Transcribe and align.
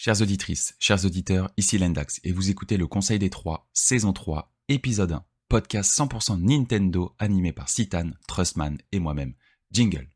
Chères 0.00 0.22
auditrices, 0.22 0.76
chers 0.78 1.04
auditeurs, 1.04 1.50
ici 1.56 1.76
Lendax 1.76 2.20
et 2.22 2.30
vous 2.30 2.50
écoutez 2.50 2.76
le 2.76 2.86
Conseil 2.86 3.18
des 3.18 3.30
Trois, 3.30 3.68
saison 3.72 4.12
3, 4.12 4.54
épisode 4.68 5.10
1, 5.10 5.24
podcast 5.48 5.92
100% 5.92 6.40
Nintendo 6.40 7.16
animé 7.18 7.52
par 7.52 7.68
Citan, 7.68 8.12
Trustman 8.28 8.78
et 8.92 9.00
moi-même. 9.00 9.34
Jingle. 9.72 10.08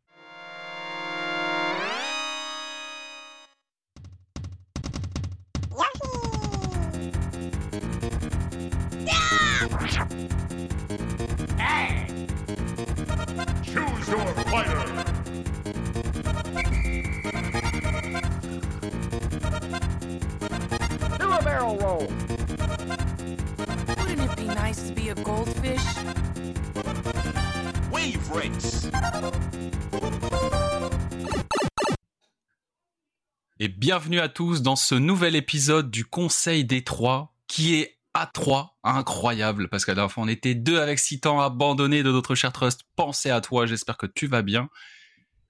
Bienvenue 34.12 34.26
à 34.26 34.28
tous 34.28 34.60
dans 34.60 34.76
ce 34.76 34.94
nouvel 34.94 35.34
épisode 35.36 35.90
du 35.90 36.04
Conseil 36.04 36.66
des 36.66 36.84
Trois 36.84 37.34
qui 37.46 37.76
est 37.76 37.96
à 38.12 38.26
3, 38.26 38.76
incroyable, 38.84 39.70
parce 39.70 39.86
qu'à 39.86 39.94
la 39.94 40.06
fois 40.06 40.24
on 40.24 40.28
était 40.28 40.54
deux 40.54 40.78
avec 40.78 40.98
Citan 40.98 41.40
abandonnés 41.40 42.02
de 42.02 42.12
notre 42.12 42.34
cher 42.34 42.52
Trust. 42.52 42.82
Pensez 42.94 43.30
à 43.30 43.40
toi, 43.40 43.64
j'espère 43.64 43.96
que 43.96 44.04
tu 44.04 44.26
vas 44.26 44.42
bien. 44.42 44.68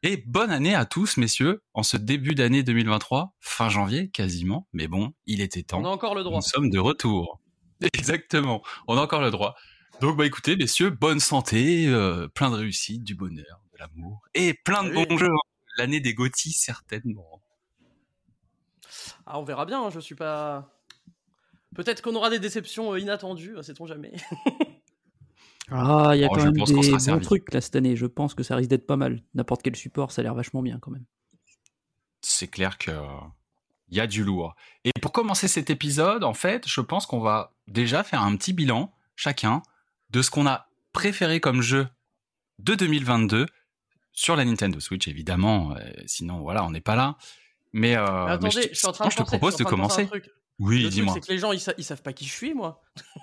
Et 0.04 0.16
bonne 0.16 0.52
année 0.52 0.76
à 0.76 0.84
tous, 0.84 1.16
messieurs, 1.16 1.64
en 1.74 1.82
ce 1.82 1.96
début 1.96 2.36
d'année 2.36 2.62
2023, 2.62 3.34
fin 3.40 3.68
janvier 3.68 4.10
quasiment, 4.10 4.68
mais 4.72 4.86
bon, 4.86 5.12
il 5.26 5.40
était 5.40 5.64
temps. 5.64 5.80
On 5.80 5.84
a 5.84 5.88
encore 5.88 6.14
le 6.14 6.22
droit. 6.22 6.36
Nous 6.36 6.42
sommes 6.48 6.70
de 6.70 6.78
retour. 6.78 7.40
Exactement, 7.94 8.62
on 8.86 8.96
a 8.96 9.00
encore 9.00 9.22
le 9.22 9.32
droit. 9.32 9.56
Donc 10.00 10.16
bah 10.16 10.24
écoutez, 10.24 10.54
messieurs, 10.54 10.90
bonne 10.90 11.18
santé, 11.18 11.88
euh, 11.88 12.28
plein 12.28 12.48
de 12.48 12.54
réussite, 12.54 13.02
du 13.02 13.16
bonheur, 13.16 13.60
de 13.72 13.78
l'amour, 13.80 14.22
et 14.34 14.54
plein 14.54 14.84
de 14.84 14.90
Oui. 14.94 15.04
bons 15.08 15.18
jeux. 15.18 15.26
hein. 15.26 15.48
L'année 15.78 15.98
des 15.98 16.14
Gotti, 16.14 16.52
certainement. 16.52 17.41
Ah, 19.26 19.38
on 19.38 19.44
verra 19.44 19.66
bien, 19.66 19.82
hein, 19.82 19.90
je 19.90 20.00
suis 20.00 20.14
pas. 20.14 20.70
Peut-être 21.74 22.02
qu'on 22.02 22.14
aura 22.14 22.28
des 22.30 22.38
déceptions 22.38 22.92
euh, 22.92 23.00
inattendues, 23.00 23.56
euh, 23.56 23.62
sait-on 23.62 23.86
jamais. 23.86 24.12
Ah, 25.70 26.10
il 26.14 26.20
y 26.20 26.24
a 26.24 26.28
Oh, 26.30 26.34
quand 26.34 26.40
je 26.40 26.46
même 26.46 26.56
pense 26.58 26.70
qu'on 26.70 26.80
des 26.80 26.86
sera 26.88 26.98
bons 26.98 27.04
servi. 27.04 27.24
trucs 27.24 27.54
là 27.54 27.60
cette 27.60 27.76
année. 27.76 27.96
Je 27.96 28.04
pense 28.04 28.34
que 28.34 28.42
ça 28.42 28.56
risque 28.56 28.68
d'être 28.68 28.86
pas 28.86 28.96
mal. 28.96 29.22
N'importe 29.34 29.62
quel 29.62 29.74
support, 29.76 30.12
ça 30.12 30.20
a 30.20 30.22
l'air 30.24 30.34
vachement 30.34 30.60
bien 30.62 30.78
quand 30.78 30.90
même. 30.90 31.04
c'est 32.20 32.48
clair 32.48 32.76
que 32.78 32.90
il 33.88 33.96
y 33.96 34.00
a 34.00 34.06
du 34.06 34.22
lourd. 34.24 34.54
Et 34.84 34.90
pour 35.00 35.12
commencer 35.12 35.48
cet 35.48 35.70
épisode, 35.70 36.24
en 36.24 36.34
fait, 36.34 36.66
je 36.68 36.80
pense 36.80 37.06
qu'on 37.06 37.20
va 37.20 37.54
déjà 37.68 38.02
faire 38.04 38.22
un 38.22 38.36
petit 38.36 38.52
bilan 38.52 38.92
chacun 39.16 39.62
de 40.10 40.20
ce 40.22 40.30
qu'on 40.30 40.46
a 40.46 40.68
préféré 40.92 41.40
comme 41.40 41.62
jeu 41.62 41.88
de 42.58 42.74
2022 42.74 43.46
sur 44.12 44.36
la 44.36 44.44
Nintendo 44.44 44.78
Switch, 44.80 45.08
évidemment. 45.08 45.74
euh, 45.76 45.90
sinon, 46.06 46.40
voilà, 46.40 46.64
on 46.64 46.70
n'est 46.70 46.80
pas 46.82 46.96
là. 46.96 47.16
Mais, 47.72 47.96
euh, 47.96 48.00
Mais 48.04 48.24
mais 48.26 48.30
attendez, 48.32 48.68
je, 48.70 48.74
suis 48.78 48.86
en 48.86 48.92
train 48.92 49.06
de 49.06 49.10
je 49.10 49.16
te 49.16 49.22
penser- 49.22 49.38
propose 49.38 49.56
de 49.56 49.64
commencer. 49.64 50.08
Oui, 50.58 50.88
dis-moi. 50.88 51.14
c'est 51.14 51.20
que 51.20 51.32
les 51.32 51.38
gens, 51.38 51.52
ils, 51.52 51.60
sa- 51.60 51.72
ils 51.78 51.84
savent 51.84 52.02
pas 52.02 52.12
qui 52.12 52.26
je 52.26 52.32
suis, 52.32 52.54
moi. 52.54 52.80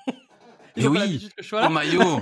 Eh 0.08 0.12
Ils 0.78 0.88
ont 0.88 0.94
pas 0.94 1.00
oui. 1.02 1.06
l'habitude 1.06 1.34
que 1.34 1.44
je 1.44 1.48
sois 1.48 1.62
là. 1.62 1.68
Oh 1.70 1.74
Mayo 1.74 2.22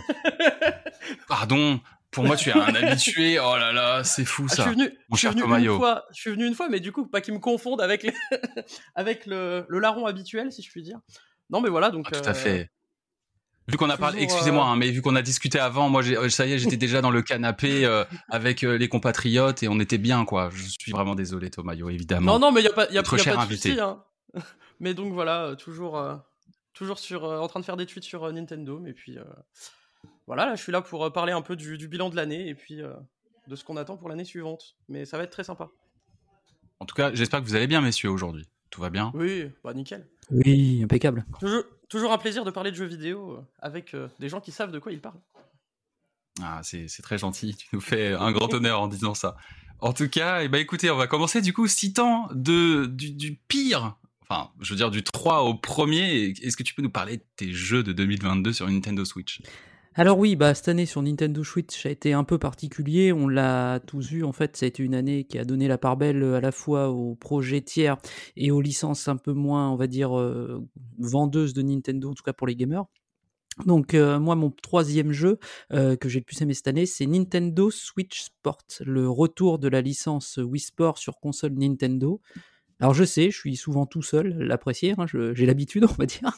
Pardon, 1.27 1.79
pour 2.11 2.23
moi 2.25 2.35
tu 2.35 2.49
es 2.49 2.53
un 2.53 2.73
habitué. 2.75 3.39
Oh 3.39 3.55
là 3.57 3.71
là, 3.71 4.03
c'est 4.03 4.25
fou 4.25 4.43
Ah, 4.45 4.51
je 4.51 4.55
ça. 4.55 4.63
suis 4.63 4.71
venu, 4.73 4.83
Mon 5.09 5.15
je 5.15 5.19
suis 5.19 5.29
venu 5.29 5.43
une 5.65 5.75
fois, 5.77 6.05
je 6.13 6.19
suis 6.21 6.31
venu 6.31 6.45
une 6.47 6.55
fois, 6.55 6.69
mais 6.69 6.79
du 6.79 6.91
coup, 6.91 7.05
pas 7.07 7.21
qu'ils 7.21 7.33
me 7.33 7.39
confondent 7.39 7.81
avec, 7.81 8.03
les- 8.03 8.13
avec 8.95 9.25
le, 9.25 9.65
le 9.69 9.79
larron 9.79 10.05
habituel, 10.05 10.51
si 10.51 10.61
je 10.61 10.69
puis 10.71 10.81
dire. 10.83 10.99
Non, 11.49 11.61
mais 11.61 11.69
voilà, 11.69 11.89
donc. 11.91 12.07
Ah, 12.11 12.19
tout 12.19 12.27
à 12.27 12.31
euh, 12.31 12.33
fait. 12.33 12.71
Vu 13.69 13.75
qu'on 13.77 13.89
a 13.89 13.97
parlé, 13.97 14.21
excusez-moi, 14.21 14.63
euh, 14.63 14.67
hein, 14.69 14.75
mais 14.77 14.89
vu 14.91 15.01
qu'on 15.01 15.15
a 15.17 15.21
discuté 15.21 15.59
avant, 15.59 15.89
moi, 15.89 16.01
j'ai- 16.01 16.17
euh, 16.17 16.29
ça 16.29 16.45
y 16.45 16.53
est, 16.53 16.57
j'étais 16.59 16.77
déjà 16.77 17.01
dans 17.01 17.11
le 17.11 17.21
canapé 17.21 17.85
euh, 17.85 18.05
avec 18.29 18.63
euh, 18.63 18.77
les 18.77 18.87
compatriotes 18.87 19.61
et 19.61 19.67
on 19.67 19.79
était 19.81 19.97
bien, 19.97 20.23
quoi. 20.23 20.49
Je 20.53 20.63
suis 20.79 20.91
vraiment 20.93 21.15
désolé, 21.15 21.49
Tomayo, 21.49 21.89
évidemment. 21.89 22.33
Non, 22.33 22.39
non, 22.39 22.51
mais 22.53 22.61
il 22.61 22.65
y 22.65 22.67
a 22.67 22.73
pas, 22.73 22.85
y 22.85 22.97
a, 22.97 23.01
Notre 23.01 23.17
y 23.17 23.21
a 23.21 23.23
pas 23.25 23.31
de 23.31 23.37
invité. 23.41 23.69
souci. 23.71 23.81
Hein. 23.81 24.03
mais 24.79 24.93
donc 24.93 25.11
voilà, 25.13 25.55
toujours, 25.57 25.97
euh, 25.97 26.15
toujours 26.73 26.97
sur, 26.99 27.25
euh, 27.25 27.39
en 27.39 27.47
train 27.49 27.59
de 27.59 27.65
faire 27.65 27.75
des 27.77 27.85
tweets 27.85 28.05
sur 28.05 28.23
euh, 28.23 28.31
Nintendo, 28.31 28.81
et 28.85 28.93
puis 28.93 29.17
euh, 29.17 29.23
voilà, 30.27 30.45
là, 30.45 30.55
je 30.55 30.61
suis 30.63 30.71
là 30.71 30.81
pour 30.81 31.03
euh, 31.05 31.09
parler 31.09 31.33
un 31.33 31.41
peu 31.41 31.55
du, 31.57 31.77
du 31.77 31.87
bilan 31.89 32.09
de 32.09 32.15
l'année 32.15 32.47
et 32.47 32.55
puis 32.55 32.81
euh, 32.81 32.93
de 33.47 33.55
ce 33.57 33.65
qu'on 33.65 33.75
attend 33.75 33.97
pour 33.97 34.07
l'année 34.07 34.25
suivante. 34.25 34.75
Mais 34.87 35.03
ça 35.05 35.17
va 35.17 35.23
être 35.23 35.31
très 35.31 35.43
sympa. 35.43 35.69
En 36.79 36.85
tout 36.85 36.95
cas, 36.95 37.13
j'espère 37.13 37.41
que 37.41 37.45
vous 37.45 37.55
allez 37.55 37.67
bien, 37.67 37.81
messieurs, 37.81 38.09
aujourd'hui. 38.11 38.45
Tout 38.69 38.79
va 38.81 38.89
bien? 38.89 39.11
Oui, 39.13 39.49
bah 39.63 39.73
nickel. 39.73 40.07
Oui, 40.29 40.81
impeccable. 40.83 41.25
Toujours, 41.39 41.63
toujours 41.89 42.11
un 42.11 42.17
plaisir 42.17 42.45
de 42.45 42.51
parler 42.51 42.71
de 42.71 42.75
jeux 42.75 42.85
vidéo 42.85 43.31
euh, 43.31 43.41
avec 43.59 43.93
euh, 43.93 44.07
des 44.19 44.29
gens 44.29 44.41
qui 44.41 44.51
savent 44.51 44.71
de 44.71 44.79
quoi 44.79 44.91
ils 44.91 45.01
parlent. 45.01 45.21
Ah, 46.41 46.61
c'est 46.63 46.87
très 47.01 47.17
gentil. 47.17 47.55
Tu 47.55 47.67
nous 47.73 47.81
fais 47.81 48.13
un 48.13 48.31
grand 48.31 48.53
honneur 48.53 48.81
en 48.81 48.87
disant 48.87 49.15
ça. 49.15 49.35
En 49.79 49.93
tout 49.93 50.09
cas, 50.09 50.43
eh 50.43 50.47
ben, 50.49 50.59
écoutez, 50.59 50.91
on 50.91 50.97
va 50.97 51.07
commencer 51.07 51.41
du 51.41 51.53
coup, 51.53 51.67
citant 51.67 52.29
du, 52.33 52.87
du 52.87 53.39
pire, 53.47 53.95
enfin, 54.21 54.51
je 54.59 54.71
veux 54.71 54.75
dire 54.75 54.91
du 54.91 55.03
3 55.03 55.41
au 55.43 55.55
premier. 55.55 56.33
Est-ce 56.41 56.57
que 56.57 56.63
tu 56.63 56.73
peux 56.73 56.81
nous 56.81 56.91
parler 56.91 57.17
de 57.17 57.23
tes 57.35 57.51
jeux 57.53 57.83
de 57.83 57.91
2022 57.91 58.53
sur 58.53 58.69
Nintendo 58.69 59.05
Switch? 59.05 59.41
Alors 59.99 60.19
oui, 60.19 60.35
bah 60.35 60.53
cette 60.53 60.67
année 60.67 60.85
sur 60.85 61.01
Nintendo 61.01 61.43
Switch 61.43 61.87
a 61.87 61.89
été 61.89 62.13
un 62.13 62.23
peu 62.23 62.37
particulier. 62.37 63.11
On 63.11 63.27
l'a 63.27 63.79
tous 63.79 64.11
vu 64.11 64.23
en 64.23 64.31
fait. 64.31 64.55
Ça 64.55 64.65
a 64.65 64.67
été 64.67 64.83
une 64.83 64.93
année 64.93 65.23
qui 65.23 65.39
a 65.39 65.43
donné 65.43 65.67
la 65.67 65.79
part 65.79 65.97
belle 65.97 66.23
à 66.23 66.39
la 66.39 66.51
fois 66.51 66.89
aux 66.89 67.15
projets 67.15 67.61
tiers 67.61 67.97
et 68.35 68.51
aux 68.51 68.61
licences 68.61 69.07
un 69.07 69.17
peu 69.17 69.33
moins, 69.33 69.71
on 69.71 69.75
va 69.75 69.87
dire, 69.87 70.15
euh, 70.15 70.63
vendeuses 70.99 71.55
de 71.55 71.63
Nintendo, 71.63 72.11
en 72.11 72.13
tout 72.13 72.21
cas 72.21 72.33
pour 72.33 72.45
les 72.45 72.55
gamers. 72.55 72.85
Donc 73.65 73.95
euh, 73.95 74.19
moi 74.19 74.35
mon 74.35 74.51
troisième 74.51 75.13
jeu 75.13 75.39
euh, 75.73 75.95
que 75.95 76.09
j'ai 76.09 76.19
le 76.19 76.25
plus 76.25 76.39
aimé 76.43 76.53
cette 76.53 76.67
année 76.67 76.85
c'est 76.85 77.07
Nintendo 77.07 77.71
Switch 77.71 78.21
Sport, 78.21 78.61
le 78.81 79.09
retour 79.09 79.57
de 79.57 79.67
la 79.67 79.81
licence 79.81 80.37
Wii 80.37 80.59
Sport 80.59 80.99
sur 80.99 81.19
console 81.19 81.53
Nintendo. 81.53 82.21
Alors 82.79 82.93
je 82.93 83.03
sais, 83.03 83.31
je 83.31 83.37
suis 83.37 83.55
souvent 83.55 83.87
tout 83.87 84.03
seul, 84.03 84.37
l'apprécier, 84.37 84.93
hein, 84.97 85.05
j'ai 85.07 85.45
l'habitude 85.45 85.85
on 85.89 85.93
va 85.93 86.05
dire. 86.05 86.31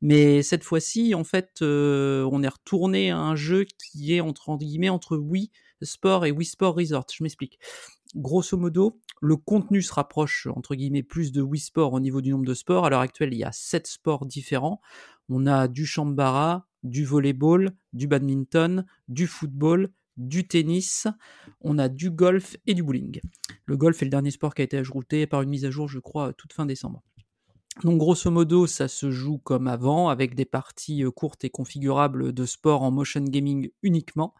Mais 0.00 0.42
cette 0.42 0.64
fois-ci 0.64 1.14
en 1.14 1.24
fait 1.24 1.60
euh, 1.60 2.26
on 2.32 2.42
est 2.42 2.48
retourné 2.48 3.10
à 3.10 3.18
un 3.18 3.36
jeu 3.36 3.64
qui 3.64 4.14
est 4.14 4.20
entre, 4.20 4.48
entre 4.48 4.64
guillemets 4.64 4.88
entre 4.88 5.16
Wii 5.18 5.50
Sport 5.82 6.24
et 6.26 6.30
Wii 6.30 6.46
Sport 6.46 6.76
Resort. 6.76 7.06
Je 7.14 7.22
m'explique. 7.22 7.58
Grosso 8.16 8.56
modo, 8.56 8.98
le 9.20 9.36
contenu 9.36 9.82
se 9.82 9.92
rapproche 9.92 10.48
entre 10.54 10.74
guillemets 10.74 11.02
plus 11.02 11.30
de 11.30 11.42
Wii 11.42 11.60
Sport 11.60 11.92
au 11.92 12.00
niveau 12.00 12.22
du 12.22 12.30
nombre 12.30 12.46
de 12.46 12.54
sports. 12.54 12.86
À 12.86 12.90
l'heure 12.90 13.00
actuelle, 13.00 13.34
il 13.34 13.38
y 13.38 13.44
a 13.44 13.52
sept 13.52 13.86
sports 13.86 14.26
différents. 14.26 14.80
On 15.28 15.46
a 15.46 15.68
du 15.68 15.86
chambara, 15.86 16.66
du 16.82 17.04
volleyball, 17.04 17.72
du 17.92 18.06
badminton, 18.06 18.86
du 19.08 19.26
football, 19.26 19.92
du 20.20 20.46
tennis, 20.46 21.06
on 21.60 21.78
a 21.78 21.88
du 21.88 22.10
golf 22.10 22.56
et 22.66 22.74
du 22.74 22.82
bowling. 22.82 23.20
Le 23.64 23.76
golf 23.76 24.00
est 24.02 24.04
le 24.04 24.10
dernier 24.10 24.30
sport 24.30 24.54
qui 24.54 24.62
a 24.62 24.64
été 24.64 24.76
ajouté 24.76 25.26
par 25.26 25.42
une 25.42 25.48
mise 25.48 25.64
à 25.64 25.70
jour, 25.70 25.88
je 25.88 25.98
crois, 25.98 26.32
toute 26.34 26.52
fin 26.52 26.66
décembre. 26.66 27.02
Donc 27.82 27.98
grosso 27.98 28.30
modo, 28.30 28.66
ça 28.66 28.88
se 28.88 29.10
joue 29.10 29.38
comme 29.38 29.66
avant, 29.66 30.08
avec 30.08 30.34
des 30.34 30.44
parties 30.44 31.04
euh, 31.04 31.10
courtes 31.10 31.44
et 31.44 31.50
configurables 31.50 32.32
de 32.32 32.44
sport 32.44 32.82
en 32.82 32.90
motion 32.90 33.22
gaming 33.22 33.70
uniquement. 33.82 34.34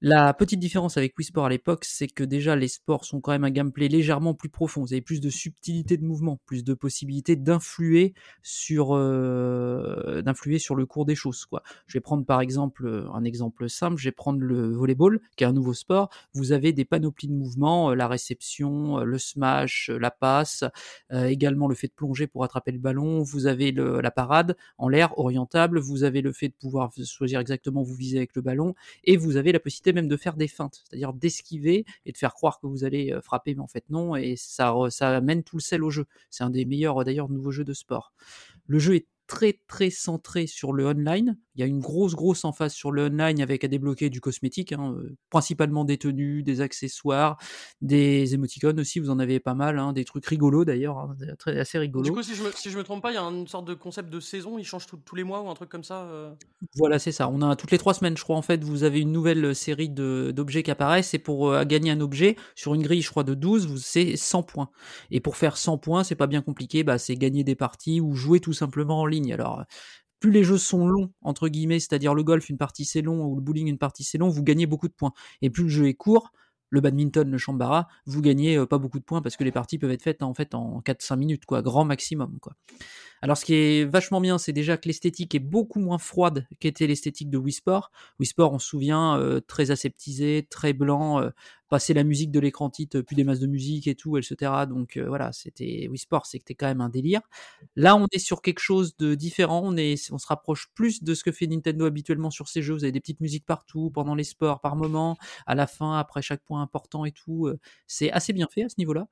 La 0.00 0.34
petite 0.34 0.60
différence 0.60 0.96
avec 0.98 1.16
Wii 1.16 1.24
Sport 1.24 1.46
à 1.46 1.48
l'époque, 1.48 1.84
c'est 1.84 2.08
que 2.08 2.24
déjà 2.24 2.56
les 2.56 2.68
sports 2.68 3.04
sont 3.04 3.20
quand 3.20 3.32
même 3.32 3.44
un 3.44 3.50
gameplay 3.50 3.88
légèrement 3.88 4.34
plus 4.34 4.50
profond. 4.50 4.82
Vous 4.82 4.92
avez 4.92 5.00
plus 5.00 5.20
de 5.20 5.30
subtilité 5.30 5.96
de 5.96 6.04
mouvement, 6.04 6.40
plus 6.44 6.62
de 6.62 6.74
possibilités 6.74 7.36
d'influer 7.36 8.12
sur 8.42 8.94
euh, 8.94 10.20
d'influer 10.20 10.58
sur 10.58 10.74
le 10.74 10.84
cours 10.84 11.06
des 11.06 11.14
choses. 11.14 11.46
Je 11.86 11.96
vais 11.96 12.02
prendre 12.02 12.26
par 12.26 12.40
exemple 12.40 12.86
euh, 12.86 13.08
un 13.14 13.24
exemple 13.24 13.70
simple. 13.70 13.96
Je 13.96 14.08
vais 14.08 14.12
prendre 14.12 14.40
le 14.40 14.72
volleyball, 14.74 15.20
qui 15.36 15.44
est 15.44 15.46
un 15.46 15.52
nouveau 15.52 15.72
sport. 15.72 16.10
Vous 16.34 16.52
avez 16.52 16.72
des 16.72 16.84
panoplies 16.84 17.28
de 17.28 17.34
mouvements, 17.34 17.92
euh, 17.92 17.94
la 17.94 18.08
réception, 18.08 18.98
le 18.98 19.18
smash, 19.18 19.90
la 19.90 20.10
passe, 20.10 20.64
également 21.12 21.68
le 21.68 21.74
fait 21.74 21.86
de 21.86 21.92
plonger 21.92 22.26
pour 22.26 22.44
attraper 22.44 22.72
le 22.72 22.78
ballon. 22.78 23.22
Vous 23.22 23.46
avez 23.46 23.72
la 23.72 24.10
parade 24.10 24.56
en 24.76 24.88
l'air 24.88 25.18
orientable. 25.18 25.78
Vous 25.78 26.02
avez 26.04 26.20
le 26.20 26.32
fait 26.32 26.48
de 26.48 26.54
pouvoir 26.54 26.90
choisir 27.06 27.40
exactement 27.40 27.82
où 27.82 27.84
vous 27.84 27.94
visez 27.94 28.18
avec 28.18 28.34
le 28.34 28.42
ballon 28.42 28.74
et 29.04 29.16
vous 29.16 29.36
avez 29.36 29.52
la 29.52 29.60
possibilité 29.60 29.83
même 29.92 30.08
de 30.08 30.16
faire 30.16 30.36
des 30.36 30.48
feintes, 30.48 30.82
c'est-à-dire 30.88 31.12
d'esquiver 31.12 31.84
et 32.06 32.12
de 32.12 32.16
faire 32.16 32.34
croire 32.34 32.60
que 32.60 32.66
vous 32.66 32.84
allez 32.84 33.14
frapper, 33.22 33.54
mais 33.54 33.60
en 33.62 33.68
fait 33.68 33.84
non, 33.90 34.16
et 34.16 34.36
ça, 34.36 34.74
ça 34.90 35.16
amène 35.16 35.42
tout 35.42 35.56
le 35.56 35.62
sel 35.62 35.84
au 35.84 35.90
jeu. 35.90 36.06
C'est 36.30 36.44
un 36.44 36.50
des 36.50 36.64
meilleurs 36.64 37.04
d'ailleurs 37.04 37.28
nouveaux 37.28 37.50
jeux 37.50 37.64
de 37.64 37.72
sport. 37.74 38.12
Le 38.66 38.78
jeu 38.78 38.96
est 38.96 39.06
très 39.26 39.58
très 39.66 39.90
centré 39.90 40.46
sur 40.46 40.72
le 40.72 40.86
online. 40.86 41.36
Il 41.54 41.60
y 41.60 41.62
a 41.64 41.66
une 41.66 41.80
grosse, 41.80 42.14
grosse 42.14 42.44
emphase 42.44 42.72
sur 42.72 42.90
le 42.90 43.06
online 43.06 43.40
avec 43.40 43.64
à 43.64 43.68
débloquer 43.68 44.10
du 44.10 44.20
cosmétique, 44.20 44.72
hein, 44.72 44.94
euh, 44.98 45.16
principalement 45.30 45.84
des 45.84 45.98
tenues, 45.98 46.42
des 46.42 46.60
accessoires, 46.60 47.38
des 47.80 48.34
émoticônes 48.34 48.80
aussi, 48.80 48.98
vous 49.00 49.10
en 49.10 49.18
avez 49.18 49.40
pas 49.40 49.54
mal, 49.54 49.78
hein, 49.78 49.92
des 49.92 50.04
trucs 50.04 50.26
rigolos 50.26 50.64
d'ailleurs, 50.64 50.98
hein, 50.98 51.16
très, 51.38 51.58
assez 51.58 51.78
rigolos. 51.78 52.04
Du 52.04 52.12
coup, 52.12 52.22
si 52.22 52.34
je, 52.34 52.42
me, 52.42 52.50
si 52.52 52.70
je 52.70 52.78
me 52.78 52.82
trompe 52.84 53.02
pas, 53.02 53.12
il 53.12 53.14
y 53.14 53.18
a 53.18 53.22
une 53.22 53.46
sorte 53.46 53.66
de 53.66 53.74
concept 53.74 54.10
de 54.10 54.20
saison, 54.20 54.58
il 54.58 54.64
change 54.64 54.86
tout- 54.86 54.96
tous 55.04 55.14
les 55.14 55.24
mois 55.24 55.42
ou 55.42 55.48
un 55.48 55.54
truc 55.54 55.68
comme 55.68 55.84
ça. 55.84 56.02
euh? 56.04 56.32
Voilà, 56.76 56.98
c'est 56.98 57.12
ça. 57.12 57.28
On 57.28 57.42
a 57.42 57.56
toutes 57.56 57.70
les 57.70 57.78
trois 57.78 57.94
semaines, 57.94 58.16
je 58.16 58.22
crois, 58.22 58.36
en 58.36 58.42
fait, 58.42 58.62
vous 58.64 58.82
avez 58.84 59.00
une 59.00 59.12
nouvelle 59.12 59.54
série 59.54 59.88
de- 59.90 60.32
d'objets 60.34 60.62
qui 60.62 60.70
apparaissent. 60.70 61.14
Et 61.14 61.18
pour 61.18 61.50
euh, 61.50 61.64
gagner 61.64 61.90
un 61.90 62.00
objet, 62.00 62.36
sur 62.54 62.74
une 62.74 62.82
grille, 62.82 63.02
je 63.02 63.10
crois, 63.10 63.24
de 63.24 63.34
12, 63.34 63.66
vous 63.66 63.78
c'est 63.78 64.16
100 64.16 64.42
points. 64.42 64.70
Et 65.10 65.20
pour 65.20 65.36
faire 65.36 65.56
100 65.56 65.78
points, 65.78 66.04
c'est 66.04 66.14
pas 66.16 66.26
bien 66.26 66.42
compliqué, 66.42 66.84
bah, 66.84 66.98
c'est 66.98 67.16
gagner 67.16 67.44
des 67.44 67.54
parties 67.54 68.00
ou 68.00 68.14
jouer 68.14 68.40
tout 68.40 68.52
simplement 68.52 69.00
en 69.00 69.06
ligne. 69.06 69.32
Alors, 69.32 69.60
euh, 69.60 69.64
plus 70.20 70.30
les 70.30 70.44
jeux 70.44 70.58
sont 70.58 70.86
longs, 70.86 71.12
entre 71.22 71.48
guillemets, 71.48 71.80
c'est-à-dire 71.80 72.14
le 72.14 72.22
golf, 72.22 72.48
une 72.48 72.58
partie 72.58 72.84
c'est 72.84 73.02
long, 73.02 73.24
ou 73.24 73.36
le 73.36 73.42
bowling, 73.42 73.68
une 73.68 73.78
partie 73.78 74.04
c'est 74.04 74.18
long, 74.18 74.28
vous 74.28 74.42
gagnez 74.42 74.66
beaucoup 74.66 74.88
de 74.88 74.94
points. 74.94 75.12
Et 75.42 75.50
plus 75.50 75.64
le 75.64 75.68
jeu 75.68 75.88
est 75.88 75.94
court, 75.94 76.32
le 76.70 76.80
badminton, 76.80 77.30
le 77.30 77.38
chambara, 77.38 77.88
vous 78.06 78.20
gagnez 78.20 78.56
euh, 78.56 78.66
pas 78.66 78.78
beaucoup 78.78 78.98
de 78.98 79.04
points 79.04 79.22
parce 79.22 79.36
que 79.36 79.44
les 79.44 79.52
parties 79.52 79.78
peuvent 79.78 79.92
être 79.92 80.02
faites 80.02 80.22
en 80.22 80.34
fait 80.34 80.54
en 80.54 80.80
4-5 80.80 81.16
minutes, 81.16 81.46
quoi, 81.46 81.62
grand 81.62 81.84
maximum, 81.84 82.38
quoi. 82.40 82.54
Alors, 83.22 83.38
ce 83.38 83.46
qui 83.46 83.54
est 83.54 83.84
vachement 83.86 84.20
bien, 84.20 84.36
c'est 84.36 84.52
déjà 84.52 84.76
que 84.76 84.86
l'esthétique 84.86 85.34
est 85.34 85.38
beaucoup 85.38 85.80
moins 85.80 85.96
froide 85.96 86.46
qu'était 86.60 86.86
l'esthétique 86.86 87.30
de 87.30 87.38
Wii 87.38 87.54
Sport. 87.54 87.90
Wii 88.20 88.26
Sport, 88.26 88.52
on 88.52 88.58
se 88.58 88.68
souvient, 88.68 89.18
euh, 89.18 89.40
très 89.40 89.70
aseptisé, 89.70 90.46
très 90.50 90.74
blanc, 90.74 91.22
euh, 91.22 91.30
passer 91.74 91.92
la 91.92 92.04
musique 92.04 92.30
de 92.30 92.38
l'écran 92.38 92.70
titre, 92.70 93.00
plus 93.00 93.16
des 93.16 93.24
masses 93.24 93.40
de 93.40 93.48
musique 93.48 93.88
et 93.88 93.96
tout, 93.96 94.16
etc. 94.16 94.52
Donc 94.68 94.96
euh, 94.96 95.08
voilà, 95.08 95.32
c'était 95.32 95.88
Wii 95.90 95.98
Sport, 95.98 96.24
c'était 96.24 96.54
quand 96.54 96.66
même 96.66 96.80
un 96.80 96.88
délire. 96.88 97.20
Là, 97.74 97.96
on 97.96 98.06
est 98.12 98.20
sur 98.20 98.42
quelque 98.42 98.60
chose 98.60 98.96
de 98.96 99.16
différent. 99.16 99.60
On 99.64 99.76
est, 99.76 100.12
on 100.12 100.18
se 100.18 100.26
rapproche 100.28 100.68
plus 100.74 101.02
de 101.02 101.14
ce 101.14 101.24
que 101.24 101.32
fait 101.32 101.48
Nintendo 101.48 101.84
habituellement 101.86 102.30
sur 102.30 102.46
ses 102.48 102.62
jeux. 102.62 102.74
Vous 102.74 102.84
avez 102.84 102.92
des 102.92 103.00
petites 103.00 103.20
musiques 103.20 103.44
partout, 103.44 103.90
pendant 103.90 104.14
les 104.14 104.22
sports, 104.24 104.60
par 104.60 104.76
moment, 104.76 105.16
à 105.46 105.56
la 105.56 105.66
fin, 105.66 105.98
après 105.98 106.22
chaque 106.22 106.44
point 106.44 106.62
important 106.62 107.04
et 107.04 107.12
tout. 107.12 107.46
Euh, 107.48 107.58
C'est 107.88 108.12
assez 108.12 108.32
bien 108.32 108.46
fait 108.52 108.62
à 108.64 108.68
ce 108.68 108.76
niveau-là. 108.78 109.08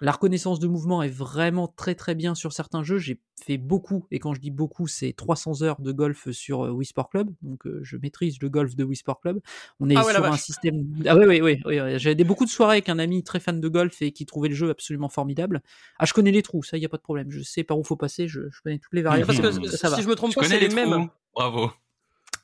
La 0.00 0.12
reconnaissance 0.12 0.60
de 0.60 0.68
mouvement 0.68 1.02
est 1.02 1.08
vraiment 1.08 1.66
très 1.66 1.96
très 1.96 2.14
bien 2.14 2.34
sur 2.36 2.52
certains 2.52 2.84
jeux. 2.84 2.98
J'ai 2.98 3.20
fait 3.44 3.56
beaucoup, 3.58 4.06
et 4.12 4.20
quand 4.20 4.32
je 4.32 4.40
dis 4.40 4.50
beaucoup, 4.52 4.86
c'est 4.86 5.12
300 5.12 5.62
heures 5.62 5.80
de 5.80 5.90
golf 5.90 6.30
sur 6.30 6.66
euh, 6.66 6.70
Wii 6.70 6.86
Sport 6.86 7.08
Club. 7.10 7.30
Donc 7.42 7.66
euh, 7.66 7.80
je 7.82 7.96
maîtrise 7.96 8.36
le 8.40 8.48
golf 8.48 8.76
de 8.76 8.84
Wii 8.84 8.96
Sport 8.96 9.20
Club. 9.20 9.40
On 9.80 9.90
est 9.90 9.96
Ah 9.96 10.04
ouais, 10.04 10.12
sur 10.14 10.24
un 10.24 10.30
vache. 10.30 10.40
système. 10.42 10.84
Ah 11.06 11.16
oui, 11.16 11.24
oui, 11.26 11.40
oui. 11.40 11.60
oui, 11.64 11.80
oui. 11.80 11.98
J'avais 11.98 12.14
des- 12.14 12.22
beaucoup 12.24 12.44
de 12.44 12.50
soirées 12.50 12.74
avec 12.76 12.88
un 12.88 12.98
ami 13.00 13.24
très 13.24 13.40
fan 13.40 13.60
de 13.60 13.68
golf 13.68 14.00
et 14.02 14.12
qui 14.12 14.24
trouvait 14.24 14.48
le 14.48 14.54
jeu 14.54 14.70
absolument 14.70 15.08
formidable. 15.08 15.62
Ah, 15.98 16.04
je 16.06 16.12
connais 16.12 16.30
les 16.30 16.42
trous, 16.42 16.62
ça, 16.62 16.76
il 16.76 16.80
n'y 16.80 16.86
a 16.86 16.88
pas 16.90 16.96
de 16.98 17.02
problème. 17.02 17.30
Je 17.30 17.42
sais 17.42 17.64
par 17.64 17.76
où 17.78 17.82
faut 17.82 17.96
passer, 17.96 18.28
je, 18.28 18.42
je 18.50 18.60
connais 18.62 18.78
toutes 18.78 18.92
les 18.94 19.02
variables. 19.02 19.26
Parce 19.26 19.40
que 19.40 19.66
ça, 19.68 19.76
ça 19.76 19.88
va. 19.90 19.96
si 19.96 20.02
je 20.02 20.08
me 20.08 20.14
trompe 20.14 20.32
pas, 20.34 20.42
connais 20.42 20.54
c'est 20.54 20.60
les 20.60 20.68
les 20.68 20.74
mêmes. 20.74 21.08
Bravo. 21.34 21.70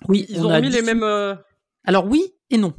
Oui, 0.09 0.27
Ils 0.29 0.41
on 0.41 0.47
ont 0.47 0.51
a 0.51 0.61
mis 0.61 0.69
les 0.71 0.81
18 0.81 0.87
mêmes. 0.87 1.03
euh, 1.05 1.35
Alors 1.85 2.07
oui 2.07 2.35
et 2.51 2.57
non. 2.59 2.75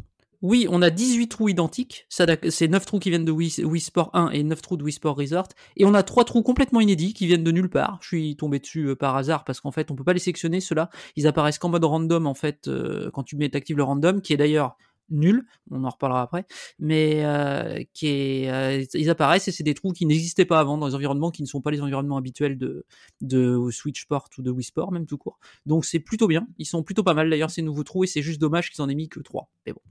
Oui, 0.46 0.68
on 0.70 0.84
a 0.84 0.92
18 0.92 1.28
trous 1.28 1.50
identiques. 1.50 2.06
C'est 2.08 2.68
9 2.68 2.86
trous 2.86 3.00
qui 3.00 3.10
viennent 3.10 3.26
de 3.26 3.32
Wii, 3.32 3.64
Wii 3.64 3.82
Sport 3.82 4.12
1 4.14 4.30
et 4.30 4.44
9 4.44 4.62
trous 4.62 4.78
de 4.78 4.84
Wii 4.84 4.94
Sport 4.94 5.18
Resort. 5.18 5.48
Et 5.76 5.86
on 5.86 5.96
a 5.96 6.04
3 6.04 6.24
trous 6.24 6.44
complètement 6.44 6.82
inédits 6.82 7.16
qui 7.16 7.26
viennent 7.26 7.44
de 7.44 7.50
nulle 7.50 7.68
part. 7.68 7.98
Je 8.04 8.10
suis 8.10 8.36
tombé 8.36 8.60
dessus 8.60 8.90
euh, 8.90 8.96
par 8.96 9.18
hasard 9.18 9.44
parce 9.44 9.60
qu'en 9.60 9.72
fait, 9.72 9.90
on 9.90 9.96
peut 9.96 10.04
pas 10.04 10.14
les 10.14 10.20
sélectionner. 10.20 10.62
Ceux-là, 10.62 10.92
ils 11.16 11.26
apparaissent 11.26 11.58
qu'en 11.58 11.70
mode 11.70 11.84
random 11.84 12.28
en 12.28 12.36
fait 12.36 12.68
euh, 12.68 13.10
quand 13.12 13.24
tu 13.24 13.38
mets 13.38 13.56
actives 13.56 13.78
le 13.78 13.82
random, 13.82 14.22
qui 14.22 14.34
est 14.34 14.38
d'ailleurs 14.38 14.78
nul. 15.10 15.46
On 15.72 15.84
en 15.84 15.90
reparlera 15.90 16.22
après. 16.22 16.46
Mais 16.80 17.24
euh, 17.26 17.84
qui 17.94 18.08
est, 18.08 18.50
euh, 18.50 18.86
ils 18.94 19.10
apparaissent 19.10 19.48
et 19.48 19.52
c'est 19.52 19.64
des 19.64 19.74
trous 19.74 19.92
qui 19.92 20.06
n'existaient 20.06 20.46
pas 20.46 20.60
avant 20.60 20.78
dans 20.78 20.88
les 20.88 20.96
environnements 20.96 21.32
qui 21.32 21.42
ne 21.42 21.48
sont 21.48 21.62
pas 21.62 21.72
les 21.72 21.82
environnements 21.82 22.18
habituels 22.18 22.58
de 22.58 22.86
de 23.22 23.60
Switch 23.72 24.02
Sport 24.02 24.30
ou 24.38 24.42
de 24.42 24.52
Wii 24.52 24.64
Sport 24.64 24.92
même 24.92 25.06
tout 25.06 25.18
court. 25.18 25.40
Donc 25.66 25.86
c'est 25.86 26.00
plutôt 26.00 26.28
bien. 26.28 26.48
Ils 26.58 26.66
sont 26.66 26.84
plutôt 26.84 27.04
pas 27.04 27.14
mal 27.14 27.30
d'ailleurs 27.30 27.52
ces 27.52 27.62
nouveaux 27.62 27.84
trous 27.84 28.04
et 28.04 28.08
c'est 28.08 28.22
juste 28.22 28.40
dommage 28.40 28.72
qu'ils 28.72 28.82
en 28.82 28.90
aient 28.90 28.96
mis 28.96 29.10
que 29.10 29.20
3. 29.20 29.50
Mais 29.66 29.74
bon. 29.74 29.82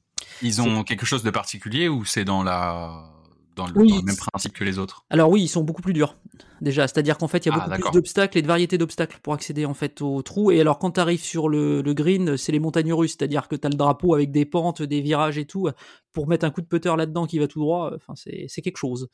Ils 0.43 0.61
ont 0.61 0.85
quelque 0.85 1.07
chose 1.07 1.23
de 1.23 1.31
particulier 1.31 1.89
ou 1.89 2.05
c'est 2.05 2.25
dans 2.25 2.43
la 2.43 3.13
dans 3.55 3.67
le, 3.67 3.73
Oui, 3.77 3.91
dans 3.91 3.97
le 3.99 4.03
même 4.03 4.17
principe 4.17 4.53
que 4.53 4.65
les 4.65 4.79
autres 4.79 5.05
Alors 5.11 5.31
oui, 5.31 5.43
ils 5.43 5.49
sont 5.49 5.63
beaucoup 5.63 5.83
plus 5.83 5.93
durs. 5.93 6.17
Déjà, 6.61 6.87
c'est-à-dire 6.89 7.19
qu'en 7.19 7.29
fait, 7.29 7.45
il 7.47 7.51
y 7.51 7.53
a 7.53 7.55
Ah, 7.61 7.69
beaucoup 7.69 7.83
plus 7.91 7.91
d'obstacles 7.93 8.39
et 8.39 8.43
de 8.43 8.47
variétés 8.47 8.79
d'obstacles 8.79 9.19
pour 9.23 9.35
accéder 9.35 9.65
en 9.67 9.75
fait 9.75 10.01
au 10.03 10.23
trou. 10.23 10.51
Et 10.51 10.61
alors, 10.61 10.79
quand 10.79 10.93
tu 10.93 11.01
arrives 11.01 11.23
sur 11.23 11.49
le, 11.49 11.83
le 11.83 11.95
green, 11.95 12.37
c'est 12.37 12.53
les 12.53 12.61
montagnes 12.61 12.93
russes, 12.93 13.17
c'est-à-dire 13.19 13.49
que 13.49 13.57
tu 13.57 13.67
as 13.67 13.71
le 13.71 13.77
drapeau 13.77 14.15
avec 14.15 14.31
des 14.31 14.45
pentes, 14.45 14.83
des 14.83 15.01
virages 15.01 15.39
et 15.39 15.47
tout. 15.47 15.69
Pour 16.13 16.27
mettre 16.29 16.45
un 16.47 16.51
coup 16.51 16.61
de 16.61 16.67
putter 16.67 16.95
là-dedans 16.97 17.27
qui 17.27 17.39
va 17.39 17.47
tout 17.49 17.61
droit, 17.61 17.93
enfin, 17.95 18.15
c'est 18.17 18.63
quelque 18.63 18.79
chose. 18.79 19.09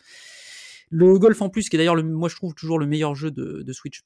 Le 0.90 1.18
golf 1.18 1.40
en 1.42 1.48
plus, 1.48 1.68
qui 1.68 1.76
est 1.76 1.78
d'ailleurs, 1.78 1.94
le- 1.94 2.02
moi 2.02 2.28
je 2.28 2.36
trouve 2.36 2.54
toujours 2.54 2.78
le 2.78 2.86
meilleur 2.86 3.14
jeu 3.14 3.30
de, 3.30 3.62
de 3.62 3.72
Switch 3.72 4.02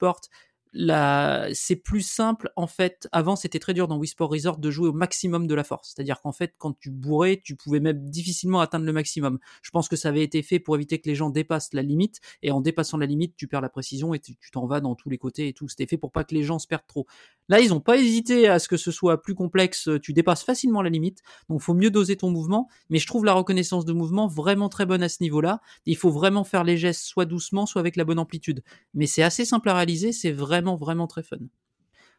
Là, 0.77 1.47
c'est 1.53 1.77
plus 1.77 2.01
simple 2.01 2.51
en 2.57 2.67
fait. 2.67 3.07
Avant, 3.13 3.37
c'était 3.37 3.59
très 3.59 3.73
dur 3.73 3.87
dans 3.87 3.97
Wii 3.97 4.09
Sport 4.09 4.29
Resort 4.29 4.57
de 4.57 4.69
jouer 4.69 4.89
au 4.89 4.93
maximum 4.93 5.47
de 5.47 5.55
la 5.55 5.63
force. 5.63 5.93
C'est-à-dire 5.95 6.21
qu'en 6.21 6.33
fait, 6.33 6.53
quand 6.57 6.77
tu 6.77 6.91
bourrais, 6.91 7.39
tu 7.41 7.55
pouvais 7.55 7.79
même 7.79 8.09
difficilement 8.09 8.59
atteindre 8.59 8.85
le 8.85 8.91
maximum. 8.91 9.39
Je 9.61 9.71
pense 9.71 9.87
que 9.87 9.95
ça 9.95 10.09
avait 10.09 10.21
été 10.21 10.43
fait 10.43 10.59
pour 10.59 10.75
éviter 10.75 10.99
que 10.99 11.07
les 11.07 11.15
gens 11.15 11.29
dépassent 11.29 11.73
la 11.73 11.81
limite. 11.81 12.19
Et 12.43 12.51
en 12.51 12.59
dépassant 12.59 12.97
la 12.97 13.05
limite, 13.05 13.35
tu 13.37 13.47
perds 13.47 13.61
la 13.61 13.69
précision 13.69 14.13
et 14.13 14.19
tu 14.19 14.35
t'en 14.51 14.65
vas 14.65 14.81
dans 14.81 14.95
tous 14.95 15.09
les 15.09 15.17
côtés 15.17 15.47
et 15.47 15.53
tout. 15.53 15.69
C'était 15.69 15.87
fait 15.87 15.97
pour 15.97 16.11
pas 16.11 16.25
que 16.25 16.35
les 16.35 16.43
gens 16.43 16.59
se 16.59 16.67
perdent 16.67 16.87
trop. 16.87 17.07
Là, 17.47 17.61
ils 17.61 17.73
ont 17.73 17.79
pas 17.79 17.95
hésité 17.97 18.47
à 18.49 18.59
ce 18.59 18.67
que 18.67 18.75
ce 18.75 18.91
soit 18.91 19.21
plus 19.21 19.35
complexe. 19.35 19.89
Tu 20.01 20.11
dépasses 20.11 20.43
facilement 20.43 20.81
la 20.81 20.89
limite. 20.89 21.21
Donc, 21.47 21.61
faut 21.61 21.73
mieux 21.73 21.91
doser 21.91 22.17
ton 22.17 22.31
mouvement. 22.31 22.67
Mais 22.89 22.97
je 22.97 23.07
trouve 23.07 23.23
la 23.23 23.33
reconnaissance 23.33 23.85
de 23.85 23.93
mouvement 23.93 24.27
vraiment 24.27 24.67
très 24.67 24.85
bonne 24.85 25.03
à 25.03 25.09
ce 25.09 25.21
niveau-là. 25.21 25.61
Il 25.85 25.95
faut 25.95 26.09
vraiment 26.09 26.43
faire 26.43 26.65
les 26.65 26.75
gestes 26.75 27.03
soit 27.03 27.25
doucement, 27.25 27.65
soit 27.65 27.79
avec 27.79 27.95
la 27.95 28.03
bonne 28.03 28.19
amplitude. 28.19 28.63
Mais 28.93 29.05
c'est 29.05 29.23
assez 29.23 29.45
simple 29.45 29.69
à 29.69 29.75
réaliser. 29.75 30.11
C'est 30.11 30.31
vraiment, 30.31 30.64
vraiment 30.73 31.05
très 31.05 31.21
fun. 31.21 31.37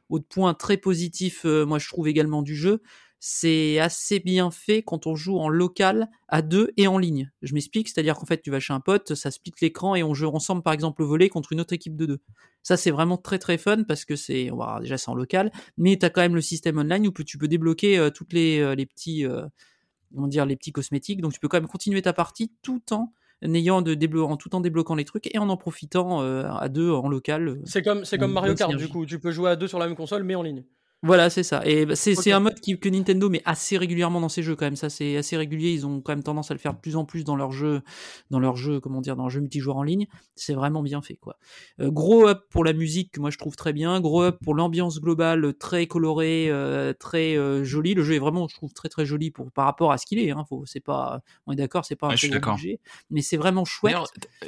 Autre 0.09 0.27
point 0.29 0.55
très 0.55 0.77
positif, 0.77 1.45
euh, 1.45 1.67
moi 1.67 1.81
je 1.81 1.89
trouve 1.89 2.07
également 2.07 2.43
du 2.43 2.55
jeu, 2.55 2.81
c'est 3.19 3.81
assez 3.81 4.21
bien 4.21 4.53
fait 4.53 4.83
quand 4.83 5.09
on 5.09 5.17
joue 5.17 5.37
en 5.39 5.49
local, 5.49 6.09
à 6.29 6.43
deux 6.43 6.71
et 6.77 6.87
en 6.87 6.97
ligne. 6.97 7.33
Je 7.43 7.55
m'explique, 7.55 7.89
c'est-à-dire 7.89 8.15
qu'en 8.15 8.27
fait 8.27 8.41
tu 8.41 8.53
vas 8.53 8.61
chez 8.61 8.73
un 8.73 8.79
pote, 8.79 9.15
ça 9.15 9.33
split 9.33 9.53
l'écran 9.61 9.97
et 9.97 10.05
on 10.05 10.15
joue 10.15 10.29
ensemble 10.29 10.63
par 10.63 10.73
exemple 10.73 11.03
au 11.03 11.09
volet 11.09 11.29
contre 11.29 11.53
une 11.53 11.61
autre 11.61 11.73
équipe 11.73 11.97
de 11.97 12.07
deux. 12.07 12.19
Ça 12.63 12.77
c'est 12.77 12.93
vraiment 12.93 13.17
très 13.17 13.41
très 13.41 13.59
fun 13.59 13.83
parce 13.83 14.05
que 14.05 14.15
c'est, 14.15 14.51
déjà 14.81 14.97
c'est 14.97 15.09
en 15.09 15.15
local, 15.17 15.51
mais 15.77 15.97
tu 15.99 16.07
as 16.07 16.11
quand 16.11 16.21
même 16.21 16.37
le 16.37 16.41
système 16.41 16.79
online 16.79 17.09
où 17.09 17.13
tu 17.25 17.37
peux 17.37 17.49
débloquer 17.49 17.99
euh, 17.99 18.11
toutes 18.11 18.33
les, 18.33 18.61
euh, 18.61 18.77
les 18.77 18.87
petits, 18.87 19.25
comment 20.15 20.29
dire, 20.29 20.47
les 20.47 20.57
petits 20.57 20.73
cosmétiques, 20.73 21.21
donc 21.21 21.33
tu 21.33 21.41
peux 21.41 21.49
quand 21.49 21.59
même 21.59 21.69
continuer 21.69 22.03
ta 22.03 22.13
partie 22.13 22.53
tout 22.63 22.93
en 22.93 23.13
ayant 23.43 23.83
de 23.83 23.95
déblo- 23.95 24.25
en 24.27 24.37
tout 24.37 24.55
en 24.55 24.61
débloquant 24.61 24.95
les 24.95 25.05
trucs 25.05 25.33
et 25.35 25.39
en 25.39 25.49
en 25.49 25.57
profitant 25.57 26.23
euh, 26.23 26.45
à 26.49 26.69
deux 26.69 26.91
en 26.91 27.09
local. 27.09 27.49
euh, 27.49 27.61
C'est 27.65 27.83
comme, 27.83 28.05
c'est 28.05 28.19
comme 28.19 28.33
Mario 28.33 28.55
Kart, 28.55 28.71
du 28.77 28.89
coup. 28.89 29.07
Tu 29.07 29.19
peux 29.19 29.31
jouer 29.31 29.51
à 29.51 29.57
deux 29.57 29.69
sur 29.69 29.79
la 29.79 29.87
même 29.87 29.97
console, 29.97 30.23
mais 30.25 30.35
en 30.35 30.43
ligne. 30.43 30.65
Voilà, 31.03 31.31
c'est 31.31 31.43
ça. 31.43 31.63
Et 31.65 31.87
bah, 31.87 31.95
c'est 31.95 32.33
un 32.33 32.41
mode 32.41 32.59
qui, 32.61 32.79
que 32.79 32.89
Nintendo 32.89 33.29
met 33.29 33.43
assez 33.45 33.77
régulièrement 33.79 34.21
dans 34.21 34.29
ses 34.29 34.43
jeux 34.43 34.57
quand 34.57 34.65
même. 34.65 34.77
Ça, 34.77 34.89
c'est 34.91 35.17
assez 35.17 35.37
régulier. 35.37 35.71
Ils 35.73 35.87
ont 35.87 36.01
quand 36.01 36.13
même 36.13 36.23
tendance 36.23 36.51
à 36.51 36.55
le 36.55 36.59
faire 36.59 36.75
de 36.75 36.81
plus 36.81 36.97
en 36.97 37.05
plus 37.05 37.23
dans 37.23 37.37
leurs 37.37 37.53
jeux, 37.53 37.83
dans 38.31 38.41
leurs 38.41 38.57
jeux, 38.57 38.81
comment 38.81 39.01
dire, 39.01 39.15
dans 39.15 39.25
leurs 39.25 39.31
jeux 39.31 39.41
multijoueurs 39.41 39.77
en 39.77 39.83
ligne. 39.83 40.07
C'est 40.35 40.55
vraiment 40.55 40.83
bien 40.83 41.03
fait, 41.03 41.17
quoi. 41.17 41.37
Euh, 41.81 41.91
gros 41.91 42.27
up 42.27 42.45
pour 42.51 42.65
la 42.65 42.73
musique, 42.73 43.13
que 43.13 43.21
moi 43.21 43.31
je 43.31 43.39
trouve 43.39 43.57
très 43.57 43.73
bien. 43.73 44.01
Gros 44.01 44.23
up 44.23 44.39
pour 44.43 44.55
l'ambiance 44.55 45.01
globale, 45.01 45.45
euh, 45.45 45.53
très 45.53 45.87
colorée, 45.87 46.47
euh, 46.49 46.93
très 46.93 47.37
euh, 47.37 47.63
jolie. 47.63 47.95
Le 47.95 48.03
jeu 48.03 48.15
est 48.15 48.19
vraiment, 48.19 48.49
je 48.49 48.57
trouve, 48.57 48.73
très 48.73 48.89
très 48.89 49.07
joli 49.07 49.31
pour 49.31 49.53
par 49.53 49.67
rapport 49.67 49.93
à 49.93 49.99
ce 49.99 50.07
qu'il 50.07 50.19
est. 50.19 50.31
Hein. 50.31 50.45
Faut, 50.49 50.65
c'est 50.67 50.81
pas, 50.81 51.21
on 51.47 51.53
est 51.53 51.57
d'accord, 51.57 51.85
c'est 51.85 51.95
pas 51.97 52.07
un 52.09 52.11
Ouais, 52.11 52.17
je 52.17 52.23
très 52.23 52.27
suis 52.27 52.31
gros 52.31 52.41
d'accord. 52.41 52.57
budget, 52.57 52.81
mais 53.11 53.21
c'est 53.23 53.37
vraiment 53.37 53.65
chouette. 53.65 53.97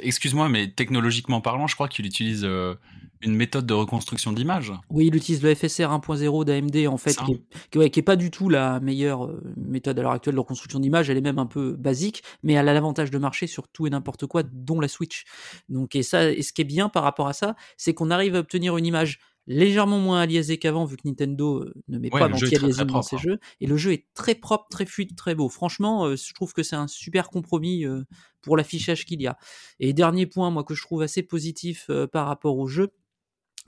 Excuse-moi, 0.01 0.49
mais 0.49 0.71
technologiquement 0.71 1.41
parlant, 1.41 1.67
je 1.67 1.75
crois 1.75 1.87
qu'il 1.87 2.05
utilise 2.05 2.41
euh, 2.43 2.75
une 3.21 3.35
méthode 3.35 3.65
de 3.65 3.73
reconstruction 3.73 4.31
d'image. 4.31 4.71
Oui, 4.89 5.07
il 5.07 5.15
utilise 5.15 5.43
le 5.43 5.53
FSR 5.53 5.89
1.0 5.91 6.38
d'AMD 6.43 6.87
en 6.87 6.97
fait, 6.97 7.15
qui 7.15 7.33
est, 7.33 7.41
qui, 7.71 7.77
ouais, 7.77 7.89
qui 7.89 7.99
est 7.99 8.03
pas 8.03 8.15
du 8.15 8.31
tout 8.31 8.49
la 8.49 8.79
meilleure 8.79 9.25
euh, 9.25 9.41
méthode 9.57 9.97
à 9.99 10.01
l'heure 10.01 10.11
actuelle 10.11 10.35
de 10.35 10.39
reconstruction 10.39 10.79
d'image. 10.79 11.09
Elle 11.09 11.17
est 11.17 11.21
même 11.21 11.39
un 11.39 11.45
peu 11.45 11.73
basique, 11.73 12.23
mais 12.43 12.53
elle 12.53 12.67
a 12.67 12.73
l'avantage 12.73 13.11
de 13.11 13.17
marcher 13.17 13.47
sur 13.47 13.67
tout 13.67 13.87
et 13.87 13.89
n'importe 13.89 14.25
quoi, 14.25 14.43
dont 14.43 14.79
la 14.79 14.87
Switch. 14.87 15.25
Donc, 15.69 15.95
et 15.95 16.03
ça, 16.03 16.31
et 16.31 16.41
ce 16.41 16.53
qui 16.53 16.61
est 16.61 16.65
bien 16.65 16.89
par 16.89 17.03
rapport 17.03 17.27
à 17.27 17.33
ça, 17.33 17.55
c'est 17.77 17.93
qu'on 17.93 18.11
arrive 18.11 18.35
à 18.35 18.39
obtenir 18.39 18.77
une 18.77 18.85
image 18.85 19.19
légèrement 19.49 19.99
moins 19.99 20.21
aliasée 20.21 20.57
qu'avant, 20.57 20.85
vu 20.85 20.95
que 20.95 21.07
Nintendo 21.07 21.63
euh, 21.63 21.73
ne 21.87 21.97
met 21.97 22.13
Ouais, 22.13 22.19
pas 22.19 22.29
d'anti-aliasing 22.29 22.85
dans 22.85 23.01
ses 23.01 23.15
hein. 23.15 23.19
jeux. 23.19 23.39
Et 23.59 23.67
le 23.67 23.75
jeu 23.77 23.91
est 23.91 24.05
très 24.13 24.35
propre, 24.35 24.67
très 24.69 24.85
fluide, 24.85 25.15
très 25.15 25.35
beau. 25.35 25.49
Franchement, 25.49 26.05
euh, 26.05 26.15
je 26.15 26.33
trouve 26.33 26.53
que 26.53 26.63
c'est 26.63 26.75
un 26.75 26.87
super 26.87 27.29
compromis 27.29 27.83
euh, 27.85 28.03
pour 28.41 28.55
l'affichage 28.55 29.05
qu'il 29.05 29.21
y 29.21 29.27
a. 29.27 29.37
Et 29.79 29.91
dernier 29.91 30.27
point, 30.27 30.51
moi, 30.51 30.63
que 30.63 30.75
je 30.75 30.83
trouve 30.83 31.01
assez 31.01 31.23
positif 31.23 31.87
euh, 31.89 32.07
par 32.07 32.27
rapport 32.27 32.57
au 32.57 32.67
jeu, 32.67 32.89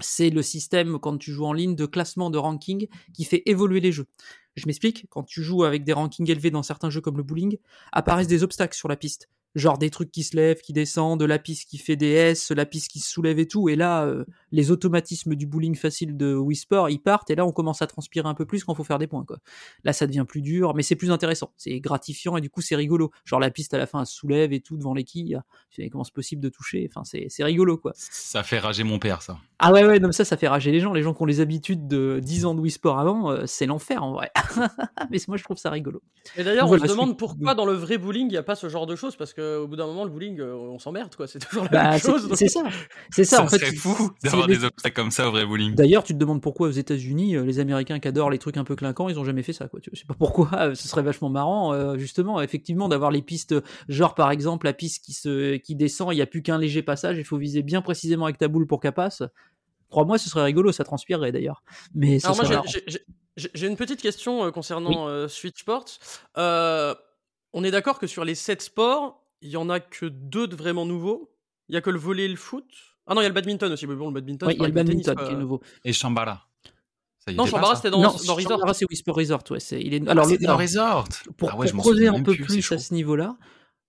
c'est 0.03 0.29
le 0.29 0.41
système, 0.41 0.99
quand 0.99 1.17
tu 1.17 1.31
joues 1.31 1.45
en 1.45 1.53
ligne, 1.53 1.75
de 1.75 1.85
classement 1.85 2.29
de 2.29 2.37
ranking 2.37 2.87
qui 3.13 3.23
fait 3.25 3.43
évoluer 3.45 3.79
les 3.79 3.91
jeux. 3.91 4.07
Je 4.55 4.65
m'explique, 4.65 5.05
quand 5.09 5.23
tu 5.23 5.43
joues 5.43 5.63
avec 5.63 5.83
des 5.83 5.93
rankings 5.93 6.29
élevés 6.29 6.51
dans 6.51 6.63
certains 6.63 6.89
jeux 6.89 7.01
comme 7.01 7.17
le 7.17 7.23
bowling, 7.23 7.57
apparaissent 7.91 8.27
des 8.27 8.43
obstacles 8.43 8.75
sur 8.75 8.89
la 8.89 8.97
piste. 8.97 9.29
Genre 9.55 9.77
des 9.77 9.89
trucs 9.89 10.11
qui 10.11 10.23
se 10.23 10.35
lèvent, 10.35 10.61
qui 10.61 10.73
descendent, 10.73 11.23
la 11.23 11.39
piste 11.39 11.69
qui 11.69 11.77
fait 11.77 11.95
des 11.95 12.09
S, 12.09 12.51
la 12.51 12.65
piste 12.65 12.91
qui 12.91 12.99
se 12.99 13.09
soulève 13.09 13.39
et 13.39 13.47
tout. 13.47 13.69
Et 13.69 13.75
là, 13.75 14.05
euh, 14.05 14.25
les 14.51 14.71
automatismes 14.71 15.35
du 15.35 15.45
bowling 15.45 15.75
facile 15.75 16.17
de 16.17 16.33
Whisper, 16.35 16.85
ils 16.89 17.01
partent 17.01 17.29
et 17.29 17.35
là, 17.35 17.45
on 17.45 17.51
commence 17.51 17.81
à 17.81 17.87
transpirer 17.87 18.27
un 18.27 18.33
peu 18.33 18.45
plus 18.45 18.63
quand 18.63 18.73
faut 18.73 18.83
faire 18.83 18.99
des 18.99 19.07
points. 19.07 19.25
Quoi. 19.25 19.37
Là, 19.83 19.93
ça 19.93 20.07
devient 20.07 20.25
plus 20.27 20.41
dur, 20.41 20.73
mais 20.75 20.83
c'est 20.83 20.95
plus 20.95 21.11
intéressant. 21.11 21.53
C'est 21.57 21.79
gratifiant 21.79 22.37
et 22.37 22.41
du 22.41 22.49
coup, 22.49 22.61
c'est 22.61 22.75
rigolo. 22.75 23.11
Genre 23.25 23.39
la 23.39 23.51
piste 23.51 23.73
à 23.73 23.77
la 23.77 23.87
fin, 23.87 24.01
elle 24.01 24.05
se 24.05 24.13
soulève 24.13 24.53
et 24.53 24.61
tout 24.61 24.77
devant 24.77 24.93
les 24.93 25.03
quilles. 25.03 25.41
Tu 25.69 25.81
sais, 25.81 25.89
comment 25.89 26.03
c'est 26.03 26.13
possible 26.13 26.41
de 26.41 26.49
toucher? 26.49 26.89
Enfin, 26.89 27.03
c'est 27.03 27.27
c'est 27.29 27.43
rigolo, 27.43 27.77
quoi. 27.77 27.91
Ça 27.95 28.43
fait 28.43 28.59
rager 28.59 28.83
mon 28.83 28.99
père, 28.99 29.21
ça. 29.21 29.37
Ah 29.59 29.71
ouais, 29.71 29.85
ouais, 29.85 29.99
non, 29.99 30.07
mais 30.07 30.13
ça, 30.13 30.25
ça 30.25 30.37
fait 30.37 30.47
rager 30.47 30.71
les 30.71 30.79
gens. 30.79 30.93
Les 30.93 31.03
gens 31.03 31.13
qui 31.13 31.21
ont 31.21 31.25
les 31.25 31.39
habitudes 31.39 31.87
de 31.87 32.19
10 32.21 32.45
ans 32.45 32.55
de 32.55 32.59
Wii 32.59 32.71
Sport 32.71 32.99
avant, 32.99 33.31
euh, 33.31 33.43
c'est 33.45 33.65
l'enfer 33.65 34.03
en 34.03 34.13
vrai. 34.13 34.31
mais 35.11 35.17
moi, 35.27 35.37
je 35.37 35.43
trouve 35.43 35.57
ça 35.57 35.69
rigolo. 35.69 36.01
Et 36.35 36.43
d'ailleurs, 36.43 36.65
on 36.65 36.69
Voilà, 36.69 36.87
se 36.87 36.91
demande 36.91 37.17
pourquoi 37.17 37.55
dans 37.55 37.65
le 37.65 37.73
vrai 37.73 37.97
bowling, 37.97 38.27
il 38.27 38.31
n'y 38.31 38.37
a 38.37 38.43
pas 38.43 38.55
ce 38.55 38.69
genre 38.69 38.87
de 38.87 38.95
choses, 38.95 39.15
parce 39.15 39.33
qu'au 39.41 39.67
bout 39.67 39.75
d'un 39.75 39.87
moment, 39.87 40.03
le 40.03 40.09
bowling, 40.09 40.39
euh, 40.39 40.53
on 40.55 40.79
s'emmerde, 40.79 41.15
quoi. 41.15 41.27
C'est 41.27 41.39
toujours 41.39 41.63
la 41.65 41.69
Bah, 41.69 41.89
même 41.91 41.99
c'est 41.99 42.09
chose. 42.11 42.27
donc- 42.27 42.37
c'est 42.37 42.47
ça. 42.49 42.63
C'est 43.11 43.23
ça, 43.23 43.37
Ça 43.37 43.43
en 43.43 43.47
fait. 43.47 43.57
serait 43.59 43.75
fou 43.75 44.11
c'est 44.19 44.29
d'avoir 44.29 44.47
des 44.47 44.63
obstacles 44.63 44.95
comme 44.95 45.11
ça 45.11 45.27
au 45.27 45.31
vrai 45.31 45.45
bowling. 45.45 45.75
D'ailleurs, 45.75 46.03
tu 46.03 46.13
te 46.13 46.17
demandes 46.19 46.41
pourquoi 46.41 46.67
aux 46.67 46.71
États-Unis, 46.71 47.35
euh, 47.35 47.43
les 47.43 47.59
Américains 47.59 47.99
qui 47.99 48.07
adorent 48.07 48.29
les 48.29 48.37
trucs 48.39 48.57
un 48.57 48.63
peu 48.63 48.75
clinquants, 48.75 49.09
ils 49.09 49.19
ont 49.19 49.25
jamais 49.25 49.43
fait 49.43 49.53
ça. 49.53 49.67
Quoi. 49.67 49.79
Tu 49.79 49.89
sais 49.95 50.05
pas 50.05 50.13
pourquoi. 50.13 50.49
euh, 50.59 50.75
Ce 50.75 50.87
serait 50.87 51.01
vachement 51.03 51.29
marrant, 51.29 51.73
euh, 51.73 51.97
justement, 51.97 52.41
effectivement, 52.41 52.87
d'avoir 52.89 53.11
les 53.11 53.21
pistes, 53.21 53.55
genre 53.89 54.15
par 54.15 54.31
exemple 54.31 54.65
la 54.65 54.73
piste 54.73 55.03
qui 55.05 55.13
se, 55.13 55.57
qui 55.57 55.75
descend, 55.75 56.13
il 56.13 56.17
y 56.17 56.21
a 56.21 56.25
plus 56.27 56.41
qu'un 56.41 56.57
léger 56.57 56.81
passage, 56.83 57.17
il 57.17 57.23
faut 57.25 57.37
viser 57.37 57.61
bien 57.63 57.81
précisément 57.81 58.25
avec 58.25 58.37
ta 58.37 58.47
boule 58.47 58.67
pour 58.67 58.79
qu'elle 58.79 58.91
passe. 58.93 59.23
Crois-moi, 59.89 60.17
ce 60.17 60.29
serait 60.29 60.43
rigolo, 60.43 60.71
ça 60.71 60.83
transpirerait 60.85 61.31
d'ailleurs. 61.33 61.63
Mais 61.93 62.19
ça 62.19 62.29
Alors 62.29 62.37
moi, 62.37 62.45
serait 62.45 62.83
j'ai- 63.37 63.67
une 63.67 63.75
petite 63.75 64.01
question 64.01 64.49
concernant 64.51 65.07
euh, 65.07 65.27
Switch 65.27 65.59
Sports. 65.61 65.85
Euh, 66.37 66.93
on 67.53 67.63
est 67.63 67.71
d'accord 67.71 67.99
que 67.99 68.07
sur 68.07 68.23
les 68.23 68.35
7 68.35 68.61
sports, 68.61 69.20
il 69.41 69.49
y 69.49 69.57
en 69.57 69.69
a 69.69 69.79
que 69.79 70.05
deux 70.05 70.47
de 70.47 70.55
vraiment 70.55 70.85
nouveaux. 70.85 71.31
Il 71.69 71.75
y 71.75 71.77
a 71.77 71.81
que 71.81 71.89
le 71.89 71.99
volley 71.99 72.25
et 72.25 72.27
le 72.27 72.35
foot. 72.35 72.65
Ah 73.07 73.13
non, 73.13 73.21
il 73.21 73.23
y 73.23 73.25
a 73.25 73.29
le 73.29 73.33
badminton 73.35 73.71
aussi. 73.71 73.87
Mais 73.87 73.95
bon, 73.95 74.07
le 74.09 74.13
badminton, 74.13 74.47
Ouais, 74.47 74.55
il 74.55 74.61
y 74.61 74.63
a 74.63 74.67
le 74.67 74.73
badminton 74.73 75.15
tennis, 75.15 75.27
qui 75.29 75.33
est 75.35 75.37
nouveau. 75.37 75.61
Et 75.85 75.93
Shambhala. 75.93 76.43
Ça 77.19 77.31
y 77.31 77.35
Non, 77.35 77.45
Shambhala, 77.45 77.69
ça 77.69 77.75
c'était 77.77 77.91
dans, 77.91 77.97
non, 78.01 78.09
dans 78.25 78.35
Resort. 78.35 78.39
Shambhala, 78.51 78.73
c'est 78.73 78.85
Whisper 78.89 79.11
Resort, 79.11 79.43
ouais. 79.51 79.59
c'est- 79.59 79.81
Il 79.81 79.93
est... 79.93 80.01
Alors, 80.01 80.25
Alors, 80.25 80.27
le- 80.27 80.37
dans 80.45 80.57
Resort. 80.57 81.07
pour, 81.37 81.51
ah 81.51 81.57
ouais, 81.57 81.71
pour 81.71 81.81
creuser 81.83 82.07
un 82.07 82.21
peu 82.23 82.33
plus, 82.35 82.71
à 82.71 82.77
ce 82.79 82.93
niveau-là, 82.93 83.37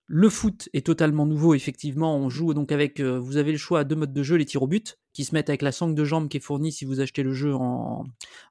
le 0.05 0.29
foot 0.29 0.69
est 0.73 0.85
totalement 0.85 1.25
nouveau. 1.25 1.53
Effectivement, 1.55 2.15
on 2.17 2.29
joue 2.29 2.53
donc 2.53 2.71
avec. 2.71 2.99
euh, 2.99 3.17
vous 3.19 3.37
avez 3.37 3.51
le 3.51 3.57
choix 3.57 3.79
à 3.79 3.83
deux 3.83 3.95
modes 3.95 4.13
de 4.13 4.23
jeu 4.23 4.35
les 4.35 4.45
tirs 4.45 4.61
au 4.63 4.67
but, 4.67 4.97
qui 5.13 5.23
se 5.23 5.33
mettent 5.33 5.49
avec 5.49 5.61
la 5.61 5.71
sangle 5.71 5.95
de 5.95 6.03
jambe 6.03 6.27
qui 6.29 6.37
est 6.37 6.41
fournie 6.41 6.71
si 6.71 6.85
vous 6.85 6.99
achetez 6.99 7.23
le 7.23 7.33
jeu 7.33 7.53
en, 7.55 8.03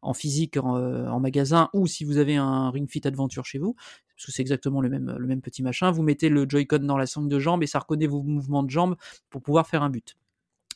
en 0.02 0.14
physique, 0.14 0.56
en, 0.56 0.76
euh, 0.78 1.06
en 1.08 1.20
magasin, 1.20 1.68
ou 1.74 1.86
si 1.86 2.04
vous 2.04 2.16
avez 2.18 2.36
un 2.36 2.70
Ring 2.70 2.88
Fit 2.90 3.02
Adventure 3.06 3.44
chez 3.44 3.58
vous, 3.58 3.76
c'est 4.30 4.42
exactement 4.42 4.80
le 4.80 4.88
même, 4.88 5.16
le 5.18 5.26
même 5.26 5.40
petit 5.40 5.62
machin. 5.62 5.90
Vous 5.90 6.02
mettez 6.02 6.28
le 6.28 6.48
Joy-Con 6.48 6.80
dans 6.80 6.96
la 6.96 7.06
sangle 7.06 7.28
de 7.28 7.38
jambe 7.38 7.62
et 7.62 7.66
ça 7.66 7.78
reconnaît 7.78 8.06
vos 8.06 8.22
mouvements 8.22 8.62
de 8.62 8.70
jambe 8.70 8.96
pour 9.30 9.42
pouvoir 9.42 9.66
faire 9.66 9.82
un 9.82 9.90
but. 9.90 10.16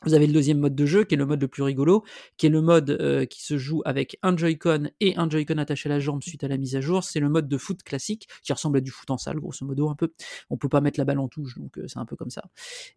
Vous 0.05 0.15
avez 0.15 0.27
le 0.27 0.33
deuxième 0.33 0.59
mode 0.59 0.75
de 0.75 0.87
jeu, 0.87 1.05
qui 1.05 1.15
est 1.15 1.19
le 1.19 1.27
mode 1.27 1.41
le 1.41 1.49
plus 1.49 1.63
rigolo, 1.63 2.05
qui 2.37 2.47
est 2.47 2.51
le 2.51 2.61
mode 2.61 2.91
euh, 2.91 3.25
qui 3.25 3.43
se 3.43 3.59
joue 3.59 3.83
avec 3.85 4.19
un 4.23 4.37
Joy-Con 4.37 4.91
et 5.01 5.17
un 5.17 5.29
Joy-Con 5.29 5.59
attaché 5.59 5.89
à 5.89 5.93
la 5.93 6.01
jambe 6.01 6.23
suite 6.23 6.45
à 6.45 6.49
la 6.49 6.57
mise 6.57 6.77
à 6.77 6.81
jour. 6.81 7.05
C'est 7.05 7.21
le 7.21 7.29
mode 7.29 7.49
de 7.49 7.59
foot 7.59 7.83
classique, 7.83 8.29
qui 8.43 8.53
ressemble 8.53 8.79
à 8.79 8.81
du 8.81 8.91
foot 8.91 9.11
en 9.11 9.19
salle, 9.19 9.41
grosso 9.41 9.65
modo, 9.65 9.89
un 9.89 9.95
peu. 9.95 10.13
On 10.51 10.57
peut 10.57 10.69
pas 10.69 10.81
mettre 10.81 11.01
la 11.01 11.05
balle 11.05 11.19
en 11.19 11.29
touche, 11.29 11.59
donc 11.59 11.79
euh, 11.79 11.87
c'est 11.89 11.99
un 11.99 12.05
peu 12.05 12.17
comme 12.17 12.31
ça. 12.31 12.45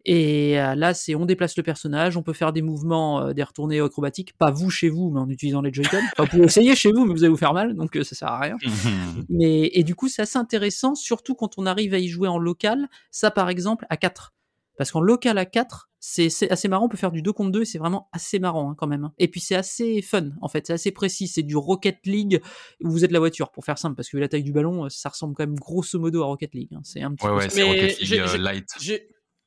Et 0.04 0.60
euh, 0.60 0.74
là, 0.74 0.94
c'est 0.94 1.14
on 1.14 1.26
déplace 1.26 1.56
le 1.56 1.62
personnage, 1.62 2.16
on 2.16 2.22
peut 2.22 2.32
faire 2.32 2.52
des 2.52 2.62
mouvements, 2.62 3.20
euh, 3.20 3.32
des 3.32 3.42
retournées 3.42 3.80
acrobatiques, 3.80 4.36
pas 4.36 4.50
vous 4.50 4.70
chez 4.70 4.88
vous, 4.88 5.10
mais 5.10 5.20
en 5.20 5.28
utilisant 5.28 5.62
les 5.62 5.72
Joy-Con. 5.72 5.98
Enfin, 6.12 6.24
vous 6.24 6.28
pouvez 6.28 6.44
essayer 6.44 6.74
chez 6.74 6.92
vous, 6.92 7.04
mais 7.04 7.12
vous 7.12 7.24
allez 7.24 7.30
vous 7.30 7.36
faire 7.36 7.54
mal, 7.54 7.74
donc 7.74 7.96
euh, 7.96 8.04
ça 8.04 8.14
sert 8.14 8.28
à 8.28 8.38
rien. 8.38 8.56
Mais 9.28 9.70
et 9.72 9.84
du 9.84 9.94
coup, 9.94 10.08
c'est 10.08 10.22
assez 10.22 10.38
intéressant, 10.38 10.94
surtout 10.94 11.34
quand 11.34 11.58
on 11.58 11.66
arrive 11.66 11.94
à 11.94 11.98
y 11.98 12.08
jouer 12.08 12.28
en 12.28 12.38
local. 12.38 12.88
Ça, 13.10 13.30
par 13.30 13.48
exemple, 13.48 13.86
à 13.88 13.96
4. 13.96 14.32
Parce 14.76 14.90
qu'en 14.92 15.00
local 15.00 15.38
à 15.38 15.44
4, 15.44 15.89
c'est 16.00 16.30
c'est 16.30 16.50
assez 16.50 16.66
marrant. 16.66 16.86
On 16.86 16.88
peut 16.88 16.96
faire 16.96 17.12
du 17.12 17.22
2 17.22 17.32
contre 17.32 17.52
2 17.52 17.62
et 17.62 17.64
c'est 17.64 17.78
vraiment 17.78 18.08
assez 18.12 18.38
marrant 18.38 18.70
hein, 18.70 18.74
quand 18.76 18.86
même. 18.86 19.04
hein. 19.04 19.12
Et 19.18 19.28
puis 19.28 19.40
c'est 19.40 19.54
assez 19.54 20.00
fun 20.02 20.30
en 20.40 20.48
fait. 20.48 20.66
C'est 20.66 20.72
assez 20.72 20.90
précis. 20.90 21.28
C'est 21.28 21.42
du 21.42 21.56
Rocket 21.56 21.98
League 22.06 22.40
où 22.82 22.90
vous 22.90 23.04
êtes 23.04 23.12
la 23.12 23.18
voiture 23.18 23.50
pour 23.50 23.64
faire 23.64 23.78
simple. 23.78 23.94
Parce 23.96 24.08
que 24.08 24.16
la 24.16 24.28
taille 24.28 24.42
du 24.42 24.52
ballon, 24.52 24.86
euh, 24.86 24.88
ça 24.88 25.10
ressemble 25.10 25.34
quand 25.34 25.44
même 25.46 25.56
grosso 25.58 25.98
modo 25.98 26.22
à 26.22 26.26
Rocket 26.26 26.54
League. 26.54 26.70
hein. 26.74 26.80
C'est 26.84 27.02
un 27.02 27.14
petit 27.14 27.26
Ouais, 27.26 27.32
peu 27.32 27.36
ouais, 27.38 27.50
c'est 27.50 27.62
Rocket 27.62 27.96
j'ai- 28.00 28.14
League 28.16 28.24
euh, 28.24 28.32
j'ai- 28.32 28.38
Light. 28.38 28.68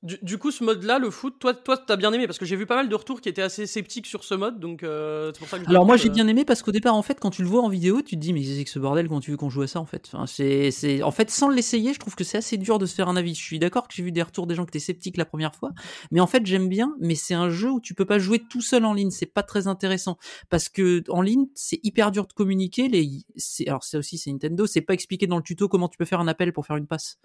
Du, 0.03 0.19
du 0.21 0.37
coup, 0.37 0.51
ce 0.51 0.65
mode-là, 0.65 0.99
le 0.99 1.09
foot, 1.09 1.35
toi, 1.39 1.53
toi, 1.53 1.77
t'as 1.77 1.95
bien 1.95 2.11
aimé 2.11 2.27
parce 2.27 2.37
que 2.37 2.43
j'ai 2.43 2.57
vu 2.57 2.65
pas 2.65 2.75
mal 2.75 2.89
de 2.89 2.95
retours 2.95 3.21
qui 3.21 3.29
étaient 3.29 3.41
assez 3.41 3.65
sceptiques 3.65 4.05
sur 4.05 4.25
ce 4.25 4.35
mode, 4.35 4.59
donc 4.59 4.83
euh, 4.83 5.31
c'est 5.33 5.39
pour 5.39 5.47
ça 5.47 5.59
que. 5.59 5.69
Alors 5.69 5.85
moi 5.85 5.95
j'ai 5.95 6.09
bien 6.09 6.27
aimé 6.27 6.43
parce 6.43 6.61
qu'au 6.61 6.73
départ 6.73 6.95
en 6.95 7.01
fait 7.01 7.21
quand 7.21 7.29
tu 7.29 7.41
le 7.41 7.47
vois 7.47 7.61
en 7.61 7.69
vidéo 7.69 8.01
tu 8.01 8.15
te 8.15 8.19
dis 8.19 8.33
mais 8.33 8.43
c'est 8.43 8.65
que 8.65 8.69
ce 8.69 8.79
bordel 8.79 9.07
quand 9.07 9.21
tu 9.21 9.31
veux 9.31 9.37
qu'on 9.37 9.49
joue 9.49 9.61
à 9.61 9.67
ça 9.67 9.79
en 9.79 9.85
fait. 9.85 10.09
Enfin, 10.11 10.27
c'est 10.27 10.71
c'est 10.71 11.03
en 11.03 11.11
fait 11.11 11.31
sans 11.31 11.47
l'essayer 11.47 11.93
je 11.93 11.99
trouve 11.99 12.15
que 12.15 12.25
c'est 12.25 12.37
assez 12.37 12.57
dur 12.57 12.79
de 12.79 12.85
se 12.85 12.93
faire 12.95 13.07
un 13.07 13.15
avis. 13.15 13.33
Je 13.33 13.41
suis 13.41 13.59
d'accord 13.59 13.87
que 13.87 13.93
j'ai 13.93 14.03
vu 14.03 14.11
des 14.11 14.21
retours 14.21 14.45
des 14.45 14.55
gens 14.55 14.65
qui 14.65 14.71
étaient 14.71 14.79
sceptiques 14.79 15.15
la 15.15 15.25
première 15.25 15.55
fois, 15.55 15.71
mais 16.11 16.19
en 16.19 16.27
fait 16.27 16.45
j'aime 16.45 16.67
bien. 16.67 16.93
Mais 16.99 17.15
c'est 17.15 17.33
un 17.33 17.49
jeu 17.49 17.71
où 17.71 17.79
tu 17.79 17.93
peux 17.93 18.05
pas 18.05 18.19
jouer 18.19 18.39
tout 18.39 18.61
seul 18.61 18.83
en 18.83 18.93
ligne, 18.93 19.09
c'est 19.11 19.25
pas 19.25 19.43
très 19.43 19.67
intéressant 19.67 20.17
parce 20.49 20.67
que 20.67 21.01
en 21.09 21.21
ligne 21.21 21.45
c'est 21.55 21.79
hyper 21.81 22.11
dur 22.11 22.27
de 22.27 22.33
communiquer. 22.33 22.89
Les 22.89 23.09
c'est 23.37 23.67
alors 23.69 23.85
ça 23.85 23.99
aussi 23.99 24.17
c'est 24.17 24.31
Nintendo, 24.31 24.65
c'est 24.65 24.81
pas 24.81 24.93
expliqué 24.93 25.27
dans 25.27 25.37
le 25.37 25.43
tuto 25.43 25.69
comment 25.69 25.87
tu 25.87 25.97
peux 25.97 26.05
faire 26.05 26.19
un 26.19 26.27
appel 26.27 26.51
pour 26.51 26.65
faire 26.65 26.75
une 26.75 26.87
passe. 26.87 27.19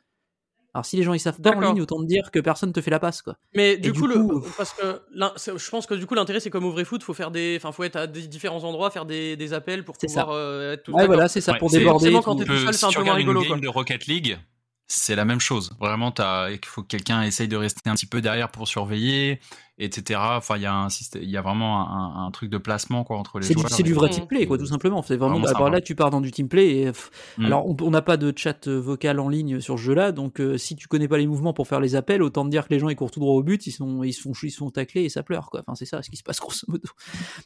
Alors 0.78 0.86
si 0.86 0.96
les 0.96 1.02
gens 1.02 1.12
ils 1.12 1.18
savent 1.20 1.40
pas 1.40 1.50
en 1.50 1.54
D'accord. 1.54 1.72
ligne 1.74 1.82
autant 1.82 2.00
te 2.00 2.06
dire 2.06 2.30
que 2.30 2.38
personne 2.38 2.72
te 2.72 2.80
fait 2.80 2.90
la 2.90 3.00
passe 3.00 3.20
quoi. 3.22 3.34
Mais 3.54 3.76
du 3.76 3.90
du 3.92 4.00
coup, 4.00 4.06
le, 4.06 4.16
parce 4.56 4.72
que 4.74 5.02
je 5.12 5.70
pense 5.70 5.86
que 5.86 5.94
du 5.94 6.06
coup 6.06 6.14
l'intérêt 6.14 6.38
c'est 6.40 6.50
comme 6.50 6.64
au 6.64 6.70
vrai 6.70 6.84
foot, 6.84 7.02
faut 7.02 7.14
faire 7.14 7.30
des, 7.32 7.56
enfin 7.60 7.72
faut 7.72 7.82
être 7.84 7.96
à 7.96 8.06
des 8.06 8.28
différents 8.28 8.62
endroits, 8.64 8.90
faire 8.90 9.04
des, 9.06 9.36
des 9.36 9.52
appels 9.52 9.84
pour 9.84 9.96
C'est 9.98 10.08
ça. 10.08 10.20
pouvoir 10.22 10.36
euh, 10.38 10.72
être 10.74 10.84
tout. 10.84 10.92
Ouais 10.92 11.06
voilà 11.06 11.26
c'est 11.28 11.40
ça 11.40 11.52
Ouais, 11.52 11.58
pour 11.58 11.70
déborder. 11.70 12.12
quand 12.24 12.36
t'es 12.36 12.44
tout 12.44 12.56
seul, 12.56 12.72
c'est 12.72 12.78
si 12.78 12.84
un 12.86 12.88
tu 12.90 12.98
peu 12.98 13.04
moins 13.04 13.14
rigolo, 13.14 13.40
une 13.42 13.48
game 13.48 13.58
quoi. 13.58 13.66
de 13.66 13.68
Rocket 13.68 14.06
League, 14.06 14.38
c'est 14.86 15.16
la 15.16 15.24
même 15.24 15.40
chose. 15.40 15.72
Vraiment, 15.80 16.12
t'as- 16.12 16.50
il 16.50 16.58
faut 16.64 16.82
que 16.82 16.86
quelqu'un 16.88 17.22
essaye 17.22 17.48
de 17.48 17.56
rester 17.56 17.90
un 17.90 17.94
petit 17.94 18.06
peu 18.06 18.20
derrière 18.20 18.50
pour 18.50 18.68
surveiller, 18.68 19.40
etc. 19.78 20.20
Enfin, 20.36 20.56
il 20.56 20.62
y 20.62 20.66
a 20.66 20.74
un 20.74 20.88
système, 20.88 21.22
il 21.22 21.30
y 21.30 21.36
a 21.36 21.42
vraiment 21.42 21.88
un, 21.88 22.26
un 22.26 22.30
truc 22.30 22.50
de 22.50 22.58
placement 22.58 23.04
quoi 23.04 23.16
entre 23.18 23.38
les 23.38 23.46
C'est 23.46 23.54
joueurs. 23.54 23.70
c'est 23.70 23.82
du 23.82 23.94
vrai 23.94 24.08
Mm. 24.08 24.12
team 24.12 24.26
play, 24.26 24.46
quoi, 24.46 24.58
tout 24.58 24.66
simplement. 24.66 25.02
C'est 25.02 25.16
vraiment, 25.16 25.34
Vraiment 25.34 25.46
alors 25.48 25.58
sympa. 25.58 25.70
là, 25.70 25.80
tu 25.80 25.94
pars 25.94 26.10
dans 26.10 26.20
du 26.20 26.30
team 26.30 26.48
play. 26.48 26.78
Et, 26.80 26.84
pff, 26.86 27.10
Mm. 27.38 27.44
Alors, 27.46 27.66
on 27.82 27.90
n'a 27.90 28.02
pas 28.02 28.16
de 28.16 28.32
chat 28.36 28.66
euh, 28.68 28.80
vocal 28.80 29.20
en 29.20 29.28
ligne 29.28 29.60
sur 29.60 29.78
ce 29.78 29.82
jeu-là, 29.84 30.12
donc 30.12 30.40
euh, 30.40 30.56
si 30.58 30.74
tu 30.76 30.88
connais 30.88 31.08
pas 31.08 31.18
les 31.18 31.26
mouvements 31.26 31.52
pour 31.52 31.68
faire 31.68 31.80
les 31.80 31.94
appels, 31.94 32.22
autant 32.22 32.44
te 32.44 32.50
dire 32.50 32.66
que 32.66 32.74
les 32.74 32.78
gens 32.80 32.88
ils 32.88 32.96
courent 32.96 33.10
tout 33.10 33.20
droit 33.20 33.34
au 33.34 33.42
but, 33.42 33.66
ils 33.66 33.72
sont, 33.72 34.02
ils 34.02 34.12
se 34.12 34.22
font, 34.22 34.32
ils 34.42 34.50
se 34.50 34.56
font 34.58 34.70
tacler 34.70 35.02
et 35.04 35.08
ça 35.08 35.22
pleure, 35.22 35.50
quoi. 35.50 35.60
Enfin, 35.60 35.74
c'est 35.74 35.84
ça 35.86 36.02
ce 36.02 36.10
qui 36.10 36.16
se 36.16 36.22
passe 36.22 36.40
grosso 36.40 36.64
modo. 36.68 36.88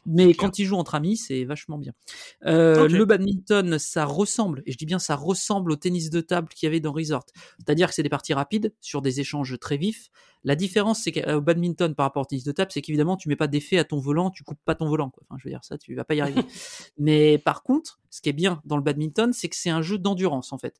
Mais 0.05 0.33
quand 0.33 0.57
ils 0.59 0.65
jouent 0.65 0.77
entre 0.77 0.95
amis, 0.95 1.17
c'est 1.17 1.43
vachement 1.45 1.77
bien. 1.77 1.93
Euh. 2.45 2.87
Le 2.87 3.05
badminton, 3.05 3.77
ça 3.79 4.05
ressemble, 4.05 4.63
et 4.65 4.71
je 4.71 4.77
dis 4.77 4.85
bien 4.85 4.99
ça 4.99 5.15
ressemble 5.15 5.71
au 5.71 5.75
tennis 5.75 6.09
de 6.09 6.21
table 6.21 6.47
qu'il 6.49 6.65
y 6.65 6.69
avait 6.69 6.79
dans 6.79 6.91
Resort. 6.93 7.25
C'est-à-dire 7.59 7.89
que 7.89 7.93
c'est 7.93 8.03
des 8.03 8.09
parties 8.09 8.33
rapides 8.33 8.73
sur 8.81 9.01
des 9.01 9.19
échanges 9.19 9.57
très 9.59 9.77
vifs. 9.77 10.09
La 10.43 10.55
différence, 10.55 11.01
c'est 11.01 11.11
qu'au 11.11 11.41
badminton 11.41 11.95
par 11.95 12.05
rapport 12.05 12.23
au 12.23 12.25
tennis 12.25 12.43
de 12.43 12.51
table, 12.51 12.71
c'est 12.73 12.81
qu'évidemment, 12.81 13.15
tu 13.15 13.29
mets 13.29 13.35
pas 13.35 13.47
d'effet 13.47 13.77
à 13.77 13.85
ton 13.85 13.99
volant, 13.99 14.29
tu 14.29 14.43
coupes 14.43 14.59
pas 14.65 14.75
ton 14.75 14.87
volant. 14.89 15.09
Quoi. 15.09 15.23
Enfin, 15.29 15.37
je 15.39 15.47
veux 15.47 15.51
dire, 15.51 15.63
ça, 15.63 15.77
tu 15.77 15.95
vas 15.95 16.03
pas 16.03 16.15
y 16.15 16.21
arriver. 16.21 16.41
Mais 16.97 17.37
par 17.37 17.63
contre, 17.63 18.01
ce 18.09 18.21
qui 18.21 18.29
est 18.29 18.33
bien 18.33 18.61
dans 18.65 18.75
le 18.75 18.83
badminton, 18.83 19.31
c'est 19.31 19.47
que 19.47 19.55
c'est 19.55 19.69
un 19.69 19.81
jeu 19.81 19.97
d'endurance, 19.97 20.51
en 20.51 20.57
fait. 20.57 20.75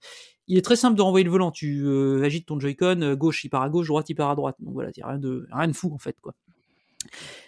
Il 0.48 0.58
est 0.58 0.62
très 0.62 0.76
simple 0.76 0.98
de 0.98 1.02
renvoyer 1.02 1.24
le 1.24 1.32
volant. 1.32 1.52
Tu 1.52 1.84
euh, 1.86 2.24
agites 2.24 2.48
ton 2.48 2.60
Joy-Con, 2.60 3.02
euh, 3.02 3.16
gauche, 3.16 3.44
il 3.46 3.50
part 3.50 3.62
à 3.62 3.70
gauche, 3.70 3.88
droite, 3.88 4.10
il 4.10 4.16
part 4.16 4.30
à 4.30 4.36
droite. 4.36 4.58
Donc 4.60 4.74
voilà, 4.74 4.90
a 5.02 5.08
rien 5.08 5.18
de, 5.18 5.48
rien 5.52 5.68
de 5.68 5.74
fou, 5.74 5.92
en 5.94 5.98
fait, 5.98 6.18
quoi. 6.22 6.34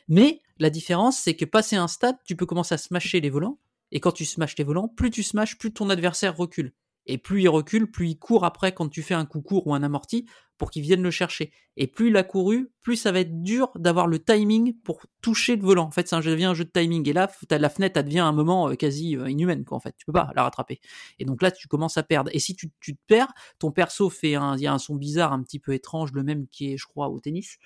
Mais 0.07 0.41
la 0.59 0.69
différence, 0.69 1.17
c'est 1.17 1.35
que 1.35 1.45
passé 1.45 1.75
un 1.75 1.87
stade, 1.87 2.15
tu 2.23 2.35
peux 2.35 2.45
commencer 2.45 2.75
à 2.75 2.77
smasher 2.77 3.19
les 3.19 3.29
volants. 3.29 3.59
Et 3.91 3.99
quand 3.99 4.11
tu 4.11 4.25
smashes 4.25 4.57
les 4.57 4.63
volants, 4.63 4.87
plus 4.87 5.11
tu 5.11 5.23
smashes, 5.23 5.57
plus 5.57 5.71
ton 5.71 5.89
adversaire 5.89 6.35
recule. 6.35 6.73
Et 7.05 7.17
plus 7.17 7.43
il 7.43 7.49
recule, 7.49 7.89
plus 7.89 8.09
il 8.09 8.17
court 8.17 8.45
après 8.45 8.73
quand 8.73 8.89
tu 8.89 9.01
fais 9.01 9.13
un 9.13 9.25
coup 9.25 9.41
court 9.41 9.67
ou 9.67 9.73
un 9.73 9.83
amorti 9.83 10.25
pour 10.57 10.71
qu'il 10.71 10.81
vienne 10.83 11.01
le 11.01 11.11
chercher. 11.11 11.51
Et 11.77 11.87
plus 11.87 12.07
il 12.07 12.17
a 12.17 12.23
couru, 12.23 12.71
plus 12.81 12.95
ça 12.95 13.11
va 13.11 13.19
être 13.19 13.41
dur 13.43 13.71
d'avoir 13.75 14.07
le 14.07 14.23
timing 14.23 14.77
pour 14.83 15.01
toucher 15.21 15.55
le 15.57 15.63
volant. 15.63 15.85
En 15.85 15.91
fait, 15.91 16.07
ça 16.07 16.21
devient 16.21 16.45
un 16.45 16.53
jeu 16.53 16.63
de 16.63 16.69
timing. 16.69 17.07
Et 17.09 17.13
là, 17.13 17.29
la 17.49 17.69
fenêtre, 17.69 17.99
elle 17.99 18.05
devient 18.05 18.19
un 18.19 18.31
moment 18.31 18.69
euh, 18.69 18.75
quasi 18.75 19.17
euh, 19.17 19.29
inhumaine, 19.29 19.65
quoi, 19.65 19.77
en 19.77 19.81
fait. 19.81 19.93
Tu 19.97 20.05
peux 20.05 20.13
pas 20.13 20.31
la 20.35 20.43
rattraper. 20.43 20.79
Et 21.19 21.25
donc 21.25 21.41
là, 21.41 21.51
tu 21.51 21.67
commences 21.67 21.97
à 21.97 22.03
perdre. 22.03 22.31
Et 22.33 22.39
si 22.39 22.55
tu, 22.55 22.71
tu 22.79 22.95
te 22.95 23.01
perds, 23.07 23.33
ton 23.59 23.71
perso 23.71 24.09
fait 24.09 24.35
un, 24.35 24.55
il 24.55 24.63
y 24.63 24.67
a 24.67 24.73
un 24.73 24.79
son 24.79 24.95
bizarre, 24.95 25.33
un 25.33 25.43
petit 25.43 25.59
peu 25.59 25.73
étrange, 25.73 26.13
le 26.13 26.23
même 26.23 26.47
qui 26.47 26.73
est, 26.73 26.77
je 26.77 26.85
crois, 26.85 27.09
au 27.09 27.19
tennis. 27.19 27.57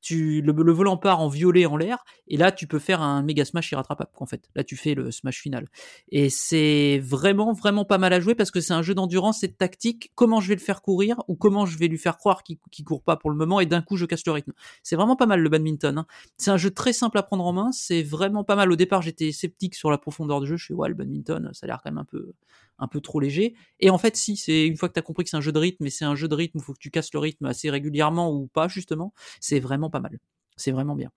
Tu, 0.00 0.42
le, 0.42 0.52
le 0.52 0.72
volant 0.72 0.96
part 0.96 1.20
en 1.20 1.28
violet 1.28 1.66
en 1.66 1.76
l'air, 1.76 2.04
et 2.28 2.36
là, 2.36 2.52
tu 2.52 2.66
peux 2.66 2.78
faire 2.78 3.02
un 3.02 3.22
méga 3.22 3.44
smash 3.44 3.72
irrattrapable, 3.72 4.10
en 4.16 4.26
fait. 4.26 4.48
Là, 4.54 4.64
tu 4.64 4.76
fais 4.76 4.94
le 4.94 5.10
smash 5.10 5.40
final. 5.40 5.68
Et 6.10 6.30
c'est 6.30 7.00
vraiment, 7.02 7.52
vraiment 7.52 7.84
pas 7.84 7.98
mal 7.98 8.12
à 8.12 8.20
jouer 8.20 8.34
parce 8.34 8.50
que 8.50 8.60
c'est 8.60 8.72
un 8.72 8.82
jeu 8.82 8.94
d'endurance 8.94 9.42
et 9.42 9.48
de 9.48 9.52
tactique. 9.52 10.12
Comment 10.14 10.40
je 10.40 10.48
vais 10.48 10.54
le 10.54 10.60
faire 10.60 10.82
courir 10.82 11.16
ou 11.28 11.34
comment 11.36 11.66
je 11.66 11.78
vais 11.78 11.88
lui 11.88 11.98
faire 11.98 12.16
croire 12.18 12.42
qu'il 12.42 12.58
qu'il 12.70 12.84
court 12.84 13.02
pas 13.02 13.16
pour 13.16 13.30
le 13.30 13.36
moment 13.36 13.60
et 13.60 13.66
d'un 13.66 13.82
coup 13.82 13.96
je 13.96 14.06
casse 14.06 14.24
le 14.26 14.32
rythme. 14.32 14.52
C'est 14.82 14.96
vraiment 14.96 15.16
pas 15.16 15.26
mal 15.26 15.40
le 15.40 15.48
badminton. 15.48 15.98
hein. 15.98 16.06
C'est 16.36 16.50
un 16.50 16.56
jeu 16.56 16.70
très 16.70 16.92
simple 16.92 17.18
à 17.18 17.22
prendre 17.22 17.44
en 17.44 17.52
main. 17.52 17.72
C'est 17.72 18.02
vraiment 18.02 18.44
pas 18.44 18.56
mal. 18.56 18.70
Au 18.72 18.76
départ, 18.76 19.02
j'étais 19.02 19.32
sceptique 19.32 19.74
sur 19.74 19.90
la 19.90 19.98
profondeur 19.98 20.40
du 20.40 20.46
jeu. 20.46 20.56
Je 20.56 20.64
suis 20.64 20.74
ouais, 20.74 20.88
le 20.88 20.94
badminton, 20.94 21.50
ça 21.52 21.64
a 21.64 21.68
l'air 21.68 21.80
quand 21.82 21.90
même 21.90 21.98
un 21.98 22.04
peu, 22.04 22.32
un 22.78 22.88
peu 22.88 23.00
trop 23.00 23.20
léger. 23.20 23.54
Et 23.80 23.90
en 23.90 23.98
fait, 23.98 24.16
si, 24.16 24.36
c'est 24.36 24.66
une 24.66 24.76
fois 24.76 24.88
que 24.88 24.94
tu 24.94 25.00
as 25.00 25.02
compris 25.02 25.24
que 25.24 25.30
c'est 25.30 25.36
un 25.36 25.40
jeu 25.42 25.52
de 25.52 25.58
rythme 25.58 25.86
et 25.86 25.90
c'est 25.90 26.04
un 26.04 26.14
jeu 26.14 26.28
de 26.28 26.34
rythme, 26.34 26.58
il 26.58 26.64
faut 26.64 26.72
que 26.72 26.78
tu 26.78 26.90
casses 26.90 27.12
le 27.12 27.18
rythme 27.18 27.46
assez 27.46 27.70
régulièrement 27.70 28.32
ou 28.32 28.46
pas, 28.46 28.68
justement, 28.68 29.12
c'est 29.40 29.60
vraiment 29.60 29.90
pas 29.90 30.00
mal. 30.00 30.18
C'est 30.56 30.72
vraiment 30.72 30.96
bien. 30.96 31.10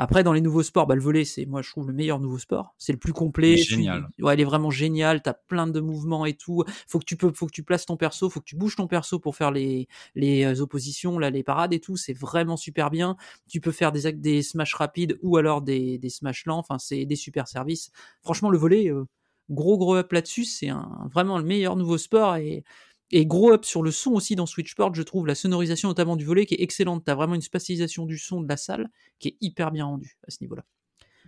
Après, 0.00 0.22
dans 0.22 0.32
les 0.32 0.40
nouveaux 0.40 0.62
sports, 0.62 0.86
bah, 0.86 0.94
le 0.94 1.00
volet, 1.00 1.24
c'est 1.24 1.44
moi 1.44 1.60
je 1.60 1.70
trouve 1.70 1.88
le 1.88 1.92
meilleur 1.92 2.20
nouveau 2.20 2.38
sport. 2.38 2.72
C'est 2.78 2.92
le 2.92 2.98
plus 2.98 3.12
complet. 3.12 3.56
Tu- 3.56 3.74
génial. 3.74 4.08
Ouais, 4.20 4.34
il 4.34 4.40
est 4.40 4.44
vraiment 4.44 4.70
génial. 4.70 5.22
T'as 5.22 5.34
plein 5.34 5.66
de 5.66 5.80
mouvements 5.80 6.24
et 6.24 6.34
tout. 6.34 6.62
Faut 6.86 7.00
que 7.00 7.04
tu 7.04 7.16
peux, 7.16 7.32
faut 7.34 7.46
que 7.46 7.52
tu 7.52 7.64
places 7.64 7.84
ton 7.84 7.96
perso, 7.96 8.30
faut 8.30 8.38
que 8.38 8.44
tu 8.44 8.54
bouges 8.54 8.76
ton 8.76 8.86
perso 8.86 9.18
pour 9.18 9.34
faire 9.34 9.50
les 9.50 9.88
les 10.14 10.44
euh, 10.44 10.60
oppositions, 10.62 11.18
là, 11.18 11.30
les 11.30 11.42
parades 11.42 11.72
et 11.72 11.80
tout. 11.80 11.96
C'est 11.96 12.12
vraiment 12.12 12.56
super 12.56 12.90
bien. 12.90 13.16
Tu 13.48 13.60
peux 13.60 13.72
faire 13.72 13.90
des 13.90 14.12
des 14.12 14.42
smash 14.42 14.74
rapides 14.74 15.18
ou 15.22 15.36
alors 15.36 15.62
des 15.62 15.98
des 15.98 16.10
smash 16.10 16.46
lents. 16.46 16.58
Enfin, 16.58 16.78
c'est 16.78 17.04
des 17.04 17.16
super 17.16 17.48
services. 17.48 17.90
Franchement, 18.22 18.50
le 18.50 18.58
volet, 18.58 18.92
euh, 18.92 19.04
gros 19.50 19.78
gros 19.78 19.96
up 19.96 20.12
là-dessus. 20.12 20.44
C'est 20.44 20.70
vraiment 21.12 21.38
le 21.38 21.44
meilleur 21.44 21.76
nouveau 21.76 21.98
sport 21.98 22.36
et 22.36 22.64
et 23.10 23.24
gros 23.24 23.52
up 23.52 23.64
sur 23.64 23.82
le 23.82 23.90
son 23.90 24.12
aussi 24.12 24.36
dans 24.36 24.46
Switchport, 24.46 24.94
je 24.94 25.02
trouve 25.02 25.26
la 25.26 25.34
sonorisation 25.34 25.88
notamment 25.88 26.16
du 26.16 26.24
volet 26.24 26.44
qui 26.44 26.54
est 26.54 26.62
excellente. 26.62 27.04
T'as 27.06 27.14
vraiment 27.14 27.34
une 27.34 27.40
spatialisation 27.40 28.04
du 28.04 28.18
son 28.18 28.42
de 28.42 28.48
la 28.48 28.56
salle 28.56 28.90
qui 29.18 29.28
est 29.28 29.36
hyper 29.40 29.70
bien 29.70 29.86
rendue 29.86 30.18
à 30.26 30.30
ce 30.30 30.38
niveau-là. 30.42 30.64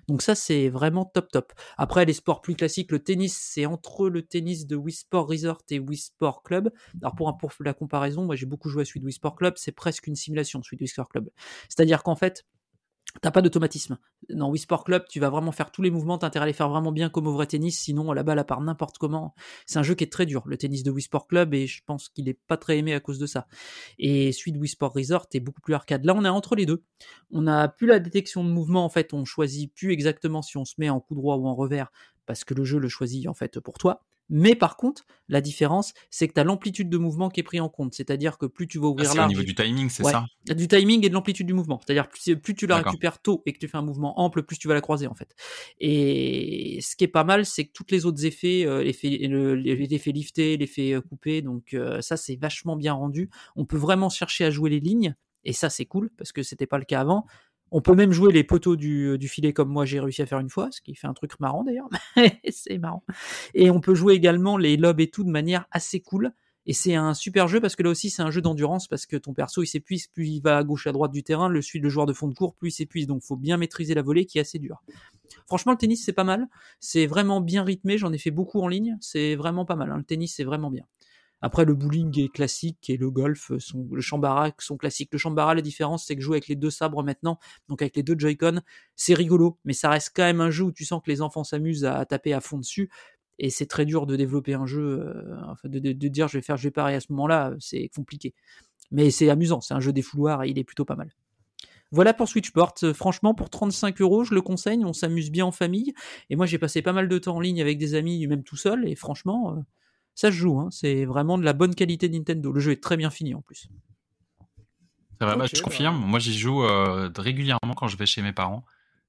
Donc 0.09 0.23
ça 0.23 0.35
c'est 0.35 0.69
vraiment 0.69 1.05
top 1.05 1.31
top. 1.31 1.53
Après 1.79 2.05
les 2.05 2.13
sports 2.13 2.43
plus 2.43 2.55
classiques, 2.55 2.91
le 2.93 2.99
tennis 2.99 3.37
c'est 3.37 3.65
entre 3.65 4.09
le 4.09 4.23
tennis 4.23 4.67
de 4.67 4.77
Wii 4.77 4.95
Sport 4.95 5.29
Resort 5.29 5.63
et 5.71 5.79
Wii 5.79 5.99
Sport 5.99 6.43
Club. 6.43 6.71
Alors 7.01 7.15
pour, 7.15 7.53
la 7.61 7.75
comparaison, 7.75 8.25
moi 8.25 8.37
j'ai 8.37 8.47
beaucoup 8.47 8.69
joué 8.69 8.83
à 8.83 8.85
celui 8.85 9.01
de 9.01 9.11
Sport 9.11 9.37
Club, 9.37 9.55
c'est 9.57 9.73
presque 9.73 10.07
une 10.07 10.17
simulation 10.17 10.63
celui 10.63 10.79
de 10.79 10.83
Wii 10.83 10.89
Sport 10.89 11.09
Club. 11.09 11.31
C'est-à-dire 11.69 12.03
qu'en 12.03 12.17
fait 12.17 12.45
T'as 13.23 13.33
pas 13.33 13.43
d'automatisme. 13.43 13.99
Dans 14.29 14.51
Wii 14.51 14.61
Sport 14.61 14.85
Club, 14.85 15.05
tu 15.09 15.19
vas 15.19 15.31
vraiment 15.31 15.51
faire 15.51 15.73
tous 15.73 15.83
les 15.83 15.91
mouvements, 15.91 16.17
t'as 16.17 16.29
à 16.29 16.47
les 16.47 16.53
faire 16.53 16.69
vraiment 16.69 16.93
bien 16.93 17.11
comme 17.11 17.27
au 17.27 17.33
vrai 17.33 17.47
tennis, 17.47 17.79
sinon 17.81 18.13
la 18.13 18.23
balle 18.23 18.39
elle 18.39 18.45
part 18.45 18.61
n'importe 18.61 18.99
comment. 18.99 19.35
C'est 19.67 19.79
un 19.79 19.83
jeu 19.83 19.95
qui 19.95 20.05
est 20.05 20.13
très 20.13 20.27
dur, 20.27 20.45
le 20.47 20.57
tennis 20.57 20.85
de 20.85 20.91
Wii 20.91 21.03
Sport 21.03 21.27
Club, 21.27 21.53
et 21.53 21.67
je 21.67 21.83
pense 21.85 22.09
qu'il 22.09 22.29
est 22.29 22.39
pas 22.47 22.57
très 22.57 22.79
aimé 22.79 22.95
à 22.95 23.01
cause 23.01 23.19
de 23.19 23.27
ça. 23.27 23.49
Et 23.99 24.31
celui 24.33 24.53
de 24.53 24.59
Wii 24.59 24.69
Sport 24.69 24.93
Resort 24.95 25.27
est 25.35 25.41
beaucoup 25.41 25.61
plus 25.61 25.75
arcade. 25.75 26.05
Là, 26.05 26.15
on 26.17 26.25
est 26.25 26.29
entre 26.29 26.55
les 26.55 26.67
deux. 26.67 26.85
On 27.33 27.43
n'a 27.43 27.69
plus 27.69 27.87
la 27.89 27.99
détection 27.99 28.45
de 28.45 28.51
mouvement, 28.51 28.85
en 28.85 28.89
fait, 28.89 29.13
on 29.13 29.25
choisit 29.25 29.75
plus 29.75 29.93
exactement 29.93 30.41
si 30.41 30.57
on 30.57 30.65
se 30.65 30.75
met 30.79 30.89
en 30.89 31.01
coup 31.01 31.15
droit 31.15 31.37
ou 31.37 31.47
en 31.49 31.55
revers, 31.55 31.91
parce 32.27 32.45
que 32.45 32.55
le 32.55 32.65
jeu 32.65 32.79
le 32.79 32.89
choisit 32.89 33.27
en 33.27 33.35
fait 33.35 33.59
pour 33.59 33.79
toi. 33.79 34.05
Mais 34.31 34.55
par 34.55 34.77
contre, 34.77 35.05
la 35.29 35.41
différence, 35.41 35.93
c'est 36.09 36.27
que 36.29 36.33
tu 36.35 36.41
as 36.41 36.45
l'amplitude 36.45 36.89
de 36.89 36.97
mouvement 36.99 37.29
qui 37.29 37.41
est 37.41 37.45
pris 37.45 37.61
en 37.61 37.69
compte. 37.69 37.95
C'est-à-dire 37.95 38.39
que 38.39 38.47
plus 38.47 38.67
tu 38.69 38.79
vas 38.79 38.87
Ah, 38.87 38.91
ouvrir 38.91 39.07
c'est 39.07 39.13
au 39.13 39.17
large, 39.17 39.29
niveau 39.29 39.43
du 39.43 39.55
timing, 39.55 39.89
c'est 39.91 40.05
Ouais. 40.05 40.13
ça? 40.13 40.25
Du 40.55 40.69
timing 40.69 41.05
et 41.05 41.09
de 41.09 41.15
l'amplitude 41.15 41.47
du 41.47 41.53
mouvement. 41.53 41.81
C'est-à-dire 41.85 42.09
plus, 42.09 42.37
plus 42.37 42.55
tu 42.55 42.67
la 42.67 42.77
récupères 42.77 43.21
tôt 43.21 43.43
et 43.47 43.53
que 43.53 43.59
tu 43.59 43.69
fais 43.69 43.77
un 43.77 43.83
mouvement 43.83 44.19
ample, 44.21 44.43
plus 44.45 44.57
tu 44.59 44.69
vas 44.69 44.75
la 44.75 44.81
croiser 44.81 45.07
en 45.07 45.15
fait. 45.15 45.35
Et 45.79 46.79
ce 46.83 46.97
qui 46.97 47.05
est 47.05 47.09
pas 47.09 47.25
mal, 47.25 47.45
c'est 47.47 47.65
que 47.67 47.73
tous 47.73 47.87
les 47.91 48.07
autres 48.07 48.25
effets, 48.25 48.65
euh, 48.67 48.83
l'effet, 48.83 49.19
le- 49.23 49.55
lifté, 49.55 50.57
l'effet 50.57 50.93
euh, 50.95 51.01
coupé, 51.01 51.43
donc 51.43 51.75
euh, 51.75 52.01
ça 52.01 52.17
c'est 52.17 52.37
vachement 52.37 52.77
bien 52.77 52.93
rendu. 52.93 53.31
On 53.57 53.65
peut 53.65 53.77
vraiment 53.77 54.09
chercher 54.09 54.45
à 54.45 54.51
jouer 54.51 54.71
les 54.71 54.81
lignes 54.81 55.15
et 55.45 55.53
ça 55.53 55.71
c'est 55.71 55.87
cool 55.87 56.11
parce 56.17 56.33
que 56.33 56.43
c'était 56.43 56.67
pas 56.67 56.79
le 56.79 56.85
cas 56.85 57.01
avant. 57.01 57.27
On 57.73 57.81
peut 57.81 57.95
même 57.95 58.13
jouer 58.13 58.33
les 58.33 58.45
poteaux 58.45 58.77
du, 58.77 59.17
du 59.19 59.29
filet 59.29 59.53
comme 59.53 59.69
moi 59.69 59.85
j'ai 59.85 60.01
réussi 60.01 60.23
à 60.23 60.27
faire 60.27 60.41
une 60.41 60.51
fois, 60.51 60.69
ce 60.73 60.81
qui 60.81 60.95
fait 60.95 61.07
un 61.07 61.15
truc 61.15 61.39
marrant 61.41 61.65
d'ailleurs. 61.65 61.89
c'est 62.51 62.79
marrant. 62.79 63.05
Et 63.55 63.71
on 63.71 63.81
peut 63.81 63.95
jouer 63.95 64.15
également 64.15 64.57
les 64.57 64.77
lobes 64.77 65.01
et 65.01 65.11
tout 65.11 65.25
de 65.25 65.31
manière 65.31 65.67
assez 65.71 66.01
cool. 66.01 66.33
Et 66.67 66.73
c'est 66.75 66.95
un 66.95 67.15
super 67.15 67.49
jeu 67.49 67.61
parce 67.61 67.75
que 67.75 67.83
là 67.83 67.91
aussi 67.91 68.11
c'est 68.11 68.23
un 68.23 68.31
jeu 68.31 68.43
d'endurance 68.43 68.87
parce 68.87 69.07
que 69.07 69.17
ton 69.17 69.33
perso 69.33 69.63
il 69.63 69.67
s'épuise, 69.67 70.09
plus 70.09 70.29
il 70.29 70.41
va 70.41 70.59
à 70.59 70.63
gauche 70.65 70.87
à 70.87 70.93
droite 70.93 71.11
du 71.11 71.23
terrain, 71.23 71.49
le 71.49 71.63
suit 71.63 71.79
le 71.81 71.89
joueur 71.89 72.07
de 72.07 72.13
fond 72.13 72.29
de 72.29 72.35
cours, 72.35 72.55
plus 72.55 72.69
il 72.69 72.73
s'épuise. 72.73 73.07
Donc 73.07 73.23
faut 73.23 73.37
bien 73.37 73.57
maîtriser 73.57 73.95
la 73.95 74.03
volée 74.03 74.27
qui 74.27 74.39
est 74.39 74.43
assez 74.43 74.59
dure. 74.59 74.83
Franchement 75.47 75.73
le 75.73 75.79
tennis 75.79 76.05
c'est 76.05 76.13
pas 76.13 76.25
mal, 76.25 76.49
c'est 76.81 77.07
vraiment 77.07 77.41
bien 77.41 77.65
rythmé, 77.65 77.99
j'en 77.99 78.13
ai 78.13 78.19
fait 78.19 78.31
beaucoup 78.31 78.61
en 78.61 78.69
ligne, 78.69 78.97
c'est 79.01 79.37
vraiment 79.37 79.65
pas 79.65 79.77
mal. 79.77 79.91
hein. 79.91 79.97
Le 79.99 80.05
tennis 80.05 80.35
c'est 80.37 80.45
vraiment 80.45 80.71
bien. 80.71 80.85
Après 81.43 81.65
le 81.65 81.75
bowling 81.75 82.21
est 82.21 82.29
classique 82.29 82.91
et 82.91 82.97
le 82.97 83.11
golf 83.11 83.51
le 83.51 84.01
chambara 84.01 84.51
sont 84.59 84.77
classiques. 84.77 85.11
Le 85.13 85.19
chambara 85.19 85.55
la 85.55 85.63
différence 85.63 86.07
c'est 86.07 86.17
que 86.17 86.23
jouer 86.23 86.37
avec 86.37 86.49
les 86.49 86.57
deux 86.57 86.71
sabres 86.71 87.03
maintenant, 87.03 87.39
donc 87.69 87.83
avec 87.83 87.97
les 87.97 88.03
deux 88.03 88.15
Joy-Con, 88.19 88.61
c'est 88.97 89.15
rigolo, 89.15 89.59
mais 89.65 89.73
ça 89.73 89.91
reste 89.91 90.13
quand 90.15 90.25
même 90.25 90.41
un 90.41 90.51
jeu 90.51 90.65
où 90.65 90.73
tu 90.73 90.85
sens 90.85 91.03
que 91.05 91.11
les 91.11 91.23
enfants 91.23 91.45
s'amusent 91.45 91.85
à 91.85 92.05
taper 92.05 92.33
à 92.33 92.41
fond 92.41 92.59
dessus 92.59 92.91
et 93.41 93.49
c'est 93.51 93.67
très 93.67 93.87
dur 93.87 94.07
de 94.07 94.17
développer 94.17 94.55
un 94.55 94.67
jeu, 94.67 95.01
euh, 95.01 95.37
enfin 95.49 95.69
de, 95.69 95.93
dire 96.09 96.29
je 96.29 96.39
vais 96.39 96.43
faire 96.43 96.59
je 96.59 96.69
vais 96.69 96.81
à 96.81 97.01
ce 97.01 97.11
moment-là, 97.11 97.55
c'est 97.59 97.89
compliqué. 97.89 98.35
Mais 98.93 99.11
c'est 99.11 99.31
amusant, 99.31 99.61
c'est 99.61 99.75
un 99.75 99.81
jeu 99.81 99.93
des 99.93 100.03
fouloirs 100.03 100.45
et 100.45 100.51
il 100.51 100.59
est 100.59 100.65
plutôt 100.65 100.85
pas 100.85 100.97
mal. 100.97 101.11
Voilà 101.93 102.13
pour 102.15 102.29
Switchport. 102.29 102.75
Franchement, 102.95 103.35
pour 103.35 103.51
35 103.51 104.01
euros, 104.01 104.23
je 104.25 104.35
le 104.35 104.43
conseille. 104.43 104.85
On 104.85 104.93
s'amuse 104.93 105.31
bien 105.31 105.47
en 105.47 105.51
famille. 105.51 105.93
Et 106.29 106.37
moi, 106.37 106.47
j'ai 106.47 106.59
passé 106.59 106.83
pas 106.83 106.93
mal 106.93 107.09
de 107.09 107.19
temps 107.19 107.37
en 107.37 107.41
ligne 107.41 107.61
avec 107.61 107.79
des 107.79 107.95
amis, 107.95 108.25
même 108.29 108.45
tout 108.45 108.57
seul. 108.57 108.87
Et 108.89 108.95
franchement, 108.95 109.57
euh, 109.57 109.61
ça 110.21 110.31
se 110.31 110.37
joue. 110.37 110.61
hein. 110.61 110.69
C'est 110.71 111.07
vraiment 111.07 111.39
de 111.39 111.45
la 111.45 111.55
bonne 111.55 111.75
qualité 111.75 112.11
de 112.11 112.15
Nintendo. 112.15 112.53
Le 112.53 112.61
jeu 112.61 112.73
est 112.73 112.83
très 112.83 112.99
bien 112.99 113.09
fini 113.09 113.35
en 113.35 113.41
plus. 113.41 113.69
C'est 115.19 115.25
vrai, 115.25 115.35
bah, 115.35 115.45
Ok, 115.45 115.51
je 115.55 115.57
bah. 115.57 115.65
confirme. 115.65 115.97
Moi, 115.97 116.19
j'y 116.19 116.39
joue 116.39 116.63
euh, 116.63 117.11
régulièrement 117.17 117.73
quand 117.75 117.89
je 117.89 117.97
vais 117.97 118.05
chez 118.05 118.21
mes 118.21 118.35
parents. 118.35 118.67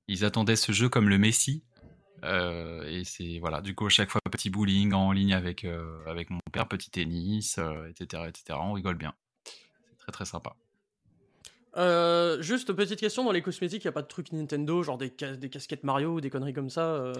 Ils 0.08 0.24
attendaient 0.24 0.56
ce 0.56 0.72
jeu 0.72 0.88
comme 0.88 1.10
le 1.10 1.18
Messi. 1.18 1.63
Euh, 2.24 2.88
et 2.88 3.03
c'est 3.03 3.39
voilà, 3.39 3.60
du 3.60 3.75
coup, 3.75 3.88
à 3.88 3.89
chaque 3.89 4.10
fois, 4.10 4.22
petit 4.32 4.50
bowling 4.50 4.94
en 4.94 5.12
ligne 5.12 5.34
avec, 5.34 5.65
euh, 5.65 6.00
avec 6.08 6.30
mon 6.30 6.39
père, 6.53 6.65
petit 6.70 6.89
tennis, 6.89 7.58
euh, 7.58 7.89
etc., 7.89 8.24
etc. 8.30 8.58
On 8.62 8.72
rigole 8.72 8.96
bien. 8.96 9.13
C'est 9.44 9.98
très 9.98 10.12
très 10.13 10.25
sympa. 10.25 10.56
Euh, 11.78 12.42
juste 12.42 12.74
petite 12.74 13.00
question, 13.00 13.24
dans 13.24 13.32
les 13.32 13.42
cosmétiques, 13.42 13.84
il 13.84 13.88
n'y 13.88 13.90
a 13.90 13.94
pas 13.94 14.01
de 14.01 14.08
trucs 14.08 14.34
Nintendo, 14.34 14.84
genre 14.84 14.98
des, 14.98 15.12
ca- 15.18 15.38
des 15.38 15.50
casquettes 15.50 15.84
Mario 15.86 16.16
ou 16.16 16.22
des 16.22 16.30
conneries 16.30 16.51
comme 16.54 16.70
ça 16.70 16.82
euh, 16.82 17.13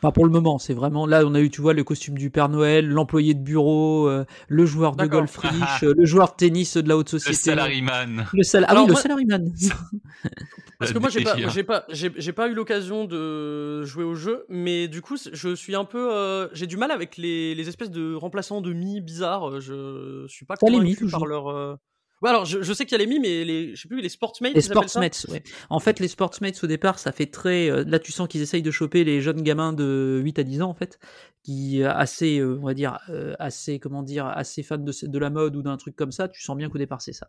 Pas 0.00 0.12
pour 0.12 0.24
le 0.24 0.30
moment. 0.30 0.58
C'est 0.58 0.74
vraiment 0.74 1.06
là, 1.06 1.24
on 1.26 1.34
a 1.34 1.40
eu, 1.40 1.50
tu 1.50 1.60
vois, 1.60 1.72
le 1.74 1.82
costume 1.82 2.16
du 2.16 2.30
Père 2.30 2.48
Noël, 2.48 2.88
l'employé 2.88 3.34
de 3.34 3.40
bureau, 3.40 4.08
euh, 4.08 4.24
le 4.48 4.64
joueur 4.64 4.94
de 4.94 5.06
golf 5.06 5.36
riche, 5.42 5.82
le 5.82 6.04
joueur 6.04 6.30
de 6.30 6.36
tennis 6.36 6.76
de 6.76 6.88
la 6.88 6.96
haute 6.96 7.12
Le 7.12 7.18
société. 7.18 7.50
salaryman. 7.50 8.26
Le 8.32 8.42
sal- 8.44 8.64
ah 8.68 8.70
Alors, 8.70 8.84
oui, 8.84 8.88
le 8.88 8.92
moi- 8.92 9.02
salaryman. 9.02 9.52
Parce 10.78 10.92
que 10.92 10.98
moi, 10.98 11.08
j'ai 11.08 11.22
pas, 11.24 11.36
j'ai 11.48 11.64
pas, 11.64 11.86
j'ai 11.88 12.32
pas 12.32 12.48
eu 12.48 12.54
l'occasion 12.54 13.06
de 13.06 13.82
jouer 13.84 14.04
au 14.04 14.14
jeu, 14.14 14.44
mais 14.50 14.88
du 14.88 15.00
coup, 15.00 15.16
je 15.32 15.54
suis 15.54 15.74
un 15.74 15.84
peu, 15.86 16.12
euh, 16.14 16.48
j'ai 16.52 16.66
du 16.66 16.76
mal 16.76 16.90
avec 16.90 17.16
les, 17.16 17.54
les 17.54 17.68
espèces 17.68 17.90
de 17.90 18.14
remplaçants 18.14 18.60
de 18.60 18.72
mi 18.74 19.00
bizarres. 19.00 19.58
Je 19.60 20.26
suis 20.28 20.44
pas 20.44 20.56
T'as 20.56 20.66
les 20.68 20.78
Mi, 20.78 20.94
convaincu 20.94 21.10
par 21.10 21.20
toujours. 21.22 21.26
leur. 21.28 21.78
Ouais, 22.22 22.30
alors 22.30 22.46
je, 22.46 22.62
je 22.62 22.72
sais 22.72 22.86
qu'il 22.86 22.92
y 22.98 23.00
a 23.02 23.04
les 23.04 23.06
mi, 23.06 23.20
mais 23.20 23.44
les, 23.44 23.74
je 23.76 23.82
sais 23.82 23.88
plus, 23.88 24.00
les 24.00 24.08
sportsmates. 24.08 24.54
Les 24.54 24.62
sportsmates, 24.62 25.26
ouais. 25.28 25.42
En 25.68 25.80
fait, 25.80 26.00
les 26.00 26.08
sportsmates, 26.08 26.62
au 26.64 26.66
départ, 26.66 26.98
ça 26.98 27.12
fait 27.12 27.26
très. 27.26 27.68
euh, 27.70 27.84
là, 27.86 27.98
tu 27.98 28.10
sens 28.10 28.26
qu'ils 28.26 28.40
essayent 28.40 28.62
de 28.62 28.70
choper 28.70 29.04
les 29.04 29.20
jeunes 29.20 29.42
gamins 29.42 29.74
de 29.74 30.20
8 30.24 30.38
à 30.38 30.42
10 30.42 30.62
ans, 30.62 30.70
en 30.70 30.74
fait, 30.74 30.98
qui 31.42 31.82
euh, 31.82 31.92
assez, 31.92 32.38
euh, 32.38 32.58
on 32.60 32.64
va 32.64 32.72
dire, 32.72 32.98
euh, 33.10 33.34
assez, 33.38 33.78
comment 33.78 34.02
dire, 34.02 34.24
assez 34.26 34.62
fans 34.62 34.78
de, 34.78 34.92
de 35.06 35.18
la 35.18 35.28
mode 35.28 35.56
ou 35.56 35.62
d'un 35.62 35.76
truc 35.76 35.94
comme 35.94 36.10
ça. 36.10 36.26
Tu 36.28 36.42
sens 36.42 36.56
bien 36.56 36.70
qu'au 36.70 36.78
départ, 36.78 37.02
c'est 37.02 37.12
ça. 37.12 37.28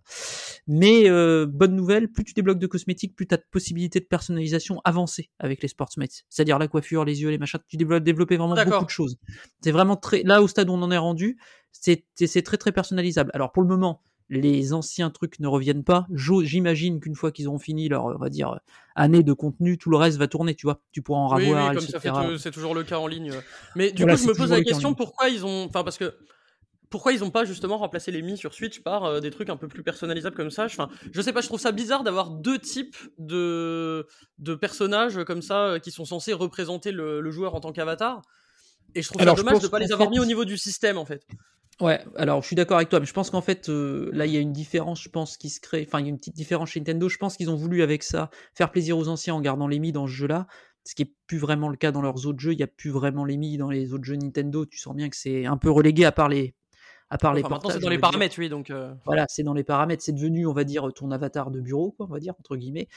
Mais 0.68 1.10
euh, 1.10 1.46
bonne 1.46 1.76
nouvelle, 1.76 2.10
plus 2.10 2.24
tu 2.24 2.34
débloques 2.34 2.60
de 2.60 2.68
cosmétiques, 2.68 3.14
plus 3.14 3.28
tu 3.28 3.34
as 3.34 3.38
de 3.38 3.46
possibilités 3.52 4.00
de 4.00 4.06
personnalisation 4.06 4.80
avancée 4.86 5.30
avec 5.40 5.62
les 5.62 5.68
sportsmates. 5.68 6.24
C'est-à-dire 6.30 6.60
la 6.60 6.70
coiffure, 6.70 7.04
les 7.04 7.22
yeux, 7.22 7.30
les 7.30 7.38
machins. 7.38 7.60
Tu 7.68 7.76
développes 7.76 8.04
développer 8.04 8.38
vraiment 8.38 8.56
beaucoup 8.56 8.86
de 8.86 8.90
choses. 8.90 9.18
C'est 9.62 9.72
vraiment 9.72 9.98
très. 9.98 10.24
Là, 10.24 10.42
au 10.42 10.48
stade 10.48 10.70
où 10.70 10.74
on 10.74 10.82
en 10.82 10.92
est 10.92 10.98
rendu, 10.98 11.38
c'est 11.74 12.06
très 12.44 12.58
très 12.58 12.72
personnalisable. 12.72 13.32
Alors 13.34 13.52
pour 13.52 13.64
le 13.64 13.68
moment, 13.70 14.02
les 14.30 14.74
anciens 14.74 15.10
trucs 15.10 15.40
ne 15.40 15.48
reviennent 15.48 15.84
pas. 15.84 16.08
J'imagine 16.14 17.00
qu'une 17.00 17.16
fois 17.16 17.32
qu'ils 17.32 17.48
auront 17.48 17.60
fini 17.60 17.88
leur, 17.90 18.06
on 18.06 18.18
va 18.18 18.30
dire, 18.30 18.60
année 18.96 19.24
de 19.24 19.34
contenu, 19.34 19.78
tout 19.78 19.90
le 19.90 19.98
reste 19.98 20.18
va 20.18 20.28
tourner, 20.28 20.56
tu 20.56 20.66
vois. 20.66 20.82
Tu 20.92 21.02
pourras 21.02 21.20
en 21.20 21.28
Oui, 21.36 21.46
oui, 21.46 21.50
ravoir, 21.50 21.72
etc. 21.74 22.38
c'est 22.38 22.52
toujours 22.52 22.76
le 22.76 22.84
cas 22.84 22.98
en 23.00 23.08
ligne. 23.08 23.32
Mais 23.76 23.92
du 23.92 24.04
Voilà, 24.04 24.16
coup, 24.18 24.24
je 24.24 24.28
me 24.28 24.34
pose 24.34 24.52
la 24.52 24.62
question 24.64 24.94
pourquoi 24.94 25.30
ils 25.30 25.46
ont, 25.46 25.66
enfin 25.66 25.84
parce 25.84 25.98
que 25.98 26.16
pourquoi 26.90 27.12
ils 27.12 27.22
ont 27.24 27.32
pas 27.32 27.44
justement 27.44 27.78
remplacé 27.78 28.12
les 28.12 28.22
mi 28.22 28.38
sur 28.38 28.54
Switch 28.54 28.80
par 28.82 29.04
euh, 29.04 29.20
des 29.20 29.30
trucs 29.30 29.50
un 29.50 29.58
peu 29.58 29.68
plus 29.68 29.84
personnalisables 29.84 30.36
comme 30.38 30.50
ça? 30.50 30.66
Enfin, 30.66 30.90
je 31.12 31.22
sais 31.22 31.34
pas, 31.34 31.42
je 31.42 31.48
trouve 31.48 31.60
ça 31.60 31.74
bizarre 31.74 32.04
d'avoir 32.04 32.30
deux 32.30 32.60
types 32.60 32.96
de 33.18 34.08
de 34.40 34.56
personnages 34.56 35.22
comme 35.26 35.42
ça 35.42 35.66
euh, 35.66 35.80
qui 35.80 35.92
sont 35.92 36.06
censés 36.06 36.32
représenter 36.34 36.92
le, 36.94 37.20
le 37.20 37.32
joueur 37.32 37.56
en 37.56 37.60
tant 37.60 37.74
qu'avatar. 37.74 38.22
Et 38.96 39.02
je 39.02 39.10
trouve 39.10 39.22
Alors, 39.22 39.38
ça 39.38 39.44
dommage 39.44 39.62
de 39.62 39.68
pas 39.68 39.80
les 39.80 39.92
avoir 39.92 40.08
fait- 40.08 40.12
mis 40.16 40.20
au 40.20 40.26
niveau 40.26 40.46
du 40.46 40.58
système 40.58 40.98
en 40.98 41.06
fait. 41.06 41.28
Ouais, 41.80 42.04
alors 42.16 42.42
je 42.42 42.48
suis 42.48 42.56
d'accord 42.56 42.78
avec 42.78 42.90
toi, 42.90 43.00
mais 43.00 43.06
je 43.06 43.14
pense 43.14 43.30
qu'en 43.30 43.42
fait, 43.42 43.70
euh, 43.70 44.10
là, 44.12 44.26
il 44.26 44.32
y 44.32 44.38
a 44.38 44.40
une 44.40 44.52
différence, 44.54 45.02
je 45.04 45.10
pense, 45.10 45.38
qui 45.38 45.50
se 45.50 45.60
crée. 45.60 45.86
Enfin, 45.88 46.00
il 46.00 46.04
y 46.04 46.06
a 46.08 46.10
une 46.10 46.18
petite 46.18 46.36
différence 46.36 46.70
chez 46.72 46.80
Nintendo. 46.80 47.08
Je 47.08 47.18
pense 47.18 47.38
qu'ils 47.38 47.52
ont 47.52 47.56
voulu, 47.56 47.84
avec 47.84 48.02
ça, 48.02 48.32
faire 48.56 48.72
plaisir 48.72 48.98
aux 48.98 49.08
anciens 49.10 49.36
en 49.36 49.42
gardant 49.42 49.68
les 49.68 49.78
mi 49.78 49.92
dans 49.92 50.08
ce 50.08 50.12
jeu-là. 50.12 50.48
Ce 50.86 50.96
qui 50.96 51.04
est 51.04 51.14
plus 51.28 51.38
vraiment 51.38 51.70
le 51.70 51.78
cas 51.78 51.92
dans 51.92 52.02
leurs 52.02 52.26
autres 52.26 52.40
jeux. 52.40 52.54
Il 52.54 52.58
n'y 52.58 52.64
a 52.64 52.68
plus 52.68 52.90
vraiment 52.90 53.26
les 53.26 53.38
mi 53.38 53.58
dans 53.58 53.70
les 53.70 53.94
autres 53.94 54.06
jeux 54.06 54.16
Nintendo. 54.16 54.66
Tu 54.66 54.80
sens 54.80 54.96
bien 54.96 55.10
que 55.10 55.16
c'est 55.16 55.46
un 55.46 55.58
peu 55.58 55.70
relégué 55.70 56.06
à 56.06 56.12
part 56.12 56.30
les, 56.30 56.56
à 57.10 57.18
part 57.20 57.34
les 57.36 57.42
Enfin, 57.42 57.50
maintenant 57.50 57.70
portages, 57.70 57.74
c'est 57.74 57.80
dans 57.80 57.90
les 57.90 57.98
dire. 57.98 58.02
paramètres, 58.02 58.36
oui, 58.40 58.50
donc. 58.50 58.72
euh, 58.72 58.94
Voilà, 59.06 59.26
c'est 59.30 59.44
dans 59.44 59.54
les 59.54 59.64
paramètres. 59.64 60.04
C'est 60.04 60.14
devenu, 60.14 60.48
on 60.48 60.54
va 60.54 60.64
dire, 60.64 60.92
ton 60.96 61.12
avatar 61.12 61.52
de 61.52 61.60
bureau, 61.62 61.92
quoi, 61.92 62.08
on 62.10 62.14
va 62.14 62.20
dire, 62.20 62.34
entre 62.40 62.56
guillemets, 62.58 62.88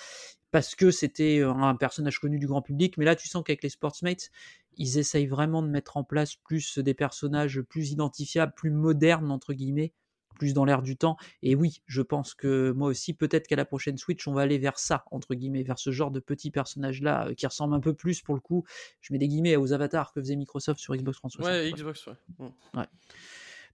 parce 0.52 0.74
que 0.74 0.90
c'était 0.90 1.42
un 1.42 1.76
personnage 1.76 2.18
connu 2.18 2.38
du 2.38 2.46
grand 2.46 2.62
public. 2.62 2.96
Mais 2.96 3.04
là, 3.04 3.14
tu 3.16 3.28
sens 3.28 3.42
qu'avec 3.44 3.62
les 3.62 3.68
Sportsmates, 3.68 4.30
ils 4.76 4.98
essayent 4.98 5.26
vraiment 5.26 5.62
de 5.62 5.68
mettre 5.68 5.96
en 5.96 6.04
place 6.04 6.37
plus 6.37 6.78
des 6.78 6.94
personnages 6.94 7.61
plus 7.62 7.90
identifiables, 7.90 8.52
plus 8.54 8.70
modernes, 8.70 9.30
entre 9.30 9.52
guillemets, 9.52 9.92
plus 10.40 10.54
dans 10.54 10.64
l'air 10.64 10.83
du 10.83 10.96
temps. 10.96 11.16
Et 11.42 11.54
oui, 11.54 11.83
je 11.87 12.02
pense 12.02 12.35
que 12.35 12.70
moi 12.70 12.88
aussi, 12.88 13.12
peut-être 13.12 13.46
qu'à 13.46 13.56
la 13.56 13.66
prochaine 13.66 13.98
Switch, 13.98 14.26
on 14.26 14.33
va 14.33 14.42
aller 14.42 14.59
vers 14.59 14.78
ça, 14.78 15.04
entre 15.11 15.35
guillemets, 15.35 15.62
vers 15.62 15.78
ce 15.78 15.90
genre 15.90 16.11
de 16.11 16.20
petits 16.20 16.50
personnages-là, 16.50 17.28
euh, 17.28 17.35
qui 17.35 17.46
ressemblent 17.46 17.74
un 17.74 17.80
peu 17.80 17.94
plus, 17.94 18.22
pour 18.22 18.35
le 18.35 18.40
coup, 18.40 18.64
je 19.00 19.12
mets 19.12 19.18
des 19.18 19.28
guillemets 19.28 19.56
aux 19.56 19.72
avatars 19.72 20.12
que 20.12 20.20
faisait 20.20 20.37
Microsoft 20.37 20.80
sur 20.80 20.96
Xbox 20.96 21.18
360. 21.18 21.52
Ouais. 21.52 21.72
Xbox, 21.72 22.06
ouais. 22.06 22.14
Mm. 22.38 22.83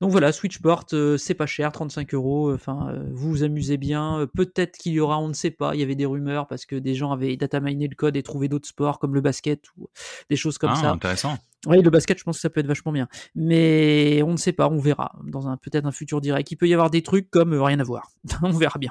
Donc 0.01 0.11
voilà, 0.11 0.31
Switchport, 0.33 0.85
euh, 0.93 1.17
c'est 1.17 1.35
pas 1.35 1.47
cher, 1.47 1.73
35 1.73 2.13
euros. 2.15 2.53
Enfin, 2.53 2.89
euh, 2.91 3.03
vous 3.13 3.31
vous 3.31 3.43
amusez 3.45 3.77
bien. 3.79 4.21
Euh, 4.21 4.27
Peut-être 4.27 4.77
qu'il 4.77 4.93
y 4.93 5.01
aura, 5.01 5.19
on 5.19 5.29
ne 5.29 5.33
sait 5.33 5.51
pas. 5.51 5.75
Il 5.75 5.81
y 5.81 5.83
avait 5.83 5.95
des 5.95 6.05
rumeurs 6.07 6.47
parce 6.47 6.67
que 6.67 6.77
des 6.77 6.95
gens 6.95 7.13
avaient 7.13 7.37
data 7.37 7.61
miné 7.61 7.89
le 7.89 7.95
code 7.95 8.17
et 8.17 8.23
trouvé 8.23 8.49
d'autres 8.49 8.69
sports 8.69 8.99
comme 8.99 9.15
le 9.15 9.21
basket 9.23 9.63
ou 9.79 9.89
des 10.29 10.37
choses 10.37 10.59
comme 10.59 10.71
Ah, 10.75 10.81
ça. 10.81 10.91
intéressant. 10.91 11.39
Oui, 11.67 11.81
le 11.83 11.91
basket, 11.91 12.19
je 12.19 12.25
pense 12.25 12.37
que 12.37 12.41
ça 12.43 12.51
peut 12.51 12.61
être 12.61 12.67
vachement 12.67 12.93
bien. 12.93 13.09
Mais 13.35 14.23
on 14.23 14.33
ne 14.33 14.37
sait 14.37 14.53
pas, 14.53 14.69
on 14.69 14.79
verra 14.79 15.13
dans 15.25 15.49
un 15.49 15.57
peut-être 15.57 15.87
un 15.87 15.93
futur 15.93 16.21
direct. 16.21 16.51
Il 16.51 16.57
peut 16.57 16.69
y 16.69 16.75
avoir 16.75 16.91
des 16.91 17.03
trucs 17.03 17.31
comme 17.31 17.55
euh, 17.55 17.63
rien 17.63 17.81
à 17.81 17.85
voir. 17.85 18.11
on 18.43 18.51
verra 18.51 18.79
bien. 18.79 18.91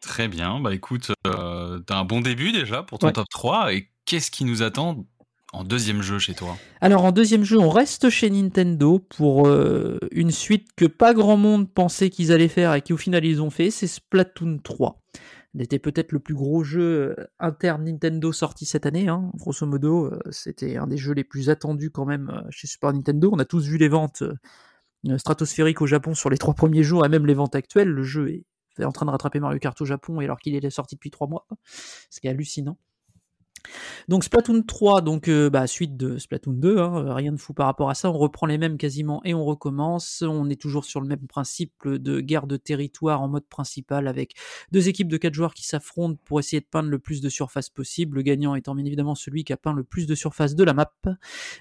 Très 0.00 0.28
bien. 0.28 0.60
Bah 0.60 0.72
écoute, 0.74 1.10
euh, 1.26 1.80
t'as 1.80 1.98
un 1.98 2.04
bon 2.04 2.20
début 2.20 2.52
déjà 2.52 2.82
pour 2.82 2.98
ton 2.98 3.08
Ouais. 3.08 3.12
top 3.12 3.28
3. 3.28 3.74
Et 3.74 3.88
qu'est-ce 4.04 4.30
qui 4.30 4.44
nous 4.44 4.62
attend 4.62 5.04
en 5.52 5.64
deuxième 5.64 6.02
jeu 6.02 6.18
chez 6.18 6.34
toi 6.34 6.56
Alors 6.80 7.04
en 7.04 7.12
deuxième 7.12 7.44
jeu, 7.44 7.58
on 7.58 7.68
reste 7.68 8.08
chez 8.10 8.30
Nintendo 8.30 8.98
pour 8.98 9.46
euh, 9.46 9.98
une 10.10 10.30
suite 10.30 10.68
que 10.76 10.86
pas 10.86 11.12
grand 11.14 11.36
monde 11.36 11.70
pensait 11.70 12.10
qu'ils 12.10 12.32
allaient 12.32 12.48
faire 12.48 12.74
et 12.74 12.82
qui 12.82 12.92
au 12.92 12.96
final 12.96 13.24
ils 13.24 13.42
ont 13.42 13.50
fait, 13.50 13.70
c'est 13.70 13.86
Splatoon 13.86 14.58
3. 14.62 15.02
C'était 15.58 15.78
peut-être 15.78 16.12
le 16.12 16.20
plus 16.20 16.34
gros 16.34 16.64
jeu 16.64 17.14
euh, 17.18 17.26
interne 17.38 17.84
Nintendo 17.84 18.32
sorti 18.32 18.64
cette 18.64 18.86
année, 18.86 19.08
hein. 19.08 19.30
grosso 19.34 19.66
modo. 19.66 20.06
euh, 20.06 20.18
C'était 20.30 20.76
un 20.76 20.86
des 20.86 20.96
jeux 20.96 21.12
les 21.12 21.24
plus 21.24 21.50
attendus 21.50 21.90
quand 21.90 22.06
même 22.06 22.44
chez 22.50 22.66
Super 22.66 22.92
Nintendo. 22.92 23.30
On 23.32 23.38
a 23.38 23.44
tous 23.44 23.66
vu 23.66 23.76
les 23.76 23.88
ventes 23.88 24.22
stratosphériques 25.18 25.82
au 25.82 25.86
Japon 25.86 26.14
sur 26.14 26.30
les 26.30 26.38
trois 26.38 26.54
premiers 26.54 26.82
jours 26.82 27.04
et 27.04 27.08
même 27.10 27.26
les 27.26 27.34
ventes 27.34 27.54
actuelles. 27.54 27.88
Le 27.88 28.02
jeu 28.02 28.42
est 28.78 28.84
en 28.84 28.92
train 28.92 29.04
de 29.04 29.10
rattraper 29.10 29.40
Mario 29.40 29.58
Kart 29.58 29.78
au 29.82 29.84
Japon 29.84 30.18
alors 30.20 30.38
qu'il 30.38 30.54
est 30.54 30.70
sorti 30.70 30.94
depuis 30.94 31.10
trois 31.10 31.26
mois, 31.26 31.46
ce 32.08 32.20
qui 32.20 32.28
est 32.28 32.30
hallucinant. 32.30 32.78
Donc 34.08 34.24
Splatoon 34.24 34.62
3, 34.62 35.00
donc 35.02 35.28
euh, 35.28 35.50
bah, 35.50 35.66
suite 35.66 35.96
de 35.96 36.18
Splatoon 36.18 36.52
2, 36.52 36.78
hein, 36.78 37.04
euh, 37.06 37.14
rien 37.14 37.32
de 37.32 37.36
fou 37.38 37.52
par 37.54 37.66
rapport 37.66 37.90
à 37.90 37.94
ça. 37.94 38.10
On 38.10 38.18
reprend 38.18 38.46
les 38.46 38.58
mêmes 38.58 38.76
quasiment 38.78 39.20
et 39.24 39.34
on 39.34 39.44
recommence. 39.44 40.22
On 40.26 40.48
est 40.50 40.60
toujours 40.60 40.84
sur 40.84 41.00
le 41.00 41.06
même 41.06 41.26
principe 41.26 41.72
de 41.86 42.20
guerre 42.20 42.46
de 42.46 42.56
territoire 42.56 43.22
en 43.22 43.28
mode 43.28 43.46
principal 43.46 44.08
avec 44.08 44.34
deux 44.72 44.88
équipes 44.88 45.08
de 45.08 45.16
quatre 45.16 45.34
joueurs 45.34 45.54
qui 45.54 45.66
s'affrontent 45.66 46.18
pour 46.24 46.40
essayer 46.40 46.60
de 46.60 46.66
peindre 46.70 46.88
le 46.88 46.98
plus 46.98 47.20
de 47.20 47.28
surface 47.28 47.70
possible. 47.70 48.16
Le 48.16 48.22
gagnant 48.22 48.54
étant 48.54 48.74
bien 48.74 48.84
évidemment 48.84 49.14
celui 49.14 49.44
qui 49.44 49.52
a 49.52 49.56
peint 49.56 49.72
le 49.72 49.84
plus 49.84 50.06
de 50.06 50.14
surface 50.14 50.54
de 50.54 50.64
la 50.64 50.74
map 50.74 50.92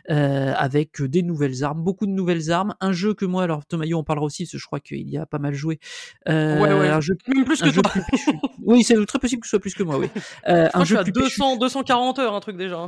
euh, 0.10 0.54
avec 0.56 1.02
des 1.02 1.22
nouvelles 1.22 1.64
armes, 1.64 1.84
beaucoup 1.84 2.06
de 2.06 2.12
nouvelles 2.12 2.52
armes. 2.52 2.76
Un 2.82 2.92
jeu 2.92 3.14
que 3.14 3.26
moi, 3.26 3.44
alors 3.44 3.66
Thomas, 3.66 3.86
on 3.94 4.04
parlera 4.04 4.26
aussi, 4.26 4.44
parce 4.44 4.54
que 4.54 4.58
je 4.58 4.66
crois 4.66 4.80
qu'il 4.80 5.10
y 5.10 5.18
a 5.18 5.26
pas 5.26 5.40
mal 5.40 5.54
joué. 5.54 5.80
Euh, 6.28 6.60
Ouais, 6.62 6.74
ouais. 6.74 6.90
Un 6.90 7.02
jeu, 7.02 7.18
Même 7.34 7.46
plus 7.46 7.62
que 7.62 7.72
jeu 7.72 7.82
toi. 7.82 7.92
plus. 7.92 8.28
Oui, 8.64 8.84
c'est 8.84 9.04
très 9.06 9.20
possible 9.20 9.42
que 9.42 9.48
ce 9.48 9.52
soit 9.52 9.60
plus 9.60 9.74
que 9.74 9.84
moi, 9.84 9.98
oui. 9.98 10.08
Un 10.46 10.84
je 10.84 10.96
jeu 10.96 11.04
plus 11.04 11.12
péchu. 11.14 11.40
200, 11.40 11.58
240 11.58 11.91
heures, 11.92 12.34
un 12.34 12.40
truc 12.40 12.58
déjà. 12.58 12.88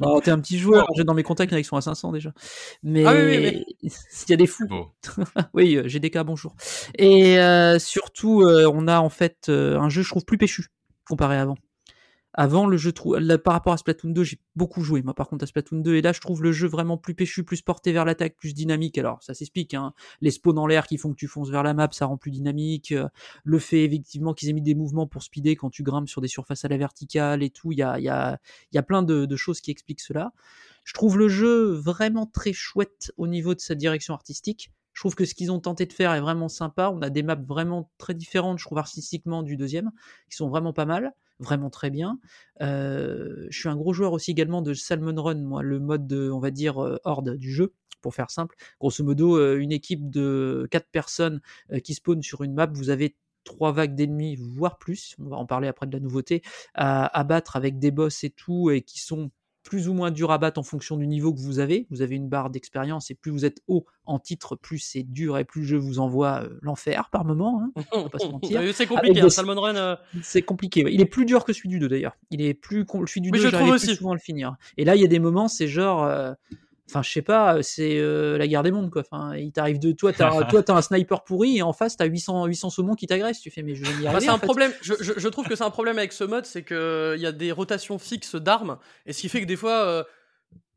Oh, 0.00 0.20
t'es 0.24 0.30
un 0.30 0.40
petit 0.40 0.58
joueur. 0.58 0.86
J'ai 0.96 1.04
dans 1.04 1.14
mes 1.14 1.22
contacts, 1.22 1.52
il 1.52 1.54
y 1.54 1.56
en 1.56 1.58
a 1.58 1.62
qui 1.62 1.68
sont 1.68 1.76
à 1.76 1.80
500 1.80 2.12
déjà. 2.12 2.32
Mais 2.82 3.04
Ah 3.04 3.12
oui, 3.14 3.38
oui, 3.38 3.64
il 3.82 3.90
y 4.30 4.32
a 4.32 4.36
des 4.36 4.46
fous. 4.46 4.66
Oui, 5.54 5.76
euh, 5.76 5.88
GDK, 5.88 6.18
bonjour. 6.20 6.54
Et 6.98 7.38
euh, 7.38 7.78
surtout, 7.78 8.42
euh, 8.42 8.70
on 8.72 8.88
a 8.88 8.98
en 9.00 9.08
fait 9.08 9.48
euh, 9.48 9.78
un 9.78 9.88
jeu, 9.88 10.02
je 10.02 10.10
trouve, 10.10 10.24
plus 10.24 10.38
péchu 10.38 10.66
comparé 11.06 11.36
à 11.36 11.42
avant. 11.42 11.56
Avant, 12.36 12.66
le 12.66 12.76
jeu, 12.76 12.92
là, 13.20 13.38
par 13.38 13.54
rapport 13.54 13.72
à 13.72 13.76
Splatoon 13.76 14.10
2, 14.10 14.24
j'ai 14.24 14.40
beaucoup 14.56 14.82
joué, 14.82 15.02
moi, 15.02 15.14
par 15.14 15.28
contre, 15.28 15.44
à 15.44 15.46
Splatoon 15.46 15.78
2. 15.78 15.94
Et 15.94 16.02
là, 16.02 16.12
je 16.12 16.20
trouve 16.20 16.42
le 16.42 16.50
jeu 16.50 16.66
vraiment 16.66 16.98
plus 16.98 17.14
péchu, 17.14 17.44
plus 17.44 17.62
porté 17.62 17.92
vers 17.92 18.04
l'attaque, 18.04 18.36
plus 18.36 18.54
dynamique. 18.54 18.98
Alors, 18.98 19.22
ça 19.22 19.34
s'explique, 19.34 19.72
hein. 19.72 19.94
Les 20.20 20.32
spawns 20.32 20.58
en 20.58 20.66
l'air 20.66 20.88
qui 20.88 20.98
font 20.98 21.10
que 21.12 21.16
tu 21.16 21.28
fonces 21.28 21.50
vers 21.50 21.62
la 21.62 21.74
map, 21.74 21.88
ça 21.92 22.06
rend 22.06 22.16
plus 22.16 22.32
dynamique. 22.32 22.90
Euh, 22.90 23.08
Le 23.44 23.60
fait, 23.60 23.84
effectivement, 23.84 24.34
qu'ils 24.34 24.48
aient 24.48 24.52
mis 24.52 24.62
des 24.62 24.74
mouvements 24.74 25.06
pour 25.06 25.22
speeder 25.22 25.54
quand 25.56 25.70
tu 25.70 25.84
grimpes 25.84 26.08
sur 26.08 26.20
des 26.20 26.28
surfaces 26.28 26.64
à 26.64 26.68
la 26.68 26.76
verticale 26.76 27.42
et 27.44 27.50
tout. 27.50 27.70
Il 27.70 27.78
y 27.78 27.82
a, 27.82 27.98
il 28.00 28.04
y 28.04 28.08
a, 28.08 28.38
il 28.72 28.74
y 28.74 28.78
a 28.78 28.82
plein 28.82 29.02
de, 29.02 29.26
de 29.26 29.36
choses 29.36 29.60
qui 29.60 29.70
expliquent 29.70 30.00
cela. 30.00 30.32
Je 30.82 30.92
trouve 30.92 31.16
le 31.18 31.28
jeu 31.28 31.70
vraiment 31.70 32.26
très 32.26 32.52
chouette 32.52 33.12
au 33.16 33.28
niveau 33.28 33.54
de 33.54 33.60
sa 33.60 33.76
direction 33.76 34.12
artistique. 34.12 34.72
Je 34.92 35.00
trouve 35.00 35.14
que 35.14 35.24
ce 35.24 35.34
qu'ils 35.34 35.50
ont 35.50 35.60
tenté 35.60 35.86
de 35.86 35.92
faire 35.92 36.12
est 36.12 36.20
vraiment 36.20 36.48
sympa. 36.48 36.90
On 36.94 37.02
a 37.02 37.10
des 37.10 37.22
maps 37.22 37.34
vraiment 37.34 37.90
très 37.98 38.14
différentes, 38.14 38.58
je 38.58 38.64
trouve, 38.64 38.78
artistiquement 38.78 39.42
du 39.42 39.56
deuxième, 39.56 39.90
qui 40.30 40.36
sont 40.36 40.48
vraiment 40.48 40.72
pas 40.72 40.84
mal, 40.86 41.12
vraiment 41.38 41.70
très 41.70 41.90
bien. 41.90 42.18
Je 42.60 43.48
suis 43.50 43.68
un 43.68 43.76
gros 43.76 43.92
joueur 43.92 44.12
aussi 44.12 44.30
également 44.30 44.62
de 44.62 44.74
Salmon 44.74 45.20
Run, 45.22 45.42
moi, 45.42 45.62
le 45.62 45.80
mode, 45.80 46.06
de, 46.06 46.30
on 46.30 46.40
va 46.40 46.50
dire, 46.50 46.76
horde 47.04 47.36
du 47.36 47.52
jeu, 47.52 47.74
pour 48.00 48.14
faire 48.14 48.30
simple. 48.30 48.56
Grosso 48.80 49.02
modo, 49.02 49.56
une 49.56 49.72
équipe 49.72 50.10
de 50.10 50.68
quatre 50.70 50.88
personnes 50.90 51.40
qui 51.82 51.94
spawnent 51.94 52.22
sur 52.22 52.42
une 52.42 52.54
map, 52.54 52.66
vous 52.66 52.90
avez 52.90 53.16
trois 53.44 53.72
vagues 53.72 53.94
d'ennemis, 53.94 54.36
voire 54.36 54.78
plus, 54.78 55.16
on 55.18 55.28
va 55.28 55.36
en 55.36 55.44
parler 55.46 55.68
après 55.68 55.86
de 55.86 55.92
la 55.92 56.00
nouveauté, 56.00 56.42
à 56.74 57.06
abattre 57.18 57.56
avec 57.56 57.78
des 57.78 57.90
boss 57.90 58.24
et 58.24 58.30
tout, 58.30 58.70
et 58.70 58.80
qui 58.80 58.98
sont 59.00 59.30
plus 59.64 59.88
ou 59.88 59.94
moins 59.94 60.10
durs 60.10 60.30
à 60.30 60.38
battre 60.38 60.60
en 60.60 60.62
fonction 60.62 60.96
du 60.96 61.06
niveau 61.06 61.32
que 61.34 61.40
vous 61.40 61.58
avez. 61.58 61.86
Vous 61.90 62.02
avez 62.02 62.14
une 62.14 62.28
barre 62.28 62.50
d'expérience 62.50 63.10
et 63.10 63.14
plus 63.14 63.30
vous 63.32 63.44
êtes 63.44 63.60
haut 63.66 63.86
en 64.06 64.18
titre, 64.18 64.54
plus 64.56 64.78
c'est 64.78 65.02
dur 65.02 65.38
et 65.38 65.44
plus 65.44 65.64
je 65.64 65.74
vous 65.76 65.98
envoie 65.98 66.42
euh, 66.44 66.58
l'enfer 66.62 67.08
par 67.10 67.24
moment. 67.24 67.62
hein. 67.74 67.82
va 68.02 68.08
pas 68.10 68.18
se 68.18 68.28
mentir. 68.28 68.60
Euh, 68.62 68.72
C'est 68.72 68.82
Avec 68.84 68.88
compliqué, 68.90 69.14
des- 69.14 69.20
hein, 69.22 69.30
Salmon 69.30 69.60
Run. 69.60 69.74
euh, 69.76 69.96
C'est 70.22 70.42
compliqué. 70.42 70.84
ouais. 70.84 70.92
Il 70.94 71.00
est 71.00 71.06
plus 71.06 71.24
dur 71.24 71.44
que 71.44 71.52
celui 71.52 71.70
du 71.70 71.78
2 71.78 71.88
d'ailleurs. 71.88 72.14
Il 72.30 72.42
est 72.42 72.54
plus 72.54 72.84
celui 73.06 73.22
du 73.22 73.30
Oui, 73.30 73.38
2, 73.38 73.44
je 73.46 73.50
j'arrivais 73.50 73.70
trouve 73.70 73.80
plus 73.80 73.88
aussi. 73.88 73.96
souvent 73.96 74.10
à 74.10 74.14
le 74.14 74.20
finir. 74.20 74.54
Et 74.76 74.84
là, 74.84 74.94
il 74.96 75.00
y 75.02 75.04
a 75.04 75.08
des 75.08 75.18
moments, 75.18 75.48
c'est 75.48 75.66
genre 75.66 76.04
euh, 76.04 76.34
Enfin, 76.90 77.02
je 77.02 77.10
sais 77.10 77.22
pas, 77.22 77.62
c'est 77.62 77.98
euh, 77.98 78.36
la 78.36 78.46
guerre 78.46 78.62
des 78.62 78.70
mondes, 78.70 78.90
quoi. 78.90 79.02
Enfin, 79.10 79.34
il 79.36 79.52
t'arrive 79.52 79.78
de 79.78 79.92
toi, 79.92 80.12
t'as, 80.12 80.44
toi, 80.50 80.62
t'as 80.62 80.74
un 80.74 80.82
sniper 80.82 81.24
pourri 81.24 81.56
et 81.56 81.62
en 81.62 81.72
face, 81.72 81.96
t'as 81.96 82.04
800, 82.04 82.44
800 82.46 82.68
saumons 82.70 82.94
qui 82.94 83.06
t'agressent. 83.06 83.40
Tu 83.40 83.50
fais, 83.50 83.62
mais 83.62 83.74
je 83.74 83.82
vais 83.84 83.92
m'y 83.94 84.02
Bah, 84.04 84.10
arriver. 84.10 84.26
c'est 84.26 84.30
un 84.32 84.38
fait. 84.38 84.46
problème. 84.46 84.72
Je, 84.82 84.92
je- 85.00 85.14
je 85.16 85.28
trouve 85.28 85.46
que 85.48 85.56
c'est 85.56 85.64
un 85.64 85.70
problème 85.70 85.96
avec 85.98 86.12
ce 86.12 86.24
mode, 86.24 86.44
c'est 86.44 86.62
que 86.62 87.14
il 87.16 87.22
y 87.22 87.26
a 87.26 87.32
des 87.32 87.52
rotations 87.52 87.98
fixes 87.98 88.36
d'armes, 88.36 88.78
et 89.06 89.12
ce 89.14 89.20
qui 89.22 89.28
fait 89.30 89.40
que 89.40 89.46
des 89.46 89.56
fois, 89.56 89.84
euh, 89.86 90.04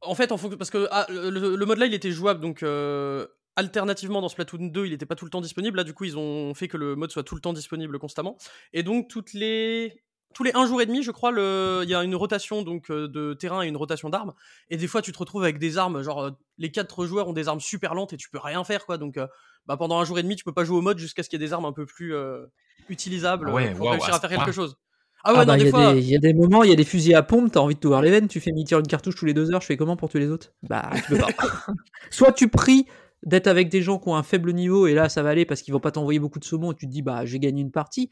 en 0.02 0.16
fait, 0.16 0.32
en 0.32 0.38
fonction- 0.38 0.58
parce 0.58 0.70
que 0.70 0.88
ah, 0.92 1.08
le, 1.10 1.30
le 1.56 1.66
mode 1.66 1.78
là, 1.80 1.86
il 1.88 1.94
était 1.94 2.12
jouable, 2.12 2.40
donc 2.40 2.64
euh, 2.64 3.28
alternativement 3.58 4.22
dans 4.22 4.30
Splatoon 4.30 4.68
2, 4.68 4.86
il 4.86 4.92
n'était 4.92 5.06
pas 5.06 5.16
tout 5.16 5.26
le 5.26 5.32
temps 5.32 5.42
disponible. 5.42 5.76
Là, 5.78 5.84
du 5.84 5.94
coup, 5.94 6.06
ils 6.06 6.18
ont 6.18 6.54
fait 6.54 6.68
que 6.70 6.78
le 6.78 6.96
mode 6.96 7.12
soit 7.12 7.24
tout 7.24 7.36
le 7.36 7.42
temps 7.42 7.54
disponible 7.54 8.00
constamment, 8.00 8.38
et 8.72 8.82
donc 8.84 9.10
toutes 9.10 9.34
les 9.34 10.02
tous 10.34 10.44
les 10.44 10.52
un 10.54 10.68
jour 10.68 10.82
et 10.82 10.86
demi, 10.86 11.02
je 11.04 11.12
crois, 11.12 11.32
le- 11.32 11.82
il 11.84 11.90
y 11.90 11.96
a 11.96 12.04
une 12.04 12.16
rotation 12.16 12.62
donc 12.62 12.92
euh, 12.92 13.08
de 13.08 13.34
terrain 13.34 13.64
et 13.64 13.68
une 13.68 13.78
rotation 13.78 14.10
d'armes. 14.10 14.34
Et 14.70 14.78
des 14.78 14.88
fois, 14.88 15.02
tu 15.02 15.12
te 15.12 15.18
retrouves 15.18 15.44
avec 15.44 15.58
des 15.58 15.78
armes, 15.78 16.04
genre 16.04 16.24
euh, 16.24 16.32
les 16.58 16.72
quatre 16.72 17.06
joueurs 17.06 17.28
ont 17.28 17.34
des 17.34 17.48
armes 17.48 17.60
super 17.60 17.96
lentes 17.96 18.14
et 18.14 18.18
tu 18.18 18.30
peux 18.30 18.38
rien 18.38 18.64
faire, 18.64 18.86
quoi. 18.86 18.98
Donc, 18.98 19.18
euh, 19.18 19.28
bah, 19.66 19.78
pendant 19.78 20.00
un 20.00 20.06
jour 20.06 20.20
et 20.20 20.24
demi, 20.24 20.36
tu 20.36 20.44
peux 20.44 20.54
pas 20.54 20.64
jouer 20.64 20.78
au 20.78 20.82
mode 20.82 21.00
jusqu'à 21.00 21.24
ce 21.24 21.30
qu'il 21.30 21.42
y 21.42 21.44
ait 21.44 21.48
des 21.48 21.54
armes 21.54 21.66
un 21.66 21.74
peu 21.74 21.86
plus 21.86 22.14
euh, 22.16 22.46
utilisables 22.88 23.50
ouais, 23.52 23.74
pour 23.74 23.90
réussir 23.90 24.14
à 24.14 24.18
à 24.18 24.20
faire 24.20 24.30
quelque 24.30 24.52
chose. 24.52 24.78
Ah 25.24 25.34
ouais, 25.34 25.40
Ah 25.40 25.46
non, 25.46 25.54
bah, 25.54 25.58
il 25.58 25.64
des 25.64 25.66
y, 25.66 25.68
a 25.70 25.72
fois. 25.72 25.94
des- 25.94 26.00
il 26.02 26.10
y 26.10 26.16
a 26.16 26.20
des 26.20 26.34
moments, 26.34 26.64
il 26.64 26.70
y 26.70 26.74
a 26.74 26.76
des 26.76 26.86
fusils 26.86 27.16
à 27.16 27.24
pompe, 27.24 27.52
t'as 27.52 27.60
envie 27.60 27.76
de 27.76 27.80
t'ouvrir 27.80 28.02
les 28.02 28.12
veines, 28.12 28.28
tu 28.28 28.40
fais 28.40 28.52
mi 28.52 28.64
une 28.70 28.88
cartouche 28.88 29.16
tous 29.16 29.26
les 29.26 29.34
deux 29.34 29.52
heures, 29.52 29.62
je 29.62 29.66
fais 29.66 29.76
comment 29.78 29.98
pour 29.98 30.10
tuer 30.10 30.20
les 30.20 30.30
autres? 30.30 30.54
Bah, 30.70 30.92
tu 31.04 31.10
peux 31.10 31.18
pas. 31.18 31.28
Soit 32.12 32.32
tu 32.34 32.48
pries 32.48 32.86
d'être 33.24 33.48
avec 33.48 33.70
des 33.70 33.82
gens 33.82 33.98
qui 33.98 34.08
ont 34.10 34.16
un 34.16 34.24
faible 34.24 34.54
niveau 34.54 34.86
et 34.88 34.94
là 34.94 35.10
ça 35.10 35.24
va 35.24 35.30
aller 35.30 35.44
parce 35.46 35.64
qu'ils 35.64 35.74
vont 35.74 35.80
pas 35.80 35.92
t'envoyer 35.92 36.20
beaucoup 36.20 36.38
de 36.40 36.46
saumon 36.46 36.72
et 36.72 36.76
tu 36.76 36.86
te 36.86 36.92
dis 36.92 37.02
bah 37.02 37.26
j'ai 37.26 37.40
gagné 37.40 37.62
une 37.62 37.72
partie. 37.72 38.10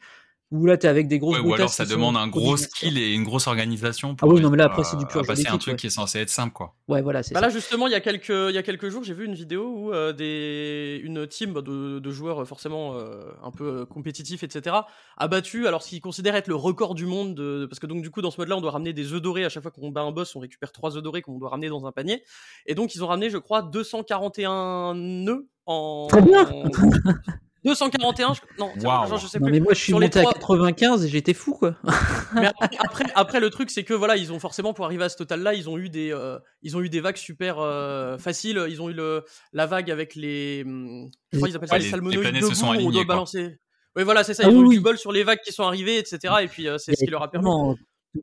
Ou 0.52 0.66
là 0.66 0.76
t'es 0.76 0.86
avec 0.86 1.08
des 1.08 1.18
grosses 1.18 1.40
Ouais, 1.40 1.44
ou 1.44 1.54
alors 1.54 1.70
ça 1.70 1.84
demande 1.84 2.16
un 2.16 2.28
gros 2.28 2.56
skill 2.56 2.98
et 2.98 3.12
une 3.12 3.24
grosse 3.24 3.48
organisation 3.48 4.12
Ah 4.12 4.14
pour 4.18 4.28
oui, 4.28 4.40
non, 4.40 4.50
mais 4.50 4.56
là, 4.56 4.66
réussir 4.66 4.80
après, 4.80 4.90
c'est 4.90 4.96
du 4.96 5.06
pur 5.06 5.22
jeu 5.22 5.26
passer 5.26 5.48
un 5.48 5.58
truc 5.58 5.72
ouais. 5.72 5.76
qui 5.76 5.88
est 5.88 5.90
censé 5.90 6.20
être 6.20 6.30
simple, 6.30 6.52
quoi. 6.52 6.76
Ouais, 6.86 7.02
voilà, 7.02 7.24
c'est 7.24 7.34
Bah 7.34 7.40
là 7.40 7.48
justement 7.48 7.88
il 7.88 7.90
y 7.90 7.96
a 7.96 8.00
quelques 8.00 8.28
il 8.28 8.54
y 8.54 8.58
a 8.58 8.62
quelques 8.62 8.88
jours 8.88 9.02
j'ai 9.02 9.14
vu 9.14 9.24
une 9.24 9.34
vidéo 9.34 9.66
où 9.66 9.92
euh, 9.92 10.12
des 10.12 11.00
une 11.02 11.26
team 11.26 11.54
de, 11.54 11.98
de 11.98 12.10
joueurs 12.10 12.42
euh, 12.42 12.44
forcément 12.44 12.94
euh, 12.94 13.32
un 13.42 13.50
peu 13.50 13.64
euh, 13.64 13.84
compétitifs 13.84 14.42
etc 14.42 14.76
a 15.16 15.28
battu 15.28 15.66
alors 15.66 15.82
ce 15.82 15.88
qu'ils 15.88 16.00
considèrent 16.00 16.36
être 16.36 16.48
le 16.48 16.54
record 16.54 16.94
du 16.94 17.06
monde 17.06 17.34
de, 17.34 17.66
parce 17.66 17.80
que 17.80 17.86
donc 17.86 18.02
du 18.02 18.10
coup 18.10 18.22
dans 18.22 18.30
ce 18.30 18.40
mode 18.40 18.48
là 18.48 18.56
on 18.56 18.60
doit 18.60 18.70
ramener 18.70 18.92
des 18.92 19.12
œufs 19.12 19.20
dorés 19.20 19.44
à 19.44 19.48
chaque 19.48 19.62
fois 19.62 19.72
qu'on 19.72 19.90
bat 19.90 20.02
un 20.02 20.12
boss 20.12 20.36
on 20.36 20.40
récupère 20.40 20.72
trois 20.72 20.96
œufs 20.96 21.02
dorés 21.02 21.22
qu'on 21.22 21.38
doit 21.38 21.50
ramener 21.50 21.68
dans 21.68 21.86
un 21.86 21.92
panier 21.92 22.22
et 22.66 22.74
donc 22.74 22.94
ils 22.94 23.02
ont 23.02 23.08
ramené 23.08 23.30
je 23.30 23.38
crois 23.38 23.62
241 23.62 24.94
nœuds 24.94 25.48
en 25.66 26.06
Très 26.08 26.22
bien. 26.22 26.48
241 27.66 28.34
je... 28.34 28.40
non 28.58 28.70
tiens, 28.78 28.88
Waouh. 28.88 29.08
genre, 29.08 29.18
je 29.18 29.26
sais 29.26 29.38
Non 29.38 29.46
plus 29.46 29.52
mais 29.52 29.60
moi 29.60 29.74
je 29.74 29.78
suis 29.78 29.86
Sur 29.92 29.98
les 30.00 30.06
monté 30.06 30.20
trois- 30.20 30.30
à 30.30 30.34
95 30.34 31.04
et 31.04 31.08
j'étais 31.08 31.34
fou 31.34 31.52
quoi. 31.54 31.76
mais 32.34 32.46
après, 32.46 32.68
après, 32.78 33.04
après, 33.14 33.40
le 33.40 33.50
truc, 33.50 33.70
c'est 33.70 33.84
que 33.84 33.92
voilà, 33.94 34.16
ils 34.16 34.32
ont 34.32 34.38
forcément 34.38 34.72
pour 34.72 34.84
arriver 34.84 35.04
à 35.04 35.08
ce 35.08 35.16
total-là, 35.16 35.54
ils 35.54 35.68
ont 35.68 35.76
eu 35.76 35.88
des, 35.90 36.12
euh, 36.12 36.38
ils 36.62 36.76
ont 36.76 36.80
eu 36.80 36.88
des 36.88 37.00
vagues 37.00 37.16
super 37.16 37.58
euh, 37.58 38.16
faciles. 38.18 38.64
Ils 38.68 38.80
ont 38.80 38.88
eu 38.88 38.94
le, 38.94 39.24
la 39.52 39.66
vague 39.66 39.90
avec 39.90 40.14
les, 40.14 40.62
hum, 40.64 41.08
je 41.32 41.38
crois 41.38 41.48
qu'ils 41.48 41.56
appellent 41.56 41.68
ça 41.68 41.74
Ouais, 41.74 41.78
les, 41.80 41.84
les- 41.84 41.90
salmonoïdes 41.90 42.34
les 42.34 42.42
se 42.42 42.54
sont 42.54 42.68
on 42.68 42.90
doit 42.90 43.04
balancer. 43.04 43.58
Oui, 43.96 44.04
voilà, 44.04 44.24
c'est 44.24 44.34
ça. 44.34 44.42
Ah 44.46 44.50
Ils 44.50 44.54
ont 44.56 44.60
oui, 44.60 44.64
eu 44.64 44.68
oui. 44.68 44.76
du 44.76 44.80
bol 44.82 44.98
sur 44.98 45.10
les 45.10 45.22
vagues 45.24 45.40
qui 45.44 45.52
sont 45.52 45.62
arrivées, 45.64 45.98
etc. 45.98 46.34
Et 46.42 46.48
puis 46.48 46.68
euh, 46.68 46.76
c'est 46.78 46.94
ce 46.94 47.04
qui 47.04 47.10
leur 47.10 47.22
a 47.22 47.30
permis. 47.30 47.46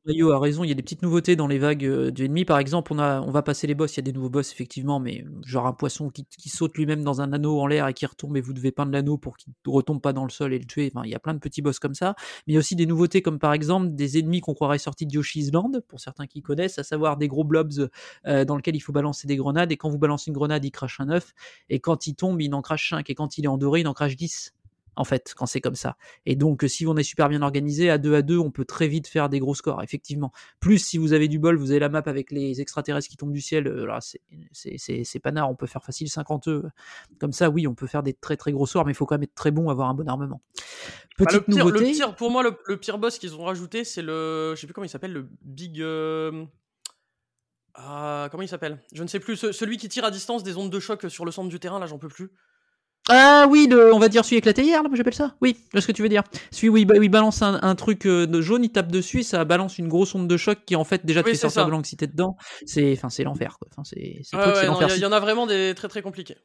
Mario 0.05 0.31
a 0.31 0.39
raison, 0.39 0.63
il 0.63 0.69
y 0.69 0.71
a 0.71 0.75
des 0.75 0.81
petites 0.81 1.01
nouveautés 1.01 1.35
dans 1.35 1.47
les 1.47 1.57
vagues 1.57 1.85
euh, 1.85 2.11
du 2.11 2.25
ennemi. 2.25 2.45
Par 2.45 2.59
exemple, 2.59 2.93
on, 2.93 3.31
va 3.31 3.41
passer 3.41 3.67
les 3.67 3.75
boss, 3.75 3.93
il 3.93 3.97
y 3.97 3.99
a 3.99 4.03
des 4.03 4.13
nouveaux 4.13 4.29
boss 4.29 4.51
effectivement, 4.51 4.99
mais 4.99 5.25
genre 5.45 5.67
un 5.67 5.73
poisson 5.73 6.09
qui, 6.09 6.25
saute 6.49 6.77
lui-même 6.77 7.03
dans 7.03 7.21
un 7.21 7.33
anneau 7.33 7.59
en 7.59 7.67
l'air 7.67 7.87
et 7.87 7.93
qui 7.93 8.05
retombe 8.05 8.37
et 8.37 8.41
vous 8.41 8.53
devez 8.53 8.71
peindre 8.71 8.91
l'anneau 8.91 9.17
pour 9.17 9.37
qu'il 9.37 9.53
ne 9.65 9.71
retombe 9.71 10.01
pas 10.01 10.13
dans 10.13 10.23
le 10.23 10.29
sol 10.29 10.53
et 10.53 10.59
le 10.59 10.65
tuer. 10.65 10.91
Enfin, 10.93 11.05
il 11.05 11.11
y 11.11 11.15
a 11.15 11.19
plein 11.19 11.33
de 11.33 11.39
petits 11.39 11.61
boss 11.61 11.79
comme 11.79 11.95
ça. 11.95 12.15
Mais 12.45 12.53
il 12.53 12.53
y 12.53 12.57
a 12.57 12.59
aussi 12.59 12.75
des 12.75 12.85
nouveautés 12.85 13.21
comme 13.21 13.39
par 13.39 13.53
exemple 13.53 13.95
des 13.95 14.17
ennemis 14.19 14.41
qu'on 14.41 14.53
croirait 14.53 14.77
sortis 14.77 15.05
de 15.05 15.13
Yoshi's 15.13 15.51
Land, 15.51 15.71
pour 15.87 15.99
certains 15.99 16.27
qui 16.27 16.41
connaissent, 16.41 16.79
à 16.79 16.83
savoir 16.83 17.17
des 17.17 17.27
gros 17.27 17.43
blobs 17.43 17.89
euh, 18.27 18.45
dans 18.45 18.55
lesquels 18.55 18.75
il 18.75 18.81
faut 18.81 18.93
balancer 18.93 19.27
des 19.27 19.35
grenades 19.35 19.71
et 19.71 19.77
quand 19.77 19.89
vous 19.89 19.99
balancez 19.99 20.29
une 20.29 20.35
grenade, 20.35 20.63
il 20.65 20.71
crache 20.71 20.99
un 20.99 21.09
œuf 21.09 21.33
et 21.69 21.79
quand 21.79 22.07
il 22.07 22.15
tombe, 22.15 22.41
il 22.41 22.53
en 22.53 22.61
crache 22.61 22.89
5 22.89 23.09
et 23.09 23.15
quand 23.15 23.37
il 23.37 23.45
est 23.45 23.49
en 23.49 23.57
doré, 23.57 23.81
il 23.81 23.87
en 23.87 23.93
crache 23.93 24.15
10. 24.15 24.53
En 24.95 25.03
fait, 25.03 25.33
quand 25.35 25.45
c'est 25.45 25.61
comme 25.61 25.75
ça. 25.75 25.97
Et 26.25 26.35
donc, 26.35 26.63
euh, 26.63 26.67
si 26.67 26.85
on 26.87 26.95
est 26.97 27.03
super 27.03 27.29
bien 27.29 27.41
organisé, 27.41 27.89
à 27.89 27.97
2 27.97 28.15
à 28.15 28.21
2, 28.21 28.37
on 28.37 28.51
peut 28.51 28.65
très 28.65 28.87
vite 28.87 29.07
faire 29.07 29.29
des 29.29 29.39
gros 29.39 29.55
scores, 29.55 29.81
effectivement. 29.83 30.31
Plus, 30.59 30.77
si 30.79 30.97
vous 30.97 31.13
avez 31.13 31.27
du 31.27 31.39
bol, 31.39 31.57
vous 31.57 31.71
avez 31.71 31.79
la 31.79 31.89
map 31.89 32.03
avec 32.05 32.31
les 32.31 32.61
extraterrestres 32.61 33.07
qui 33.09 33.17
tombent 33.17 33.33
du 33.33 33.41
ciel, 33.41 33.67
euh, 33.67 33.85
là, 33.85 33.99
c'est- 34.01 35.19
panard, 35.19 35.49
on 35.49 35.55
peut 35.55 35.67
faire 35.67 35.83
facile 35.83 36.09
50 36.09 36.47
eux. 36.47 36.63
Comme 37.19 37.31
ça, 37.33 37.49
oui, 37.49 37.65
on 37.67 37.75
peut 37.75 37.87
faire 37.87 38.03
des 38.03 38.13
très 38.13 38.37
très 38.37 38.51
gros 38.51 38.65
scores, 38.65 38.85
mais 38.85 38.91
il 38.91 38.95
faut 38.95 39.05
quand 39.05 39.15
même 39.15 39.23
être 39.23 39.35
très 39.35 39.51
bon, 39.51 39.69
avoir 39.69 39.89
un 39.89 39.93
bon 39.93 40.07
armement. 40.07 40.41
Bah, 41.19 41.25
Petite 41.25 41.33
le, 41.33 41.53
pire, 41.53 41.65
le 41.65 41.71
nouveauté. 41.71 41.91
pire- 41.91 42.15
pour 42.15 42.31
moi, 42.31 42.43
le, 42.43 42.51
le 42.67 42.77
pire 42.77 42.97
boss 42.97 43.19
qu'ils 43.19 43.35
ont 43.35 43.43
rajouté, 43.43 43.83
c'est 43.83 44.01
le. 44.01 44.53
Je 44.55 44.61
sais 44.61 44.67
plus 44.67 44.73
comment 44.73 44.85
il 44.85 44.89
s'appelle, 44.89 45.13
le 45.13 45.29
Big. 45.41 45.79
euh, 45.81 46.43
ah, 47.75 48.27
comment 48.31 48.43
il 48.43 48.47
s'appelle? 48.47 48.79
Je 48.93 49.01
ne 49.03 49.07
sais 49.07 49.19
plus. 49.19 49.35
Ce- 49.35 49.51
celui 49.51 49.77
qui 49.77 49.89
tire 49.89 50.05
à 50.05 50.11
distance 50.11 50.43
des 50.43 50.57
ondes 50.57 50.69
de 50.69 50.79
choc 50.79 51.05
sur 51.09 51.25
le 51.25 51.31
centre 51.31 51.49
du 51.49 51.59
terrain, 51.59 51.79
là, 51.79 51.85
j'en 51.87 51.97
peux 51.97 52.07
plus. 52.07 52.29
Ah 53.09 53.47
oui, 53.49 53.67
le, 53.69 53.93
on 53.93 53.99
va 53.99 54.07
dire 54.07 54.23
celui 54.23 54.37
éclaté 54.37 54.63
hier, 54.63 54.81
là, 54.81 54.89
j'appelle 54.93 55.13
ça. 55.13 55.35
Oui, 55.41 55.57
vois 55.73 55.81
ce 55.81 55.87
que 55.87 55.91
tu 55.91 56.01
veux 56.01 56.09
dire. 56.09 56.23
Celui 56.51 56.69
où 56.69 56.77
il, 56.77 56.89
où 56.89 57.03
il 57.03 57.09
balance 57.09 57.41
un, 57.41 57.59
un 57.61 57.75
truc 57.75 58.05
euh, 58.05 58.25
de 58.25 58.39
jaune, 58.41 58.63
il 58.63 58.69
tape 58.69 58.91
dessus, 58.91 59.19
et 59.19 59.23
ça 59.23 59.43
balance 59.43 59.77
une 59.77 59.89
grosse 59.89 60.15
onde 60.15 60.27
de 60.29 60.37
choc 60.37 60.59
qui 60.65 60.75
en 60.77 60.85
fait 60.85 61.05
déjà 61.05 61.21
te 61.21 61.25
Oui, 61.27 61.31
fait 61.31 61.35
c'est 61.37 61.41
sortir 61.41 61.61
ça. 61.63 61.65
de 61.65 61.71
l'anxiété 61.71 62.07
dedans. 62.07 62.37
C'est, 62.65 62.93
enfin, 62.93 63.09
c'est 63.09 63.23
l'enfer. 63.25 63.57
Enfin, 63.71 63.83
c'est, 63.83 64.21
c'est 64.23 64.37
Ouais, 64.37 64.43
c'est. 64.55 64.97
Il 64.97 65.01
y, 65.01 65.05
en 65.05 65.11
a 65.11 65.19
vraiment 65.19 65.45
des 65.47 65.73
très 65.75 65.89
très 65.89 66.01
compliqués. 66.01 66.37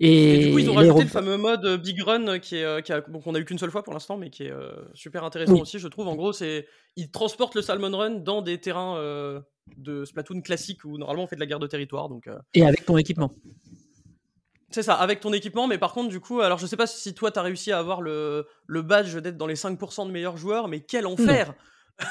Et, 0.00 0.34
Et, 0.34 0.46
du 0.46 0.52
coup, 0.52 0.58
ils 0.60 0.70
ont 0.70 0.74
rajouté 0.74 1.02
le 1.02 1.08
fameux 1.08 1.36
mode 1.36 1.64
euh, 1.66 1.76
Big 1.76 2.00
Run 2.00 2.28
euh, 2.28 2.38
qui 2.38 2.56
est, 2.56 2.82
qui 2.84 2.92
a, 2.92 3.00
bon, 3.02 3.20
qu'on 3.20 3.34
a 3.34 3.38
eu 3.40 3.44
qu'une 3.44 3.58
seule 3.58 3.72
fois 3.72 3.82
pour 3.82 3.92
l'instant, 3.92 4.16
mais 4.16 4.30
qui 4.30 4.44
est 4.44 4.52
euh, 4.52 4.70
super 4.94 5.24
intéressant 5.24 5.54
Oui. 5.54 5.60
aussi, 5.60 5.78
je 5.80 5.88
trouve. 5.88 6.06
En 6.08 6.14
gros, 6.14 6.32
c'est 6.32 6.66
ils 6.96 7.10
transportent 7.10 7.56
le 7.56 7.62
Salmon 7.62 7.90
Run 7.94 8.10
dans 8.20 8.40
des 8.40 8.58
terrains 8.58 8.96
euh, 8.98 9.40
de 9.76 10.04
Splatoon 10.04 10.40
classique 10.40 10.84
où 10.84 10.96
normalement 10.96 11.24
on 11.24 11.26
fait 11.26 11.34
de 11.36 11.40
la 11.40 11.46
guerre 11.46 11.58
de 11.58 11.66
territoire. 11.66 12.08
Donc 12.08 12.28
Et 12.54 12.64
avec 12.64 12.86
ton 12.86 12.96
équipement. 12.96 13.32
C'est 14.70 14.82
ça, 14.82 14.94
avec 14.94 15.20
ton 15.20 15.32
équipement. 15.32 15.66
Mais 15.66 15.78
par 15.78 15.92
contre, 15.92 16.08
du 16.08 16.20
coup, 16.20 16.40
alors 16.40 16.58
je 16.58 16.66
sais 16.66 16.76
pas 16.76 16.86
si 16.86 17.14
toi 17.14 17.30
t'as 17.30 17.42
réussi 17.42 17.72
à 17.72 17.78
avoir 17.78 18.02
le, 18.02 18.46
le 18.66 18.82
badge 18.82 19.16
d'être 19.16 19.36
dans 19.36 19.46
les 19.46 19.54
5% 19.56 20.06
de 20.06 20.12
meilleurs 20.12 20.36
joueurs, 20.36 20.68
mais 20.68 20.80
quel 20.80 21.06
enfer 21.06 21.54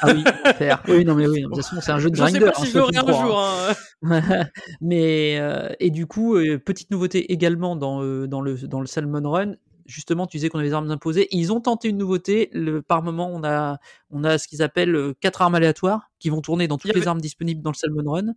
Ah 0.01 0.07
oui, 0.13 0.23
faire. 0.57 0.83
Oui, 0.87 1.05
non 1.05 1.15
mais 1.15 1.27
oui, 1.27 1.41
de 1.43 1.47
toute 1.47 1.55
façon, 1.57 1.77
c'est 1.81 1.91
un 1.91 1.99
jeu 1.99 2.09
de 2.09 2.15
Je 2.15 2.23
sais 2.25 2.31
grinder. 2.31 2.45
pas 2.51 2.59
hein, 2.59 2.63
si 2.65 2.71
je 2.71 2.77
l'aurai 2.77 2.93
Splatoon 2.93 3.09
un 3.09 3.13
3, 3.13 3.25
jour. 3.27 3.39
hein. 3.39 3.75
hein. 4.03 4.45
mais 4.81 5.37
euh, 5.39 5.69
et 5.79 5.91
du 5.91 6.07
coup, 6.07 6.35
euh, 6.35 6.57
petite 6.57 6.91
nouveauté 6.91 7.31
également 7.31 7.75
dans, 7.75 8.01
euh, 8.03 8.27
dans, 8.27 8.41
le, 8.41 8.55
dans 8.55 8.81
le 8.81 8.87
Salmon 8.87 9.29
Run. 9.29 9.53
Justement, 9.85 10.27
tu 10.27 10.35
disais 10.35 10.49
qu'on 10.49 10.59
avait 10.59 10.67
des 10.67 10.73
armes 10.73 10.91
imposées. 10.91 11.29
Ils 11.31 11.53
ont 11.53 11.61
tenté 11.61 11.87
une 11.87 11.97
nouveauté. 11.97 12.49
Le, 12.51 12.81
par 12.81 13.01
moment, 13.03 13.29
on 13.33 13.45
a, 13.45 13.77
on 14.11 14.25
a 14.25 14.37
ce 14.37 14.49
qu'ils 14.49 14.61
appellent 14.61 15.13
quatre 15.21 15.41
armes 15.41 15.55
aléatoires 15.55 16.09
qui 16.19 16.29
vont 16.29 16.41
tourner 16.41 16.67
dans 16.67 16.77
toutes 16.77 16.93
les 16.93 17.07
armes 17.07 17.21
disponibles 17.21 17.61
dans 17.61 17.71
le 17.71 17.75
Salmon 17.77 18.11
Run. 18.11 18.33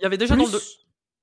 Il 0.00 0.04
y 0.04 0.06
avait 0.06 0.16
déjà 0.16 0.34
dans 0.36 0.46
le. 0.46 0.58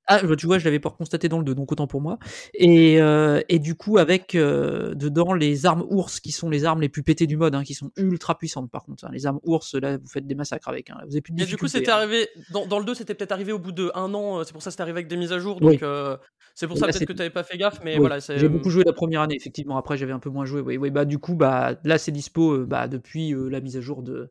Ah, 0.07 0.21
bah, 0.21 0.35
tu 0.35 0.45
vois, 0.47 0.57
je 0.59 0.65
l'avais 0.65 0.79
pas 0.79 0.89
constaté 0.89 1.29
dans 1.29 1.37
le 1.37 1.45
2, 1.45 1.55
donc 1.55 1.71
autant 1.71 1.87
pour 1.87 2.01
moi. 2.01 2.19
Et, 2.53 3.01
euh, 3.01 3.41
et 3.47 3.59
du 3.59 3.75
coup, 3.75 3.97
avec 3.97 4.35
euh, 4.35 4.93
dedans 4.95 5.33
les 5.33 5.65
armes 5.65 5.85
ours, 5.89 6.19
qui 6.19 6.31
sont 6.31 6.49
les 6.49 6.65
armes 6.65 6.81
les 6.81 6.89
plus 6.89 7.03
pétées 7.03 7.25
du 7.27 7.37
mode, 7.37 7.55
hein, 7.55 7.63
qui 7.63 7.73
sont 7.73 7.91
ultra 7.95 8.37
puissantes 8.37 8.69
par 8.69 8.83
contre. 8.83 9.05
hein. 9.05 9.09
Les 9.13 9.25
armes 9.25 9.39
ours, 9.43 9.75
là, 9.75 9.97
vous 9.97 10.07
faites 10.07 10.27
des 10.27 10.35
massacres 10.35 10.67
avec. 10.67 10.89
Hein. 10.89 10.97
Vous 11.07 11.13
avez 11.13 11.21
plus 11.21 11.33
de 11.33 11.41
Et 11.41 11.45
du 11.45 11.55
coup, 11.57 11.67
c'était 11.67 11.89
hein. 11.91 11.95
arrivé 11.95 12.27
dans, 12.51 12.65
dans 12.67 12.79
le 12.79 12.85
2, 12.85 12.93
c'était 12.95 13.13
peut-être 13.15 13.31
arrivé 13.31 13.51
au 13.53 13.59
bout 13.59 13.71
de 13.71 13.91
un 13.95 14.13
an. 14.13 14.39
euh, 14.39 14.43
C'est 14.43 14.51
pour 14.53 14.61
ça 14.61 14.69
que 14.69 14.71
c'était 14.73 14.81
arrivé 14.83 14.97
avec 14.97 15.07
des 15.07 15.15
mises 15.17 15.31
à 15.31 15.39
jour. 15.39 15.57
Oui. 15.61 15.73
Donc 15.73 15.83
euh, 15.83 16.17
c'est 16.55 16.67
pour 16.67 16.77
ça 16.77 16.85
là, 16.85 16.93
peut-être 16.93 17.05
que 17.07 17.13
tu 17.13 17.17
n'avais 17.17 17.29
pas 17.31 17.43
fait 17.43 17.57
gaffe, 17.57 17.79
mais 17.83 17.93
Oui, 17.93 17.99
voilà. 17.99 18.19
J'ai 18.19 18.45
euh, 18.45 18.49
beaucoup 18.49 18.69
joué 18.69 18.83
la 18.85 18.93
première 18.93 19.21
année, 19.21 19.35
effectivement. 19.35 19.77
Après, 19.77 19.97
j'avais 19.97 20.11
un 20.11 20.19
peu 20.19 20.29
moins 20.29 20.45
joué. 20.45 20.61
Oui, 20.61 20.77
oui, 20.77 20.91
bah 20.91 21.05
du 21.05 21.17
coup, 21.17 21.35
bah 21.35 21.75
là, 21.83 21.97
c'est 21.97 22.11
dispo 22.11 22.51
euh, 22.53 22.65
bah, 22.65 22.87
depuis 22.87 23.33
euh, 23.33 23.47
la 23.49 23.59
mise 23.61 23.77
à 23.77 23.81
jour 23.81 24.03
de, 24.03 24.29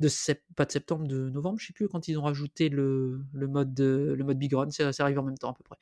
de 0.00 0.08
sept- 0.08 0.42
pas 0.56 0.64
de 0.64 0.72
septembre, 0.72 1.06
de 1.06 1.30
novembre, 1.30 1.58
je 1.60 1.66
sais 1.68 1.72
plus 1.72 1.88
quand 1.88 2.08
ils 2.08 2.18
ont 2.18 2.22
rajouté 2.22 2.68
le, 2.68 3.20
le 3.32 3.46
mode 3.48 3.74
de- 3.74 4.14
le 4.16 4.24
mode 4.24 4.38
Big 4.38 4.52
Run. 4.54 4.70
C'est 4.70 5.00
arrivé 5.00 5.18
en 5.18 5.22
même 5.24 5.38
temps 5.38 5.50
à 5.50 5.54
peu 5.54 5.62
près. 5.64 5.76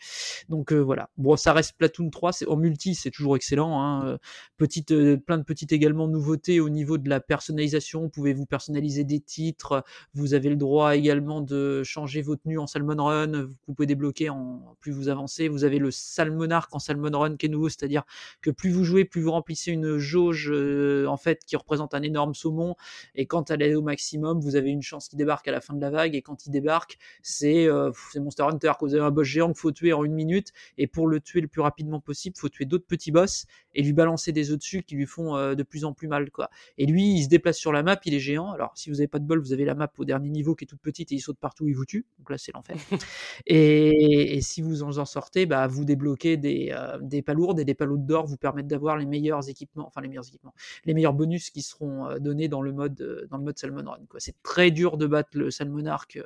Donc 0.49 0.73
euh, 0.73 0.79
voilà. 0.81 1.11
Bon, 1.17 1.37
ça 1.37 1.53
reste 1.53 1.75
Platoon 1.79 2.11
3. 2.11 2.33
C'est 2.33 2.47
en 2.49 2.57
multi, 2.57 2.95
c'est 2.95 3.11
toujours 3.11 3.37
excellent. 3.37 3.81
Hein. 3.83 4.07
Euh, 4.07 4.19
Petite, 4.57 4.93
euh, 4.93 5.17
plein 5.17 5.39
de 5.39 5.43
petites 5.43 5.73
également 5.73 6.07
nouveautés 6.09 6.61
au 6.61 6.69
niveau 6.69 6.99
de 6.99 7.09
la 7.09 7.21
personnalisation. 7.21 8.03
Vous 8.03 8.09
pouvez 8.09 8.33
vous 8.33 8.47
personnaliser 8.47 9.05
des 9.05 9.19
titres? 9.21 9.85
Vous 10.15 10.35
avez 10.35 10.51
le 10.51 10.57
droit 10.57 10.95
également 10.97 11.41
de 11.41 11.83
changer 11.83 12.23
vos 12.23 12.37
tenues 12.37 12.59
en 12.59 12.67
Salmon 12.67 13.03
Run. 13.05 13.49
Vous 13.67 13.75
pouvez 13.75 13.87
débloquer 13.87 14.29
en 14.31 14.77
plus 14.81 14.93
vous 14.93 15.09
avancez. 15.09 15.49
Vous 15.49 15.65
avez 15.65 15.79
le 15.79 15.91
Salmon 15.91 16.51
Arc 16.51 16.75
en 16.75 16.79
Salmon 16.79 17.11
Run 17.19 17.37
qui 17.37 17.47
est 17.47 17.49
nouveau, 17.49 17.69
c'est-à-dire 17.69 18.05
que 18.41 18.51
plus 18.51 18.71
vous 18.71 18.85
jouez, 18.85 19.05
plus 19.05 19.21
vous 19.23 19.33
remplissez 19.33 19.73
une 19.73 19.97
jauge 19.99 20.51
euh, 20.53 21.07
en 21.07 21.17
fait 21.17 21.45
qui 21.45 21.57
représente 21.57 21.95
un 21.95 22.03
énorme 22.03 22.35
saumon. 22.35 22.77
Et 23.15 23.27
quand 23.27 23.51
elle 23.51 23.63
est 23.63 23.75
au 23.75 23.83
maximum, 23.83 24.02
vous 24.41 24.57
avez 24.57 24.71
une 24.71 24.83
chance 24.83 25.09
qu'il 25.09 25.19
débarque 25.19 25.49
à 25.49 25.53
la 25.53 25.61
fin 25.61 25.75
de 25.75 25.81
la 25.81 25.91
vague. 25.91 26.15
Et 26.15 26.23
quand 26.23 26.47
il 26.47 26.51
débarque, 26.51 26.99
c'est 27.23 27.67
euh, 27.67 27.91
Monster 28.17 28.45
Hunter. 28.45 28.73
Que 28.79 28.85
vous 28.85 28.95
avez 28.95 29.05
un 29.05 29.11
boss 29.11 29.27
géant 29.27 29.49
qu'il 29.49 29.61
faut 29.61 29.73
tuer 29.73 29.93
en 29.93 30.05
une 30.05 30.15
minute. 30.15 30.53
Et 30.79 30.87
pour 30.87 31.07
le 31.07 31.21
tuer 31.21 31.41
le 31.41 31.49
plus 31.49 31.61
rapidement 31.61 32.01
possible, 32.01 32.37
faut 32.39 32.49
tuer 32.49 32.65
d'autres 32.65 32.87
petits 32.87 33.13
boss 33.13 33.47
et 33.75 33.83
lui 33.83 33.93
balancer 33.93 34.33
des 34.33 34.51
œufs 34.51 34.59
dessus 34.59 34.83
qui 34.83 34.95
lui 34.95 35.07
font 35.07 35.37
euh, 35.37 35.55
de 35.55 35.63
plus 35.63 35.85
en 35.85 35.93
plus 35.93 36.09
mal, 36.09 36.31
quoi. 36.31 36.51
Et 36.79 36.87
lui, 36.87 37.15
il 37.15 37.25
se 37.25 37.29
déplace 37.29 37.57
sur 37.57 37.73
la 37.73 37.83
map, 37.83 37.99
il 38.05 38.15
est 38.15 38.21
géant. 38.21 38.53
Alors, 38.53 38.73
si 38.77 38.91
vous 38.91 39.01
avez 39.01 39.09
pas 39.09 39.19
de 39.19 39.25
bol, 39.25 39.41
vous 39.41 39.53
avez 39.53 39.65
la 39.65 39.75
map 39.75 39.91
au 39.99 40.05
dernier 40.05 40.31
niveau 40.31 40.55
qui 40.55 40.65
est 40.65 40.67
toute 40.67 40.81
petite 40.81 41.13
et 41.13 41.15
il 41.15 41.21
saute 41.21 41.39
partout, 41.39 41.69
il 41.69 41.75
vous 41.75 41.87
tue. 41.87 42.07
Donc 42.19 42.31
là, 42.31 42.39
c'est 42.39 42.53
l'enfer. 42.53 42.77
et, 43.47 44.37
et 44.37 44.41
si 44.41 44.63
vous 44.63 44.83
en 44.83 45.05
sortez, 45.05 45.47
bah, 45.47 45.67
vous 45.67 45.85
débloquez 45.85 46.37
des, 46.37 46.73
euh, 46.73 46.99
des 47.01 47.23
palourdes 47.23 47.61
et 47.61 47.65
des 47.65 47.75
palourdes 47.75 48.07
d'or 48.07 48.27
vous 48.27 48.37
permettent 48.37 48.69
d'avoir 48.69 48.97
les 48.97 49.07
meilleurs 49.07 49.49
équipements, 49.49 49.87
enfin 49.87 50.01
les 50.01 50.09
meilleurs 50.09 50.27
équipements, 50.29 50.55
les 50.85 50.95
meilleurs 50.95 51.15
bonus 51.15 51.51
qui 51.51 51.63
seront 51.63 52.19
donnés 52.19 52.49
dans 52.49 52.63
le 52.63 52.73
mode, 52.73 53.27
dans 53.31 53.37
le 53.37 53.45
mode 53.45 53.59
Salmon 53.59 53.92
C'est 54.19 54.41
très 54.43 54.71
dur 54.71 54.97
de 54.97 55.07
battre 55.07 55.31
le 55.35 55.51
Salmon 55.51 55.87
Arc 55.87 56.17
euh, 56.17 56.23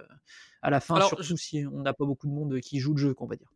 à 0.62 0.70
la 0.70 0.80
fin, 0.80 0.96
Alors, 0.96 1.08
surtout 1.08 1.36
si 1.36 1.64
on 1.72 1.80
n'a 1.82 1.92
pas 1.92 2.04
beaucoup 2.04 2.26
de 2.26 2.32
monde 2.32 2.58
qui 2.60 2.78
joue 2.80 2.92
le 2.94 2.98
jeu, 3.00 3.14
qu'on 3.14 3.26
va 3.26 3.36
dire. 3.36 3.48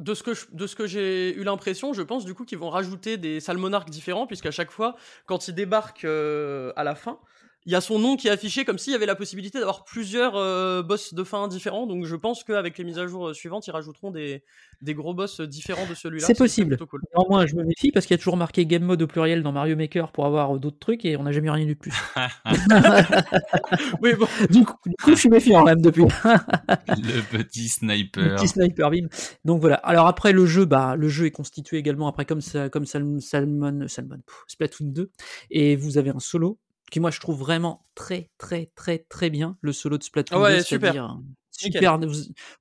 de 0.00 0.12
ce 0.14 0.22
que 0.24 0.34
je- 0.34 0.46
de 0.52 0.66
ce 0.66 0.74
que 0.74 0.86
j'ai 0.88 1.34
eu 1.36 1.44
l'impression, 1.44 1.92
je 1.92 2.02
pense 2.02 2.24
du 2.24 2.34
coup 2.34 2.44
qu'ils 2.44 2.58
vont 2.58 2.68
rajouter 2.70 3.16
des 3.16 3.38
salmonarques 3.40 3.90
différents, 3.90 4.26
puisqu'à 4.26 4.50
chaque 4.50 4.70
fois, 4.72 4.96
quand 5.26 5.46
ils 5.48 5.54
débarquent 5.54 6.04
euh, 6.04 6.72
à 6.76 6.82
la 6.84 6.94
fin, 6.96 7.20
il 7.66 7.72
y 7.72 7.76
a 7.76 7.80
son 7.80 7.98
nom 7.98 8.16
qui 8.16 8.28
est 8.28 8.30
affiché 8.30 8.64
comme 8.64 8.76
s'il 8.76 8.92
y 8.92 8.96
avait 8.96 9.06
la 9.06 9.14
possibilité 9.14 9.58
d'avoir 9.58 9.84
plusieurs 9.84 10.36
euh, 10.36 10.82
boss 10.82 11.14
de 11.14 11.24
fin 11.24 11.48
différents. 11.48 11.86
Donc 11.86 12.04
je 12.04 12.14
pense 12.16 12.44
qu'avec 12.44 12.76
les 12.76 12.84
mises 12.84 12.98
à 12.98 13.06
jour 13.06 13.28
euh, 13.28 13.32
suivantes, 13.32 13.66
ils 13.66 13.70
rajouteront 13.70 14.10
des, 14.10 14.42
des 14.82 14.92
gros 14.92 15.14
boss 15.14 15.40
euh, 15.40 15.46
différents 15.46 15.86
de 15.86 15.94
celui-là. 15.94 16.26
C'est 16.26 16.36
possible. 16.36 16.76
cool. 16.76 17.00
Néanmoins, 17.16 17.46
je 17.46 17.56
me 17.56 17.64
méfie 17.64 17.90
parce 17.90 18.04
qu'il 18.04 18.14
y 18.14 18.18
a 18.18 18.18
toujours 18.18 18.36
marqué 18.36 18.66
Game 18.66 18.82
Mode 18.84 19.00
au 19.00 19.06
pluriel 19.06 19.42
dans 19.42 19.52
Mario 19.52 19.76
Maker 19.76 20.12
pour 20.12 20.26
avoir 20.26 20.58
d'autres 20.58 20.78
trucs 20.78 21.06
et 21.06 21.16
on 21.16 21.22
n'a 21.22 21.32
jamais 21.32 21.50
rien 21.50 21.66
eu 21.66 21.74
de 21.74 21.78
plus. 21.78 21.92
Oui, 24.02 24.12
bon. 24.14 24.26
du, 24.50 24.64
coup, 24.64 24.74
du 24.86 24.94
coup, 25.02 25.10
je 25.10 25.14
suis 25.14 25.28
méfiant 25.28 25.64
même 25.64 25.80
depuis. 25.80 26.02
Le 26.02 27.22
petit 27.38 27.62
Le 27.62 27.68
sniper. 27.68 28.36
petit 28.36 28.48
sniper 28.48 28.90
beam. 28.90 29.08
Donc 29.44 29.60
voilà. 29.60 29.76
Alors 29.76 30.06
après 30.06 30.32
le 30.32 30.46
jeu, 30.46 30.64
bah 30.64 30.96
le 30.96 31.08
jeu 31.08 31.26
est 31.26 31.30
constitué 31.30 31.78
également 31.78 32.08
après 32.08 32.24
comme 32.24 32.40
ça, 32.40 32.68
comme 32.68 32.84
Salmon, 32.86 33.20
Salmon, 33.20 33.86
Salmon, 33.88 34.18
pff, 34.26 34.44
Splatoon 34.48 34.86
2, 34.88 35.10
et 35.50 35.76
vous 35.76 35.98
avez 35.98 36.10
un 36.10 36.20
solo 36.20 36.58
qui 36.90 37.00
moi 37.00 37.10
je 37.10 37.20
trouve 37.20 37.38
vraiment 37.38 37.86
très 37.94 38.30
très 38.38 38.70
très 38.74 38.98
très 38.98 39.30
bien 39.30 39.56
le 39.60 39.72
solo 39.72 39.98
de 39.98 40.02
Splatoon 40.02 40.36
Ah 40.38 40.42
ouais, 40.42 40.56
2, 40.58 40.62
super. 40.62 40.92
c'est-à-dire, 40.92 41.18
super. 41.50 41.98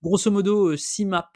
Grosso 0.01 0.31
modo 0.31 0.75
6 0.75 1.05
maps. 1.05 1.31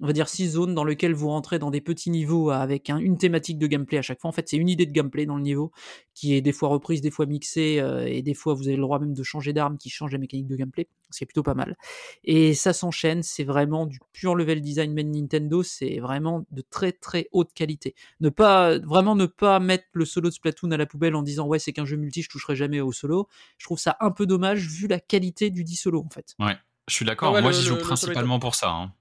On 0.00 0.06
va 0.06 0.12
dire 0.12 0.28
six 0.28 0.48
zones 0.50 0.74
dans 0.74 0.84
lesquelles 0.84 1.14
vous 1.14 1.28
rentrez 1.28 1.58
dans 1.58 1.70
des 1.70 1.80
petits 1.80 2.10
niveaux 2.10 2.50
avec 2.50 2.90
un- 2.90 2.98
une 2.98 3.16
thématique 3.16 3.58
de 3.58 3.66
gameplay 3.66 3.96
à 3.96 4.02
chaque 4.02 4.20
fois. 4.20 4.28
En 4.28 4.32
fait, 4.32 4.46
c'est 4.48 4.58
une 4.58 4.68
idée 4.68 4.84
de 4.84 4.92
gameplay 4.92 5.24
dans 5.24 5.36
le 5.36 5.42
niveau 5.42 5.72
qui 6.12 6.34
est 6.34 6.42
des 6.42 6.52
fois 6.52 6.68
reprise, 6.68 7.00
des 7.00 7.10
fois 7.10 7.24
mixée, 7.24 7.78
euh, 7.80 8.06
et 8.06 8.20
des 8.20 8.34
fois 8.34 8.52
vous 8.54 8.68
avez 8.68 8.76
le 8.76 8.82
droit 8.82 8.98
même 8.98 9.14
de 9.14 9.22
changer 9.22 9.54
d'arme 9.54 9.78
qui 9.78 9.88
change 9.88 10.12
la 10.12 10.18
mécanique 10.18 10.46
de 10.48 10.56
gameplay, 10.56 10.86
ce 11.10 11.18
qui 11.18 11.24
est 11.24 11.26
plutôt 11.26 11.42
pas 11.42 11.54
mal. 11.54 11.76
Et 12.24 12.52
ça 12.52 12.72
s'enchaîne, 12.74 13.22
c'est 13.22 13.44
vraiment 13.44 13.86
du 13.86 13.98
pur 14.12 14.34
level 14.34 14.60
design 14.60 14.92
made 14.92 15.06
Nintendo, 15.06 15.62
c'est 15.62 15.98
vraiment 15.98 16.44
de 16.50 16.62
très 16.68 16.92
très 16.92 17.28
haute 17.32 17.52
qualité. 17.54 17.94
Ne 18.20 18.28
pas 18.28 18.78
vraiment 18.80 19.14
ne 19.14 19.26
pas 19.26 19.60
mettre 19.60 19.84
le 19.92 20.04
solo 20.04 20.28
de 20.28 20.34
Splatoon 20.34 20.70
à 20.72 20.76
la 20.76 20.84
poubelle 20.86 21.14
en 21.14 21.22
disant 21.22 21.46
ouais 21.46 21.58
c'est 21.58 21.72
qu'un 21.72 21.86
jeu 21.86 21.96
multi, 21.96 22.20
je 22.22 22.28
toucherai 22.28 22.54
jamais 22.54 22.80
au 22.80 22.92
solo. 22.92 23.28
Je 23.56 23.64
trouve 23.64 23.78
ça 23.78 23.96
un 24.00 24.10
peu 24.10 24.26
dommage 24.26 24.66
vu 24.68 24.88
la 24.88 25.00
qualité 25.00 25.48
du 25.50 25.64
dit 25.64 25.76
solo 25.76 26.02
en 26.04 26.10
fait. 26.10 26.34
Ouais, 26.38 26.56
je 26.86 26.94
suis 26.94 27.04
d'accord. 27.06 27.32
Ouais, 27.32 27.40
Moi, 27.40 27.52
j'y 27.52 27.62
joue 27.62 27.76
le 27.76 27.80
principalement 27.80 28.38
pour 28.38 28.54
ça. 28.54 28.70
hein. 28.70 28.92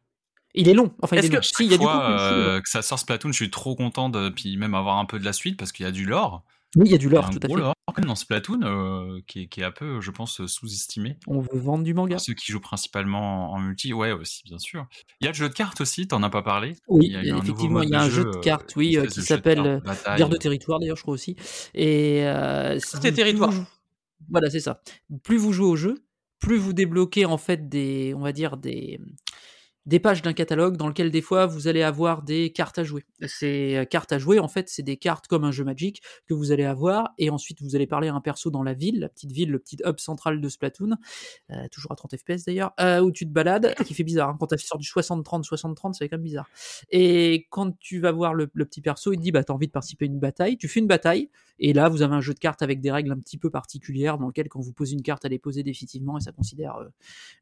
Il 0.55 0.69
est 0.69 0.73
long, 0.73 0.93
enfin 1.01 1.17
il 1.17 1.31
long. 1.31 1.41
Si, 1.41 1.65
il 1.65 1.71
y 1.71 1.73
a 1.73 1.77
du 1.77 1.83
fois 1.83 1.99
contenu, 1.99 2.43
euh, 2.43 2.61
que 2.61 2.69
ça 2.69 2.81
sort 2.81 2.97
Splatoon, 2.97 3.31
je 3.31 3.35
suis 3.35 3.51
trop 3.51 3.75
content 3.75 4.09
de 4.09 4.29
puis 4.29 4.57
même 4.57 4.73
avoir 4.73 4.97
un 4.97 5.05
peu 5.05 5.19
de 5.19 5.25
la 5.25 5.33
suite 5.33 5.57
parce 5.57 5.71
qu'il 5.71 5.85
y 5.85 5.89
a 5.89 5.91
du 5.91 6.05
lore. 6.05 6.43
Oui, 6.75 6.83
il 6.87 6.91
y 6.91 6.95
a 6.95 6.97
du 6.97 7.09
lore 7.09 7.29
tout 7.29 7.39
à 7.41 7.47
fait. 7.47 7.53
lore 7.53 7.75
dans 8.03 8.15
Splatoon 8.15 8.61
euh, 8.63 9.21
qui, 9.27 9.43
est, 9.43 9.47
qui 9.47 9.61
est 9.61 9.63
un 9.63 9.71
peu, 9.71 10.01
je 10.01 10.11
pense, 10.11 10.45
sous-estimé. 10.45 11.17
On 11.27 11.39
veut 11.39 11.59
vendre 11.59 11.83
du 11.83 11.93
manga. 11.93 12.15
Pour 12.15 12.25
ceux 12.25 12.33
qui 12.33 12.51
jouent 12.51 12.59
principalement 12.59 13.53
en 13.53 13.59
multi, 13.59 13.93
ouais 13.93 14.11
aussi, 14.11 14.43
bien 14.43 14.59
sûr. 14.59 14.85
Il 15.21 15.25
y 15.25 15.27
a 15.27 15.31
le 15.31 15.35
jeu 15.35 15.47
de 15.47 15.53
cartes 15.53 15.81
aussi, 15.81 16.07
t'en 16.07 16.21
as 16.23 16.29
pas 16.29 16.41
parlé 16.41 16.75
Oui, 16.87 17.07
Il 17.07 17.25
y 17.25 17.31
a 17.31 17.37
effectivement, 17.37 17.81
il 17.81 17.89
y 17.89 17.95
a 17.95 18.01
un 18.01 18.09
jeu 18.09 18.25
de 18.25 18.29
euh, 18.29 18.41
cartes, 18.41 18.75
oui, 18.75 18.97
euh, 18.97 19.03
espèce 19.03 19.23
qui 19.23 19.27
s'appelle 19.27 19.81
euh. 19.85 20.15
Guerre 20.17 20.29
de 20.29 20.37
territoire 20.37 20.79
d'ailleurs, 20.79 20.97
je 20.97 21.03
crois 21.03 21.13
aussi. 21.13 21.35
Et 21.73 22.25
euh, 22.25 22.79
C'était 22.79 23.13
territoire. 23.13 23.53
Voilà, 24.29 24.49
c'est 24.49 24.59
ça. 24.59 24.81
Plus 25.23 25.37
vous 25.37 25.53
jouez 25.53 25.67
au 25.67 25.75
jeu, 25.75 26.03
plus 26.39 26.57
vous 26.57 26.73
débloquez 26.73 27.25
en 27.25 27.37
fait 27.37 27.69
des, 27.69 28.13
on 28.15 28.21
va 28.21 28.31
dire 28.31 28.57
des, 28.57 28.99
des 29.85 29.99
pages 29.99 30.21
d'un 30.21 30.33
catalogue 30.33 30.77
dans 30.77 30.87
lequel 30.87 31.11
des 31.11 31.21
fois 31.21 31.45
vous 31.45 31.67
allez 31.67 31.83
avoir 31.83 32.23
des 32.23 32.51
cartes 32.51 32.79
à 32.79 32.83
jouer. 32.83 33.05
Ces 33.27 33.75
euh, 33.75 33.85
cartes 33.85 34.11
à 34.11 34.17
jouer, 34.17 34.39
en 34.39 34.47
fait, 34.47 34.67
c'est 34.69 34.83
des 34.83 34.97
cartes 34.97 35.27
comme 35.27 35.43
un 35.43 35.51
jeu 35.51 35.63
Magic 35.63 36.01
que 36.27 36.33
vous 36.33 36.51
allez 36.51 36.63
avoir, 36.63 37.13
et 37.17 37.29
ensuite 37.29 37.61
vous 37.61 37.75
allez 37.75 37.87
parler 37.87 38.07
à 38.07 38.13
un 38.13 38.21
perso 38.21 38.49
dans 38.49 38.63
la 38.63 38.73
ville, 38.73 38.99
la 38.99 39.09
petite 39.09 39.31
ville, 39.31 39.51
le 39.51 39.59
petit 39.59 39.77
hub 39.85 39.99
central 39.99 40.41
de 40.41 40.49
Splatoon, 40.49 40.91
euh, 41.51 41.67
toujours 41.71 41.91
à 41.91 41.95
30 41.95 42.15
FPS 42.17 42.45
d'ailleurs, 42.45 42.73
euh, 42.79 42.99
où 42.99 43.11
tu 43.11 43.25
te 43.25 43.31
balades, 43.31 43.75
qui 43.85 43.93
fait 43.93 44.03
bizarre. 44.03 44.29
Hein. 44.29 44.37
Quand 44.39 44.47
tu 44.47 44.65
sors 44.65 44.77
du 44.77 44.87
60-30, 44.87 45.43
60-30, 45.43 45.93
c'est 45.93 46.09
quand 46.09 46.17
même 46.17 46.23
bizarre. 46.23 46.49
Et 46.89 47.47
quand 47.49 47.77
tu 47.79 47.99
vas 47.99 48.11
voir 48.11 48.33
le, 48.33 48.49
le 48.53 48.65
petit 48.65 48.81
perso, 48.81 49.13
il 49.13 49.17
te 49.17 49.21
dit 49.21 49.31
bah 49.31 49.43
t'as 49.43 49.53
envie 49.53 49.67
de 49.67 49.71
participer 49.71 50.05
à 50.05 50.07
une 50.07 50.19
bataille, 50.19 50.57
tu 50.57 50.67
fais 50.67 50.79
une 50.79 50.87
bataille, 50.87 51.29
et 51.59 51.73
là 51.73 51.89
vous 51.89 52.01
avez 52.01 52.13
un 52.13 52.21
jeu 52.21 52.33
de 52.33 52.39
cartes 52.39 52.61
avec 52.61 52.81
des 52.81 52.91
règles 52.91 53.11
un 53.11 53.19
petit 53.19 53.37
peu 53.37 53.49
particulières 53.49 54.17
dans 54.17 54.27
lequel 54.27 54.49
quand 54.49 54.59
vous 54.59 54.73
posez 54.73 54.93
une 54.93 55.01
carte, 55.01 55.25
elle 55.25 55.33
est 55.33 55.39
posée 55.39 55.63
définitivement 55.63 56.17
et 56.17 56.21
ça 56.21 56.31
considère 56.31 56.77
euh, 56.77 56.87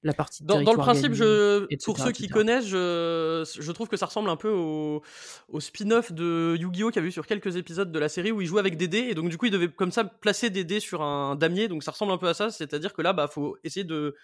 la 0.03 0.13
partie 0.13 0.43
de 0.43 0.47
Dans, 0.47 0.61
dans 0.61 0.73
le 0.73 0.77
principe, 0.77 1.13
je, 1.13 1.65
etc., 1.65 1.85
pour 1.85 1.99
ceux 1.99 2.11
qui 2.11 2.27
je, 2.41 3.43
je 3.59 3.71
trouve 3.71 3.87
que 3.87 3.97
ça 3.97 4.05
ressemble 4.05 4.29
un 4.29 4.35
peu 4.35 4.49
au, 4.49 5.01
au 5.49 5.59
spin-off 5.59 6.11
de 6.11 6.55
Yu-Gi-Oh! 6.59 6.91
qu'il 6.91 7.01
y 7.01 7.05
a 7.05 7.07
eu 7.07 7.11
sur 7.11 7.27
quelques 7.27 7.55
épisodes 7.55 7.91
de 7.91 7.99
la 7.99 8.09
série 8.09 8.31
où 8.31 8.41
il 8.41 8.47
jouait 8.47 8.59
avec 8.59 8.77
des 8.77 8.87
dés 8.87 9.07
et 9.09 9.15
donc 9.15 9.29
du 9.29 9.37
coup 9.37 9.45
il 9.45 9.51
devait 9.51 9.69
comme 9.69 9.91
ça 9.91 10.03
placer 10.03 10.49
des 10.49 10.63
dés 10.63 10.79
sur 10.79 11.01
un 11.01 11.35
damier 11.35 11.67
donc 11.67 11.83
ça 11.83 11.91
ressemble 11.91 12.11
un 12.11 12.17
peu 12.17 12.27
à 12.27 12.33
ça, 12.33 12.49
c'est-à-dire 12.51 12.93
que 12.93 13.01
là 13.01 13.13
bah 13.13 13.27
faut 13.27 13.57
essayer 13.63 13.83
de 13.83 14.15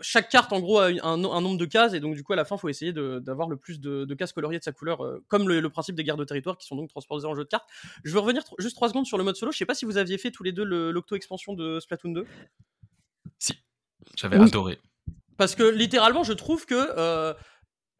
chaque 0.00 0.28
carte 0.28 0.52
en 0.52 0.60
gros 0.60 0.78
a 0.78 0.86
un, 0.86 1.24
un 1.24 1.40
nombre 1.40 1.58
de 1.58 1.64
cases 1.64 1.92
et 1.92 1.98
donc 1.98 2.14
du 2.14 2.22
coup 2.22 2.32
à 2.32 2.36
la 2.36 2.44
fin 2.44 2.56
faut 2.56 2.68
essayer 2.68 2.92
d'avoir 2.92 3.48
le 3.48 3.56
plus 3.56 3.80
de, 3.80 4.04
de 4.04 4.14
cases 4.14 4.32
coloriées 4.32 4.60
de 4.60 4.64
sa 4.64 4.70
couleur 4.70 5.04
euh, 5.04 5.24
comme 5.26 5.48
le, 5.48 5.58
le 5.60 5.70
principe 5.70 5.96
des 5.96 6.04
guerres 6.04 6.16
de 6.16 6.24
territoire 6.24 6.56
qui 6.56 6.66
sont 6.68 6.76
donc 6.76 6.88
transposées 6.88 7.26
en 7.26 7.34
jeu 7.34 7.42
de 7.42 7.48
cartes. 7.48 7.68
Je 8.04 8.12
veux 8.12 8.20
revenir 8.20 8.44
juste 8.58 8.76
3 8.76 8.88
secondes 8.90 9.06
sur 9.06 9.18
le 9.18 9.24
mode 9.24 9.34
solo, 9.34 9.50
je 9.50 9.58
sais 9.58 9.66
pas 9.66 9.74
si 9.74 9.84
vous 9.86 9.96
aviez 9.96 10.16
fait 10.16 10.30
tous 10.30 10.44
les 10.44 10.52
deux 10.52 10.62
le- 10.64 10.92
l'octo 10.92 11.16
expansion 11.16 11.52
de 11.54 11.80
Splatoon 11.80 12.12
2 12.12 12.26
Si, 13.40 13.54
j'avais 14.16 14.38
Oui. 14.38 14.46
adoré. 14.46 14.78
Parce 15.38 15.54
que 15.54 15.62
littéralement, 15.62 16.22
je 16.24 16.34
trouve 16.34 16.66
que 16.66 16.74
euh, 16.98 17.32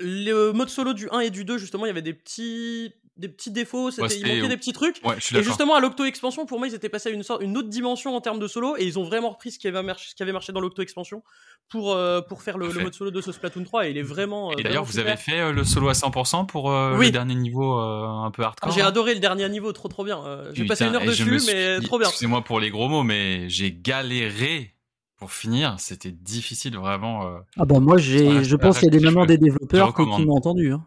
le 0.01 0.53
mode 0.53 0.69
solo 0.69 0.93
du 0.93 1.09
1 1.11 1.21
et 1.21 1.31
du 1.31 1.45
2, 1.45 1.57
justement, 1.59 1.87
il 1.87 1.89
y 1.89 1.91
avait 1.91 2.03
des 2.03 2.13
petits, 2.15 2.93
des 3.17 3.29
petits 3.29 3.51
défauts, 3.51 3.91
c'était- 3.91 4.17
il 4.17 4.27
manquait 4.27 4.49
des 4.49 4.57
petits 4.57 4.73
trucs. 4.73 5.01
Ouais, 5.05 5.17
Et 5.17 5.43
justement, 5.43 5.75
à 5.75 5.81
l'Octo 5.81 6.05
Expansion, 6.05 6.47
pour 6.47 6.59
moi, 6.59 6.69
ils 6.69 6.75
étaient 6.75 6.89
passés 6.89 7.09
à 7.09 7.13
une, 7.13 7.25
sorte, 7.25 7.43
une 7.43 7.57
autre 7.57 7.69
dimension 7.69 8.15
en 8.15 8.21
termes 8.21 8.39
de 8.39 8.47
solo, 8.47 8.77
et 8.77 8.85
ils 8.85 8.97
ont 8.97 9.03
vraiment 9.03 9.31
repris 9.31 9.51
ce 9.51 9.59
qui 9.59 9.67
avait 9.67 9.83
marché, 9.83 10.07
ce 10.11 10.15
qui 10.15 10.23
avait 10.23 10.31
marché 10.33 10.53
dans 10.53 10.61
l'Octo 10.61 10.83
Expansion 10.83 11.25
pour, 11.69 11.93
euh, 11.95 12.21
pour 12.21 12.43
faire 12.43 12.59
le, 12.59 12.69
mode 12.73 12.95
solo 12.95 13.11
de 13.11 13.21
ce 13.21 13.33
Splatoon 13.33 13.65
3, 13.65 13.89
et 13.89 13.91
il 13.91 13.99
est 13.99 14.03
vraiment. 14.03 14.51
euh, 14.53 14.55
Et 14.59 14.63
d'ailleurs, 14.63 14.85
vous 14.85 15.01
avez 15.01 15.17
fait 15.17 15.41
euh, 15.41 15.53
le 15.53 15.65
solo 15.65 15.89
à 15.89 15.95
100% 15.95 16.45
pour 16.47 16.71
euh, 16.71 16.97
Oui. 16.97 17.07
le 17.07 17.11
dernier 17.13 17.35
niveau 17.35 17.73
un 17.75 18.31
peu 18.31 18.43
Ah, 18.45 18.47
hardcore. 18.49 18.71
J'ai 18.73 18.83
là 18.83 18.87
adoré 18.89 19.15
le 19.15 19.21
dernier 19.21 19.49
niveau, 19.49 19.73
trop 19.73 19.89
trop 19.89 20.05
bien. 20.05 20.23
J'ai 20.55 20.65
passé 20.67 20.85
une 20.87 20.95
heure 20.95 21.05
dessus, 21.05 21.41
suis- 21.41 21.53
mais 21.53 21.81
trop 21.81 21.99
bien. 21.99 22.09
Excusez-moi 22.09 22.43
pour 22.45 22.61
les 22.61 22.71
gros 22.71 22.89
mots, 22.89 23.03
mais 23.03 23.49
j'ai 23.49 23.73
galéré 23.73 24.75
pour 25.19 25.33
finir. 25.33 25.77
C'était 25.79 26.13
difficile, 26.13 26.77
vraiment. 26.77 27.27
euh. 27.27 27.39
Ah 27.59 27.65
bah 27.65 27.81
moi, 27.81 27.99
j'ai, 27.99 28.45
je 28.45 28.57
pense 28.57 28.79
qu'il 28.79 28.87
y 28.87 28.97
a 28.97 28.99
des 28.99 29.05
je- 29.05 29.27
des 29.27 29.39
développeurs 29.39 29.95
qui, 29.95 30.03
m'ont 30.25 30.37
entendu. 30.37 30.73
Hein. 30.73 30.83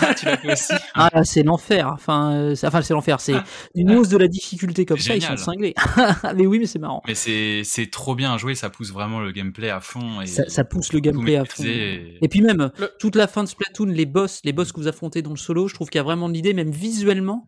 Ah, 0.00 0.14
tu 0.14 0.24
l'as 0.24 0.38
fait 0.38 0.52
aussi 0.52 0.72
Ah 0.94 1.22
c'est 1.22 1.42
l'enfer. 1.42 1.90
Enfin, 1.92 2.32
euh, 2.32 2.54
c'est- 2.54 2.66
enfin 2.66 2.80
c'est 2.80 2.94
l'enfer. 2.94 3.20
C'est 3.20 3.34
une 3.74 3.90
hausse 3.94 4.08
de 4.08 4.16
la 4.16 4.26
difficulté 4.26 4.86
comme 4.86 4.98
ça, 4.98 5.14
ils 5.14 5.20
sont 5.22 5.36
cinglés. 5.36 5.74
mais 6.34 6.46
oui, 6.46 6.58
mais 6.58 6.64
c'est 6.66 6.78
marrant. 6.78 7.02
Mais 7.06 7.14
c'est 7.14 7.60
c'est 7.64 7.90
trop 7.90 8.14
bien 8.14 8.32
à 8.32 8.38
jouer, 8.38 8.54
ça 8.54 8.70
pousse 8.70 8.90
vraiment 8.90 9.20
le 9.20 9.32
gameplay 9.32 9.68
à 9.68 9.80
fond. 9.80 10.22
Et 10.22 10.26
Ça, 10.26 10.48
ça 10.48 10.64
pousse 10.64 10.94
le 10.94 11.00
gameplay 11.00 11.36
à 11.36 11.44
fond. 11.44 11.62
et- 11.64 12.16
Et 12.22 12.28
puis 12.28 12.40
même, 12.40 12.70
Le- 12.78 12.90
toute 12.98 13.16
la 13.16 13.26
fin 13.26 13.44
de 13.44 13.48
Splatoon, 13.48 13.86
les 13.86 14.06
boss, 14.06 14.40
les 14.44 14.54
boss 14.54 14.72
que 14.72 14.80
vous 14.80 14.88
affrontez 14.88 15.20
dans 15.20 15.30
le 15.30 15.36
solo, 15.36 15.68
je 15.68 15.74
trouve 15.74 15.88
qu'il 15.90 15.98
y 15.98 16.00
a 16.00 16.04
vraiment 16.04 16.28
de 16.30 16.34
l'idée, 16.34 16.54
même 16.54 16.70
visuellement. 16.70 17.46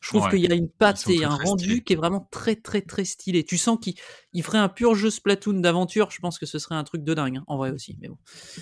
Je 0.00 0.08
trouve 0.08 0.22
Ouais. 0.24 0.30
qu'il 0.30 0.40
y 0.40 0.50
a 0.50 0.54
une 0.54 0.70
patte 0.70 1.06
et 1.10 1.16
très, 1.16 1.24
un 1.24 1.36
très 1.36 1.44
rendu 1.44 1.82
qui 1.84 1.92
est 1.92 1.96
vraiment 1.96 2.26
très 2.30 2.56
très 2.56 2.80
très 2.80 3.04
stylé. 3.04 3.44
Tu 3.44 3.58
sens 3.58 3.78
qu'il 3.80 3.94
il 4.32 4.42
ferait 4.42 4.58
un 4.58 4.70
pur 4.70 4.94
jeu 4.94 5.10
Splatoon 5.10 5.60
d'aventure. 5.60 6.10
Je 6.10 6.18
pense 6.20 6.38
que 6.38 6.46
ce 6.46 6.58
serait 6.58 6.74
un 6.74 6.84
truc 6.84 7.04
de 7.04 7.12
dingue, 7.14 7.36
hein, 7.36 7.44
en 7.48 7.58
vrai 7.58 7.70
aussi. 7.70 7.96
Mais 8.00 8.08
bon. 8.08 8.16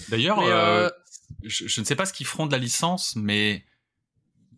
D'ailleurs, 0.09 0.41
Mais, 0.41 0.49
euh, 0.51 0.87
euh, 0.87 0.91
je, 1.45 1.69
je 1.69 1.81
ne 1.81 1.87
sais 1.87 1.95
pas 1.95 2.07
ce 2.07 2.13
qu'ils 2.13 2.27
feront 2.27 2.47
de 2.47 2.53
la 2.53 2.59
licence, 2.59 3.15
mais 3.15 3.65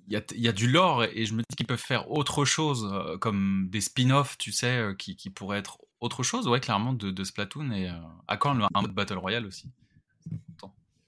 il 0.06 0.14
y 0.14 0.16
a, 0.16 0.22
il 0.34 0.40
y 0.40 0.48
a 0.48 0.52
du 0.52 0.68
lore 0.70 1.04
et 1.04 1.26
je 1.26 1.34
me 1.34 1.42
dis 1.48 1.54
qu'ils 1.56 1.66
peuvent 1.66 1.78
faire 1.78 2.10
autre 2.10 2.44
chose, 2.46 2.88
euh, 2.90 3.18
comme 3.18 3.68
des 3.70 3.80
spin-offs, 3.82 4.38
tu 4.38 4.50
sais, 4.50 4.82
qui, 4.98 5.16
qui 5.16 5.28
pourraient 5.30 5.58
être 5.58 5.78
autre 6.00 6.22
chose, 6.22 6.48
ouais, 6.48 6.60
clairement, 6.60 6.94
de, 6.94 7.10
de 7.10 7.24
Splatoon. 7.24 7.70
Et 7.72 7.90
euh, 7.90 7.94
à 8.26 8.38
quand 8.38 8.54
le- 8.54 8.64
un 8.74 8.80
mode 8.82 8.94
Battle 8.94 9.18
Royale 9.18 9.44
aussi 9.44 9.68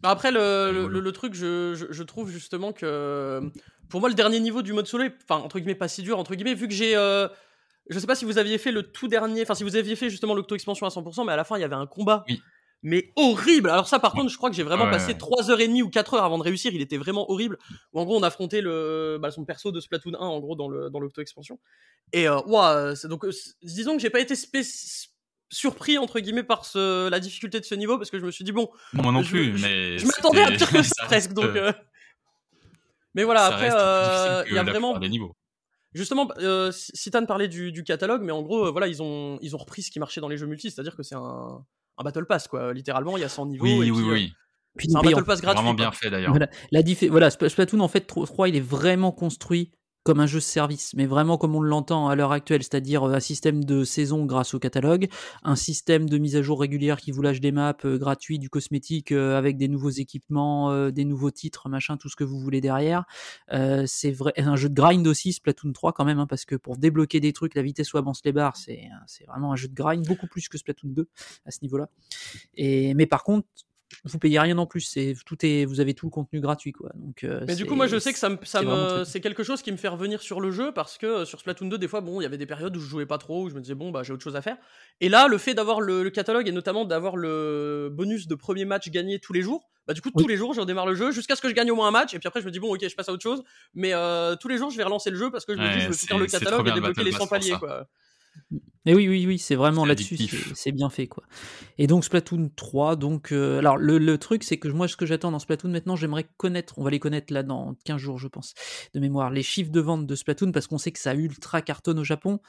Bah 0.03 0.11
Après, 0.11 0.31
le, 0.33 0.39
le, 0.39 0.67
Rigolo. 0.81 0.89
le- 0.89 1.01
le 1.01 1.13
truc, 1.13 1.33
je, 1.35 1.75
je, 1.75 1.87
je 1.91 2.03
trouve 2.03 2.29
justement 2.31 2.73
que 2.73 3.41
pour 3.93 4.01
moi, 4.01 4.09
le 4.09 4.15
dernier 4.17 4.41
niveau 4.41 4.63
du 4.63 4.73
mode 4.73 4.87
solo 4.89 5.05
est, 5.05 5.15
enfin, 5.23 5.41
entre 5.43 5.59
guillemets, 5.61 5.77
pas 5.77 5.87
si 5.89 6.03
dur, 6.03 6.19
entre 6.19 6.35
guillemets, 6.35 6.55
vu 6.55 6.67
que 6.67 6.75
j'ai. 6.75 6.97
euh, 6.97 7.29
je 7.89 7.99
sais 7.99 8.07
pas 8.07 8.15
si 8.17 8.25
vous 8.25 8.39
aviez 8.39 8.59
fait 8.59 8.73
le 8.73 8.83
tout 8.83 9.07
dernier, 9.07 9.43
enfin, 9.43 9.55
si 9.55 9.63
vous 9.65 9.77
aviez 9.77 9.95
fait 9.97 10.11
justement 10.11 10.35
l'octo-expansion 10.35 10.87
à 10.87 10.91
100%, 10.91 11.25
mais 11.25 11.33
à 11.33 11.37
la 11.37 11.45
fin, 11.45 11.57
il 11.57 11.61
y 11.61 11.65
avait 11.65 11.75
un 11.77 11.87
combat. 11.87 12.25
Oui. 12.29 12.43
Mais 12.85 13.13
horrible! 13.15 13.71
Alors, 13.71 13.87
ça, 13.87 14.01
par 14.01 14.13
contre, 14.13 14.29
je 14.31 14.37
crois 14.37 14.51
que 14.51 14.57
j'ai 14.57 14.65
vraiment 14.65 14.87
Ouais, 14.87 14.91
passé 14.91 15.13
ouais. 15.13 15.19
3h30 15.19 15.83
ou 15.83 15.89
4h 15.89 16.21
avant 16.25 16.37
de 16.39 16.43
réussir. 16.43 16.73
Il 16.75 16.81
était 16.81 16.97
vraiment 16.97 17.31
horrible. 17.31 17.57
Où 17.93 18.01
en 18.01 18.05
gros, 18.05 18.19
on 18.19 18.25
affrontait 18.25 18.61
le, 18.61 19.19
bah, 19.23 19.31
son 19.31 19.45
perso 19.45 19.71
de 19.71 19.79
Splatoon 19.79 20.15
1, 20.15 20.19
en 20.19 20.41
gros, 20.41 20.57
dans 20.57 20.69
l'octo-expansion. 20.69 21.61
Et, 22.13 22.27
euh, 22.29 22.41
ouah, 22.47 22.97
c'est 22.97 23.07
donc, 23.07 23.25
euh, 23.25 23.31
disons 23.63 23.95
que 23.97 24.03
j'ai 24.03 24.11
pas 24.11 24.19
été 24.21 24.35
surpris, 25.51 25.99
entre 25.99 26.19
guillemets, 26.21 26.43
par 26.43 26.65
ce, 26.65 27.09
la 27.09 27.21
difficulté 27.21 27.61
de 27.61 27.65
ce 27.65 27.75
niveau, 27.75 27.99
parce 27.99 28.11
que 28.11 28.19
je 28.19 28.25
me 28.25 28.31
suis 28.31 28.45
dit, 28.45 28.53
bon, 28.53 28.69
Moi 28.95 29.13
non 29.13 29.23
Je- 29.23 29.31
plus, 29.31 29.59
je- 29.59 29.63
mais. 29.67 29.99
je 29.99 30.07
m'attendais 30.07 30.43
à 30.43 30.51
pire 30.51 30.71
que 30.71 30.79
presque. 31.07 31.33
Donc, 31.35 31.45
euh, 31.45 31.69
euh, 31.69 31.73
Mais 33.15 33.25
voilà, 33.25 33.41
ça 33.41 33.47
après, 33.55 33.71
euh, 33.73 34.45
il 34.49 34.55
y 34.55 34.59
a 34.59 34.63
vraiment. 34.63 34.89
plupart 34.91 35.01
des 35.01 35.09
niveaux. 35.09 35.37
Justement, 35.95 36.27
euh, 36.39 36.73
Citan 36.73 37.27
parlait 37.27 37.49
du, 37.49 37.71
du 37.71 37.85
catalogue, 37.85 38.23
mais 38.23 38.33
en 38.33 38.41
gros, 38.43 38.67
euh, 38.67 38.71
voilà, 38.71 38.87
ils 38.89 39.03
ont, 39.03 39.39
ils 39.43 39.55
ont 39.55 39.59
repris 39.59 39.83
ce 39.83 39.91
qui 39.91 39.99
marchait 39.99 40.23
dans 40.23 40.29
les 40.29 40.39
jeux 40.39 40.47
multi, 40.47 40.71
c'est-à-dire 40.71 40.97
que 40.97 41.03
c'est 41.03 41.15
un, 41.15 41.65
un 41.99 42.03
Battle 42.05 42.25
Pass, 42.25 42.49
quoi. 42.49 42.73
Littéralement, 42.73 43.19
il 43.19 43.21
y 43.21 43.25
a 43.25 43.29
100 43.29 43.47
niveaux. 43.47 43.65
Oui, 43.67 43.89
et 43.89 43.91
oui, 43.91 44.01
puis, 44.01 44.09
euh, 44.09 44.13
oui. 44.13 44.33
Puis 44.79 44.89
C'est 44.91 44.97
un 44.97 45.01
payant. 45.03 45.17
Battle 45.19 45.27
Pass 45.27 45.43
gratuit. 45.43 45.59
Vraiment 45.63 45.75
bien 45.75 45.93
fait 45.93 46.09
d'ailleurs. 46.09 46.31
Voilà, 46.31 46.49
la 46.71 46.83
diffé- 46.83 47.11
voilà 47.11 47.29
Sp- 47.29 47.47
Splatoon 47.51 47.81
en 47.81 47.89
fait 47.89 48.01
3 48.07 48.49
il 48.49 48.57
est 48.57 48.61
vraiment 48.61 49.13
construit 49.13 49.71
comme 50.05 50.21
un 50.21 50.27
jeu 50.27 50.39
de 50.39 50.45
service, 50.45 50.95
mais 50.95 51.07
vraiment 51.07 51.39
comme 51.39 51.55
on 51.55 51.61
l'entend 51.61 52.09
à 52.09 52.17
l'heure 52.17 52.33
actuelle, 52.33 52.63
c'est-à-dire 52.63 53.05
euh, 53.05 53.15
un 53.15 53.21
système 53.21 53.65
de 53.65 53.85
saison 53.85 54.25
grâce 54.25 54.55
au 54.55 54.59
catalogue, 54.59 55.09
un 55.43 55.57
système 55.57 56.09
de 56.09 56.19
mise 56.19 56.37
à 56.37 56.43
jour 56.43 56.61
régulière 56.61 57.01
qui 57.01 57.13
vous 57.13 57.23
lâche 57.23 57.41
des 57.41 57.53
maps 57.53 57.77
euh, 57.85 57.99
gratuits, 57.99 58.39
du 58.39 58.51
cosmétique 58.51 59.13
euh, 59.13 59.39
avec 59.39 59.57
des 59.57 59.69
nouveaux 59.69 59.91
équipements, 59.91 60.71
euh, 60.71 60.91
des 60.91 61.05
nouveaux 61.05 61.31
titres, 61.31 61.69
machin, 61.69 61.97
tout 61.97 62.09
ce 62.09 62.17
que 62.17 62.25
vous 62.25 62.39
voulez 62.39 62.61
derrière. 62.61 63.05
Euh, 63.53 63.85
c'est 63.87 64.11
vrai, 64.11 64.33
un 64.37 64.57
jeu 64.57 64.69
de 64.69 64.75
grind 64.75 65.07
aussi, 65.07 65.33
Splatoon 65.33 65.73
3 65.73 65.93
quand 65.93 66.05
même, 66.05 66.19
hein, 66.19 66.27
parce 66.27 66.45
que 66.45 66.57
pour 66.57 66.77
débloquer 66.77 67.21
des 67.21 67.33
trucs, 67.33 67.55
la 67.55 67.63
vitesse 67.63 67.93
où 67.93 67.99
avance 67.99 68.23
les 68.25 68.33
barres, 68.33 68.57
c'est 68.57 68.83
c'est 69.07 69.25
vraiment 69.27 69.53
un 69.53 69.57
jeu 69.57 69.69
de 69.69 69.75
grind 69.75 70.07
beaucoup 70.07 70.27
plus 70.27 70.49
que 70.49 70.59
Splatoon 70.59 70.89
2 70.91 71.09
à 71.47 71.51
ce 71.51 71.59
niveau-là. 71.63 71.89
Et 72.55 72.95
mais 72.95 73.07
par 73.07 73.23
contre 73.23 73.47
vous 74.05 74.19
payez 74.19 74.39
rien 74.39 74.57
en 74.59 74.67
plus, 74.67 74.81
c'est 74.81 75.15
tout 75.27 75.37
est, 75.45 75.65
vous 75.65 75.81
avez 75.81 75.95
tout 75.95 76.07
le 76.07 76.11
contenu 76.11 76.41
gratuit 76.41 76.73
quoi. 76.73 76.91
Donc, 76.95 77.25
euh, 77.25 77.45
Mais 77.47 77.55
du 77.55 77.67
coup, 77.67 77.75
moi, 77.75 77.87
je 77.87 77.99
sais 77.99 78.13
que 78.13 78.19
ça 78.19 78.29
me, 78.29 78.37
ça 78.45 78.61
c'est 79.05 79.19
me, 79.19 79.23
quelque 79.23 79.43
chose 79.43 79.63
qui 79.63 79.73
me 79.73 79.77
fait 79.77 79.89
revenir 79.89 80.23
sur 80.23 80.41
le 80.41 80.51
jeu 80.51 80.73
parce 80.73 80.99
que 80.99 81.07
euh, 81.07 81.25
sur 81.25 81.41
Splatoon 81.41 81.69
2, 81.69 81.79
des 81.79 81.89
fois, 81.89 82.01
bon, 82.01 82.21
il 82.21 82.25
y 82.25 82.27
avait 82.27 82.39
des 82.39 82.47
périodes 82.47 82.77
où 82.77 82.81
je 82.81 82.87
jouais 82.87 83.07
pas 83.07 83.19
trop, 83.19 83.45
où 83.45 83.51
je 83.51 83.55
me 83.55 83.61
disais 83.61 83.75
bon, 83.75 83.91
bah, 83.91 84.03
j'ai 84.03 84.13
autre 84.13 84.23
chose 84.23 84.37
à 84.37 84.43
faire. 84.43 84.57
Et 85.01 85.09
là, 85.09 85.29
le 85.29 85.39
fait 85.39 85.55
d'avoir 85.55 85.81
le, 85.81 86.03
le 86.03 86.11
catalogue 86.11 86.49
et 86.49 86.53
notamment 86.53 86.85
d'avoir 86.85 87.17
le 87.17 87.89
bonus 87.93 88.27
de 88.29 88.35
premier 88.35 88.65
match 88.65 88.89
gagné 88.91 89.19
tous 89.19 89.33
les 89.33 89.43
jours, 89.43 89.69
bah, 89.87 89.95
du 89.95 90.01
coup, 90.01 90.11
Oui. 90.15 90.23
tous 90.23 90.29
les 90.29 90.37
jours, 90.37 90.55
je 90.55 90.61
redémarre 90.61 90.87
le 90.87 90.95
jeu 90.95 91.11
jusqu'à 91.11 91.35
ce 91.37 91.41
que 91.43 91.49
je 91.49 91.55
gagne 91.55 91.71
au 91.71 91.75
moins 91.75 91.89
un 91.89 91.93
match. 91.93 92.15
Et 92.15 92.19
puis 92.19 92.29
après, 92.29 92.41
je 92.41 92.47
me 92.47 92.51
dis 92.51 92.61
bon, 92.61 92.73
ok, 92.75 92.89
je 92.89 92.95
passe 92.95 93.09
à 93.09 93.13
autre 93.13 93.23
chose. 93.23 93.43
Mais 93.75 93.93
euh, 93.95 94.37
tous 94.37 94.49
les 94.49 94.57
jours, 94.59 94.71
je 94.71 94.77
vais 94.77 94.85
relancer 94.85 95.11
le 95.11 95.17
jeu 95.17 95.31
parce 95.31 95.45
que 95.45 95.55
je 95.55 95.59
me 95.59 95.65
Ouais, 95.65 95.75
dis, 95.75 95.81
je 95.83 95.89
veux 95.89 95.93
faire 95.95 96.19
le 96.19 96.27
catalogue 96.27 96.69
et 96.69 96.73
débloquer 96.73 97.03
les 97.05 97.11
Pass 97.11 97.19
100 97.21 97.25
pour 97.27 97.31
paliers, 97.31 97.57
quoi. 97.59 97.87
Mais 98.85 98.95
oui, 98.95 99.09
oui, 99.09 99.27
oui, 99.27 99.39
c'est 99.39 99.55
vraiment 99.55 99.85
là-dessus, 99.85 100.17
c'est- 100.55 100.73
bien 100.73 100.91
fait 100.91 101.07
quoi. 101.07 101.23
Et 101.79 101.87
donc 101.87 102.05
Splatoon 102.05 102.51
3, 102.57 102.97
donc 102.97 103.31
euh, 103.31 103.59
alors 103.59 103.77
le, 103.77 103.99
le 103.99 104.19
truc 104.19 104.43
c'est 104.43 104.59
que 104.59 104.67
moi 104.69 104.89
ce 104.89 104.97
que 104.97 105.07
j'attends 105.07 105.31
dans 105.31 105.39
Splatoon 105.39 105.71
maintenant, 105.71 105.95
j'aimerais 105.95 106.27
connaître, 106.37 106.75
on 106.79 106.83
va 106.83 106.91
les 106.91 106.99
connaître 106.99 107.33
là 107.33 107.45
dans 107.45 107.75
15 107.85 107.99
jours 108.01 108.19
je 108.19 108.27
pense, 108.27 108.55
de 108.95 108.99
mémoire, 109.01 109.31
les 109.31 109.43
chiffres 109.45 109.71
de 109.71 109.81
vente 109.81 110.07
de 110.07 110.15
Splatoon 110.17 110.51
parce 110.51 110.67
qu'on 110.67 110.79
sait 110.79 110.91
que 110.91 110.99
ça 110.99 111.15
ultra 111.15 111.63
cartonne 111.63 112.01
au 112.01 112.05
Japon. 112.05 112.41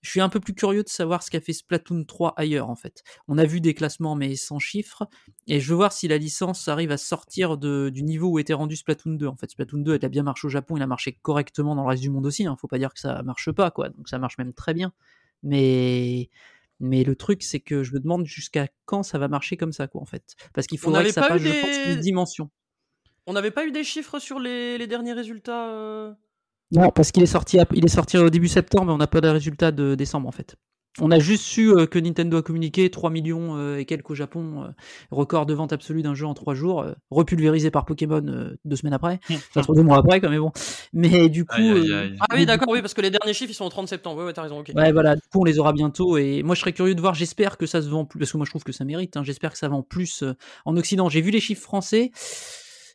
Je 0.00 0.10
suis 0.10 0.20
un 0.20 0.28
peu 0.28 0.40
plus 0.40 0.54
curieux 0.54 0.82
de 0.82 0.88
savoir 0.88 1.22
ce 1.22 1.30
qu'a 1.30 1.40
fait 1.40 1.52
Splatoon 1.52 2.04
3 2.04 2.32
ailleurs 2.36 2.70
en 2.70 2.74
fait. 2.74 3.04
On 3.28 3.36
a 3.38 3.44
vu 3.44 3.60
des 3.60 3.74
classements 3.74 4.16
mais 4.16 4.34
sans 4.34 4.58
chiffres 4.58 5.06
et 5.46 5.60
je 5.60 5.68
veux 5.68 5.76
voir 5.76 5.92
si 5.92 6.08
la 6.08 6.16
licence 6.18 6.66
arrive 6.68 6.90
à 6.90 6.96
sortir 6.96 7.58
de, 7.58 7.90
du 7.90 8.02
niveau 8.02 8.28
où 8.30 8.38
était 8.38 8.54
rendu 8.54 8.74
Splatoon 8.76 9.12
2. 9.12 9.26
En 9.26 9.36
fait, 9.36 9.50
Splatoon 9.50 9.78
2 9.80 9.96
il 9.96 10.04
a 10.04 10.08
bien 10.08 10.22
marché 10.22 10.46
au 10.46 10.50
Japon, 10.50 10.76
il 10.76 10.82
a 10.82 10.86
marché 10.88 11.12
correctement 11.22 11.76
dans 11.76 11.82
le 11.82 11.88
reste 11.88 12.02
du 12.02 12.10
monde 12.10 12.26
aussi. 12.26 12.46
Hein. 12.46 12.56
Faut 12.60 12.66
pas 12.66 12.78
dire 12.78 12.92
que 12.94 12.98
ça 13.00 13.22
marche 13.22 13.52
pas 13.52 13.70
quoi, 13.70 13.90
donc 13.90 14.08
ça 14.08 14.18
marche 14.18 14.38
même 14.38 14.52
très 14.54 14.74
bien. 14.74 14.92
Mais 15.42 16.30
mais 16.80 17.04
le 17.04 17.14
truc, 17.14 17.42
c'est 17.44 17.60
que 17.60 17.82
je 17.84 17.92
me 17.92 18.00
demande 18.00 18.26
jusqu'à 18.26 18.66
quand 18.86 19.02
ça 19.04 19.18
va 19.18 19.28
marcher 19.28 19.56
comme 19.56 19.72
ça, 19.72 19.86
quoi, 19.86 20.00
en 20.02 20.04
fait. 20.04 20.34
Parce 20.52 20.66
qu'il 20.66 20.78
faudrait 20.78 21.00
n'avait 21.02 21.10
que 21.10 21.14
ça 21.14 21.20
pas 21.20 21.36
eu 21.36 21.38
passe, 21.38 21.42
je 21.42 21.60
pense, 21.60 21.86
des- 21.86 21.94
une 21.94 22.00
dimension. 22.00 22.50
On 23.26 23.34
n'avait 23.34 23.52
pas 23.52 23.64
eu 23.64 23.70
des 23.70 23.84
chiffres 23.84 24.18
sur 24.18 24.40
les, 24.40 24.78
les 24.78 24.86
derniers 24.88 25.12
résultats 25.12 25.68
euh? 25.70 26.12
Non, 26.72 26.90
parce 26.90 27.12
qu'il 27.12 27.22
est 27.22 27.26
sorti, 27.26 27.60
à- 27.60 27.66
il 27.74 27.84
est 27.84 27.88
sorti 27.88 28.18
au 28.18 28.30
début 28.30 28.48
septembre, 28.48 28.86
mais 28.86 28.92
on 28.92 28.98
n'a 28.98 29.06
pas 29.06 29.20
de 29.20 29.28
résultat 29.28 29.70
de 29.70 29.94
décembre, 29.94 30.26
en 30.28 30.32
fait. 30.32 30.56
On 31.00 31.10
a 31.10 31.18
juste 31.18 31.44
su 31.44 31.70
euh, 31.70 31.86
que 31.86 31.98
Nintendo 31.98 32.36
a 32.36 32.42
communiqué 32.42 32.90
3 32.90 33.08
millions 33.08 33.56
euh, 33.56 33.78
et 33.78 33.86
quelques 33.86 34.10
au 34.10 34.14
Japon, 34.14 34.64
euh, 34.64 34.68
record 35.10 35.46
de 35.46 35.54
vente 35.54 35.72
absolue 35.72 36.02
d'un 36.02 36.14
jeu 36.14 36.26
en 36.26 36.34
3 36.34 36.52
jours, 36.54 36.82
euh, 36.82 36.92
repulvérisé 37.10 37.70
par 37.70 37.86
Pokémon 37.86 38.22
euh, 38.26 38.56
deux 38.66 38.76
semaines 38.76 38.92
après, 38.92 39.18
enfin 39.30 39.62
trois 39.62 39.74
deux 39.74 39.82
mois 39.82 39.96
après 39.98 40.20
quand 40.20 40.28
même 40.28 40.40
bon. 40.42 40.52
Mais 40.92 41.30
du 41.30 41.46
coup, 41.46 41.54
Aïe, 41.56 41.70
aïe, 41.70 41.92
euh, 41.92 42.02
aïe. 42.02 42.16
Ah 42.20 42.26
mais 42.32 42.40
oui, 42.40 42.46
d'accord, 42.46 42.68
oui, 42.68 42.82
parce 42.82 42.92
que 42.92 43.00
les 43.00 43.10
derniers 43.10 43.32
chiffres 43.32 43.50
ils 43.50 43.54
sont 43.54 43.64
au 43.64 43.70
30 43.70 43.88
septembre. 43.88 44.18
Ouais, 44.18 44.26
ouais, 44.26 44.32
t'as 44.34 44.42
raison, 44.42 44.60
ok. 44.60 44.70
Ouais, 44.74 44.92
voilà, 44.92 45.14
du 45.14 45.22
coup, 45.22 45.40
on 45.40 45.44
les 45.44 45.58
aura 45.58 45.72
bientôt. 45.72 46.18
Et 46.18 46.42
moi, 46.42 46.54
je 46.54 46.60
serais 46.60 46.72
curieux 46.74 46.94
de 46.94 47.00
voir. 47.00 47.14
J'espère 47.14 47.56
que 47.56 47.64
ça 47.64 47.80
se 47.80 47.88
vend 47.88 48.04
plus, 48.04 48.18
parce 48.18 48.30
que 48.32 48.36
moi, 48.36 48.44
je 48.44 48.50
trouve 48.50 48.64
que 48.64 48.72
ça 48.72 48.84
mérite. 48.84 49.16
hein, 49.16 49.22
J'espère 49.24 49.52
que 49.52 49.58
ça 49.58 49.68
vend 49.68 49.82
plus 49.82 50.22
euh, 50.22 50.34
en 50.66 50.76
Occident. 50.76 51.08
J'ai 51.08 51.22
vu 51.22 51.30
les 51.30 51.40
chiffres 51.40 51.62
français. 51.62 52.10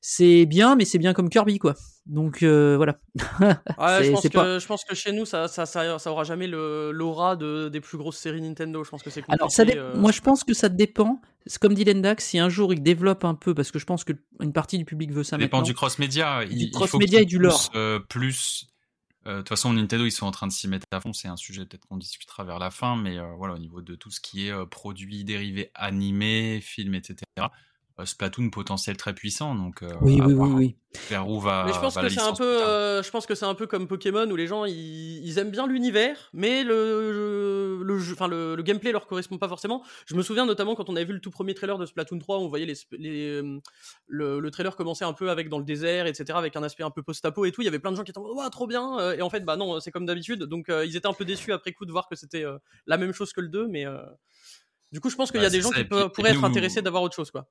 C'est 0.10 0.46
bien, 0.46 0.78
mais 0.78 0.86
c'est 0.86 1.00
bien 1.00 1.12
comme 1.14 1.30
Kirby, 1.30 1.60
quoi. 1.60 1.76
Donc, 2.06 2.42
euh, 2.42 2.78
voilà. 2.78 2.98
Ouais, 3.18 3.18
je 4.06 4.12
pense, 4.14 4.22
que, 4.24 4.28
pas- 4.30 4.58
je 4.58 4.66
pense 4.66 4.86
que 4.86 4.96
chez 4.96 5.12
nous, 5.12 5.26
ça, 5.26 5.50
ça, 5.50 5.66
ça, 5.66 6.00
ça 6.00 6.12
aura 6.14 6.24
jamais 6.24 6.48
le- 6.48 6.92
l'aura 6.94 7.36
de, 7.36 7.68
des 7.68 7.82
plus 7.82 7.98
grosses 7.98 8.16
séries 8.16 8.40
Nintendo. 8.42 8.86
Je 8.86 8.90
pense 8.90 9.04
que 9.04 9.10
c'est. 9.10 9.22
Alors, 9.28 9.52
ça 9.52 9.66
dé- 9.66 9.74
euh. 9.76 9.98
moi, 9.98 10.14
je 10.14 10.22
pense 10.22 10.46
que 10.46 10.54
ça 10.54 10.70
dépend. 10.70 11.20
C'est 11.46 11.60
comme 11.60 11.74
dit 11.74 11.84
Lendax, 11.84 12.24
si 12.24 12.40
un 12.40 12.48
jour 12.48 12.72
il 12.74 12.82
développe 12.82 13.26
un 13.26 13.36
peu, 13.36 13.54
parce 13.54 13.70
que 13.70 13.80
je 13.80 13.86
pense 13.86 14.06
qu'une 14.06 14.54
partie 14.54 14.78
du 14.78 14.86
public 14.86 15.12
veut 15.12 15.26
ça 15.26 15.32
Ça 15.32 15.38
dépend 15.40 15.58
maintenant. 15.58 15.66
du 15.68 15.74
cross-média. 15.74 16.46
Il, 16.50 16.72
cross-média 16.72 17.20
et 17.20 17.26
du 17.26 17.38
lore. 17.38 17.70
euh, 17.76 18.00
plus. 18.00 18.68
euh, 19.26 19.34
De 19.34 19.38
toute 19.40 19.50
façon, 19.50 19.74
Nintendo, 19.74 20.06
ils 20.06 20.12
sont 20.12 20.26
en 20.26 20.32
train 20.32 20.48
de 20.48 20.54
s'y 20.54 20.70
mettre 20.70 20.86
à 20.94 21.02
fond. 21.02 21.12
C'est 21.12 21.28
un 21.28 21.36
sujet 21.36 21.66
peut-être 21.66 21.86
qu'on 21.86 21.98
discutera 21.98 22.46
vers 22.46 22.60
la 22.60 22.72
fin, 22.72 22.96
mais 22.96 23.18
euh, 23.18 23.34
voilà, 23.38 23.56
au 23.56 23.60
niveau 23.60 23.82
de 23.82 23.96
tout 23.96 24.10
ce 24.12 24.22
qui 24.22 24.48
est 24.48 24.52
euh, 24.52 24.66
produits 24.66 25.26
dérivés 25.26 25.70
animés, 25.76 26.62
films, 26.62 26.96
etc. 26.96 27.18
euh, 28.00 28.06
Splatoon 28.06 28.50
potentiel 28.50 28.96
très 28.98 29.14
puissant, 29.14 29.56
donc 29.56 29.82
euh, 29.84 29.90
Oui, 30.02 30.14
oui, 30.20 30.22
oui, 30.28 30.34
voir 30.34 30.50
oui. 30.56 30.76
vers 31.10 31.28
où 31.28 31.40
va. 31.40 31.64
Mais 31.66 31.74
je 31.74 31.80
pense 31.80 31.96
va 31.96 32.02
que 32.04 32.10
c'est 32.10 32.20
un 32.22 32.34
peu, 32.34 32.64
euh, 32.64 33.02
je 33.04 33.10
pense 33.12 33.26
que 33.26 33.34
c'est 33.36 33.46
un 33.46 33.56
peu 33.56 33.66
comme 33.68 33.88
Pokémon 33.88 34.30
où 34.30 34.36
les 34.36 34.48
gens 34.48 34.66
ils, 34.66 35.26
ils 35.26 35.38
aiment 35.40 35.52
bien 35.52 35.66
l'univers, 35.68 36.30
mais 36.34 36.64
le 36.64 37.82
le 37.84 38.00
jeu, 38.00 38.14
enfin 38.14 38.28
le, 38.28 38.56
le 38.56 38.64
gameplay 38.64 38.92
leur 38.92 39.08
correspond 39.08 39.38
pas 39.38 39.48
forcément. 39.48 39.84
Je 40.06 40.16
me 40.16 40.22
souviens 40.22 40.46
notamment 40.46 40.76
quand 40.76 40.90
on 40.90 40.96
avait 40.96 41.06
vu 41.06 41.14
le 41.14 41.20
tout 41.22 41.32
premier 41.32 41.54
trailer 41.54 41.78
de 41.78 41.86
Splatoon 41.86 42.20
3, 42.20 42.40
on 42.40 42.48
voyait 42.48 42.66
les, 42.66 43.42
le, 44.08 44.40
le 44.40 44.52
trailer 44.52 44.76
commençait 44.76 45.06
un 45.06 45.14
peu 45.14 45.30
avec 45.30 45.50
dans 45.50 45.60
le 45.60 45.66
désert, 45.66 46.06
etc., 46.08 46.26
avec 46.38 46.56
un 46.56 46.64
aspect 46.64 46.84
un 46.84 46.92
peu 46.92 47.04
post-apo 47.04 47.46
et 47.46 47.52
tout. 47.52 47.62
Il 47.62 47.66
y 47.66 47.68
avait 47.70 47.80
plein 47.80 47.92
de 47.92 47.96
gens 47.98 48.04
qui 48.04 48.12
étaient 48.12 48.20
en 48.20 48.24
mode, 48.24 48.36
Ouah, 48.36 48.50
trop 48.50 48.68
bien, 48.68 49.12
et 49.14 49.22
en 49.22 49.30
fait 49.30 49.42
bah 49.46 49.56
non, 49.56 49.80
c'est 49.80 49.92
comme 49.92 50.06
d'habitude. 50.06 50.44
Donc 50.44 50.70
euh, 50.70 50.86
ils 50.86 50.96
étaient 50.96 51.08
un 51.08 51.14
peu 51.14 51.26
déçus 51.26 51.52
après 51.54 51.72
coup 51.74 51.86
de 51.86 51.92
voir 51.92 52.08
que 52.08 52.16
c'était 52.16 52.44
euh, 52.44 52.58
la 52.86 52.98
même 52.98 53.12
chose 53.14 53.34
que 53.34 53.42
le 53.42 53.48
2, 53.50 53.68
mais 53.68 53.86
euh, 53.86 53.98
du 54.92 55.00
coup 55.00 55.10
je 55.10 55.16
pense 55.16 55.32
qu'il 55.32 55.42
y 55.42 55.46
a 55.46 55.50
des 55.50 55.58
c'est 55.58 55.64
gens 55.64 55.70
ça, 55.72 55.78
qui 55.78 55.84
peuvent- 55.86 56.10
pourraient 56.12 56.32
être 56.32 56.44
intéressés 56.44 56.82
d'avoir 56.82 57.04
autre 57.04 57.16
chose 57.16 57.32
quoi. 57.32 57.48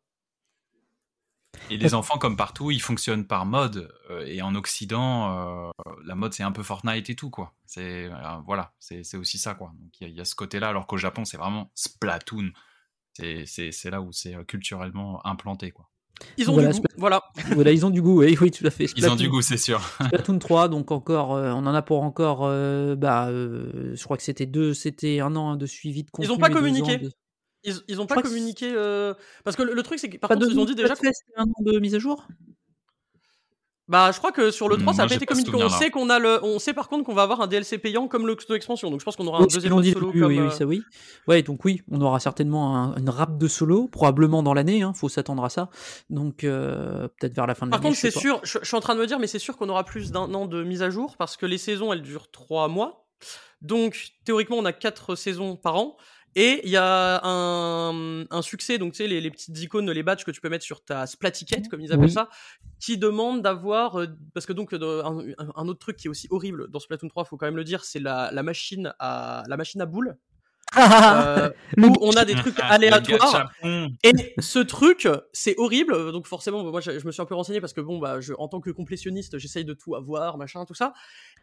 Et 1.70 1.76
les 1.76 1.94
enfants, 1.94 2.18
comme 2.18 2.36
partout, 2.36 2.70
ils 2.70 2.80
fonctionnent 2.80 3.26
par 3.26 3.44
mode. 3.46 3.92
euh, 4.10 4.24
et 4.26 4.40
en 4.42 4.54
Occident, 4.54 5.66
euh, 5.66 5.70
la 6.04 6.14
mode, 6.14 6.32
c'est 6.32 6.42
un 6.44 6.52
peu 6.52 6.62
Fortnite 6.62 7.10
et 7.10 7.14
tout, 7.16 7.30
quoi. 7.30 7.54
C'est 7.66 8.04
euh, 8.06 8.10
voilà, 8.46 8.72
c'est 8.78 9.16
aussi 9.16 9.38
ça, 9.38 9.54
quoi. 9.54 9.72
Donc 9.80 9.90
il 10.00 10.04
y, 10.04 10.06
a- 10.06 10.10
il 10.10 10.16
y 10.16 10.20
a 10.20 10.24
ce 10.24 10.34
côté-là, 10.34 10.68
alors 10.68 10.86
qu'au 10.86 10.96
Japon, 10.96 11.24
c'est 11.24 11.36
vraiment 11.36 11.70
Splatoon. 11.74 12.50
C'est- 13.12 13.84
là 13.90 14.00
où 14.00 14.12
c'est 14.12 14.34
culturellement 14.46 15.24
implanté, 15.26 15.70
quoi. 15.70 15.88
Ils 16.38 16.48
ont 16.48 16.54
Voilà, 16.54 16.72
du 16.72 16.80
goût, 16.80 16.86
voilà. 16.96 17.22
voilà, 17.54 17.72
ils 17.72 17.84
ont 17.84 17.90
du 17.90 18.00
goût. 18.00 18.20
Oui, 18.22 18.38
oui, 18.40 18.50
tout 18.50 18.66
à 18.66 18.70
fait. 18.70 18.86
Ils 18.96 19.10
ont 19.10 19.16
du 19.16 19.28
goût, 19.28 19.42
c'est 19.42 19.58
sûr. 19.58 19.80
Splatoon 20.06 20.38
3, 20.38 20.68
donc 20.68 20.90
encore, 20.90 21.34
euh, 21.34 21.50
on 21.52 21.66
en 21.66 21.74
a 21.74 21.82
pour 21.82 22.02
encore, 22.02 22.40
euh, 22.44 22.94
bah, 22.96 23.28
euh, 23.28 23.94
je 23.94 24.02
crois 24.04 24.16
que 24.16 24.22
c'était 24.22 24.46
deux, 24.46 24.72
c'était 24.72 25.20
un 25.20 25.34
an 25.36 25.50
hein, 25.52 25.56
de 25.56 25.66
suivi 25.66 26.04
de 26.04 26.10
contenu. 26.10 26.30
Ils 26.30 26.32
ont 26.34 26.38
pas 26.38 26.48
communiqué. 26.50 26.96
de- 26.98 27.12
Ils, 27.64 27.74
ils 27.88 28.00
ont 28.00 28.06
pas 28.06 28.22
communiqué 28.22 28.72
euh, 28.74 29.14
parce 29.44 29.56
que 29.56 29.62
le, 29.62 29.74
le 29.74 29.82
truc 29.82 29.98
c'est 29.98 30.08
que 30.08 30.18
par 30.18 30.28
Pas 30.28 30.34
contre 30.34 30.46
de 30.48 30.52
ils 30.52 30.58
ont 30.60 30.64
dit 30.64 30.74
déjà 30.74 30.90
que- 30.90 30.96
Splatfest, 30.98 31.24
un 31.36 31.44
an 31.44 31.62
de 31.62 31.78
mise 31.80 31.94
à 31.94 31.98
jour? 31.98 32.26
bah 33.88 34.10
je 34.10 34.18
crois 34.18 34.32
que 34.32 34.50
sur 34.50 34.68
le 34.68 34.76
3 34.76 34.94
ça 34.94 35.02
a 35.02 35.04
Moi, 35.04 35.10
pas 35.10 35.14
été 35.14 35.26
communiqué 35.26 35.54
on 35.54 35.68
sait 35.68 35.90
qu'on 35.90 36.10
a 36.10 36.18
le 36.18 36.40
on 36.44 36.58
sait 36.58 36.74
par 36.74 36.88
contre 36.88 37.04
qu'on 37.04 37.14
va 37.14 37.22
avoir 37.22 37.40
un 37.40 37.46
DLC 37.46 37.78
payant 37.78 38.08
comme 38.08 38.26
le 38.26 38.36
expansion 38.54 38.90
donc 38.90 38.98
je 38.98 39.04
pense 39.04 39.14
qu'on 39.14 39.28
aura 39.28 39.38
un 39.38 39.42
Oui, 39.42 39.48
deuxième 39.52 39.80
dit 39.80 39.92
solo 39.92 40.06
depuis, 40.06 40.20
comme 40.20 40.28
oui, 40.30 40.40
oui, 40.40 40.46
euh, 40.46 40.50
ça 40.50 40.64
oui. 40.66 40.82
Ouais, 41.28 41.42
donc 41.42 41.64
oui, 41.64 41.82
on 41.88 42.00
aura 42.00 42.18
certainement 42.18 42.76
un- 42.76 42.96
une 42.96 43.08
rap 43.08 43.38
de 43.38 43.46
solo, 43.46 43.86
probablement 43.86 44.42
dans 44.42 44.54
l'année, 44.54 44.82
hein, 44.82 44.92
faut 44.92 45.08
s'attendre 45.08 45.44
à 45.44 45.50
ça. 45.50 45.70
Donc 46.10 46.42
euh, 46.42 47.06
peut-être 47.18 47.34
vers 47.34 47.46
la 47.46 47.54
fin 47.54 47.66
de 47.66 47.70
Par 47.70 47.78
l'année. 47.78 47.90
contre, 47.90 47.96
je 47.96 48.00
sais 48.00 48.10
c'est 48.10 48.18
sûr, 48.18 48.40
je, 48.42 48.58
je 48.60 48.66
suis 48.66 48.76
en 48.76 48.80
train 48.80 48.96
de 48.96 49.00
me 49.00 49.06
dire, 49.06 49.20
mais 49.20 49.28
c'est 49.28 49.38
sûr 49.38 49.56
qu'on 49.56 49.68
aura 49.68 49.84
plus 49.84 50.10
d'un 50.10 50.34
an 50.34 50.46
de 50.46 50.64
mise 50.64 50.82
à 50.82 50.90
jour 50.90 51.16
parce 51.16 51.36
que 51.36 51.46
les 51.46 51.58
saisons, 51.58 51.92
elles 51.92 52.02
durent 52.02 52.30
trois 52.32 52.66
mois. 52.66 53.06
Donc, 53.62 54.08
théoriquement, 54.24 54.56
on 54.58 54.64
a 54.64 54.72
quatre 54.72 55.14
saisons 55.14 55.56
par 55.56 55.76
an. 55.76 55.96
Et 56.38 56.60
il 56.64 56.70
y 56.70 56.76
a 56.76 57.20
un, 57.26 58.24
un 58.30 58.42
succès, 58.42 58.76
donc 58.76 58.92
tu 58.92 58.98
sais, 58.98 59.08
les, 59.08 59.22
les 59.22 59.30
petites 59.30 59.58
icônes, 59.58 59.90
les 59.90 60.02
badges 60.02 60.22
que 60.22 60.30
tu 60.30 60.40
peux 60.42 60.50
mettre 60.50 60.64
sur 60.66 60.84
ta 60.84 61.06
splatiquette, 61.06 61.68
comme 61.68 61.80
ils 61.80 61.92
appellent 61.94 62.04
Oui. 62.06 62.12
ça, 62.12 62.28
qui 62.78 62.98
demande 62.98 63.40
d'avoir. 63.40 63.98
euh, 63.98 64.06
parce 64.34 64.44
que 64.44 64.52
donc, 64.52 64.74
euh, 64.74 65.02
un, 65.02 65.18
un- 65.38 65.52
un 65.56 65.66
autre 65.68 65.78
truc 65.80 65.96
qui 65.96 66.08
est 66.08 66.10
aussi 66.10 66.28
horrible 66.30 66.70
dans 66.70 66.78
Splatoon 66.78 67.08
3, 67.08 67.24
faut 67.24 67.38
quand 67.38 67.46
même 67.46 67.56
le 67.56 67.64
dire, 67.64 67.84
c'est 67.84 68.00
la, 68.00 68.30
la, 68.32 68.42
machine 68.42 68.92
à, 68.98 69.44
la 69.48 69.56
machine 69.56 69.80
à 69.80 69.86
boules. 69.86 70.16
Euh, 70.78 71.50
où 71.78 71.92
on 72.00 72.12
a 72.12 72.24
des 72.24 72.34
trucs 72.34 72.58
aléatoires. 72.60 73.50
Gachapon. 73.62 73.90
Et 74.02 74.12
ce 74.38 74.58
truc, 74.58 75.08
c'est 75.32 75.54
horrible. 75.58 76.12
Donc 76.12 76.26
forcément, 76.26 76.62
moi, 76.64 76.80
je, 76.80 76.98
je 76.98 77.06
me 77.06 77.12
suis 77.12 77.22
un 77.22 77.26
peu 77.26 77.34
renseigné 77.34 77.60
parce 77.60 77.72
que 77.72 77.80
bon, 77.80 77.98
bah, 77.98 78.20
je, 78.20 78.32
en 78.38 78.48
tant 78.48 78.60
que 78.60 78.70
complétionniste, 78.70 79.38
j'essaye 79.38 79.64
de 79.64 79.74
tout 79.74 79.94
avoir, 79.94 80.38
machin, 80.38 80.64
tout 80.64 80.74
ça. 80.74 80.92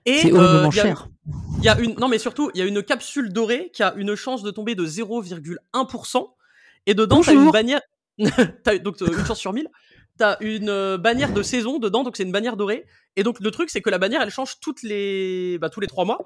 Et 0.06 0.18
C'est 0.18 0.34
euh, 0.34 0.38
horriblement 0.38 0.70
il 0.72 0.76
y 0.76 0.80
a- 0.80 0.84
cher. 0.84 1.08
il 1.60 1.64
y 1.64 1.70
a 1.70 1.80
une, 1.80 1.96
non 1.96 2.08
mais 2.08 2.20
surtout, 2.20 2.52
il 2.54 2.60
y 2.60 2.62
a 2.62 2.66
une 2.66 2.84
capsule 2.84 3.32
dorée 3.32 3.70
qui 3.74 3.84
a 3.84 3.94
une 3.96 4.16
chance 4.16 4.44
de 4.44 4.52
tomber 4.52 4.76
de 4.76 4.86
0,1%. 4.86 6.28
Et 6.86 6.94
dedans, 6.94 7.22
t'as 7.22 7.34
une 7.34 7.52
bannière, 7.52 7.82
t'as 8.64 8.78
donc 8.78 9.02
euh, 9.02 9.08
une 9.08 9.26
chance 9.26 9.40
sur 9.40 9.54
1000. 9.54 9.68
T'as 10.18 10.38
une 10.42 10.70
euh, 10.70 10.98
bannière 11.00 11.34
de 11.34 11.42
saison 11.42 11.80
dedans, 11.80 12.04
donc 12.04 12.18
c'est 12.18 12.24
une 12.24 12.32
bannière 12.32 12.56
dorée. 12.58 12.86
Et 13.16 13.24
donc 13.24 13.40
le 13.40 13.50
truc, 13.50 13.70
c'est 13.72 13.82
que 13.82 13.90
la 13.90 13.98
bannière, 13.98 14.22
elle 14.22 14.30
change 14.30 14.60
toutes 14.62 14.84
les, 14.84 15.58
bah, 15.60 15.70
tous 15.70 15.80
les 15.80 15.88
trois 15.88 16.06
mois. 16.06 16.20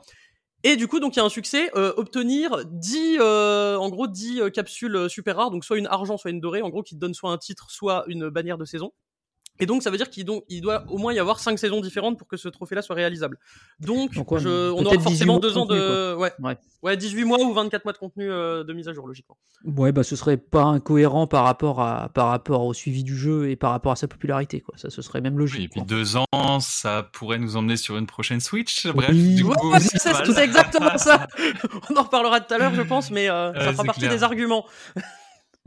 Et 0.63 0.75
du 0.75 0.87
coup, 0.87 0.99
donc 0.99 1.15
il 1.15 1.19
y 1.19 1.21
a 1.21 1.25
un 1.25 1.29
succès, 1.29 1.69
euh, 1.75 1.93
obtenir 1.97 2.65
10, 2.65 3.17
euh, 3.19 3.77
en 3.77 3.89
gros 3.89 4.07
10 4.07 4.41
euh, 4.41 4.49
capsules 4.49 4.95
euh, 4.95 5.07
super 5.09 5.37
rares, 5.37 5.51
donc 5.51 5.63
soit 5.63 5.77
une 5.77 5.87
argent, 5.87 6.17
soit 6.17 6.31
une 6.31 6.39
dorée, 6.39 6.61
en 6.61 6.69
gros 6.69 6.83
qui 6.83 6.95
te 6.95 6.99
donne 6.99 7.13
soit 7.13 7.31
un 7.31 7.37
titre, 7.37 7.69
soit 7.69 8.03
une 8.07 8.29
bannière 8.29 8.57
de 8.57 8.65
saison. 8.65 8.91
Et 9.59 9.65
donc 9.65 9.81
ça 9.83 9.89
veut 9.89 9.97
dire 9.97 10.09
qu'il 10.09 10.25
doit 10.25 10.83
au 10.89 10.97
moins 10.97 11.13
y 11.13 11.19
avoir 11.19 11.39
5 11.39 11.57
saisons 11.57 11.81
différentes 11.81 12.17
pour 12.17 12.27
que 12.27 12.37
ce 12.37 12.47
trophée-là 12.47 12.81
soit 12.81 12.95
réalisable. 12.95 13.37
Donc, 13.79 14.13
Donc, 14.13 14.31
ouais, 14.31 14.39
je- 14.39 14.71
on 14.71 14.85
aura 14.85 14.95
18 14.97 15.01
forcément 15.03 15.33
mois 15.33 15.41
de 15.41 15.47
2 15.49 15.57
ans 15.57 15.61
contenu, 15.67 15.79
de... 15.79 16.15
Ouais. 16.15 16.31
Ouais. 16.39 16.57
ouais, 16.83 16.97
18 16.97 17.23
mois 17.23 17.39
ou 17.41 17.53
24 17.53 17.83
mois 17.85 17.93
de 17.93 17.97
contenu 17.97 18.29
euh, 18.29 18.63
de 18.63 18.73
mise 18.73 18.87
à 18.87 18.93
jour, 18.93 19.07
logiquement. 19.07 19.37
Ouais, 19.65 19.91
bah 19.91 20.03
ce 20.03 20.15
serait 20.15 20.37
pas 20.37 20.63
incohérent 20.63 21.25
par 21.27 21.43
rapport 21.43 21.81
à 21.81 22.09
par 22.13 22.27
rapport 22.27 22.63
au 22.65 22.73
suivi 22.73 23.03
du 23.03 23.17
jeu 23.17 23.49
et 23.49 23.55
par 23.55 23.71
rapport 23.71 23.91
à 23.91 23.95
sa 23.95 24.07
popularité, 24.07 24.61
quoi. 24.61 24.75
Ça, 24.77 24.89
ce 24.91 25.01
serait 25.01 25.21
même 25.21 25.37
logique. 25.39 25.61
Et 25.61 25.67
puis 25.67 25.79
quoi. 25.79 25.87
deux 25.87 26.15
ans, 26.17 26.59
ça 26.59 27.03
pourrait 27.11 27.39
nous 27.39 27.57
emmener 27.57 27.77
sur 27.77 27.97
une 27.97 28.05
prochaine 28.05 28.39
Switch. 28.39 28.85
Bref, 28.87 29.09
Oui. 29.11 29.35
du 29.35 29.43
Ouais, 29.43 29.55
coup, 29.55 29.71
Ouais, 29.71 29.79
c'est 29.81 30.37
exactement 30.43 30.97
ça. 30.97 31.27
On 31.89 31.95
en 31.97 32.03
reparlera 32.03 32.39
tout 32.41 32.53
à 32.53 32.57
l'heure, 32.59 32.75
je 32.75 32.81
pense, 32.83 33.09
mais 33.11 33.29
euh, 33.29 33.51
Ouais, 33.53 33.59
ça 33.65 33.71
fera 33.71 33.83
partie 33.85 34.01
clair. 34.01 34.11
des 34.11 34.23
arguments. 34.23 34.65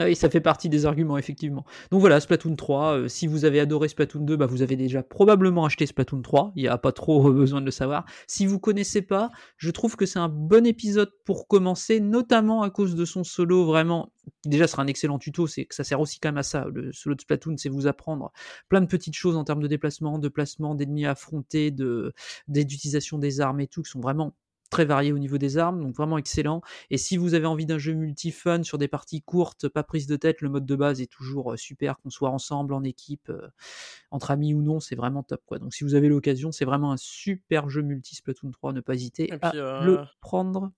Ah 0.03 0.07
oui, 0.07 0.17
ça 0.17 0.31
fait 0.31 0.41
partie 0.41 0.71
des 0.71 0.87
arguments, 0.87 1.19
effectivement. 1.19 1.67
Donc 1.91 2.01
voilà, 2.01 2.21
Splatoon 2.21 2.57
3. 2.57 3.01
euh, 3.01 3.09
si 3.09 3.27
vous 3.27 3.45
avez 3.45 3.61
adoré 3.61 3.87
Splatoon 3.87 4.23
2, 4.23 4.35
bah, 4.35 4.47
vous 4.47 4.63
avez 4.63 4.75
déjà 4.75 5.03
probablement 5.03 5.67
acheté 5.67 5.85
Splatoon 5.85 6.23
3. 6.23 6.53
Il 6.57 6.63
n'y 6.63 6.69
a 6.69 6.79
pas 6.79 6.91
trop 6.91 7.29
euh, 7.29 7.33
besoin 7.35 7.61
de 7.61 7.67
le 7.67 7.71
savoir. 7.71 8.07
Si 8.27 8.47
vous 8.47 8.59
connaissez 8.59 9.03
pas, 9.03 9.31
je 9.59 9.71
trouve 9.71 9.97
que 9.97 10.07
c'est 10.07 10.19
un 10.19 10.31
bon 10.31 10.65
épisode 10.65 11.11
pour 11.27 11.47
commencer, 11.49 12.01
notamment 12.01 12.63
à 12.63 12.71
cause 12.71 12.95
de 12.95 13.05
son 13.05 13.25
solo 13.25 13.67
vraiment. 13.67 14.11
Déjà, 14.47 14.67
ce 14.67 14.73
sera 14.73 14.83
un 14.85 14.87
excellent 14.87 15.19
tuto. 15.19 15.47
C'est 15.47 15.67
que 15.67 15.75
ça 15.75 15.85
sert 15.85 16.01
aussi 16.01 16.19
quand 16.19 16.31
même 16.31 16.39
à 16.39 16.45
ça. 16.45 16.65
Le 16.73 16.93
solo 16.93 17.15
de 17.15 17.21
Splatoon, 17.21 17.59
c'est 17.59 17.69
vous 17.69 17.87
apprendre 17.87 18.33
plein 18.71 18.81
de 18.81 18.87
petites 18.87 19.17
choses 19.17 19.37
en 19.37 19.45
termes 19.45 19.63
de 19.63 19.69
déplacement, 19.69 20.19
de 20.19 20.29
placement, 20.29 20.75
d'ennemis 20.75 21.05
à 21.05 21.11
affronter, 21.11 21.71
de 21.73 22.15
d'utilisation 22.49 23.19
des 23.19 23.43
armes 23.43 23.61
et 23.61 23.67
tout, 23.67 23.83
qui 23.83 23.91
sont 23.91 24.01
vraiment 24.01 24.35
très 24.71 24.85
variés 24.85 25.13
au 25.13 25.19
niveau 25.19 25.37
des 25.37 25.59
armes, 25.59 25.83
donc 25.83 25.95
vraiment 25.95 26.17
excellent. 26.17 26.63
Et 26.91 26.97
si 26.97 27.17
vous 27.17 27.35
avez 27.35 27.47
envie 27.47 27.67
d'un 27.67 27.79
jeu 27.79 27.93
multi-fun 27.93 28.63
sur 28.63 28.79
des 28.79 28.89
parties 28.89 29.21
courtes, 29.21 29.69
pas 29.69 29.83
prise 29.83 30.07
de 30.07 30.17
tête, 30.17 30.41
le 30.41 30.49
mode 30.49 30.65
de 30.65 30.77
base 30.77 31.01
est 31.01 31.11
toujours 31.11 31.53
euh, 31.53 31.57
super, 31.57 31.99
qu'on 31.99 32.11
soit 32.11 32.31
ensemble, 32.31 32.73
en 32.73 32.83
équipe, 32.85 33.29
euh, 33.29 33.49
entre 34.11 34.31
amis 34.31 34.55
ou 34.55 34.63
non, 34.63 34.81
c'est 34.81 34.97
vraiment 34.97 35.23
top. 35.23 35.43
quoi. 35.45 35.59
Donc 35.59 35.75
si 35.75 35.85
vous 35.85 35.95
avez 35.95 36.09
l'occasion, 36.09 36.53
c'est 36.53 36.65
vraiment 36.65 36.93
un 36.93 36.97
super 36.97 37.69
jeu 37.69 37.83
multi 37.83 38.15
Splatoon 38.15 38.51
3, 38.53 38.73
ne 38.73 38.81
pas 38.81 38.95
hésiter 38.95 39.31
à 39.43 39.55
euh, 39.55 39.85
le 39.85 39.99
prendre. 40.21 40.71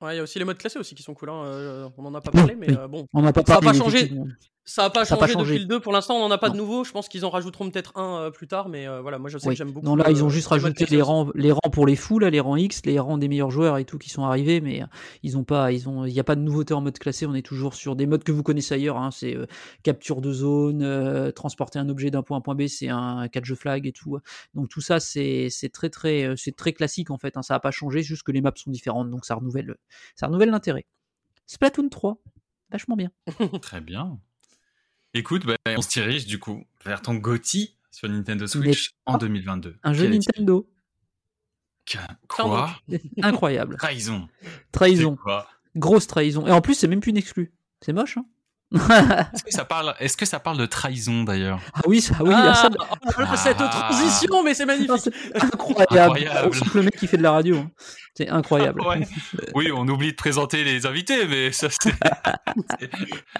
Ouais, 0.00 0.14
il 0.14 0.16
y 0.16 0.20
a 0.20 0.22
aussi 0.22 0.38
les 0.38 0.46
modes 0.46 0.56
classés 0.56 0.78
aussi 0.78 0.94
qui 0.94 1.02
sont 1.02 1.12
cool. 1.12 1.28
hein, 1.28 1.44
euh, 1.44 1.88
on 1.98 2.06
en 2.06 2.14
a 2.14 2.22
pas 2.22 2.30
parlé, 2.30 2.56
mais 2.56 2.68
bon. 2.88 3.06
On 3.12 3.20
n'a 3.20 3.34
pas 3.34 3.44
Ça 3.46 3.60
pas. 3.60 3.72
Ça 4.64 4.84
a 4.84 4.90
pas 4.90 5.04
changé, 5.04 5.54
depuis 5.54 5.58
le 5.58 5.64
2. 5.64 5.80
Pour 5.80 5.92
l'instant, 5.92 6.14
on 6.16 6.20
n'en 6.20 6.30
a 6.30 6.38
pas 6.38 6.50
de 6.50 6.56
nouveau. 6.56 6.84
Je 6.84 6.92
pense 6.92 7.08
qu'ils 7.08 7.24
en 7.24 7.30
rajouteront 7.30 7.70
peut-être 7.70 7.96
un 7.96 8.18
euh, 8.18 8.30
plus 8.30 8.46
tard, 8.46 8.68
mais 8.68 8.86
euh, 8.86 9.00
voilà, 9.00 9.18
moi 9.18 9.28
je 9.28 9.38
sais 9.38 9.48
Oui. 9.48 9.54
que 9.54 9.58
j'aime 9.58 9.72
beaucoup. 9.72 9.84
Non, 9.84 9.96
là, 9.96 10.10
ils 10.10 10.22
ont 10.22 10.28
juste 10.28 10.46
rajouté 10.46 10.86
les 10.86 11.02
rangs, 11.02 11.28
les 11.34 11.50
rangs 11.50 11.70
pour 11.72 11.86
les 11.86 11.96
fous, 11.96 12.18
là, 12.18 12.30
les 12.30 12.38
rangs 12.38 12.56
X, 12.56 12.84
les 12.84 12.98
rangs 13.00 13.18
des 13.18 13.26
meilleurs 13.26 13.50
joueurs 13.50 13.78
et 13.78 13.84
tout 13.84 13.98
qui 13.98 14.10
sont 14.10 14.22
arrivés, 14.24 14.60
mais 14.60 14.82
euh, 14.82 14.86
ils 15.22 15.36
ont 15.36 15.44
pas, 15.44 15.72
ils 15.72 15.88
ont, 15.88 16.04
il 16.04 16.12
n'y 16.12 16.20
a 16.20 16.24
pas 16.24 16.36
de 16.36 16.42
nouveauté 16.42 16.72
en 16.74 16.82
mode 16.82 16.98
classé. 16.98 17.26
On 17.26 17.34
est 17.34 17.42
toujours 17.42 17.74
sur 17.74 17.96
des 17.96 18.06
modes 18.06 18.22
que 18.22 18.32
vous 18.32 18.42
connaissez 18.42 18.74
ailleurs. 18.74 18.96
Hein, 18.98 19.10
c'est 19.10 19.36
euh, 19.36 19.46
capture 19.82 20.20
de 20.20 20.32
zone, 20.32 20.82
euh, 20.82 21.32
transporter 21.32 21.78
un 21.78 21.88
objet 21.88 22.10
d'un 22.10 22.22
point 22.22 22.36
à 22.36 22.38
un 22.38 22.42
point 22.42 22.54
B, 22.54 22.66
c'est 22.68 22.88
un 22.88 23.26
catch 23.28 23.52
flag 23.54 23.86
et 23.86 23.92
tout. 23.92 24.18
Donc 24.54 24.68
tout 24.68 24.80
ça, 24.80 25.00
c'est 25.00 25.50
très 25.72 25.90
très, 25.90 26.34
c'est 26.36 26.54
très 26.54 26.72
classique 26.72 27.10
en 27.10 27.18
fait. 27.18 27.36
Hein, 27.36 27.42
ça 27.42 27.54
n'a 27.54 27.60
pas 27.60 27.72
changé, 27.72 28.02
juste 28.02 28.22
que 28.22 28.30
les 28.30 28.40
maps 28.40 28.52
sont 28.54 28.70
différentes, 28.70 29.10
donc 29.10 29.24
ça 29.24 29.34
renouvelle, 29.34 29.74
ça 30.14 30.28
renouvelle 30.28 30.50
l'intérêt. 30.50 30.86
Splatoon 31.46 31.88
3, 31.88 32.22
vachement 32.70 32.94
bien. 32.94 33.10
Très 33.62 33.80
bien. 33.80 34.20
Écoute, 35.14 35.44
bah, 35.44 35.56
on 35.76 35.82
se 35.82 35.88
dirige 35.88 36.26
du 36.26 36.38
coup 36.38 36.64
vers 36.84 37.02
ton 37.02 37.14
GOTY 37.14 37.74
sur 37.90 38.08
Nintendo 38.08 38.46
Switch 38.46 38.90
en 39.06 39.18
2022. 39.18 39.76
Un 39.82 39.92
jeu 39.92 40.08
Nintendo. 40.08 40.68
Quoi? 42.28 42.70
Incroyable. 43.22 43.76
Trahison. 43.76 44.28
Trahison. 44.70 45.16
Quoi? 45.16 45.48
Grosse 45.76 46.06
trahison. 46.06 46.46
Et 46.46 46.52
en 46.52 46.60
plus, 46.60 46.74
c'est 46.74 46.88
même 46.88 47.00
plus 47.00 47.10
une 47.10 47.16
exclue. 47.16 47.52
C'est 47.80 47.92
moche, 47.92 48.16
hein? 48.16 48.26
Est-ce 49.34 49.42
que 49.44 49.50
ça 49.50 49.64
parle 49.64 49.94
Est-ce 49.98 50.16
que 50.16 50.24
ça 50.26 50.38
parle 50.38 50.56
de 50.58 50.66
trahison 50.66 51.24
d'ailleurs? 51.24 51.60
Ah 51.74 51.80
oui, 51.86 52.00
ça, 52.00 52.14
oui, 52.20 52.30
Ah, 52.32 52.54
ça, 52.54 52.68
cette 53.36 53.56
Ah. 53.58 53.68
transition, 53.90 54.44
mais 54.44 54.54
c'est 54.54 54.66
magnifique. 54.66 54.90
c'est 55.02 55.12
incroyable. 55.44 56.18
Incroyable. 56.18 56.50
On 56.72 56.76
le 56.76 56.82
mec 56.84 56.96
qui 56.96 57.06
fait 57.08 57.16
de 57.16 57.22
la 57.22 57.32
radio. 57.32 57.56
hein. 57.58 57.70
C'est 58.14 58.28
incroyable. 58.28 58.82
Ouais. 58.82 59.06
Oui, 59.54 59.70
on 59.74 59.86
oublie 59.88 60.10
de 60.10 60.16
présenter 60.16 60.62
les 60.64 60.84
invités, 60.84 61.26
mais 61.26 61.52
ça 61.52 61.68
c'est. 61.82 61.92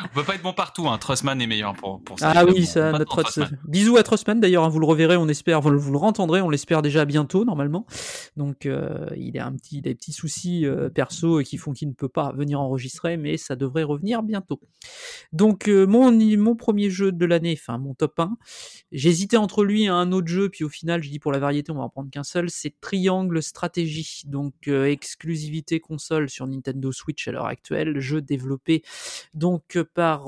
on 0.02 0.08
peut 0.14 0.22
pas 0.24 0.34
être 0.36 0.42
bon 0.42 0.52
partout. 0.52 0.88
Hein. 0.88 0.96
Trussman 0.98 1.40
est 1.40 1.46
meilleur 1.46 1.74
pour 1.74 2.02
pour 2.02 2.18
ça. 2.18 2.32
Ah 2.34 2.44
oui, 2.44 2.62
On 2.62 2.64
ça, 2.66 2.92
notre 2.92 3.22
Trussman. 3.22 3.58
bisous 3.66 3.96
à 3.96 4.02
Trossman 4.04 4.40
d'ailleurs, 4.40 4.64
hein, 4.64 4.68
vous 4.68 4.78
le 4.78 4.86
reverrez, 4.86 5.16
on 5.16 5.28
espère, 5.28 5.60
vous 5.60 5.70
le, 5.70 5.76
vous 5.78 5.92
le 5.92 5.98
entendrez, 5.98 6.40
on 6.40 6.48
l'espère 6.50 6.82
déjà 6.82 7.04
bientôt 7.04 7.44
normalement. 7.44 7.84
Donc 8.36 8.64
euh, 8.66 9.06
il 9.16 9.38
a 9.38 9.46
un 9.46 9.52
petit, 9.52 9.82
des 9.82 9.94
petits 9.94 10.12
soucis 10.12 10.64
euh, 10.66 10.88
perso 10.88 11.40
qui 11.40 11.56
font 11.58 11.72
qu'il 11.72 11.88
ne 11.88 11.94
peut 11.94 12.08
pas 12.08 12.32
venir 12.32 12.60
enregistrer, 12.60 13.16
mais 13.16 13.36
ça 13.36 13.56
devrait 13.56 13.82
revenir 13.82 14.22
bientôt. 14.22 14.60
Donc 15.32 15.68
euh, 15.68 15.86
mon 15.86 16.10
mon 16.10 16.56
premier 16.56 16.90
jeu 16.90 17.12
de 17.12 17.24
l'année, 17.26 17.56
enfin 17.58 17.78
mon 17.78 17.94
top 17.94 18.18
1, 18.18 18.36
j'hésitais 18.92 19.36
entre 19.36 19.64
lui 19.64 19.84
et 19.84 19.88
un 19.88 20.12
autre 20.12 20.28
jeu, 20.28 20.48
puis 20.48 20.64
au 20.64 20.68
final 20.68 21.02
je 21.02 21.10
dis 21.10 21.18
pour 21.18 21.32
la 21.32 21.38
variété 21.38 21.72
on 21.72 21.76
va 21.76 21.82
en 21.82 21.88
prendre 21.88 22.10
qu'un 22.10 22.24
seul, 22.24 22.50
c'est 22.50 22.74
Triangle 22.80 23.42
Stratégie, 23.42 24.22
donc 24.26 24.54
euh, 24.68 24.86
exclusivité 24.86 25.80
console 25.80 26.28
sur 26.28 26.46
Nintendo 26.46 26.92
Switch 26.92 27.26
à 27.28 27.32
l'heure 27.32 27.46
actuelle, 27.46 28.00
jeu 28.00 28.20
développé 28.20 28.82
donc 29.34 29.76
euh, 29.76 29.84
par 29.84 30.26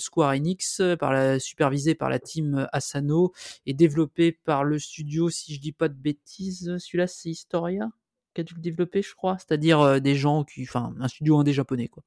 Square 0.00 0.30
Enix, 0.30 0.82
par 0.98 1.12
la, 1.12 1.38
supervisé 1.38 1.94
par 1.94 2.10
la 2.10 2.18
team 2.18 2.68
Asano 2.72 3.32
et 3.66 3.74
développé 3.74 4.32
par 4.32 4.64
le 4.64 4.78
studio, 4.78 5.30
si 5.30 5.54
je 5.54 5.60
dis 5.60 5.72
pas 5.72 5.88
de 5.88 5.94
bêtises, 5.94 6.76
celui-là 6.78 7.06
c'est 7.06 7.30
Historia 7.30 7.90
qui 8.34 8.42
a 8.42 8.44
dû 8.44 8.54
le 8.54 8.60
développer, 8.60 9.00
je 9.00 9.14
crois, 9.14 9.38
c'est-à-dire 9.38 10.00
des 10.00 10.14
gens 10.14 10.44
qui, 10.44 10.62
enfin, 10.64 10.94
un 11.00 11.08
studio 11.08 11.38
indé 11.38 11.54
japonais 11.54 11.88
quoi. 11.88 12.02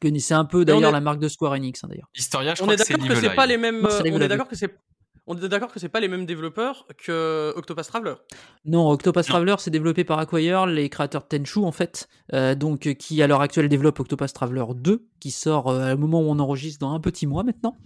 Que 0.00 0.18
c'est 0.18 0.34
un 0.34 0.44
peu 0.44 0.64
d'ailleurs 0.64 0.90
est- 0.90 0.92
la 0.92 1.00
marque 1.00 1.18
de 1.20 1.28
Square 1.28 1.52
Enix 1.52 1.82
hein, 1.82 1.88
d'ailleurs. 1.90 2.08
Historia, 2.14 2.54
je 2.54 2.62
On 2.62 2.66
crois 2.66 2.74
est 2.74 2.76
que 2.78 2.84
c'est 2.84 2.92
d'accord 2.94 3.08
que 3.08 3.14
c'est 3.20 3.34
pas 3.34 3.46
les 3.46 3.56
mêmes. 3.56 3.80
Non, 3.80 3.88
c'est 3.90 4.00
euh, 4.00 4.02
Live 4.04 4.12
On 4.14 4.16
est 4.16 4.20
Live. 4.20 4.28
d'accord 4.28 4.48
que 4.48 4.56
c'est. 4.56 4.74
On 5.28 5.36
est 5.36 5.48
d'accord 5.48 5.72
que 5.72 5.80
c'est 5.80 5.88
pas 5.88 5.98
les 5.98 6.06
mêmes 6.06 6.24
développeurs 6.24 6.86
que 7.04 7.52
Octopath 7.56 7.88
Traveler. 7.88 8.14
Non, 8.64 8.88
Octopath 8.90 9.26
Non. 9.26 9.32
Traveler, 9.32 9.54
c'est 9.58 9.72
développé 9.72 10.04
par 10.04 10.20
Acquire, 10.20 10.66
les 10.66 10.88
créateurs 10.88 11.22
de 11.28 11.36
Tenchu 11.36 11.58
en 11.64 11.72
fait, 11.72 12.08
euh, 12.32 12.54
donc 12.54 12.86
euh, 12.86 12.92
qui 12.94 13.20
à 13.22 13.26
l'heure 13.26 13.40
actuelle 13.40 13.68
développe 13.68 13.98
Octopath 13.98 14.32
Traveler 14.32 14.64
2, 14.76 15.04
qui 15.26 15.32
sort 15.32 15.66
euh, 15.70 15.94
au 15.94 15.96
moment 15.96 16.20
où 16.20 16.26
on 16.26 16.38
enregistre 16.38 16.78
dans 16.78 16.92
un 16.92 17.00
petit 17.00 17.26
mois 17.26 17.42
maintenant. 17.42 17.76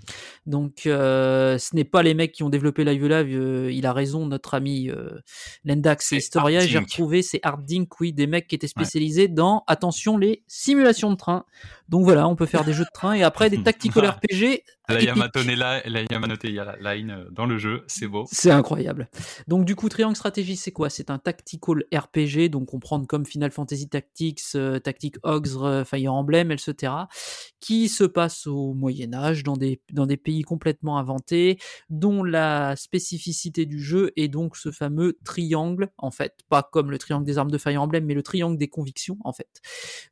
Donc 0.45 0.83
euh, 0.85 1.57
ce 1.57 1.75
n'est 1.75 1.85
pas 1.85 2.03
les 2.03 2.13
mecs 2.13 2.33
qui 2.33 2.43
ont 2.43 2.51
développé 2.51 2.85
Live 2.85 3.07
Live, 3.07 3.35
euh, 3.35 3.73
il 3.73 3.87
a 3.87 3.95
raison, 3.95 4.27
notre 4.27 4.53
ami 4.53 4.91
euh, 4.91 5.19
Lendax 5.65 6.13
et 6.13 6.17
Historia, 6.17 6.61
j'ai 6.61 6.79
retrouvé 6.79 7.23
c'est 7.23 7.41
Hardink, 7.43 7.99
oui, 7.99 8.13
des 8.13 8.27
mecs 8.27 8.47
qui 8.47 8.57
étaient 8.57 8.69
spécialisés 8.69 9.27
dans, 9.27 9.65
attention, 9.69 10.19
les 10.19 10.43
simulations 10.49 11.11
de 11.11 11.17
train. 11.17 11.47
Donc 11.89 12.05
voilà, 12.05 12.29
on 12.29 12.37
peut 12.37 12.47
faire 12.47 12.65
des 12.65 12.75
jeux 12.75 12.85
de 12.85 12.91
train 12.93 13.15
et 13.15 13.23
après 13.23 13.49
des 13.49 13.63
tactical 13.63 14.07
RPG 14.07 14.63
Là, 14.93 15.01
il 15.01 15.05
y 15.05 15.09
a 15.09 15.11
épiques. 15.13 15.23
Matone 15.23 15.55
là, 15.55 15.83
là, 15.87 16.01
il 16.03 16.07
y 16.11 16.15
a 16.15 16.19
Manoté, 16.19 16.49
il 16.49 16.55
y 16.55 16.59
a 16.59 16.77
la 16.81 16.95
line 16.95 17.11
euh, 17.11 17.31
dans 17.31 17.47
le 17.47 17.59
jeu, 17.59 17.85
c'est 17.87 18.07
beau. 18.07 18.27
C'est 18.31 18.51
incroyable. 18.51 19.09
Donc 19.47 19.65
du 19.65 19.77
coup, 19.77 19.89
Triangle 19.89 20.17
Stratégie, 20.17 20.57
c'est 20.57 20.73
quoi? 20.73 20.91
C'est 20.91 21.11
un 21.11 21.19
tactical 21.19 21.85
RPG, 21.95 22.49
donc 22.51 22.67
comprendre 22.67 23.07
comme 23.07 23.25
Final 23.25 23.51
Fantasy 23.51 23.89
Tactics, 23.89 24.43
Tactic 24.83 25.17
Ogre, 25.23 25.65
euh, 25.65 25.85
Fire 25.85 26.13
Emblem, 26.13 26.51
etc., 26.51 26.93
qui 27.61 27.89
se 27.89 28.05
passe 28.05 28.47
au 28.47 28.75
Moyen 28.75 29.13
Âge 29.13 29.43
dans 29.43 29.57
des 29.57 29.81
dans 29.93 30.07
des 30.07 30.17
pays 30.17 30.43
complètement 30.43 30.99
inventés, 30.99 31.59
dont 31.91 32.23
la 32.23 32.77
spécificité 32.77 33.67
du 33.67 33.81
jeu 33.83 34.13
est 34.17 34.29
donc 34.29 34.57
ce 34.57 34.71
fameux 34.71 35.19
triangle, 35.25 35.91
en 35.99 36.11
fait, 36.11 36.39
pas 36.49 36.63
comme 36.63 36.91
le 36.91 36.99
triangle 36.99 37.27
des 37.27 37.39
armes 37.39 37.51
de 37.51 37.59
Fire 37.59 37.83
Emblem, 37.83 38.05
mais 38.05 38.15
le 38.15 38.23
triangle 38.23 38.57
des 38.57 38.69
convictions, 38.69 39.19
en 39.25 39.33
fait. 39.33 39.61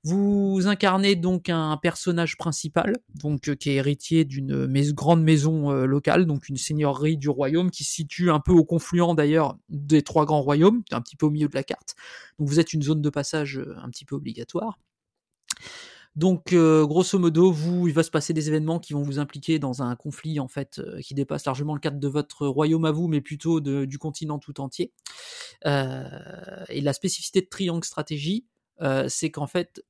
Vous 0.05 0.67
incarnez 0.67 1.17
donc 1.17 1.49
un 1.49 1.77
personnage 1.77 2.37
principal, 2.37 2.95
donc 3.15 3.49
euh, 3.49 3.55
qui 3.55 3.71
est 3.71 3.77
héritier 3.77 4.25
d'une 4.25 4.67
grande 4.93 5.23
maison 5.23 5.71
euh, 5.71 5.87
locale, 5.87 6.27
donc 6.27 6.49
une 6.49 6.57
seigneurie 6.57 7.17
du 7.17 7.29
royaume 7.29 7.71
qui 7.71 7.85
se 7.85 7.93
situe 7.93 8.31
un 8.31 8.41
peu 8.41 8.53
au 8.53 8.65
confluent 8.65 9.15
d'ailleurs 9.17 9.57
des 9.69 10.03
trois 10.03 10.27
grands 10.27 10.43
royaumes, 10.43 10.83
un 10.91 11.01
petit 11.01 11.17
peu 11.17 11.27
au 11.27 11.31
milieu 11.31 11.49
de 11.49 11.55
la 11.55 11.63
carte. 11.63 11.95
Donc 12.39 12.49
vous 12.49 12.61
êtes 12.61 12.73
une 12.73 12.83
zone 12.83 13.03
de 13.03 13.11
passage 13.11 13.59
euh, 13.59 13.77
un 13.83 13.91
petit 13.91 14.05
peu 14.05 14.17
obligatoire. 14.17 14.79
Donc, 16.19 16.53
euh, 16.53 16.85
grosso 16.85 17.17
modo, 17.17 17.53
vous, 17.53 17.87
il 17.87 17.95
va 17.95 18.03
se 18.03 18.11
passer 18.11 18.33
des 18.33 18.49
événements 18.49 18.81
qui 18.81 18.93
vont 18.93 19.03
vous 19.03 19.21
impliquer 19.21 19.61
dans 19.61 19.83
un 19.83 19.95
conflit 19.95 20.41
en 20.41 20.49
fait 20.49 20.81
euh, 20.81 20.99
qui 21.01 21.15
dépasse 21.15 21.47
largement 21.47 21.75
le 21.75 21.81
cadre 21.81 22.01
de 22.01 22.09
votre 22.09 22.49
royaume 22.49 22.85
à 22.87 22.91
vous, 22.91 23.07
mais 23.07 23.21
plutôt 23.21 23.61
de- 23.61 23.85
du 23.85 23.99
continent 23.99 24.41
tout 24.41 24.61
entier. 24.61 24.93
Euh, 25.65 26.03
et 26.71 26.81
la 26.81 26.93
spécificité 26.93 27.41
de 27.41 27.47
Triangle 27.47 27.85
Stratégie, 27.85 28.47
c'est 29.09 29.31
qu'en 29.31 29.47
fait, 29.47 29.85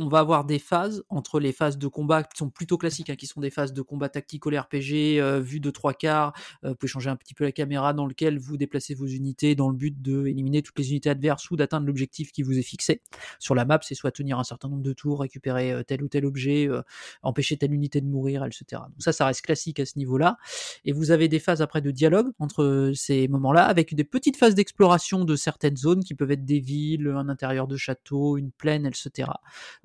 on 0.00 0.08
va 0.08 0.20
avoir 0.20 0.46
des 0.46 0.58
phases 0.58 1.04
entre 1.10 1.40
les 1.40 1.52
phases 1.52 1.76
de 1.76 1.86
combat 1.86 2.22
qui 2.22 2.38
sont 2.38 2.48
plutôt 2.48 2.78
classiques, 2.78 3.10
hein, 3.10 3.16
qui 3.16 3.26
sont 3.26 3.40
des 3.40 3.50
phases 3.50 3.74
de 3.74 3.82
combat 3.82 4.08
tactical 4.08 4.58
RPG, 4.58 5.20
euh, 5.20 5.40
vue 5.40 5.60
de 5.60 5.70
trois 5.70 5.92
quarts. 5.92 6.32
euh, 6.64 6.70
vous 6.70 6.74
pouvez 6.74 6.88
changer 6.88 7.10
un 7.10 7.16
petit 7.16 7.34
peu 7.34 7.44
la 7.44 7.52
caméra 7.52 7.92
dans 7.92 8.06
lequel 8.06 8.38
vous 8.38 8.56
déplacez 8.56 8.94
vos 8.94 9.06
unités 9.06 9.54
dans 9.54 9.68
le 9.68 9.76
but 9.76 10.00
de 10.00 10.26
éliminer 10.26 10.62
toutes 10.62 10.78
les 10.78 10.90
unités 10.90 11.10
adverses 11.10 11.50
ou 11.50 11.56
d'atteindre 11.56 11.86
l'objectif 11.86 12.32
qui 12.32 12.42
vous 12.42 12.58
est 12.58 12.62
fixé. 12.62 13.02
Sur 13.38 13.54
la 13.54 13.66
map, 13.66 13.78
c'est 13.82 13.94
soit 13.94 14.10
tenir 14.10 14.38
un 14.38 14.44
certain 14.44 14.68
nombre 14.68 14.82
de 14.82 14.92
tours, 14.94 15.20
récupérer 15.20 15.70
euh, 15.72 15.82
tel 15.82 16.02
ou 16.02 16.08
tel 16.08 16.24
objet, 16.24 16.66
euh, 16.66 16.80
empêcher 17.22 17.58
telle 17.58 17.74
unité 17.74 18.00
de 18.00 18.06
mourir, 18.06 18.42
etc. 18.46 18.64
Donc 18.70 19.00
ça, 19.02 19.12
ça 19.12 19.26
reste 19.26 19.42
classique 19.42 19.80
à 19.80 19.84
ce 19.84 19.98
niveau-là. 19.98 20.38
Et 20.86 20.92
vous 20.92 21.10
avez 21.10 21.28
des 21.28 21.40
phases 21.40 21.60
après 21.60 21.82
de 21.82 21.90
dialogue 21.90 22.32
entre 22.38 22.92
ces 22.94 23.28
moments-là, 23.28 23.64
avec 23.64 23.94
des 23.94 24.04
petites 24.04 24.38
phases 24.38 24.54
d'exploration 24.54 25.26
de 25.26 25.36
certaines 25.36 25.76
zones 25.76 26.02
qui 26.02 26.14
peuvent 26.14 26.30
être 26.30 26.46
des 26.46 26.60
villes, 26.60 27.08
un 27.14 27.28
intérieur 27.28 27.66
de 27.66 27.76
château, 27.76 28.38
une 28.38 28.50
plaine, 28.50 28.86
etc 28.86 29.28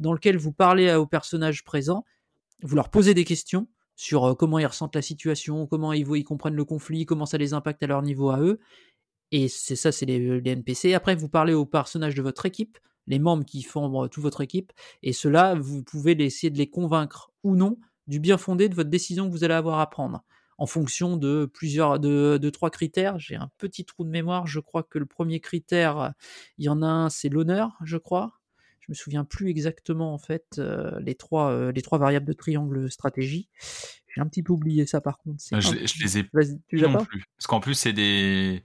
dans 0.05 0.13
lequel 0.13 0.37
vous 0.37 0.51
parlez 0.51 0.93
aux 0.93 1.07
personnages 1.07 1.63
présents, 1.63 2.05
vous 2.61 2.75
leur 2.75 2.89
posez 2.89 3.15
des 3.15 3.25
questions 3.25 3.67
sur 3.95 4.23
euh, 4.23 4.33
comment 4.35 4.59
ils 4.59 4.65
ressentent 4.67 4.95
la 4.95 5.01
situation, 5.01 5.65
comment 5.65 5.93
ils, 5.93 6.23
comprennent 6.23 6.55
le 6.55 6.63
conflit, 6.63 7.07
comment 7.07 7.25
ça 7.25 7.39
les 7.39 7.53
impacte 7.53 7.81
à 7.81 7.87
leur 7.87 8.03
niveau 8.03 8.29
à 8.29 8.39
eux. 8.39 8.59
Et 9.31 9.47
c'est 9.47 9.75
ça, 9.75 9.91
c'est 9.91 10.05
les, 10.05 10.39
les 10.41 10.51
NPC. 10.51 10.93
Après, 10.93 11.15
vous 11.15 11.27
parlez 11.27 11.55
aux 11.55 11.65
personnages 11.65 12.13
de 12.13 12.21
votre 12.21 12.45
équipe, 12.45 12.77
les 13.07 13.17
membres 13.17 13.45
qui 13.45 13.63
font 13.63 14.03
euh, 14.03 14.07
toute 14.07 14.21
votre 14.21 14.41
équipe, 14.41 14.73
et 15.01 15.11
cela, 15.11 15.55
vous 15.55 15.81
pouvez 15.83 16.11
essayer 16.23 16.51
de 16.51 16.57
les 16.59 16.69
convaincre 16.69 17.31
ou 17.43 17.55
non 17.55 17.79
du 18.05 18.19
bien 18.19 18.37
fondé 18.37 18.69
de 18.69 18.75
votre 18.75 18.91
décision 18.91 19.25
que 19.25 19.31
vous 19.31 19.43
allez 19.43 19.55
avoir 19.55 19.79
à 19.79 19.89
prendre 19.89 20.23
en 20.59 20.67
fonction 20.67 21.17
de 21.17 21.49
plusieurs 21.51 21.99
de 21.99 22.49
trois 22.51 22.69
critères. 22.69 23.17
J'ai 23.17 23.35
un 23.35 23.49
petit 23.57 23.83
trou 23.83 24.03
de 24.03 24.09
mémoire. 24.09 24.45
Je 24.45 24.59
crois 24.59 24.83
que 24.83 24.99
le 24.99 25.07
premier 25.07 25.39
critère, 25.39 26.13
il 26.59 26.65
y 26.65 26.69
en 26.69 26.83
a 26.83 26.87
un, 26.87 27.09
c'est 27.09 27.27
l'honneur, 27.27 27.77
je 27.83 27.97
crois 27.97 28.39
je 28.85 28.91
me 28.91 28.93
souviens 28.95 29.25
plus 29.25 29.49
exactement 29.49 30.13
en 30.13 30.19
fait 30.19 30.45
euh, 30.59 30.99
les 30.99 31.15
trois 31.15 31.51
euh, 31.51 31.71
les 31.71 31.81
trois 31.81 31.97
variables 31.97 32.25
de 32.27 32.33
triangle 32.33 32.91
stratégie. 32.91 33.49
J'ai 34.13 34.21
un 34.21 34.27
petit 34.27 34.43
peu 34.43 34.53
oublié 34.53 34.85
ça 34.85 35.01
par 35.01 35.17
contre. 35.17 35.43
Euh, 35.53 35.59
Je, 35.59 35.87
je 35.87 36.03
les 36.03 36.17
ai 36.19 36.23
tu 36.67 36.79
non 36.81 36.93
pas? 36.93 37.05
plus. 37.05 37.25
Parce 37.37 37.47
qu'en 37.47 37.59
plus, 37.59 37.73
c'est 37.73 37.93
des. 37.93 38.63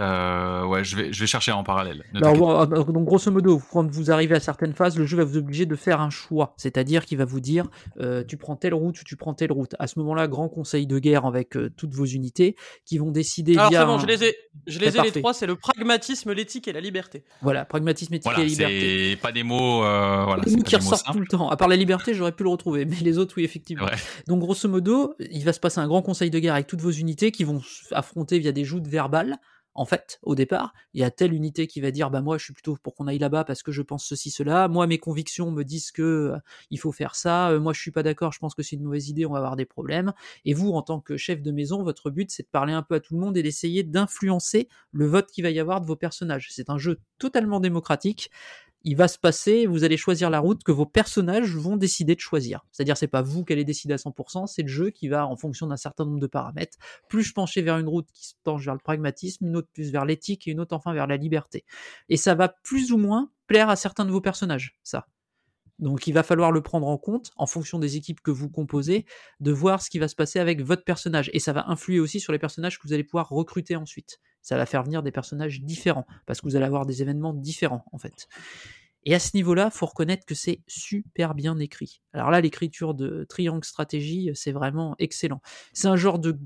Euh, 0.00 0.66
ouais, 0.66 0.82
je 0.82 0.96
vais, 0.96 1.12
je 1.12 1.20
vais 1.20 1.26
chercher 1.28 1.52
en 1.52 1.62
parallèle. 1.62 2.02
Alors, 2.14 2.62
euh, 2.62 2.66
donc 2.66 3.04
grosso 3.04 3.30
modo, 3.30 3.62
quand 3.72 3.88
vous 3.88 4.10
arrivez 4.10 4.34
à 4.34 4.40
certaines 4.40 4.72
phases, 4.72 4.98
le 4.98 5.06
jeu 5.06 5.16
va 5.16 5.24
vous 5.24 5.36
obliger 5.36 5.66
de 5.66 5.76
faire 5.76 6.00
un 6.00 6.10
choix, 6.10 6.54
c'est-à-dire 6.56 7.04
qu'il 7.04 7.16
va 7.18 7.24
vous 7.24 7.38
dire 7.38 7.66
euh, 8.00 8.24
tu 8.26 8.36
prends 8.36 8.56
telle 8.56 8.74
route 8.74 9.00
ou 9.00 9.04
tu 9.04 9.16
prends 9.16 9.34
telle 9.34 9.52
route. 9.52 9.76
À 9.78 9.86
ce 9.86 9.98
moment-là, 10.00 10.26
grand 10.26 10.48
conseil 10.48 10.88
de 10.88 10.98
guerre 10.98 11.26
avec 11.26 11.56
euh, 11.56 11.70
toutes 11.76 11.94
vos 11.94 12.06
unités 12.06 12.56
qui 12.84 12.98
vont 12.98 13.12
décider 13.12 13.56
Alors 13.56 13.70
via 13.70 13.80
c'est 13.82 13.86
bon, 13.86 13.92
un- 13.94 13.98
je 14.00 14.06
les 14.06 14.24
ai, 14.24 14.36
je 14.66 14.78
les 14.80 14.96
ai 14.96 15.02
les 15.02 15.12
trois. 15.12 15.32
C'est 15.32 15.46
le 15.46 15.54
pragmatisme, 15.54 16.32
l'éthique 16.32 16.66
et 16.66 16.72
la 16.72 16.80
liberté. 16.80 17.24
voilà 17.42 17.64
pragmatisme, 17.64 18.14
éthique 18.14 18.24
Voilà, 18.24 18.40
et 18.44 18.46
liberté. 18.48 19.10
c'est 19.10 19.16
pas 19.20 19.30
des 19.30 19.44
mots. 19.44 19.84
euh, 19.84 20.24
voilà, 20.24 20.42
c'est 20.44 20.56
mots 20.56 20.62
qui 20.64 20.70
des 20.72 20.76
ressortent 20.76 21.12
tout 21.12 21.20
le 21.20 21.26
temps. 21.26 21.48
À 21.50 21.56
part 21.56 21.68
la 21.68 21.76
liberté, 21.76 22.14
j'aurais 22.14 22.32
pu 22.32 22.42
le 22.42 22.48
retrouver, 22.50 22.84
mais 22.84 22.96
les 23.00 23.16
autres, 23.18 23.34
oui, 23.36 23.44
effectivement. 23.44 23.84
Ouais. 23.84 23.92
Donc, 24.26 24.40
grosso 24.40 24.68
modo, 24.68 25.14
il 25.20 25.44
va 25.44 25.52
se 25.52 25.60
passer 25.60 25.78
un 25.78 25.86
grand 25.86 26.02
conseil 26.02 26.30
de 26.30 26.38
guerre 26.40 26.54
avec 26.54 26.66
toutes 26.66 26.80
vos 26.80 26.90
unités 26.90 27.30
qui 27.30 27.44
vont 27.44 27.60
affronter 27.92 28.40
via 28.40 28.50
des 28.50 28.64
joutes 28.64 28.88
verbales. 28.88 29.36
En 29.74 29.84
fait, 29.84 30.20
au 30.22 30.34
départ, 30.34 30.72
il 30.92 31.00
y 31.00 31.04
a 31.04 31.10
telle 31.10 31.32
unité 31.32 31.66
qui 31.66 31.80
va 31.80 31.90
dire 31.90 32.10
bah 32.10 32.22
moi 32.22 32.38
je 32.38 32.44
suis 32.44 32.52
plutôt 32.52 32.76
pour 32.82 32.94
qu'on 32.94 33.06
aille 33.08 33.18
là-bas 33.18 33.44
parce 33.44 33.62
que 33.62 33.72
je 33.72 33.82
pense 33.82 34.04
ceci 34.06 34.30
cela. 34.30 34.68
Moi 34.68 34.86
mes 34.86 34.98
convictions 34.98 35.50
me 35.50 35.64
disent 35.64 35.90
que 35.90 36.02
euh, 36.02 36.38
il 36.70 36.78
faut 36.78 36.92
faire 36.92 37.14
ça. 37.16 37.50
Euh, 37.50 37.60
moi 37.60 37.72
je 37.72 37.80
suis 37.80 37.90
pas 37.90 38.02
d'accord, 38.02 38.32
je 38.32 38.38
pense 38.38 38.54
que 38.54 38.62
c'est 38.62 38.76
une 38.76 38.84
mauvaise 38.84 39.08
idée, 39.08 39.26
on 39.26 39.32
va 39.32 39.38
avoir 39.38 39.56
des 39.56 39.66
problèmes. 39.66 40.12
Et 40.44 40.54
vous 40.54 40.70
en 40.72 40.82
tant 40.82 41.00
que 41.00 41.16
chef 41.16 41.42
de 41.42 41.50
maison, 41.50 41.82
votre 41.82 42.10
but 42.10 42.30
c'est 42.30 42.44
de 42.44 42.48
parler 42.48 42.72
un 42.72 42.82
peu 42.82 42.94
à 42.94 43.00
tout 43.00 43.14
le 43.14 43.20
monde 43.20 43.36
et 43.36 43.42
d'essayer 43.42 43.82
d'influencer 43.82 44.68
le 44.92 45.06
vote 45.06 45.30
qu'il 45.30 45.42
va 45.44 45.50
y 45.50 45.58
avoir 45.58 45.80
de 45.80 45.86
vos 45.86 45.96
personnages. 45.96 46.48
C'est 46.50 46.70
un 46.70 46.78
jeu 46.78 47.00
totalement 47.18 47.60
démocratique 47.60 48.30
il 48.84 48.96
va 48.96 49.08
se 49.08 49.18
passer, 49.18 49.66
vous 49.66 49.82
allez 49.82 49.96
choisir 49.96 50.28
la 50.28 50.40
route 50.40 50.62
que 50.62 50.72
vos 50.72 50.84
personnages 50.84 51.56
vont 51.56 51.76
décider 51.76 52.14
de 52.14 52.20
choisir. 52.20 52.66
C'est-à-dire, 52.70 52.96
c'est 52.96 53.08
pas 53.08 53.22
vous 53.22 53.44
qui 53.44 53.54
allez 53.54 53.64
décider 53.64 53.94
à 53.94 53.96
100%, 53.98 54.46
c'est 54.46 54.62
le 54.62 54.68
jeu 54.68 54.90
qui 54.90 55.08
va, 55.08 55.26
en 55.26 55.36
fonction 55.36 55.66
d'un 55.66 55.76
certain 55.76 56.04
nombre 56.04 56.20
de 56.20 56.26
paramètres, 56.26 56.76
plus 57.08 57.32
pencher 57.32 57.62
vers 57.62 57.78
une 57.78 57.88
route 57.88 58.08
qui 58.12 58.28
se 58.28 58.34
penche 58.44 58.64
vers 58.64 58.74
le 58.74 58.80
pragmatisme, 58.80 59.46
une 59.46 59.56
autre 59.56 59.68
plus 59.72 59.90
vers 59.90 60.04
l'éthique 60.04 60.46
et 60.46 60.50
une 60.50 60.60
autre 60.60 60.76
enfin 60.76 60.92
vers 60.92 61.06
la 61.06 61.16
liberté. 61.16 61.64
Et 62.10 62.18
ça 62.18 62.34
va 62.34 62.48
plus 62.48 62.92
ou 62.92 62.98
moins 62.98 63.30
plaire 63.46 63.70
à 63.70 63.76
certains 63.76 64.04
de 64.04 64.10
vos 64.10 64.20
personnages, 64.20 64.78
ça. 64.82 65.06
Donc 65.78 66.06
il 66.06 66.12
va 66.12 66.22
falloir 66.22 66.52
le 66.52 66.60
prendre 66.60 66.86
en 66.86 66.98
compte 66.98 67.32
en 67.36 67.46
fonction 67.46 67.78
des 67.78 67.96
équipes 67.96 68.20
que 68.20 68.30
vous 68.30 68.48
composez, 68.48 69.06
de 69.40 69.50
voir 69.50 69.82
ce 69.82 69.90
qui 69.90 69.98
va 69.98 70.08
se 70.08 70.14
passer 70.14 70.38
avec 70.38 70.62
votre 70.62 70.84
personnage. 70.84 71.30
Et 71.32 71.40
ça 71.40 71.52
va 71.52 71.68
influer 71.68 72.00
aussi 72.00 72.20
sur 72.20 72.32
les 72.32 72.38
personnages 72.38 72.78
que 72.78 72.86
vous 72.86 72.92
allez 72.92 73.04
pouvoir 73.04 73.28
recruter 73.28 73.74
ensuite. 73.76 74.20
Ça 74.44 74.56
va 74.56 74.66
faire 74.66 74.82
venir 74.84 75.02
des 75.02 75.10
personnages 75.10 75.62
différents, 75.62 76.06
parce 76.26 76.40
que 76.40 76.46
vous 76.46 76.54
allez 76.54 76.66
avoir 76.66 76.84
des 76.86 77.00
événements 77.02 77.32
différents, 77.32 77.84
en 77.92 77.98
fait. 77.98 78.28
Et 79.06 79.14
à 79.14 79.18
ce 79.18 79.30
niveau-là, 79.36 79.70
faut 79.70 79.86
reconnaître 79.86 80.24
que 80.24 80.34
c'est 80.34 80.60
super 80.66 81.34
bien 81.34 81.58
écrit. 81.58 82.02
Alors 82.12 82.30
là, 82.30 82.40
l'écriture 82.40 82.94
de 82.94 83.24
Triangle 83.28 83.64
Stratégie, 83.64 84.30
c'est 84.34 84.52
vraiment 84.52 84.94
excellent. 84.98 85.40
C'est 85.72 85.88
un 85.88 85.96
genre 85.96 86.18
de 86.18 86.38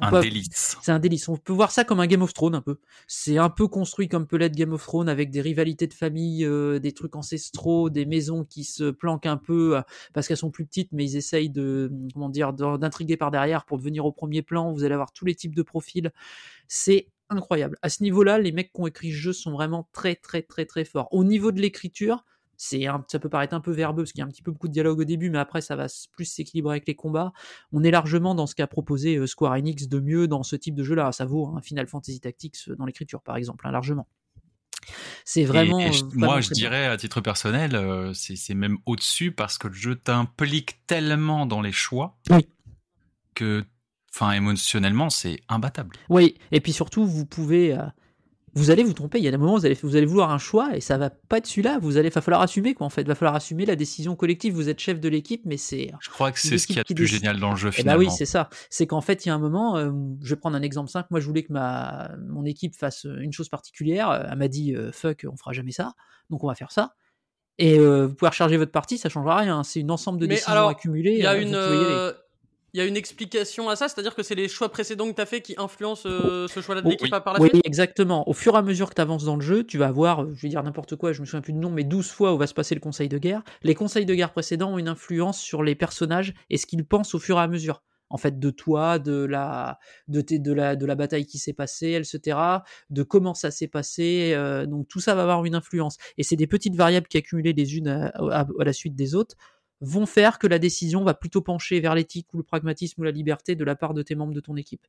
Un 0.00 0.10
Pas- 0.10 0.20
délice. 0.20 0.76
c'est 0.82 0.92
un 0.92 0.98
délice. 0.98 1.28
On 1.28 1.36
peut 1.38 1.54
voir 1.54 1.70
ça 1.70 1.84
comme 1.84 2.00
un 2.00 2.06
Game 2.06 2.20
of 2.20 2.34
Thrones 2.34 2.54
un 2.54 2.60
peu. 2.60 2.78
C'est 3.06 3.38
un 3.38 3.48
peu 3.48 3.66
construit 3.68 4.08
comme 4.08 4.26
peut 4.26 4.36
l'être 4.36 4.54
Game 4.54 4.72
of 4.74 4.82
Thrones 4.82 5.08
avec 5.08 5.30
des 5.30 5.40
rivalités 5.40 5.86
de 5.86 5.94
famille, 5.94 6.44
euh, 6.44 6.78
des 6.78 6.92
trucs 6.92 7.16
ancestraux, 7.16 7.88
des 7.88 8.04
maisons 8.04 8.44
qui 8.44 8.64
se 8.64 8.90
planquent 8.90 9.24
un 9.26 9.38
peu 9.38 9.78
euh, 9.78 9.82
parce 10.12 10.28
qu'elles 10.28 10.36
sont 10.36 10.50
plus 10.50 10.66
petites, 10.66 10.92
mais 10.92 11.04
ils 11.04 11.16
essayent 11.16 11.48
de 11.50 11.90
comment 12.12 12.28
dire 12.28 12.52
d'intriguer 12.52 13.16
par 13.16 13.30
derrière 13.30 13.64
pour 13.64 13.78
devenir 13.78 14.04
au 14.04 14.12
premier 14.12 14.42
plan. 14.42 14.72
Vous 14.72 14.84
allez 14.84 14.92
avoir 14.94 15.12
tous 15.12 15.24
les 15.24 15.34
types 15.34 15.54
de 15.54 15.62
profils. 15.62 16.12
C'est 16.68 17.08
incroyable. 17.30 17.76
À 17.82 17.88
ce 17.88 18.02
niveau-là, 18.02 18.38
les 18.38 18.52
mecs 18.52 18.72
qui 18.72 18.80
ont 18.80 18.86
écrit 18.86 19.10
ce 19.12 19.16
jeu 19.16 19.32
sont 19.32 19.52
vraiment 19.52 19.88
très 19.92 20.14
très 20.16 20.42
très 20.42 20.64
très 20.66 20.84
forts. 20.84 21.08
Au 21.12 21.24
niveau 21.24 21.52
de 21.52 21.60
l'écriture, 21.60 22.24
c'est 22.58 22.86
un, 22.86 23.04
ça 23.08 23.18
peut 23.18 23.28
paraître 23.28 23.52
un 23.54 23.60
peu 23.60 23.70
verbeux 23.72 24.04
parce 24.04 24.12
qu'il 24.12 24.20
y 24.20 24.22
a 24.22 24.26
un 24.26 24.30
petit 24.30 24.42
peu 24.42 24.50
beaucoup 24.50 24.68
de 24.68 24.72
dialogue 24.72 25.00
au 25.00 25.04
début, 25.04 25.28
mais 25.28 25.38
après 25.38 25.60
ça 25.60 25.76
va 25.76 25.86
plus 26.12 26.24
s'équilibrer 26.24 26.72
avec 26.74 26.86
les 26.88 26.94
combats. 26.94 27.32
On 27.72 27.82
est 27.84 27.90
largement 27.90 28.34
dans 28.34 28.46
ce 28.46 28.54
qu'a 28.54 28.66
proposé 28.66 29.16
euh, 29.16 29.26
Square 29.26 29.52
Enix 29.52 29.88
de 29.88 30.00
mieux 30.00 30.26
dans 30.26 30.42
ce 30.42 30.56
type 30.56 30.74
de 30.74 30.82
jeu-là. 30.82 31.12
Ça 31.12 31.26
vaut 31.26 31.48
un 31.56 31.60
Final 31.60 31.86
Fantasy 31.86 32.18
Tactics 32.20 32.56
euh, 32.68 32.76
dans 32.76 32.86
l'écriture, 32.86 33.20
par 33.22 33.36
exemple, 33.36 33.66
hein, 33.66 33.72
largement. 33.72 34.06
C'est 35.24 35.44
vraiment. 35.44 35.80
Et- 35.80 35.88
et 35.88 35.92
je- 35.92 36.04
euh, 36.04 36.08
moi, 36.14 36.40
je 36.40 36.48
bien. 36.50 36.54
dirais 36.54 36.86
à 36.86 36.96
titre 36.96 37.20
personnel, 37.20 37.74
euh, 37.74 38.14
c'est 38.14 38.36
c'est 38.36 38.54
même 38.54 38.78
au-dessus 38.86 39.32
parce 39.32 39.58
que 39.58 39.68
le 39.68 39.74
jeu 39.74 39.96
t'implique 39.96 40.86
tellement 40.86 41.44
dans 41.44 41.60
les 41.60 41.72
choix 41.72 42.16
Oui. 42.30 42.46
que, 43.34 43.64
enfin, 44.18 44.32
émotionnellement, 44.32 45.10
c'est 45.10 45.38
imbattable. 45.48 45.94
Oui, 46.08 46.34
et 46.52 46.60
puis 46.60 46.72
surtout, 46.72 47.04
vous 47.06 47.26
pouvez. 47.26 47.72
euh, 47.74 47.82
vous 48.54 48.70
allez 48.70 48.84
vous 48.84 48.94
tromper. 48.94 49.18
Il 49.18 49.24
y 49.24 49.28
a 49.28 49.30
des 49.30 49.36
moments 49.36 49.52
où 49.52 49.58
vous 49.58 49.66
allez, 49.66 49.76
vous 49.82 49.96
allez 49.96 50.06
vouloir 50.06 50.30
un 50.30 50.38
choix 50.38 50.74
et 50.74 50.80
ça 50.80 50.96
va 50.96 51.10
pas 51.10 51.36
être 51.36 51.46
celui-là. 51.46 51.78
Vous 51.78 51.98
allez, 51.98 52.08
va 52.08 52.22
falloir 52.22 52.40
assumer 52.40 52.72
quoi. 52.72 52.86
En 52.86 52.90
fait, 52.90 53.06
va 53.06 53.14
falloir 53.14 53.34
assumer 53.34 53.66
la 53.66 53.76
décision 53.76 54.16
collective. 54.16 54.54
Vous 54.54 54.70
êtes 54.70 54.78
chef 54.80 54.98
de 54.98 55.10
l'équipe, 55.10 55.42
mais 55.44 55.58
c'est 55.58 55.92
Je 56.00 56.08
crois 56.08 56.32
que 56.32 56.38
c'est 56.40 56.56
ce 56.56 56.66
qu'il 56.66 56.76
y 56.76 56.78
a 56.78 56.82
de 56.82 56.86
plus 56.86 56.94
décide. 57.04 57.18
génial 57.18 57.38
dans 57.38 57.50
le 57.50 57.56
jeu 57.56 57.68
Eh 57.68 57.76
ben 57.76 57.76
finalement. 57.82 57.98
oui, 57.98 58.10
c'est 58.16 58.24
ça. 58.24 58.48
C'est 58.70 58.86
qu'en 58.86 59.02
fait, 59.02 59.26
il 59.26 59.28
y 59.28 59.30
a 59.30 59.34
un 59.34 59.38
moment, 59.38 59.76
euh, 59.76 59.90
je 60.22 60.30
vais 60.30 60.40
prendre 60.40 60.56
un 60.56 60.62
exemple 60.62 60.88
simple. 60.90 61.08
Moi, 61.10 61.20
je 61.20 61.26
voulais 61.26 61.42
que 61.42 61.52
ma 61.52 62.12
mon 62.26 62.46
équipe 62.46 62.74
fasse 62.74 63.04
euh, 63.04 63.18
une 63.20 63.32
chose 63.34 63.50
particulière. 63.50 64.08
Euh, 64.08 64.22
Elle 64.32 64.38
m'a 64.38 64.48
dit 64.48 64.74
euh, 64.74 64.90
fuck, 64.90 65.26
on 65.30 65.36
fera 65.36 65.52
jamais 65.52 65.72
ça, 65.72 65.92
donc 66.30 66.42
on 66.42 66.46
va 66.46 66.54
faire 66.54 66.72
ça. 66.72 66.94
Et 67.58 67.78
euh, 67.78 68.06
vous 68.06 68.14
pouvez 68.14 68.30
recharger 68.30 68.56
votre 68.56 68.72
partie, 68.72 68.96
ça 68.96 69.10
changera 69.10 69.36
rien. 69.36 69.64
C'est 69.64 69.80
une 69.80 69.90
ensemble 69.90 70.18
de 70.18 70.26
Mais 70.26 70.34
décisions 70.36 70.52
alors, 70.52 70.68
accumulées. 70.70 71.12
Il 71.12 71.22
y 71.22 71.26
a 71.26 71.32
euh, 71.34 72.12
une. 72.12 72.16
Il 72.76 72.80
y 72.80 72.82
a 72.82 72.84
une 72.84 72.96
explication 72.98 73.70
à 73.70 73.74
ça, 73.76 73.88
c'est-à-dire 73.88 74.14
que 74.14 74.22
c'est 74.22 74.34
les 74.34 74.48
choix 74.48 74.68
précédents 74.68 75.08
que 75.08 75.14
tu 75.14 75.20
as 75.22 75.24
fait 75.24 75.40
qui 75.40 75.54
influencent 75.56 76.06
euh, 76.06 76.46
ce 76.46 76.60
choix-là 76.60 76.82
de 76.82 76.86
Oh, 76.86 76.90
l'équipe 76.90 77.08
oui. 77.10 77.20
par 77.24 77.32
la 77.32 77.40
Oui, 77.40 77.48
suite 77.48 77.62
exactement. 77.64 78.28
Au 78.28 78.34
fur 78.34 78.54
et 78.54 78.58
à 78.58 78.62
mesure 78.62 78.90
que 78.90 78.94
tu 78.94 79.00
avances 79.00 79.24
dans 79.24 79.36
le 79.36 79.40
jeu, 79.40 79.64
tu 79.64 79.78
vas 79.78 79.86
avoir, 79.86 80.24
euh, 80.24 80.32
je 80.34 80.42
vais 80.42 80.50
dire 80.50 80.62
n'importe 80.62 80.94
quoi, 80.94 81.14
je 81.14 81.22
me 81.22 81.24
souviens 81.26 81.40
plus 81.40 81.54
du 81.54 81.58
nom, 81.58 81.70
mais 81.70 81.84
12 81.84 82.10
fois 82.10 82.34
où 82.34 82.36
va 82.36 82.46
se 82.46 82.52
passer 82.52 82.74
le 82.74 82.82
conseil 82.82 83.08
de 83.08 83.16
guerre. 83.16 83.42
Les 83.62 83.74
conseils 83.74 84.04
de 84.04 84.14
guerre 84.14 84.30
précédents 84.30 84.74
ont 84.74 84.78
une 84.78 84.88
influence 84.88 85.40
sur 85.40 85.62
les 85.62 85.74
personnages 85.74 86.34
et 86.50 86.58
ce 86.58 86.66
qu'ils 86.66 86.84
pensent 86.84 87.14
au 87.14 87.18
fur 87.18 87.38
et 87.38 87.40
à 87.40 87.48
mesure. 87.48 87.82
En 88.10 88.18
fait, 88.18 88.38
de 88.38 88.50
toi, 88.50 88.98
de 88.98 89.24
la, 89.24 89.78
de, 90.08 90.20
tes- 90.20 90.38
de 90.38 90.52
la, 90.52 90.76
de 90.76 90.84
la 90.84 90.96
bataille 90.96 91.24
qui 91.24 91.38
s'est 91.38 91.54
passée, 91.54 91.92
etc., 91.94 92.38
de 92.90 93.02
comment 93.02 93.32
ça 93.32 93.50
s'est 93.50 93.68
passé. 93.68 94.32
euh, 94.34 94.66
donc 94.66 94.86
tout 94.86 95.00
ça 95.00 95.14
va 95.14 95.22
avoir 95.22 95.46
une 95.46 95.54
influence. 95.54 95.96
Et 96.18 96.22
c'est 96.24 96.36
des 96.36 96.46
petites 96.46 96.76
variables 96.76 97.08
qui 97.08 97.16
accumulées 97.16 97.54
les 97.54 97.78
unes 97.78 97.88
à, 97.88 98.08
à- 98.08 98.40
à 98.60 98.64
la 98.64 98.72
suite 98.74 98.94
des 98.94 99.14
autres 99.14 99.34
vont 99.80 100.06
faire 100.06 100.38
que 100.38 100.46
la 100.46 100.58
décision 100.58 101.04
va 101.04 101.14
plutôt 101.14 101.42
pencher 101.42 101.80
vers 101.80 101.94
l'éthique 101.94 102.32
ou 102.32 102.38
le 102.38 102.42
pragmatisme 102.42 103.00
ou 103.00 103.04
la 103.04 103.10
liberté 103.10 103.54
de 103.54 103.64
la 103.64 103.76
part 103.76 103.94
de 103.94 104.02
tes 104.02 104.14
membres 104.14 104.34
de 104.34 104.40
ton 104.40 104.56
équipe. 104.56 104.86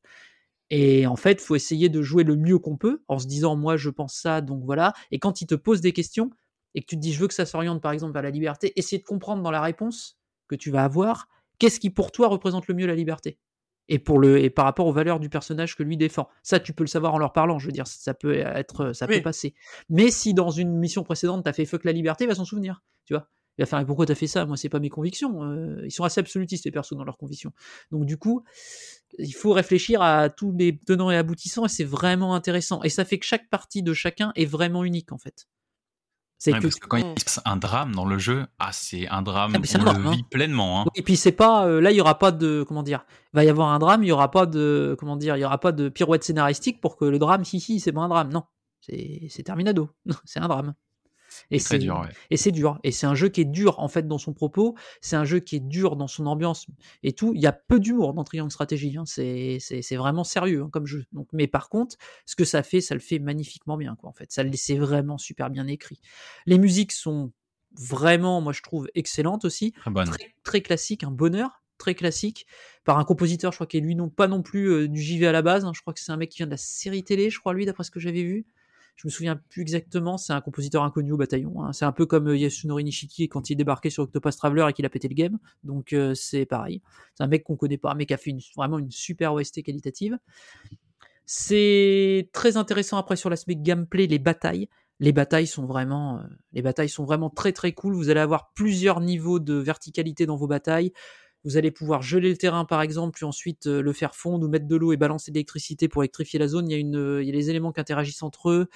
Et 0.69 1.07
en 1.07 1.15
fait, 1.15 1.39
faut 1.41 1.55
essayer 1.55 1.89
de 1.89 2.01
jouer 2.01 2.23
le 2.23 2.35
mieux 2.35 2.59
qu'on 2.59 2.77
peut 2.77 3.01
en 3.07 3.19
se 3.19 3.27
disant 3.27 3.55
moi 3.55 3.77
je 3.77 3.89
pense 3.89 4.13
ça 4.15 4.41
donc 4.41 4.63
voilà. 4.65 4.93
Et 5.11 5.19
quand 5.19 5.41
il 5.41 5.47
te 5.47 5.55
pose 5.55 5.81
des 5.81 5.93
questions 5.93 6.29
et 6.75 6.81
que 6.81 6.85
tu 6.87 6.95
te 6.95 7.01
dis 7.01 7.13
je 7.13 7.19
veux 7.19 7.27
que 7.27 7.33
ça 7.33 7.45
s'oriente 7.45 7.81
par 7.81 7.91
exemple 7.93 8.13
vers 8.13 8.23
la 8.23 8.29
liberté, 8.31 8.73
essayer 8.77 8.99
de 8.99 9.05
comprendre 9.05 9.41
dans 9.43 9.51
la 9.51 9.61
réponse 9.61 10.17
que 10.47 10.55
tu 10.55 10.71
vas 10.71 10.83
avoir 10.83 11.27
qu'est-ce 11.59 11.79
qui 11.79 11.89
pour 11.89 12.11
toi 12.11 12.27
représente 12.27 12.67
le 12.67 12.75
mieux 12.75 12.87
la 12.87 12.95
liberté? 12.95 13.39
Et 13.89 13.99
pour 13.99 14.19
le 14.19 14.39
et 14.39 14.49
par 14.49 14.65
rapport 14.65 14.85
aux 14.87 14.91
valeurs 14.91 15.19
du 15.21 15.29
personnage 15.29 15.77
que 15.77 15.83
lui 15.83 15.95
défend. 15.95 16.27
Ça 16.43 16.59
tu 16.59 16.73
peux 16.73 16.83
le 16.83 16.89
savoir 16.89 17.13
en 17.13 17.17
leur 17.19 17.31
parlant, 17.31 17.59
je 17.59 17.67
veux 17.67 17.71
dire 17.71 17.87
ça 17.87 18.13
peut 18.13 18.33
être 18.35 18.91
ça 18.91 19.07
Oui. 19.07 19.15
peut 19.17 19.21
passer. 19.21 19.53
Mais 19.89 20.11
si 20.11 20.33
dans 20.33 20.49
une 20.51 20.73
mission 20.77 21.03
précédente 21.03 21.43
tu 21.45 21.49
as 21.49 21.53
fait 21.53 21.65
fuck 21.65 21.85
la 21.85 21.93
liberté, 21.93 22.25
il 22.25 22.27
va 22.27 22.35
s'en 22.35 22.43
souvenir, 22.45 22.83
tu 23.05 23.13
vois. 23.13 23.29
Il 23.57 23.63
va 23.63 23.65
faire 23.65 23.79
mais 23.79 23.85
pourquoi 23.85 24.05
t'as 24.05 24.15
fait 24.15 24.27
ça? 24.27 24.45
Moi 24.45 24.55
c'est 24.57 24.69
pas 24.69 24.79
mes 24.79 24.89
convictions. 24.89 25.43
Euh, 25.43 25.81
ils 25.85 25.91
sont 25.91 26.03
assez 26.03 26.19
absolutistes 26.19 26.65
les 26.65 26.71
persos 26.71 26.93
dans 26.95 27.03
leurs 27.03 27.17
convictions. 27.17 27.51
Donc 27.91 28.05
du 28.05 28.17
coup, 28.17 28.43
il 29.17 29.31
faut 29.33 29.51
réfléchir 29.53 30.01
à 30.01 30.29
tous 30.29 30.53
les 30.57 30.77
tenants 30.79 31.09
et 31.11 31.17
aboutissants 31.17 31.65
et 31.65 31.69
c'est 31.69 31.83
vraiment 31.83 32.35
intéressant. 32.35 32.83
Et 32.83 32.89
ça 32.89 33.03
fait 33.05 33.17
que 33.19 33.25
chaque 33.25 33.49
partie 33.49 33.81
de 33.83 33.93
chacun 33.93 34.31
est 34.35 34.45
vraiment 34.45 34.83
unique 34.83 35.11
en 35.11 35.17
fait. 35.17 35.47
C'est 36.39 36.51
Ouais, 36.53 36.59
que 36.59 36.63
parce 36.67 36.75
que 36.75 36.85
quand 36.85 36.97
il 36.97 37.19
se 37.19 37.25
passe 37.25 37.41
un 37.45 37.57
drame 37.57 37.95
dans 37.95 38.05
le 38.05 38.19
jeu, 38.19 38.45
ah, 38.59 38.69
c'est 38.71 39.07
un 39.07 39.23
drame, 39.23 39.53
Ah, 39.55 39.59
mais 39.59 39.65
c'est 39.65 39.79
on 39.79 39.81
un 39.81 39.85
drame, 39.85 40.03
le 40.03 40.09
hein. 40.09 40.11
vit 40.11 40.21
pleinement. 40.23 40.81
hein. 40.81 40.85
et 40.93 41.01
puis 41.01 41.17
c'est 41.17 41.31
pas 41.31 41.65
euh, 41.65 41.81
là 41.81 41.89
il 41.89 41.97
y 41.97 42.01
aura 42.01 42.19
pas 42.19 42.31
de 42.31 42.63
comment 42.67 42.83
dire 42.83 43.05
il 43.33 43.37
va 43.37 43.43
y 43.43 43.49
avoir 43.49 43.69
un 43.69 43.79
drame 43.79 44.03
il 44.03 44.07
y 44.07 44.11
aura 44.11 44.29
pas 44.29 44.45
de 44.45 44.95
comment 44.99 45.15
dire 45.17 45.35
il 45.35 45.39
y 45.39 45.45
aura 45.45 45.59
pas 45.59 45.71
de 45.71 45.89
pirouette 45.89 46.23
scénaristique 46.23 46.79
pour 46.79 46.95
que 46.95 47.05
le 47.05 47.17
drame 47.17 47.43
si 47.43 47.59
si 47.59 47.79
c'est 47.79 47.91
pas 47.91 48.01
un 48.01 48.07
drame 48.07 48.31
non 48.31 48.43
c'est 48.81 49.25
c'est 49.31 49.41
terminado 49.41 49.89
c'est 50.25 50.39
un 50.39 50.47
drame 50.47 50.75
et 51.51 51.59
C'est 51.59 51.79
dur, 51.79 51.99
ouais. 52.01 52.09
et 52.31 52.37
c'est 52.37 52.51
dur 52.51 52.79
et 52.83 52.91
c'est 52.91 53.05
un 53.07 53.15
jeu 53.15 53.29
qui 53.29 53.41
est 53.41 53.45
dur 53.45 53.79
en 53.79 53.87
fait 53.87 54.07
dans 54.07 54.17
son 54.17 54.33
propos 54.33 54.75
c'est 55.01 55.15
un 55.15 55.25
jeu 55.25 55.39
qui 55.39 55.55
est 55.57 55.59
dur 55.59 55.95
dans 55.95 56.07
son 56.07 56.25
ambiance 56.25 56.67
et 57.03 57.13
tout 57.13 57.33
il 57.35 57.41
y 57.41 57.47
a 57.47 57.51
peu 57.51 57.79
d'humour 57.79 58.13
dans 58.13 58.23
Triangle 58.23 58.51
Stratégie 58.51 58.95
hein. 58.97 59.03
c'est 59.05 59.59
vraiment 59.95 60.23
sérieux 60.23 60.63
hein, 60.63 60.69
comme 60.71 60.85
jeu 60.85 61.05
donc 61.11 61.27
mais 61.33 61.47
par 61.47 61.69
contre 61.69 61.95
ce 62.25 62.35
que 62.35 62.45
ça 62.45 62.63
fait 62.63 62.81
ça 62.81 62.93
le 62.95 63.01
fait 63.01 63.19
magnifiquement 63.19 63.77
bien 63.77 63.95
quoi 63.95 64.09
en 64.09 64.13
fait 64.13 64.31
ça 64.31 64.43
le- 64.43 64.51
c'est 64.53 64.77
vraiment 64.77 65.17
super 65.17 65.49
bien 65.49 65.67
écrit 65.67 65.99
les 66.45 66.57
musiques 66.57 66.91
sont 66.91 67.31
vraiment 67.79 68.41
moi 68.41 68.53
je 68.53 68.61
trouve 68.61 68.87
excellentes 68.95 69.45
aussi 69.45 69.73
bonne. 69.85 70.09
très, 70.09 70.35
très 70.43 70.61
classique, 70.61 71.03
un 71.03 71.11
bonheur 71.11 71.61
très 71.77 71.93
classique, 71.93 72.47
par 72.85 72.97
un 72.97 73.03
compositeur, 73.05 73.51
je 73.51 73.57
crois 73.57 73.67
qu'il 73.67 73.79
est 73.83 73.85
lui 73.85 73.93
non 73.95 74.09
pas 74.09 74.27
non 74.27 74.41
plus 74.41 74.67
euh, 74.71 74.87
du 74.87 74.99
JV 74.99 75.27
à 75.27 75.31
la 75.31 75.43
base, 75.43 75.63
hein. 75.63 75.73
je 75.75 75.81
crois 75.81 75.93
que 75.93 75.99
c'est 75.99 76.11
un 76.11 76.17
mec 76.17 76.31
qui 76.31 76.37
vient 76.37 76.47
de 76.47 76.51
la 76.51 76.57
série 76.57 77.03
télé, 77.03 77.29
je 77.29 77.39
crois 77.39 77.53
lui, 77.53 77.67
d'après 77.67 77.83
ce 77.83 77.91
que 77.91 77.99
j'avais 77.99 78.23
vu. 78.23 78.47
Je 78.97 79.07
me 79.07 79.11
souviens 79.11 79.39
plus 79.49 79.61
exactement, 79.61 80.17
c'est 80.17 80.33
un 80.33 80.41
compositeur 80.41 80.83
inconnu 80.83 81.11
au 81.11 81.17
bataillon. 81.17 81.63
hein. 81.63 81.71
C'est 81.71 81.85
un 81.85 81.91
peu 81.91 82.07
comme 82.07 82.29
euh, 82.29 82.35
Yasunori 82.35 82.83
Nishiki 82.83 83.29
quand 83.29 83.51
il 83.51 83.55
débarquait 83.55 83.91
sur 83.91 84.03
Octopus 84.03 84.35
Traveler 84.35 84.65
et 84.69 84.73
qu'il 84.73 84.85
a 84.87 84.89
pété 84.89 85.07
le 85.07 85.13
game. 85.13 85.37
Donc 85.63 85.93
euh, 85.93 86.15
c'est 86.15 86.47
pareil. 86.47 86.81
C'est 87.13 87.23
un 87.23 87.27
mec 87.27 87.43
qu'on 87.43 87.55
connaît 87.55 87.77
pas, 87.77 87.93
mais 87.93 88.07
qui 88.07 88.15
a 88.15 88.17
fait 88.17 88.35
vraiment 88.55 88.79
une 88.79 88.89
super 88.89 89.33
OST 89.33 89.61
qualitative. 89.61 90.17
C'est 91.27 92.29
très 92.33 92.57
intéressant 92.57 92.97
après 92.97 93.17
sur 93.17 93.29
l'aspect 93.29 93.55
gameplay, 93.55 94.07
les 94.07 94.19
batailles. 94.19 94.67
Les 94.99 95.11
batailles 95.11 95.45
sont 95.45 95.67
vraiment, 95.67 96.17
euh, 96.17 96.23
les 96.53 96.63
batailles 96.63 96.89
sont 96.89 97.05
vraiment 97.05 97.29
très 97.29 97.53
très 97.53 97.73
cool. 97.73 97.93
Vous 97.93 98.09
allez 98.09 98.19
avoir 98.19 98.51
plusieurs 98.53 98.99
niveaux 98.99 99.39
de 99.39 99.53
verticalité 99.53 100.25
dans 100.25 100.37
vos 100.37 100.47
batailles. 100.47 100.91
Vous 101.47 101.55
allez 101.55 101.71
pouvoir 101.71 102.01
geler 102.01 102.29
le 102.29 102.35
terrain 102.35 102.65
par 102.65 102.81
exemple, 102.81 103.13
puis 103.15 103.23
ensuite 103.23 103.67
euh, 103.67 103.81
le 103.81 103.93
faire 103.93 104.15
fondre 104.15 104.45
ou 104.45 104.49
mettre 104.49 104.67
de 104.67 104.75
l'eau 104.75 104.91
et 104.91 104.97
balancer 104.97 105.31
de 105.31 105.35
l'électricité 105.35 105.87
pour 105.87 106.03
électrifier 106.03 106.39
la 106.39 106.49
zone. 106.49 106.69
Il 106.69 106.73
y 106.73 106.75
a 106.75 106.77
une, 106.77 106.97
euh, 106.97 107.23
il 107.23 107.27
y 107.27 107.31
a 107.31 107.33
les 107.33 107.49
éléments 107.49 107.71
qui 107.71 107.79
interagissent 107.79 108.21
entre 108.21 108.49
eux. 108.49 108.67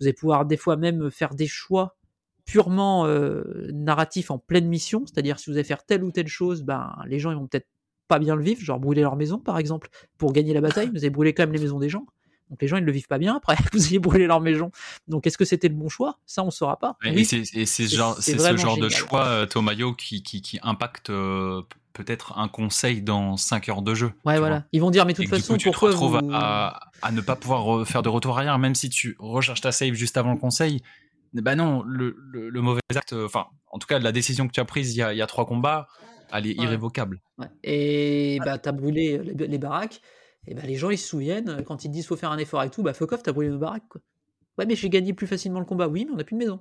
Vous 0.00 0.06
allez 0.06 0.14
pouvoir 0.14 0.46
des 0.46 0.56
fois 0.56 0.76
même 0.76 1.10
faire 1.10 1.34
des 1.34 1.46
choix 1.46 1.98
purement 2.46 3.06
euh, 3.06 3.68
narratifs 3.74 4.30
en 4.30 4.38
pleine 4.38 4.66
mission, 4.68 5.04
c'est-à-dire 5.04 5.38
si 5.38 5.50
vous 5.50 5.56
allez 5.56 5.64
faire 5.64 5.84
telle 5.84 6.02
ou 6.02 6.12
telle 6.12 6.28
chose, 6.28 6.62
ben 6.62 6.96
les 7.06 7.18
gens 7.18 7.30
ils 7.30 7.36
vont 7.36 7.46
peut-être 7.46 7.68
pas 8.08 8.18
bien 8.18 8.36
le 8.36 8.42
vivre, 8.42 8.60
genre 8.62 8.80
brûler 8.80 9.02
leur 9.02 9.16
maison 9.16 9.38
par 9.38 9.58
exemple 9.58 9.90
pour 10.16 10.32
gagner 10.32 10.54
la 10.54 10.62
bataille. 10.62 10.88
Vous 10.88 11.00
allez 11.00 11.10
brûler 11.10 11.34
quand 11.34 11.42
même 11.42 11.52
les 11.52 11.60
maisons 11.60 11.78
des 11.78 11.90
gens. 11.90 12.06
Donc 12.48 12.62
les 12.62 12.68
gens 12.68 12.78
ils 12.78 12.84
le 12.84 12.92
vivent 12.92 13.06
pas 13.06 13.18
bien 13.18 13.36
après. 13.36 13.56
Vous 13.74 13.84
allez 13.84 13.98
brûler 13.98 14.26
leur 14.26 14.40
maison. 14.40 14.70
Donc 15.08 15.26
est-ce 15.26 15.36
que 15.36 15.44
c'était 15.44 15.68
le 15.68 15.74
bon 15.74 15.90
choix? 15.90 16.20
Ça 16.24 16.42
on 16.42 16.50
saura 16.50 16.78
pas. 16.78 16.96
Et 17.04 17.10
Oui, 17.10 17.26
c'est 17.26 17.42
et 17.54 17.66
c'est 17.66 17.86
ce 17.86 17.96
genre, 17.96 18.16
ce 18.22 18.80
de 18.80 18.88
choix, 18.88 19.46
Tomayo, 19.46 19.92
qui, 19.92 20.22
qui, 20.22 20.40
qui 20.40 20.58
impacte 20.62 21.10
euh, 21.10 21.62
peut-être 21.94 22.36
un 22.38 22.48
conseil 22.48 23.00
dans 23.00 23.36
5 23.38 23.68
heures 23.70 23.82
de 23.82 23.94
jeu. 23.94 24.12
Ouais 24.26 24.38
voilà. 24.38 24.56
vois. 24.58 24.64
Ils 24.72 24.80
vont 24.82 24.90
dire 24.90 25.06
mais 25.06 25.12
de 25.14 25.18
toute 25.22 25.28
façon 25.28 25.54
coup, 25.54 25.58
tu 25.58 25.70
te 25.70 25.76
retrouves 25.78 26.20
vous... 26.22 26.30
à, 26.32 26.90
à 27.00 27.10
ne 27.12 27.20
pas 27.22 27.36
pouvoir 27.36 27.62
re- 27.64 27.84
faire 27.86 28.02
de 28.02 28.08
retour 28.10 28.36
arrière, 28.36 28.58
même 28.58 28.74
si 28.74 28.90
tu 28.90 29.16
recharges 29.18 29.60
ta 29.62 29.72
save 29.72 29.94
juste 29.94 30.16
avant 30.16 30.32
le 30.32 30.38
conseil. 30.38 30.82
Bah 31.32 31.56
non, 31.56 31.82
le, 31.84 32.16
le, 32.30 32.48
le 32.50 32.60
mauvais 32.60 32.80
acte, 32.94 33.12
euh, 33.12 33.26
enfin, 33.26 33.46
en 33.72 33.78
tout 33.78 33.86
cas, 33.88 33.98
la 33.98 34.12
décision 34.12 34.46
que 34.46 34.52
tu 34.52 34.60
as 34.60 34.64
prise 34.64 34.94
il 34.94 34.98
y 34.98 35.02
a, 35.02 35.12
il 35.12 35.16
y 35.16 35.22
a 35.22 35.26
trois 35.26 35.46
combats, 35.46 35.88
elle 36.32 36.46
est 36.46 36.56
Ouais. 36.58 36.64
irrévocable. 36.64 37.20
Ouais. 37.38 37.46
Et 37.64 38.38
bah 38.44 38.58
t'as 38.58 38.72
brûlé 38.72 39.18
les, 39.18 39.46
les 39.48 39.58
baraques. 39.58 40.00
Et 40.46 40.54
bah 40.54 40.62
les 40.64 40.76
gens 40.76 40.90
ils 40.90 40.98
se 40.98 41.08
souviennent 41.08 41.62
quand 41.64 41.84
ils 41.84 41.88
te 41.88 41.92
disent 41.92 42.06
faut 42.06 42.16
faire 42.16 42.30
un 42.30 42.38
effort 42.38 42.62
et 42.62 42.70
tout. 42.70 42.82
Bah 42.82 42.92
fuck 42.92 43.12
off, 43.12 43.22
t'as 43.22 43.32
brûlé 43.32 43.50
nos 43.50 43.58
baraques 43.58 43.88
quoi. 43.88 44.00
Ouais 44.58 44.66
mais 44.66 44.76
j'ai 44.76 44.88
gagné 44.90 45.12
plus 45.12 45.26
facilement 45.26 45.58
le 45.58 45.64
combat. 45.64 45.88
Oui 45.88 46.04
mais 46.04 46.12
on 46.12 46.16
n'a 46.16 46.24
plus 46.24 46.34
de 46.34 46.38
maison. 46.38 46.60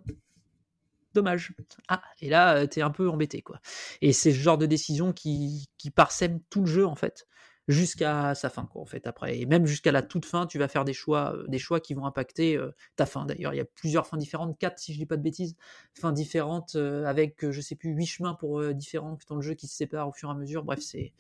Dommage. 1.14 1.54
Ah 1.90 2.02
et 2.22 2.30
là 2.30 2.58
euh, 2.58 2.68
t'es 2.68 2.82
un 2.82 2.90
peu 2.90 3.10
embêté 3.10 3.42
quoi. 3.42 3.60
Et 4.02 4.14
c'est 4.14 4.32
ce 4.32 4.38
genre 4.38 4.58
de 4.58 4.66
décision 4.66 5.14
qui 5.14 5.68
qui 5.78 5.92
parsème 5.92 6.40
tout 6.50 6.62
le 6.62 6.66
jeu 6.68 6.88
en 6.88 6.96
fait 6.96 7.28
jusqu'à 7.68 8.36
sa 8.36 8.50
fin 8.50 8.66
quoi 8.66 8.82
en 8.82 8.86
fait 8.86 9.08
après 9.08 9.40
et 9.40 9.46
même 9.46 9.66
jusqu'à 9.66 9.92
la 9.92 10.02
toute 10.02 10.26
fin 10.26 10.48
tu 10.48 10.60
vas 10.60 10.68
faire 10.68 10.84
des 10.84 10.94
choix 10.94 11.34
euh, 11.36 11.48
des 11.48 11.60
choix 11.60 11.80
qui 11.80 11.94
vont 11.94 12.06
impacter 12.06 12.58
euh, 12.58 12.72
ta 12.98 13.06
fin 13.06 13.26
d'ailleurs 13.26 13.54
il 13.54 13.58
y 13.58 13.62
a 13.62 13.66
plusieurs 13.66 14.06
fins 14.06 14.18
différentes 14.18 14.58
quatre 14.58 14.80
si 14.80 14.94
je 14.94 14.98
dis 14.98 15.06
pas 15.06 15.16
de 15.16 15.22
bêtises 15.22 15.56
fins 15.94 16.12
différentes 16.12 16.76
avec 16.76 17.50
je 17.50 17.62
sais 17.62 17.76
plus 17.76 17.92
huit 17.92 18.06
chemins 18.08 18.34
pour 18.34 18.62
différents 18.74 19.18
dans 19.30 19.36
le 19.36 19.42
jeu 19.42 19.54
qui 19.54 19.68
se 19.68 19.78
séparent 19.78 20.10
au 20.10 20.14
fur 20.14 20.30
et 20.30 20.34
à 20.34 20.36
mesure 20.36 20.64
bref 20.64 20.82
c'est 20.82 21.14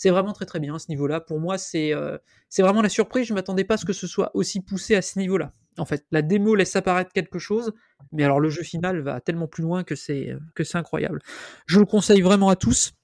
c'est 0.00 0.08
vraiment 0.08 0.32
très 0.32 0.46
très 0.46 0.60
bien 0.60 0.74
à 0.74 0.78
ce 0.78 0.86
niveau-là. 0.88 1.20
Pour 1.20 1.40
moi, 1.40 1.58
c'est 1.58 1.92
euh, 1.92 2.16
vraiment 2.58 2.80
la 2.80 2.88
surprise. 2.88 3.26
Je 3.26 3.34
m'attendais 3.34 3.64
pas 3.64 3.74
à 3.74 3.76
ce 3.76 3.84
que 3.84 3.92
ce 3.92 4.06
soit 4.06 4.30
aussi 4.32 4.62
poussé 4.62 4.94
à 4.94 5.02
ce 5.02 5.18
niveau-là. 5.18 5.52
En 5.76 5.84
fait, 5.84 6.06
la 6.10 6.22
démo 6.22 6.54
laisse 6.54 6.74
apparaître 6.74 7.12
quelque 7.12 7.38
chose, 7.38 7.74
mais 8.10 8.24
alors 8.24 8.40
le 8.40 8.48
jeu 8.48 8.62
final 8.62 9.00
va 9.00 9.20
tellement 9.20 9.46
plus 9.46 9.62
loin 9.62 9.84
que 9.84 9.94
c'est 9.94 10.34
c'est 10.62 10.78
incroyable. 10.78 11.20
Je 11.66 11.78
le 11.78 11.84
conseille 11.84 12.22
vraiment 12.22 12.48
à 12.48 12.56
tous. 12.56 12.94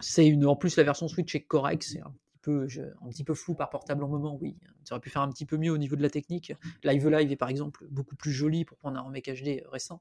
C'est 0.00 0.26
une, 0.26 0.46
en 0.46 0.56
plus 0.56 0.78
la 0.78 0.82
version 0.84 1.08
Switch 1.08 1.34
est 1.34 1.42
correcte, 1.42 1.82
c'est 1.82 2.00
un 2.00 2.10
petit 2.10 2.40
peu, 2.40 2.66
un 3.04 3.08
petit 3.10 3.24
peu 3.24 3.34
flou 3.34 3.54
par 3.54 3.68
portable 3.68 4.02
en 4.02 4.08
moment, 4.08 4.38
oui. 4.40 4.56
Ça 4.84 4.94
aurait 4.94 5.02
pu 5.02 5.10
faire 5.10 5.22
un 5.22 5.30
petit 5.30 5.44
peu 5.44 5.58
mieux 5.58 5.72
au 5.72 5.78
niveau 5.78 5.94
de 5.94 6.02
la 6.02 6.10
technique. 6.10 6.54
Live 6.84 7.06
Live 7.06 7.32
est 7.32 7.36
par 7.36 7.50
exemple 7.50 7.84
beaucoup 7.90 8.16
plus 8.16 8.32
joli 8.32 8.64
pour 8.64 8.78
prendre 8.78 8.98
un 8.98 9.02
remake 9.02 9.28
HD 9.28 9.62
récent, 9.70 10.00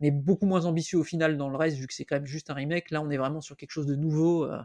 mais 0.00 0.10
beaucoup 0.10 0.46
moins 0.46 0.64
ambitieux 0.64 0.98
au 0.98 1.04
final 1.04 1.36
dans 1.36 1.48
le 1.48 1.56
reste 1.56 1.76
vu 1.76 1.86
que 1.86 1.94
c'est 1.94 2.04
quand 2.04 2.16
même 2.16 2.26
juste 2.26 2.50
un 2.50 2.54
remake. 2.54 2.90
Là, 2.90 3.00
on 3.00 3.10
est 3.10 3.18
vraiment 3.18 3.40
sur 3.40 3.56
quelque 3.56 3.70
chose 3.70 3.86
de 3.86 3.94
nouveau. 3.94 4.46
euh, 4.46 4.58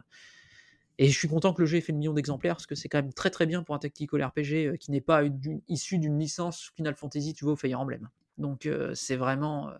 et 1.02 1.08
je 1.08 1.18
suis 1.18 1.28
content 1.28 1.52
que 1.54 1.62
le 1.62 1.66
jeu 1.66 1.78
ait 1.78 1.80
fait 1.80 1.92
le 1.92 1.98
million 1.98 2.12
d'exemplaires 2.12 2.54
parce 2.56 2.66
que 2.66 2.74
c'est 2.74 2.88
quand 2.88 2.98
même 2.98 3.12
très 3.12 3.30
très 3.30 3.46
bien 3.46 3.62
pour 3.62 3.74
un 3.74 3.78
tactical 3.78 4.22
RPG 4.22 4.52
euh, 4.66 4.76
qui 4.76 4.90
n'est 4.90 5.00
pas 5.00 5.22
issu 5.66 5.98
d'une 5.98 6.18
licence 6.18 6.70
Final 6.76 6.94
Fantasy, 6.94 7.32
tu 7.32 7.44
vois, 7.44 7.54
au 7.54 7.56
Fire 7.56 7.80
Emblem. 7.80 8.08
Donc 8.36 8.66
euh, 8.66 8.92
c'est 8.94 9.16
vraiment, 9.16 9.68
euh, 9.68 9.72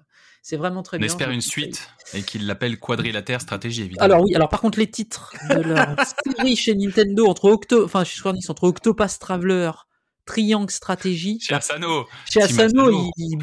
c'est 0.42 0.56
vraiment 0.56 0.82
très 0.82 0.96
On 0.96 1.00
bien. 1.00 1.06
espère 1.06 1.28
je 1.28 1.34
une 1.34 1.40
suite 1.42 1.88
et 2.14 2.22
qu'il 2.22 2.46
l'appelle 2.46 2.78
Quadrilatère 2.78 3.40
Stratégie, 3.40 3.82
évidemment. 3.82 4.04
Alors 4.04 4.24
oui, 4.24 4.34
alors 4.34 4.48
par 4.48 4.60
contre 4.62 4.78
les 4.78 4.90
titres 4.90 5.32
de 5.50 5.60
leur 5.60 5.94
série 6.38 6.56
chez 6.56 6.74
Nintendo 6.74 7.26
entre 7.26 7.44
Octo, 7.50 7.84
enfin 7.84 8.02
chez 8.04 8.16
Square 8.16 8.32
Enix, 8.34 8.48
entre 8.50 8.64
Octopath 8.64 9.18
Traveler, 9.18 9.70
Triangle 10.26 10.70
Stratégie, 10.70 11.38
Chez 11.40 11.54
Asano, 11.54 12.06
chez 12.28 12.42
Asano, 12.42 12.82
Asano, 12.82 12.90
ils, 12.90 13.10
ils 13.16 13.36
ok, 13.36 13.42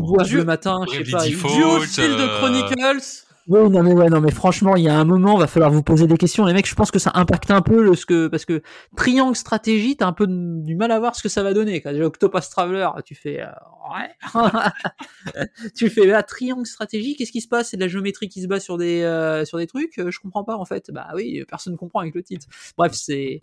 bo- 0.00 0.20
hein, 0.20 0.24
le 0.28 0.44
matin, 0.44 0.80
je 0.90 1.04
sais 1.04 1.10
pas. 1.10 1.26
Default. 1.26 1.54
Duo 1.54 1.80
Field 1.80 2.20
euh, 2.20 2.38
Chronicles. 2.38 3.24
Oui, 3.48 3.68
non 3.70 3.82
mais 3.82 3.92
ouais, 3.92 4.08
non 4.08 4.20
mais 4.20 4.30
franchement, 4.30 4.76
il 4.76 4.84
y 4.84 4.88
a 4.88 4.96
un 4.96 5.04
moment, 5.04 5.36
va 5.36 5.48
falloir 5.48 5.70
vous 5.72 5.82
poser 5.82 6.06
des 6.06 6.16
questions. 6.16 6.44
Les 6.44 6.52
mecs, 6.52 6.68
je 6.68 6.74
pense 6.76 6.92
que 6.92 7.00
ça 7.00 7.10
impacte 7.14 7.50
un 7.50 7.60
peu 7.60 7.82
le, 7.82 7.94
ce 7.96 8.06
que 8.06 8.28
parce 8.28 8.44
que 8.44 8.62
triangle 8.96 9.34
stratégie, 9.34 9.96
t'as 9.96 10.06
un 10.06 10.12
peu 10.12 10.26
du 10.28 10.76
mal 10.76 10.92
à 10.92 10.98
voir 11.00 11.16
ce 11.16 11.22
que 11.22 11.28
ça 11.28 11.42
va 11.42 11.52
donner. 11.52 11.80
Quand 11.80 11.90
déjà 11.92 12.04
Octopus 12.04 12.48
Traveler, 12.50 12.88
tu 13.04 13.16
fais 13.16 13.40
euh, 13.42 13.46
ouais, 13.92 14.10
tu 15.76 15.90
fais 15.90 16.06
là 16.06 16.22
triangle 16.22 16.66
stratégie, 16.66 17.16
qu'est-ce 17.16 17.32
qui 17.32 17.40
se 17.40 17.48
passe? 17.48 17.70
C'est 17.70 17.76
de 17.76 17.82
la 17.82 17.88
géométrie 17.88 18.28
qui 18.28 18.42
se 18.42 18.46
bat 18.46 18.60
sur 18.60 18.78
des 18.78 19.02
euh, 19.02 19.44
sur 19.44 19.58
des 19.58 19.66
trucs? 19.66 19.98
Euh, 19.98 20.10
Je 20.10 20.20
comprends 20.20 20.44
pas 20.44 20.56
en 20.56 20.64
fait. 20.64 20.90
Bah 20.92 21.08
oui, 21.14 21.42
personne 21.48 21.76
comprend 21.76 22.00
avec 22.00 22.14
le 22.14 22.22
titre. 22.22 22.46
Bref, 22.78 22.92
c'est 22.94 23.40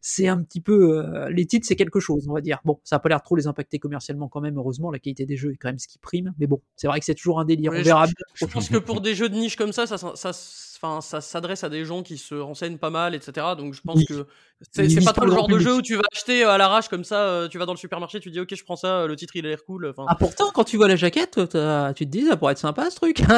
c'est 0.00 0.26
un 0.28 0.42
petit 0.42 0.60
peu 0.60 0.98
euh, 1.04 1.28
les 1.30 1.46
titres, 1.46 1.66
c'est 1.66 1.76
quelque 1.76 2.00
chose, 2.00 2.26
on 2.28 2.32
va 2.34 2.40
dire. 2.40 2.60
Bon, 2.64 2.78
ça 2.84 2.96
a 2.96 2.98
pas 2.98 3.08
l'air 3.08 3.22
trop 3.22 3.36
les 3.36 3.46
impacter 3.46 3.78
commercialement 3.78 4.28
quand 4.28 4.40
même. 4.40 4.56
Heureusement, 4.58 4.90
la 4.90 4.98
qualité 4.98 5.26
des 5.26 5.36
jeux 5.36 5.52
est 5.52 5.56
quand 5.56 5.68
même 5.68 5.78
ce 5.78 5.88
qui 5.88 5.98
prime. 5.98 6.32
Mais 6.38 6.46
bon, 6.46 6.60
c'est 6.76 6.86
vrai 6.86 6.98
que 7.00 7.04
c'est 7.06 7.14
toujours 7.14 7.40
un 7.40 7.44
délire. 7.44 7.72
Ouais, 7.72 7.78
on 7.78 7.80
je- 7.80 7.84
verra 7.84 8.04
bien. 8.06 8.14
Je 8.34 8.46
pense 8.46 8.68
que 8.68 8.78
pour 8.78 9.00
des 9.00 9.14
jeux 9.14 9.28
de 9.28 9.33
niche 9.34 9.56
comme 9.56 9.72
ça, 9.72 9.86
ça, 9.86 9.96
ça, 9.98 10.14
ça, 10.14 11.00
ça 11.00 11.20
s'adresse 11.20 11.64
à 11.64 11.68
des 11.68 11.84
gens 11.84 12.02
qui 12.02 12.18
se 12.18 12.34
renseignent 12.34 12.78
pas 12.78 12.90
mal, 12.90 13.14
etc. 13.14 13.46
Donc 13.56 13.74
je 13.74 13.80
pense 13.80 13.96
Oui. 13.96 14.06
que 14.06 14.26
c'est 14.72 15.04
pas 15.04 15.12
trop 15.12 15.26
le 15.26 15.32
genre 15.32 15.48
de 15.48 15.58
jeu 15.58 15.74
où 15.76 15.82
tu 15.82 15.96
vas 15.96 16.02
acheter 16.12 16.44
à 16.44 16.56
l'arrache 16.58 16.88
comme 16.88 17.04
ça. 17.04 17.20
euh, 17.20 17.48
Tu 17.48 17.58
vas 17.58 17.66
dans 17.66 17.72
le 17.72 17.78
supermarché, 17.78 18.20
tu 18.20 18.30
dis 18.30 18.40
ok, 18.40 18.54
je 18.54 18.64
prends 18.64 18.76
ça, 18.76 19.00
euh, 19.00 19.06
le 19.06 19.16
titre 19.16 19.34
il 19.36 19.44
a 19.46 19.48
l'air 19.50 19.64
cool. 19.64 19.86
Enfin, 19.88 20.04
Ah 20.08 20.14
pourtant, 20.14 20.50
quand 20.54 20.64
tu 20.64 20.76
vois 20.76 20.88
la 20.88 20.96
jaquette, 20.96 21.32
tu 21.34 21.46
te 21.48 22.04
dis 22.04 22.26
ça 22.26 22.36
pourrait 22.36 22.52
être 22.52 22.58
sympa 22.58 22.90
ce 22.90 22.96
truc. 22.96 23.22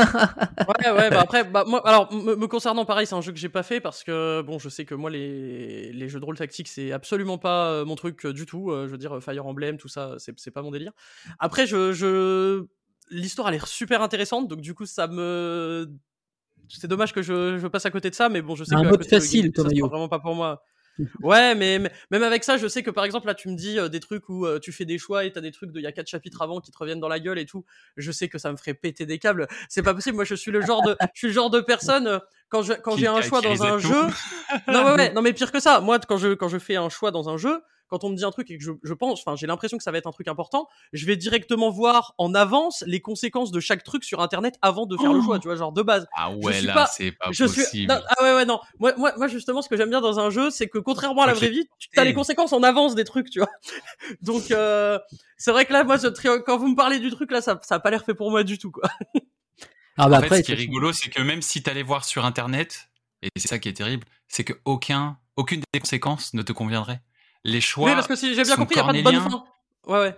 Ouais, 0.66 0.90
ouais, 0.90 1.10
bah 1.10 1.20
après, 1.20 1.44
bah, 1.44 1.64
moi, 1.66 1.80
alors, 1.86 2.12
me, 2.12 2.46
concernant, 2.46 2.84
pareil, 2.84 3.06
c'est 3.06 3.14
un 3.14 3.20
jeu 3.20 3.30
que 3.32 3.38
j'ai 3.38 3.48
pas 3.48 3.62
fait 3.62 3.80
parce 3.80 4.02
que, 4.02 4.42
bon, 4.42 4.58
je 4.58 4.68
sais 4.68 4.84
que 4.84 4.94
moi, 4.94 5.10
les, 5.10 5.92
les 5.92 6.08
jeux 6.08 6.18
de 6.18 6.24
rôle 6.24 6.36
tactique, 6.36 6.66
c'est 6.68 6.90
absolument 6.92 7.38
pas 7.38 7.68
euh, 7.70 7.84
mon 7.84 7.94
truc 7.94 8.26
euh, 8.26 8.32
du 8.32 8.46
tout. 8.46 8.70
Euh, 8.70 8.86
je 8.86 8.92
veux 8.92 8.98
dire, 8.98 9.22
Fire 9.22 9.46
Emblem, 9.46 9.76
tout 9.76 9.88
ça, 9.88 10.14
c'est 10.18 10.32
c'est 10.38 10.50
pas 10.50 10.62
mon 10.62 10.70
délire. 10.72 10.92
Après, 11.38 11.66
je, 11.66 11.92
je... 11.92 12.64
l'histoire 13.10 13.48
a 13.48 13.50
l'air 13.50 13.66
super 13.66 14.02
intéressante, 14.02 14.48
donc 14.48 14.60
du 14.60 14.74
coup, 14.74 14.86
ça 14.86 15.06
me. 15.06 15.90
C'est 16.68 16.88
dommage 16.88 17.12
que 17.12 17.22
je, 17.22 17.58
je 17.58 17.66
passe 17.68 17.86
à 17.86 17.90
côté 17.90 18.10
de 18.10 18.14
ça, 18.14 18.28
mais 18.28 18.42
bon, 18.42 18.56
je 18.56 18.64
sais 18.64 18.74
Un 18.74 18.82
que. 18.82 18.86
à 18.86 18.90
mode 18.90 19.06
facile, 19.06 19.52
ça 19.54 19.62
sera 19.62 19.88
vraiment 19.88 20.08
pas 20.08 20.18
pour 20.18 20.34
moi. 20.34 20.62
Ouais, 21.22 21.54
mais, 21.54 21.78
mais 21.78 21.90
même 22.10 22.22
avec 22.22 22.44
ça, 22.44 22.56
je 22.56 22.66
sais 22.66 22.82
que 22.82 22.90
par 22.90 23.04
exemple, 23.04 23.26
là, 23.26 23.34
tu 23.34 23.48
me 23.48 23.54
dis 23.54 23.78
euh, 23.78 23.88
des 23.88 24.00
trucs 24.00 24.28
où 24.28 24.46
euh, 24.46 24.58
tu 24.58 24.72
fais 24.72 24.84
des 24.84 24.98
choix 24.98 25.24
et 25.24 25.32
t'as 25.32 25.40
des 25.40 25.52
trucs 25.52 25.72
d'il 25.72 25.82
y 25.82 25.86
a 25.86 25.92
quatre 25.92 26.08
chapitres 26.08 26.40
avant 26.42 26.60
qui 26.60 26.70
te 26.70 26.78
reviennent 26.78 27.00
dans 27.00 27.08
la 27.08 27.20
gueule 27.20 27.38
et 27.38 27.46
tout. 27.46 27.64
Je 27.96 28.10
sais 28.12 28.28
que 28.28 28.38
ça 28.38 28.50
me 28.50 28.56
ferait 28.56 28.74
péter 28.74 29.06
des 29.06 29.18
câbles. 29.18 29.46
C'est 29.68 29.82
pas 29.82 29.94
possible. 29.94 30.16
Moi, 30.16 30.24
je 30.24 30.34
suis 30.34 30.50
le 30.50 30.62
genre 30.62 30.82
de, 30.82 30.96
je 31.14 31.18
suis 31.18 31.26
le 31.28 31.32
genre 31.32 31.50
de 31.50 31.60
personne 31.60 32.06
euh, 32.06 32.18
quand 32.48 32.62
je, 32.62 32.72
quand 32.72 32.96
j'ai 32.96 33.08
un 33.08 33.20
choix 33.20 33.40
dans 33.40 33.62
un 33.62 33.78
jeu. 33.78 34.06
Non, 34.68 34.84
ouais, 34.84 34.96
ouais, 34.96 35.12
non, 35.12 35.22
mais 35.22 35.32
pire 35.32 35.52
que 35.52 35.60
ça. 35.60 35.80
Moi, 35.80 35.98
quand 35.98 36.16
je, 36.16 36.34
quand 36.34 36.48
je 36.48 36.58
fais 36.58 36.76
un 36.76 36.88
choix 36.88 37.10
dans 37.10 37.28
un 37.28 37.36
jeu, 37.36 37.60
quand 37.88 38.04
on 38.04 38.10
me 38.10 38.16
dit 38.16 38.24
un 38.24 38.30
truc 38.30 38.50
et 38.50 38.58
que 38.58 38.64
je, 38.64 38.72
je 38.82 38.92
pense, 38.94 39.20
enfin, 39.20 39.36
j'ai 39.36 39.46
l'impression 39.46 39.76
que 39.76 39.82
ça 39.82 39.90
va 39.92 39.98
être 39.98 40.06
un 40.06 40.12
truc 40.12 40.28
important, 40.28 40.68
je 40.92 41.06
vais 41.06 41.16
directement 41.16 41.70
voir 41.70 42.14
en 42.18 42.34
avance 42.34 42.82
les 42.86 43.00
conséquences 43.00 43.50
de 43.52 43.60
chaque 43.60 43.82
truc 43.84 44.04
sur 44.04 44.20
Internet 44.20 44.56
avant 44.62 44.86
de 44.86 44.96
faire 44.96 45.12
le 45.12 45.20
Oh. 45.20 45.24
choix, 45.24 45.38
tu 45.38 45.48
vois, 45.48 45.56
genre 45.56 45.72
de 45.72 45.82
base. 45.82 46.06
Ah 46.14 46.30
ouais, 46.32 46.54
suis 46.54 46.66
là, 46.66 46.74
pas- 46.74 46.86
c'est 46.86 47.12
pas 47.12 47.28
je 47.32 47.44
suis 47.46 47.62
possible. 47.62 47.92
non, 47.92 48.00
ah 48.08 48.22
ouais 48.22 48.34
ouais 48.34 48.44
non 48.44 48.60
moi 48.78 48.92
moi 48.96 49.12
moi 49.16 49.28
justement 49.28 49.62
ce 49.62 49.68
que 49.68 49.76
j'aime 49.76 49.90
bien 49.90 50.00
dans 50.00 50.18
un 50.20 50.30
jeu 50.30 50.50
c'est 50.50 50.68
que 50.68 50.78
contrairement 50.78 51.22
à 51.22 51.26
la 51.26 51.34
vraie 51.34 51.50
vie 51.50 51.68
tu 51.78 51.88
as 51.98 52.04
les 52.04 52.14
conséquences 52.14 52.52
en 52.52 52.62
avance 52.62 52.94
des 52.94 53.04
trucs 53.04 53.30
tu 53.30 53.38
vois 53.40 53.50
donc 54.22 54.50
euh, 54.50 54.98
c'est 55.36 55.50
vrai 55.52 55.64
que 55.64 55.72
là 55.72 55.84
moi 55.84 55.98
ce 55.98 56.06
tri- 56.08 56.28
quand 56.44 56.56
vous 56.58 56.68
me 56.68 56.76
parlez 56.76 56.98
du 57.00 57.10
truc 57.10 57.30
là 57.30 57.40
ça 57.40 57.58
ça 57.62 57.76
a 57.76 57.80
pas 57.80 57.90
l'air 57.90 58.04
fait 58.04 58.14
pour 58.14 58.30
moi 58.30 58.42
du 58.44 58.58
tout 58.58 58.70
quoi 58.70 58.88
Ah 59.96 60.08
bah 60.08 60.18
en 60.18 60.20
fait, 60.20 60.26
après, 60.26 60.36
ce 60.38 60.42
qui 60.42 60.52
est 60.52 60.56
rigolo, 60.56 60.92
c'est 60.92 61.08
que 61.10 61.22
même 61.22 61.40
si 61.42 61.62
t'allais 61.62 61.82
voir 61.82 62.04
sur 62.04 62.24
Internet, 62.26 62.88
et 63.22 63.28
c'est 63.36 63.48
ça 63.48 63.58
qui 63.58 63.68
est 63.68 63.72
terrible, 63.72 64.04
c'est 64.28 64.44
que 64.44 64.52
aucun, 64.66 65.18
aucune 65.36 65.62
des 65.72 65.80
conséquences 65.80 66.34
ne 66.34 66.42
te 66.42 66.52
conviendrait. 66.52 67.00
Les 67.46 67.60
choix, 67.60 67.88
oui 67.88 67.94
parce 67.94 68.06
que 68.06 68.16
si 68.16 68.34
j'ai 68.34 68.42
bien 68.42 68.56
compris 68.56 68.74
il 68.74 68.78
y 68.78 68.80
a 68.80 68.84
pas 68.84 68.92
de 68.92 69.02
bonne 69.02 69.20
fin 69.20 69.44
ouais 69.86 69.98
ouais 69.98 70.16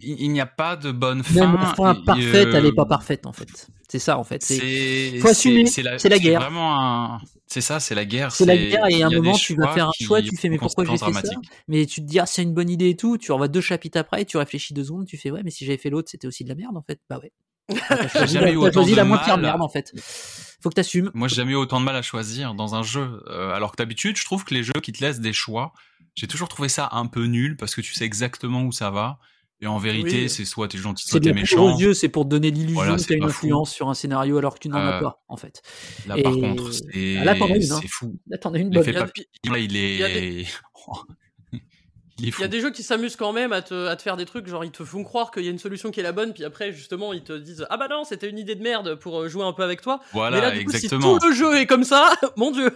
il 0.00 0.20
il 0.20 0.30
n'y 0.30 0.40
a 0.40 0.46
pas 0.46 0.76
de 0.76 0.90
bonne 0.90 1.22
fin. 1.22 1.46
même 1.46 1.60
la 1.60 1.74
fin 1.74 1.94
et, 1.94 2.04
parfaite, 2.04 2.48
elle 2.52 2.66
euh, 2.66 2.68
est 2.68 2.74
pas 2.74 2.84
parfaite 2.84 3.26
en 3.26 3.32
fait. 3.32 3.68
C'est 3.88 3.98
ça 3.98 4.18
en 4.18 4.24
fait. 4.24 4.42
C'est 4.42 4.58
C'est 4.58 5.18
faut 5.20 5.28
assumer, 5.28 5.66
c'est 5.66 5.82
la, 5.82 5.98
c'est 5.98 6.08
la 6.08 6.18
guerre. 6.18 6.40
Vraiment 6.40 6.80
un, 6.80 7.20
c'est 7.46 7.60
ça, 7.60 7.80
c'est 7.80 7.94
la 7.94 8.04
guerre. 8.04 8.32
c'est 8.32 8.44
la 8.44 8.56
guerre 8.56 8.86
et 8.88 9.02
à 9.02 9.06
un 9.06 9.10
moment 9.10 9.34
tu 9.34 9.54
vas 9.54 9.72
faire 9.72 9.88
un 9.88 10.04
choix, 10.04 10.20
tu 10.20 10.36
fais 10.36 10.48
mais 10.48 10.58
pourquoi 10.58 10.84
j'ai 10.84 10.98
fait 10.98 11.12
ça. 11.12 11.34
Mais 11.68 11.86
tu 11.86 12.00
te 12.00 12.06
dis 12.06 12.18
ah 12.18 12.26
c'est 12.26 12.42
une 12.42 12.54
bonne 12.54 12.70
idée 12.70 12.90
et 12.90 12.96
tout, 12.96 13.16
tu 13.18 13.32
revois 13.32 13.48
deux 13.48 13.60
chapitres 13.60 13.98
après, 13.98 14.24
tu 14.24 14.36
réfléchis 14.36 14.74
deux 14.74 14.84
secondes, 14.84 15.06
tu 15.06 15.16
fais 15.16 15.30
ouais 15.30 15.42
mais 15.44 15.50
si 15.50 15.64
j'avais 15.64 15.78
fait 15.78 15.90
l'autre 15.90 16.10
c'était 16.10 16.26
aussi 16.26 16.44
de 16.44 16.48
la 16.48 16.54
merde 16.54 16.76
en 16.76 16.82
fait. 16.82 17.00
Bah 17.08 17.18
ouais. 17.22 17.32
T'as 17.88 18.08
choisi, 18.08 18.38
la, 18.38 18.52
autant 18.52 18.72
choisi 18.72 18.92
de 18.92 18.96
la 18.96 19.04
moins 19.04 19.18
pire 19.18 19.36
mal. 19.38 19.42
merde 19.42 19.62
en 19.62 19.68
fait. 19.68 19.92
Faut 20.60 20.68
que 20.68 20.74
t'assumes. 20.74 21.10
Moi, 21.14 21.28
j'ai 21.28 21.36
jamais 21.36 21.52
eu 21.52 21.56
autant 21.56 21.80
de 21.80 21.84
mal 21.84 21.96
à 21.96 22.02
choisir 22.02 22.54
dans 22.54 22.74
un 22.74 22.82
jeu. 22.82 23.22
Euh, 23.28 23.50
alors 23.52 23.72
que 23.72 23.76
d'habitude, 23.76 24.16
je 24.16 24.24
trouve 24.24 24.44
que 24.44 24.54
les 24.54 24.62
jeux 24.62 24.80
qui 24.82 24.92
te 24.92 25.04
laissent 25.04 25.20
des 25.20 25.32
choix, 25.32 25.72
j'ai 26.16 26.26
toujours 26.26 26.48
trouvé 26.48 26.68
ça 26.68 26.88
un 26.92 27.06
peu 27.06 27.24
nul 27.26 27.56
parce 27.56 27.74
que 27.76 27.80
tu 27.80 27.94
sais 27.94 28.04
exactement 28.04 28.64
où 28.64 28.72
ça 28.72 28.90
va. 28.90 29.18
Et 29.62 29.66
en 29.66 29.78
vérité, 29.78 30.24
Oui. 30.24 30.28
c'est 30.28 30.44
soit 30.44 30.68
t'es 30.68 30.76
gentil, 30.76 31.04
C'est 31.06 31.12
soit 31.12 31.20
t'es 31.20 31.32
méchant. 31.32 31.78
yeux, 31.78 31.94
c'est 31.94 32.10
pour 32.10 32.24
te 32.24 32.28
donner 32.28 32.50
l'illusion 32.50 32.74
Voilà, 32.74 32.96
que 32.96 33.00
c'est 33.00 33.06
t'as 33.08 33.14
une 33.14 33.22
fou. 33.22 33.28
influence 33.28 33.72
sur 33.72 33.88
un 33.88 33.94
scénario 33.94 34.36
alors 34.36 34.52
que 34.54 34.58
tu 34.58 34.68
n'en 34.68 34.76
as 34.76 34.98
Euh, 34.98 35.00
pas 35.00 35.22
en 35.28 35.36
fait. 35.38 35.62
Là, 36.06 36.16
par 36.22 36.32
contre, 36.34 36.72
c'est 36.72 37.16
Ah, 37.16 37.24
là, 37.24 37.34
t'en 37.36 37.46
as 37.50 37.56
une, 37.56 37.72
hein. 37.72 37.78
c'est 37.80 37.88
fou. 37.88 38.18
Là 38.26 38.36
t'en 38.36 38.52
as 38.52 38.58
une 38.58 38.68
bonne. 38.68 38.84
L'effet 38.84 39.12
Il 39.44 39.50
y 39.50 39.54
a- 39.54 39.58
il 39.58 39.76
est 39.76 40.44
il 42.18 42.32
fou. 42.32 42.42
y 42.42 42.44
a 42.44 42.48
des 42.48 42.60
jeux 42.60 42.70
qui 42.70 42.82
s'amusent 42.82 43.16
quand 43.16 43.32
même 43.32 43.52
à 43.52 43.62
te, 43.62 43.86
à 43.86 43.96
te 43.96 44.02
faire 44.02 44.16
des 44.16 44.24
trucs 44.24 44.46
genre 44.46 44.64
ils 44.64 44.70
te 44.70 44.84
font 44.84 45.04
croire 45.04 45.30
qu'il 45.30 45.44
y 45.44 45.48
a 45.48 45.50
une 45.50 45.58
solution 45.58 45.90
qui 45.90 46.00
est 46.00 46.02
la 46.02 46.12
bonne 46.12 46.32
puis 46.32 46.44
après 46.44 46.72
justement 46.72 47.12
ils 47.12 47.22
te 47.22 47.32
disent 47.32 47.66
ah 47.70 47.76
bah 47.76 47.88
non 47.88 48.04
c'était 48.04 48.28
une 48.30 48.38
idée 48.38 48.54
de 48.54 48.62
merde 48.62 48.94
pour 48.94 49.20
euh, 49.20 49.28
jouer 49.28 49.44
un 49.44 49.52
peu 49.52 49.62
avec 49.62 49.82
toi 49.82 50.00
Voilà, 50.12 50.36
mais 50.36 50.42
là 50.42 50.50
du 50.50 50.64
coup 50.64 50.70
exactement. 50.72 51.14
si 51.14 51.20
tout 51.20 51.28
le 51.28 51.34
jeu 51.34 51.56
est 51.58 51.66
comme 51.66 51.84
ça 51.84 52.14
mon 52.36 52.50
dieu 52.50 52.70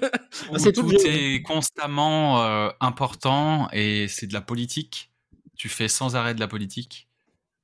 Où 0.50 0.58
c'est 0.58 0.72
tout 0.72 0.82
tout 0.82 0.94
est 1.04 1.42
constamment 1.42 2.42
euh, 2.42 2.68
important 2.80 3.68
et 3.72 4.08
c'est 4.08 4.26
de 4.26 4.32
la 4.32 4.40
politique. 4.40 5.10
Tu 5.56 5.68
fais 5.68 5.88
sans 5.88 6.16
arrêt 6.16 6.34
de 6.34 6.40
la 6.40 6.48
politique. 6.48 7.08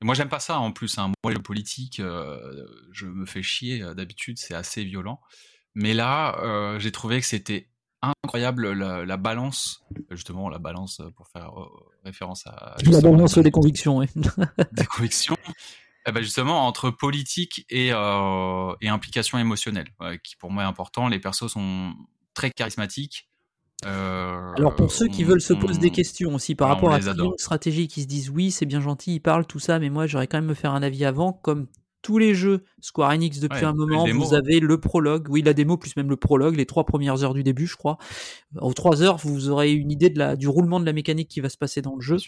Et 0.03 0.05
moi, 0.05 0.15
j'aime 0.15 0.29
pas 0.29 0.41
ça 0.41 0.59
en 0.59 0.71
plus. 0.73 0.99
Hein. 0.99 1.13
Moi, 1.25 1.33
le 1.33 1.41
politique, 1.41 2.01
euh, 2.01 2.67
je 2.93 3.07
me 3.07 3.25
fais 3.25 3.43
chier. 3.43 3.83
D'habitude, 3.95 4.39
c'est 4.39 4.55
assez 4.55 4.85
violent. 4.85 5.21
Mais 5.75 5.95
là, 5.95 6.39
euh, 6.43 6.79
j'ai 6.79 6.93
trouvé 6.93 7.21
que 7.21 7.27
c'était 7.27 7.71
incroyable 8.25 8.73
la, 8.73 9.05
la 9.05 9.17
balance, 9.17 9.85
justement 10.11 10.49
la 10.49 10.59
balance 10.59 11.01
euh, 11.01 11.11
pour 11.17 11.29
faire 11.29 11.51
euh, 11.59 11.67
référence 12.05 12.47
à 12.47 12.77
La 12.85 13.01
balance 13.01 13.39
des 13.39 13.51
convictions, 13.51 13.99
oui. 13.99 14.07
des 14.73 14.85
convictions. 14.87 15.37
Eh 16.09 16.13
ben 16.13 16.23
justement, 16.23 16.67
entre 16.67 16.91
politique 16.91 17.67
et, 17.69 17.91
euh, 17.93 18.73
et 18.81 18.89
implication 18.89 19.39
émotionnelle, 19.39 19.89
qui 20.23 20.37
pour 20.37 20.51
moi 20.53 20.63
est 20.63 20.67
important. 20.67 21.09
Les 21.09 21.19
persos 21.19 21.49
sont 21.49 21.95
très 22.35 22.51
charismatiques. 22.51 23.29
Euh, 23.85 24.53
Alors 24.57 24.75
pour 24.75 24.91
ceux 24.91 25.07
qui 25.09 25.25
on- 25.25 25.29
veulent 25.29 25.41
se 25.41 25.53
poser 25.53 25.79
des 25.81 25.89
on- 25.89 25.91
questions 25.91 26.35
aussi 26.35 26.55
par 26.55 26.69
rapport 26.69 26.93
à 26.93 26.97
adore. 26.97 27.35
stratégie 27.39 27.89
qui 27.89 28.03
se 28.03 28.07
disent 28.07 28.31
oui 28.31 28.51
c'est 28.51 28.65
bien 28.65 28.81
gentil 28.81 29.17
ils 29.17 29.21
parlent 29.21 29.47
tout 29.47 29.59
ça 29.59 29.79
mais 29.79 29.91
moi 29.91 30.07
j'aurais 30.07 30.27
quand 30.29 30.39
même 30.39 30.47
me 30.47 30.55
faire 30.55 30.73
un 30.73 30.83
avis 30.83 31.05
avant 31.05 31.35
comme 31.35 31.67
tous 32.07 32.19
les 32.19 32.35
jeux 32.35 32.65
Square 32.81 33.11
Enix 33.11 33.41
depuis 33.41 33.57
Ouais, 33.59 33.65
un 33.65 33.75
moment 33.75 34.07
vous 34.07 34.35
hein. 34.35 34.39
avez 34.39 34.61
le 34.61 34.79
prologue 34.81 35.29
oui 35.29 35.43
la 35.43 35.55
démo 35.55 35.77
plus 35.77 35.97
même 35.97 36.09
le 36.09 36.17
prologue 36.17 36.57
les 36.57 36.67
trois 36.67 36.85
premières 36.85 37.25
heures 37.25 37.35
du 37.35 37.43
début 37.43 37.67
je 37.67 37.77
crois 37.77 37.99
aux 38.61 38.75
trois 38.75 39.03
heures 39.03 39.17
vous 39.17 39.49
aurez 39.49 39.73
une 39.73 39.91
idée 39.91 40.11
de 40.11 40.19
la, 40.19 40.37
du 40.37 40.49
roulement 40.49 40.79
de 40.79 40.87
la 40.87 40.93
mécanique 40.93 41.29
qui 41.29 41.41
va 41.41 41.49
se 41.49 41.59
passer 41.59 41.83
dans 41.83 41.97
le 41.97 42.01
jeu 42.01 42.19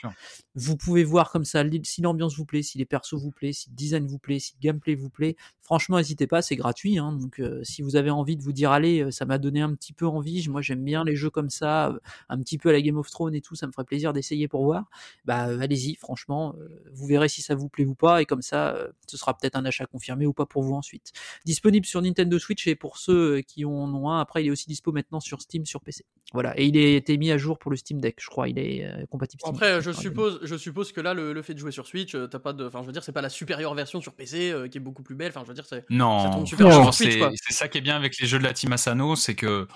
vous 0.55 0.77
pouvez 0.77 1.05
voir 1.05 1.31
comme 1.31 1.45
ça 1.45 1.63
si 1.85 2.03
l'ambiance 2.03 2.37
vous 2.37 2.45
plaît, 2.45 2.63
si 2.63 2.79
les 2.79 2.85
persos 2.85 3.15
vous 3.15 3.31
plaît, 3.31 3.53
si 3.53 3.71
le 3.71 3.75
design 3.77 4.07
vous 4.07 4.19
plaît, 4.19 4.39
si 4.39 4.55
le 4.55 4.61
gameplay 4.61 4.95
vous 4.95 5.11
plaît. 5.11 5.37
Franchement, 5.61 5.99
n'hésitez 5.99 6.27
pas, 6.27 6.43
c'est 6.43 6.57
gratuit. 6.57 6.99
hein, 6.99 7.13
donc, 7.13 7.41
euh, 7.41 7.63
si 7.63 7.83
vous 7.83 7.97
avez 7.97 8.11
envie 8.11 8.37
de 8.37 8.43
vous 8.43 8.53
dire, 8.53 8.71
allez, 8.73 9.03
euh, 9.03 9.11
ça 9.11 9.25
m'a 9.27 9.39
donné 9.39 9.61
un 9.61 9.75
petit 9.75 9.93
peu 9.93 10.07
envie. 10.07 10.47
Moi, 10.49 10.63
j'aime 10.63 10.83
bien 10.85 11.05
les 11.05 11.15
jeux 11.15 11.31
comme 11.31 11.51
ça, 11.51 11.89
euh, 11.89 11.99
un 12.29 12.39
petit 12.39 12.59
peu 12.59 12.71
à 12.71 12.73
la 12.73 12.81
Game 12.81 12.97
of 12.97 13.11
Thrones 13.11 13.35
et 13.35 13.41
tout. 13.41 13.55
Ça 13.55 13.67
me 13.67 13.73
ferait 13.73 13.85
plaisir 13.85 14.13
d'essayer 14.13 14.49
pour 14.49 14.65
voir. 14.65 14.89
Bah, 15.25 15.49
euh, 15.49 15.61
allez-y. 15.61 15.97
Franchement, 15.97 16.55
euh, 16.59 16.69
vous 16.93 17.07
verrez 17.07 17.29
si 17.29 17.43
ça 17.43 17.55
vous 17.55 17.69
plaît 17.69 17.85
ou 17.85 17.95
pas. 17.95 18.23
Et 18.23 18.25
comme 18.27 18.43
ça, 18.43 18.77
ce 19.07 19.17
sera 19.17 19.37
peut-être 19.37 19.57
un 19.57 19.65
achat 19.69 19.87
confirmé 19.87 20.27
ou 20.27 20.33
pas 20.33 20.47
pour 20.47 20.63
vous 20.63 20.75
ensuite. 20.75 21.13
Disponible 21.45 21.87
sur 21.87 22.03
Nintendo 22.03 22.39
Switch 22.39 22.67
et 22.67 22.75
pour 22.75 22.99
ceux 22.99 23.41
qui 23.43 23.65
en 23.65 23.71
ont 23.95 24.11
un, 24.11 24.21
après 24.21 24.43
il 24.43 24.49
est 24.49 24.51
aussi 24.51 24.67
dispo 24.67 24.93
maintenant 24.93 25.21
sur 25.21 25.41
Steam 25.41 25.65
sur 25.65 25.81
PC. 25.81 26.05
Voilà, 26.33 26.59
et 26.59 26.67
il 26.67 26.77
a 26.77 26.97
été 26.97 27.17
mis 27.17 27.31
à 27.31 27.39
jour 27.39 27.59
pour 27.59 27.71
le 27.71 27.77
Steam 27.77 28.01
Deck, 28.01 28.17
je 28.21 28.29
crois, 28.29 28.49
il 28.49 28.59
est 28.59 28.85
euh, 28.85 29.07
compatible. 29.07 29.41
Steam 29.41 29.55
Après, 29.55 29.77
Deck, 29.77 29.83
je 29.83 29.93
suppose, 29.93 30.41
je 30.43 30.57
suppose 30.57 30.93
que 30.93 31.01
là, 31.01 31.15
le, 31.15 31.33
le 31.33 31.43
fait 31.43 31.55
de 31.55 31.59
jouer 31.59 31.73
sur 31.73 31.87
Switch, 31.87 32.15
euh, 32.15 32.27
t'as 32.27 32.39
pas 32.39 32.53
de, 32.53 32.67
enfin, 32.67 32.83
je 32.83 32.87
veux 32.87 32.93
dire, 32.93 33.03
c'est 33.03 33.13
pas 33.13 33.23
la 33.23 33.31
supérieure 33.31 33.75
version 33.75 34.01
sur 34.01 34.13
PC 34.13 34.51
euh, 34.51 34.69
qui 34.69 34.79
est 34.79 34.81
beaucoup 34.81 35.03
plus 35.03 35.15
belle. 35.15 35.31
Enfin, 35.31 35.43
je 35.45 35.49
veux 35.49 35.55
dire, 35.55 35.65
c'est. 35.65 35.81
Ça 35.81 35.87
Non, 35.91 36.45
super 36.45 36.73
sur 36.73 36.95
Switch, 36.95 37.19
c'est 37.35 37.55
ça 37.55 37.69
qui 37.69 37.79
est 37.79 37.83
bien 37.83 37.97
avec 37.97 38.19
les 38.19 38.27
jeux 38.27 38.39
de 38.39 38.45
la 38.45 38.53
Team 38.53 38.73
Asano, 38.73 39.17
c'est 39.17 39.35
que 39.35 39.67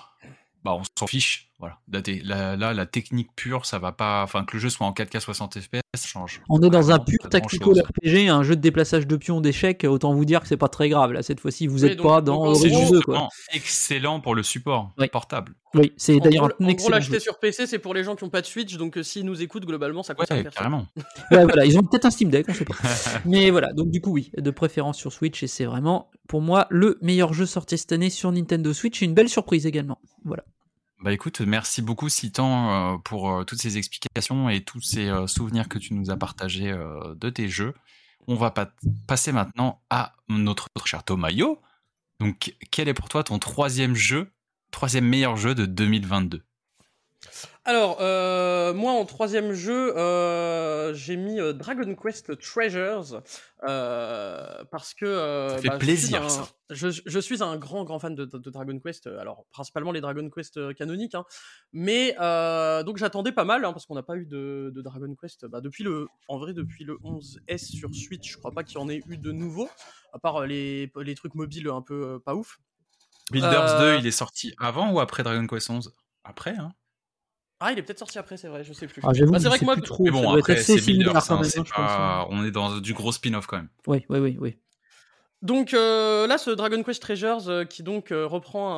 bah, 0.63 0.75
on 0.75 0.83
s'en 0.97 1.07
fiche. 1.07 1.51
Voilà. 1.59 1.77
Là, 1.91 2.01
t'es- 2.01 2.21
là, 2.25 2.57
là, 2.57 2.73
la 2.73 2.85
technique 2.85 3.29
pure, 3.37 3.65
ça 3.65 3.79
va 3.79 3.93
pas. 3.93 4.21
Enfin, 4.23 4.43
que 4.43 4.57
le 4.57 4.59
jeu 4.59 4.69
soit 4.69 4.85
en 4.85 4.91
4K 4.91 5.19
60 5.21 5.59
FPS, 5.61 5.79
ça 5.95 6.07
change. 6.07 6.41
On 6.49 6.61
est 6.61 6.69
dans 6.69 6.91
un 6.91 6.99
pur 6.99 7.19
tactical. 7.29 7.69
RPG, 7.79 8.27
un 8.27 8.43
jeu 8.43 8.55
de 8.57 8.61
déplaçage 8.61 9.07
de 9.07 9.15
pions 9.15 9.39
d'échecs, 9.39 9.85
autant 9.87 10.13
vous 10.13 10.25
dire 10.25 10.41
que 10.41 10.47
c'est 10.47 10.57
pas 10.57 10.67
très 10.67 10.89
grave. 10.89 11.13
Là, 11.13 11.23
cette 11.23 11.39
fois-ci, 11.39 11.67
vous 11.67 11.83
Oui, 11.85 11.91
êtes 11.91 11.97
donc- 11.99 12.07
pas 12.07 12.21
dans 12.21 12.49
le 12.49 12.55
jeu, 12.55 12.99
quoi. 13.01 13.29
excellent 13.53 14.19
pour 14.19 14.35
le 14.35 14.43
support 14.43 14.91
Oui. 14.97 15.07
portable. 15.07 15.53
Oui, 15.75 15.93
c'est 15.95 16.19
d'ailleurs 16.19 16.51
un 16.59 16.67
excellent 16.67 16.97
l'acheter 16.97 17.13
jeu. 17.13 17.19
sur 17.19 17.39
PC, 17.39 17.65
c'est 17.65 17.79
pour 17.79 17.93
les 17.93 18.03
gens 18.03 18.15
qui 18.15 18.23
ont 18.25 18.29
pas 18.29 18.41
de 18.41 18.45
Switch, 18.45 18.75
donc 18.75 18.97
euh, 18.97 19.03
s'ils 19.03 19.25
nous 19.25 19.41
écoutent, 19.41 19.65
globalement, 19.65 20.03
ça 20.03 20.13
concerne 20.15 20.41
Ouais, 20.41 20.49
carrément. 20.53 20.85
Ouais, 21.31 21.43
voilà, 21.45 21.65
ils 21.65 21.77
ont 21.79 21.83
peut-être 21.83 22.05
un 22.05 22.11
Steam 22.11 22.29
Deck, 22.29 22.45
on 22.49 22.53
sait 22.53 22.65
pas. 22.65 22.75
Mais 23.25 23.49
voilà, 23.51 23.71
donc 23.73 23.89
du 23.89 24.01
coup, 24.01 24.11
oui, 24.11 24.31
de 24.37 24.51
préférence 24.51 24.97
sur 24.97 25.11
Switch, 25.13 25.41
et 25.43 25.47
c'est 25.47 25.65
vraiment, 25.65 26.11
pour 26.27 26.41
moi, 26.41 26.67
le 26.69 26.97
meilleur 27.01 27.33
jeu 27.33 27.45
sorti 27.45 27.77
cette 27.77 27.91
année 27.91 28.09
sur 28.09 28.31
Nintendo 28.31 28.73
Switch, 28.73 29.01
et 29.01 29.05
une 29.05 29.13
belle 29.13 29.29
surprise 29.29 29.65
également. 29.65 29.99
Voilà. 30.25 30.43
Bah 31.03 31.11
écoute, 31.11 31.41
merci 31.41 31.81
beaucoup 31.81 32.07
Citan 32.07 32.93
euh, 32.93 32.97
pour 32.97 33.29
euh, 33.29 33.43
toutes 33.43 33.61
ces 33.61 33.77
explications 33.77 34.47
et 34.47 34.63
tous 34.63 34.79
ces 34.79 35.09
euh, 35.09 35.27
souvenirs 35.27 35.67
que 35.67 35.77
tu 35.77 35.93
nous 35.93 36.09
as 36.11 36.15
partagés 36.15 36.71
de 36.71 37.29
tes 37.29 37.49
jeux. 37.49 37.73
On 38.27 38.35
va 38.35 38.51
pas- 38.51 38.71
passer 39.05 39.33
maintenant 39.33 39.81
à 39.89 40.13
notre 40.29 40.67
cher 40.85 41.03
Tomayo. 41.03 41.61
Donc, 42.21 42.55
quel 42.71 42.87
est 42.87 42.93
pour 42.93 43.09
toi 43.09 43.21
ton 43.25 43.37
troisième 43.37 43.95
jeu, 43.95 44.31
troisième 44.71 45.05
meilleur 45.05 45.35
jeu 45.35 45.55
de 45.55 45.65
2022 45.65 46.41
Alors, 47.65 47.97
euh, 48.01 48.73
moi, 48.73 48.91
en 48.91 49.05
troisième 49.05 49.53
jeu, 49.53 49.97
euh, 49.97 50.93
j'ai 50.93 51.15
mis 51.15 51.39
euh, 51.39 51.53
Dragon 51.53 51.95
Quest 51.95 52.37
Treasures 52.39 53.21
parce 53.61 54.93
que 54.93 55.47
Ça 55.51 55.57
fait 55.61 55.69
je 55.71 55.77
plaisir, 55.77 56.29
suis 56.29 56.39
un- 56.41 56.45
ça. 56.45 56.49
Je, 56.69 56.87
je 57.05 57.19
suis 57.19 57.41
un 57.43 57.55
grand, 57.57 57.83
grand 57.83 57.99
fan 57.99 58.15
de, 58.15 58.25
de 58.25 58.49
Dragon 58.49 58.77
Quest. 58.79 59.07
Alors, 59.07 59.45
principalement 59.51 59.91
les 59.91 60.01
Dragon 60.01 60.29
Quest 60.29 60.73
canoniques, 60.75 61.15
hein, 61.15 61.23
mais 61.71 62.13
donc 62.83 62.97
j'attendais 62.97 63.31
pas 63.31 63.45
mal 63.45 63.63
hein, 63.65 63.71
parce 63.73 63.85
qu'on 63.85 63.95
n'a 63.95 64.03
pas 64.03 64.17
eu 64.17 64.25
de, 64.25 64.71
de 64.75 64.81
Dragon 64.81 65.13
Quest 65.19 65.45
bah, 65.45 65.61
depuis 65.61 65.83
le, 65.83 66.07
en 66.27 66.37
vrai, 66.39 66.53
depuis 66.53 66.83
le 66.83 66.95
11S 67.03 67.65
sur 67.77 67.93
Switch. 67.95 68.31
Je 68.33 68.37
crois 68.37 68.51
pas 68.51 68.63
qu'il 68.63 68.77
y 68.77 68.81
en 68.81 68.89
ait 68.89 69.01
eu 69.07 69.17
de 69.17 69.31
nouveau, 69.31 69.69
à 70.13 70.19
part 70.19 70.45
les, 70.45 70.91
les 71.01 71.15
trucs 71.15 71.35
mobiles 71.35 71.69
un 71.69 71.81
peu 71.81 72.19
pas 72.19 72.35
ouf. 72.35 72.59
Builders 73.31 73.79
Euh, 73.79 73.95
2, 73.95 73.99
il 73.99 74.07
est 74.07 74.11
sorti 74.11 74.53
avant 74.59 74.91
ou 74.91 74.99
après 74.99 75.23
Dragon 75.23 75.47
Quest 75.47 75.69
11 75.69 75.93
Après, 76.25 76.55
hein 76.57 76.73
Ah, 77.59 77.71
il 77.71 77.79
est 77.79 77.83
peut-être 77.83 77.99
sorti 77.99 78.19
après, 78.19 78.35
c'est 78.37 78.47
vrai, 78.49 78.63
je 78.63 78.73
sais 78.73 78.87
plus. 78.87 79.01
Ah, 79.03 79.07
Bah, 79.31 79.39
c'est 79.39 79.47
vrai 79.47 79.59
que 79.59 79.65
moi, 79.65 79.75
trop. 79.77 80.03
Mais 80.03 80.11
bon, 80.11 80.29
après, 80.31 80.57
c'est 80.57 80.77
similaire 80.79 81.13
Builders, 81.13 81.27
quand 81.27 81.35
hein, 81.35 81.41
hein, 81.43 81.49
je 81.55 81.59
pense, 81.61 81.69
pas- 81.71 82.21
hein. 82.23 82.27
on 82.29 82.43
est 82.43 82.51
dans 82.51 82.79
du 82.79 82.93
gros 82.93 83.11
spin-off 83.11 83.45
quand 83.47 83.57
même. 83.57 83.69
Oui, 83.87 84.05
oui, 84.09 84.19
oui, 84.19 84.37
oui. 84.39 84.57
Donc 85.41 85.73
euh, 85.73 86.25
là, 86.25 86.37
ce 86.37 86.51
Dragon 86.51 86.81
Quest 86.83 87.01
Treasures 87.01 87.49
euh, 87.49 87.65
qui 87.65 87.83
donc 87.83 88.11
euh, 88.13 88.25
reprend 88.25 88.71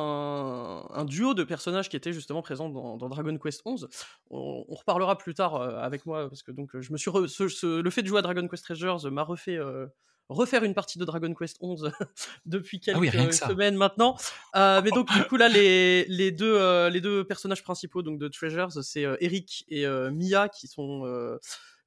un, 0.92 1.00
un 1.00 1.04
duo 1.04 1.32
de 1.32 1.44
personnages 1.44 1.88
qui 1.88 1.94
étaient 1.96 2.12
justement 2.12 2.42
présents 2.42 2.68
dans, 2.68 2.96
dans 2.96 3.08
Dragon 3.08 3.38
Quest 3.38 3.62
11. 3.64 3.88
On, 4.30 4.64
on 4.68 4.74
reparlera 4.74 5.16
plus 5.16 5.32
tard 5.34 5.54
euh, 5.54 5.78
avec 5.78 6.06
moi 6.06 6.28
parce 6.28 6.42
que 6.42 6.50
donc 6.50 6.70
je 6.80 6.92
me 6.92 6.98
suis 6.98 7.08
re- 7.10 7.28
ce- 7.28 7.46
ce- 7.46 7.80
le 7.80 7.90
fait 7.90 8.02
de 8.02 8.08
jouer 8.08 8.18
à 8.18 8.22
Dragon 8.22 8.46
Quest 8.48 8.64
Treasures 8.64 9.08
m'a 9.12 9.22
refait 9.22 9.56
euh, 9.56 9.86
refaire 10.28 10.64
une 10.64 10.74
partie 10.74 10.98
de 10.98 11.04
Dragon 11.04 11.32
Quest 11.34 11.56
11 11.60 11.92
depuis 12.46 12.80
quelques 12.80 12.96
Ah 12.96 13.00
oui, 13.00 13.10
rien 13.10 13.26
que 13.26 13.34
ça. 13.34 13.48
semaines 13.48 13.76
maintenant. 13.76 14.16
Euh, 14.54 14.80
mais 14.82 14.90
donc 14.90 15.12
du 15.12 15.22
coup 15.24 15.36
là, 15.36 15.48
les, 15.48 16.04
les 16.06 16.32
deux 16.32 16.56
euh, 16.56 16.90
les 16.90 17.00
deux 17.00 17.24
personnages 17.24 17.62
principaux 17.62 18.02
donc 18.02 18.18
de 18.18 18.28
Treasures, 18.28 18.72
c'est 18.82 19.04
euh, 19.04 19.16
Eric 19.20 19.64
et 19.68 19.86
Mia 20.10 20.48
qui 20.48 20.68
sont 20.68 21.04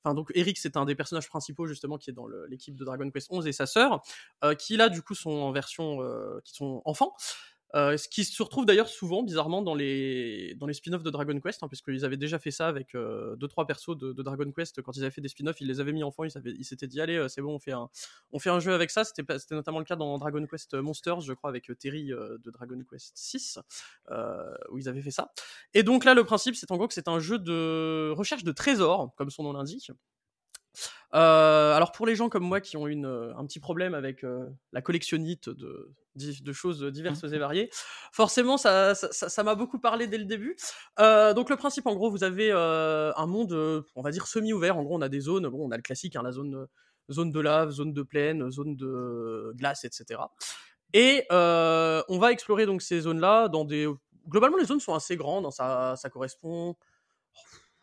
Enfin, 0.01 0.13
donc 0.13 0.31
Eric, 0.33 0.57
c'est 0.57 0.77
un 0.77 0.85
des 0.85 0.95
personnages 0.95 1.27
principaux 1.27 1.67
justement 1.67 1.97
qui 1.97 2.09
est 2.09 2.13
dans 2.13 2.25
l'équipe 2.47 2.73
de 2.73 2.85
Dragon 2.85 3.11
Quest 3.11 3.27
11 3.31 3.47
et 3.47 3.51
sa 3.51 3.65
sœur, 3.65 4.01
qui 4.57 4.77
là 4.77 4.87
du 4.87 5.01
coup 5.01 5.13
sont 5.13 5.29
en 5.29 5.51
version, 5.51 5.99
qui 6.45 6.53
sont 6.53 6.81
enfants. 6.85 7.15
Euh, 7.75 7.97
ce 7.97 8.07
qui 8.07 8.25
se 8.25 8.41
retrouve 8.41 8.65
d'ailleurs 8.65 8.87
souvent, 8.87 9.23
bizarrement, 9.23 9.61
dans 9.61 9.75
les, 9.75 10.55
dans 10.55 10.65
les 10.65 10.73
spin-offs 10.73 11.03
de 11.03 11.09
Dragon 11.09 11.39
Quest, 11.39 11.61
hein, 11.63 11.67
puisqu'ils 11.67 12.03
avaient 12.05 12.17
déjà 12.17 12.39
fait 12.39 12.51
ça 12.51 12.67
avec 12.67 12.95
euh, 12.95 13.35
deux 13.35 13.47
trois 13.47 13.67
persos 13.67 13.97
de, 13.97 14.13
Dragon 14.13 14.51
Quest. 14.51 14.81
Quand 14.81 14.95
ils 14.95 15.01
avaient 15.01 15.11
fait 15.11 15.21
des 15.21 15.29
spin-offs, 15.29 15.61
ils 15.61 15.67
les 15.67 15.79
avaient 15.79 15.93
mis 15.93 16.03
enfants, 16.03 16.23
ils 16.23 16.31
ils 16.45 16.65
s'étaient 16.65 16.87
dit 16.87 16.99
allez, 17.01 17.15
euh, 17.15 17.27
c'est 17.27 17.41
bon, 17.41 17.55
on 17.55 17.59
fait 17.59 17.71
un, 17.71 17.89
on 18.31 18.39
fait 18.39 18.49
un 18.49 18.59
jeu 18.59 18.73
avec 18.73 18.89
ça. 18.89 19.03
C'était 19.03 19.23
notamment 19.51 19.79
le 19.79 19.85
cas 19.85 19.95
dans 19.95 20.17
Dragon 20.17 20.45
Quest 20.45 20.73
Monsters, 20.73 21.21
je 21.21 21.33
crois, 21.33 21.49
avec 21.49 21.69
euh, 21.69 21.75
Terry 21.75 22.11
euh, 22.11 22.37
de 22.43 22.51
Dragon 22.51 22.79
Quest 22.89 23.11
6, 23.15 23.59
euh, 24.11 24.53
où 24.71 24.77
ils 24.77 24.89
avaient 24.89 25.01
fait 25.01 25.11
ça. 25.11 25.31
Et 25.73 25.83
donc 25.83 26.05
là, 26.05 26.13
le 26.13 26.23
principe, 26.23 26.55
c'est 26.55 26.71
en 26.71 26.77
gros 26.77 26.87
que 26.87 26.93
c'est 26.93 27.07
un 27.07 27.19
jeu 27.19 27.39
de 27.39 28.11
recherche 28.15 28.43
de 28.43 28.51
trésors, 28.51 29.13
comme 29.15 29.29
son 29.29 29.43
nom 29.43 29.53
l'indique. 29.53 29.91
Euh, 31.15 31.73
alors 31.73 31.91
pour 31.91 32.05
les 32.05 32.15
gens 32.15 32.29
comme 32.29 32.43
moi 32.43 32.61
qui 32.61 32.77
ont 32.77 32.85
une, 32.87 33.05
euh, 33.05 33.35
un 33.35 33.45
petit 33.45 33.59
problème 33.59 33.93
avec 33.95 34.23
euh, 34.23 34.47
la 34.73 34.81
collectionnite 34.81 35.49
de, 35.49 35.91
de 36.15 36.53
choses 36.53 36.83
diverses 36.83 37.23
et 37.23 37.37
variées, 37.39 37.69
forcément 38.11 38.57
ça 38.57 38.93
ça- 38.93 39.11
ça 39.11 39.27
ça 39.29 39.43
m'a 39.43 39.55
beaucoup 39.55 39.79
parlé 39.79 40.05
dès 40.07 40.17
le 40.19 40.25
début. 40.25 40.55
Euh, 40.99 41.33
donc 41.33 41.49
le 41.49 41.55
principe 41.55 41.87
en 41.87 41.95
gros, 41.95 42.11
vous 42.11 42.23
avez 42.23 42.51
un 42.51 43.25
monde, 43.25 43.53
on 43.95 44.01
va 44.01 44.11
dire 44.11 44.27
semi-ouvert. 44.27 44.77
En 44.77 44.83
gros, 44.83 44.97
on 44.97 45.01
a 45.01 45.09
des 45.09 45.21
zones. 45.21 45.47
Bon, 45.47 45.67
on 45.67 45.71
a 45.71 45.77
le 45.77 45.81
classique, 45.83 46.15
hein, 46.15 46.21
la 46.23 46.31
zone 46.31 46.67
zone 47.11 47.31
de 47.31 47.39
lave, 47.39 47.71
zone 47.71 47.91
de 47.93 48.03
plaine, 48.03 48.51
zone 48.51 48.75
de 48.75 49.51
glace, 49.55 49.83
etc. 49.85 50.21
Et 50.93 51.25
on 51.31 52.17
va 52.19 52.31
explorer 52.31 52.65
donc 52.65 52.81
ces 52.81 53.01
zones-là 53.01 53.47
dans 53.47 53.65
des. 53.65 53.87
Globalement, 54.27 54.57
les 54.57 54.65
zones 54.65 54.79
sont 54.79 54.93
assez 54.93 55.15
grandes. 55.15 55.45
hein, 55.47 55.51
ça, 55.51 55.95
ça 55.95 56.09
correspond. 56.09 56.75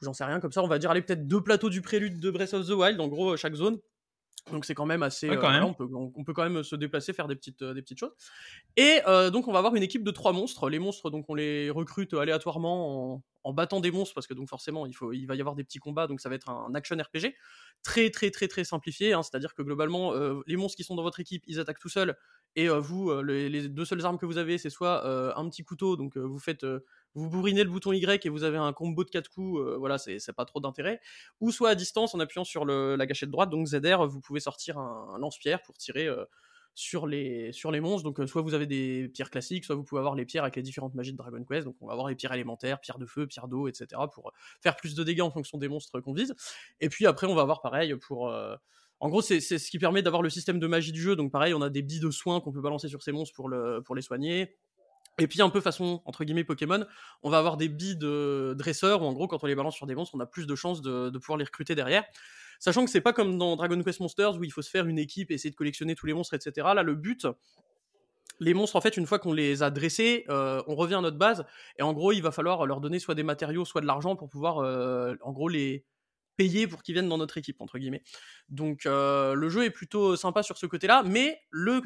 J'en 0.03 0.12
sais 0.12 0.24
rien 0.24 0.40
comme 0.40 0.53
ça. 0.53 0.62
On 0.62 0.68
va 0.68 0.78
dire 0.78 0.90
aller 0.90 1.03
peut-être 1.03 1.26
deux 1.26 1.40
plateaux 1.42 1.70
du 1.70 1.80
prélude 1.82 2.20
de 2.20 2.30
Breath 2.30 2.55
of 2.55 2.66
the 2.66 2.70
Wild. 2.72 3.01
En 3.01 3.09
gros, 3.09 3.36
chaque 3.36 3.55
zone. 3.55 3.78
Donc 4.53 4.64
c'est 4.64 4.74
quand 4.74 4.86
même 4.86 5.03
assez. 5.03 5.28
Ouais, 5.28 5.36
quand 5.38 5.49
euh, 5.49 5.51
même. 5.51 5.61
voilà, 5.62 5.66
on, 5.66 5.74
peut, 5.74 5.88
on, 5.92 6.12
on 6.14 6.22
peut 6.22 6.32
quand 6.32 6.49
même 6.49 6.62
se 6.62 6.76
déplacer, 6.76 7.12
faire 7.12 7.26
des 7.26 7.34
petites, 7.34 7.62
euh, 7.62 7.74
des 7.74 7.82
petites 7.82 7.99
choses. 7.99 8.12
Et 8.76 9.01
euh, 9.09 9.30
donc 9.30 9.49
on 9.49 9.53
va 9.53 9.59
avoir 9.59 9.74
une 9.74 9.82
équipe 9.82 10.05
de 10.05 10.11
trois 10.12 10.32
monstres. 10.32 10.68
Les 10.70 10.78
monstres, 10.78 11.11
donc 11.11 11.24
on 11.28 11.34
les 11.34 11.68
recrute 11.68 12.14
aléatoirement 12.14 13.14
en, 13.16 13.22
en 13.42 13.53
battant 13.53 13.80
des 13.80 13.90
monstres 13.90 14.14
parce 14.14 14.28
que 14.28 14.34
donc 14.34 14.49
forcément 14.49 14.86
il 14.86 14.92
faut, 14.94 15.12
il 15.12 15.26
va 15.26 15.34
y 15.34 15.40
avoir 15.40 15.57
des 15.57 15.64
petits 15.64 15.80
combats. 15.80 16.07
Donc 16.07 16.20
ça 16.20 16.28
va 16.28 16.36
être 16.36 16.49
un 16.49 16.72
action 16.76 16.97
RPG 16.97 17.34
très 17.82 18.11
très 18.11 18.30
très 18.30 18.47
très 18.47 18.62
simplifié. 18.62 19.14
hein. 19.14 19.24
C'est-à-dire 19.24 19.53
que 19.53 19.62
globalement 19.62 20.14
euh, 20.14 20.40
les 20.47 20.57
monstres 20.57 20.76
qui 20.76 20.84
sont 20.84 20.94
dans 20.94 21.03
votre 21.03 21.18
équipe, 21.18 21.42
ils 21.49 21.59
attaquent 21.59 21.80
tout 21.80 21.88
seuls. 21.88 22.16
Et 22.55 22.68
euh, 22.70 22.78
vous, 22.78 23.11
euh, 23.11 23.22
les, 23.24 23.49
les 23.49 23.68
deux 23.68 23.84
seules 23.84 24.07
armes 24.07 24.16
que 24.16 24.26
vous 24.26 24.38
avez, 24.38 24.59
c'est 24.59 24.70
soit 24.70 25.05
euh, 25.07 25.32
un 25.34 25.49
petit 25.49 25.64
couteau, 25.64 25.97
donc 25.97 26.16
euh, 26.16 26.20
vous 26.20 26.38
faites, 26.38 26.62
euh, 26.64 26.84
vous 27.17 27.31
bourrinez 27.31 27.64
le 27.64 27.71
bouton 27.71 27.93
Y 27.93 28.27
et 28.27 28.29
vous 28.29 28.45
avez 28.45 28.59
un 28.59 28.73
combo 28.75 29.03
de 29.03 29.11
4 29.11 29.31
coups, 29.31 29.61
euh, 29.61 29.77
voilà, 29.79 29.97
c'est 29.99 30.33
pas 30.35 30.45
trop 30.45 30.61
d'intérêt. 30.61 31.01
Ou 31.41 31.51
soit 31.51 31.71
à 31.71 31.75
distance 31.75 32.14
en 32.14 32.21
appuyant 32.21 32.45
sur 32.45 32.64
la 32.67 33.07
gâchette 33.07 33.31
droite, 33.31 33.51
donc 33.51 33.67
ZR, 33.67 34.07
vous 34.07 34.21
pouvez 34.21 34.41
sortir 34.41 34.79
un, 34.79 35.19
lance-pierre 35.19 35.62
pour 35.62 35.79
tirer 35.79 36.07
euh, 36.07 36.25
sur, 36.75 37.07
les, 37.07 37.53
monstres. 37.81 38.05
Donc 38.05 38.21
euh, 38.21 38.27
soit 38.27 38.43
vous 38.43 38.53
avez 38.53 38.67
des 38.67 39.09
pierres 39.09 39.31
classiques, 39.31 39.64
soit 39.64 39.75
vous 39.75 39.83
pouvez 39.83 39.99
avoir 39.99 40.14
les 40.14 40.27
pierres 40.27 40.43
avec 40.43 40.57
les 40.57 40.62
différentes 40.62 40.95
magies 40.95 41.12
de 41.12 41.17
Dragon 41.17 41.43
Quest. 41.43 41.64
Donc 41.64 41.77
on 41.81 41.87
va 41.87 41.95
avoir 41.95 42.09
les 42.09 42.17
pierres 42.17 42.35
élémentaires, 42.35 42.81
pierres 42.81 42.99
de 42.99 43.07
feu, 43.07 43.27
pierres 43.27 43.49
d'eau, 43.49 43.67
etc. 43.67 44.03
pour 44.12 44.33
faire 44.61 44.77
plus 44.77 44.95
de 44.95 45.03
dégâts 45.03 45.23
en 45.23 45.31
fonction 45.31 45.57
des 45.57 45.69
monstres 45.69 46.01
qu'on 46.01 46.12
vise. 46.12 46.35
Et 46.81 46.91
puis 46.91 47.07
après, 47.07 47.27
on 47.27 47.35
va 47.35 47.43
avoir 47.43 47.62
pareil 47.62 47.97
pour. 47.97 48.31
en 49.01 49.09
gros, 49.09 49.23
c'est 49.23 49.41
ce 49.41 49.71
qui 49.71 49.79
permet 49.79 50.03
d'avoir 50.03 50.21
le 50.21 50.29
système 50.29 50.59
de 50.59 50.67
magie 50.67 50.93
du 50.93 51.01
jeu. 51.01 51.17
Donc 51.17 51.33
pareil, 51.33 51.55
on 51.55 51.62
a 51.62 51.71
des 51.71 51.81
billes 51.81 52.01
de 52.01 52.11
soins 52.11 52.43
qu'on 52.43 52.53
peut 52.53 52.61
balancer 52.61 52.89
sur 52.89 53.03
ces 53.03 53.12
monstres 53.12 53.35
pour 53.35 53.95
les 53.95 54.03
soigner. 54.03 54.55
Et 55.19 55.27
puis 55.27 55.41
un 55.41 55.49
peu 55.49 55.61
façon 55.61 56.03
entre 56.05 56.25
guillemets 56.25 56.45
Pokémon, 56.45 56.85
on 57.23 57.31
va 57.31 57.39
avoir 57.39 57.57
des 57.57 57.69
billes 57.69 57.97
de 57.97 58.55
dresseurs 58.57 59.03
où 59.03 59.07
en 59.07 59.12
gros 59.12 59.29
quand 59.29 59.43
on 59.43 59.47
les 59.47 59.55
balance 59.55 59.75
sur 59.75 59.87
des 59.87 59.95
monstres, 59.95 60.14
on 60.14 60.21
a 60.21 60.27
plus 60.27 60.47
de 60.47 60.55
chances 60.55 60.83
de, 60.83 61.11
pouvoir 61.19 61.39
les 61.39 61.45
recruter 61.45 61.75
derrière. 61.75 62.05
Sachant 62.59 62.85
que 62.85 62.91
c'est 62.91 63.01
pas 63.01 63.12
comme 63.12 63.39
dans 63.39 63.57
Dragon 63.57 63.83
Quest 63.83 64.01
Monsters 64.01 64.37
où 64.37 64.45
il 64.45 64.53
faut 64.53 64.62
se 64.62 64.71
faire 64.71 64.87
une 64.87 64.99
équipe 64.99 65.31
et 65.31 65.35
essayer 65.35 65.51
de 65.51 65.57
collectionner 65.57 65.95
tous 65.95 66.07
les 66.07 66.14
monstres, 66.14 66.35
etc. 66.35 66.69
Là, 66.75 66.83
le 66.83 66.95
but, 66.95 67.27
les 68.41 68.55
monstres 68.55 68.77
en 68.77 68.81
fait, 68.81 68.97
une 68.97 69.07
fois 69.07 69.19
qu'on 69.19 69.33
les 69.33 69.62
a 69.62 69.71
dressés, 69.71 70.25
euh, 70.29 70.62
on 70.67 70.75
revient 70.75 70.95
à 70.95 71.01
notre 71.01 71.19
base 71.19 71.45
et 71.79 71.83
en 71.83 71.93
gros 71.93 72.12
il 72.12 72.23
va 72.23 72.31
falloir 72.31 72.67
leur 72.67 72.81
donner 72.81 72.99
soit 72.99 73.14
des 73.14 73.23
matériaux, 73.23 73.64
soit 73.64 73.81
de 73.81 73.87
l'argent 73.87 74.17
pour 74.17 74.29
pouvoir 74.29 74.59
euh, 74.59 75.14
en 75.23 75.33
gros 75.33 75.49
les 75.49 75.85
payer 76.37 76.67
pour 76.67 76.83
qu'ils 76.83 76.95
viennent 76.95 77.09
dans 77.09 77.19
notre 77.19 77.39
équipe 77.39 77.61
entre 77.61 77.79
guillemets. 77.79 78.03
Donc 78.49 78.87
euh, 78.87 79.35
le 79.35 79.49
jeu 79.49 79.64
est 79.64 79.71
plutôt 79.71 80.17
sympa 80.17 80.43
sur 80.43 80.59
ce 80.59 80.67
côté-là, 80.67 81.03
mais 81.05 81.41
le 81.51 81.81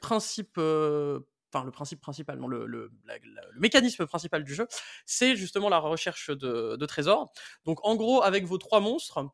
principe 0.00 0.54
euh, 0.58 1.20
le 1.64 1.70
principe 1.70 2.00
principal, 2.00 2.38
non, 2.38 2.48
le, 2.48 2.66
le, 2.66 2.90
mécanisme 3.56 4.06
principal 4.06 4.44
du 4.44 4.54
jeu, 4.54 4.66
c'est 5.04 5.36
justement 5.36 5.68
la 5.68 5.78
recherche 5.78 6.30
de 6.30 6.86
trésors. 6.86 7.32
Donc 7.64 7.84
en 7.84 7.96
gros, 7.96 8.22
avec 8.22 8.44
vos 8.44 8.58
trois 8.58 8.80
monstres, 8.80 9.30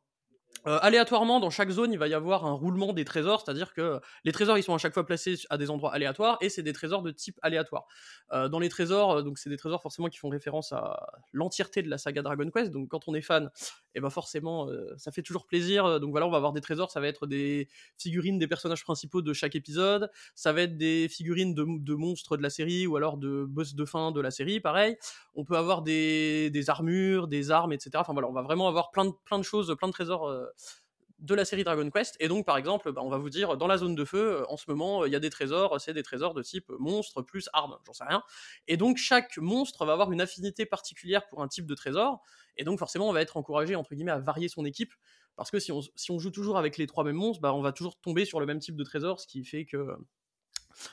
euh, 0.66 0.78
aléatoirement, 0.80 1.40
dans 1.40 1.50
chaque 1.50 1.70
zone, 1.70 1.92
il 1.92 1.98
va 1.98 2.08
y 2.08 2.14
avoir 2.14 2.46
un 2.46 2.52
roulement 2.52 2.92
des 2.92 3.04
trésors, 3.04 3.42
c'est-à-dire 3.44 3.72
que 3.72 4.00
les 4.24 4.32
trésors, 4.32 4.58
ils 4.58 4.62
sont 4.62 4.74
à 4.74 4.78
chaque 4.78 4.94
fois 4.94 5.04
placés 5.04 5.34
à 5.50 5.58
des 5.58 5.70
endroits 5.70 5.92
aléatoires, 5.92 6.38
et 6.40 6.48
c'est 6.48 6.62
des 6.62 6.72
trésors 6.72 7.02
de 7.02 7.10
type 7.10 7.38
aléatoire. 7.42 7.86
Euh, 8.32 8.48
dans 8.48 8.58
les 8.58 8.68
trésors, 8.68 9.12
euh, 9.12 9.22
donc 9.22 9.38
c'est 9.38 9.50
des 9.50 9.56
trésors 9.56 9.82
forcément 9.82 10.08
qui 10.08 10.18
font 10.18 10.28
référence 10.28 10.72
à 10.72 11.06
l'entièreté 11.32 11.82
de 11.82 11.90
la 11.90 11.98
saga 11.98 12.22
Dragon 12.22 12.48
Quest, 12.50 12.70
donc 12.70 12.88
quand 12.88 13.08
on 13.08 13.14
est 13.14 13.22
fan, 13.22 13.50
et 13.94 14.00
ben 14.00 14.10
forcément, 14.10 14.68
euh, 14.68 14.94
ça 14.96 15.10
fait 15.10 15.22
toujours 15.22 15.46
plaisir. 15.46 16.00
Donc 16.00 16.12
voilà, 16.12 16.26
on 16.26 16.30
va 16.30 16.36
avoir 16.36 16.52
des 16.52 16.60
trésors, 16.60 16.90
ça 16.90 17.00
va 17.00 17.08
être 17.08 17.26
des 17.26 17.68
figurines 17.98 18.38
des 18.38 18.46
personnages 18.46 18.84
principaux 18.84 19.20
de 19.20 19.32
chaque 19.32 19.54
épisode, 19.54 20.10
ça 20.34 20.52
va 20.52 20.62
être 20.62 20.76
des 20.76 21.08
figurines 21.08 21.54
de, 21.54 21.94
monstres 21.94 22.36
de 22.36 22.42
la 22.42 22.50
série 22.50 22.86
ou 22.86 22.96
alors 22.96 23.16
de 23.16 23.44
boss 23.44 23.74
de 23.74 23.84
fin 23.84 24.12
de 24.12 24.20
la 24.20 24.30
série, 24.30 24.60
pareil. 24.60 24.96
On 25.34 25.44
peut 25.44 25.56
avoir 25.56 25.82
des, 25.82 26.50
des 26.50 26.70
armures, 26.70 27.28
des 27.28 27.50
armes, 27.50 27.72
etc. 27.72 27.90
Enfin 27.96 28.12
voilà, 28.12 28.28
on 28.28 28.32
va 28.32 28.42
vraiment 28.42 28.68
avoir 28.68 28.90
plein 28.90 29.10
plein 29.24 29.38
de 29.38 29.44
choses, 29.44 29.74
plein 29.76 29.88
de 29.88 29.92
trésors. 29.92 30.51
Euh, 30.52 30.82
de 31.18 31.34
la 31.34 31.44
série 31.44 31.62
Dragon 31.62 31.88
Quest. 31.90 32.16
Et 32.18 32.28
donc, 32.28 32.44
par 32.44 32.56
exemple, 32.56 32.90
bah, 32.92 33.00
on 33.04 33.08
va 33.08 33.16
vous 33.16 33.30
dire, 33.30 33.56
dans 33.56 33.68
la 33.68 33.78
zone 33.78 33.94
de 33.94 34.04
feu, 34.04 34.40
euh, 34.40 34.44
en 34.48 34.56
ce 34.56 34.64
moment, 34.68 35.04
il 35.04 35.12
y 35.12 35.16
a 35.16 35.20
des 35.20 35.30
trésors, 35.30 35.80
c'est 35.80 35.94
des 35.94 36.02
trésors 36.02 36.34
de 36.34 36.42
type 36.42 36.68
monstre 36.78 37.22
plus 37.22 37.48
arme, 37.52 37.78
j'en 37.86 37.92
sais 37.92 38.04
rien. 38.04 38.22
Et 38.66 38.76
donc, 38.76 38.96
chaque 38.96 39.38
monstre 39.38 39.84
va 39.84 39.92
avoir 39.92 40.10
une 40.12 40.20
affinité 40.20 40.66
particulière 40.66 41.26
pour 41.28 41.42
un 41.42 41.48
type 41.48 41.66
de 41.66 41.74
trésor. 41.74 42.20
Et 42.56 42.64
donc, 42.64 42.78
forcément, 42.78 43.08
on 43.08 43.12
va 43.12 43.22
être 43.22 43.36
encouragé, 43.36 43.76
entre 43.76 43.94
guillemets, 43.94 44.12
à 44.12 44.18
varier 44.18 44.48
son 44.48 44.64
équipe. 44.64 44.92
Parce 45.36 45.50
que 45.50 45.58
si 45.58 45.72
on, 45.72 45.80
si 45.96 46.10
on 46.10 46.18
joue 46.18 46.30
toujours 46.30 46.58
avec 46.58 46.76
les 46.76 46.86
trois 46.86 47.04
mêmes 47.04 47.16
monstres, 47.16 47.40
bah, 47.40 47.54
on 47.54 47.62
va 47.62 47.72
toujours 47.72 47.98
tomber 48.00 48.24
sur 48.24 48.40
le 48.40 48.46
même 48.46 48.58
type 48.58 48.76
de 48.76 48.84
trésor, 48.84 49.20
ce 49.20 49.26
qui 49.26 49.44
fait 49.44 49.64
que 49.64 49.96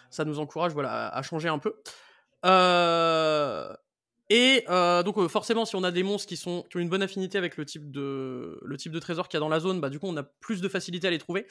ça 0.10 0.26
nous 0.26 0.40
encourage 0.40 0.74
voilà, 0.74 1.10
à 1.10 1.22
changer 1.22 1.50
un 1.50 1.60
peu. 1.60 1.76
Euh, 2.46 3.76
et 4.30 4.64
euh, 4.70 5.02
donc 5.02 5.18
euh, 5.18 5.28
forcément, 5.28 5.66
si 5.66 5.76
on 5.76 5.84
a 5.84 5.90
des 5.90 6.04
monstres 6.04 6.28
qui, 6.28 6.38
sont, 6.38 6.64
qui 6.70 6.78
ont 6.78 6.80
une 6.80 6.90
bonne 6.90 7.02
affinité 7.02 7.40
avec 7.40 7.58
le 7.58 7.66
type 7.66 7.90
de, 7.90 8.60
le 8.62 8.78
type 8.78 8.92
de 8.92 9.00
trésor 9.00 9.28
qu'il 9.28 9.38
y 9.38 9.40
a 9.40 9.42
dans 9.42 9.50
la 9.50 9.60
zone, 9.60 9.82
bah, 9.82 9.90
du 9.90 10.00
coup 10.00 10.06
on 10.06 10.16
a 10.18 10.24
plus 10.24 10.62
de 10.62 10.70
facilité 10.70 11.08
à 11.08 11.10
les 11.10 11.18
trouver. 11.18 11.48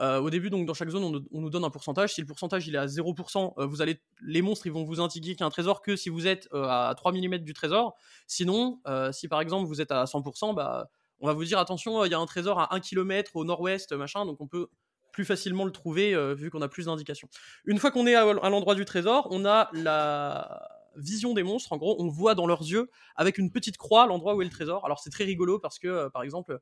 Euh, 0.00 0.20
au 0.20 0.28
début, 0.28 0.50
donc 0.50 0.66
dans 0.66 0.74
chaque 0.74 0.90
zone, 0.90 1.04
on, 1.04 1.24
on 1.32 1.40
nous 1.40 1.48
donne 1.48 1.64
un 1.64 1.70
pourcentage. 1.70 2.12
Si 2.12 2.20
le 2.20 2.26
pourcentage 2.26 2.68
il 2.68 2.74
est 2.74 2.78
à 2.78 2.86
0%, 2.86 3.54
euh, 3.58 3.66
vous 3.66 3.80
allez, 3.80 4.02
les 4.20 4.42
monstres 4.42 4.66
ils 4.66 4.72
vont 4.72 4.84
vous 4.84 5.00
indiquer 5.00 5.30
qu'il 5.30 5.40
y 5.40 5.42
a 5.42 5.46
un 5.46 5.50
trésor 5.50 5.80
que 5.80 5.96
si 5.96 6.10
vous 6.10 6.26
êtes 6.26 6.48
euh, 6.52 6.64
à 6.64 6.92
3 6.94 7.12
mm 7.12 7.38
du 7.38 7.54
trésor. 7.54 7.96
Sinon, 8.26 8.80
si 9.10 9.26
par 9.26 9.40
exemple 9.40 9.66
vous 9.66 9.80
êtes 9.80 9.90
à 9.90 10.04
100%, 10.04 10.54
bah, 10.54 10.90
on 11.20 11.26
va 11.26 11.32
vous 11.32 11.44
dire 11.44 11.58
attention, 11.58 12.04
il 12.04 12.12
y 12.12 12.14
a 12.14 12.18
un 12.18 12.26
trésor 12.26 12.60
à 12.60 12.74
1 12.74 12.80
km 12.80 13.36
au 13.36 13.44
nord-ouest, 13.44 13.92
machin, 13.92 14.26
donc 14.26 14.40
on 14.40 14.46
peut 14.46 14.68
plus 15.12 15.24
facilement 15.24 15.64
le 15.64 15.72
trouver 15.72 16.14
vu 16.34 16.50
qu'on 16.50 16.60
a 16.60 16.68
plus 16.68 16.84
d'indications. 16.84 17.28
Une 17.64 17.78
fois 17.78 17.90
qu'on 17.90 18.06
est 18.06 18.14
à 18.14 18.50
l'endroit 18.50 18.74
du 18.74 18.84
trésor, 18.84 19.26
on 19.30 19.46
a 19.46 19.70
la 19.72 20.77
vision 20.98 21.34
des 21.34 21.42
monstres. 21.42 21.72
En 21.72 21.76
gros, 21.76 21.96
on 21.98 22.08
voit 22.08 22.34
dans 22.34 22.46
leurs 22.46 22.62
yeux 22.62 22.90
avec 23.16 23.38
une 23.38 23.50
petite 23.50 23.76
croix 23.76 24.06
l'endroit 24.06 24.34
où 24.34 24.42
est 24.42 24.44
le 24.44 24.50
trésor. 24.50 24.84
Alors 24.84 25.00
c'est 25.00 25.10
très 25.10 25.24
rigolo 25.24 25.58
parce 25.58 25.78
que, 25.78 25.88
euh, 25.88 26.10
par 26.10 26.22
exemple, 26.22 26.60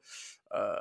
euh, 0.54 0.76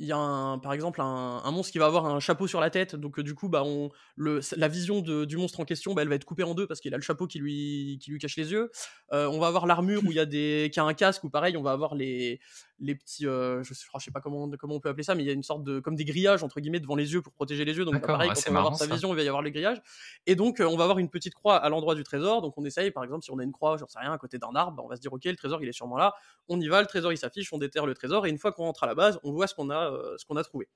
il 0.00 0.06
y 0.06 0.12
a 0.12 0.16
un, 0.16 0.58
par 0.58 0.72
exemple 0.72 1.00
un, 1.00 1.50
monstre 1.50 1.72
qui 1.72 1.78
va 1.78 1.86
avoir 1.86 2.06
un 2.06 2.20
chapeau 2.20 2.46
sur 2.46 2.60
la 2.60 2.70
tête, 2.70 2.94
donc 2.94 3.18
euh, 3.18 3.24
du 3.24 3.34
coup, 3.34 3.48
bah, 3.48 3.64
on, 3.64 3.90
le, 4.14 4.40
la 4.56 4.68
vision 4.68 5.00
du 5.00 5.36
monstre 5.36 5.58
en 5.58 5.64
question, 5.64 5.92
bah, 5.92 6.02
elle 6.02 6.08
va 6.08 6.14
être 6.14 6.24
coupée 6.24 6.44
en 6.44 6.54
deux 6.54 6.68
parce 6.68 6.80
qu'il 6.80 6.94
a 6.94 6.96
le 6.96 7.02
chapeau 7.02 7.26
qui 7.26 7.40
lui, 7.40 7.98
qui 8.00 8.12
lui 8.12 8.20
cache 8.20 8.36
les 8.36 8.52
yeux. 8.52 8.70
On 9.10 9.40
va 9.40 9.48
avoir 9.48 9.66
l'armure 9.66 10.02
où 10.04 10.12
il 10.12 10.16
y 10.16 10.20
a 10.20 10.26
des, 10.26 10.70
qui 10.72 10.78
a 10.78 10.84
un 10.84 10.94
casque 10.94 11.24
ou 11.24 11.30
pareil, 11.30 11.56
on 11.56 11.62
va 11.62 11.72
avoir 11.72 11.96
les, 11.96 12.40
les 12.80 12.94
petits, 12.94 13.26
euh, 13.26 13.62
je, 13.62 13.74
sais, 13.74 13.86
je 13.92 14.04
sais 14.04 14.10
pas 14.10 14.20
comment, 14.20 14.48
comment 14.58 14.76
on 14.76 14.80
peut 14.80 14.88
appeler 14.88 15.02
ça, 15.02 15.14
mais 15.14 15.24
il 15.24 15.26
y 15.26 15.30
a 15.30 15.32
une 15.32 15.42
sorte 15.42 15.64
de, 15.64 15.80
comme 15.80 15.96
des 15.96 16.04
grillages 16.04 16.42
entre 16.42 16.60
guillemets 16.60 16.80
devant 16.80 16.94
les 16.94 17.12
yeux 17.12 17.22
pour 17.22 17.32
protéger 17.32 17.64
les 17.64 17.76
yeux. 17.76 17.84
Donc 17.84 17.94
bah, 17.94 18.00
pareil, 18.00 18.28
ouais, 18.30 18.34
quand 18.34 18.50
on 18.50 18.52
va 18.52 18.58
avoir 18.60 18.76
sa 18.76 18.86
vision, 18.86 19.12
il 19.12 19.16
va 19.16 19.22
y 19.22 19.28
avoir 19.28 19.42
les 19.42 19.50
grillages. 19.50 19.80
Et 20.26 20.36
donc, 20.36 20.60
euh, 20.60 20.64
on 20.64 20.76
va 20.76 20.84
avoir 20.84 20.98
une 20.98 21.10
petite 21.10 21.34
croix 21.34 21.56
à 21.56 21.68
l'endroit 21.68 21.94
du 21.94 22.04
trésor. 22.04 22.42
Donc, 22.42 22.56
on 22.56 22.64
essaye, 22.64 22.90
par 22.90 23.04
exemple, 23.04 23.24
si 23.24 23.30
on 23.30 23.38
a 23.38 23.42
une 23.42 23.52
croix, 23.52 23.76
j'en 23.76 23.88
sais 23.88 23.98
rien, 23.98 24.12
à 24.12 24.18
côté 24.18 24.38
d'un 24.38 24.54
arbre, 24.54 24.76
bah, 24.76 24.82
on 24.84 24.88
va 24.88 24.96
se 24.96 25.00
dire, 25.00 25.12
ok, 25.12 25.24
le 25.24 25.36
trésor, 25.36 25.62
il 25.62 25.68
est 25.68 25.72
sûrement 25.72 25.96
là. 25.96 26.14
On 26.48 26.60
y 26.60 26.68
va, 26.68 26.80
le 26.80 26.86
trésor, 26.86 27.12
il 27.12 27.18
s'affiche, 27.18 27.52
on 27.52 27.58
déterre 27.58 27.86
le 27.86 27.94
trésor. 27.94 28.26
Et 28.26 28.30
une 28.30 28.38
fois 28.38 28.52
qu'on 28.52 28.64
rentre 28.64 28.84
à 28.84 28.86
la 28.86 28.94
base, 28.94 29.18
on 29.24 29.32
voit 29.32 29.46
ce 29.46 29.54
qu'on 29.54 29.70
a, 29.70 29.90
euh, 29.90 30.16
ce 30.16 30.24
qu'on 30.24 30.36
a 30.36 30.44
trouvé. 30.44 30.68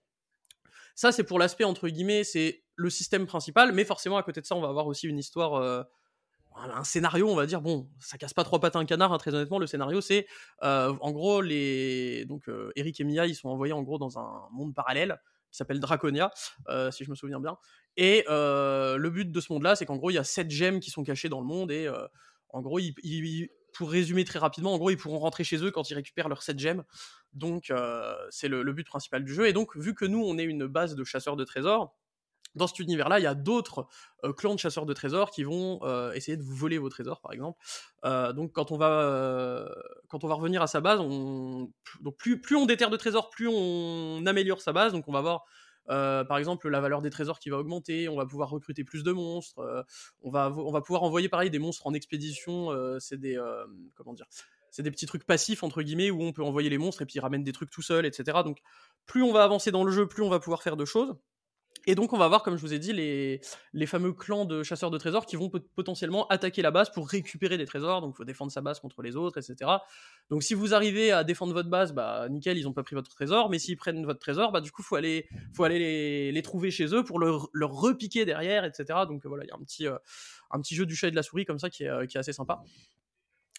Ça, 0.94 1.12
c'est 1.12 1.24
pour 1.24 1.38
l'aspect, 1.38 1.64
entre 1.64 1.88
guillemets, 1.88 2.24
c'est 2.24 2.64
le 2.74 2.90
système 2.90 3.26
principal. 3.26 3.72
Mais 3.72 3.84
forcément, 3.84 4.16
à 4.16 4.22
côté 4.22 4.40
de 4.40 4.46
ça, 4.46 4.56
on 4.56 4.60
va 4.60 4.68
avoir 4.68 4.86
aussi 4.86 5.06
une 5.06 5.18
histoire. 5.18 5.86
Un 6.56 6.84
scénario, 6.84 7.28
on 7.28 7.34
va 7.34 7.46
dire, 7.46 7.60
bon, 7.60 7.88
ça 8.00 8.18
casse 8.18 8.34
pas 8.34 8.44
trois 8.44 8.60
pattes 8.60 8.76
à 8.76 8.78
un 8.78 8.84
canard, 8.84 9.12
hein, 9.12 9.18
très 9.18 9.34
honnêtement. 9.34 9.58
Le 9.58 9.66
scénario, 9.66 10.00
c'est 10.00 10.26
en 10.60 11.10
gros, 11.10 11.40
les. 11.40 12.24
Donc, 12.26 12.48
euh, 12.48 12.70
Eric 12.76 13.00
et 13.00 13.04
Mia, 13.04 13.26
ils 13.26 13.34
sont 13.34 13.48
envoyés 13.48 13.72
en 13.72 13.82
gros 13.82 13.98
dans 13.98 14.18
un 14.18 14.48
monde 14.52 14.74
parallèle 14.74 15.20
qui 15.50 15.58
s'appelle 15.58 15.80
Draconia, 15.80 16.30
si 16.90 17.04
je 17.04 17.10
me 17.10 17.14
souviens 17.14 17.38
bien. 17.40 17.58
Et 17.96 18.24
le 18.28 19.08
but 19.10 19.30
de 19.30 19.40
ce 19.40 19.52
monde-là, 19.52 19.76
c'est 19.76 19.86
qu'en 19.86 19.96
gros, 19.96 20.10
il 20.10 20.14
y 20.14 20.18
a 20.18 20.24
sept 20.24 20.50
gemmes 20.50 20.80
qui 20.80 20.90
sont 20.90 21.02
cachées 21.02 21.28
dans 21.28 21.40
le 21.40 21.46
monde. 21.46 21.70
Et 21.70 21.90
en 22.50 22.60
gros, 22.62 22.78
ils- 22.78 22.94
ils- 23.02 23.48
pour 23.74 23.90
résumer 23.90 24.24
très 24.24 24.38
rapidement, 24.38 24.74
en 24.74 24.78
gros, 24.78 24.90
ils 24.90 24.96
pourront 24.98 25.18
rentrer 25.18 25.44
chez 25.44 25.62
eux 25.64 25.70
quand 25.70 25.88
ils 25.90 25.94
récupèrent 25.94 26.28
leurs 26.28 26.42
sept 26.42 26.58
gemmes. 26.58 26.84
Donc, 27.32 27.72
c'est 28.30 28.48
le, 28.48 28.62
le 28.62 28.72
but 28.72 28.86
principal 28.86 29.24
du 29.24 29.34
jeu. 29.34 29.46
Et 29.46 29.52
donc, 29.52 29.76
vu 29.76 29.94
que 29.94 30.04
nous, 30.04 30.22
on 30.22 30.38
est 30.38 30.44
une 30.44 30.66
base 30.66 30.94
de 30.94 31.04
chasseurs 31.04 31.36
de 31.36 31.44
trésors, 31.44 31.94
dans 32.54 32.66
cet 32.66 32.78
univers-là, 32.78 33.18
il 33.18 33.22
y 33.22 33.26
a 33.26 33.34
d'autres 33.34 33.86
euh, 34.24 34.32
clans 34.32 34.54
de 34.54 34.58
chasseurs 34.58 34.86
de 34.86 34.92
trésors 34.92 35.30
qui 35.30 35.42
vont 35.44 35.80
euh, 35.82 36.12
essayer 36.12 36.36
de 36.36 36.42
vous 36.42 36.54
voler 36.54 36.78
vos 36.78 36.88
trésors, 36.88 37.20
par 37.20 37.32
exemple. 37.32 37.58
Euh, 38.04 38.32
donc, 38.32 38.52
quand 38.52 38.72
on 38.72 38.76
va 38.76 39.68
quand 40.08 40.24
on 40.24 40.28
va 40.28 40.34
revenir 40.34 40.62
à 40.62 40.66
sa 40.66 40.80
base, 40.80 41.00
on 41.00 41.70
donc 42.00 42.16
plus 42.16 42.40
plus 42.40 42.56
on 42.56 42.66
déterre 42.66 42.90
de 42.90 42.96
trésors, 42.96 43.30
plus 43.30 43.48
on 43.48 44.24
améliore 44.26 44.60
sa 44.60 44.72
base. 44.72 44.92
Donc, 44.92 45.08
on 45.08 45.12
va 45.12 45.20
voir 45.20 45.44
euh, 45.90 46.24
par 46.24 46.38
exemple 46.38 46.68
la 46.68 46.80
valeur 46.80 47.02
des 47.02 47.10
trésors 47.10 47.38
qui 47.38 47.50
va 47.50 47.58
augmenter. 47.58 48.08
On 48.08 48.16
va 48.16 48.26
pouvoir 48.26 48.50
recruter 48.50 48.84
plus 48.84 49.02
de 49.02 49.12
monstres. 49.12 49.84
on 50.22 50.30
va 50.30 50.52
on 50.54 50.70
va 50.70 50.80
pouvoir 50.80 51.02
envoyer 51.02 51.28
pareil 51.28 51.50
des 51.50 51.58
monstres 51.58 51.86
en 51.86 51.94
expédition. 51.94 52.68
c'est 53.00 53.18
des 53.18 53.38
comment 53.94 54.14
dire 54.14 54.26
c'est 54.72 54.82
des 54.82 54.90
petits 54.90 55.06
trucs 55.06 55.24
passifs 55.24 55.62
entre 55.62 55.82
guillemets 55.82 56.10
où 56.10 56.22
on 56.22 56.32
peut 56.32 56.42
envoyer 56.42 56.70
les 56.70 56.78
monstres 56.78 57.02
et 57.02 57.06
puis 57.06 57.16
ils 57.16 57.20
ramènent 57.20 57.44
des 57.44 57.52
trucs 57.52 57.70
tout 57.70 57.82
seuls, 57.82 58.06
etc. 58.06 58.38
Donc 58.42 58.58
plus 59.06 59.22
on 59.22 59.32
va 59.32 59.44
avancer 59.44 59.70
dans 59.70 59.84
le 59.84 59.92
jeu, 59.92 60.08
plus 60.08 60.22
on 60.22 60.30
va 60.30 60.40
pouvoir 60.40 60.62
faire 60.62 60.76
de 60.76 60.84
choses. 60.84 61.14
Et 61.86 61.94
donc 61.94 62.12
on 62.12 62.18
va 62.18 62.28
voir, 62.28 62.42
comme 62.42 62.56
je 62.56 62.60
vous 62.60 62.72
ai 62.72 62.78
dit, 62.78 62.92
les, 62.92 63.40
les 63.72 63.86
fameux 63.86 64.12
clans 64.12 64.44
de 64.44 64.62
chasseurs 64.62 64.90
de 64.90 64.98
trésors 64.98 65.26
qui 65.26 65.34
vont 65.36 65.48
pot- 65.48 65.66
potentiellement 65.74 66.28
attaquer 66.28 66.62
la 66.62 66.70
base 66.70 66.90
pour 66.90 67.08
récupérer 67.08 67.58
des 67.58 67.64
trésors. 67.66 68.00
Donc 68.00 68.14
il 68.14 68.16
faut 68.18 68.24
défendre 68.24 68.52
sa 68.52 68.60
base 68.60 68.78
contre 68.78 69.02
les 69.02 69.16
autres, 69.16 69.38
etc. 69.38 69.70
Donc 70.30 70.42
si 70.44 70.54
vous 70.54 70.74
arrivez 70.74 71.10
à 71.10 71.24
défendre 71.24 71.52
votre 71.52 71.68
base, 71.68 71.92
bah 71.92 72.28
nickel, 72.28 72.56
ils 72.56 72.68
ont 72.68 72.72
pas 72.72 72.84
pris 72.84 72.94
votre 72.94 73.10
trésor. 73.10 73.50
Mais 73.50 73.58
s'ils 73.58 73.76
prennent 73.76 74.04
votre 74.06 74.20
trésor, 74.20 74.52
bah 74.52 74.60
du 74.60 74.70
coup 74.70 74.82
faut 74.82 74.96
aller, 74.96 75.28
faut 75.54 75.64
aller 75.64 76.30
les, 76.30 76.42
trouver 76.42 76.70
chez 76.70 76.94
eux 76.94 77.02
pour 77.02 77.18
leur, 77.18 77.48
leur 77.52 77.72
repiquer 77.72 78.24
derrière, 78.24 78.64
etc. 78.64 79.00
Donc 79.08 79.26
voilà, 79.26 79.44
il 79.44 79.48
y 79.48 79.50
a 79.50 79.56
un 79.56 79.64
petit, 79.64 79.86
euh, 79.88 79.96
un 80.52 80.60
petit 80.60 80.74
jeu 80.76 80.86
du 80.86 80.94
chat 80.94 81.08
et 81.08 81.10
de 81.10 81.16
la 81.16 81.22
souris 81.22 81.44
comme 81.44 81.58
ça 81.58 81.68
qui 81.68 81.84
est, 81.84 81.88
euh, 81.88 82.06
qui 82.06 82.16
est 82.16 82.20
assez 82.20 82.32
sympa. 82.32 82.62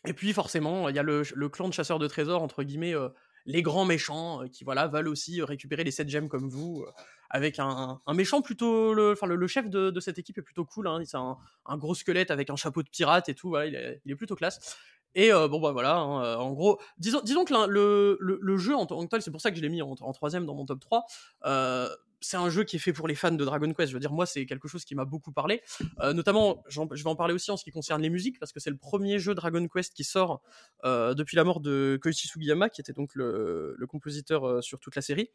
Et 0.06 0.14
puis 0.14 0.34
forcément, 0.34 0.90
il 0.90 0.96
y 0.96 1.00
a 1.00 1.04
le, 1.04 1.24
le 1.34 1.50
clan 1.50 1.68
de 1.68 1.74
chasseurs 1.74 2.00
de 2.00 2.08
trésors, 2.08 2.42
entre 2.42 2.64
guillemets, 2.64 2.96
euh, 2.96 3.10
les 3.46 3.62
grands 3.62 3.86
méchants, 3.86 4.44
euh, 4.44 4.48
qui 4.48 4.64
voilà, 4.64 4.88
veulent 4.88 5.08
aussi 5.08 5.42
euh, 5.42 5.46
récupérer 5.46 5.84
les 5.84 5.92
7 5.92 6.10
gemmes 6.10 6.30
comme 6.30 6.50
vous, 6.50 6.84
euh, 6.88 6.92
avec 7.30 7.60
un, 7.60 8.00
un 8.06 8.14
méchant 8.14 8.42
plutôt... 8.42 8.94
Le, 8.94 9.12
enfin, 9.12 9.28
le, 9.28 9.36
le 9.36 9.48
chef 9.48 9.70
de, 9.70 9.90
de 9.90 10.00
cette 10.00 10.20
équipe 10.20 10.38
est 10.38 10.44
plutôt 10.44 10.66
cool, 10.66 10.88
hein, 10.88 11.02
c'est 11.06 11.18
un, 11.18 11.38
un 11.66 11.78
gros 11.78 11.96
squelette 11.96 12.32
avec 12.32 12.50
un 12.50 12.56
chapeau 12.56 12.84
de 12.84 12.90
pirate 12.90 13.30
et 13.30 13.34
tout, 13.36 13.50
voilà, 13.50 13.66
il, 13.66 13.76
est, 13.76 14.02
il 14.06 14.12
est 14.12 14.16
plutôt 14.16 14.36
classe. 14.36 14.78
Et 15.16 15.32
euh, 15.32 15.48
bon 15.48 15.60
bah 15.60 15.72
voilà, 15.72 15.98
hein, 15.98 16.38
en 16.38 16.54
gros, 16.54 16.80
disons, 16.98 17.22
disons 17.24 17.46
que 17.46 17.54
le, 17.68 18.18
le, 18.20 18.40
le 18.42 18.58
jeu 18.58 18.76
en 18.76 18.88
tant 18.88 19.00
que 19.04 19.10
tel, 19.10 19.22
c'est 19.22 19.30
pour 19.30 19.42
ça 19.42 19.52
que 19.52 19.58
je 19.58 19.62
l'ai 19.62 19.70
mis 19.70 19.82
en, 19.82 19.92
en 20.00 20.12
troisième 20.12 20.46
dans 20.46 20.56
mon 20.56 20.66
top 20.66 20.80
3, 20.80 21.06
euh, 21.46 21.88
c'est 22.24 22.38
un 22.38 22.50
jeu 22.50 22.64
qui 22.64 22.78
est 22.78 22.80
fait 22.80 22.94
pour 22.94 23.08
les 23.08 23.16
fans 23.16 23.32
de 23.32 23.44
Dragon 23.46 23.72
Quest. 23.74 23.90
Je 23.90 23.94
veux 23.96 24.00
dire, 24.00 24.12
moi, 24.12 24.26
c'est 24.26 24.46
quelque 24.46 24.68
chose 24.68 24.86
qui 24.86 24.96
m'a 24.96 25.06
beaucoup 25.06 25.32
parlé. 25.32 25.62
Euh, 26.00 26.14
notamment, 26.14 26.64
je 26.68 26.80
vais 26.82 27.08
en 27.08 27.16
parler 27.16 27.34
aussi 27.34 27.52
en 27.52 27.58
ce 27.58 27.64
qui 27.64 27.72
concerne 27.72 28.02
les 28.02 28.10
musiques, 28.10 28.40
parce 28.40 28.52
que 28.52 28.60
c'est 28.60 28.70
le 28.70 28.78
premier 28.78 29.20
jeu 29.20 29.36
Dragon 29.36 29.68
Quest 29.68 29.94
qui 29.94 30.04
sort 30.04 30.42
euh, 30.86 31.14
depuis 31.14 31.36
la 31.36 31.44
mort 31.44 31.60
de 31.60 32.00
Koichi 32.02 32.28
Sugiyama, 32.28 32.70
qui 32.70 32.82
était 32.82 32.94
donc 32.94 33.14
le, 33.16 33.76
le 33.78 33.88
compositeur 33.88 34.48
euh, 34.48 34.62
sur 34.62 34.80
toute 34.80 34.96
la 34.96 35.02
série. 35.02 35.30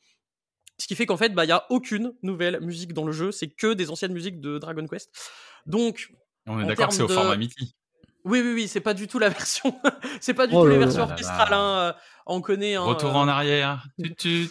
Ce 0.78 0.86
qui 0.86 0.94
fait 0.94 1.06
qu'en 1.06 1.16
fait, 1.16 1.30
bah, 1.34 1.44
il 1.44 1.48
y 1.48 1.52
a 1.52 1.64
aucune 1.70 2.14
nouvelle 2.22 2.60
musique 2.60 2.92
dans 2.92 3.04
le 3.04 3.12
jeu, 3.12 3.32
c'est 3.32 3.48
que 3.48 3.74
des 3.74 3.90
anciennes 3.90 4.12
musiques 4.12 4.40
de 4.40 4.58
Dragon 4.58 4.86
Quest. 4.86 5.10
Donc, 5.66 6.12
On 6.46 6.60
est 6.60 6.64
En 6.64 6.66
d'accord 6.68 6.92
c'est 6.92 7.02
au 7.02 7.06
termes 7.06 7.18
de- 7.18 7.22
format 7.24 7.36
MIDI. 7.36 7.74
oui, 8.24 8.40
oui, 8.40 8.52
oui, 8.54 8.68
c'est 8.68 8.80
pas 8.80 8.94
du 8.94 9.08
tout 9.08 9.18
la 9.18 9.28
version, 9.40 9.76
c'est 10.20 10.34
pas 10.34 10.46
du 10.46 10.54
Oh 10.54 10.62
tout 10.62 10.68
les 10.70 10.78
versions 10.78 11.02
orchestrales, 11.02 11.52
hein, 11.52 11.94
on 12.26 12.40
connaît. 12.40 12.76
hein, 12.76 12.82
Retour 12.82 13.10
euh, 13.10 13.14
en 13.14 13.26
arrière. 13.28 13.84
Tut 14.00 14.14
tut. 14.14 14.50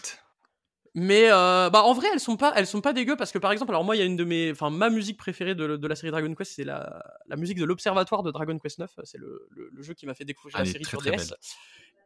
Mais 0.99 1.29
euh, 1.31 1.69
bah 1.69 1.83
en 1.83 1.93
vrai 1.93 2.07
elles 2.11 2.19
sont 2.19 2.37
pas 2.37 2.53
elles 2.55 2.65
sont 2.65 2.81
pas 2.81 2.91
dégueu 2.91 3.15
parce 3.15 3.31
que 3.31 3.37
par 3.37 3.51
exemple 3.51 3.71
alors 3.71 3.83
moi 3.83 3.95
il 3.95 3.99
y 3.99 4.01
a 4.01 4.05
une 4.05 4.15
de 4.15 4.23
mes 4.23 4.49
enfin 4.51 4.71
ma 4.71 4.89
musique 4.89 5.17
préférée 5.17 5.53
de, 5.53 5.75
de 5.77 5.87
la 5.87 5.95
série 5.95 6.09
Dragon 6.09 6.33
Quest 6.33 6.53
c'est 6.55 6.63
la, 6.63 7.03
la 7.27 7.35
musique 7.35 7.59
de 7.59 7.65
l'observatoire 7.65 8.23
de 8.23 8.31
Dragon 8.31 8.57
Quest 8.57 8.79
9 8.79 8.89
c'est 9.03 9.19
le, 9.19 9.47
le, 9.51 9.69
le 9.71 9.83
jeu 9.83 9.93
qui 9.93 10.07
m'a 10.07 10.15
fait 10.15 10.25
découvrir 10.25 10.57
Elle 10.57 10.65
la 10.65 10.71
série 10.71 10.85
très, 10.85 10.89
sur 10.89 10.99
très 10.99 11.11
DS 11.11 11.17
belle. 11.29 11.37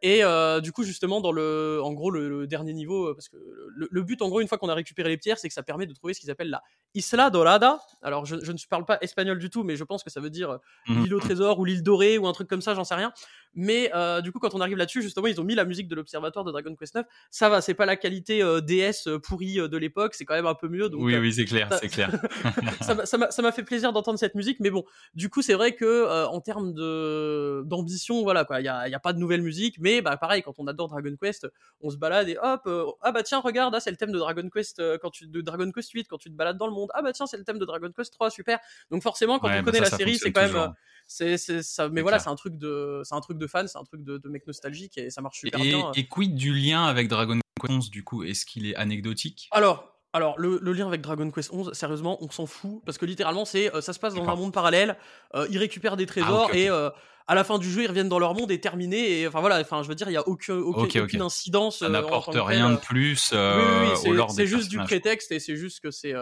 et 0.02 0.26
euh, 0.26 0.60
du 0.60 0.74
coup 0.74 0.84
justement 0.84 1.22
dans 1.22 1.32
le 1.32 1.80
en 1.82 1.94
gros 1.94 2.12
le, 2.12 2.28
le 2.28 2.48
dernier 2.48 2.74
niveau 2.74 3.06
euh, 3.10 3.14
parce 3.14 3.30
que 3.30 3.38
le, 3.38 4.02
but 4.02 4.22
en 4.22 4.28
gros 4.28 4.42
une 4.42 4.50
fois 4.50 4.58
qu'on 4.58 4.68
a 4.68 4.74
récupéré 4.76 5.08
les 5.08 5.18
pierres 5.18 5.38
c'est 5.40 5.48
que 5.48 5.54
ça 5.54 5.64
permet 5.64 5.86
de 5.86 5.94
trouver 5.94 6.14
ce 6.14 6.20
qu'ils 6.20 6.32
appellent 6.32 6.50
la 6.50 6.62
Isla 6.94 7.30
Dorada 7.30 7.80
alors 8.02 8.26
je, 8.26 8.44
je 8.44 8.52
ne 8.52 8.58
parle 8.70 8.84
pas 8.84 8.98
espagnol 9.00 9.40
du 9.40 9.50
tout 9.50 9.64
mais 9.64 9.78
je 9.78 9.86
pense 9.86 10.04
que 10.04 10.10
ça 10.10 10.20
veut 10.20 10.30
dire 10.32 10.60
Mhm. 10.90 11.04
l'île 11.04 11.14
au 11.16 11.20
trésor 11.22 11.60
ou 11.60 11.64
l'île 11.66 11.84
dorée 11.84 12.18
ou 12.18 12.28
un 12.28 12.34
truc 12.34 12.50
comme 12.50 12.62
ça 12.62 12.74
j'en 12.76 12.84
sais 12.84 12.96
rien 12.96 13.14
mais 13.54 13.92
euh, 13.94 14.22
du 14.22 14.32
coup 14.32 14.40
quand 14.40 14.54
on 14.56 14.62
arrive 14.62 14.78
là-dessus 14.78 15.02
justement 15.02 15.28
ils 15.28 15.40
ont 15.42 15.44
mis 15.44 15.56
la 15.56 15.66
musique 15.66 15.88
de 15.88 15.96
l'observatoire 15.96 16.46
de 16.46 16.52
Dragon 16.52 16.76
Quest 16.76 16.96
9 16.96 17.06
ça 17.30 17.50
va 17.50 17.62
c'est 17.62 17.74
pas 17.74 17.86
la 17.86 17.96
qualité 17.98 18.42
euh, 18.42 18.62
DS 18.62 19.08
euh, 19.08 19.20
pourrie 19.20 19.60
euh, 19.60 19.68
de 19.68 19.78
l'époque 19.78 20.14
c'est 20.16 20.26
quand 20.26 20.36
même 20.36 20.46
un 20.46 20.56
peu 20.56 20.68
mieux 20.70 20.90
donc 20.90 21.02
Oui, 21.04 21.16
euh, 21.16 21.20
oui, 21.22 21.34
c'est 21.34 21.46
clair, 21.46 21.70
c'est 21.82 21.90
clair. 21.90 22.12
ça 22.82 22.96
m'a- 22.96 23.06
ça 23.06 23.18
m'a 23.18 23.32
ça 23.32 23.42
m'a 23.42 23.52
fait 23.52 23.64
plaisir 23.64 23.92
d'entendre 23.94 24.18
cette 24.20 24.36
musique 24.36 24.60
mais 24.60 24.70
bon 24.70 24.84
du 25.16 25.30
coup 25.30 25.42
c'est 25.42 25.54
vrai 25.54 25.76
que 25.76 25.86
euh, 25.86 26.28
en 26.28 26.40
termes 26.42 26.74
de 26.74 27.64
d'ambition 27.66 28.24
voilà 28.24 28.46
quoi 28.46 28.60
il 28.62 28.66
y 28.66 28.70
a, 28.70 28.88
il 28.88 28.92
y 28.92 28.96
a 28.96 29.00
pas 29.00 29.14
de 29.14 29.20
nouvelle 29.20 29.42
musique 29.42 29.78
mais 29.80 30.02
bah 30.02 30.18
pareil 30.18 30.42
quand 30.44 30.56
on 30.60 30.68
adore 30.68 30.88
Dragon 30.90 31.16
Quest 31.22 31.48
on 31.82 31.90
se 31.90 31.98
balade 31.98 32.30
et 32.30 32.38
hop 32.42 32.62
euh, 32.68 32.86
ah 33.02 33.12
bah 33.12 33.24
tiens 33.24 33.40
regarde 33.40 33.74
ah, 33.76 33.80
c'est 33.80 33.92
le 33.92 33.98
thème 33.98 34.12
de 34.12 34.18
Dragon 34.20 34.48
Quest 34.50 34.80
euh, 34.80 34.98
quand 35.02 35.10
tu 35.10 35.28
de 35.28 35.42
Dragon 35.42 35.70
Quest 35.72 35.92
8 35.92 36.08
quand 36.08 36.18
tu 36.18 36.30
te 36.30 36.36
balades 36.36 36.58
dans 36.58 36.68
le 36.68 36.74
monde 36.74 36.90
ah 36.94 37.02
bah 37.02 37.12
tiens 37.14 37.26
c'est 37.26 37.38
le 37.38 37.44
thème 37.44 37.60
de 37.60 37.66
Dragon 37.66 37.92
Quest 37.96 38.14
3 38.14 38.30
super 38.30 38.60
donc 38.92 39.04
forcément 39.04 39.40
quand 39.40 39.48
Ouais, 39.48 39.60
on 39.60 39.64
bah 39.64 39.72
connaît 39.72 39.80
ça, 39.80 39.84
la 39.86 39.90
ça 39.90 39.98
série 39.98 40.18
c'est 40.18 40.32
quand 40.32 40.42
même 40.42 40.52
toujours. 40.52 40.74
c'est 41.08 41.38
c'est 41.38 41.62
ça 41.64 41.90
mais 41.90 42.02
voilà 42.02 42.20
c'est 42.20 42.30
un 42.30 42.36
truc 42.36 42.58
de 42.58 43.02
c'est 43.04 43.16
un 43.16 43.22
truc 43.22 43.38
de 43.38 43.41
fan, 43.48 43.68
c'est 43.68 43.78
un 43.78 43.84
truc 43.84 44.04
de, 44.04 44.18
de 44.18 44.30
mec 44.30 44.46
nostalgique 44.48 44.98
et 44.98 45.10
ça 45.10 45.22
marche 45.22 45.40
super 45.40 45.60
Et, 45.62 45.70
bien. 45.70 45.92
et 45.96 46.08
quid 46.08 46.36
du 46.36 46.54
lien 46.54 46.86
avec 46.86 47.08
Dragon 47.08 47.40
Quest 47.60 47.72
11 47.72 47.90
du 47.90 48.04
coup? 48.04 48.24
Est-ce 48.24 48.46
qu'il 48.46 48.66
est 48.66 48.76
anecdotique? 48.76 49.48
Alors, 49.52 49.88
alors 50.14 50.38
le, 50.38 50.60
le 50.62 50.74
lien 50.74 50.88
avec 50.88 51.02
Dragon 51.02 51.30
Quest 51.32 51.52
11, 51.54 51.74
sérieusement, 51.74 52.18
on 52.24 52.30
s'en 52.30 52.46
fout 52.46 52.82
parce 52.86 52.98
que 52.98 53.06
littéralement, 53.06 53.46
c'est 53.46 53.74
euh, 53.74 53.82
ça 53.82 53.94
se 53.94 54.00
passe 54.00 54.14
dans 54.14 54.28
un 54.28 54.36
monde 54.36 54.54
parallèle. 54.54 54.98
euh, 55.36 55.48
ils 55.50 55.58
récupèrent 55.58 55.96
des 55.98 56.06
trésors 56.06 56.50
ok. 56.50 56.56
et 56.56 56.70
euh, 56.70 56.90
à 57.28 57.36
la 57.36 57.44
fin 57.44 57.60
du 57.60 57.72
jeu, 57.72 57.84
ils 57.84 57.88
reviennent 57.88 58.10
dans 58.10 58.20
leur 58.20 58.34
monde 58.34 58.52
et 58.52 58.60
terminé. 58.60 59.22
Et 59.22 59.28
enfin 59.28 59.40
voilà, 59.40 59.60
enfin 59.62 59.84
je 59.84 59.88
veux 59.88 59.96
dire, 59.96 60.10
il 60.10 60.14
y 60.14 60.18
a 60.18 60.28
aucun, 60.28 60.58
aucune 60.58 61.22
incidence. 61.22 61.80
Ça 61.80 61.88
n'apporte 61.88 62.34
rien 62.36 62.72
de 62.72 62.78
plus 62.78 63.32
Oui, 63.32 63.38
oui, 63.40 63.88
oui, 64.06 64.22
au 64.26 64.30
c'est- 64.30 64.48
juste 64.48 64.70
du 64.70 64.78
prétexte 64.80 65.32
et 65.32 65.40
c'est 65.40 65.56
juste 65.56 65.80
que 65.82 65.92
c'est 65.92 66.14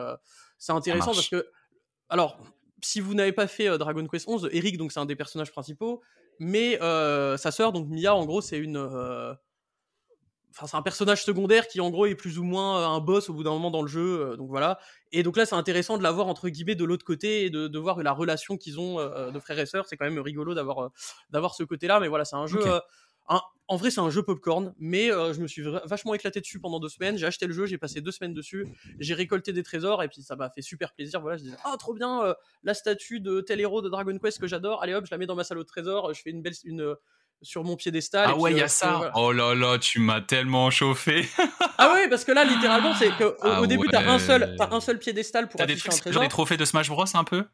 c'est 0.58 0.74
intéressant 0.74 1.14
parce 1.14 1.30
que 1.30 1.48
alors 2.10 2.40
si 2.82 3.00
vous 3.02 3.14
n'avez 3.14 3.32
pas 3.34 3.48
fait 3.48 3.78
Dragon 3.78 4.06
Quest 4.08 4.28
11, 4.28 4.50
Eric 4.52 4.78
donc 4.78 4.92
c'est 4.92 5.00
un 5.00 5.06
des 5.06 5.16
personnages 5.16 5.52
principaux, 5.52 6.02
mais 6.40 6.82
euh, 6.82 7.38
sa 7.38 7.52
sœur 7.52 7.72
donc 7.72 7.88
Mia 7.90 8.16
en 8.16 8.26
gros 8.26 8.42
c'est 8.42 8.58
une 8.58 8.78
euh, 8.78 9.34
Enfin, 10.52 10.66
c'est 10.68 10.78
un 10.78 10.82
personnage 10.82 11.24
secondaire 11.24 11.68
qui 11.68 11.80
en 11.80 11.90
gros 11.90 12.06
est 12.06 12.16
plus 12.16 12.40
ou 12.40 12.44
moins 12.44 12.82
euh, 12.82 12.88
un 12.88 13.00
boss 13.00 13.30
au 13.30 13.34
bout 13.34 13.44
d'un 13.44 13.52
moment 13.52 13.70
dans 13.70 13.82
le 13.82 13.88
jeu, 13.88 14.32
euh, 14.32 14.36
donc 14.36 14.50
voilà. 14.50 14.80
Et 15.12 15.22
donc 15.22 15.38
là, 15.38 15.46
c'est 15.46 15.56
intéressant 15.56 15.98
de 15.98 16.04
la 16.04 16.12
voir 16.12 16.28
entre 16.28 16.50
guillemets 16.50 16.76
de 16.76 16.84
l'autre 16.86 17.06
côté 17.06 17.46
et 17.46 17.50
de, 17.50 17.68
de 17.68 17.80
voir 17.80 18.02
la 18.02 18.12
relation 18.12 18.58
qu'ils 18.58 18.80
ont 18.80 19.00
euh, 19.00 19.32
de 19.32 19.40
frères 19.40 19.60
et 19.60 19.66
sœurs. 19.66 19.86
C'est 19.88 19.96
quand 19.96 20.06
même 20.06 20.20
rigolo 20.20 20.56
d'avoir 20.56 20.80
euh, 20.86 20.90
d'avoir 21.30 21.54
ce 21.54 21.64
côté-là. 21.64 22.00
Mais 22.00 22.08
voilà, 22.08 22.26
c'est 22.26 22.36
un 22.36 22.48
jeu. 22.48 22.62
Un- 23.30 23.42
en 23.68 23.76
vrai, 23.76 23.92
c'est 23.92 24.02
un 24.02 24.10
jeu 24.10 24.24
popcorn, 24.24 24.74
mais 24.80 25.12
euh, 25.12 25.32
je 25.34 25.42
me 25.42 25.48
suis 25.48 25.64
vachement 25.86 26.14
éclaté 26.16 26.40
dessus 26.42 26.60
pendant 26.60 26.80
deux 26.80 26.90
semaines. 26.90 27.18
J'ai 27.18 27.28
acheté 27.28 27.46
le 27.46 27.54
jeu, 27.54 27.66
j'ai 27.68 27.78
passé 27.78 28.02
deux 28.02 28.12
semaines 28.12 28.34
dessus, 28.34 28.68
j'ai 29.00 29.14
récolté 29.14 29.54
des 29.54 29.62
trésors 29.64 30.02
et 30.02 30.08
puis 30.10 30.24
ça 30.24 30.36
m'a 30.36 30.50
fait 30.50 30.62
super 30.64 30.94
plaisir. 30.94 31.22
Voilà, 31.22 31.38
je 31.38 31.44
disais 31.44 31.58
ah 31.64 31.76
trop 31.78 31.94
bien 31.94 32.24
euh, 32.24 32.34
la 32.64 32.74
statue 32.74 33.20
de 33.20 33.42
tel 33.42 33.60
héros 33.60 33.82
de 33.84 33.90
Dragon 33.90 34.18
Quest 34.18 34.40
que 34.40 34.48
j'adore. 34.48 34.82
Allez 34.82 34.94
hop, 34.96 35.06
je 35.06 35.12
la 35.12 35.18
mets 35.20 35.28
dans 35.28 35.36
ma 35.36 35.44
salle 35.44 35.60
au 35.60 35.64
trésor. 35.64 36.14
Je 36.14 36.22
fais 36.22 36.32
une 36.32 36.42
belle 36.42 36.56
une 36.64 36.82
euh, 36.82 36.96
sur 37.42 37.64
mon 37.64 37.76
piédestal. 37.76 38.30
Ah 38.32 38.36
ouais, 38.36 38.52
il 38.52 38.58
y 38.58 38.62
a 38.62 38.68
ça. 38.68 38.96
voilà. 38.98 39.12
Oh 39.16 39.32
là 39.32 39.54
là, 39.56 39.78
tu 39.78 40.00
m'as 40.00 40.22
tellement 40.22 40.70
chauffé. 40.72 41.26
Ah 41.78 41.94
ouais, 41.94 42.10
parce 42.10 42.26
que 42.26 42.32
là, 42.32 42.44
littéralement, 42.44 42.94
c'est 42.96 43.12
que 43.18 43.24
au, 43.24 43.38
Ah 43.42 43.68
début, 43.68 43.88
t'as 43.90 44.10
un 44.10 44.20
seul, 44.20 44.56
un 44.60 44.80
seul 44.82 45.00
piédestal 45.00 45.48
pour 45.48 45.60
des 45.60 45.74
afficher 45.74 45.90
trucs, 45.90 46.08
un 46.08 46.12
genre 46.12 46.24
des 46.24 46.28
trophées 46.30 46.58
de 46.58 46.66
Smash 46.66 46.90
Bros 46.90 47.06
un 47.14 47.24
peu? 47.24 47.46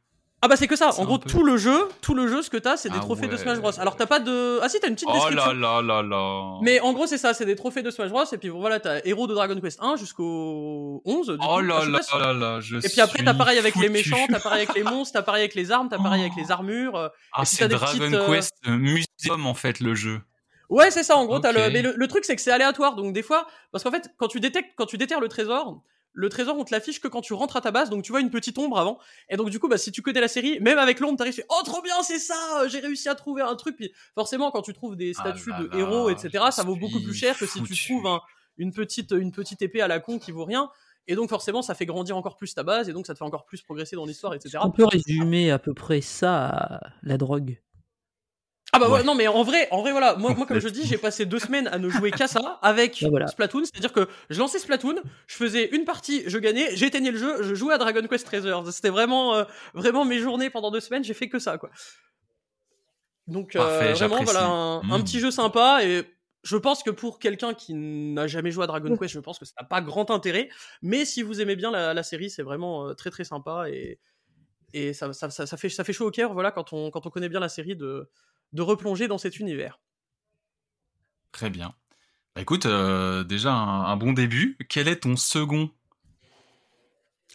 Ah 0.45 0.47
bah 0.47 0.55
c'est 0.57 0.67
que 0.67 0.75
ça. 0.75 0.91
En 0.99 1.05
gros, 1.05 1.17
peu- 1.17 1.27
tout 1.27 1.43
le 1.43 1.57
jeu, 1.57 1.87
tout 2.01 2.13
le 2.13 2.27
jeu, 2.27 2.43
ce 2.43 2.51
que 2.51 2.57
t'as, 2.57 2.77
c'est 2.77 2.89
des 2.89 2.97
Ah 2.99 3.01
trophées 3.01 3.25
de. 3.27 3.35
Smash 3.35 3.57
Bros. 3.57 3.71
Alors 3.79 3.95
t'as 3.95 4.05
pas 4.05 4.19
de, 4.19 4.59
ah 4.61 4.69
si, 4.69 4.79
t'as 4.79 4.87
une 4.89 4.93
petite 4.93 5.07
Oh 5.09 5.13
description. 5.13 5.53
là 5.53 5.81
là 5.81 5.81
là 5.81 6.03
là. 6.03 6.57
Mais 6.61 6.79
en 6.81 6.93
gros, 6.93 7.07
c'est 7.07 7.17
ça, 7.17 7.33
c'est 7.33 7.45
des 7.45 7.55
trophées 7.55 7.81
de 7.81 7.89
Smash 7.89 8.09
Bros. 8.11 8.23
Et 8.31 8.37
puis 8.37 8.49
voilà, 8.49 8.79
t'as 8.79 8.99
héros 9.05 9.25
de 9.25 9.33
Dragon 9.33 9.59
Quest 9.59 9.79
1 9.81 9.95
jusqu'au 9.95 11.01
11. 11.05 11.27
du 11.27 11.33
Oh 11.41 11.55
coup. 11.55 11.61
là 11.61 11.75
Ah, 11.79 12.01
sais 12.01 12.17
là 12.19 12.25
là 12.27 12.33
là, 12.33 12.59
je 12.59 12.77
Et 12.77 12.89
puis 12.89 13.01
après, 13.01 13.23
t'as 13.23 13.33
pareil 13.33 13.57
avec 13.57 13.75
les 13.75 13.89
méchants, 13.89 14.17
t'as 14.29 14.39
pareil 14.39 14.63
avec 14.63 14.75
les 14.75 14.83
monstres, 14.83 15.13
t'as 15.13 15.23
pareil 15.23 15.41
avec 15.41 15.55
les 15.55 15.71
armes, 15.71 15.89
t'as 15.89 15.97
pareil 15.97 16.21
avec 16.21 16.33
Oh. 16.37 16.41
les 16.41 16.51
armures. 16.51 16.95
euh, 16.95 17.09
Ah, 17.33 17.43
c'est 17.45 17.67
Dragon 17.67 17.97
petites, 17.97 18.13
euh, 18.13 18.27
Quest 18.27 18.53
Museum 18.67 19.45
en 19.47 19.53
fait 19.55 19.79
le 19.79 19.95
jeu. 19.95 20.21
Ouais, 20.69 20.89
c'est 20.91 21.03
ça. 21.03 21.15
En 21.17 21.25
gros, 21.25 21.39
t'as 21.39 21.51
Ok. 21.51 21.57
le, 21.57 21.69
mais 21.71 21.81
le, 21.81 21.93
le 21.95 22.07
truc, 22.07 22.25
c'est 22.25 22.35
que 22.35 22.41
c'est 22.41 22.51
aléatoire. 22.51 22.95
Donc 22.95 23.13
des 23.13 23.21
fois, 23.23 23.47
parce 23.71 23.83
qu'en 23.83 23.91
fait, 23.91 24.09
quand 24.17 24.27
tu 24.27 24.39
détectes, 24.39 24.71
quand 24.75 24.85
tu 24.85 24.97
déterres 24.97 25.19
le 25.21 25.27
trésor, 25.27 25.81
le 26.17 26.29
trésor, 26.29 26.57
on 26.57 26.63
te 26.63 26.73
l'affiche 26.73 26.99
que 27.01 27.07
quand 27.09 27.21
tu 27.21 27.33
rentres 27.33 27.57
à 27.57 27.61
ta 27.61 27.71
base. 27.71 27.89
Donc 27.89 28.03
tu 28.03 28.11
vois 28.11 28.21
une 28.21 28.29
petite 28.29 28.57
ombre 28.57 28.79
avant. 28.79 28.97
Et 29.29 29.35
donc 29.37 29.49
du 29.49 29.59
coup, 29.59 29.67
bah 29.67 29.77
si 29.77 29.91
tu 29.91 30.01
connais 30.01 30.21
la 30.21 30.27
série, 30.29 30.59
même 30.61 30.79
avec 30.79 30.99
l'ombre, 31.01 31.17
t'arrives, 31.17 31.43
oh 31.49 31.61
trop 31.65 31.81
bien, 31.81 32.01
c'est 32.03 32.19
ça. 32.19 32.67
J'ai 32.67 32.79
réussi 32.79 33.09
à 33.09 33.15
trouver 33.15 33.41
un 33.41 33.55
truc. 33.55 33.75
Puis 33.75 33.91
forcément, 34.15 34.49
quand 34.51 34.61
tu 34.61 34.73
trouves 34.73 34.95
des 34.95 35.11
Ah 35.17 35.21
statues 35.21 35.49
là 35.51 35.59
de 35.59 35.67
là, 35.67 35.77
héros, 35.77 36.09
etc., 36.09 36.45
ça 36.51 36.63
vaut 36.63 36.75
beaucoup 36.77 37.01
plus 37.01 37.13
cher 37.13 37.37
que 37.37 37.45
si 37.45 37.61
tu 37.63 37.75
trouves 37.87 38.07
un- 38.07 38.21
une 38.57 38.71
petite, 38.71 39.11
une 39.11 39.31
petite 39.33 39.61
épée 39.61 39.81
à 39.81 39.87
la 39.89 39.99
con 39.99 40.17
qui 40.17 40.31
vaut 40.31 40.45
rien. 40.45 40.69
Et 41.07 41.15
donc 41.15 41.29
forcément, 41.29 41.61
ça 41.61 41.75
fait 41.75 41.85
grandir 41.85 42.15
encore 42.17 42.37
plus 42.37 42.55
ta 42.55 42.63
base. 42.63 42.87
Et 42.89 42.93
donc 42.93 43.05
ça 43.05 43.13
te 43.13 43.17
fait 43.19 43.25
encore 43.25 43.45
plus 43.45 43.61
progresser 43.61 43.95
dans 43.97 44.05
l'histoire, 44.05 44.33
etc. 44.33 44.57
On 44.63 44.71
peut 44.71 44.85
résumer 44.85 45.51
à 45.51 45.59
peu 45.59 45.73
près 45.73 45.99
ça 46.01 46.47
à 46.47 46.79
la 47.03 47.17
drogue? 47.17 47.59
Ah 48.75 48.79
bah 48.79 48.87
ouais, 48.87 48.93
Ouais. 48.99 49.03
non 49.03 49.15
mais 49.15 49.27
en 49.27 49.43
vrai, 49.43 49.67
en 49.71 49.81
vrai 49.81 49.91
voilà, 49.91 50.15
moi, 50.15 50.33
moi 50.35 50.45
comme 50.45 50.59
je 50.59 50.67
dis, 50.69 50.85
j'ai 50.85 50.97
passé 50.97 51.25
deux 51.25 51.39
semaines 51.39 51.67
à 51.67 51.77
ne 51.79 51.89
jouer 51.89 52.11
qu'à 52.11 52.27
ça 52.27 52.59
avec 52.61 52.99
Bah 53.01 53.07
voilà. 53.09 53.27
Splatoon, 53.27 53.63
c'est-à-dire 53.65 53.93
que 53.93 54.07
je 54.29 54.39
lançais 54.39 54.59
Splatoon, 54.59 54.95
je 55.27 55.35
faisais 55.35 55.69
une 55.75 55.85
partie, 55.85 56.23
je 56.27 56.37
gagnais, 56.37 56.75
j'éteignais 56.75 57.11
le 57.11 57.17
jeu, 57.17 57.43
je 57.43 57.55
jouais 57.55 57.73
à 57.73 57.77
Dragon 57.77 58.05
Quest 58.07 58.25
Treasures. 58.25 58.71
C'était 58.71 58.89
vraiment, 58.89 59.35
euh, 59.35 59.43
vraiment 59.73 60.05
mes 60.05 60.19
journées 60.19 60.49
pendant 60.49 60.71
deux 60.71 60.79
semaines, 60.81 61.03
j'ai 61.03 61.13
fait 61.13 61.29
que 61.29 61.39
ça 61.39 61.57
quoi. 61.57 61.69
Donc 63.27 63.55
euh, 63.55 63.59
Parfait, 63.59 63.93
vraiment 63.93 64.23
voilà 64.23 64.45
un, 64.45 64.79
un 64.91 64.99
Mm. 64.99 65.03
petit 65.03 65.19
jeu 65.19 65.31
sympa 65.31 65.79
et 65.83 66.03
je 66.43 66.57
pense 66.57 66.83
que 66.83 66.91
pour 66.91 67.17
quelqu'un 67.17 67.55
qui 67.55 67.73
n'a 67.73 68.27
jamais 68.27 68.51
joué 68.51 68.63
à 68.65 68.67
Dragon 68.67 68.95
Quest, 68.97 69.13
je 69.13 69.19
pense 69.19 69.39
que 69.39 69.45
ça 69.45 69.53
n'a 69.59 69.65
pas 69.67 69.81
grand 69.81 70.11
intérêt. 70.11 70.49
Mais 70.83 71.03
si 71.05 71.23
vous 71.23 71.41
aimez 71.41 71.55
bien 71.55 71.71
la, 71.71 71.95
la 71.95 72.03
série, 72.03 72.29
c'est 72.29 72.43
vraiment 72.43 72.87
euh, 72.89 72.93
très 72.93 73.09
très 73.09 73.23
sympa 73.23 73.65
et 73.69 73.99
et 74.73 74.93
ça, 74.93 75.13
ça, 75.13 75.29
ça, 75.29 75.45
ça 75.47 75.57
fait 75.57 75.69
ça 75.69 75.83
fait 75.85 75.93
chaud 75.93 76.07
au 76.07 76.11
cœur 76.11 76.33
voilà 76.33 76.51
quand 76.51 76.73
on 76.73 76.91
quand 76.91 77.07
on 77.07 77.09
connaît 77.09 77.29
bien 77.29 77.39
la 77.39 77.49
série 77.49 77.75
de 77.77 78.09
de 78.53 78.61
replonger 78.61 79.07
dans 79.07 79.17
cet 79.17 79.39
univers. 79.39 79.79
Très 81.31 81.49
bien. 81.49 81.73
Bah 82.35 82.41
écoute, 82.41 82.65
euh, 82.65 83.23
déjà 83.23 83.53
un, 83.53 83.85
un 83.85 83.97
bon 83.97 84.13
début. 84.13 84.57
Quel 84.69 84.87
est 84.87 85.01
ton 85.01 85.15
second? 85.15 85.69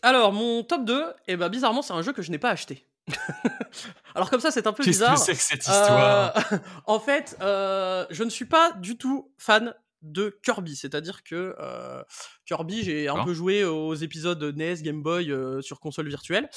Alors 0.03 0.33
mon 0.33 0.63
top 0.63 0.85
2, 0.85 1.05
et 1.29 1.37
ben 1.37 1.49
bizarrement 1.49 1.83
c'est 1.83 1.93
un 1.93 2.03
jeu 2.03 2.13
que 2.13 2.23
je 2.23 2.31
n'ai 2.31 2.39
pas 2.39 2.51
acheté. 2.51 2.87
Alors 4.15 4.31
comme 4.31 4.41
ça 4.41 4.51
c'est 4.51 4.67
un 4.67 4.73
peu 4.73 4.83
Qu'est-ce 4.83 4.99
bizarre. 4.99 5.15
que 5.15 5.21
c'est 5.21 5.35
que 5.35 5.43
cette 5.43 5.61
histoire? 5.61 6.35
Euh, 6.53 6.59
en 6.87 7.01
fait, 7.01 7.37
euh, 7.41 8.07
je 8.11 8.25
ne 8.25 8.31
suis 8.31 8.45
pas 8.47 8.73
du 8.73 8.97
tout 8.97 9.31
fan 9.37 9.75
de 10.03 10.39
Kirby, 10.43 10.77
c'est-à-dire 10.77 11.23
que 11.23 11.55
euh, 11.59 12.03
Kirby, 12.47 12.83
j'ai 12.85 13.09
un 13.09 13.23
peu 13.25 13.35
joué 13.35 13.65
aux 13.65 13.95
épisodes 13.95 14.43
NES, 14.57 14.77
Game 14.83 15.03
Boy 15.03 15.31
sur 15.63 15.81
console 15.81 16.09
virtuelle. 16.09 16.49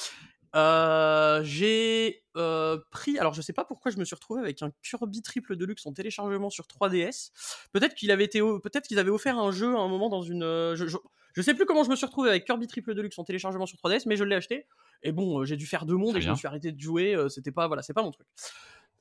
Euh, 0.55 1.41
j'ai 1.43 2.23
euh, 2.37 2.77
pris, 2.91 3.17
alors 3.17 3.33
je 3.33 3.41
sais 3.41 3.53
pas 3.53 3.65
pourquoi 3.65 3.91
je 3.91 3.97
me 3.97 4.05
suis 4.05 4.15
retrouvé 4.15 4.41
avec 4.41 4.61
un 4.61 4.71
Kirby 4.83 5.21
Triple 5.21 5.55
Deluxe 5.55 5.85
en 5.85 5.93
téléchargement 5.93 6.49
sur 6.49 6.65
3DS. 6.65 7.31
Peut-être 7.71 7.95
qu'il 7.95 8.11
avait 8.11 8.25
été, 8.25 8.39
peut-être 8.39 8.87
qu'ils 8.87 8.99
avaient 8.99 9.09
offert 9.09 9.39
un 9.39 9.51
jeu 9.51 9.75
à 9.75 9.79
un 9.79 9.87
moment 9.87 10.09
dans 10.09 10.21
une, 10.21 10.43
euh, 10.43 10.75
je, 10.75 10.87
je, 10.87 10.97
je 11.33 11.41
sais 11.41 11.53
plus 11.53 11.65
comment 11.65 11.83
je 11.83 11.89
me 11.89 11.95
suis 11.95 12.05
retrouvé 12.05 12.29
avec 12.29 12.45
Kirby 12.45 12.67
Triple 12.67 12.93
Deluxe 12.93 13.17
en 13.17 13.23
téléchargement 13.23 13.65
sur 13.65 13.77
3DS, 13.77 14.03
mais 14.05 14.15
je 14.15 14.23
l'ai 14.23 14.35
acheté. 14.35 14.67
Et 15.01 15.11
bon, 15.11 15.43
j'ai 15.43 15.57
dû 15.57 15.65
faire 15.65 15.85
deux 15.85 15.97
mondes 15.97 16.17
et 16.17 16.21
je 16.21 16.29
me 16.29 16.35
suis 16.35 16.47
arrêté 16.47 16.71
de 16.71 16.79
jouer. 16.79 17.17
C'était 17.29 17.51
pas, 17.51 17.67
voilà, 17.67 17.81
c'est 17.81 17.93
pas 17.93 18.03
mon 18.03 18.11
truc. 18.11 18.27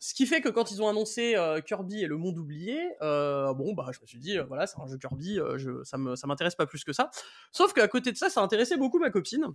Ce 0.02 0.14
qui 0.14 0.26
fait 0.26 0.40
que 0.40 0.48
quand 0.48 0.72
ils 0.72 0.82
ont 0.82 0.88
annoncé 0.88 1.36
euh, 1.36 1.60
Kirby 1.60 2.02
et 2.02 2.08
le 2.08 2.16
monde 2.16 2.36
oublié, 2.36 2.76
euh, 3.02 3.54
bon 3.54 3.72
bah 3.72 3.86
je 3.92 4.00
me 4.00 4.06
suis 4.06 4.18
dit 4.18 4.36
euh, 4.36 4.42
voilà 4.42 4.66
c'est 4.66 4.80
un 4.80 4.88
jeu 4.88 4.98
Kirby, 4.98 5.38
je, 5.54 5.84
ça 5.84 5.96
m'intéresse 6.26 6.56
pas 6.56 6.66
plus 6.66 6.82
que 6.82 6.92
ça. 6.92 7.12
Sauf 7.52 7.72
qu'à 7.72 7.86
côté 7.86 8.10
de 8.10 8.16
ça, 8.16 8.28
ça 8.28 8.42
intéressait 8.42 8.76
beaucoup 8.76 8.98
ma 8.98 9.10
copine. 9.10 9.46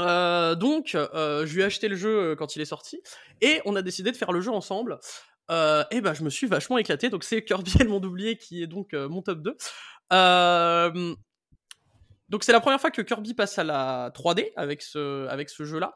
Euh, 0.00 0.54
donc 0.54 0.94
euh, 0.94 1.46
je 1.46 1.54
lui 1.54 1.62
ai 1.62 1.64
acheté 1.64 1.88
le 1.88 1.96
jeu 1.96 2.18
euh, 2.18 2.36
quand 2.36 2.56
il 2.56 2.62
est 2.62 2.66
sorti 2.66 3.00
et 3.40 3.60
on 3.64 3.76
a 3.76 3.82
décidé 3.82 4.10
de 4.10 4.16
faire 4.16 4.32
le 4.32 4.40
jeu 4.40 4.50
ensemble. 4.50 4.98
Et 5.50 6.00
ben 6.00 6.14
je 6.14 6.24
me 6.24 6.30
suis 6.30 6.46
vachement 6.46 6.78
éclaté. 6.78 7.10
Donc 7.10 7.24
c'est 7.24 7.44
Kirby 7.44 7.74
et 7.80 7.84
le 7.84 7.90
monde 7.90 8.06
oublié 8.06 8.36
qui 8.36 8.62
est 8.62 8.66
donc 8.66 8.92
mon 8.92 9.22
top 9.22 9.40
2. 9.42 9.56
Euh, 10.12 11.14
donc 12.28 12.44
c'est 12.44 12.52
la 12.52 12.60
première 12.60 12.80
fois 12.80 12.90
que 12.90 13.02
Kirby 13.02 13.34
passe 13.34 13.58
à 13.58 13.64
la 13.64 14.10
3D 14.14 14.52
avec 14.56 14.82
ce 14.82 15.26
avec 15.28 15.50
ce 15.50 15.64
jeu 15.64 15.78
là. 15.78 15.94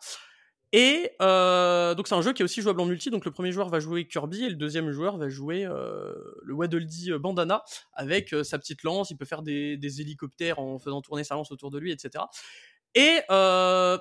Et 0.75 1.11
donc 1.19 2.09
c'est 2.09 2.15
un 2.15 2.21
jeu 2.21 2.35
qui 2.35 2.43
est 2.43 2.45
aussi 2.45 2.61
jouable 2.61 2.83
en 2.83 2.85
multi, 2.85 3.09
donc 3.09 3.25
le 3.25 3.31
premier 3.31 3.53
joueur 3.53 3.71
va 3.71 3.81
jouer 3.81 4.07
Kirby 4.07 4.45
et 4.45 4.51
le 4.51 4.57
deuxième 4.57 4.91
joueur 4.91 5.17
va 5.17 5.31
jouer 5.31 5.65
le 5.65 6.53
Waddle 6.53 6.85
Dee 6.85 7.13
Bandana 7.19 7.65
avec 7.95 8.35
sa 8.43 8.59
petite 8.59 8.83
lance, 8.83 9.11
il 9.11 9.17
peut 9.17 9.25
faire 9.25 9.41
des 9.41 10.01
hélicoptères 10.03 10.59
en 10.59 10.79
faisant 10.79 11.01
tourner 11.01 11.25
sa 11.25 11.37
lance 11.37 11.51
autour 11.51 11.71
de 11.71 11.79
lui, 11.79 11.91
etc. 11.91 12.23
Et 12.99 13.21
euh, 13.31 13.97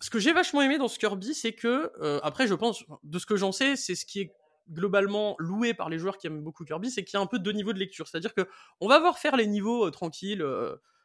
ce 0.00 0.10
que 0.10 0.18
j'ai 0.18 0.32
vachement 0.32 0.62
aimé 0.62 0.78
dans 0.78 0.88
ce 0.88 0.98
Kirby, 0.98 1.32
c'est 1.34 1.52
que, 1.52 1.92
euh, 2.02 2.18
après 2.24 2.48
je 2.48 2.54
pense, 2.54 2.84
de 3.04 3.18
ce 3.18 3.26
que 3.26 3.36
j'en 3.36 3.52
sais, 3.52 3.76
c'est 3.76 3.94
ce 3.94 4.04
qui 4.04 4.20
est 4.20 4.36
globalement 4.70 5.36
loué 5.38 5.74
par 5.74 5.88
les 5.88 5.98
joueurs 5.98 6.18
qui 6.18 6.26
aiment 6.26 6.42
beaucoup 6.42 6.64
Kirby, 6.64 6.90
c'est 6.90 7.04
qu'il 7.04 7.16
y 7.16 7.20
a 7.20 7.22
un 7.22 7.26
peu 7.26 7.38
deux 7.38 7.52
niveaux 7.52 7.72
de 7.72 7.78
lecture, 7.78 8.08
c'est-à-dire 8.08 8.34
que 8.34 8.48
on 8.80 8.88
va 8.88 8.98
voir 8.98 9.18
faire 9.18 9.36
les 9.36 9.46
niveaux 9.46 9.86
euh, 9.86 9.90
tranquilles, 9.90 10.44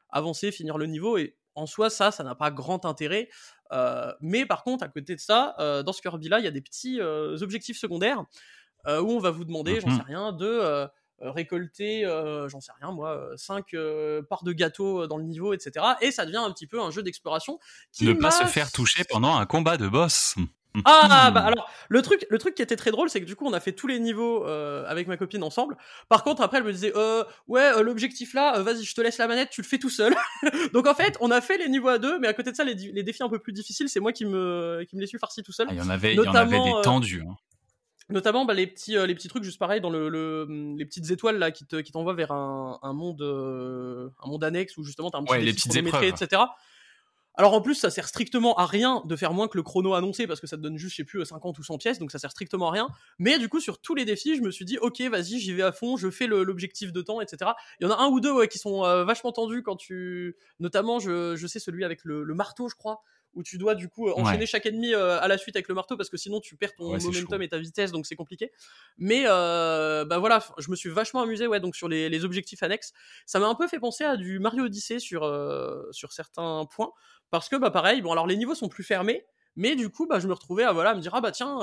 avancer, 0.09 0.51
finir 0.51 0.79
le 0.79 0.88
niveau, 0.88 1.17
et 1.17 1.38
en 1.53 1.67
soi 1.67 1.89
ça, 1.91 2.11
ça 2.11 2.23
n'a 2.23 2.35
pas 2.35 2.49
grand 2.51 2.85
intérêt. 2.85 3.29
Mais 4.21 4.45
par 4.45 4.63
contre, 4.63 4.83
à 4.83 4.88
côté 4.88 5.15
de 5.15 5.19
ça, 5.19 5.55
dans 5.85 5.93
ce 5.93 6.01
Kirby-là, 6.01 6.39
il 6.39 6.45
y 6.45 6.47
a 6.47 6.51
des 6.51 6.61
petits 6.61 6.99
objectifs 7.01 7.77
secondaires 7.79 8.23
où 8.88 9.11
on 9.11 9.19
va 9.19 9.31
vous 9.31 9.45
demander, 9.45 9.81
j'en 9.81 9.89
Mhm. 9.89 9.91
sais 9.91 10.03
rien, 10.03 10.33
de 10.33 10.88
récolter, 11.20 12.05
euh, 12.05 12.47
j'en 12.49 12.61
sais 12.61 12.72
rien 12.80 12.91
moi, 12.91 13.30
5 13.36 13.65
parts 14.30 14.43
de 14.43 14.51
gâteau 14.53 15.03
euh, 15.03 15.07
dans 15.07 15.18
le 15.18 15.24
niveau, 15.24 15.53
etc. 15.53 15.86
Et 16.01 16.11
ça 16.11 16.26
devient 16.26 16.38
un 16.38 16.51
petit 16.51 16.68
peu 16.68 16.82
un 16.82 16.91
jeu 16.91 17.03
d'exploration 17.03 17.59
qui 17.91 18.05
Ne 18.05 18.13
pas 18.13 18.32
se 18.32 18.45
faire 18.45 18.72
toucher 18.72 19.03
pendant 19.09 19.36
un 19.36 19.45
combat 19.45 19.78
de 19.78 19.88
boss. 19.88 20.36
ah 20.86 21.30
Hmm. 21.30 21.34
bah 21.34 21.39
alors 21.41 21.72
le 21.89 22.03
truc 22.03 22.28
le 22.30 22.38
truc 22.38 22.53
qui 22.53 22.61
était 22.61 22.76
très 22.76 22.91
drôle 22.91 23.09
c'est 23.09 23.20
que 23.20 23.26
du 23.26 23.36
coup 23.36 23.47
on 23.47 23.53
a 23.53 23.59
fait 23.59 23.72
tous 23.72 23.88
les 23.88 23.99
niveaux 23.99 24.45
euh, 24.45 24.86
avec 24.88 25.07
ma 25.07 25.18
copine 25.18 25.41
ensemble. 25.41 25.76
Par 26.07 26.24
contre 26.24 26.43
après 26.43 26.57
elle 26.57 26.65
me 26.65 26.72
disait 26.72 26.91
euh, 26.95 27.24
ouais 27.47 27.63
euh, 27.63 27.82
l'objectif 27.82 28.36
là 28.36 28.57
euh, 28.59 28.61
vas-y 28.63 28.84
je 28.84 28.93
te 28.93 29.01
laisse 29.01 29.18
la 29.18 29.28
manette 29.28 29.49
tu 29.49 29.61
le 29.63 29.65
fais 29.68 29.80
tout 29.80 29.89
seul. 29.89 30.13
Donc 30.74 30.86
en 30.86 30.93
fait 30.93 31.18
on 31.20 31.32
a 31.32 31.41
fait 31.41 31.57
les 31.57 31.68
niveaux 31.68 31.88
à 31.88 31.97
deux 31.97 32.20
mais 32.20 32.28
à 32.28 32.34
côté 32.34 32.51
de 32.51 32.55
ça 32.55 32.63
les, 32.63 32.76
défis 32.76 33.24
un 33.24 33.30
peu 33.30 33.39
plus 33.39 33.53
difficiles 33.53 33.89
c'est 33.89 33.99
moi 33.99 34.11
qui 34.13 34.26
me 34.26 34.86
qui 34.88 34.95
me 34.95 35.01
les 35.01 35.07
suis 35.07 35.18
farci 35.18 35.41
tout 35.41 35.51
seul. 35.51 35.65
Ah, 35.68 35.74
Il 35.74 35.80
y 35.80 35.82
en 35.82 35.89
avait, 35.89 36.13
il 36.13 36.22
y 36.22 36.28
en 36.28 36.36
avait 36.36 36.59
des 36.61 36.74
euh, 36.74 36.82
tendus. 36.82 37.24
hein. 37.28 37.36
Notamment 38.10 38.45
bah, 38.45 38.53
les 38.53 38.68
petits 38.68 38.95
euh, 38.95 39.05
les 39.05 39.16
petits 39.16 39.28
trucs 39.28 39.43
juste 39.43 39.60
pareil 39.60 39.82
dans 39.82 39.89
le, 39.89 40.08
le 40.08 40.47
les 40.78 40.86
petites 40.86 41.12
étoiles 41.12 41.38
là 41.38 41.51
qui 41.51 41.66
te 41.66 41.76
qui 41.78 41.91
t'envoient 41.91 42.14
vers 42.14 42.32
un, 42.32 42.80
un 42.82 42.93
monde 42.93 43.22
euh, 43.22 44.10
un 44.24 44.30
monde 44.30 44.43
annexe 44.45 44.78
où 44.78 44.84
justement 44.84 45.10
t'as 45.12 45.18
un 45.18 45.24
petit 45.24 45.34
Ouais, 45.34 45.41
les 45.41 45.53
petites 45.53 45.76
épreuves. 45.76 46.03
etc. 46.03 46.41
Alors 47.39 47.53
en 47.53 47.62
plus, 47.62 47.76
ça 47.76 47.91
sert 47.91 48.08
strictement 48.08 48.55
à 48.55 48.66
rien 48.66 49.03
de 49.05 49.16
faire 49.16 49.32
moins 49.32 49.47
que 49.47 49.58
le 49.58 49.62
chrono 49.62 49.93
annoncé 49.93 50.26
parce 50.26 50.39
que 50.41 50.47
ça 50.47 50.58
te 50.58 50.62
donne 50.64 50.76
juste, 50.78 50.93
je 50.93 50.97
sais 50.97 51.03
plus, 51.03 51.24
50 51.24 51.60
ou 51.60 51.64
100 51.64 51.78
pièces, 51.78 51.99
donc 51.99 52.10
ça 52.12 52.18
sert 52.18 52.32
strictement 52.32 52.70
à 52.70 52.72
rien. 52.72 52.88
Mais 53.20 53.38
du 53.38 53.47
coup, 53.47 53.60
sur 53.60 53.80
tous 53.80 53.93
les 53.93 54.05
défis, 54.05 54.36
je 54.38 54.41
me 54.41 54.49
suis 54.49 54.66
dit, 54.66 54.80
ok, 54.80 54.99
vas-y, 55.01 55.38
j'y 55.39 55.53
vais 55.53 55.62
à 55.62 55.72
fond, 55.72 55.97
je 55.97 56.10
fais 56.10 56.26
le- 56.26 56.41
l'objectif 56.43 56.91
de 56.91 57.01
temps, 57.03 57.22
etc. 57.22 57.51
Il 57.80 57.84
y 57.88 57.88
en 57.88 57.93
a 57.93 58.01
un 58.01 58.08
ou 58.08 58.20
deux 58.22 58.32
ouais, 58.32 58.47
qui 58.47 58.58
sont 58.58 58.84
euh, 58.86 59.03
vachement 59.03 59.32
tendus 59.34 59.62
quand 59.62 59.76
tu. 59.76 60.36
Notamment, 60.60 60.97
je, 60.97 61.36
je 61.36 61.45
sais 61.45 61.60
celui 61.60 61.84
avec 61.86 62.05
le, 62.05 62.24
le 62.24 62.34
marteau, 62.34 62.70
je 62.70 62.76
crois, 62.76 63.01
où 63.38 63.43
tu 63.43 63.57
dois 63.57 63.75
du 63.75 63.88
coup 63.88 64.09
euh, 64.09 64.13
enchaîner 64.17 64.39
Ouais. 64.39 64.45
chaque 64.45 64.65
ennemi 64.65 64.93
euh, 64.93 65.19
à 65.21 65.27
la 65.29 65.38
suite 65.38 65.55
avec 65.55 65.67
le 65.69 65.75
marteau 65.75 65.95
parce 65.95 66.09
que 66.09 66.17
sinon 66.17 66.41
tu 66.41 66.57
perds 66.57 66.75
ton 66.75 66.91
Ouais, 66.91 66.99
momentum 66.99 67.41
et 67.41 67.47
ta 67.47 67.57
vitesse, 67.57 67.91
donc 67.93 68.05
c'est 68.05 68.15
compliqué. 68.15 68.51
Mais 68.97 69.23
euh, 69.27 70.03
bah 70.05 70.17
voilà, 70.17 70.43
je 70.57 70.69
me 70.71 70.75
suis 70.75 70.89
vachement 70.89 71.21
amusé 71.21 71.47
ouais, 71.47 71.59
donc 71.59 71.75
sur 71.75 71.88
les, 71.88 72.09
les 72.09 72.25
objectifs 72.25 72.63
annexes. 72.63 72.91
Ça 73.25 73.39
m'a 73.39 73.47
un 73.47 73.55
peu 73.55 73.67
fait 73.67 73.79
penser 73.79 74.03
à 74.03 74.17
du 74.17 74.39
Mario 74.39 74.65
Odyssey 74.65 74.99
sur, 74.99 75.23
euh, 75.23 75.83
sur 75.91 76.11
certains 76.11 76.65
points. 76.69 76.91
Parce 77.29 77.47
que, 77.49 77.55
bah, 77.55 77.71
pareil, 77.71 78.01
bon, 78.01 78.11
alors 78.11 78.25
les 78.27 78.38
niveaux 78.38 78.55
sont 78.55 78.69
plus 78.69 78.83
fermés, 78.83 79.25
mais 79.55 79.75
du 79.75 79.89
coup, 79.89 80.07
bah, 80.07 80.19
je 80.19 80.27
me 80.27 80.33
retrouvais 80.33 80.63
à, 80.63 80.71
voilà, 80.73 80.91
à 80.91 80.95
me 80.95 81.01
dire, 81.01 81.13
ah 81.13 81.21
bah 81.21 81.31
tiens, 81.31 81.57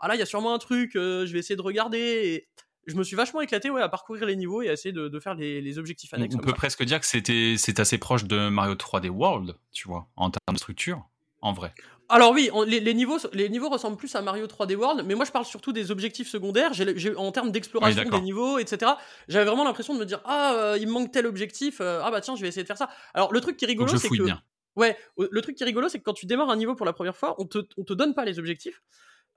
ah 0.00 0.08
là, 0.08 0.14
il 0.16 0.18
y 0.18 0.22
a 0.22 0.26
sûrement 0.26 0.54
un 0.54 0.58
truc, 0.58 0.92
je 0.94 1.30
vais 1.32 1.38
essayer 1.38 1.56
de 1.56 1.62
regarder. 1.62 1.98
Et 1.98 2.48
je 2.88 2.96
me 2.96 3.04
suis 3.04 3.14
vachement 3.14 3.40
éclaté 3.40 3.70
ouais, 3.70 3.80
à 3.80 3.88
parcourir 3.88 4.26
les 4.26 4.34
niveaux 4.34 4.60
et 4.62 4.68
à 4.68 4.72
essayer 4.72 4.90
de, 4.92 5.06
de 5.06 5.20
faire 5.20 5.34
les, 5.34 5.60
les 5.60 5.78
objectifs 5.78 6.12
annexes. 6.14 6.34
on 6.34 6.38
peut 6.38 6.48
ça. 6.50 6.56
presque 6.56 6.82
dire 6.82 6.98
que 6.98 7.06
c'était 7.06 7.54
c'est 7.56 7.78
assez 7.78 7.96
proche 7.98 8.24
de 8.24 8.48
Mario 8.48 8.74
3D 8.74 9.08
World, 9.08 9.54
tu 9.70 9.86
vois, 9.86 10.08
en 10.16 10.30
termes 10.30 10.54
de 10.54 10.58
structure, 10.58 11.04
en 11.42 11.52
vrai. 11.52 11.74
Alors 12.08 12.32
oui, 12.32 12.50
on- 12.52 12.62
les, 12.62 12.80
les 12.80 12.94
niveaux, 12.94 13.18
les 13.32 13.48
niveaux 13.48 13.68
ressemblent 13.70 13.96
plus 13.96 14.14
à 14.16 14.22
Mario 14.22 14.46
3D 14.46 14.74
World, 14.76 15.04
mais 15.06 15.14
moi 15.14 15.24
je 15.24 15.30
parle 15.32 15.44
surtout 15.46 15.72
des 15.72 15.90
objectifs 15.90 16.28
secondaires. 16.28 16.72
En 17.16 17.32
termes 17.32 17.50
d'exploration 17.52 18.02
Oui, 18.04 18.10
des 18.10 18.20
niveaux, 18.20 18.58
etc. 18.58 18.92
J'avais 19.28 19.44
vraiment 19.46 19.64
l'impression 19.64 19.94
de 19.94 19.98
me 20.00 20.04
dire 20.04 20.20
ah 20.24 20.54
euh, 20.54 20.78
il 20.80 20.86
me 20.88 20.92
manque 20.92 21.10
tel 21.12 21.26
objectif, 21.26 21.80
euh, 21.80 22.00
ah 22.04 22.10
bah 22.10 22.20
tiens 22.20 22.36
je 22.36 22.42
vais 22.42 22.48
essayer 22.48 22.62
de 22.64 22.66
faire 22.66 22.76
ça. 22.76 22.90
Alors 23.14 23.32
le 23.32 23.40
truc 23.40 23.56
qui 23.56 23.64
est 23.64 23.68
rigolo 23.68 23.96
c'est 23.96 24.10
que 24.10 24.22
bien. 24.22 24.42
ouais, 24.76 24.96
le 25.18 25.40
truc 25.40 25.56
qui 25.56 25.62
est 25.62 25.66
rigolo 25.66 25.88
c'est 25.88 25.98
que 25.98 26.04
quand 26.04 26.12
tu 26.12 26.26
démarres 26.26 26.50
un 26.50 26.56
niveau 26.56 26.74
pour 26.74 26.86
la 26.86 26.92
première 26.92 27.16
fois, 27.16 27.34
on 27.38 27.46
te 27.46 27.58
on 27.78 27.84
te 27.84 27.92
donne 27.94 28.14
pas 28.14 28.24
les 28.26 28.38
objectifs. 28.38 28.82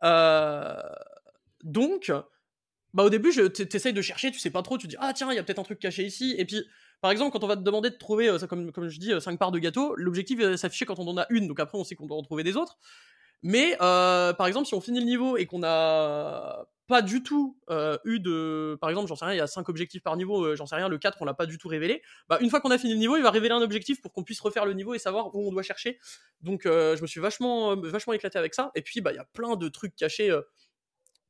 Euh, 0.03 0.75
donc 1.63 2.11
bah 2.95 3.03
au 3.03 3.11
début 3.11 3.31
t'essayes 3.51 3.93
de 3.93 4.01
chercher, 4.01 4.31
tu 4.31 4.39
sais 4.39 4.49
pas 4.49 4.63
trop, 4.63 4.79
tu 4.79 4.87
dis 4.87 4.95
ah 4.99 5.13
tiens 5.13 5.31
il 5.31 5.35
y 5.35 5.37
a 5.37 5.43
peut-être 5.43 5.59
un 5.59 5.63
truc 5.63 5.79
caché 5.79 6.03
ici 6.03 6.33
et 6.37 6.45
puis 6.45 6.63
par 7.01 7.11
exemple 7.11 7.31
quand 7.31 7.43
on 7.43 7.47
va 7.47 7.55
te 7.55 7.61
demander 7.61 7.91
de 7.91 7.97
trouver 7.97 8.29
euh, 8.29 8.39
comme 8.39 8.89
je 8.89 8.99
dis 8.99 9.11
5 9.19 9.37
parts 9.37 9.51
de 9.51 9.59
gâteau, 9.59 9.93
l'objectif 9.97 10.39
va 10.39 10.57
s'afficher 10.57 10.85
quand 10.85 10.97
on 10.97 11.07
en 11.07 11.17
a 11.17 11.27
une 11.29 11.47
donc 11.47 11.59
après 11.59 11.77
on 11.77 11.83
sait 11.83 11.95
qu'on 11.95 12.07
doit 12.07 12.17
en 12.17 12.23
trouver 12.23 12.43
des 12.43 12.57
autres. 12.57 12.79
Mais 13.43 13.77
euh, 13.79 14.33
par 14.33 14.47
exemple, 14.47 14.65
si 14.65 14.73
on 14.73 14.81
finit 14.81 14.99
le 14.99 15.05
niveau 15.05 15.37
et 15.37 15.45
qu'on 15.45 15.61
a 15.61 16.65
pas 16.87 17.01
du 17.01 17.23
tout 17.23 17.57
euh, 17.69 17.97
eu 18.05 18.19
de. 18.19 18.77
Par 18.79 18.89
exemple, 18.89 19.07
j'en 19.07 19.15
sais 19.15 19.25
rien, 19.25 19.33
il 19.33 19.37
y 19.37 19.41
a 19.41 19.47
5 19.47 19.67
objectifs 19.69 20.03
par 20.03 20.15
niveau, 20.17 20.43
euh, 20.43 20.55
j'en 20.55 20.65
sais 20.65 20.75
rien, 20.75 20.87
le 20.87 20.97
4, 20.97 21.17
on 21.21 21.25
l'a 21.25 21.33
pas 21.33 21.45
du 21.45 21.57
tout 21.57 21.67
révélé. 21.67 22.01
Bah, 22.29 22.37
une 22.41 22.49
fois 22.49 22.61
qu'on 22.61 22.71
a 22.71 22.77
fini 22.77 22.93
le 22.93 22.99
niveau, 22.99 23.17
il 23.17 23.23
va 23.23 23.31
révéler 23.31 23.53
un 23.53 23.61
objectif 23.61 24.01
pour 24.01 24.13
qu'on 24.13 24.23
puisse 24.23 24.39
refaire 24.39 24.65
le 24.65 24.73
niveau 24.73 24.93
et 24.93 24.99
savoir 24.99 25.33
où 25.35 25.47
on 25.47 25.51
doit 25.51 25.63
chercher. 25.63 25.99
Donc, 26.41 26.65
euh, 26.65 26.95
je 26.95 27.01
me 27.01 27.07
suis 27.07 27.19
vachement, 27.19 27.71
euh, 27.71 27.75
vachement 27.89 28.13
éclaté 28.13 28.37
avec 28.37 28.53
ça. 28.53 28.71
Et 28.75 28.81
puis, 28.81 29.01
bah, 29.01 29.11
il 29.11 29.15
y 29.15 29.19
a 29.19 29.25
plein 29.25 29.55
de 29.55 29.67
trucs 29.69 29.95
cachés. 29.95 30.35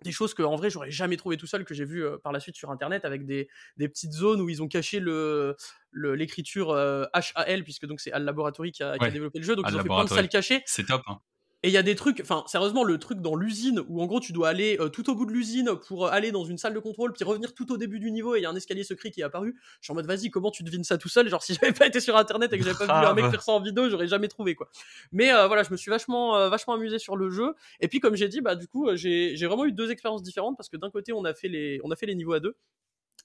Euh, 0.02 0.04
des 0.04 0.12
choses 0.12 0.34
que 0.34 0.44
en 0.44 0.56
vrai 0.56 0.70
j'aurais 0.70 0.92
jamais 0.92 1.18
trouvé 1.18 1.38
tout 1.38 1.48
seul 1.48 1.66
que 1.66 1.74
j'ai 1.74 1.86
vu 1.86 2.04
euh, 2.06 2.18
par 2.18 2.32
la 2.32 2.40
suite 2.40 2.56
sur 2.56 2.72
internet 2.72 3.06
avec 3.06 3.26
des, 3.26 3.48
des 3.78 3.88
petites 3.90 4.12
zones 4.14 4.42
où 4.42 4.50
ils 4.50 4.62
ont 4.62 4.68
caché 4.68 5.00
le 5.00 5.56
le- 5.92 6.16
l'écriture 6.16 6.72
euh, 6.72 7.06
HAL 7.14 7.64
puisque 7.64 7.86
donc 7.86 8.00
c'est 8.02 8.12
Al 8.12 8.24
Laboratory 8.26 8.72
qui 8.72 8.84
a, 8.84 8.98
qui 8.98 9.04
a 9.06 9.12
développé 9.12 9.40
le 9.40 9.46
jeu 9.46 9.56
donc 9.56 9.66
Al 9.66 9.74
ils 9.74 9.76
ont 9.76 9.80
fait 9.84 9.88
plein 9.88 10.04
de 10.04 10.10
salles 10.16 10.30
cachées 10.30 10.62
C'est 10.66 10.86
top. 10.86 11.02
Hein. 11.08 11.20
Et 11.66 11.70
il 11.70 11.72
y 11.72 11.78
a 11.78 11.84
des 11.84 11.96
trucs, 11.96 12.20
enfin, 12.22 12.44
sérieusement, 12.46 12.84
le 12.84 13.00
truc 13.00 13.22
dans 13.22 13.36
l'usine 13.36 13.82
où 13.88 14.00
en 14.00 14.06
gros 14.06 14.20
tu 14.20 14.34
dois 14.34 14.50
aller 14.50 14.78
euh, 14.80 14.88
tout 14.88 15.10
au 15.10 15.16
bout 15.16 15.26
de 15.26 15.32
l'usine 15.32 15.72
pour 15.88 16.06
euh, 16.06 16.12
aller 16.12 16.32
dans 16.32 16.46
une 16.46 16.60
salle 16.60 16.76
de 16.76 16.80
contrôle, 16.80 17.12
puis 17.12 17.24
revenir 17.24 17.56
tout 17.56 17.72
au 17.72 17.78
début 17.78 18.00
du 18.00 18.12
niveau 18.12 18.36
et 18.36 18.40
il 18.40 18.44
y 18.44 18.46
a 18.46 18.52
un 18.52 18.56
escalier 18.56 18.84
secret 18.84 19.10
qui 19.10 19.22
est 19.22 19.24
apparu. 19.24 19.56
Je 19.82 19.86
suis 19.86 19.92
en 19.92 19.96
mode, 19.96 20.06
vas-y, 20.06 20.30
comment 20.30 20.52
tu 20.52 20.62
devines 20.62 20.84
ça 20.84 21.00
tout 21.00 21.10
seul? 21.10 21.28
Genre, 21.28 21.42
si 21.42 21.56
j'avais 21.56 21.74
pas 21.74 21.88
été 21.88 22.00
sur 22.00 22.16
internet 22.18 22.54
et 22.54 22.60
que 22.60 22.64
j'avais 22.64 22.78
pas 22.78 22.86
vu 22.86 23.08
un 23.08 23.14
mec 23.16 23.26
faire 23.32 23.42
ça 23.42 23.54
en 23.54 23.60
vidéo, 23.60 23.90
j'aurais 23.90 24.06
jamais 24.06 24.28
trouvé 24.28 24.54
quoi. 24.54 24.70
Mais 25.12 25.34
euh, 25.34 25.48
voilà, 25.48 25.64
je 25.64 25.72
me 25.72 25.78
suis 25.78 25.90
vachement, 25.90 26.38
euh, 26.38 26.50
vachement 26.50 26.76
amusé 26.76 27.00
sur 27.00 27.16
le 27.16 27.32
jeu. 27.32 27.56
Et 27.80 27.88
puis, 27.88 28.00
comme 28.00 28.16
j'ai 28.16 28.28
dit, 28.28 28.42
bah, 28.42 28.56
du 28.56 28.68
coup, 28.68 28.96
j'ai 28.96 29.36
j'ai 29.36 29.48
vraiment 29.48 29.66
eu 29.66 29.72
deux 29.72 29.90
expériences 29.90 30.22
différentes 30.22 30.58
parce 30.58 30.70
que 30.70 30.78
d'un 30.78 30.92
côté, 30.92 31.14
on 31.14 31.26
a 31.26 31.34
fait 31.34 31.48
les, 31.48 31.82
on 31.84 31.90
a 31.90 31.96
fait 31.96 32.06
les 32.06 32.14
niveaux 32.14 32.34
à 32.34 32.40
deux. 32.40 32.56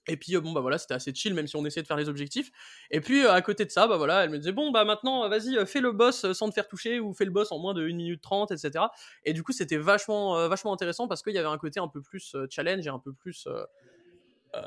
Et 0.07 0.17
puis 0.17 0.35
euh, 0.35 0.41
bon 0.41 0.53
bah 0.53 0.61
voilà, 0.61 0.79
c'était 0.79 0.95
assez 0.95 1.15
chill 1.15 1.35
même 1.35 1.47
si 1.47 1.57
on 1.57 1.65
essayait 1.65 1.83
de 1.83 1.87
faire 1.87 1.97
les 1.97 2.09
objectifs. 2.09 2.51
Et 2.91 3.01
puis 3.01 3.25
euh, 3.25 3.33
à 3.33 3.43
côté 3.43 3.65
de 3.65 3.71
ça, 3.71 3.87
bah 3.87 3.97
voilà, 3.97 4.25
elle 4.25 4.31
me 4.31 4.39
disait 4.39 4.53
bon 4.53 4.71
bah 4.71 4.85
maintenant 4.85 5.25
euh, 5.25 5.29
vas-y 5.29 5.65
fais 5.67 5.81
le 5.81 5.93
boss 5.93 6.33
sans 6.33 6.49
te 6.49 6.55
faire 6.55 6.69
toucher 6.69 7.01
ou 7.01 7.13
fais 7.13 7.25
le 7.25 7.31
boss 7.31 7.53
en 7.53 7.59
moins 7.59 7.75
de 7.75 7.83
1 7.83 7.95
minute 7.95 8.23
30 8.23 8.51
etc. 8.51 8.85
Et 9.25 9.33
du 9.33 9.43
coup 9.43 9.53
c'était 9.53 9.77
vachement 9.77 10.49
vachement 10.49 10.73
intéressant 10.73 11.07
parce 11.07 11.23
qu'il 11.23 11.35
y 11.35 11.39
avait 11.39 11.49
un 11.49 11.59
côté 11.59 11.81
un 11.81 11.89
peu 11.89 12.01
plus 12.01 12.35
challenge 12.51 12.87
et 12.87 12.91
un 12.91 12.99
peu 12.99 13.13
plus 13.13 13.47
euh, 13.47 13.63
euh, 14.57 14.61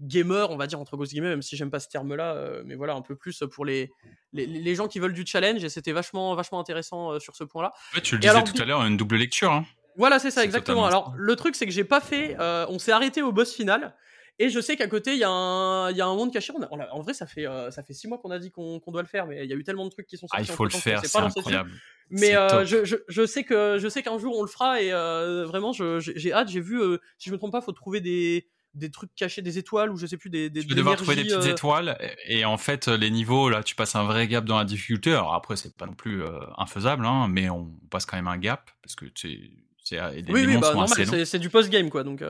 gamer 0.00 0.50
on 0.50 0.56
va 0.56 0.66
dire 0.66 0.80
entre 0.80 0.96
grosses 0.96 1.10
guillemets 1.10 1.28
même 1.28 1.42
si 1.42 1.56
j'aime 1.56 1.70
pas 1.70 1.80
ce 1.80 1.88
terme 1.88 2.14
là 2.14 2.62
mais 2.64 2.74
voilà 2.74 2.94
un 2.94 3.02
peu 3.02 3.16
plus 3.16 3.42
pour 3.52 3.66
les, 3.66 3.92
les 4.32 4.46
les 4.46 4.74
gens 4.74 4.88
qui 4.88 4.98
veulent 4.98 5.12
du 5.12 5.26
challenge 5.26 5.62
et 5.62 5.68
c'était 5.68 5.92
vachement 5.92 6.34
vachement 6.34 6.60
intéressant 6.60 7.18
sur 7.20 7.36
ce 7.36 7.44
point 7.44 7.64
là. 7.64 7.72
Ouais, 7.94 8.00
tu 8.00 8.14
le 8.14 8.18
Et 8.18 8.20
disais 8.20 8.30
alors, 8.30 8.44
tout 8.44 8.60
à 8.60 8.64
l'heure, 8.64 8.82
une 8.82 8.96
double 8.96 9.16
lecture. 9.16 9.52
Hein. 9.52 9.66
Voilà, 9.98 10.18
c'est 10.18 10.30
ça, 10.30 10.44
exactement. 10.44 10.88
totalement 10.88 11.08
Alors, 11.08 11.14
le 11.16 11.36
truc, 11.36 11.54
c'est 11.56 11.64
que 11.64 11.72
j'ai 11.72 11.84
pas 11.84 12.00
fait. 12.00 12.36
on 12.38 12.78
s'est 12.78 12.92
arrêté 12.92 13.22
au 13.22 13.32
boss 13.32 13.54
final. 13.54 13.94
Et 14.38 14.50
je 14.50 14.60
sais 14.60 14.76
qu'à 14.76 14.86
côté, 14.86 15.12
il 15.12 15.18
y, 15.18 15.24
a 15.24 15.30
un- 15.30 15.90
il 15.90 15.96
y 15.96 16.00
a 16.02 16.06
un 16.06 16.14
monde 16.14 16.32
caché. 16.32 16.52
On 16.54 16.62
a- 16.62 16.68
on 16.70 16.78
a- 16.78 16.90
en 16.92 17.00
vrai, 17.00 17.14
ça 17.14 17.26
fait, 17.26 17.46
euh, 17.46 17.70
ça 17.70 17.82
fait 17.82 17.94
six 17.94 18.06
mois 18.06 18.18
qu'on 18.18 18.30
a 18.30 18.38
dit 18.38 18.50
qu'on 18.50 18.80
qu'on 18.80 18.92
doit 18.92 19.00
le 19.02 19.08
faire, 19.08 19.26
mais 19.26 19.44
il 19.44 19.50
y 19.50 19.52
a 19.52 19.56
eu 19.56 19.64
tellement 19.64 19.84
de 19.86 19.90
trucs 19.90 20.06
qui 20.06 20.18
sont 20.18 20.26
Ah, 20.30 20.38
sortis. 20.38 20.52
il 20.52 20.56
faut 20.56 20.64
le 20.64 20.70
faire, 20.70 21.00
c'est 21.04 21.16
incroyable. 21.18 21.70
Mais 22.10 22.36
euh, 22.36 22.64
je, 22.66 22.84
je, 22.84 22.96
je 23.08 23.26
sais 23.26 23.44
que 23.44 23.78
je 23.78 23.88
sais 23.88 24.02
qu'un 24.02 24.18
jour 24.18 24.36
on 24.38 24.42
le 24.42 24.48
fera 24.48 24.80
et 24.82 24.92
euh, 24.92 25.44
vraiment, 25.46 25.72
j'ai 25.72 26.32
hâte. 26.32 26.48
J'ai 26.48 26.60
vu, 26.60 26.80
euh, 26.80 26.98
si 27.18 27.30
je 27.30 27.32
me 27.34 27.38
trompe 27.38 27.52
pas, 27.52 27.60
faut 27.62 27.72
trouver 27.72 28.00
des, 28.00 28.46
des 28.74 28.90
trucs 28.90 29.14
cachés, 29.14 29.40
des 29.42 29.56
étoiles 29.58 29.90
ou 29.90 29.96
je 29.96 30.06
sais 30.06 30.18
plus 30.18 30.28
des. 30.30 30.50
des 30.50 30.60
Tu 30.60 30.68
vas 30.68 30.74
devoir 30.74 30.96
de 30.96 31.02
trouver 31.02 31.16
des 31.16 31.24
petites 31.24 31.46
étoiles 31.50 31.96
et 32.28 32.40
et 32.40 32.44
en 32.44 32.58
fait 32.58 32.88
les 32.88 33.10
niveaux 33.10 33.48
là 33.48 33.62
tu 33.62 33.74
passes 33.74 33.96
un 33.96 34.04
vrai 34.04 34.28
gap 34.28 34.44
dans 34.44 34.58
la 34.58 34.64
difficulté 34.64 35.12
alors 35.12 35.32
après 35.34 35.56
c'est 35.56 35.74
pas 35.74 35.86
non 35.86 35.94
plus 35.94 36.22
infaisable 36.58 37.06
hein, 37.06 37.26
mais 37.28 37.48
on 37.48 37.72
passe 37.90 38.04
quand 38.04 38.16
même 38.16 38.28
un 38.28 38.36
gap 38.36 38.70
parce 38.82 38.94
que 38.94 39.06
c'est 39.14 39.38
Oui, 40.28 40.44
oui, 40.46 40.56
bah 40.58 40.74
c'est 41.24 41.38
du 41.38 41.48
post-game 41.50 41.88
quoi. 41.90 42.02
Donc, 42.04 42.22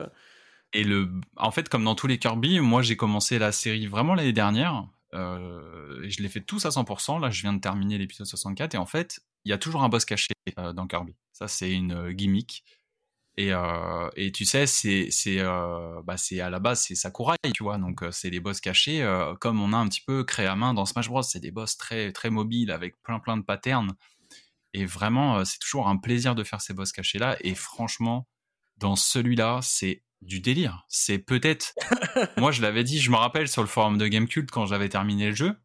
et 0.73 0.83
le 0.83 1.09
en 1.37 1.51
fait 1.51 1.69
comme 1.69 1.83
dans 1.83 1.95
tous 1.95 2.07
les 2.07 2.19
Kirby 2.19 2.59
moi 2.59 2.81
j'ai 2.81 2.97
commencé 2.97 3.39
la 3.39 3.51
série 3.51 3.87
vraiment 3.87 4.15
l'année 4.15 4.33
dernière 4.33 4.87
euh, 5.13 6.03
et 6.03 6.09
je 6.09 6.21
l'ai 6.21 6.29
fait 6.29 6.41
tous 6.41 6.65
à 6.65 6.69
100% 6.69 7.21
là 7.21 7.29
je 7.29 7.41
viens 7.41 7.53
de 7.53 7.59
terminer 7.59 7.97
l'épisode 7.97 8.27
64 8.27 8.75
et 8.75 8.77
en 8.77 8.85
fait 8.85 9.21
il 9.45 9.49
y 9.49 9.53
a 9.53 9.57
toujours 9.57 9.83
un 9.83 9.89
boss 9.89 10.05
caché 10.05 10.33
euh, 10.59 10.73
dans 10.73 10.87
Kirby 10.87 11.15
ça 11.31 11.47
c'est 11.47 11.71
une 11.71 11.93
euh, 11.93 12.11
gimmick 12.11 12.63
et, 13.39 13.53
euh, 13.53 14.09
et 14.15 14.31
tu 14.31 14.45
sais, 14.45 14.65
c'est 14.65 15.09
c'est 15.11 15.43
bah 15.43 16.15
à 16.41 16.49
la 16.49 16.57
base 16.57 16.81
c'est 16.81 16.95
Sakurai, 16.95 17.37
tu 17.53 17.61
vois, 17.61 17.77
donc 17.77 18.03
c'est 18.11 18.31
des 18.31 18.39
boss 18.39 18.59
cachés 18.59 19.07
comme 19.39 19.61
on 19.61 19.73
a 19.73 19.77
un 19.77 19.87
petit 19.87 20.01
peu 20.01 20.23
créé 20.23 20.47
à 20.47 20.55
main 20.55 20.73
dans 20.73 20.87
Smash 20.87 21.07
Bros. 21.07 21.21
C'est 21.21 21.39
des 21.39 21.51
boss 21.51 21.77
très 21.77 22.11
très 22.11 22.31
mobiles 22.31 22.71
avec 22.71 22.99
plein 23.03 23.19
plein 23.19 23.37
de 23.37 23.43
patterns. 23.43 23.93
Et 24.73 24.85
vraiment, 24.85 25.45
c'est 25.45 25.59
toujours 25.59 25.87
un 25.87 25.97
plaisir 25.97 26.33
de 26.33 26.43
faire 26.43 26.61
ces 26.61 26.73
boss 26.73 26.91
cachés 26.91 27.19
là. 27.19 27.37
Et 27.41 27.53
franchement, 27.53 28.27
dans 28.77 28.95
celui-là, 28.95 29.59
c'est 29.61 30.03
du 30.21 30.39
délire. 30.39 30.85
C'est 30.87 31.19
peut-être, 31.19 31.73
moi 32.37 32.51
je 32.51 32.61
l'avais 32.61 32.83
dit, 32.83 32.99
je 32.99 33.11
me 33.11 33.15
rappelle 33.17 33.47
sur 33.47 33.61
le 33.61 33.67
forum 33.67 33.97
de 33.97 34.07
Gamecult 34.07 34.49
quand 34.51 34.65
j'avais 34.65 34.89
terminé 34.89 35.29
le 35.29 35.35
jeu, 35.35 35.55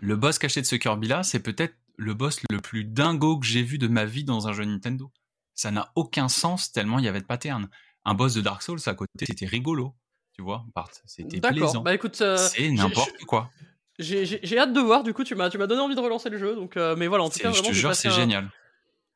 le 0.00 0.16
boss 0.16 0.38
caché 0.38 0.60
de 0.60 0.66
ce 0.66 0.76
Kirby 0.76 1.08
là, 1.08 1.22
c'est 1.22 1.40
peut-être 1.40 1.74
le 1.96 2.14
boss 2.14 2.40
le 2.50 2.60
plus 2.60 2.84
dingo 2.84 3.38
que 3.38 3.46
j'ai 3.46 3.62
vu 3.62 3.78
de 3.78 3.88
ma 3.88 4.04
vie 4.04 4.24
dans 4.24 4.48
un 4.48 4.52
jeu 4.52 4.64
Nintendo 4.64 5.10
ça 5.56 5.70
n'a 5.70 5.90
aucun 5.96 6.28
sens 6.28 6.70
tellement 6.70 6.98
il 7.00 7.04
y 7.04 7.08
avait 7.08 7.20
de 7.22 7.26
patterns. 7.26 7.68
Un 8.04 8.14
boss 8.14 8.34
de 8.34 8.40
Dark 8.40 8.62
Souls 8.62 8.78
à 8.86 8.94
côté, 8.94 9.24
c'était 9.26 9.46
rigolo, 9.46 9.96
tu 10.32 10.42
vois, 10.42 10.64
c'était 11.06 11.40
D'accord. 11.40 11.56
plaisant. 11.56 11.82
Bah 11.82 11.94
écoute, 11.94 12.20
euh, 12.20 12.36
c'est 12.36 12.70
n'importe 12.70 13.24
quoi. 13.26 13.50
j'ai 13.98 14.58
hâte 14.58 14.72
de 14.72 14.80
voir. 14.80 15.02
Du 15.02 15.12
coup, 15.12 15.24
tu 15.24 15.34
m'as 15.34 15.48
donné 15.48 15.80
envie 15.80 15.96
de 15.96 16.00
relancer 16.00 16.28
le 16.30 16.38
jeu. 16.38 16.54
Donc, 16.54 16.76
euh, 16.76 16.94
mais 16.94 17.08
voilà, 17.08 17.24
en 17.24 17.30
tout 17.30 17.38
cas, 17.40 17.50
Je 17.50 17.62
te 17.62 17.72
jure, 17.72 17.94
c'est 17.96 18.08
un- 18.08 18.12
génial. 18.12 18.50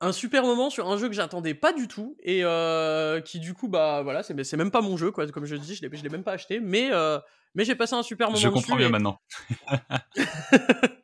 Un 0.00 0.12
super 0.12 0.44
moment 0.44 0.70
sur 0.70 0.90
un 0.90 0.96
jeu 0.96 1.08
que 1.08 1.14
j'attendais 1.14 1.54
pas 1.54 1.72
du 1.72 1.86
tout 1.88 2.16
et 2.22 2.40
euh, 2.44 3.20
qui 3.20 3.38
du 3.40 3.52
coup 3.54 3.68
bah 3.68 4.02
voilà 4.02 4.22
c'est 4.22 4.44
c'est 4.44 4.56
même 4.56 4.70
pas 4.70 4.80
mon 4.80 4.96
jeu 4.96 5.10
quoi 5.10 5.26
comme 5.28 5.44
je 5.44 5.56
dis 5.56 5.74
je 5.74 5.82
l'ai 5.86 5.94
je 5.96 6.02
l'ai 6.02 6.08
même 6.08 6.22
pas 6.24 6.32
acheté 6.32 6.58
mais 6.60 6.88
euh, 6.92 7.18
mais 7.54 7.64
j'ai 7.64 7.74
passé 7.74 7.94
un 7.94 8.02
super 8.02 8.28
moment 8.28 8.40
Je 8.40 8.48
comprends 8.48 8.76
mieux 8.76 8.86
et- 8.86 8.90
maintenant. 8.90 9.20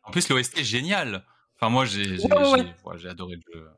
en 0.04 0.10
plus, 0.12 0.28
l'OST 0.28 0.58
est 0.58 0.64
génial. 0.64 1.24
Enfin, 1.56 1.70
moi, 1.70 1.84
j'ai 1.84 2.18
Ouais, 2.20 2.32
ouais, 2.52 2.64
ouais. 2.84 3.06
adoré 3.08 3.34
le 3.36 3.42
jeu. 3.52 3.68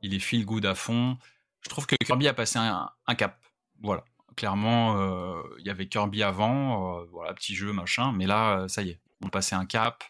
Il 0.00 0.14
est 0.14 0.18
feel 0.18 0.44
good 0.46 0.64
à 0.66 0.74
fond. 0.74 1.16
Je 1.60 1.68
trouve 1.68 1.86
que 1.86 1.94
Kirby 1.96 2.28
a 2.28 2.32
passé 2.34 2.58
un, 2.58 2.88
un 3.06 3.14
cap. 3.14 3.38
Voilà. 3.82 4.04
Clairement, 4.36 4.98
euh, 4.98 5.42
il 5.58 5.66
y 5.66 5.70
avait 5.70 5.86
Kirby 5.86 6.22
avant, 6.22 7.04
voilà, 7.12 7.34
petit 7.34 7.54
jeu, 7.54 7.72
machin. 7.74 8.12
Mais 8.12 8.26
là, 8.26 8.64
ça 8.68 8.80
y 8.82 8.88
est, 8.90 9.00
on 9.22 9.28
passait 9.28 9.54
un 9.54 9.66
cap. 9.66 10.02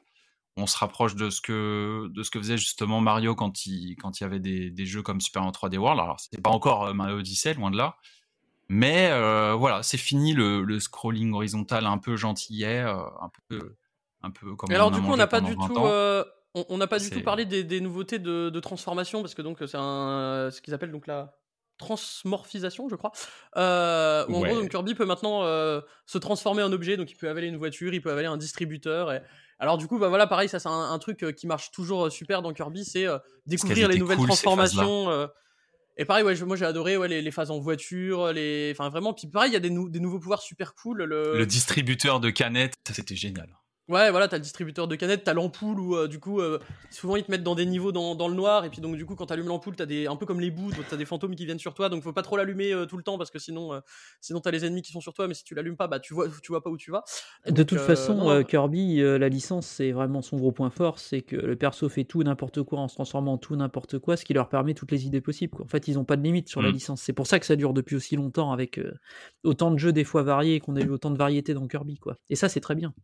On 0.56 0.66
se 0.66 0.76
rapproche 0.76 1.14
de 1.16 1.30
ce 1.30 1.40
que, 1.40 2.08
de 2.14 2.22
ce 2.22 2.30
que 2.30 2.38
faisait 2.38 2.58
justement 2.58 3.00
Mario 3.00 3.34
quand 3.34 3.64
il, 3.66 3.96
quand 3.96 4.20
il 4.20 4.24
y 4.24 4.26
avait 4.26 4.38
des, 4.40 4.70
des 4.70 4.84
jeux 4.86 5.02
comme 5.02 5.20
Super 5.20 5.42
Mario 5.42 5.52
3D 5.52 5.78
World. 5.78 6.00
Alors, 6.00 6.20
c'est 6.20 6.42
pas 6.42 6.50
encore 6.50 6.84
euh, 6.86 6.92
Mario 6.92 7.18
Odyssey, 7.18 7.54
loin 7.54 7.70
de 7.70 7.76
là. 7.78 7.96
Mais 8.68 9.08
euh, 9.10 9.54
voilà, 9.54 9.82
c'est 9.82 9.98
fini 9.98 10.34
le, 10.34 10.62
le 10.62 10.78
scrolling 10.80 11.32
horizontal 11.34 11.86
un 11.86 11.98
peu 11.98 12.16
gentillet, 12.16 12.80
euh, 12.80 12.94
un 13.20 13.30
peu, 13.48 13.76
un 14.22 14.30
peu 14.30 14.54
comme 14.56 14.70
Et 14.70 14.74
alors 14.74 14.90
du 14.90 15.00
coup 15.00 15.10
on 15.10 15.16
n'a 15.16 15.26
pas 15.26 15.40
du 15.40 15.54
20 15.54 15.66
tout 15.68 15.78
euh, 15.78 16.24
on 16.54 16.76
n'a 16.78 16.86
pas 16.86 16.98
du 16.98 17.10
tout 17.10 17.22
parlé 17.22 17.44
des, 17.46 17.64
des 17.64 17.80
nouveautés 17.80 18.18
de, 18.18 18.50
de 18.50 18.60
transformation 18.60 19.20
parce 19.22 19.34
que 19.34 19.42
donc 19.42 19.58
c'est 19.66 19.76
un 19.78 20.48
ce 20.50 20.60
qu'ils 20.60 20.74
appellent 20.74 20.92
donc 20.92 21.06
la 21.06 21.34
transmorphisation 21.78 22.88
je 22.88 22.94
crois 22.96 23.12
euh, 23.56 24.24
où 24.28 24.36
en 24.36 24.40
Ouais. 24.40 24.50
gros 24.50 24.60
donc 24.60 24.70
Kirby 24.70 24.94
peut 24.94 25.04
maintenant 25.06 25.42
euh, 25.44 25.80
se 26.06 26.18
transformer 26.18 26.62
en 26.62 26.72
objet 26.72 26.96
donc 26.96 27.10
il 27.10 27.16
peut 27.16 27.28
avaler 27.28 27.48
une 27.48 27.56
voiture 27.56 27.92
il 27.94 28.00
peut 28.00 28.10
avaler 28.12 28.26
un 28.28 28.36
distributeur 28.36 29.12
et 29.12 29.20
Alors 29.62 29.78
du 29.78 29.86
coup, 29.86 29.96
bah 29.96 30.08
voilà, 30.08 30.26
pareil, 30.26 30.48
ça 30.48 30.58
c'est 30.58 30.68
un, 30.68 30.90
un 30.90 30.98
truc 30.98 31.22
euh, 31.22 31.30
qui 31.30 31.46
marche 31.46 31.70
toujours 31.70 32.06
euh, 32.06 32.10
super 32.10 32.42
dans 32.42 32.52
Kirby, 32.52 32.84
c'est 32.84 33.06
euh, 33.06 33.18
découvrir 33.46 33.86
les 33.86 33.94
nouvelles 34.00 34.16
cool, 34.18 34.26
transformations. 34.26 35.08
euh, 35.10 35.28
et 35.96 36.04
pareil, 36.04 36.24
ouais, 36.24 36.34
je- 36.34 36.44
moi 36.44 36.56
j'ai 36.56 36.64
adoré 36.64 36.96
ouais, 36.96 37.06
les, 37.06 37.22
les 37.22 37.30
phases 37.30 37.52
en 37.52 37.60
voiture, 37.60 38.32
les, 38.32 38.72
enfin 38.74 38.88
vraiment. 38.88 39.14
Puis 39.14 39.28
pareil, 39.28 39.50
il 39.50 39.54
y 39.54 39.56
a 39.56 39.60
des, 39.60 39.70
nou- 39.70 39.88
des 39.88 40.00
nouveaux 40.00 40.18
pouvoirs 40.18 40.42
super 40.42 40.74
cool. 40.74 41.04
Le, 41.04 41.38
Le 41.38 41.46
distributeur 41.46 42.18
de 42.18 42.30
canettes, 42.30 42.74
ça, 42.84 42.92
c'était 42.92 43.14
génial. 43.14 43.56
Ouais, 43.88 44.10
voilà, 44.12 44.28
t'as 44.28 44.36
le 44.36 44.42
distributeur 44.42 44.86
de 44.86 44.94
canettes, 44.94 45.24
t'as 45.24 45.34
l'ampoule 45.34 45.80
où 45.80 45.96
euh, 45.96 46.06
du 46.06 46.20
coup, 46.20 46.40
euh, 46.40 46.60
souvent 46.90 47.16
ils 47.16 47.24
te 47.24 47.30
mettent 47.32 47.42
dans 47.42 47.56
des 47.56 47.66
niveaux 47.66 47.90
dans, 47.90 48.14
dans 48.14 48.28
le 48.28 48.34
noir, 48.34 48.64
et 48.64 48.70
puis 48.70 48.80
donc 48.80 48.96
du 48.96 49.04
coup, 49.04 49.16
quand 49.16 49.26
t'allumes 49.26 49.48
l'ampoule, 49.48 49.74
t'as 49.74 49.86
des 49.86 50.06
un 50.06 50.14
peu 50.14 50.24
comme 50.24 50.40
les 50.40 50.52
bouts, 50.52 50.70
t'as 50.88 50.96
des 50.96 51.04
fantômes 51.04 51.34
qui 51.34 51.44
viennent 51.46 51.58
sur 51.58 51.74
toi, 51.74 51.88
donc 51.88 52.02
faut 52.04 52.12
pas 52.12 52.22
trop 52.22 52.36
l'allumer 52.36 52.72
euh, 52.72 52.86
tout 52.86 52.96
le 52.96 53.02
temps 53.02 53.18
parce 53.18 53.30
que 53.32 53.40
sinon, 53.40 53.82
sinon 54.20 54.40
t'as 54.40 54.52
les 54.52 54.64
ennemis 54.64 54.82
qui 54.82 54.92
sont 54.92 55.00
sur 55.00 55.12
toi, 55.12 55.26
mais 55.26 55.34
si 55.34 55.42
tu 55.42 55.54
l'allumes 55.56 55.76
pas, 55.76 55.88
bah 55.88 55.98
tu 55.98 56.14
vois, 56.14 56.28
tu 56.42 56.52
vois 56.52 56.62
pas 56.62 56.70
où 56.70 56.76
tu 56.76 56.92
vas. 56.92 57.02
De 57.48 57.62
toute 57.64 57.80
façon. 57.80 58.44
Kirby, 58.48 58.98
la 59.00 59.28
licence, 59.28 59.66
c'est 59.66 59.90
vraiment 59.90 60.22
son 60.22 60.36
gros 60.36 60.52
point 60.52 60.70
fort, 60.70 61.00
c'est 61.00 61.22
que 61.22 61.36
le 61.36 61.56
perso 61.56 61.88
fait 61.88 62.04
tout 62.04 62.22
n'importe 62.22 62.62
quoi 62.62 62.78
en 62.78 62.88
se 62.88 62.94
transformant 62.94 63.32
en 63.34 63.38
tout 63.38 63.56
n'importe 63.56 63.98
quoi, 63.98 64.16
ce 64.16 64.24
qui 64.24 64.32
leur 64.32 64.48
permet 64.48 64.74
toutes 64.74 64.92
les 64.92 65.06
idées 65.06 65.20
possibles. 65.20 65.54
quoi. 65.56 65.64
En 65.64 65.68
fait, 65.68 65.88
ils 65.88 65.94
n'ont 65.94 66.04
pas 66.04 66.16
de 66.16 66.22
limite 66.22 66.48
sur 66.48 66.62
la 66.62 66.70
Mm. 66.70 66.72
licence. 66.72 67.02
C'est 67.02 67.12
pour 67.12 67.26
ça 67.26 67.40
que 67.40 67.46
ça 67.46 67.56
dure 67.56 67.72
depuis 67.72 67.96
aussi 67.96 68.14
longtemps, 68.14 68.52
avec 68.52 68.80
autant 69.42 69.70
de 69.72 69.78
jeux 69.78 69.92
des 69.92 70.04
fois 70.04 70.22
variés, 70.22 70.54
et 70.54 70.60
qu'on 70.60 70.76
a 70.76 70.80
eu 70.80 70.88
autant 70.90 71.10
de 71.10 71.18
variétés 71.18 71.52
dans 71.52 71.66
Kirby. 71.66 71.98
quoi. 71.98 72.16
Et 72.30 72.36
ça, 72.36 72.48
c'est 72.48 72.60
très 72.60 72.74
bien. 72.76 72.94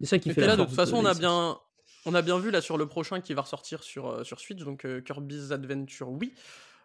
C'est 0.00 0.06
ça 0.06 0.18
qui 0.18 0.30
Et 0.30 0.34
fait 0.34 0.40
la 0.42 0.46
là, 0.48 0.56
de 0.56 0.64
toute 0.64 0.74
façon, 0.74 0.96
on 0.96 1.04
a 1.04 1.14
bien, 1.14 1.58
on 2.06 2.14
a 2.14 2.22
bien 2.22 2.38
vu 2.38 2.50
là 2.50 2.60
sur 2.60 2.76
le 2.78 2.86
prochain 2.86 3.20
qui 3.20 3.34
va 3.34 3.42
ressortir 3.42 3.82
sur, 3.82 4.08
euh, 4.08 4.24
sur 4.24 4.38
Switch, 4.40 4.60
donc 4.62 4.84
euh, 4.84 5.00
Kirby's 5.00 5.50
Adventure 5.50 6.08
Wii. 6.10 6.32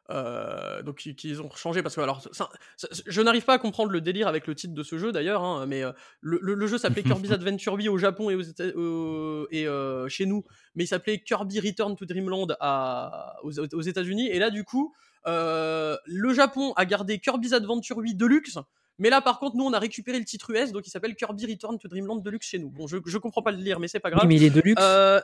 Euh, 0.10 0.82
donc 0.84 1.06
ils- 1.06 1.16
qu'ils 1.16 1.42
ont 1.42 1.50
changé 1.52 1.82
parce 1.82 1.96
que 1.96 2.02
alors 2.02 2.22
ça- 2.34 2.50
ça- 2.76 2.90
je 3.06 3.22
n'arrive 3.22 3.46
pas 3.46 3.54
à 3.54 3.58
comprendre 3.58 3.90
le 3.92 4.02
délire 4.02 4.28
avec 4.28 4.48
le 4.48 4.54
titre 4.54 4.74
de 4.74 4.84
ce 4.84 4.98
jeu 4.98 5.14
d'ailleurs 5.14 5.42
hein, 5.46 5.66
mais 5.66 5.82
euh, 5.82 5.94
le, 6.20 6.40
le- 6.42 6.56
le 6.56 6.68
jeu 6.68 6.78
s'appelait 6.78 7.04
Kirby's 7.26 7.32
Adventure 7.32 7.76
Wii 7.76 7.88
au 7.88 7.98
Japon 7.98 8.30
et, 8.30 8.36
aux 8.36 9.48
et 9.50 9.66
euh, 9.66 10.10
chez 10.10 10.26
nous 10.26 10.44
mais 10.76 10.84
il 10.84 10.88
s'appelait 10.88 11.20
Kirby 11.20 11.62
Return 11.62 11.96
to 11.96 12.04
Dreamland 12.04 12.48
à, 12.60 13.38
aux, 13.44 13.58
aux 13.58 13.82
États-Unis 13.82 14.28
et 14.28 14.40
là 14.40 14.50
du 14.50 14.66
coup 14.66 14.94
euh, 15.26 15.96
le 16.06 16.34
Japon 16.34 16.74
a 16.76 16.84
gardé 16.86 17.20
Kirby's 17.20 17.54
Adventure 17.54 17.96
Wii 18.00 18.14
Deluxe 18.16 18.58
mais 19.00 19.10
là 19.10 19.22
par 19.22 19.40
contre 19.40 19.56
nous 19.56 19.64
on 19.66 19.74
a 19.74 19.80
récupéré 19.80 20.20
le 20.20 20.26
titre 20.26 20.52
US 20.52 20.72
donc 20.72 20.86
il 20.88 20.90
s'appelle 20.90 21.16
Kirby 21.16 21.46
Return 21.48 21.78
to 21.80 21.88
Dreamland 21.88 22.22
Deluxe 22.22 22.48
chez 22.48 22.60
nous 22.60 22.70
bon 22.70 22.88
je, 22.88 22.98
je 23.06 23.18
comprends 23.18 23.42
pas 23.42 23.52
le 23.52 23.58
lire 23.58 23.80
mais 23.80 23.88
c'est 23.88 24.00
pas 24.00 24.10
grave 24.12 24.24
Oui, 24.24 24.28
mais 24.28 24.36
il 24.36 24.44
est 24.44 24.50
de 24.50 24.62
luxe. 24.62 24.82
euh, 24.82 25.20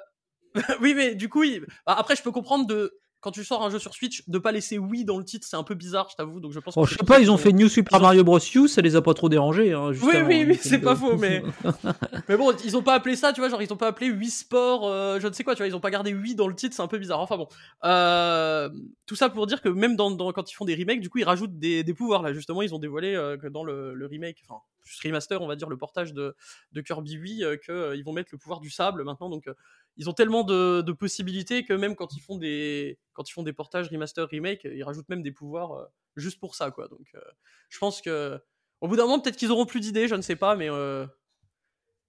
oui, 0.81 0.93
mais 0.95 1.13
du 1.13 1.29
coup, 1.29 1.43
il- 1.43 1.61
bah, 1.85 1.95
après, 1.97 2.15
je 2.15 2.23
peux 2.23 2.31
comprendre 2.31 2.65
de 2.65 2.97
quand 3.21 3.31
tu 3.31 3.43
sors 3.43 3.63
un 3.65 3.69
jeu 3.69 3.79
sur 3.79 3.93
Switch, 3.93 4.23
de 4.27 4.37
pas 4.39 4.51
laisser 4.51 4.77
oui 4.77 5.03
dans 5.05 5.17
le 5.17 5.25
titre, 5.25 5.45
c'est 5.49 5.55
un 5.57 5.63
peu 5.63 5.75
bizarre, 5.75 6.07
je 6.09 6.15
t'avoue. 6.15 6.39
Donc 6.39 6.51
je 6.53 6.59
pense. 6.59 6.75
Oh, 6.77 6.83
que 6.83 6.89
je 6.89 6.95
sais 6.95 7.05
pas, 7.05 7.19
ils 7.19 7.29
ont 7.29 7.35
qu'ils 7.35 7.43
fait 7.43 7.51
New 7.53 7.67
Super 7.67 7.97
ont- 7.99 8.01
Mario 8.01 8.23
Bros. 8.23 8.39
U, 8.55 8.67
ça 8.67 8.81
les 8.81 8.95
a 8.95 9.01
pas 9.01 9.13
trop 9.13 9.27
dérangés. 9.29 9.73
Hein, 9.73 9.91
Oui, 10.01 10.13
oui, 10.25 10.45
oui, 10.47 10.57
c'est 10.61 10.79
pas 10.79 10.95
faux, 10.95 11.17
mais- 11.17 11.43
Mais 12.29 12.37
bon, 12.37 12.53
ils 12.63 12.77
ont 12.77 12.83
pas 12.83 12.93
appelé 12.93 13.15
ça, 13.15 13.33
tu 13.33 13.41
vois, 13.41 13.49
genre 13.49 13.61
ils 13.61 13.73
ont 13.73 13.77
pas 13.77 13.87
appelé 13.87 14.11
Wii 14.11 14.29
Sport, 14.29 14.87
euh, 14.87 15.19
je 15.19 15.27
ne 15.27 15.33
sais 15.33 15.43
quoi, 15.43 15.55
tu 15.55 15.59
vois, 15.59 15.67
ils 15.67 15.75
ont 15.75 15.79
pas 15.79 15.91
gardé 15.91 16.13
Wii 16.13 16.35
dans 16.35 16.47
le 16.47 16.55
titre, 16.55 16.75
c'est 16.75 16.81
un 16.81 16.87
peu 16.87 16.97
bizarre. 16.99 17.19
Enfin 17.19 17.37
bon, 17.37 17.47
Euh, 17.85 18.69
tout 19.05 19.15
ça 19.15 19.29
pour 19.29 19.47
dire 19.47 19.61
que 19.61 19.69
même 19.69 19.95
dans, 19.95 20.11
dans- 20.11 20.31
quand 20.31 20.49
ils 20.51 20.55
font 20.55 20.65
des 20.65 20.75
remakes, 20.75 21.01
du 21.01 21.09
coup, 21.09 21.17
ils 21.17 21.23
rajoutent 21.23 21.57
des, 21.57 21.83
des 21.83 21.93
pouvoirs. 21.93 22.21
Là, 22.21 22.33
justement, 22.33 22.61
ils 22.61 22.73
ont 22.75 22.79
dévoilé 22.79 23.15
euh, 23.15 23.37
que 23.37 23.47
dans 23.47 23.63
le, 23.63 23.93
le 23.93 24.05
remake, 24.05 24.37
enfin, 24.47 24.59
remaster, 25.03 25.41
on 25.41 25.47
va 25.47 25.55
dire 25.55 25.69
le 25.69 25.77
portage 25.77 26.13
de, 26.13 26.35
de 26.71 26.81
Kirby 26.81 27.17
Wii, 27.17 27.43
euh, 27.43 27.57
que 27.57 27.71
euh, 27.71 27.95
ils 27.95 28.03
vont 28.03 28.13
mettre 28.13 28.29
le 28.31 28.37
pouvoir 28.37 28.59
du 28.59 28.69
sable 28.69 29.03
maintenant. 29.03 29.29
Donc, 29.29 29.47
euh, 29.47 29.53
ils 29.99 30.09
ont 30.09 30.13
tellement 30.13 30.43
de, 30.43 30.91
possibilités 30.93 31.65
que 31.65 31.73
même 31.73 31.95
quand 31.95 32.15
ils 32.15 32.21
font 32.21 32.37
des, 32.37 32.97
quand 33.11 33.29
ils 33.29 33.33
font 33.33 33.43
des 33.43 33.51
portages 33.51 33.89
remaster, 33.89 34.27
remake, 34.29 34.61
ils 34.63 34.81
rajoutent 34.81 35.09
même 35.09 35.21
des 35.21 35.33
pouvoirs 35.33 35.73
euh, 35.73 35.85
juste 36.15 36.39
pour 36.39 36.55
ça, 36.55 36.71
quoi. 36.71 36.87
Donc, 36.87 37.05
euh, 37.15 37.19
je 37.67 37.77
pense 37.79 38.01
que 38.01 38.39
au 38.79 38.87
bout 38.87 38.95
d'un 38.95 39.03
moment, 39.03 39.19
peut-être 39.19 39.35
qu'ils 39.35 39.51
auront 39.51 39.65
plus 39.65 39.81
d'idées, 39.81 40.07
je 40.07 40.15
ne 40.15 40.21
sais 40.21 40.37
pas, 40.37 40.55
mais 40.55 40.69
euh, 40.69 41.05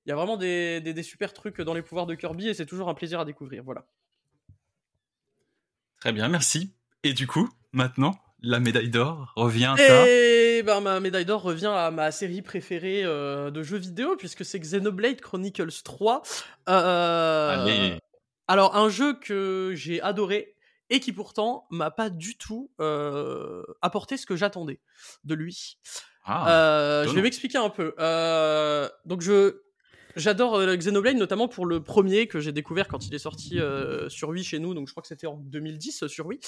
il 0.06 0.10
y 0.10 0.12
a 0.12 0.14
vraiment 0.14 0.36
des, 0.36 0.80
des, 0.80 0.94
des 0.94 1.02
super 1.02 1.32
trucs 1.32 1.60
dans 1.60 1.74
les 1.74 1.82
pouvoirs 1.82 2.06
de 2.06 2.14
Kirby 2.14 2.48
et 2.48 2.54
c'est 2.54 2.64
toujours 2.64 2.88
un 2.88 2.94
plaisir 2.94 3.18
à 3.18 3.24
découvrir. 3.24 3.64
Voilà. 3.64 3.84
Très 5.98 6.12
bien, 6.12 6.28
merci. 6.28 6.72
Et 7.02 7.12
du 7.12 7.26
coup, 7.26 7.50
maintenant, 7.72 8.14
la 8.42 8.60
médaille 8.60 8.88
d'or 8.88 9.32
revient 9.36 9.74
à... 9.78 10.06
Et 10.06 10.62
ben 10.62 10.80
ma 10.80 11.00
médaille 11.00 11.24
d'or 11.24 11.42
revient 11.42 11.72
à 11.74 11.90
ma 11.90 12.10
série 12.10 12.42
préférée 12.42 13.02
euh, 13.04 13.50
de 13.50 13.62
jeux 13.62 13.78
vidéo 13.78 14.16
puisque 14.16 14.44
c'est 14.44 14.58
Xenoblade 14.58 15.20
Chronicles 15.20 15.82
3. 15.84 16.22
Euh, 16.68 17.64
Allez. 17.64 17.98
Alors 18.48 18.76
un 18.76 18.88
jeu 18.88 19.14
que 19.14 19.72
j'ai 19.74 20.02
adoré 20.02 20.54
et 20.90 21.00
qui 21.00 21.12
pourtant 21.12 21.66
m'a 21.70 21.90
pas 21.90 22.10
du 22.10 22.36
tout 22.36 22.70
euh, 22.80 23.62
apporté 23.80 24.16
ce 24.16 24.26
que 24.26 24.36
j'attendais 24.36 24.80
de 25.24 25.34
lui. 25.34 25.78
Ah, 26.24 27.04
je 27.06 27.12
vais 27.12 27.22
m'expliquer 27.22 27.58
un 27.58 27.70
peu. 27.70 27.94
Donc 29.06 29.22
je 29.22 29.62
j'adore 30.16 30.56
euh, 30.56 30.76
Xenoblade 30.76 31.16
notamment 31.16 31.48
pour 31.48 31.66
le 31.66 31.82
premier 31.82 32.26
que 32.26 32.40
j'ai 32.40 32.52
découvert 32.52 32.88
quand 32.88 33.06
il 33.06 33.14
est 33.14 33.18
sorti 33.18 33.58
euh, 33.58 34.08
sur 34.08 34.28
Wii 34.30 34.44
chez 34.44 34.58
nous. 34.58 34.74
Donc 34.74 34.88
je 34.88 34.92
crois 34.92 35.02
que 35.02 35.08
c'était 35.08 35.26
en 35.26 35.36
2010 35.36 36.02
euh, 36.02 36.08
sur 36.08 36.26
Wii. 36.26 36.40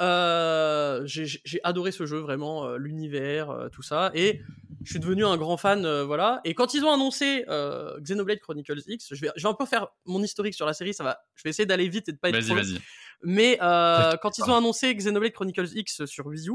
Euh, 0.00 1.02
j'ai 1.04 1.60
adoré 1.62 1.92
ce 1.92 2.06
jeu 2.06 2.18
vraiment 2.18 2.76
l'univers 2.76 3.68
tout 3.72 3.82
ça 3.82 4.10
et 4.14 4.40
je 4.82 4.90
suis 4.90 5.00
devenu 5.00 5.24
un 5.24 5.36
grand 5.36 5.56
fan 5.56 5.86
voilà. 6.02 6.40
Et 6.44 6.54
quand 6.54 6.74
ils 6.74 6.84
ont 6.84 6.92
annoncé 6.92 7.44
euh, 7.48 7.98
Xenoblade 8.00 8.40
Chronicles 8.40 8.82
X, 8.86 9.08
je 9.12 9.20
vais 9.20 9.30
je 9.36 9.42
vais 9.42 9.48
un 9.48 9.54
peu 9.54 9.66
faire 9.66 9.88
mon 10.06 10.22
historique 10.22 10.54
sur 10.54 10.66
la 10.66 10.72
série. 10.72 10.94
Ça 10.94 11.04
va. 11.04 11.20
Je 11.34 11.42
vais 11.44 11.50
essayer 11.50 11.66
d'aller 11.66 11.88
vite 11.88 12.08
et 12.08 12.12
de 12.12 12.18
pas 12.18 12.30
être 12.30 12.44
trop. 12.44 12.56
Mais 13.22 13.58
euh, 13.60 14.16
quand 14.22 14.38
ils 14.38 14.44
ont 14.44 14.56
annoncé 14.56 14.94
Xenoblade 14.94 15.32
Chronicles 15.32 15.68
X 15.74 16.06
sur 16.06 16.26
Wii 16.26 16.48
U, 16.48 16.54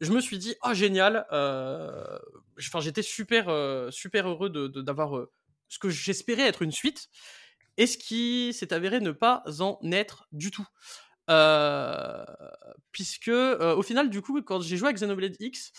je 0.00 0.12
me 0.12 0.20
suis 0.20 0.38
dit 0.38 0.54
oh 0.64 0.74
génial. 0.74 1.26
euh, 1.32 2.18
Enfin 2.58 2.80
j'étais 2.80 3.02
super 3.02 3.48
euh, 3.48 3.90
super 3.90 4.28
heureux 4.28 4.50
de 4.50 4.66
de- 4.68 4.82
d'avoir 4.82 5.16
euh, 5.16 5.30
ce 5.68 5.78
que 5.78 5.88
j'espérais 5.90 6.42
être 6.42 6.62
une 6.62 6.72
suite 6.72 7.08
et 7.76 7.86
ce 7.86 7.96
qui 7.98 8.52
s'est 8.52 8.72
avéré 8.72 9.00
ne 9.00 9.12
pas 9.12 9.42
en 9.60 9.78
être 9.92 10.26
du 10.32 10.50
tout. 10.50 10.66
Puisque 12.92 13.28
au 13.28 13.82
final 13.82 14.10
du 14.10 14.22
coup 14.22 14.40
quand 14.42 14.60
j'ai 14.60 14.76
joué 14.76 14.88
à 14.88 14.92
Xenoblade 14.92 15.36
X 15.40 15.72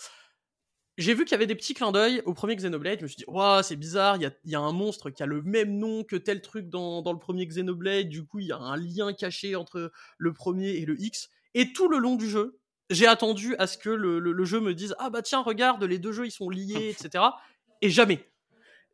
j'ai 0.98 1.14
vu 1.14 1.24
qu'il 1.24 1.32
y 1.32 1.34
avait 1.36 1.46
des 1.46 1.54
petits 1.54 1.72
clins 1.74 1.90
d'œil 1.90 2.22
au 2.26 2.34
premier 2.34 2.54
Xenoblade. 2.54 2.98
Je 2.98 3.04
me 3.04 3.08
suis 3.08 3.16
dit, 3.16 3.24
waouh, 3.26 3.62
c'est 3.62 3.76
bizarre, 3.76 4.16
il 4.18 4.30
y 4.44 4.50
y 4.50 4.54
a 4.54 4.60
un 4.60 4.72
monstre 4.72 5.08
qui 5.10 5.22
a 5.22 5.26
le 5.26 5.40
même 5.42 5.78
nom 5.78 6.04
que 6.04 6.16
tel 6.16 6.42
truc 6.42 6.68
dans, 6.68 7.00
dans 7.00 7.14
le 7.14 7.18
premier 7.18 7.46
Xenoblade. 7.46 8.08
Du 8.10 8.24
coup, 8.26 8.40
il 8.40 8.46
y 8.48 8.52
a 8.52 8.58
un 8.58 8.76
lien 8.76 9.14
caché 9.14 9.56
entre 9.56 9.90
le 10.18 10.32
premier 10.34 10.72
et 10.72 10.84
le 10.84 11.00
X. 11.00 11.30
Et 11.54 11.72
tout 11.72 11.88
le 11.88 11.96
long 11.98 12.16
du 12.16 12.28
jeu, 12.28 12.58
j'ai 12.90 13.06
attendu 13.06 13.54
à 13.58 13.66
ce 13.66 13.78
que 13.78 13.90
le, 13.90 14.18
le- 14.18 14.32
le 14.32 14.44
jeu 14.44 14.60
me 14.60 14.74
dise, 14.74 14.94
ah 14.98 15.10
bah 15.10 15.22
tiens, 15.22 15.40
regarde, 15.40 15.82
les 15.84 15.98
deux 15.98 16.12
jeux 16.12 16.26
ils 16.26 16.30
sont 16.32 16.50
liés, 16.50 16.94
etc. 16.98 17.24
Et 17.80 17.90
jamais. 17.90 18.28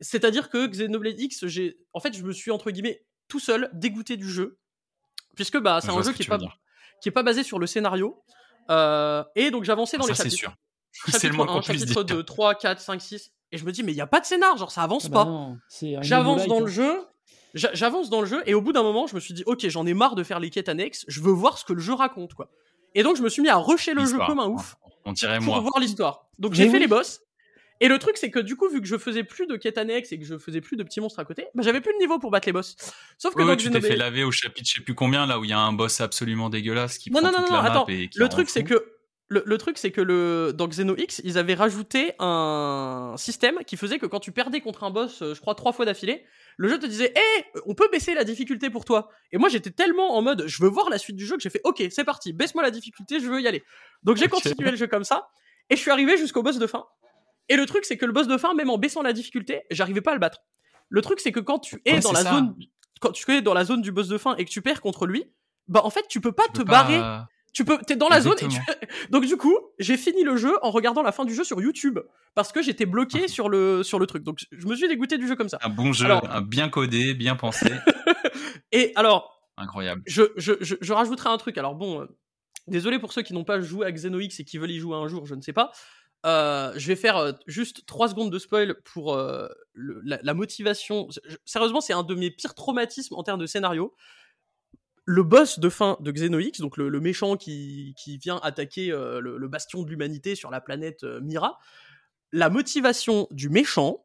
C'est-à-dire 0.01 0.49
que 0.51 0.67
Xenoblade 0.67 1.19
X, 1.21 1.47
j'ai, 1.47 1.79
en 1.93 2.01
fait, 2.01 2.17
je 2.17 2.23
me 2.23 2.33
suis 2.33 2.51
entre 2.51 2.71
guillemets 2.71 3.05
tout 3.27 3.41
seul 3.41 3.69
dégoûté 3.73 4.17
du 4.17 4.29
jeu, 4.31 4.59
puisque 5.35 5.59
bah 5.59 5.81
c'est 5.83 5.89
Je 5.89 5.93
un 5.97 6.03
jeu 6.03 6.13
qui 6.13 6.23
est 6.23 6.27
pas 6.27 6.39
dire. 6.39 6.59
qui 7.03 7.09
est 7.09 7.13
pas 7.13 7.23
basé 7.25 7.43
sur 7.43 7.59
le 7.59 7.67
scénario. 7.67 8.23
Euh, 8.71 9.25
et 9.35 9.51
donc 9.51 9.65
j'avançais 9.65 9.97
dans 9.97 10.05
Ça, 10.05 10.11
les 10.11 10.15
c'est 10.17 10.23
chapitres 10.25 10.39
sûr. 10.39 10.55
C'est 10.93 11.07
le 11.07 11.13
chapitre 11.13 11.37
moins 11.37 11.47
qu'on 11.47 11.59
1, 11.59 11.63
puisse 11.63 11.81
chapitre 11.81 12.03
dire. 12.05 12.17
2, 12.17 12.23
3, 12.23 12.55
4, 12.55 12.81
5, 12.81 13.01
6. 13.03 13.33
Et 13.53 13.59
je 13.59 13.65
me 13.65 13.73
dis, 13.73 13.83
mais 13.83 13.93
il 13.93 13.95
n'y 13.95 14.01
a 14.01 14.07
pas 14.07 14.21
de 14.21 14.27
scénar, 14.27 14.57
genre 14.57 14.71
ça 14.71 14.83
avance 14.83 15.07
Ah 15.07 15.09
bah 15.11 15.25
pas. 15.25 15.31
un 15.31 16.03
J'avance 16.03 16.41
Game 16.41 16.49
dans 16.49 16.61
le 16.61 16.67
hein. 16.67 16.69
jeu, 16.69 17.01
j'a- 17.55 17.73
j'avance 17.75 18.11
dans 18.11 18.21
le 18.21 18.27
jeu, 18.27 18.43
et 18.47 18.55
au 18.55 18.61
bout 18.63 18.73
d'un 18.73 18.83
moment, 18.83 19.07
je 19.07 19.15
me 19.15 19.21
suis 19.21 19.33
dit, 19.35 19.43
ok, 19.47 19.67
j'en 19.69 19.87
ai 19.87 19.95
marre 19.95 20.15
de 20.17 20.23
faire 20.23 20.39
les 20.41 20.51
quêtes 20.51 20.69
annexes, 20.69 21.05
je 21.09 21.21
veux 21.21 21.33
voir 21.33 21.57
ce 21.59 21.65
que 21.65 21.73
le 21.73 21.81
jeu 21.81 21.95
raconte, 21.95 22.35
quoi. 22.35 22.51
Et 22.95 23.03
donc, 23.03 23.17
je 23.17 23.23
me 23.23 23.29
suis 23.29 23.43
mis 23.43 23.49
à 23.49 23.57
rusher 23.57 23.95
le 23.95 24.05
jeu 24.07 24.19
comme 24.27 24.41
un 24.41 24.47
ouf 24.49 24.77
On 25.05 25.13
dirait 25.13 25.39
pour 25.39 25.47
moi. 25.55 25.61
voir 25.61 25.79
l'histoire. 25.81 26.27
Donc, 26.39 26.55
j'ai 26.55 26.67
fait 26.67 26.75
oui. 26.75 26.81
les 26.81 26.87
boss. 26.87 27.21
Et 27.81 27.87
le 27.87 27.99
truc, 28.01 28.17
c'est 28.17 28.31
que 28.33 28.41
du 28.41 28.57
coup, 28.57 28.69
vu 28.69 28.81
que 28.81 28.89
je 28.89 28.99
faisais 28.99 29.23
plus 29.23 29.47
de 29.47 29.57
quêtes 29.57 29.79
annexes 29.79 30.11
et 30.11 30.19
que 30.19 30.25
je 30.25 30.37
faisais 30.37 30.61
plus 30.61 30.77
de 30.77 30.83
petits 30.83 31.01
monstres 31.01 31.21
à 31.21 31.25
côté, 31.25 31.47
bah, 31.55 31.63
j'avais 31.63 31.81
plus 31.81 31.93
le 31.93 31.99
niveau 31.99 32.19
pour 32.19 32.33
battre 32.33 32.49
les 32.49 32.53
boss. 32.53 32.75
Sauf 33.19 33.35
que 33.35 33.43
Ouais, 33.43 33.49
ouais, 33.51 33.57
tu 33.57 33.71
t'es 33.71 33.81
fait 33.81 33.95
laver 33.95 34.25
au 34.25 34.33
chapitre 34.33 34.69
je 34.69 34.79
sais 34.79 34.81
plus 34.85 34.97
combien 34.97 35.27
là 35.27 35.39
où 35.39 35.45
il 35.45 35.51
y 35.51 35.53
a 35.53 35.61
un 35.61 35.73
boss 35.73 36.01
absolument 36.01 36.51
dégueulasse 36.51 36.99
qui 36.99 37.13
Non, 37.13 37.21
prend 37.21 37.31
non, 37.31 37.39
non, 37.39 37.45
toute 37.45 37.51
non, 37.51 37.57
la 37.57 37.63
map 37.63 37.71
attends. 37.71 37.87
et 37.87 38.09
qui 38.09 38.19
Le 38.19 38.29
truc, 38.29 38.51
c'est 38.51 38.65
que 38.65 38.98
le, 39.31 39.43
le 39.45 39.59
truc, 39.59 39.77
c'est 39.79 39.91
que 39.91 40.01
le 40.01 40.53
dans 40.55 40.67
Xeno 40.69 40.97
X, 40.97 41.21
ils 41.25 41.37
avaient 41.39 41.55
rajouté 41.55 42.13
un 42.19 43.15
système 43.19 43.59
qui 43.67 43.77
faisait 43.77 43.99
que 43.99 44.07
quand 44.07 44.21
tu 44.21 44.33
perdais 44.33 44.61
contre 44.61 44.85
un 44.85 44.91
boss, 44.91 45.21
euh, 45.23 45.35
je 45.35 45.41
crois 45.41 45.55
trois 45.55 45.73
fois 45.73 45.85
d'affilée, 45.85 46.25
le 46.57 46.69
jeu 46.69 46.79
te 46.79 46.87
disait, 46.87 47.13
hé, 47.15 47.45
on 47.67 47.75
peut 47.75 47.89
baisser 47.93 48.15
la 48.15 48.25
difficulté 48.25 48.71
pour 48.71 48.85
toi. 48.85 49.11
Et 49.33 49.39
moi, 49.39 49.49
j'étais 49.49 49.71
tellement 49.71 50.17
en 50.17 50.23
mode, 50.23 50.45
je 50.47 50.63
veux 50.63 50.69
voir 50.69 50.89
la 50.91 50.99
suite 50.99 51.17
du 51.17 51.27
jeu 51.27 51.37
que 51.37 51.43
j'ai 51.43 51.51
fait, 51.51 51.61
ok, 51.65 51.83
c'est 51.91 52.05
parti, 52.05 52.33
baisse-moi 52.33 52.63
la 52.63 52.71
difficulté, 52.71 53.21
je 53.21 53.27
veux 53.29 53.41
y 53.41 53.47
aller. 53.47 53.63
Donc 54.03 54.17
j'ai 54.17 54.29
continué 54.29 54.71
le 54.71 54.77
jeu 54.77 54.87
comme 54.87 55.05
ça, 55.05 55.29
et 55.71 55.77
je 55.77 55.81
suis 55.81 55.91
arrivé 55.91 56.17
jusqu'au 56.17 56.43
boss 56.43 56.59
de 56.59 56.67
fin. 56.67 56.87
Et 57.51 57.57
le 57.57 57.67
truc, 57.67 57.85
c'est 57.85 57.97
que 57.97 58.07
le 58.07 58.13
boss 58.13 58.27
de 58.29 58.37
fin, 58.39 58.55
même 58.55 58.71
en 58.71 58.79
baissant 58.79 59.03
la 59.03 59.13
difficulté, 59.13 59.63
j'arrivais 59.71 60.01
pas 60.01 60.11
à 60.13 60.15
le 60.15 60.21
battre. 60.21 60.39
Le 60.89 61.01
truc, 61.03 61.21
c'est 61.21 61.33
que 61.33 61.41
quand 61.41 61.59
tu 61.59 61.81
es 61.85 61.95
Ouais, 61.95 62.01
dans 62.01 62.13
la 62.13 62.23
ça. 62.23 62.31
zone, 62.31 62.55
quand 63.01 63.13
tu 63.13 63.31
es 63.31 63.43
dans 63.43 63.55
la 63.55 63.65
zone 63.65 63.83
du 63.83 63.93
boss 63.93 64.09
de 64.09 64.17
fin 64.19 64.35
et 64.37 64.45
que 64.45 64.51
tu 64.51 64.63
perds 64.63 64.81
contre 64.81 65.07
lui, 65.07 65.25
bah 65.67 65.83
en 65.85 65.91
fait, 65.91 66.07
tu 66.09 66.21
peux 66.21 66.33
pas 66.33 66.45
Tu 66.47 66.53
te 66.53 66.59
peux 66.59 66.65
pas- 66.65 66.83
barrer 66.85 67.01
tu 67.53 67.65
peux, 67.65 67.79
t'es 67.87 67.97
dans 67.97 68.09
la 68.09 68.21
zone 68.21 68.37
et 68.41 68.49
tu... 68.49 68.59
donc 69.11 69.25
du 69.27 69.37
coup, 69.37 69.57
j'ai 69.79 69.97
fini 69.97 70.23
le 70.23 70.37
jeu 70.37 70.53
en 70.63 70.71
regardant 70.71 71.03
la 71.03 71.13
fin 71.13 71.25
du 71.25 71.35
jeu 71.35 71.45
sur 71.45 71.61
YouTube 71.61 71.99
parce 72.35 72.53
que 72.53 72.63
j'étais 72.63 72.87
bloqué 72.87 73.23
Ah. 73.25 73.29
sur 73.29 73.49
le 73.49 73.83
sur 73.83 73.99
le 73.99 74.07
truc. 74.07 74.23
Donc 74.23 74.39
je 74.53 74.67
me 74.67 74.77
suis 74.77 74.87
dégoûté 74.89 75.19
du 75.19 75.27
jeu 75.27 75.35
comme 75.37 75.49
ça. 75.49 75.59
Un 75.63 75.69
bon 75.71 75.93
jeu, 75.93 76.05
Alors- 76.07 76.31
un 76.31 76.41
bien 76.43 76.69
codé, 76.69 77.15
bien 77.15 77.37
pensé. 77.37 77.67
Et 78.73 78.93
alors, 78.97 79.41
Incroyable. 79.57 80.03
je 80.07 80.23
je, 80.37 80.53
je, 80.61 80.77
je 80.81 80.93
rajouterai 80.93 81.31
un 81.31 81.39
truc. 81.39 81.59
Alors 81.59 81.75
bon, 81.75 82.03
euh, 82.03 82.07
désolé 82.67 82.99
pour 82.99 83.13
ceux 83.13 83.23
qui 83.23 83.33
n'ont 83.35 83.45
pas 83.45 83.61
joué 83.61 83.87
à 83.87 83.93
Xeno 83.93 84.21
X 84.21 84.41
et 84.41 84.45
qui 84.45 84.59
veulent 84.59 84.71
y 84.71 84.79
jouer 84.79 84.97
un 84.97 85.09
jour, 85.09 85.27
je 85.27 85.35
ne 85.35 85.41
sais 85.41 85.53
pas. 85.53 85.73
Euh, 86.27 86.73
je 86.77 86.87
vais 86.89 86.97
faire 86.97 87.17
euh, 87.17 87.33
juste 87.47 87.87
3 87.87 88.09
secondes 88.09 88.33
de 88.33 88.39
spoil 88.39 88.75
pour 88.83 89.17
le- 89.17 90.01
la, 90.05 90.19
la 90.23 90.35
motivation. 90.35 91.09
Sérieusement, 91.45 91.81
c'est 91.81 91.93
un 91.93 92.03
de 92.03 92.15
mes 92.15 92.31
pires 92.31 92.55
traumatismes 92.55 93.15
en 93.15 93.23
termes 93.23 93.41
de 93.41 93.47
scénario. 93.47 93.95
Le 95.11 95.23
boss 95.23 95.59
de 95.59 95.71
fin 95.71 95.97
de 96.01 96.13
Xenoix, 96.13 96.59
donc 96.59 96.77
le, 96.77 97.01
méchant 97.01 97.39
qui, 97.39 97.95
qui 97.97 98.19
vient 98.19 98.39
attaquer 98.43 98.93
euh, 98.93 99.21
le, 99.21 99.39
le 99.39 99.49
bastion 99.49 99.83
de 99.83 99.89
l'humanité 99.89 100.35
sur 100.35 100.51
la 100.51 100.61
planète 100.61 101.03
euh, 101.03 101.19
Mira, 101.23 101.59
la 102.31 102.51
motivation 102.51 103.27
du 103.31 103.49
méchant, 103.49 104.05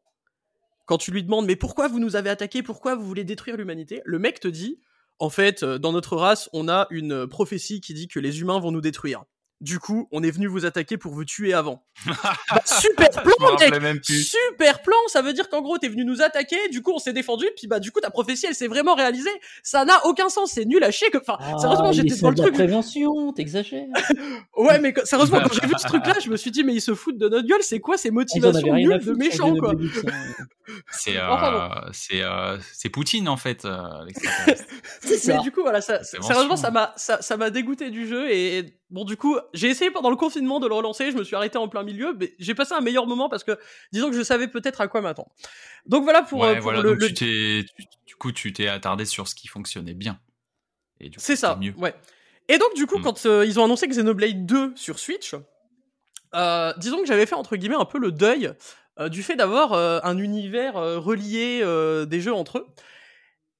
quand 0.85 0.97
tu 0.97 1.11
lui 1.11 1.21
demandes 1.21 1.45
mais 1.45 1.57
pourquoi 1.57 1.89
vous 1.89 1.99
nous 1.99 2.15
avez 2.15 2.29
attaqué, 2.29 2.63
pourquoi 2.63 2.95
vous 2.95 3.05
voulez 3.05 3.25
détruire 3.25 3.57
l'humanité, 3.57 4.01
le 4.05 4.17
mec 4.17 4.39
te 4.39 4.47
dit 4.47 4.79
en 5.19 5.29
fait, 5.29 5.63
euh, 5.63 5.77
dans 5.77 5.91
notre 5.91 6.15
race, 6.15 6.49
on 6.53 6.69
a 6.69 6.87
une 6.89 7.27
prophétie 7.27 7.81
qui 7.81 7.93
dit 7.93 8.07
que 8.07 8.21
les 8.21 8.39
humains 8.39 8.61
vont 8.61 8.71
nous 8.71 8.79
détruire. 8.79 9.25
Du 9.63 9.79
coup, 9.79 10.09
on 10.11 10.21
est 10.23 10.29
venu 10.29 10.47
vous 10.47 10.65
attaquer 10.65 10.97
pour 10.97 11.13
vous 11.13 11.23
tuer 11.23 11.53
avant. 11.53 11.85
Bah, 12.05 12.61
super 12.65 13.09
plan, 13.09 13.55
mec 13.59 13.81
même 13.81 13.99
plus. 14.01 14.23
Super 14.29 14.81
plan 14.81 14.97
Ça 15.07 15.21
veut 15.21 15.31
dire 15.31 15.47
qu'en 15.49 15.61
gros, 15.61 15.77
t'es 15.77 15.87
venu 15.87 16.03
nous 16.03 16.21
attaquer, 16.21 16.57
du 16.69 16.81
coup, 16.81 16.91
on 16.93 16.99
s'est 16.99 17.13
défendu, 17.13 17.45
puis 17.55 17.67
bah, 17.67 17.79
du 17.79 17.91
coup, 17.91 18.01
ta 18.01 18.09
prophétie, 18.09 18.45
elle 18.45 18.55
s'est 18.55 18.67
vraiment 18.67 18.93
réalisée. 18.93 19.29
Ça 19.63 19.85
n'a 19.85 20.05
aucun 20.05 20.27
sens, 20.27 20.51
c'est 20.51 20.65
nul 20.65 20.83
à 20.83 20.91
chier. 20.91 21.09
Que... 21.11 21.17
Enfin, 21.17 21.37
sérieusement, 21.57 21.85
Ah, 21.87 21.91
il 21.93 21.95
j'étais 21.95 22.21
dans 22.21 22.29
le 22.29 22.35
truc. 22.35 22.53
prévention, 22.53 23.31
t'exagères. 23.31 23.85
Ouais, 24.57 24.79
mais 24.79 24.93
sérieusement, 25.05 25.39
quand 25.41 25.53
j'ai 25.53 25.65
vu 25.67 25.73
ce 25.77 25.87
truc-là, 25.87 26.15
je 26.23 26.29
me 26.29 26.35
suis 26.37 26.51
dit, 26.51 26.63
mais 26.63 26.73
ils 26.73 26.81
se 26.81 26.93
foutent 26.93 27.17
de 27.17 27.29
notre 27.29 27.47
gueule, 27.47 27.63
c'est 27.63 27.79
quoi 27.79 27.97
ces 27.97 28.09
avaient 28.09 28.15
motivations 28.15 28.73
nulles 28.75 28.99
de 28.99 29.13
méchants, 29.13 29.55
quoi? 29.55 29.73
C'est 30.91 31.17
euh, 31.17 31.67
c'est 31.91 32.21
euh, 32.21 32.57
c'est 32.73 32.89
Poutine 32.89 33.27
en 33.27 33.35
fait. 33.35 33.65
euh. 33.65 34.05
Mais 35.27 35.37
du 35.39 35.51
coup, 35.51 35.61
voilà, 35.61 35.81
ça, 35.81 36.03
sérieusement, 36.03 36.55
ça 36.55 36.71
m'a, 36.71 36.93
ça, 36.95 37.21
ça 37.21 37.35
m'a 37.35 37.49
dégoûté 37.49 37.89
du 37.89 38.07
jeu 38.07 38.31
et 38.31 38.77
bon, 38.93 39.03
du 39.03 39.17
coup, 39.17 39.37
j'ai 39.53 39.67
essayé 39.67 39.91
pendant 39.91 40.09
le 40.09 40.15
confinement 40.15 40.61
de 40.61 40.67
le 40.67 40.73
relancer. 40.73 41.11
Je 41.11 41.17
me 41.17 41.23
suis 41.25 41.35
arrêté 41.35 41.57
en 41.57 41.67
plein 41.67 41.83
milieu, 41.83 42.15
mais 42.17 42.33
j'ai 42.39 42.55
passé 42.55 42.73
un 42.73 42.79
meilleur 42.79 43.05
moment 43.07 43.27
parce 43.27 43.43
que, 43.43 43.59
disons 43.91 44.09
que 44.09 44.15
je 44.15 44.23
savais 44.23 44.47
peut-être 44.47 44.79
à 44.79 44.87
quoi 44.87 45.01
m'attendre. 45.01 45.29
Donc 45.85 46.03
voilà 46.03 46.21
pour, 46.21 46.45
euh, 46.45 46.49
ouais, 46.49 46.53
pour 46.55 46.63
voilà. 46.63 46.81
le, 46.81 46.89
donc 46.91 47.01
le- 47.01 47.07
tu 47.09 47.13
t'es, 47.15 47.65
tu- 47.77 47.85
du 48.05 48.15
coup, 48.15 48.31
tu 48.31 48.53
t'es 48.53 48.67
attardé 48.69 49.03
sur 49.03 49.27
ce 49.27 49.35
qui 49.35 49.47
fonctionnait 49.49 49.93
bien. 49.93 50.17
Et 51.01 51.09
du 51.09 51.17
coup, 51.17 51.23
C'est 51.25 51.35
ça, 51.35 51.57
mieux. 51.59 51.73
ouais. 51.77 51.93
Et 52.47 52.57
donc, 52.57 52.73
du 52.75 52.85
coup, 52.87 52.99
Mm. 52.99 53.03
quand 53.03 53.25
euh, 53.25 53.45
ils 53.45 53.59
ont 53.59 53.65
annoncé 53.65 53.87
Xenoblade 53.87 54.45
2 54.45 54.71
sur 54.75 54.99
Switch, 54.99 55.35
euh, 56.35 56.73
disons 56.77 56.99
que 56.99 57.05
j'avais 57.05 57.25
fait 57.25 57.35
entre 57.35 57.55
guillemets 57.55 57.75
un 57.75 57.85
peu 57.85 57.99
le 57.99 58.11
deuil 58.11 58.51
euh, 58.99 59.09
du 59.09 59.23
fait 59.23 59.35
d'avoir 59.35 59.73
un 59.73 60.17
univers 60.17 60.73
relié 60.75 61.63
des 62.07 62.21
jeux 62.21 62.33
entre 62.33 62.59
eux. 62.59 62.67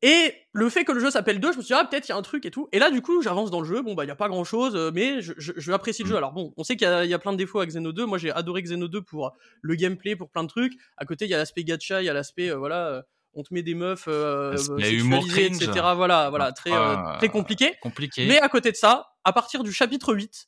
Et 0.05 0.34
le 0.51 0.69
fait 0.69 0.84
que 0.84 0.91
le 0.91 0.99
jeu 0.99 1.09
s'appelle 1.09 1.39
2, 1.39 1.53
je 1.53 1.57
me 1.57 1.61
suis 1.63 1.73
dit, 1.73 1.80
ah, 1.81 1.85
peut-être 1.85 2.07
il 2.07 2.11
y 2.11 2.13
a 2.13 2.17
un 2.17 2.21
truc 2.21 2.45
et 2.45 2.51
tout. 2.51 2.67
Et 2.73 2.77
là, 2.80 2.91
du 2.91 3.01
coup, 3.01 3.21
j'avance 3.21 3.49
dans 3.51 3.61
le 3.61 3.65
jeu. 3.65 3.81
Bon, 3.81 3.93
bah, 3.93 4.03
il 4.03 4.09
y 4.09 4.11
a 4.11 4.15
pas 4.17 4.27
grand 4.27 4.43
chose, 4.43 4.91
mais 4.93 5.21
je, 5.21 5.31
je, 5.38 5.53
je 5.55 5.71
apprécie 5.71 6.03
le 6.03 6.07
Mm. 6.09 6.11
jeu. 6.11 6.17
Alors, 6.17 6.34
bon, 6.34 6.53
on 6.57 6.63
sait 6.65 6.75
qu'il 6.75 6.85
y, 6.88 6.91
a- 6.91 7.05
il 7.05 7.09
y 7.09 7.13
a 7.13 7.19
plein 7.19 7.31
de 7.31 7.38
défauts 7.38 7.61
à 7.61 7.65
Xeno 7.65 7.93
2. 7.93 8.05
Moi, 8.05 8.17
j'ai 8.17 8.30
adoré 8.31 8.61
Xeno 8.61 8.89
2 8.89 9.01
pour 9.01 9.31
le 9.61 9.75
gameplay, 9.75 10.15
pour 10.17 10.30
plein 10.30 10.43
de 10.43 10.49
trucs. 10.49 10.73
À 10.97 11.05
côté, 11.05 11.23
il 11.25 11.31
y 11.31 11.34
a 11.34 11.38
l'aspect 11.38 11.63
gacha, 11.63 12.01
il 12.01 12.05
y 12.05 12.09
a 12.09 12.13
l'aspect, 12.13 12.49
euh, 12.51 12.57
voilà, 12.57 12.88
euh, 12.89 13.01
on 13.34 13.43
te 13.43 13.53
met 13.53 13.63
des 13.63 13.75
meufs, 13.75 14.05
euh, 14.09 14.51
euh, 14.53 14.57
sexualisées, 14.57 15.45
etc. 15.45 15.71
Voilà, 15.95 16.30
voilà, 16.30 16.51
très, 16.51 16.71
euh, 16.73 16.75
Ah. 16.97 17.15
très 17.17 17.30
compliqué. 17.30 17.71
Compliqué. 17.81 18.27
Mais 18.27 18.39
à 18.39 18.49
côté 18.49 18.71
de 18.71 18.75
ça, 18.75 19.07
à 19.23 19.31
partir 19.31 19.63
du 19.63 19.71
chapitre 19.71 20.13
8, 20.13 20.47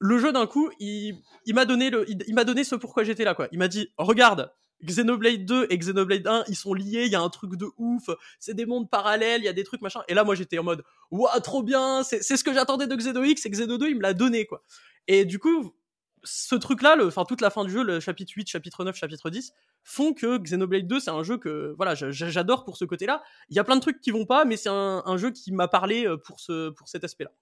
le 0.00 0.18
jeu 0.18 0.32
d'un 0.32 0.46
coup, 0.48 0.68
il, 0.80 1.14
il 1.46 1.54
m'a 1.54 1.64
donné 1.64 1.90
le, 1.90 2.04
il, 2.10 2.18
il 2.26 2.34
m'a 2.34 2.44
donné 2.44 2.64
ce 2.64 2.74
pourquoi 2.74 3.04
j'étais 3.04 3.22
là, 3.24 3.34
quoi. 3.34 3.46
Il 3.52 3.58
m'a 3.60 3.68
dit, 3.68 3.88
regarde, 3.98 4.50
Xenoblade 4.84 5.44
2 5.44 5.66
et 5.70 5.78
Xenoblade 5.78 6.26
1, 6.26 6.44
ils 6.48 6.56
sont 6.56 6.74
liés, 6.74 7.04
il 7.06 7.12
y 7.12 7.14
a 7.14 7.20
un 7.20 7.28
truc 7.28 7.56
de 7.56 7.66
ouf, 7.78 8.08
c'est 8.38 8.54
des 8.54 8.66
mondes 8.66 8.88
parallèles, 8.90 9.42
il 9.42 9.44
y 9.44 9.48
a 9.48 9.52
des 9.52 9.64
trucs 9.64 9.82
machin. 9.82 10.02
Et 10.08 10.14
là, 10.14 10.24
moi, 10.24 10.34
j'étais 10.34 10.58
en 10.58 10.64
mode, 10.64 10.82
ouah, 11.10 11.40
trop 11.40 11.62
bien, 11.62 12.02
c'est, 12.02 12.22
ce 12.22 12.42
que 12.44 12.52
j'attendais 12.54 12.86
de 12.86 12.96
Xeno 12.96 13.22
X, 13.22 13.44
et 13.46 13.50
Xeno 13.50 13.78
2, 13.78 13.88
il 13.88 13.96
me 13.96 14.02
l'a 14.02 14.14
donné, 14.14 14.46
quoi. 14.46 14.62
Et 15.06 15.24
du 15.24 15.38
coup, 15.38 15.74
ce 16.22 16.54
truc-là, 16.54 16.96
enfin, 17.04 17.24
toute 17.24 17.40
la 17.40 17.50
fin 17.50 17.64
du 17.64 17.70
jeu, 17.72 17.82
le 17.82 17.98
chapitre 18.00 18.32
8, 18.36 18.48
chapitre 18.48 18.84
9, 18.84 18.94
chapitre 18.96 19.30
10, 19.30 19.52
font 19.84 20.12
que 20.12 20.38
Xenoblade 20.38 20.86
2, 20.86 21.00
c'est 21.00 21.10
un 21.10 21.22
jeu 21.22 21.38
que, 21.38 21.74
voilà, 21.76 21.94
j'a- 21.94 22.10
j'a- 22.10 22.28
j'adore 22.30 22.64
pour 22.64 22.76
ce 22.76 22.84
côté-là. 22.84 23.22
Il 23.48 23.56
y 23.56 23.58
a 23.58 23.64
plein 23.64 23.76
de 23.76 23.80
trucs 23.80 24.00
qui 24.00 24.10
vont 24.10 24.26
pas, 24.26 24.44
mais 24.44 24.56
c'est 24.56 24.68
un, 24.68 25.02
un 25.06 25.16
jeu 25.16 25.30
qui 25.30 25.52
m'a 25.52 25.68
parlé 25.68 26.06
euh, 26.06 26.16
pour 26.18 26.38
ce, 26.40 26.70
pour 26.70 26.88
cet 26.88 27.04
aspect-là. 27.04 27.32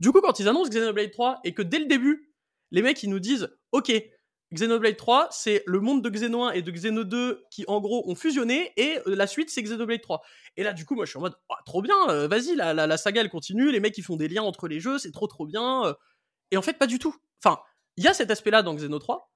Du 0.00 0.10
coup, 0.10 0.20
quand 0.20 0.40
ils 0.40 0.48
annoncent 0.48 0.70
Xenoblade 0.70 1.10
3 1.12 1.40
et 1.44 1.54
que 1.54 1.62
dès 1.62 1.78
le 1.78 1.86
début, 1.86 2.32
les 2.72 2.82
mecs 2.82 3.00
ils 3.04 3.10
nous 3.10 3.20
disent 3.20 3.48
OK, 3.72 3.92
Xenoblade 4.54 4.96
3, 4.96 5.28
c'est 5.30 5.62
le 5.66 5.80
monde 5.80 6.02
de 6.02 6.08
Xeno 6.08 6.44
1 6.44 6.52
et 6.52 6.62
de 6.62 6.70
Xeno 6.70 7.04
2 7.04 7.44
qui 7.50 7.64
en 7.68 7.80
gros 7.80 8.08
ont 8.08 8.14
fusionné 8.14 8.72
et 8.76 8.98
euh, 9.06 9.14
la 9.14 9.26
suite 9.26 9.50
c'est 9.50 9.62
Xenoblade 9.62 10.00
3. 10.00 10.22
Et 10.56 10.62
là 10.62 10.72
du 10.72 10.84
coup, 10.86 10.94
moi 10.94 11.04
je 11.04 11.10
suis 11.10 11.18
en 11.18 11.22
mode 11.22 11.36
Ah, 11.50 11.56
trop 11.66 11.82
bien, 11.82 11.96
euh, 12.08 12.28
vas-y, 12.28 12.54
la, 12.54 12.72
la, 12.72 12.96
saga 12.96 13.20
elle 13.20 13.30
continue, 13.30 13.70
les 13.72 13.80
mecs 13.80 13.98
ils 13.98 14.02
font 14.02 14.16
des 14.16 14.28
liens 14.28 14.42
entre 14.42 14.68
les 14.68 14.80
jeux, 14.80 14.98
c'est 14.98 15.12
trop 15.12 15.26
trop 15.26 15.46
bien. 15.46 15.86
euh. 15.86 15.94
Et 16.50 16.56
en 16.56 16.62
fait, 16.62 16.74
pas 16.78 16.86
du 16.86 16.98
tout. 16.98 17.14
Enfin, 17.44 17.60
il 17.96 18.04
y 18.04 18.08
a 18.08 18.14
cet 18.14 18.30
aspect-là 18.30 18.62
dans 18.62 18.74
Xeno 18.74 18.98
3. 18.98 19.33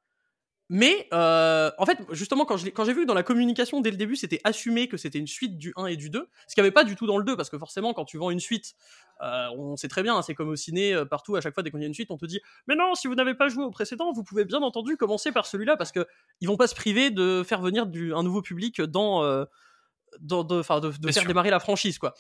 Mais 0.71 1.09
euh, 1.15 1.71
en 1.79 1.87
fait, 1.87 1.99
justement, 2.11 2.45
quand 2.45 2.57
j'ai 2.59 2.93
vu 2.93 3.03
que 3.03 3.07
dans 3.07 3.15
la 3.15 3.23
communication 3.23 3.81
dès 3.81 3.91
le 3.91 3.97
début, 3.97 4.17
c'était 4.17 4.41
assumé 4.45 4.87
que 4.87 4.99
c'était 4.99 5.19
une 5.19 5.27
suite 5.27 5.57
du 5.57 5.73
1 5.77 5.87
et 5.87 5.97
du 5.97 6.11
2, 6.11 6.29
ce 6.47 6.55
qu'il 6.55 6.63
n'y 6.63 6.67
avait 6.67 6.75
pas 6.75 6.85
du 6.85 6.95
tout 6.95 7.07
dans 7.07 7.17
le 7.17 7.25
2, 7.25 7.37
parce 7.37 7.49
que 7.49 7.59
forcément, 7.59 7.95
quand 7.95 8.05
tu 8.05 8.19
vends 8.19 8.31
une 8.31 8.41
suite, 8.41 8.75
euh, 9.23 9.49
on 9.57 9.77
sait 9.77 9.89
très 9.89 10.03
bien, 10.03 10.17
hein, 10.17 10.23
c'est 10.23 10.35
comme 10.35 10.51
au 10.51 10.57
ciné, 10.57 10.93
euh, 10.93 11.07
partout, 11.07 11.37
à 11.37 11.41
chaque 11.41 11.55
fois, 11.55 11.63
dès 11.63 11.71
qu'on 11.71 11.81
y 11.81 11.85
a 11.85 11.87
une 11.87 11.95
suite, 11.95 12.11
on 12.11 12.19
te 12.19 12.27
dit 12.27 12.41
Mais 12.67 12.75
non, 12.75 12.95
si 12.95 13.09
vous 13.09 13.15
n'avez 13.15 13.35
pas 13.35 13.49
joué 13.49 13.65
au 13.65 13.71
précédent, 13.71 14.13
vous 14.13 14.25
pouvez 14.25 14.45
bien 14.45 14.61
entendu 14.61 14.99
commencer 14.99 15.33
par 15.33 15.47
celui-là, 15.47 15.79
parce 15.79 15.91
que 15.91 16.07
ils 16.43 16.49
vont 16.49 16.59
pas 16.59 16.67
se 16.67 16.75
priver 16.75 17.11
de 17.11 17.43
faire 17.47 17.63
venir 17.63 17.87
du, 17.87 18.13
un 18.15 18.23
nouveau 18.23 18.43
public 18.43 18.83
dans. 18.83 19.25
euh, 19.25 19.45
dans 20.21 20.45
de, 20.45 20.61
enfin, 20.61 20.81
de, 20.81 20.91
faire 20.91 21.13
sûr. 21.13 21.27
démarrer 21.27 21.51
la 21.51 21.61
franchise, 21.61 21.99
quoi. 21.99 22.15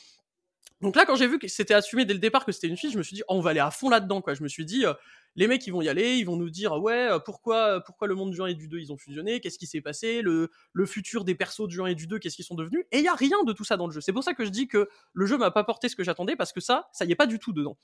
Donc 0.80 0.94
là, 0.94 1.04
quand 1.06 1.16
j'ai 1.16 1.26
vu 1.26 1.38
que 1.38 1.48
c'était 1.48 1.74
assumé 1.74 2.04
dès 2.04 2.12
le 2.12 2.20
départ 2.20 2.44
que 2.44 2.52
c'était 2.52 2.68
une 2.68 2.76
suite, 2.76 2.92
je 2.92 2.98
me 2.98 3.02
suis 3.02 3.16
dit, 3.16 3.22
oh, 3.28 3.34
on 3.34 3.40
va 3.40 3.50
aller 3.50 3.60
à 3.60 3.70
fond 3.70 3.88
là-dedans, 3.88 4.20
quoi. 4.20 4.34
Je 4.34 4.42
me 4.42 4.48
suis 4.48 4.64
dit, 4.64 4.86
euh, 4.86 4.92
les 5.39 5.47
mecs, 5.47 5.66
ils 5.66 5.70
vont 5.70 5.81
y 5.81 5.89
aller, 5.89 6.16
ils 6.16 6.24
vont 6.24 6.36
nous 6.36 6.51
dire, 6.51 6.73
ouais, 6.73 7.10
euh, 7.10 7.19
pourquoi, 7.19 7.81
pourquoi 7.81 8.09
le 8.09 8.15
monde 8.15 8.31
du 8.32 8.43
1 8.43 8.47
et 8.47 8.55
du 8.55 8.69
2, 8.69 8.78
ils 8.78 8.93
ont 8.93 8.98
fusionné, 8.98 9.40
qu'est-ce 9.40 9.59
qui 9.59 9.66
s'est 9.66 9.81
passé, 9.81 10.20
le, 10.20 10.51
le 10.73 10.85
futur 10.86 11.24
des 11.24 11.35
persos 11.35 11.69
du 11.69 11.81
1 11.81 11.86
et 11.86 11.94
du 11.94 12.06
2, 12.06 12.19
qu'est-ce 12.19 12.36
qu'ils 12.36 12.44
sont 12.44 12.56
devenus? 12.56 12.85
Et 12.93 12.98
il 12.98 13.05
y 13.05 13.09
a 13.09 13.15
rien 13.15 13.43
de 13.44 13.52
tout 13.52 13.65
ça 13.65 13.77
dans 13.77 13.86
le 13.86 13.93
jeu. 13.93 14.01
C'est 14.01 14.12
pour 14.12 14.24
ça 14.24 14.35
que 14.35 14.44
je 14.44 14.51
dis 14.51 14.69
que 14.69 14.89
le 15.15 15.27
jeu 15.27 15.39
m'a 15.39 15.51
pas 15.51 15.65
porté 15.65 15.89
ce 15.89 15.97
que 15.97 16.02
j'attendais, 16.05 16.36
parce 16.36 16.52
que 16.52 16.60
ça, 16.60 16.89
ça 16.93 17.05
y 17.05 17.12
est 17.12 17.16
pas 17.16 17.27
du 17.27 17.39
tout 17.39 17.52
dedans. 17.52 17.78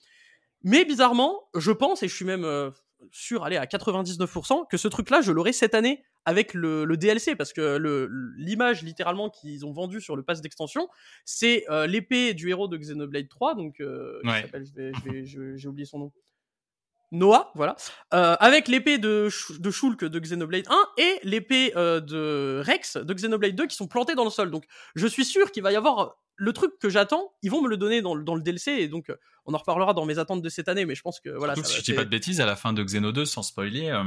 Mais 0.63 0.85
bizarrement, 0.85 1.49
je 1.55 1.71
pense, 1.73 2.03
et 2.03 2.09
je 2.09 2.15
suis 2.15 2.25
même 2.25 2.45
euh, 2.45 2.71
sûr, 3.13 3.45
allez, 3.45 3.57
à 3.57 3.67
99%, 3.67 4.67
que 4.69 4.77
ce 4.77 4.89
truc-là, 4.89 5.21
je 5.21 5.31
l'aurai 5.31 5.53
cette 5.53 5.75
année 5.75 6.03
avec 6.25 6.55
le, 6.55 6.85
le 6.87 6.97
DLC, 6.97 7.37
parce 7.37 7.53
que 7.53 7.77
l'image 8.39 8.83
littéralement 8.83 9.29
qu'ils 9.29 9.67
ont 9.67 9.73
vendue 9.73 10.01
sur 10.01 10.17
le 10.17 10.23
pass 10.23 10.41
d'extension, 10.41 10.89
c'est 11.27 11.67
euh, 11.71 11.87
l'épée 11.87 12.33
du 12.35 12.49
héros 12.49 12.67
de 12.67 12.79
Xenoblade 12.79 13.29
3, 13.29 13.55
donc 13.55 13.81
euh, 13.81 14.21
Ouais. 14.25 14.47
j'ai 15.25 15.69
oublié 15.69 15.85
son 15.85 15.99
nom. 15.99 16.13
Noah, 17.15 17.51
voilà, 17.55 17.77
euh, 18.13 18.37
avec 18.41 18.69
l'épée 18.69 18.99
de, 18.99 19.29
Sh- 19.31 19.59
de 19.61 19.71
Shulk 19.71 20.05
de 20.05 20.19
Xenoblade 20.19 20.65
1 20.69 20.77
et 20.99 21.21
l'épée 21.23 21.73
euh, 21.77 22.01
de 22.01 22.61
Rex 22.65 22.97
de 22.99 23.15
Xenoblade 23.15 23.55
2 23.55 23.67
qui 23.67 23.77
sont 23.77 23.87
plantées 23.87 24.15
dans 24.15 24.25
le 24.25 24.31
sol. 24.31 24.51
Donc 24.51 24.65
je 24.95 25.07
suis 25.07 25.25
sûr 25.25 25.51
qu'il 25.53 25.63
va 25.63 25.73
y 25.73 25.77
avoir 25.77 26.17
le 26.37 26.53
truc 26.53 26.73
que 26.81 26.91
j'attends, 26.91 27.33
ils 27.43 27.51
vont 27.51 27.63
me 27.63 27.69
le 27.69 27.77
donner 27.77 28.03
dans, 28.03 28.15
le- 28.15 28.25
dans 28.25 28.35
le 28.35 28.43
DLC 28.43 28.73
et 28.73 28.89
donc 28.89 29.09
euh, 29.11 29.17
on 29.47 29.55
en 29.55 29.59
reparlera 29.59 29.95
dans 29.95 30.05
mes 30.05 30.19
attentes 30.19 30.43
de 30.43 30.49
cette 30.49 30.69
année, 30.69 30.85
mais 30.85 30.95
je 30.97 31.03
pense 31.03 31.21
que 31.21 31.29
voilà. 31.31 31.55
Surtout 31.55 31.69
ça 31.71 31.75
si 31.77 31.81
je 31.81 31.85
dis 31.93 31.97
pas 31.97 32.05
de 32.05 32.11
bêtises, 32.11 32.41
à 32.41 32.47
la 32.47 32.57
fin 32.57 32.73
de 32.73 32.83
Xeno 32.83 33.13
2, 33.13 33.25
sans 33.25 33.43
spoiler, 33.43 33.91
euh, 33.91 34.03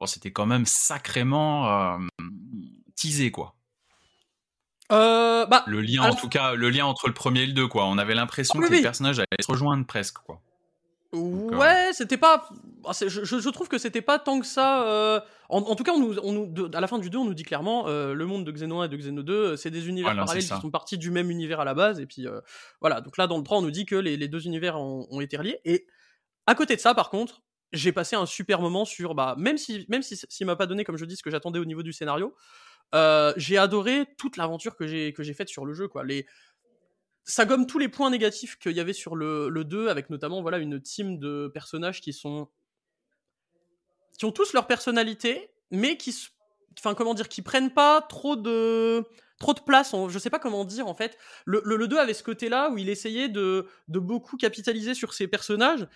bon, 0.00 0.06
c'était 0.06 0.32
quand 0.32 0.46
même 0.46 0.66
sacrément 0.66 1.98
teasé, 2.96 3.30
quoi. 3.30 3.54
Euh, 4.90 5.44
bah, 5.46 5.64
Le 5.66 5.80
lien, 5.82 6.02
Alors- 6.02 6.16
en 6.16 6.18
tout 6.18 6.28
cas, 6.30 6.54
le 6.54 6.70
lien 6.70 6.86
entre 6.86 7.08
le 7.08 7.14
premier 7.14 7.42
et 7.42 7.46
le 7.46 7.52
2, 7.52 7.68
quoi. 7.68 7.84
On 7.86 7.98
avait 7.98 8.14
l'impression 8.14 8.58
Ah, 8.58 8.62
que 8.66 8.70
oui, 8.70 8.76
les 8.76 8.82
personnages 8.82 9.18
allaient 9.18 9.26
se 9.42 9.50
rejoindre 9.52 9.86
presque, 9.86 10.18
quoi. 10.18 10.40
Ouais, 11.12 11.90
c'était 11.92 12.18
pas. 12.18 12.48
ah, 12.84 12.92
Je, 13.00 13.08
je- 13.24 13.48
trouve 13.48 13.68
que 13.68 13.78
c'était 13.78 14.02
pas 14.02 14.18
tant 14.18 14.40
que 14.40 14.46
ça. 14.46 14.86
euh, 14.86 15.20
En, 15.48 15.58
en 15.62 15.74
tout 15.74 15.82
cas, 15.84 15.92
on 15.92 15.98
nous, 15.98 16.18
on 16.22 16.32
nous- 16.32 16.46
de- 16.46 16.76
à 16.76 16.80
la 16.80 16.86
fin 16.86 16.98
du 16.98 17.08
2, 17.08 17.16
on 17.18 17.24
nous 17.24 17.32
dit 17.34 17.44
clairement 17.44 17.88
euh, 17.88 18.12
le 18.12 18.26
monde 18.26 18.44
de 18.44 18.52
Xeno 18.52 18.80
1 18.80 18.84
et 18.84 18.88
de 18.88 18.96
Xeno 18.96 19.22
2, 19.22 19.32
euh, 19.32 19.56
c'est 19.56 19.70
des 19.70 19.88
univers 19.88 20.10
Voilà, 20.10 20.22
parallèles 20.24 20.42
qui 20.42 20.48
sont 20.60 20.70
partis 20.70 20.98
du 20.98 21.10
même 21.10 21.30
univers 21.30 21.60
à 21.60 21.64
la 21.64 21.72
base. 21.74 21.98
Et 22.00 22.06
puis 22.06 22.26
euh, 22.26 22.40
voilà, 22.82 23.00
donc 23.00 23.16
là, 23.16 23.26
dans 23.26 23.38
le 23.38 23.42
3, 23.44 23.58
on 23.58 23.62
nous 23.62 23.70
dit 23.70 23.86
que 23.86 23.96
les, 23.96 24.16
les 24.18 24.28
deux 24.28 24.44
univers 24.46 24.78
ont, 24.78 25.06
ont 25.10 25.20
été 25.22 25.38
reliés. 25.38 25.58
Et 25.64 25.86
à 26.46 26.54
côté 26.54 26.76
de 26.76 26.80
ça, 26.80 26.94
par 26.94 27.08
contre, 27.08 27.42
j'ai 27.72 27.92
passé 27.92 28.14
un 28.16 28.26
super 28.26 28.60
moment 28.60 28.84
sur. 28.84 29.14
Bah, 29.14 29.34
même 29.38 29.56
si, 29.56 29.86
même 29.88 30.02
si, 30.02 30.16
s'il 30.28 30.46
m'a 30.46 30.56
pas 30.56 30.66
donné, 30.66 30.84
comme 30.84 30.98
je 30.98 31.04
dis, 31.06 31.16
ce 31.16 31.22
que 31.22 31.30
j'attendais 31.30 31.58
au 31.58 31.64
niveau 31.64 31.82
du 31.82 31.92
scénario, 31.94 32.34
euh, 32.94 33.32
j'ai 33.36 33.56
adoré 33.58 34.06
toute 34.18 34.36
l'aventure 34.36 34.76
que 34.76 34.86
j'ai 34.86 35.12
que 35.14 35.22
j'ai 35.22 35.34
faite 35.34 35.48
sur 35.48 35.64
le 35.66 35.72
jeu. 35.74 35.88
Quoi. 35.88 36.04
Les, 36.04 36.26
ça 37.28 37.44
gomme 37.46 37.66
tous 37.66 37.78
les 37.78 37.88
points 37.88 38.10
négatifs 38.10 38.58
qu'il 38.58 38.72
y 38.72 38.80
avait 38.80 38.92
sur 38.94 39.14
le, 39.16 39.48
le 39.50 39.64
2, 39.64 39.88
avec 39.88 40.10
notamment 40.10 40.42
voilà, 40.42 40.58
une 40.58 40.80
team 40.82 41.18
de 41.18 41.48
personnages 41.54 42.00
qui 42.00 42.12
sont. 42.12 42.48
qui 44.18 44.24
ont 44.24 44.32
tous 44.32 44.52
leur 44.52 44.66
personnalité, 44.66 45.50
mais 45.70 45.96
qui. 45.96 46.14
Enfin, 46.78 46.94
comment 46.94 47.14
dire, 47.14 47.28
qui 47.28 47.42
prennent 47.42 47.72
pas 47.72 48.00
trop 48.02 48.36
de. 48.36 49.04
trop 49.40 49.54
de 49.54 49.60
place, 49.60 49.94
on- 49.94 50.08
je 50.08 50.18
sais 50.18 50.30
pas 50.30 50.38
comment 50.38 50.64
dire 50.64 50.86
en 50.86 50.94
fait. 50.94 51.18
Le, 51.44 51.60
le, 51.64 51.76
le 51.76 51.88
2 51.88 51.98
avait 51.98 52.14
ce 52.14 52.22
côté-là 52.22 52.70
où 52.70 52.78
il 52.78 52.88
essayait 52.88 53.28
de, 53.28 53.66
de 53.88 53.98
beaucoup 53.98 54.36
capitaliser 54.36 54.94
sur 54.94 55.12
ses 55.14 55.28
personnages 55.28 55.86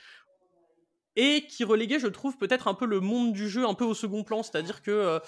et 1.16 1.46
qui 1.46 1.64
reléguait, 1.64 1.98
je 1.98 2.06
trouve, 2.06 2.36
peut-être 2.38 2.68
un 2.68 2.74
peu 2.74 2.86
le 2.86 3.00
monde 3.00 3.32
du 3.32 3.48
jeu 3.48 3.66
un 3.66 3.74
peu 3.74 3.84
au 3.84 3.94
second 3.94 4.24
plan, 4.24 4.42
c'est-à-dire 4.42 4.82
que 4.82 4.90
euh, 4.90 5.18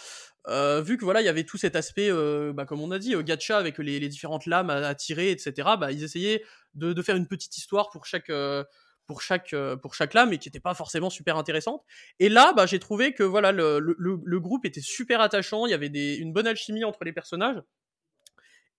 euh, 0.48 0.82
vu 0.82 0.97
que 0.98 1.05
voilà, 1.05 1.20
il 1.23 1.24
y 1.24 1.28
avait 1.28 1.44
tout 1.44 1.56
cet 1.59 1.77
aspect, 1.77 2.11
euh, 2.11 2.52
bah, 2.52 2.65
comme 2.66 2.81
on 2.81 2.90
a 2.90 2.98
dit, 2.98 3.15
euh, 3.15 3.23
gacha 3.23 3.56
avec 3.59 3.78
les, 3.78 4.09
différentes 4.09 4.47
lames 4.47 4.70
à, 4.70 4.94
tirer, 4.94 5.31
etc. 5.31 5.77
Bah, 5.78 5.93
ils 5.93 6.05
essayaient 6.05 6.43
de, 6.74 7.02
faire 7.02 7.16
une 7.16 7.27
petite 7.27 7.56
histoire 7.56 7.90
pour 7.90 8.06
chaque 8.06 8.31
euh, 8.31 8.65
pour 9.06 9.23
chaque 9.23 9.52
euh, 9.52 9.77
pour 9.77 9.94
chaque 9.94 10.15
lame 10.15 10.32
et 10.32 10.39
qui 10.39 10.48
était 10.48 10.61
pas 10.61 10.74
forcément 10.74 11.11
super 11.11 11.36
intéressante. 11.36 11.82
Et 12.19 12.28
là, 12.28 12.52
bah, 12.55 12.66
j'ai 12.66 12.78
trouvé 12.78 13.12
que 13.15 13.23
voilà 13.23 13.52
le, 13.52 13.78
le- 13.78 14.20
le 14.24 14.40
groupe 14.40 14.65
était 14.66 14.81
super 14.81 15.20
attachant. 15.20 15.66
Il 15.66 15.70
y 15.70 15.74
avait 15.74 15.90
des, 15.90 16.16
une 16.16 16.32
bonne 16.32 16.47
alchimie 16.47 16.85
entre 16.85 17.05
les 17.05 17.12
personnages. 17.12 17.61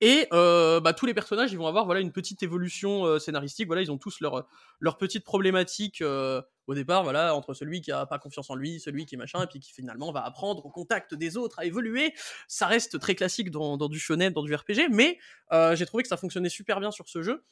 Et 0.02 0.28
euh, 0.34 0.82
bah, 0.82 0.94
tous 0.94 1.06
les 1.06 1.14
personnages, 1.14 1.54
ils 1.54 1.58
vont 1.58 1.68
avoir 1.68 1.86
voilà 1.86 2.02
une 2.02 2.12
petite 2.12 2.44
évolution 2.44 3.06
euh, 3.06 3.20
scénaristique. 3.20 3.68
Voilà, 3.68 3.82
ils 3.82 3.92
ont 3.92 3.98
tous 3.98 4.20
leur 4.20 4.46
leur 4.80 4.98
petite 4.98 5.24
problématique 5.24 6.02
euh, 6.02 6.42
au 6.68 6.74
départ. 6.74 7.04
Voilà, 7.04 7.34
entre 7.34 7.54
celui 7.54 7.82
qui 7.82 7.92
a 7.92 8.06
pas 8.06 8.20
confiance 8.20 8.50
en 8.50 8.56
lui, 8.56 8.80
celui 8.80 9.06
qui 9.06 9.16
est 9.16 9.18
machin, 9.18 9.42
et 9.42 9.48
puis 9.48 9.60
qui 9.60 9.72
finalement 9.72 10.12
va 10.12 10.26
apprendre 10.26 10.66
au 10.66 10.70
contact 10.70 11.14
des 11.14 11.38
autres 11.38 11.60
à 11.60 11.66
évoluer. 11.66 12.14
Ça 12.48 12.68
reste 12.68 13.00
très 13.00 13.16
classique 13.16 13.52
dans, 13.52 13.78
dans 13.78 13.88
du 13.88 14.00
shonen, 14.00 14.34
dans 14.34 14.44
du 14.44 14.54
RPG, 14.54 14.90
mais 14.92 15.18
euh, 15.54 15.76
j'ai 15.76 15.86
trouvé 15.86 16.04
que 16.04 16.10
ça 16.10 16.18
fonctionnait 16.18 16.50
super 16.50 16.82
bien 16.82 16.92
sur 16.92 17.08
ce 17.08 17.22
jeu. 17.22 17.44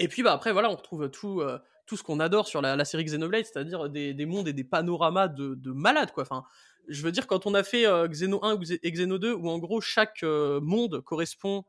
Et 0.00 0.08
puis 0.08 0.22
bah 0.22 0.32
après 0.32 0.52
voilà, 0.52 0.70
on 0.70 0.76
retrouve 0.76 1.10
tout 1.10 1.40
euh, 1.40 1.58
tout 1.86 1.96
ce 1.96 2.02
qu'on 2.02 2.20
adore 2.20 2.46
sur 2.46 2.60
la, 2.60 2.84
série 2.84 3.04
Xenoblade, 3.04 3.46
c'est-à-dire 3.46 3.88
des, 3.88 4.12
des 4.12 4.26
mondes 4.26 4.46
et 4.48 4.52
des 4.52 4.64
panoramas 4.64 5.28
de, 5.28 5.54
de 5.54 5.72
malades 5.72 6.12
quoi. 6.12 6.24
Enfin, 6.24 6.44
je 6.88 7.02
veux 7.02 7.12
dire 7.12 7.26
quand 7.26 7.46
on 7.46 7.54
a 7.54 7.62
fait 7.62 7.86
euh, 7.86 8.08
Xeno 8.08 8.40
1 8.44 8.54
ou 8.54 8.62
Xe- 8.62 8.78
et 8.82 8.90
Xeno 8.92 9.18
2 9.18 9.32
où 9.34 9.48
en 9.48 9.58
gros 9.58 9.80
chaque 9.80 10.22
euh, 10.22 10.60
monde 10.60 11.00
correspond 11.02 11.64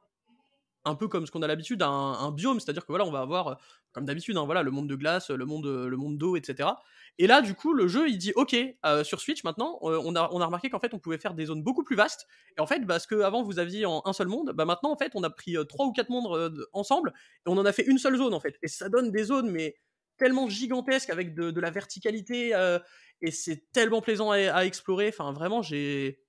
un 0.85 0.95
peu 0.95 1.07
comme 1.07 1.25
ce 1.27 1.31
qu'on 1.31 1.41
a 1.41 1.47
l'habitude 1.47 1.81
à 1.81 1.87
un, 1.89 2.31
biome, 2.31 2.59
c'est-à-dire 2.59 2.83
que 2.85 2.91
voilà, 2.91 3.05
on 3.05 3.11
va 3.11 3.19
avoir 3.19 3.47
euh, 3.49 3.55
comme 3.91 4.05
d'habitude 4.05 4.37
hein, 4.37 4.45
voilà, 4.45 4.63
le 4.63 4.71
monde 4.71 4.87
de 4.87 4.95
glace, 4.95 5.29
le 5.29 5.45
monde 5.45 5.65
le 5.65 5.97
monde 5.97 6.17
d'eau, 6.17 6.35
etc. 6.37 6.69
Et 7.17 7.27
là 7.27 7.41
du 7.41 7.53
coup, 7.53 7.73
le 7.73 7.87
jeu 7.87 8.07
il 8.07 8.17
dit 8.17 8.31
OK, 8.35 8.55
sur 9.03 9.19
Switch 9.19 9.43
maintenant, 9.43 9.77
on 9.81 10.15
a 10.15 10.29
on 10.31 10.39
a 10.39 10.45
remarqué 10.45 10.69
qu'en 10.69 10.79
fait 10.79 10.93
on 10.93 10.99
pouvait 10.99 11.17
faire 11.17 11.33
des 11.33 11.47
zones 11.47 11.63
beaucoup 11.63 11.83
plus 11.83 11.95
vastes 11.97 12.27
et 12.57 12.61
en 12.61 12.67
fait, 12.67 12.85
parce 12.85 13.07
que 13.07 13.19
avant 13.21 13.43
vous 13.43 13.59
aviez 13.59 13.85
en 13.85 14.01
un 14.05 14.13
seul 14.13 14.27
monde, 14.27 14.51
bah 14.55 14.63
maintenant 14.65 14.91
en 14.91 14.97
fait 14.97 15.11
on 15.15 15.23
a 15.23 15.29
pris 15.29 15.55
trois 15.67 15.85
ou 15.85 15.91
quatre 15.91 16.09
mondes 16.09 16.53
de- 16.53 16.69
ensemble 16.71 17.13
et 17.45 17.49
on 17.49 17.57
en 17.57 17.65
a 17.65 17.73
fait 17.73 17.83
une 17.85 17.97
seule 17.97 18.15
zone 18.17 18.33
en 18.33 18.39
fait. 18.39 18.57
Et 18.61 18.67
ça 18.69 18.87
donne 18.89 19.11
des 19.11 19.23
zones 19.25 19.49
mais 19.51 19.75
tellement 20.19 20.47
gigantesques 20.49 21.09
avec 21.09 21.33
de, 21.33 21.59
la 21.59 21.71
verticalité 21.71 22.53
euh, 22.53 22.77
et 23.21 23.31
c'est 23.31 23.71
tellement 23.71 24.01
plaisant 24.01 24.31
à, 24.31 24.65
explorer. 24.65 25.07
Enfin 25.09 25.31
vraiment 25.33 25.61
j'ai 25.61 26.19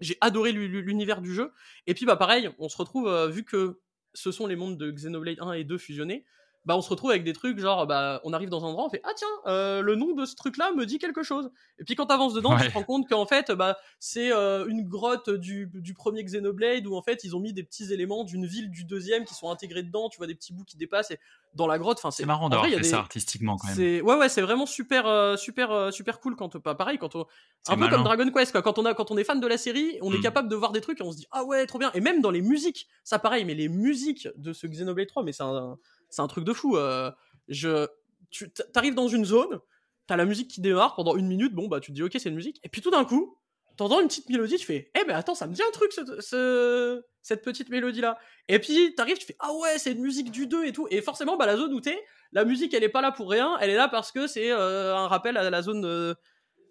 j'ai 0.00 0.16
adoré 0.20 0.52
l'u- 0.52 0.68
l'u- 0.68 0.82
l'univers 0.82 1.20
du 1.20 1.34
jeu. 1.34 1.52
Et 1.86 1.94
puis 1.94 2.06
bah 2.06 2.16
pareil, 2.16 2.50
on 2.58 2.68
se 2.68 2.76
retrouve 2.76 3.08
euh, 3.08 3.28
vu 3.28 3.44
que 3.44 3.80
ce 4.14 4.30
sont 4.30 4.46
les 4.46 4.56
mondes 4.56 4.78
de 4.78 4.90
Xenoblade 4.90 5.40
1 5.40 5.52
et 5.52 5.64
2 5.64 5.78
fusionnés. 5.78 6.24
Bah, 6.64 6.76
on 6.76 6.80
se 6.80 6.88
retrouve 6.90 7.10
avec 7.10 7.24
des 7.24 7.32
trucs 7.32 7.58
genre, 7.58 7.88
bah, 7.88 8.20
on 8.22 8.32
arrive 8.32 8.48
dans 8.48 8.64
un 8.64 8.68
endroit, 8.68 8.84
on 8.86 8.88
fait 8.88 9.00
Ah, 9.04 9.10
tiens, 9.16 9.26
euh, 9.46 9.80
le 9.82 9.96
nom 9.96 10.12
de 10.14 10.24
ce 10.24 10.36
truc-là 10.36 10.70
me 10.76 10.86
dit 10.86 10.98
quelque 11.00 11.24
chose. 11.24 11.50
Et 11.80 11.84
puis 11.84 11.96
quand 11.96 12.06
t'avances 12.06 12.34
dedans, 12.34 12.56
tu 12.56 12.68
te 12.68 12.72
rends 12.72 12.84
compte 12.84 13.08
qu'en 13.08 13.26
fait, 13.26 13.50
bah, 13.50 13.76
c'est 13.98 14.32
euh, 14.32 14.64
une 14.68 14.86
grotte 14.88 15.28
du, 15.28 15.68
du 15.74 15.92
premier 15.92 16.22
Xenoblade 16.22 16.86
où 16.86 16.94
en 16.94 17.02
fait 17.02 17.24
ils 17.24 17.34
ont 17.34 17.40
mis 17.40 17.52
des 17.52 17.64
petits 17.64 17.92
éléments 17.92 18.22
d'une 18.22 18.46
ville 18.46 18.70
du 18.70 18.84
deuxième 18.84 19.24
qui 19.24 19.34
sont 19.34 19.50
intégrés 19.50 19.82
dedans. 19.82 20.08
Tu 20.08 20.18
vois 20.18 20.28
des 20.28 20.36
petits 20.36 20.52
bouts 20.52 20.62
qui 20.64 20.76
dépassent 20.76 21.10
et 21.10 21.18
dans 21.54 21.66
la 21.66 21.78
grotte. 21.78 21.98
Enfin, 21.98 22.12
C'est 22.12 22.24
marrant 22.26 22.48
d'avoir 22.48 22.68
fait 22.68 22.76
des- 22.76 22.82
ça 22.84 22.98
artistiquement 22.98 23.56
quand 23.56 23.66
même. 23.66 23.76
C'est 23.76 24.00
ouais 24.00 24.14
ouais, 24.16 24.28
c'est 24.28 24.40
vraiment 24.42 24.64
super 24.66 25.06
euh, 25.08 25.36
super 25.36 25.72
euh, 25.72 25.90
super 25.90 26.20
cool 26.20 26.36
quand 26.36 26.58
pas 26.60 26.76
pareil 26.76 26.96
quand 26.96 27.16
on 27.16 27.26
C'est 27.64 27.72
un 27.72 27.74
peu 27.74 27.80
malin. 27.80 27.92
comme 27.96 28.04
Dragon 28.04 28.30
Quest 28.30 28.52
quoi. 28.52 28.62
Quand 28.62 28.78
on 28.78 28.84
a 28.86 28.94
quand 28.94 29.10
on 29.10 29.16
est 29.18 29.24
fan 29.24 29.40
de 29.40 29.46
la 29.48 29.58
série, 29.58 29.98
on 30.00 30.12
est 30.12 30.18
Mm. 30.18 30.22
capable 30.22 30.48
de 30.48 30.54
voir 30.54 30.70
des 30.70 30.80
trucs 30.80 31.00
et 31.00 31.02
on 31.02 31.10
se 31.10 31.16
dit 31.16 31.26
ah 31.32 31.42
ouais 31.44 31.66
trop 31.66 31.78
bien. 31.80 31.90
Et 31.94 32.00
même 32.00 32.20
dans 32.22 32.30
les 32.30 32.40
musiques, 32.40 32.86
ça 33.02 33.18
pareil. 33.18 33.44
Mais 33.44 33.54
les 33.54 33.68
musiques 33.68 34.28
de 34.36 34.52
ce 34.52 34.68
Xenoblade 34.68 35.08
3, 35.08 35.24
mais 35.24 35.32
c'est 35.32 35.42
un 35.42 35.76
c'est 36.12 36.22
un 36.22 36.28
truc 36.28 36.44
de 36.44 36.52
fou. 36.52 36.76
euh, 36.76 37.10
je 37.48 37.88
tu 38.30 38.50
t'arrives 38.52 38.94
dans 38.94 39.08
une 39.08 39.24
zone, 39.24 39.58
t'as 40.06 40.16
la 40.16 40.24
musique 40.24 40.48
qui 40.48 40.60
démarre 40.60 40.94
pendant 40.94 41.16
une 41.16 41.26
minute. 41.26 41.52
Bon 41.54 41.66
bah 41.68 41.80
tu 41.80 41.90
te 41.90 41.94
dis 41.96 42.02
ok 42.04 42.12
c'est 42.14 42.28
une 42.28 42.36
musique. 42.36 42.60
Et 42.62 42.68
puis 42.68 42.80
tout 42.80 42.90
d'un 42.90 43.04
coup 43.04 43.36
t'entends 43.76 44.00
une 44.00 44.06
petite 44.08 44.28
mélodie, 44.28 44.56
tu 44.58 44.66
fais 44.66 44.90
eh 44.98 45.04
ben 45.04 45.16
attends 45.16 45.34
ça 45.34 45.46
me 45.46 45.54
dit 45.54 45.62
un 45.62 45.70
truc 45.72 45.92
ce, 45.92 46.02
ce- 46.20 47.02
cette 47.22 47.42
petite 47.42 47.68
mélodie 47.70 48.00
là. 48.00 48.18
Et 48.48 48.58
puis 48.58 48.94
t'arrives, 48.94 49.18
tu 49.18 49.26
fais 49.26 49.36
ah 49.40 49.52
ouais 49.54 49.78
c'est 49.78 49.92
une 49.92 50.02
musique 50.02 50.30
du 50.30 50.46
2 50.46 50.64
et 50.66 50.72
tout. 50.72 50.86
Et 50.90 51.00
forcément 51.02 51.36
bah 51.36 51.46
la 51.46 51.56
zone 51.56 51.72
où 51.74 51.80
t'es, 51.80 51.98
la 52.32 52.44
musique 52.44 52.72
elle 52.74 52.84
est 52.84 52.88
pas 52.88 53.00
là 53.02 53.10
pour 53.12 53.30
rien, 53.30 53.56
elle 53.60 53.70
est 53.70 53.76
là 53.76 53.88
parce 53.88 54.12
que 54.12 54.26
c'est 54.26 54.50
euh, 54.52 54.94
un 54.96 55.08
rappel 55.08 55.36
à 55.36 55.48
la 55.50 55.62
zone 55.62 55.84
euh, 55.84 56.14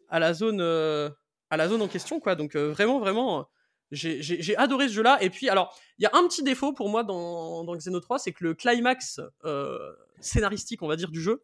à 0.09 0.19
la 0.19 0.33
zone 0.33 0.61
à 0.61 1.57
la 1.57 1.67
zone 1.67 1.81
en 1.81 1.87
question 1.87 2.19
quoi. 2.19 2.35
Donc 2.35 2.55
vraiment 2.55 2.99
vraiment 2.99 3.47
j'ai- 3.91 4.55
adoré 4.57 4.87
ce 4.87 4.93
jeu 4.93 5.03
là. 5.03 5.17
Et 5.21 5.29
puis 5.29 5.49
alors 5.49 5.77
il 5.99 6.03
y 6.03 6.05
a 6.05 6.11
un 6.13 6.27
petit 6.27 6.43
défaut 6.43 6.73
pour 6.73 6.89
moi 6.89 7.03
dans, 7.03 7.63
dans 7.63 7.75
Xeno 7.75 7.99
3, 7.99 8.19
c'est 8.19 8.31
que 8.31 8.43
le 8.43 8.53
climax 8.53 9.19
euh, 9.45 9.77
scénaristique 10.19 10.81
on 10.81 10.87
va 10.87 10.95
dire 10.95 11.11
du 11.11 11.21
jeu, 11.21 11.43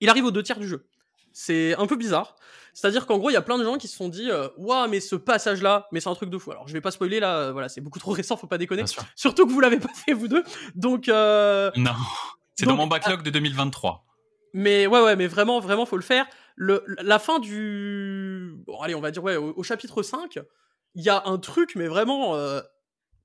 il 0.00 0.08
arrive 0.08 0.24
aux 0.26 0.30
deux 0.30 0.42
tiers 0.42 0.58
du 0.58 0.68
jeu. 0.68 0.86
C'est 1.32 1.74
un 1.76 1.86
peu 1.86 1.96
bizarre. 1.96 2.36
C'est-à-dire 2.72 3.04
qu'en 3.06 3.18
gros, 3.18 3.28
il 3.28 3.34
y 3.34 3.36
a 3.36 3.42
plein 3.42 3.58
de 3.58 3.64
gens 3.64 3.76
qui 3.76 3.88
se 3.88 3.96
sont 3.96 4.08
dit 4.08 4.30
Waouh, 4.56 4.88
mais 4.88 5.00
ce 5.00 5.16
passage-là, 5.16 5.86
mais 5.92 6.00
c'est 6.00 6.08
un 6.08 6.14
truc 6.14 6.30
de 6.30 6.38
fou. 6.38 6.50
Alors, 6.50 6.66
je 6.66 6.72
vais 6.72 6.80
pas 6.80 6.90
spoiler 6.90 7.20
là, 7.20 7.36
euh, 7.38 7.52
voilà, 7.52 7.68
c'est 7.68 7.82
beaucoup 7.82 7.98
trop 7.98 8.12
récent, 8.12 8.38
faut 8.38 8.46
pas 8.46 8.56
déconner. 8.56 8.84
Surtout 9.14 9.46
que 9.46 9.52
vous 9.52 9.60
l'avez 9.60 9.78
pas 9.78 9.92
fait, 9.94 10.14
vous 10.14 10.28
deux. 10.28 10.42
Donc, 10.74 11.10
euh, 11.10 11.70
Non, 11.76 11.92
c'est 12.54 12.64
dans 12.64 12.76
mon 12.76 12.86
backlog 12.86 13.22
de 13.22 13.28
2023. 13.28 14.06
mais 14.54 14.86
ouais, 14.86 15.02
ouais, 15.02 15.14
mais 15.16 15.26
vraiment, 15.26 15.60
vraiment, 15.60 15.84
faut 15.84 15.96
le 15.98 16.02
faire. 16.02 16.26
Le, 16.54 16.82
la 17.02 17.18
fin 17.18 17.38
du. 17.38 18.54
Bon, 18.66 18.80
allez, 18.80 18.94
on 18.94 19.00
va 19.02 19.10
dire, 19.10 19.22
ouais, 19.22 19.36
au, 19.36 19.52
au 19.58 19.62
chapitre 19.62 20.02
5, 20.02 20.38
il 20.96 21.04
y 21.04 21.08
a 21.08 21.22
un 21.26 21.38
truc, 21.38 21.76
mais 21.76 21.86
vraiment. 21.86 22.34
euh, 22.34 22.60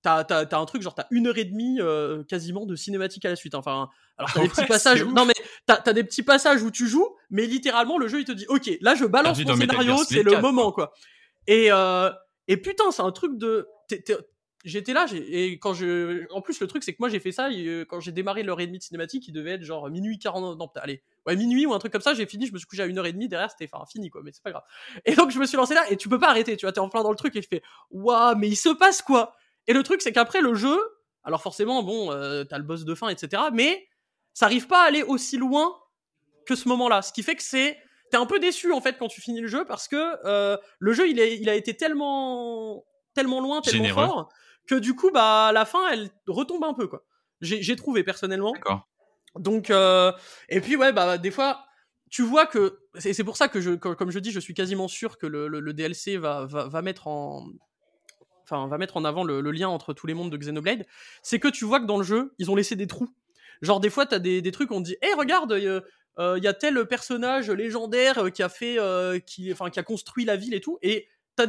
T'as, 0.04 0.24
t'as, 0.24 0.48
t'as 0.48 0.58
un 0.58 0.66
truc, 0.66 0.82
genre, 0.82 0.96
t'as 0.96 1.06
une 1.12 1.28
heure 1.28 1.38
et 1.38 1.46
demie 1.46 1.78
euh, 1.80 2.24
quasiment 2.24 2.66
de 2.66 2.76
cinématique 2.76 3.24
à 3.26 3.30
la 3.30 3.36
suite. 3.36 3.54
Enfin, 3.54 3.88
alors, 4.18 4.32
t'as 4.34 4.40
des 4.40 4.48
Ouais, 4.48 4.52
petits 4.52 4.66
passages. 4.66 5.04
Non, 5.04 5.26
mais 5.26 5.34
t'as, 5.68 5.78
t'as 5.78 5.94
des 5.94 6.04
petits 6.04 6.24
passages 6.24 6.64
où 6.64 6.72
tu 6.72 6.88
joues, 6.88 7.08
mais 7.30 7.46
littéralement, 7.46 8.00
le 8.00 8.08
jeu, 8.08 8.20
il 8.20 8.26
te 8.26 8.32
dit, 8.32 8.48
OK, 8.50 8.68
là, 8.82 8.96
je 8.96 9.06
balance 9.06 9.38
mon 9.46 9.56
scénario, 9.56 9.98
c'est 10.04 10.24
le 10.24 10.32
4, 10.32 10.42
moment, 10.42 10.72
quoi. 10.72 10.92
Et, 11.46 11.68
euh, 11.72 12.10
et 12.48 12.58
putain, 12.58 12.90
c'est 12.90 13.04
un 13.04 13.12
truc 13.12 13.38
de. 13.38 13.68
t'es- 13.88 14.02
t'es- 14.02 14.18
J'étais 14.66 14.94
là, 14.94 15.06
j'ai- 15.06 15.44
et 15.54 15.60
quand 15.60 15.76
je. 15.76 16.26
En 16.34 16.42
plus, 16.42 16.60
le 16.62 16.66
truc, 16.68 16.84
c'est 16.84 16.94
que 16.94 16.98
moi, 17.00 17.10
j'ai 17.10 17.20
fait 17.20 17.32
ça, 17.32 17.52
et, 17.52 17.64
euh, 17.68 17.86
quand 17.86 18.00
j'ai 18.00 18.12
démarré 18.12 18.42
l'heure 18.42 18.60
et 18.60 18.66
demie 18.66 18.80
de 18.80 18.84
cinématique, 18.84 19.28
il 19.28 19.34
devait 19.34 19.52
être 19.52 19.64
genre 19.64 19.88
minuit 19.92 20.18
40. 20.18 20.58
Non, 20.58 20.68
allez, 20.78 21.04
ouais, 21.26 21.36
minuit 21.36 21.66
ou 21.66 21.74
un 21.74 21.80
truc 21.80 21.92
comme 21.92 22.02
ça, 22.02 22.14
j'ai 22.14 22.26
fini, 22.26 22.48
je 22.48 22.54
me 22.54 22.58
suis 22.58 22.68
couché 22.68 22.82
à 22.82 22.86
une 22.86 22.98
heure 22.98 23.06
et 23.06 23.14
demie, 23.14 23.28
derrière, 23.28 23.52
c'était 23.52 23.70
enfin, 23.72 23.86
fini, 23.86 24.10
quoi, 24.10 24.22
mais 24.24 24.32
c'est 24.34 24.44
pas 24.44 24.52
grave. 24.52 24.64
Et 25.06 25.16
donc, 25.16 25.32
je 25.32 25.40
me 25.40 25.46
suis 25.46 25.58
lancé 25.58 25.74
là, 25.74 25.90
et 25.90 25.98
tu 25.98 26.10
peux 26.10 26.20
pas 26.20 26.30
arrêter, 26.30 26.58
tu 26.58 26.66
vois, 26.66 26.74
t'es 26.74 26.80
en 26.80 26.90
plein 26.90 27.04
dans 27.04 27.12
le 27.12 27.16
truc, 27.16 27.36
et 27.36 27.42
je 27.42 27.48
fais, 27.48 27.62
waouh, 27.90 28.36
mais 28.38 28.48
il 28.48 28.56
se 28.56 28.70
passe 28.70 29.02
quoi? 29.02 29.36
Et 29.68 29.74
le 29.74 29.84
truc, 29.84 30.02
c'est 30.02 30.12
qu'après 30.12 30.42
le 30.42 30.54
jeu, 30.56 30.78
alors 31.24 31.42
forcément, 31.42 31.84
bon, 31.84 32.12
euh, 32.12 32.44
t'as 32.44 32.58
le 32.58 32.64
boss 32.64 32.86
de 32.86 32.96
fin, 32.96 33.10
etc., 33.10 33.44
mais 33.54 33.88
ça 34.34 34.46
arrive 34.46 34.68
pas 34.68 34.84
à 34.84 34.88
aller 34.88 35.04
aussi 35.04 35.38
loin 35.38 35.76
que 36.46 36.56
ce 36.56 36.68
moment-là. 36.70 37.02
Ce 37.02 37.14
qui 37.14 37.24
fait 37.24 37.36
que 37.36 37.44
c'est. 37.44 37.78
T'es 38.10 38.18
un 38.18 38.26
peu 38.26 38.40
déçu, 38.40 38.74
en 38.74 38.82
fait, 38.82 38.98
quand 38.98 39.08
tu 39.08 39.22
finis 39.22 39.40
le 39.40 39.48
jeu, 39.48 39.64
parce 39.66 39.88
que 39.88 40.18
euh, 40.26 40.58
le 40.80 40.94
jeu, 40.94 41.10
il, 41.10 41.20
est, 41.20 41.38
il 41.38 41.50
a 41.50 41.56
été 41.56 41.78
tellement, 41.78 42.84
tellement 43.14 43.40
loin, 43.40 43.62
tellement 43.62 43.86
Généreux. 43.86 44.06
fort, 44.06 44.30
que 44.68 44.76
du 44.76 44.96
coup, 44.96 45.12
bah, 45.12 45.48
à 45.48 45.52
la 45.54 45.64
fin, 45.66 45.88
elle 45.90 46.10
retombe 46.28 46.64
un 46.66 46.74
peu, 46.74 46.88
quoi. 46.88 47.04
J'ai 47.40 47.62
j'ai 47.64 47.76
trouvé, 47.76 48.04
personnellement. 48.04 48.54
Donc, 49.40 49.70
euh, 49.70 50.12
et 50.50 50.62
puis 50.62 50.76
ouais, 50.76 50.92
bah 50.92 51.18
des 51.18 51.32
fois, 51.32 51.66
tu 52.10 52.24
vois 52.24 52.46
que 52.46 52.80
c'est 52.96 53.14
c'est 53.14 53.24
pour 53.24 53.38
ça 53.38 53.48
que 53.48 53.62
je, 53.62 53.72
comme 53.72 54.12
je 54.12 54.20
dis, 54.20 54.32
je 54.32 54.40
suis 54.40 54.54
quasiment 54.54 54.88
sûr 54.88 55.18
que 55.18 55.26
le, 55.28 55.48
le- 55.48 55.74
DLC 55.74 56.18
va, 56.18 56.46
va, 56.46 56.68
va 56.68 56.82
mettre 56.82 57.08
en, 57.08 57.48
enfin, 58.44 58.68
va 58.68 58.78
mettre 58.78 58.98
en 58.98 59.06
avant 59.06 59.24
le, 59.24 59.40
lien 59.52 59.70
entre 59.70 59.94
tous 59.94 60.08
les 60.08 60.14
mondes 60.14 60.32
de 60.32 60.38
Xenoblade. 60.38 60.86
C'est 61.24 61.40
que 61.40 61.48
tu 61.48 61.66
vois 61.66 61.80
que 61.80 61.86
dans 61.86 61.98
le 61.98 62.04
jeu, 62.04 62.34
ils 62.38 62.52
ont 62.52 62.56
laissé 62.56 62.76
des 62.76 62.88
trous. 62.88 63.10
Genre 63.62 63.80
des 63.80 63.90
fois, 63.90 64.06
t'as 64.06 64.20
des, 64.20 64.42
des 64.42 64.52
trucs, 64.52 64.72
on 64.72 64.80
te 64.82 64.88
dit, 64.88 64.98
hé, 65.02 65.14
regarde, 65.18 65.54
il 65.58 66.44
y 66.44 66.48
a 66.48 66.54
tel 66.54 66.86
personnage 66.86 67.50
légendaire 67.50 68.26
euh, 68.26 68.30
qui 68.30 68.44
a 68.44 68.50
fait, 68.50 68.78
euh, 68.80 69.20
qui, 69.20 69.54
qui 69.72 69.80
a 69.80 69.84
construit 69.84 70.26
la 70.26 70.36
ville 70.36 70.54
et 70.54 70.62
tout, 70.62 70.78
et 70.82 71.08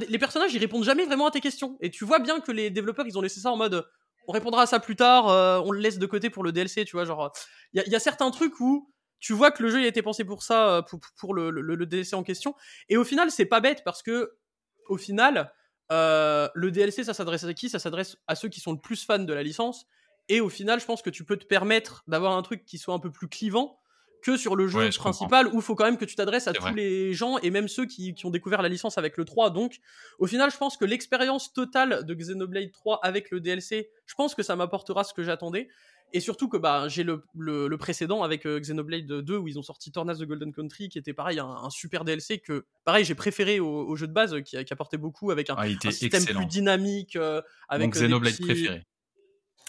les 0.08 0.18
personnages, 0.18 0.54
ils 0.54 0.58
répondent 0.58 0.84
jamais 0.84 1.04
vraiment 1.04 1.26
à 1.26 1.30
tes 1.30 1.40
questions. 1.40 1.76
Et 1.80 1.90
tu 1.90 2.04
vois 2.04 2.18
bien 2.18 2.40
que 2.40 2.52
les 2.52 2.70
développeurs, 2.70 3.06
ils 3.06 3.18
ont 3.18 3.20
laissé 3.20 3.40
ça 3.40 3.50
en 3.50 3.56
mode, 3.56 3.86
on 4.26 4.32
répondra 4.32 4.62
à 4.62 4.66
ça 4.66 4.80
plus 4.80 4.96
tard, 4.96 5.28
euh, 5.28 5.60
on 5.64 5.70
le 5.70 5.80
laisse 5.80 5.98
de 5.98 6.06
côté 6.06 6.30
pour 6.30 6.42
le 6.42 6.52
DLC, 6.52 6.84
tu 6.84 6.96
vois, 6.96 7.04
genre, 7.04 7.32
il 7.72 7.82
y 7.86 7.94
a, 7.94 8.00
certains 8.00 8.30
trucs 8.30 8.60
où 8.60 8.92
tu 9.18 9.32
vois 9.32 9.50
que 9.50 9.62
le 9.62 9.70
jeu 9.70 9.80
il 9.80 9.84
a 9.84 9.88
été 9.88 10.02
pensé 10.02 10.24
pour 10.24 10.42
ça, 10.42 10.76
euh, 10.76 10.82
pour, 11.16 11.34
le 11.34 11.86
DLC 11.86 12.14
en 12.14 12.22
question. 12.22 12.54
Et 12.88 12.96
au 12.96 13.04
final, 13.04 13.30
c'est 13.30 13.46
pas 13.46 13.60
bête 13.60 13.82
parce 13.84 14.02
que, 14.02 14.32
au 14.88 14.96
final, 14.96 15.52
euh, 15.90 16.48
le 16.54 16.70
DLC, 16.70 17.04
ça 17.04 17.14
s'adresse 17.14 17.44
à 17.44 17.54
qui? 17.54 17.68
Ça 17.68 17.78
s'adresse 17.78 18.16
à 18.26 18.34
ceux 18.34 18.48
qui 18.48 18.60
sont 18.60 18.72
le 18.72 18.80
plus 18.80 19.04
fans 19.04 19.18
de 19.18 19.32
la 19.32 19.42
licence. 19.42 19.86
Et 20.28 20.40
au 20.40 20.48
final, 20.48 20.80
je 20.80 20.86
pense 20.86 21.02
que 21.02 21.10
tu 21.10 21.24
peux 21.24 21.36
te 21.36 21.44
permettre 21.44 22.02
d'avoir 22.06 22.36
un 22.36 22.42
truc 22.42 22.64
qui 22.64 22.78
soit 22.78 22.94
un 22.94 22.98
peu 22.98 23.10
plus 23.10 23.28
clivant 23.28 23.78
que 24.22 24.36
sur 24.36 24.56
le 24.56 24.66
jeu 24.68 24.78
Ouais, 24.78 24.92
je 24.92 24.98
principal 24.98 25.48
où 25.48 25.56
il 25.56 25.62
faut 25.62 25.74
quand 25.74 25.84
même 25.84 25.98
que 25.98 26.04
tu 26.04 26.14
t'adresses 26.14 26.48
à 26.48 26.52
tous 26.52 26.62
vrai. 26.62 26.72
les 26.74 27.12
gens 27.12 27.38
et 27.38 27.50
même 27.50 27.68
ceux 27.68 27.84
qui, 27.86 28.14
qui 28.14 28.24
ont 28.24 28.30
découvert 28.30 28.62
la 28.62 28.68
licence 28.68 28.96
avec 28.96 29.16
le 29.16 29.24
3. 29.24 29.50
Donc, 29.50 29.78
au 30.18 30.26
final, 30.26 30.50
je 30.50 30.56
pense 30.56 30.76
que 30.76 30.84
l'expérience 30.84 31.52
totale 31.52 32.04
de 32.06 32.14
Xenoblade 32.14 32.70
3 32.72 33.00
avec 33.02 33.30
le 33.30 33.40
DLC, 33.40 33.90
je 34.06 34.14
pense 34.14 34.34
que 34.34 34.42
ça 34.42 34.54
m'apportera 34.56 35.04
ce 35.04 35.12
que 35.12 35.22
j'attendais. 35.22 35.68
Et 36.14 36.20
surtout 36.20 36.46
que 36.48 36.58
bah, 36.58 36.88
j'ai 36.88 37.04
le, 37.04 37.22
le, 37.34 37.68
le 37.68 37.76
précédent 37.78 38.22
avec 38.22 38.46
euh, 38.46 38.60
Xenoblade 38.60 39.06
2 39.06 39.36
où 39.38 39.48
ils 39.48 39.58
ont 39.58 39.62
sorti 39.62 39.90
Tornas 39.90 40.16
the 40.16 40.24
Golden 40.24 40.52
Country 40.52 40.90
qui 40.90 40.98
était 40.98 41.14
pareil 41.14 41.38
un, 41.38 41.46
un 41.46 41.70
super 41.70 42.04
DLC 42.04 42.38
que 42.38 42.66
pareil 42.84 43.02
j'ai 43.06 43.14
préféré 43.14 43.60
au, 43.60 43.66
au 43.88 43.96
jeu 43.96 44.06
de 44.06 44.12
base 44.12 44.36
qui, 44.44 44.62
qui 44.62 44.72
apportait 44.74 44.98
beaucoup 44.98 45.30
avec 45.30 45.48
un, 45.48 45.54
Ah, 45.56 45.62
un 45.62 45.90
système 45.90 46.20
excellent. 46.20 46.40
plus 46.40 46.46
dynamique 46.48 47.16
euh, 47.16 47.40
avec 47.70 47.94
Mon 47.94 48.00
euh, 48.02 48.04
Xenoblade 48.04 48.32
petits- 48.34 48.42
préféré. 48.44 48.82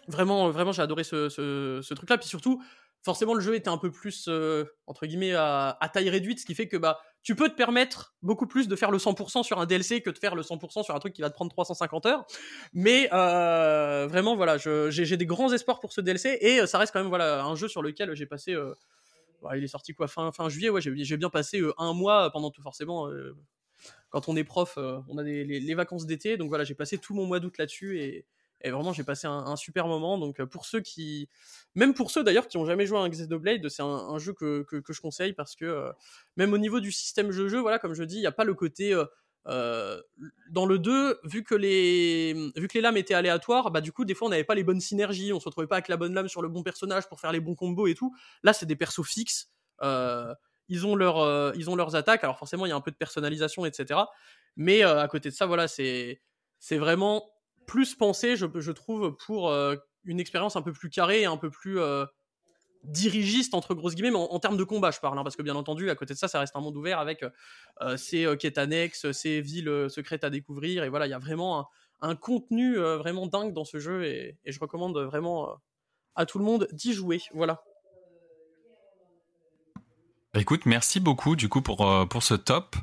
vraiment 0.10 0.50
vraiment 0.50 0.74
j'ai 0.74 0.82
adoré 0.82 1.06
ce, 1.06 1.30
ce, 1.30 1.80
ce 1.82 1.94
truc 1.94 2.10
là 2.10 2.18
puis 2.18 2.28
surtout 2.28 2.62
forcément 3.04 3.34
le 3.34 3.42
jeu 3.42 3.56
était 3.56 3.70
un 3.70 3.78
peu 3.78 3.92
plus 3.92 4.28
euh, 4.28 4.66
entre 4.88 5.06
guillemets 5.06 5.34
à, 5.34 5.78
taille 5.94 6.10
réduite 6.10 6.40
ce 6.40 6.46
qui 6.46 6.56
fait 6.56 6.68
que 6.68 6.78
bah 6.78 7.00
tu 7.22 7.36
peux 7.36 7.50
te 7.50 7.56
permettre 7.56 8.16
beaucoup 8.22 8.48
plus 8.48 8.68
de 8.68 8.76
faire 8.76 8.92
le 8.92 8.98
100% 8.98 9.44
sur 9.44 9.60
un 9.60 9.66
DLC 9.66 10.02
que 10.02 10.10
de 10.10 10.18
faire 10.18 10.36
le 10.36 10.42
100% 10.42 10.84
sur 10.84 10.96
un 10.96 11.00
truc 11.00 11.14
qui 11.14 11.22
va 11.22 11.30
te 11.30 11.36
prendre 11.36 11.52
350 11.52 12.06
heures 12.06 12.26
mais 12.74 13.10
euh, 13.14 14.08
vraiment 14.08 14.36
voilà 14.36 14.58
j'ai 14.58 15.18
des 15.18 15.26
grands 15.26 15.52
espoirs 15.52 15.80
pour 15.80 15.92
ce 15.92 16.02
DLC 16.02 16.38
et 16.42 16.62
euh, 16.62 16.66
ça 16.66 16.78
reste 16.78 16.94
quand 16.94 17.00
même 17.00 17.10
voilà 17.10 17.44
un 17.44 17.56
jeu 17.56 17.68
sur 17.68 17.82
lequel 17.82 18.16
j'ai 18.16 18.26
passé 18.26 18.56
ouais, 18.56 19.58
il 19.58 19.64
est 19.64 19.68
sorti 19.68 19.94
quoi 19.94 20.08
fin, 20.08 20.32
fin 20.32 20.48
juillet, 20.48 20.70
ouais, 20.70 20.82
j'ai 20.82 21.18
bien 21.18 21.30
passé 21.30 21.62
un 21.78 21.94
mois 21.94 22.32
pendant 22.32 22.50
tout, 22.50 22.62
forcément. 22.62 23.10
quand 24.10 24.30
on 24.30 24.38
est 24.38 24.46
prof, 24.46 24.78
on 24.78 25.18
a 25.18 25.24
les, 25.24 25.44
les 25.44 25.76
vacances 25.76 26.06
d'été, 26.06 26.38
donc 26.38 26.48
voilà, 26.48 26.64
j'ai 26.64 26.76
passé 26.76 26.98
tout 26.98 27.14
mon 27.14 27.26
mois 27.26 27.42
d'août 27.42 27.58
là-dessus 27.58 28.00
et, 28.00 28.26
et 28.64 28.72
vraiment 28.72 28.94
j'ai 28.94 29.04
passé 29.04 29.28
un, 29.28 29.56
super 29.56 29.88
moment. 29.88 30.18
Donc 30.18 30.40
euh, 30.40 30.46
pour 30.46 30.66
ceux 30.66 30.80
qui, 30.80 31.30
même 31.76 31.94
pour 31.94 32.12
ceux 32.12 32.24
d'ailleurs 32.24 32.48
qui 32.48 32.58
ont 32.58 32.66
jamais 32.66 32.86
joué 32.86 32.98
à 32.98 33.02
un 33.02 33.10
Xenoblade, 33.10 33.68
c'est 33.70 33.84
un, 33.84 34.18
jeu 34.18 34.34
que, 34.34 34.64
que, 34.64 34.94
je 34.94 35.02
conseille 35.02 35.34
parce 35.34 35.56
que 35.56 35.66
euh, 35.66 35.92
même 36.38 36.54
au 36.54 36.58
niveau 36.58 36.80
du 36.80 36.92
système 36.92 37.32
jeu-jeu, 37.32 37.60
voilà, 37.60 37.78
comme 37.78 37.94
je 37.94 38.04
dis, 38.04 38.16
il 38.16 38.22
n'y 38.22 38.28
a 38.28 38.32
pas 38.32 38.46
le 38.46 38.54
côté 38.54 38.96
euh, 39.48 40.02
dans 40.50 40.66
le 40.66 40.80
2, 40.80 41.20
vu 41.26 41.44
que 41.44 41.56
les 41.56 42.34
vu 42.56 42.70
que 42.70 42.76
les 42.76 42.82
lames 42.82 42.96
étaient 42.96 43.14
aléatoires, 43.14 43.70
bah 43.70 43.82
du 43.82 43.92
coup 43.92 44.06
des 44.06 44.14
fois 44.14 44.28
on 44.28 44.32
n'avait 44.32 44.46
pas 44.46 44.56
les 44.56 44.64
bonnes 44.64 44.80
synergies, 44.80 45.34
on 45.34 45.42
se 45.42 45.46
retrouvait 45.46 45.68
pas 45.68 45.76
avec 45.76 45.90
la 45.90 45.98
bonne 45.98 46.14
lame 46.14 46.30
sur 46.30 46.42
le 46.42 46.48
bon 46.48 46.64
personnage 46.64 47.08
pour 47.10 47.20
faire 47.20 47.34
les 47.34 47.42
bons 47.42 47.56
combos 47.56 47.88
et 47.88 47.96
tout. 47.96 48.16
Là 48.44 48.54
c'est 48.54 48.66
des 48.66 48.78
persos 48.78 49.06
fixes. 49.06 49.52
Ils 50.70 50.88
ont 50.88 50.96
leur 50.96 51.54
ils 51.56 51.70
ont 51.70 51.76
leurs 51.76 51.96
attaques. 51.98 52.24
Alors 52.24 52.38
forcément 52.38 52.66
il 52.66 52.70
y 52.70 52.72
a 52.72 52.76
un 52.78 52.82
peu 52.82 52.92
de 52.92 52.96
personnalisation 52.96 53.66
etc. 53.66 54.00
Mais 54.56 54.84
à 54.84 55.06
côté 55.10 55.30
de 55.30 55.36
ça 55.36 55.46
voilà 55.46 55.68
c'est 55.68 56.22
vraiment 56.72 57.33
plus 57.66 57.96
pensé 57.96 58.36
je, 58.36 58.72
trouve 58.72 59.16
pour 59.26 59.50
euh, 59.50 59.76
une 60.06 60.20
expérience 60.20 60.56
un 60.56 60.62
peu 60.62 60.74
plus 60.74 60.90
carrée 60.90 61.22
et 61.22 61.26
un 61.26 61.38
peu 61.38 61.50
plus 61.50 61.80
euh, 61.80 62.06
dirigiste 62.84 63.54
entre 63.54 63.74
grosses 63.74 63.96
guillemets 63.96 64.12
mais 64.12 64.18
en, 64.18 64.40
termes 64.40 64.58
de 64.58 64.64
combat 64.64 64.92
je 64.92 65.00
parle 65.00 65.18
hein, 65.18 65.24
parce 65.24 65.36
que 65.36 65.42
bien 65.42 65.56
entendu 65.56 65.90
à 65.90 65.96
côté 65.96 66.14
de 66.14 66.20
ça 66.20 66.28
ça 66.28 66.40
reste 66.40 66.56
un 66.56 66.62
monde 66.62 66.76
ouvert 66.76 67.00
avec 67.00 67.24
euh, 67.82 67.98
ses 67.98 68.26
euh, 68.26 68.36
quêtes 68.36 68.58
annexes 68.58 69.12
ses 69.12 69.42
villes 69.42 69.70
euh, 69.70 69.90
secrètes 69.90 70.24
à 70.24 70.30
découvrir 70.30 70.84
et 70.84 70.90
voilà 70.90 71.08
il 71.08 71.10
y 71.10 71.14
a 71.14 71.20
vraiment 71.20 71.68
un, 72.02 72.16
contenu 72.16 72.78
euh, 72.78 72.98
vraiment 72.98 73.28
dingue 73.28 73.54
dans 73.54 73.64
ce 73.64 73.80
jeu 73.80 74.06
et, 74.06 74.38
et 74.44 74.52
je 74.52 74.60
recommande 74.60 74.98
vraiment 74.98 75.50
euh, 75.50 75.54
à 76.16 76.26
tout 76.26 76.40
le 76.40 76.46
monde 76.46 76.68
d'y 76.74 76.94
jouer 76.94 77.22
voilà 77.34 77.64
Bah, 80.34 80.42
écoute, 80.42 80.66
merci 80.66 81.00
beaucoup 81.00 81.36
du 81.36 81.48
coup 81.48 81.62
pour, 81.62 81.88
euh, 81.88 82.06
pour 82.06 82.24
ce 82.24 82.34
top. 82.34 82.76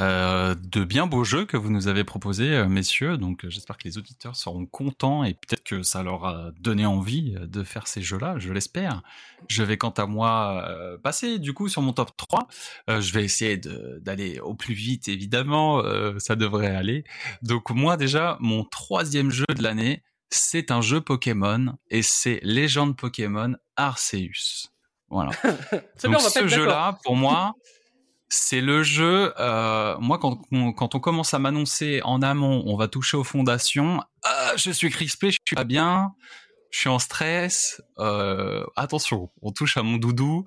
Euh, 0.00 0.54
de 0.54 0.84
bien 0.84 1.06
beaux 1.06 1.24
jeux 1.24 1.44
que 1.44 1.56
vous 1.56 1.70
nous 1.70 1.86
avez 1.88 2.04
proposés, 2.04 2.50
euh, 2.54 2.66
messieurs. 2.66 3.18
Donc, 3.18 3.44
euh, 3.44 3.50
j'espère 3.50 3.76
que 3.76 3.84
les 3.84 3.98
auditeurs 3.98 4.36
seront 4.36 4.64
contents 4.66 5.22
et 5.24 5.34
peut-être 5.34 5.64
que 5.64 5.82
ça 5.82 6.02
leur 6.02 6.24
a 6.24 6.50
donné 6.60 6.86
envie 6.86 7.34
de 7.38 7.62
faire 7.62 7.86
ces 7.86 8.02
jeux-là, 8.02 8.36
je 8.38 8.52
l'espère. 8.52 9.02
Je 9.48 9.62
vais 9.62 9.76
quant 9.76 9.90
à 9.90 10.06
moi 10.06 10.64
euh, 10.68 10.96
passer 10.98 11.38
du 11.38 11.52
coup 11.52 11.68
sur 11.68 11.82
mon 11.82 11.92
top 11.92 12.16
3. 12.16 12.48
Euh, 12.88 13.00
je 13.00 13.12
vais 13.12 13.24
essayer 13.24 13.58
d'aller 13.58 14.40
au 14.40 14.54
plus 14.54 14.74
vite, 14.74 15.08
évidemment. 15.08 15.82
ça 16.18 16.36
devrait 16.36 16.74
aller. 16.74 17.04
Donc, 17.42 17.70
moi, 17.70 17.96
déjà, 17.96 18.38
mon 18.40 18.64
troisième 18.64 19.30
jeu 19.30 19.46
de 19.54 19.62
l'année, 19.62 20.02
c'est 20.30 20.70
un 20.70 20.80
jeu 20.80 21.00
Pokémon 21.00 21.76
et 21.90 22.02
c'est 22.02 22.40
Légende 22.42 22.96
Pokémon 22.96 23.54
Arceus. 23.76 24.68
Voilà. 25.10 25.32
c'est 25.96 26.08
Donc 26.08 26.18
bien 26.18 26.18
ce 26.18 26.48
jeu-là, 26.48 26.98
pour 27.04 27.16
moi, 27.16 27.52
c'est 28.32 28.62
le 28.62 28.82
jeu. 28.82 29.34
euh, 29.38 29.94
moi, 29.98 30.18
quand 30.18 30.40
on, 30.50 31.00
commence 31.00 31.34
à 31.34 31.38
m'annoncer 31.38 32.00
en 32.02 32.22
amont, 32.22 32.62
on 32.64 32.76
va 32.76 32.88
toucher 32.88 33.18
aux 33.18 33.24
fondations. 33.24 34.02
Ah, 34.24 34.52
je 34.56 34.70
suis 34.70 34.88
crispé, 34.88 35.30
je 35.30 35.38
suis 35.46 35.54
pas 35.54 35.64
bien, 35.64 36.14
je 36.70 36.78
suis 36.78 36.88
en 36.88 36.98
stress. 36.98 37.82
euh, 37.98 38.64
attention, 38.74 39.30
on 39.42 39.52
touche 39.52 39.76
à 39.76 39.82
mon 39.82 39.98
doudou. 39.98 40.46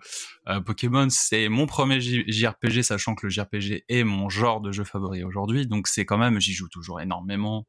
Euh, 0.50 0.62
Pokémon, 0.62 1.08
c'est 1.12 1.48
mon 1.48 1.68
premier 1.68 2.02
JRPG, 2.02 2.82
sachant 2.82 3.14
que 3.14 3.28
le 3.28 3.30
JRPG 3.30 3.86
est 3.88 4.04
mon 4.04 4.30
genre 4.30 4.62
de 4.62 4.72
jeu 4.72 4.84
favori 4.84 5.24
aujourd'hui. 5.24 5.68
Donc 5.68 5.88
c'est 5.88 6.06
quand 6.06 6.18
même, 6.18 6.40
j'y 6.40 6.54
joue 6.54 6.70
toujours 6.70 7.02
énormément. 7.02 7.68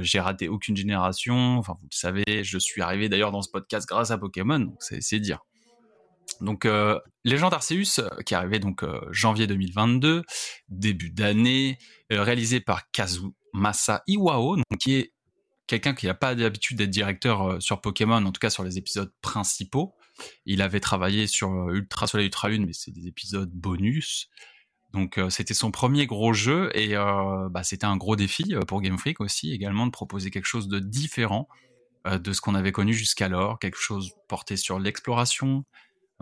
J'ai 0.00 0.20
raté 0.20 0.48
aucune 0.48 0.76
génération. 0.76 1.58
Enfin, 1.58 1.74
vous 1.80 1.88
le 1.90 1.94
savez, 1.94 2.44
je 2.44 2.58
suis 2.58 2.80
arrivé 2.80 3.08
d'ailleurs 3.08 3.32
dans 3.32 3.42
ce 3.42 3.50
podcast 3.50 3.86
grâce 3.88 4.12
à 4.12 4.18
Pokémon. 4.18 4.60
Donc 4.60 4.76
c'est 4.80 5.18
dire. 5.18 5.40
Donc, 6.40 6.64
euh, 6.64 6.98
Légende 7.24 7.54
Arceus, 7.54 8.00
euh, 8.00 8.08
qui 8.26 8.34
est 8.34 8.36
arrivé 8.36 8.58
donc 8.58 8.82
euh, 8.82 9.00
janvier 9.10 9.46
2022, 9.46 10.22
début 10.68 11.10
d'année, 11.10 11.78
euh, 12.12 12.22
réalisé 12.22 12.60
par 12.60 12.90
Kazumasa 12.90 14.02
Iwao, 14.08 14.56
qui 14.80 14.94
est 14.94 15.12
quelqu'un 15.68 15.94
qui 15.94 16.06
n'a 16.06 16.14
pas 16.14 16.34
l'habitude 16.34 16.78
d'être 16.78 16.90
directeur 16.90 17.62
sur 17.62 17.80
Pokémon, 17.80 18.24
en 18.24 18.32
tout 18.32 18.40
cas 18.40 18.50
sur 18.50 18.64
les 18.64 18.76
épisodes 18.76 19.12
principaux. 19.22 19.94
Il 20.44 20.62
avait 20.62 20.80
travaillé 20.80 21.26
sur 21.26 21.50
Ultra 21.70 22.06
Soleil 22.06 22.26
Ultra 22.26 22.48
Lune, 22.48 22.66
mais 22.66 22.72
c'est 22.72 22.90
des 22.90 23.06
épisodes 23.06 23.50
bonus. 23.50 24.28
Donc 24.92 25.18
c'était 25.30 25.54
son 25.54 25.70
premier 25.70 26.06
gros 26.06 26.34
jeu 26.34 26.70
et 26.76 26.94
bah, 27.50 27.62
c'était 27.62 27.86
un 27.86 27.96
gros 27.96 28.14
défi 28.14 28.54
pour 28.68 28.82
Game 28.82 28.98
Freak 28.98 29.20
aussi 29.20 29.52
également 29.52 29.86
de 29.86 29.90
proposer 29.90 30.30
quelque 30.30 30.44
chose 30.44 30.68
de 30.68 30.78
différent 30.80 31.48
de 32.04 32.32
ce 32.34 32.42
qu'on 32.42 32.54
avait 32.54 32.72
connu 32.72 32.92
jusqu'alors, 32.92 33.58
quelque 33.58 33.78
chose 33.78 34.12
porté 34.28 34.58
sur 34.58 34.78
l'exploration, 34.78 35.64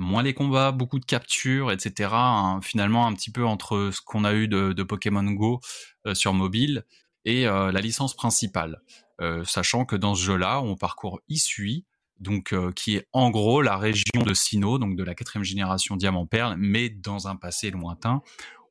moins 0.00 0.22
les 0.22 0.34
combats, 0.34 0.72
beaucoup 0.72 0.98
de 0.98 1.04
captures, 1.04 1.70
etc. 1.70 2.10
hein, 2.12 2.60
finalement, 2.62 3.06
un 3.06 3.12
petit 3.12 3.30
peu 3.30 3.44
entre 3.44 3.90
ce 3.92 4.00
qu'on 4.00 4.24
a 4.24 4.32
eu 4.32 4.48
de, 4.48 4.82
Pokémon 4.82 5.22
Go 5.22 5.60
euh, 6.06 6.14
sur 6.14 6.32
mobile 6.32 6.84
et 7.24 7.46
euh, 7.46 7.70
la 7.70 7.80
licence 7.80 8.16
principale. 8.16 8.80
Euh, 9.20 9.44
sachant 9.44 9.84
que 9.84 9.94
dans 9.94 10.14
ce 10.14 10.24
jeu-là, 10.24 10.62
on 10.62 10.76
parcourt 10.76 11.20
Isui, 11.28 11.84
donc 12.18 12.54
qui 12.74 12.96
est 12.96 13.06
en 13.12 13.30
gros 13.30 13.62
la 13.62 13.78
région 13.78 14.22
de 14.26 14.34
Sinnoh, 14.34 14.78
donc 14.78 14.96
de 14.96 15.04
la 15.04 15.14
quatrième 15.14 15.44
génération 15.44 15.96
Diamant 15.96 16.26
Perle, 16.26 16.56
mais 16.58 16.90
dans 16.90 17.28
un 17.28 17.36
passé 17.36 17.70
lointain, 17.70 18.20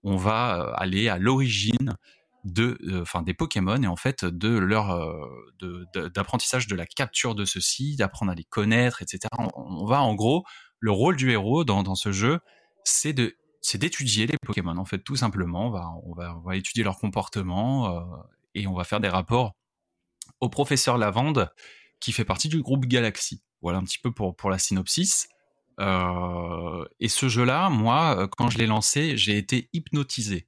on 0.04 0.18
va 0.18 0.72
aller 0.76 1.10
à 1.10 1.18
l'origine 1.18 1.96
de, 2.44 2.78
des 3.24 3.34
Pokémon 3.34 3.82
et 3.82 3.88
en 3.88 3.96
fait 3.96 4.24
de 4.24 4.50
leur 4.50 4.96
d'apprentissage 6.14 6.68
de, 6.68 6.76
la 6.76 6.86
capture 6.86 7.34
de 7.34 7.44
ceux-ci, 7.44 7.96
d'apprendre 7.96 8.32
à 8.32 8.36
les 8.36 8.44
connaître, 8.44 9.02
etc. 9.02 9.28
On 9.56 9.86
va 9.86 10.04
en 10.04 10.14
gros 10.14 10.44
le 10.80 10.92
rôle 10.92 11.16
du 11.16 11.32
héros 11.32 11.64
dans, 11.64 11.96
ce 11.96 12.12
jeu, 12.12 12.40
c'est 12.84 13.14
d'étudier 13.14 14.28
les 14.28 14.38
Pokémon 14.46 14.78
en 14.78 14.86
fait 14.86 15.00
tout 15.00 15.16
simplement. 15.16 16.02
On 16.06 16.14
va 16.14 16.56
étudier 16.56 16.84
leur 16.84 16.98
comportement 16.98 17.96
euh, 17.96 18.02
et 18.56 18.68
on 18.68 18.74
va 18.74 18.84
faire 18.84 19.00
des 19.00 19.10
rapports 19.10 19.56
au 20.40 20.50
professeur 20.50 20.98
Lavande 20.98 21.52
qui 22.00 22.12
fait 22.12 22.26
partie 22.26 22.50
du 22.50 22.62
groupe 22.62 22.86
Galaxy. 22.86 23.44
Voilà 23.62 23.80
un 23.80 23.84
petit 23.84 24.00
peu 24.00 24.12
pour 24.12 24.50
la 24.50 24.58
synopsis. 24.58 25.28
Euh, 25.80 26.86
et 27.00 27.08
ce 27.08 27.30
jeu-là, 27.30 27.70
moi, 27.70 28.18
euh, 28.18 28.28
quand 28.28 28.50
je 28.50 28.58
l'ai 28.58 28.68
lancé, 28.68 29.18
j'ai 29.18 29.38
été 29.38 29.70
hypnotisé. 29.74 30.48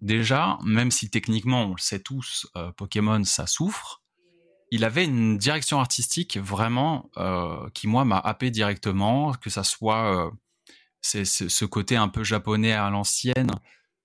Déjà, 0.00 0.58
même 0.64 0.92
si 0.92 1.10
techniquement, 1.10 1.64
on 1.64 1.72
le 1.72 1.80
sait 1.80 2.00
tous, 2.00 2.46
Pokémon, 2.76 3.24
ça 3.24 3.48
souffre, 3.48 4.04
il 4.70 4.84
avait 4.84 5.04
une 5.04 5.38
direction 5.38 5.80
artistique 5.80 6.36
vraiment 6.38 7.10
euh, 7.16 7.68
qui, 7.74 7.86
moi, 7.88 8.04
m'a 8.04 8.18
happé 8.18 8.50
directement, 8.50 9.32
que 9.32 9.50
ça 9.50 9.64
soit 9.64 10.26
euh, 10.26 10.30
c'est, 11.00 11.24
c'est 11.24 11.48
ce 11.48 11.64
côté 11.64 11.96
un 11.96 12.08
peu 12.08 12.24
japonais 12.24 12.72
à 12.72 12.90
l'ancienne, 12.90 13.50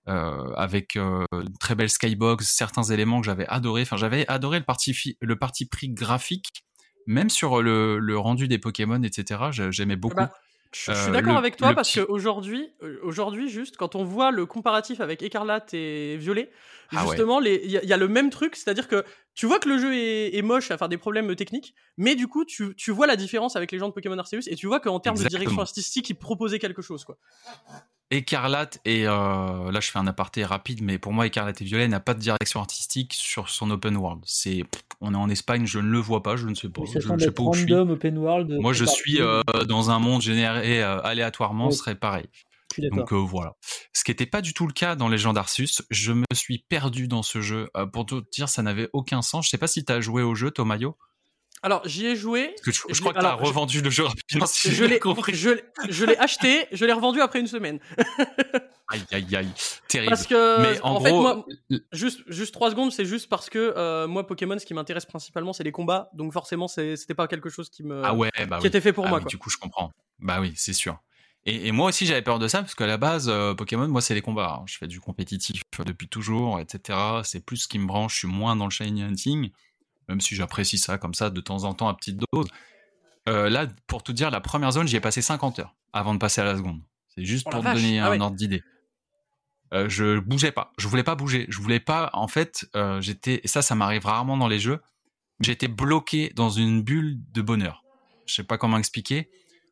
euh, 0.08 0.54
avec 0.56 0.96
euh, 0.96 1.24
une 1.34 1.58
très 1.58 1.76
belle 1.76 1.90
skybox, 1.90 2.46
certains 2.48 2.84
éléments 2.84 3.20
que 3.22 3.26
j'avais 3.26 3.48
adoré. 3.48 3.82
Enfin, 3.84 3.98
j'avais 3.98 4.28
adoré 4.28 4.60
le 4.60 4.66
parti, 4.66 4.94
fi- 4.94 5.18
le 5.22 5.38
parti 5.38 5.66
pris 5.66 5.90
graphique, 5.90 6.64
même 7.08 7.30
sur 7.30 7.62
le, 7.62 8.00
le 8.00 8.18
rendu 8.18 8.48
des 8.48 8.60
Pokémon, 8.60 9.02
etc. 9.04 9.52
j'ai- 9.52 9.72
J'aimais 9.72 9.96
beaucoup. 9.98 10.16
Bah, 10.18 10.32
je, 10.74 10.92
je 10.92 10.98
suis 10.98 11.10
Euh, 11.10 11.12
d'accord 11.14 11.38
avec 11.38 11.56
toi 11.58 11.74
parce 11.74 11.92
petit- 11.92 12.06
qu'aujourd'hui, 12.06 12.72
aujourd'hui, 13.04 13.50
juste 13.50 13.78
quand 13.78 13.96
on 13.96 14.04
voit 14.04 14.32
le 14.32 14.46
comparatif 14.46 15.00
avec 15.02 15.22
Écarlate 15.22 15.74
et 15.74 16.18
Violet, 16.18 16.52
Ah 16.92 17.06
justement, 17.06 17.40
il 17.42 17.70
y, 17.72 17.78
a- 17.78 17.84
il 17.84 17.90
y 17.90 17.94
a 17.94 17.98
le 17.98 18.08
même 18.08 18.30
truc, 18.30 18.56
c'est-à-dire 18.56 18.88
que 18.88 19.04
tu 19.36 19.46
vois 19.46 19.60
que 19.60 19.70
le 19.70 19.78
jeu 19.78 19.94
est, 19.96 20.36
est 20.36 20.42
moche, 20.42 20.70
à 20.72 20.78
faire 20.78 20.90
des 20.90 20.98
problèmes 20.98 21.36
techniques, 21.36 21.74
mais 21.98 22.16
du 22.16 22.28
coup, 22.28 22.46
tu, 22.46 22.76
tu 22.76 22.92
vois 22.92 23.08
la 23.08 23.16
différence 23.16 23.56
avec 23.56 23.72
les 23.72 23.80
gens 23.80 23.88
de 23.88 23.94
Pokémon 23.94 24.18
Arceus 24.18 24.48
et 24.48 24.56
tu 24.56 24.68
vois 24.68 24.80
qu'en 24.80 25.00
termes 25.00 25.16
de 25.18 25.22
direction 25.30 25.56
artistique, 25.62 26.10
ils 26.10 26.16
proposaient 26.16 26.60
quelque 26.60 26.82
chose, 26.82 27.04
quoi. 27.04 27.18
Écarlate 28.12 28.80
et 28.86 29.08
euh, 29.08 29.72
là 29.72 29.80
je 29.80 29.90
fais 29.90 29.98
un 30.00 30.06
aparté 30.08 30.46
rapide, 30.46 30.82
mais 30.84 31.00
pour 31.00 31.14
moi 31.14 31.26
Écarlate 31.26 31.62
et 31.62 31.66
Violet 31.66 31.88
n'a 31.88 32.00
pas 32.00 32.14
de 32.14 32.20
direction 32.20 32.60
artistique 32.60 33.14
sur 33.14 33.50
son 33.50 33.72
open 33.72 33.98
world. 33.98 34.22
C'est, 34.26 34.64
on 35.02 35.14
est 35.14 35.18
en 35.18 35.30
Espagne, 35.30 35.66
je 35.66 35.80
ne 35.80 35.90
le 35.90 35.98
vois 36.00 36.22
pas, 36.22 36.36
je 36.36 36.48
ne 36.48 36.54
sais 36.54 36.70
pas, 36.70 36.82
Oui, 36.82 36.90
je 36.94 37.12
ne 37.12 37.18
sais 37.18 37.32
pas 37.32 37.42
où 37.44 37.54
je 37.54 37.62
suis. 37.64 37.74
open 37.74 38.18
world. 38.20 38.52
Moi 38.60 38.74
je 38.74 38.86
suis 38.86 39.20
euh, 39.22 39.42
dans 39.68 39.90
un 39.90 40.00
monde 40.00 40.22
généré 40.22 40.84
euh, 40.84 41.02
aléatoirement, 41.02 41.72
ce 41.72 41.78
serait 41.80 41.96
pareil. 41.96 42.26
Donc 42.92 43.14
euh, 43.14 43.18
voilà. 43.18 43.56
Ce 43.94 44.04
qui 44.04 44.12
n'était 44.12 44.26
pas 44.26 44.42
du 44.42 44.54
tout 44.54 44.66
le 44.66 44.74
cas 44.74 44.96
dans 44.96 45.08
Legend 45.08 45.38
Arceus, 45.38 45.84
je 45.92 46.12
me 46.12 46.26
suis 46.34 46.58
perdu 46.70 47.08
dans 47.08 47.22
ce 47.22 47.40
jeu. 47.42 47.70
Euh, 47.78 47.86
pour 47.86 48.06
te 48.08 48.16
dire, 48.32 48.50
ça 48.50 48.64
n'avait 48.64 48.90
aucun 48.94 49.22
sens. 49.22 49.46
Je 49.46 49.52
sais 49.52 49.60
pas 49.60 49.68
si 49.68 49.86
tu 49.86 49.92
as 49.94 50.02
joué 50.02 50.24
au 50.24 50.34
jeu, 50.34 50.50
Tomayo. 50.50 50.98
Alors, 51.64 51.82
j'y 51.88 52.06
ai 52.06 52.16
joué. 52.16 52.50
Parce 52.66 52.80
que 52.80 52.94
je, 52.94 53.00
crois 53.00 53.14
que 53.14 53.20
tu 53.20 53.26
as 53.26 53.38
je- 53.38 53.44
revendu 53.44 53.82
le 53.82 53.90
jeu 53.90 54.04
rapidement. 54.04 54.46
Si 54.46 54.70
Je 54.72 54.84
l'ai, 54.84 55.00
compris. 55.00 55.34
je, 55.34 55.50
l'ai- 55.52 55.64
je 55.90 56.04
l'ai 56.06 56.18
acheté, 56.18 56.68
je 56.74 56.84
l'ai 56.86 56.92
revendu 56.94 57.22
après 57.22 57.40
une 57.40 57.48
semaine. 57.48 57.80
Aïe, 58.90 59.02
aïe, 59.12 59.36
aïe. 59.38 59.48
Terrible. 59.88 60.10
Parce 60.12 60.28
que, 60.28 60.62
Mais 60.62 60.80
en, 60.82 60.96
en, 60.98 61.00
fait, 61.02 61.12
moi, 61.14 61.46
juste, 61.94 62.20
juste 62.28 62.54
trois 62.54 62.70
secondes, 62.70 62.92
c'est 62.92 63.06
juste 63.06 63.28
parce 63.28 63.50
que 63.50 63.74
euh, 63.76 64.08
moi, 64.08 64.28
Pokémon, 64.28 64.60
ce 64.60 64.66
qui 64.66 64.74
m'intéresse 64.76 65.06
principalement, 65.06 65.52
c'est 65.54 65.64
les 65.64 65.72
combats. 65.72 66.10
Donc 66.14 66.32
forcément, 66.34 66.68
c'était 66.68 67.16
pas 67.16 67.28
quelque 67.28 67.50
chose 67.50 67.70
qui 67.70 67.82
me, 67.82 68.04
ah 68.06 68.14
ouais, 68.14 68.30
bah 68.48 68.58
qui 68.58 68.64
oui. 68.64 68.68
était 68.68 68.82
fait 68.82 68.94
pour 68.94 69.06
Ah 69.06 69.10
moi. 69.10 69.18
oui, 69.20 69.24
quoi. 69.24 69.30
du 69.30 69.38
coup, 69.38 69.50
je 69.50 69.58
comprends. 69.58 69.90
Bah 70.20 70.40
oui, 70.42 70.54
c'est 70.56 70.74
sûr. 70.74 70.98
Et, 71.46 71.68
et 71.68 71.72
moi 71.72 71.90
aussi, 71.90 72.06
j'avais 72.06 72.22
peur 72.22 72.38
de 72.40 72.48
ça, 72.48 72.60
parce 72.60 72.76
qu'à 72.76 72.86
la 72.86 72.98
base, 72.98 73.30
euh, 73.30 73.56
Pokémon, 73.56 73.88
moi, 73.88 74.02
c'est 74.02 74.14
les 74.14 74.22
combats. 74.22 74.60
hein. 74.60 74.64
Je 74.68 74.78
fais 74.78 74.88
du 74.88 75.00
compétitif 75.00 75.62
depuis 75.86 76.08
toujours, 76.10 76.60
etc. 76.60 77.00
C'est 77.24 77.44
plus 77.44 77.58
ce 77.58 77.68
qui 77.68 77.80
me 77.80 77.88
branche. 77.88 78.14
Je 78.14 78.20
suis 78.20 78.28
moins 78.28 78.56
dans 78.56 78.66
le 78.66 78.72
shiny 78.72 79.02
hunting, 79.02 79.50
même 80.10 80.22
si 80.22 80.36
j'apprécie 80.36 80.78
ça 80.78 80.98
comme 80.98 81.14
ça 81.14 81.30
de 81.30 81.42
temps 81.42 81.64
en 81.64 81.74
temps 81.74 81.88
à 81.88 81.94
petite 81.96 82.18
dose. 82.32 82.48
Euh, 83.30 83.50
là, 83.50 83.68
pour 83.88 84.04
tout 84.04 84.14
dire, 84.14 84.32
la 84.32 84.42
première 84.42 84.72
zone, 84.72 84.88
j'y 84.88 84.96
ai 84.98 85.00
passé 85.00 85.22
50 85.22 85.60
heures 85.60 85.76
avant 85.94 86.14
de 86.14 86.20
passer 86.20 86.42
à 86.42 86.44
la 86.44 86.56
seconde. 86.58 86.82
C'est 87.16 87.24
juste 87.26 87.46
Oh 87.48 87.52
pour 87.52 87.60
te 87.62 87.66
vache, 87.66 87.76
donner 87.82 88.00
ah 88.00 88.12
un 88.12 88.20
ordre 88.22 88.36
d'idée. 88.36 88.64
Euh, 89.74 89.90
je 89.90 90.20
bougeais 90.20 90.52
pas. 90.52 90.72
Je 90.78 90.88
voulais 90.88 91.04
pas 91.04 91.16
bouger. 91.16 91.46
Je 91.50 91.60
voulais 91.60 91.80
pas. 91.80 92.10
En 92.14 92.28
fait, 92.28 92.66
euh, 92.76 93.02
j'étais. 93.02 93.42
Et 93.44 93.48
ça, 93.48 93.62
ça 93.62 93.76
m'arrive 93.76 94.06
rarement 94.06 94.38
dans 94.38 94.48
les 94.48 94.60
jeux. 94.60 94.82
J'étais 95.40 95.68
bloqué 95.68 96.32
dans 96.36 96.50
une 96.50 96.84
bulle 96.84 97.18
de 97.32 97.42
bonheur. 97.42 97.84
Je 98.26 98.34
sais 98.36 98.44
pas 98.44 98.58
comment 98.58 98.78
expliquer. 98.78 99.30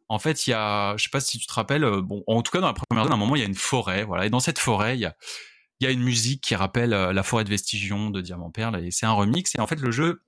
En 0.10 0.18
fait, 0.20 0.48
il 0.48 0.52
y 0.52 0.54
a. 0.54 0.96
Je 0.98 1.04
sais 1.04 1.10
pas 1.10 1.20
si 1.20 1.38
tu 1.40 1.46
te 1.46 1.54
rappelles. 1.54 1.84
euh, 1.84 2.02
Bon, 2.02 2.24
en 2.28 2.42
tout 2.42 2.52
cas, 2.52 2.60
dans 2.62 2.68
la 2.68 2.74
première 2.74 3.04
zone, 3.04 3.14
à 3.14 3.16
un 3.16 3.20
moment, 3.20 3.36
il 3.36 3.40
y 3.40 3.46
a 3.46 3.48
une 3.48 3.56
forêt. 3.56 4.04
Voilà. 4.04 4.26
Et 4.26 4.30
dans 4.30 4.40
cette 4.40 4.60
forêt, 4.60 4.98
il 4.98 5.02
y 5.02 5.06
a. 5.06 5.16
Il 5.82 5.86
y 5.86 5.88
a 5.88 5.92
une 5.92 6.04
musique 6.04 6.42
qui 6.42 6.54
rappelle 6.54 6.94
euh, 6.94 7.12
la 7.12 7.24
forêt 7.24 7.44
de 7.44 7.50
Vestigion 7.50 8.12
de 8.12 8.22
Diamant 8.22 8.52
Perle 8.52 8.86
et 8.86 8.92
c'est 8.92 9.08
un 9.08 9.14
remix. 9.14 9.56
Et 9.56 9.60
en 9.60 9.66
fait, 9.66 9.80
le 9.80 9.90
jeu, 9.90 10.22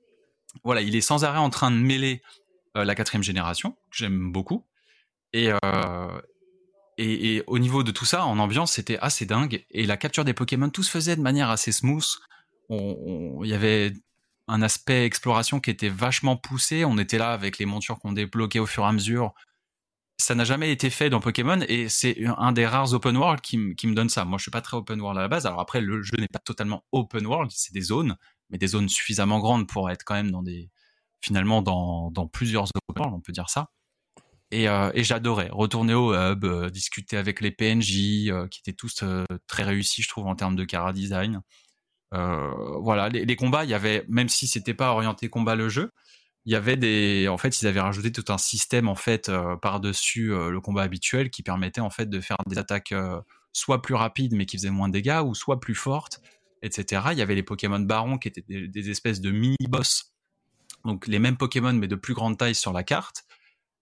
voilà, 0.64 0.82
il 0.82 0.96
est 0.96 1.02
sans 1.02 1.24
arrêt 1.24 1.38
en 1.38 1.52
train 1.52 1.70
de 1.70 1.76
mêler 1.78 2.24
euh, 2.76 2.84
la 2.84 2.96
quatrième 2.96 3.22
génération, 3.22 3.74
que 3.92 3.98
j'aime 3.98 4.32
beaucoup, 4.32 4.66
et, 5.32 5.52
euh, 5.52 6.22
et, 6.98 7.36
et 7.36 7.44
au 7.46 7.60
niveau 7.60 7.84
de 7.84 7.92
tout 7.92 8.06
ça, 8.06 8.26
en 8.26 8.40
ambiance, 8.40 8.72
c'était 8.72 8.98
assez 8.98 9.28
dingue. 9.28 9.64
Et 9.70 9.86
la 9.86 9.96
capture 9.96 10.26
des 10.26 10.34
Pokémon, 10.34 10.72
tout 10.72 10.82
se 10.82 10.90
faisait 10.90 11.16
de 11.16 11.22
manière 11.22 11.52
assez 11.52 11.72
smooth. 11.72 12.18
Il 12.72 13.46
y 13.48 13.54
avait 13.54 13.94
un 14.48 14.64
aspect 14.64 15.06
exploration 15.06 15.60
qui 15.60 15.70
était 15.70 15.90
vachement 15.90 16.36
poussé. 16.36 16.84
On 16.84 16.98
était 16.98 17.20
là 17.20 17.32
avec 17.32 17.60
les 17.60 17.68
montures 17.68 18.00
qu'on 18.00 18.14
débloquait 18.14 18.58
au 18.58 18.66
fur 18.66 18.84
et 18.86 18.88
à 18.88 18.92
mesure. 18.92 19.36
Ça 20.24 20.36
n'a 20.36 20.46
jamais 20.46 20.72
été 20.72 20.90
fait 20.90 21.10
dans 21.10 21.20
Pokémon 21.20 21.60
et 21.68 21.90
c'est 21.90 22.16
un 22.38 22.54
des 22.54 22.66
rares 22.66 22.94
open 22.94 23.18
world 23.18 23.42
qui, 23.42 23.58
me 23.58 23.94
donne 23.94 24.08
ça. 24.08 24.24
Moi, 24.24 24.38
je 24.38 24.44
suis 24.44 24.52
pas 24.52 24.62
très 24.62 24.78
open 24.78 25.02
world 25.02 25.20
à 25.20 25.22
la 25.22 25.28
base. 25.28 25.46
Alors 25.46 25.60
après, 25.60 25.82
le 25.82 26.02
jeu 26.02 26.16
n'est 26.18 26.30
pas 26.30 26.40
totalement 26.40 26.86
open 26.94 27.26
world, 27.26 27.52
c'est 27.54 27.74
des 27.74 27.82
zones, 27.82 28.16
mais 28.50 28.58
des 28.58 28.68
zones 28.68 28.88
suffisamment 28.88 29.40
grandes 29.40 29.68
pour 29.68 29.92
être 29.92 30.06
quand 30.06 30.14
même 30.14 30.32
dans 30.32 30.42
des, 30.42 30.70
finalement 31.20 31.62
dans, 31.62 32.10
plusieurs 32.32 32.64
open 32.64 33.04
world, 33.04 33.14
on 33.14 33.20
peut 33.20 33.34
dire 33.34 33.50
ça. 33.50 33.68
Et, 34.50 34.70
euh, 34.70 34.92
j'adorais 34.96 35.50
retourner 35.52 35.94
au 35.94 36.14
hub, 36.14 36.46
euh, 36.46 36.70
discuter 36.70 37.18
avec 37.18 37.42
les 37.42 37.52
PNJ 37.52 38.30
euh, 38.30 38.48
qui 38.48 38.62
étaient 38.62 38.72
tous 38.72 39.04
très 39.48 39.64
réussis, 39.64 40.04
je 40.04 40.08
trouve, 40.08 40.28
en 40.28 40.36
termes 40.36 40.56
de 40.56 40.64
cara 40.64 40.94
design. 40.94 41.42
Voilà, 42.12 43.10
les, 43.10 43.26
les 43.26 43.36
combats, 43.36 43.66
il 43.66 43.72
y 43.72 43.74
avait, 43.74 44.06
même 44.08 44.30
si 44.30 44.48
c'était 44.48 44.74
pas 44.74 44.92
orienté 44.94 45.28
combat 45.28 45.56
le 45.56 45.68
jeu, 45.68 45.92
il 46.46 46.52
y 46.52 46.56
avait 46.56 46.76
des, 46.76 47.28
en 47.30 47.38
fait, 47.38 47.62
ils 47.62 47.68
avaient 47.68 47.80
rajouté 47.80 48.12
tout 48.12 48.26
un 48.32 48.38
système 48.38 48.90
en 48.90 48.96
fait 48.96 49.30
euh, 49.30 49.56
par-dessus 49.56 50.34
euh, 50.34 50.50
le 50.50 50.60
combat 50.60 50.82
habituel 50.82 51.30
qui 51.30 51.42
permettait 51.42 51.82
en 51.82 51.90
fait 51.90 52.10
de 52.10 52.20
faire 52.20 52.38
des 52.48 52.58
attaques 52.58 52.92
euh, 52.92 53.22
soit 53.54 53.82
plus 53.82 53.96
rapides 53.96 54.34
mais 54.36 54.46
qui 54.46 54.58
faisaient 54.58 54.70
moins 54.70 54.90
de 54.90 54.94
dégâts 54.94 55.22
ou 55.24 55.36
soit 55.36 55.60
plus 55.60 55.76
fortes, 55.76 56.22
etc. 56.62 57.02
Il 57.12 57.18
y 57.18 57.22
avait 57.22 57.36
les 57.36 57.44
Pokémon 57.44 57.80
Barons 57.80 58.18
qui 58.18 58.28
étaient 58.28 58.44
des, 58.48 58.68
des 58.68 58.90
espèces 58.90 59.22
de 59.22 59.32
mini-boss, 59.32 60.14
donc 60.84 61.08
les 61.08 61.20
mêmes 61.20 61.38
Pokémon 61.38 61.74
mais 61.74 61.88
de 61.88 61.96
plus 61.96 62.14
grande 62.14 62.38
taille 62.38 62.56
sur 62.56 62.74
la 62.74 62.84
carte. 62.84 63.24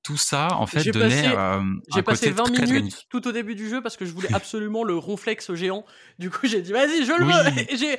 Tout 0.03 0.18
ça, 0.18 0.56
en 0.56 0.65
fait, 0.65 0.90
donnait 0.91 1.10
passé- 1.10 1.36
euh, 1.38 1.61
J'ai 1.94 2.02
passé 2.02 2.30
côté 2.34 2.49
20 2.49 2.53
très 2.56 2.65
minutes 2.65 3.06
tout 3.10 3.28
au 3.28 3.32
début 3.32 3.53
du 3.53 3.69
jeu 3.69 3.82
parce 3.84 3.98
que 3.98 4.06
je 4.06 4.11
voulais 4.11 4.30
absolument 4.34 4.84
le 4.84 4.95
ronflex 4.98 5.53
géant. 5.53 5.86
Du 6.18 6.32
coup, 6.32 6.48
j'ai 6.48 6.61
dit, 6.64 6.72
vas-y, 6.72 7.06
je 7.06 7.11
le 7.11 7.26
Oui. 7.26 7.34
veux. 7.34 7.98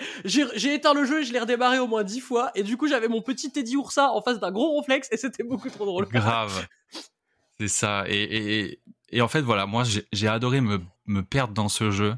J'ai- 0.59 0.75
éteint 0.75 0.95
le 0.95 1.05
jeu 1.05 1.21
et 1.21 1.25
je 1.25 1.33
l'ai 1.33 1.39
redémarré 1.39 1.79
au 1.79 1.87
moins 1.87 2.03
10 2.03 2.21
fois. 2.21 2.51
Et 2.57 2.65
du 2.65 2.77
coup, 2.77 2.89
j'avais 2.89 3.07
mon 3.07 3.23
petit 3.23 3.53
Teddy 3.53 3.75
Ursa 3.75 4.11
en 4.11 4.21
face 4.21 4.41
d'un 4.41 4.51
gros 4.51 4.71
ronflex 4.73 5.09
et 5.13 5.17
c'était 5.17 5.45
beaucoup 5.45 5.71
trop 5.71 5.85
drôle. 5.87 6.07
Grave. 6.09 6.67
C'est 7.61 7.69
ça. 7.69 8.05
Et, 8.09 8.15
et, 8.23 8.61
et- 8.65 8.81
et 9.15 9.21
en 9.21 9.29
fait, 9.29 9.43
voilà, 9.43 9.67
moi, 9.67 9.85
j'ai 10.13 10.27
adoré 10.29 10.61
me, 10.61 10.81
me 11.07 11.23
perdre 11.23 11.55
dans 11.55 11.69
ce 11.69 11.91
jeu 11.93 12.17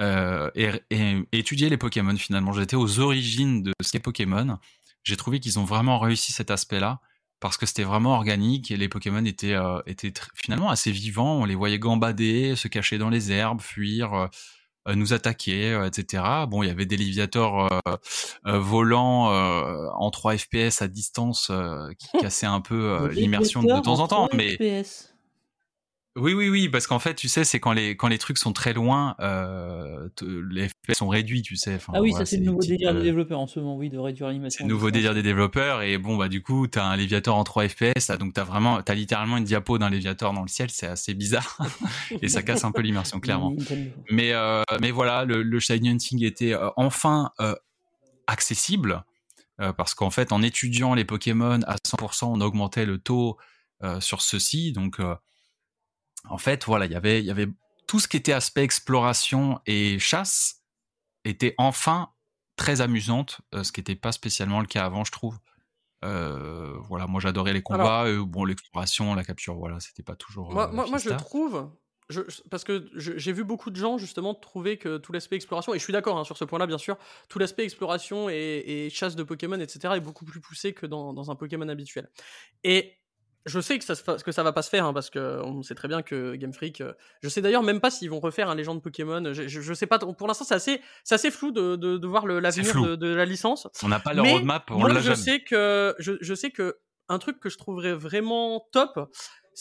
euh, 0.00 0.50
et, 0.54 0.70
et- 0.90 1.18
et 1.32 1.38
étudier 1.40 1.68
les 1.68 1.76
Pokémon 1.76 2.16
finalement. 2.16 2.52
J'étais 2.52 2.76
aux 2.76 3.00
origines 3.00 3.62
de 3.64 3.72
ce 3.82 3.92
qu'est 3.92 3.98
Pokémon. 4.00 4.58
J'ai 5.02 5.16
trouvé 5.18 5.40
qu'ils 5.40 5.58
ont 5.58 5.64
vraiment 5.64 5.98
réussi 5.98 6.32
cet 6.32 6.50
aspect-là 6.50 7.00
parce 7.40 7.56
que 7.56 7.66
c'était 7.66 7.84
vraiment 7.84 8.14
organique 8.14 8.70
et 8.70 8.76
les 8.76 8.88
Pokémon 8.88 9.24
étaient, 9.24 9.54
euh, 9.54 9.80
étaient 9.86 10.12
finalement 10.34 10.70
assez 10.70 10.92
vivants. 10.92 11.40
On 11.40 11.44
les 11.44 11.54
voyait 11.54 11.78
gambader, 11.78 12.54
se 12.56 12.68
cacher 12.68 12.98
dans 12.98 13.10
les 13.10 13.32
herbes, 13.32 13.60
fuir. 13.60 14.14
euh, 14.14 14.26
euh, 14.88 14.94
nous 14.94 15.12
attaquer, 15.12 15.72
euh, 15.74 15.86
etc. 15.86 16.22
Bon, 16.48 16.62
il 16.62 16.68
y 16.68 16.70
avait 16.70 16.86
des 16.86 16.96
Léviators 16.96 17.70
euh, 17.70 17.96
euh, 18.46 18.58
volants 18.58 19.30
euh, 19.30 19.88
en 19.94 20.10
3 20.10 20.38
FPS 20.38 20.80
à 20.80 20.88
distance 20.88 21.48
euh, 21.50 21.90
qui 21.98 22.08
cassaient 22.20 22.46
un 22.46 22.62
peu 22.62 23.08
l'immersion 23.12 23.62
de 23.62 23.68
temps 23.82 24.00
en 24.00 24.08
temps. 24.08 24.26
3 24.28 24.36
Mais 24.38 24.54
FPS. 24.54 25.09
Oui, 26.16 26.34
oui, 26.34 26.48
oui, 26.48 26.68
parce 26.68 26.86
qu'en 26.88 26.98
fait, 26.98 27.14
tu 27.14 27.28
sais, 27.28 27.44
c'est 27.44 27.60
quand 27.60 27.72
les 27.72 27.96
quand 27.96 28.08
les 28.08 28.18
trucs 28.18 28.38
sont 28.38 28.52
très 28.52 28.72
loin, 28.72 29.14
euh, 29.20 30.08
les 30.50 30.68
FPS 30.68 30.94
sont 30.98 31.08
réduits, 31.08 31.42
tu 31.42 31.56
sais. 31.56 31.76
Enfin, 31.76 31.92
Ah 31.94 32.00
oui, 32.02 32.10
voilà, 32.10 32.24
ça 32.24 32.30
c'est 32.30 32.38
le 32.38 32.44
nouveau 32.46 32.60
délire 32.60 32.90
euh, 32.90 32.94
des 32.94 33.02
développeurs 33.02 33.38
en 33.38 33.46
ce 33.46 33.60
moment, 33.60 33.76
oui, 33.76 33.88
de 33.90 33.98
réduire 33.98 34.26
c'est 34.26 34.32
l'animation. 34.32 34.64
le 34.66 34.70
à 34.70 34.74
nouveau 34.74 34.90
délire 34.90 35.14
des 35.14 35.22
développeurs 35.22 35.82
et 35.82 35.98
bon 35.98 36.16
bah 36.16 36.28
du 36.28 36.42
coup 36.42 36.66
t'as 36.66 36.84
un 36.84 36.96
Léviator 36.96 37.36
en 37.36 37.44
3 37.44 37.68
FPS 37.68 38.08
là, 38.08 38.16
donc 38.16 38.32
t'as 38.34 38.42
vraiment 38.44 38.82
t'as 38.82 38.94
littéralement 38.94 39.36
une 39.36 39.44
diapo 39.44 39.78
d'un 39.78 39.88
Léviator 39.90 40.32
dans 40.32 40.42
le 40.42 40.48
ciel 40.48 40.68
c'est 40.70 40.86
assez 40.88 41.14
bizarre 41.14 41.58
et 42.22 42.28
ça 42.28 42.42
casse 42.42 42.64
un 42.64 42.72
peu 42.72 42.82
l'immersion 42.82 43.20
clairement 43.20 43.54
mais 44.10 44.32
euh, 44.32 44.62
mais 44.80 44.90
voilà 44.90 45.24
le, 45.24 45.42
le 45.42 45.60
Shiny 45.60 45.90
Hunting 45.90 46.24
était 46.24 46.54
euh, 46.54 46.70
enfin 46.76 47.30
euh, 47.40 47.54
accessible 48.26 49.04
euh, 49.60 49.72
parce 49.72 49.94
qu'en 49.94 50.10
fait 50.10 50.32
en 50.32 50.42
étudiant 50.42 50.94
les 50.94 51.04
Pokémon 51.04 51.60
à 51.66 51.76
100% 51.76 52.24
on 52.26 52.40
augmentait 52.40 52.86
le 52.86 52.98
taux 52.98 53.36
euh, 53.82 54.00
sur 54.00 54.22
ceci 54.22 54.72
donc 54.72 55.00
euh, 55.00 55.14
en 56.28 56.38
fait 56.38 56.64
voilà 56.64 56.86
il 56.86 56.92
y 56.92 56.96
avait 56.96 57.20
il 57.20 57.26
y 57.26 57.30
avait 57.30 57.48
tout 57.86 57.98
ce 57.98 58.06
qui 58.06 58.16
était 58.16 58.32
aspect 58.32 58.62
exploration 58.62 59.60
et 59.66 59.98
chasse 59.98 60.62
était 61.24 61.54
enfin 61.58 62.10
très 62.54 62.82
amusante, 62.82 63.40
euh, 63.54 63.64
ce 63.64 63.72
qui 63.72 63.80
n'était 63.80 63.96
pas 63.96 64.12
spécialement 64.12 64.60
le 64.60 64.66
cas 64.66 64.84
avant, 64.84 65.02
je 65.02 65.10
trouve. 65.10 65.38
Euh, 66.04 66.76
voilà, 66.88 67.06
moi 67.06 67.20
j'adorais 67.20 67.52
les 67.52 67.62
combats, 67.62 68.04
euh, 68.04 68.24
bon 68.24 68.44
l'exploration, 68.44 69.14
la 69.14 69.24
capture, 69.24 69.56
voilà, 69.56 69.80
c'était 69.80 70.02
pas 70.02 70.14
toujours. 70.14 70.52
Moi, 70.52 70.68
euh, 70.68 70.72
moi, 70.72 70.86
moi, 70.86 70.98
je 70.98 71.10
trouve, 71.10 71.68
je, 72.10 72.20
parce 72.48 72.64
que 72.64 72.88
j'ai 72.94 73.32
vu 73.32 73.44
beaucoup 73.44 73.70
de 73.70 73.76
gens 73.76 73.98
justement 73.98 74.34
trouver 74.34 74.78
que 74.78 74.98
tout 74.98 75.12
l'aspect 75.12 75.36
exploration, 75.36 75.74
et 75.74 75.78
je 75.78 75.84
suis 75.84 75.92
d'accord 75.92 76.16
hein, 76.16 76.24
sur 76.24 76.36
ce 76.36 76.44
point-là, 76.44 76.66
bien 76.66 76.78
sûr, 76.78 76.96
tout 77.28 77.38
l'aspect 77.38 77.64
exploration 77.64 78.30
et, 78.30 78.62
et 78.66 78.90
chasse 78.90 79.16
de 79.16 79.22
Pokémon, 79.24 79.58
etc., 79.58 79.94
est 79.96 80.00
beaucoup 80.00 80.24
plus 80.24 80.40
poussé 80.40 80.74
que 80.74 80.86
dans, 80.86 81.12
dans 81.12 81.30
un 81.30 81.34
Pokémon 81.34 81.68
habituel. 81.68 82.08
Et 82.62 82.99
je 83.46 83.60
sais 83.60 83.78
que 83.78 83.84
ça, 83.84 83.94
se 83.94 84.02
fa- 84.02 84.16
que 84.16 84.32
ça 84.32 84.42
va 84.42 84.52
pas 84.52 84.62
se 84.62 84.68
faire, 84.70 84.84
hein, 84.84 84.92
parce 84.92 85.08
que 85.10 85.40
on 85.42 85.62
sait 85.62 85.74
très 85.74 85.88
bien 85.88 86.02
que 86.02 86.34
Game 86.36 86.52
Freak. 86.52 86.80
euh, 86.80 86.92
je 87.22 87.28
sais 87.28 87.40
d'ailleurs 87.40 87.62
même 87.62 87.80
pas 87.80 87.90
s'ils 87.90 88.10
vont 88.10 88.20
refaire 88.20 88.50
un 88.50 88.54
Légende 88.54 88.82
Pokémon. 88.82 89.32
Je, 89.32 89.48
je, 89.48 89.60
je 89.60 89.74
sais 89.74 89.86
pas. 89.86 89.98
Pour 89.98 90.28
l'instant, 90.28 90.44
c'est 90.44 90.54
assez, 90.54 90.80
c'est 91.04 91.14
assez 91.14 91.30
flou 91.30 91.50
de, 91.50 91.76
de, 91.76 91.96
de 91.96 92.06
voir 92.06 92.26
l'avenir 92.26 92.74
de, 92.82 92.96
de 92.96 93.14
la 93.14 93.24
licence. 93.24 93.66
On 93.82 93.88
n'a 93.88 93.98
pas 94.00 94.12
le 94.14 94.22
Mais 94.22 94.32
roadmap, 94.32 94.70
on 94.70 94.78
moi, 94.78 94.90
je 94.94 95.00
jamais. 95.00 95.16
sais 95.16 95.40
que 95.40 95.94
je, 95.98 96.12
je 96.20 96.34
sais 96.34 96.50
que 96.50 96.78
un 97.08 97.18
truc 97.18 97.40
que 97.40 97.48
je 97.48 97.58
trouverais 97.58 97.92
vraiment 97.94 98.68
top, 98.72 99.10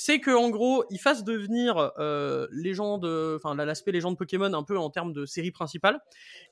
c'est 0.02 0.22
que 0.22 0.32
en 0.32 0.50
gros, 0.50 0.86
ils 0.90 0.98
fassent 0.98 1.26
devenir 1.26 1.92
euh, 2.00 2.48
légende, 2.52 3.04
enfin 3.36 3.54
la- 3.54 3.66
l'aspect 3.66 3.92
légende 3.92 4.18
Pokémon 4.18 4.54
un 4.54 4.64
peu 4.64 4.78
en 4.78 4.90
termes 4.90 5.12
de 5.12 5.26
série 5.26 5.52
principale, 5.52 6.00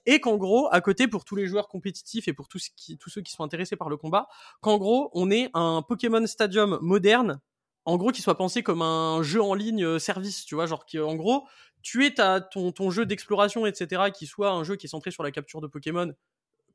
et 0.05 0.19
qu'en 0.19 0.35
gros, 0.35 0.67
à 0.71 0.81
côté 0.81 1.07
pour 1.07 1.23
tous 1.23 1.35
les 1.37 1.47
joueurs 1.47 1.69
compétitifs 1.69 2.27
et 2.27 2.33
pour 2.33 2.49
tous 2.49 2.59
ceux 3.07 3.21
qui 3.21 3.31
sont 3.31 3.43
intéressés 3.43 3.77
par 3.77 3.87
le 3.89 3.95
combat, 3.95 4.27
qu'en 4.61 4.77
gros, 4.77 5.09
on 5.13 5.31
ait 5.31 5.49
un 5.53 5.81
Pokémon 5.81 6.25
Stadium 6.27 6.77
moderne, 6.81 7.39
en 7.85 7.95
gros, 7.95 8.11
qui 8.11 8.21
soit 8.21 8.35
pensé 8.35 8.63
comme 8.63 8.81
un 8.81 9.23
jeu 9.23 9.41
en 9.41 9.53
ligne 9.53 9.85
euh, 9.85 9.99
service, 9.99 10.43
tu 10.45 10.55
vois, 10.55 10.65
genre 10.65 10.85
qui 10.85 10.99
en 10.99 11.15
gros, 11.15 11.47
tu 11.81 12.05
es 12.05 12.13
ta, 12.15 12.41
ton, 12.41 12.73
ton 12.73 12.91
jeu 12.91 13.05
d'exploration, 13.05 13.65
etc., 13.65 14.11
qui 14.11 14.27
soit 14.27 14.51
un 14.51 14.65
jeu 14.65 14.75
qui 14.75 14.87
est 14.87 14.89
centré 14.89 15.11
sur 15.11 15.23
la 15.23 15.31
capture 15.31 15.61
de 15.61 15.67
Pokémon, 15.67 16.11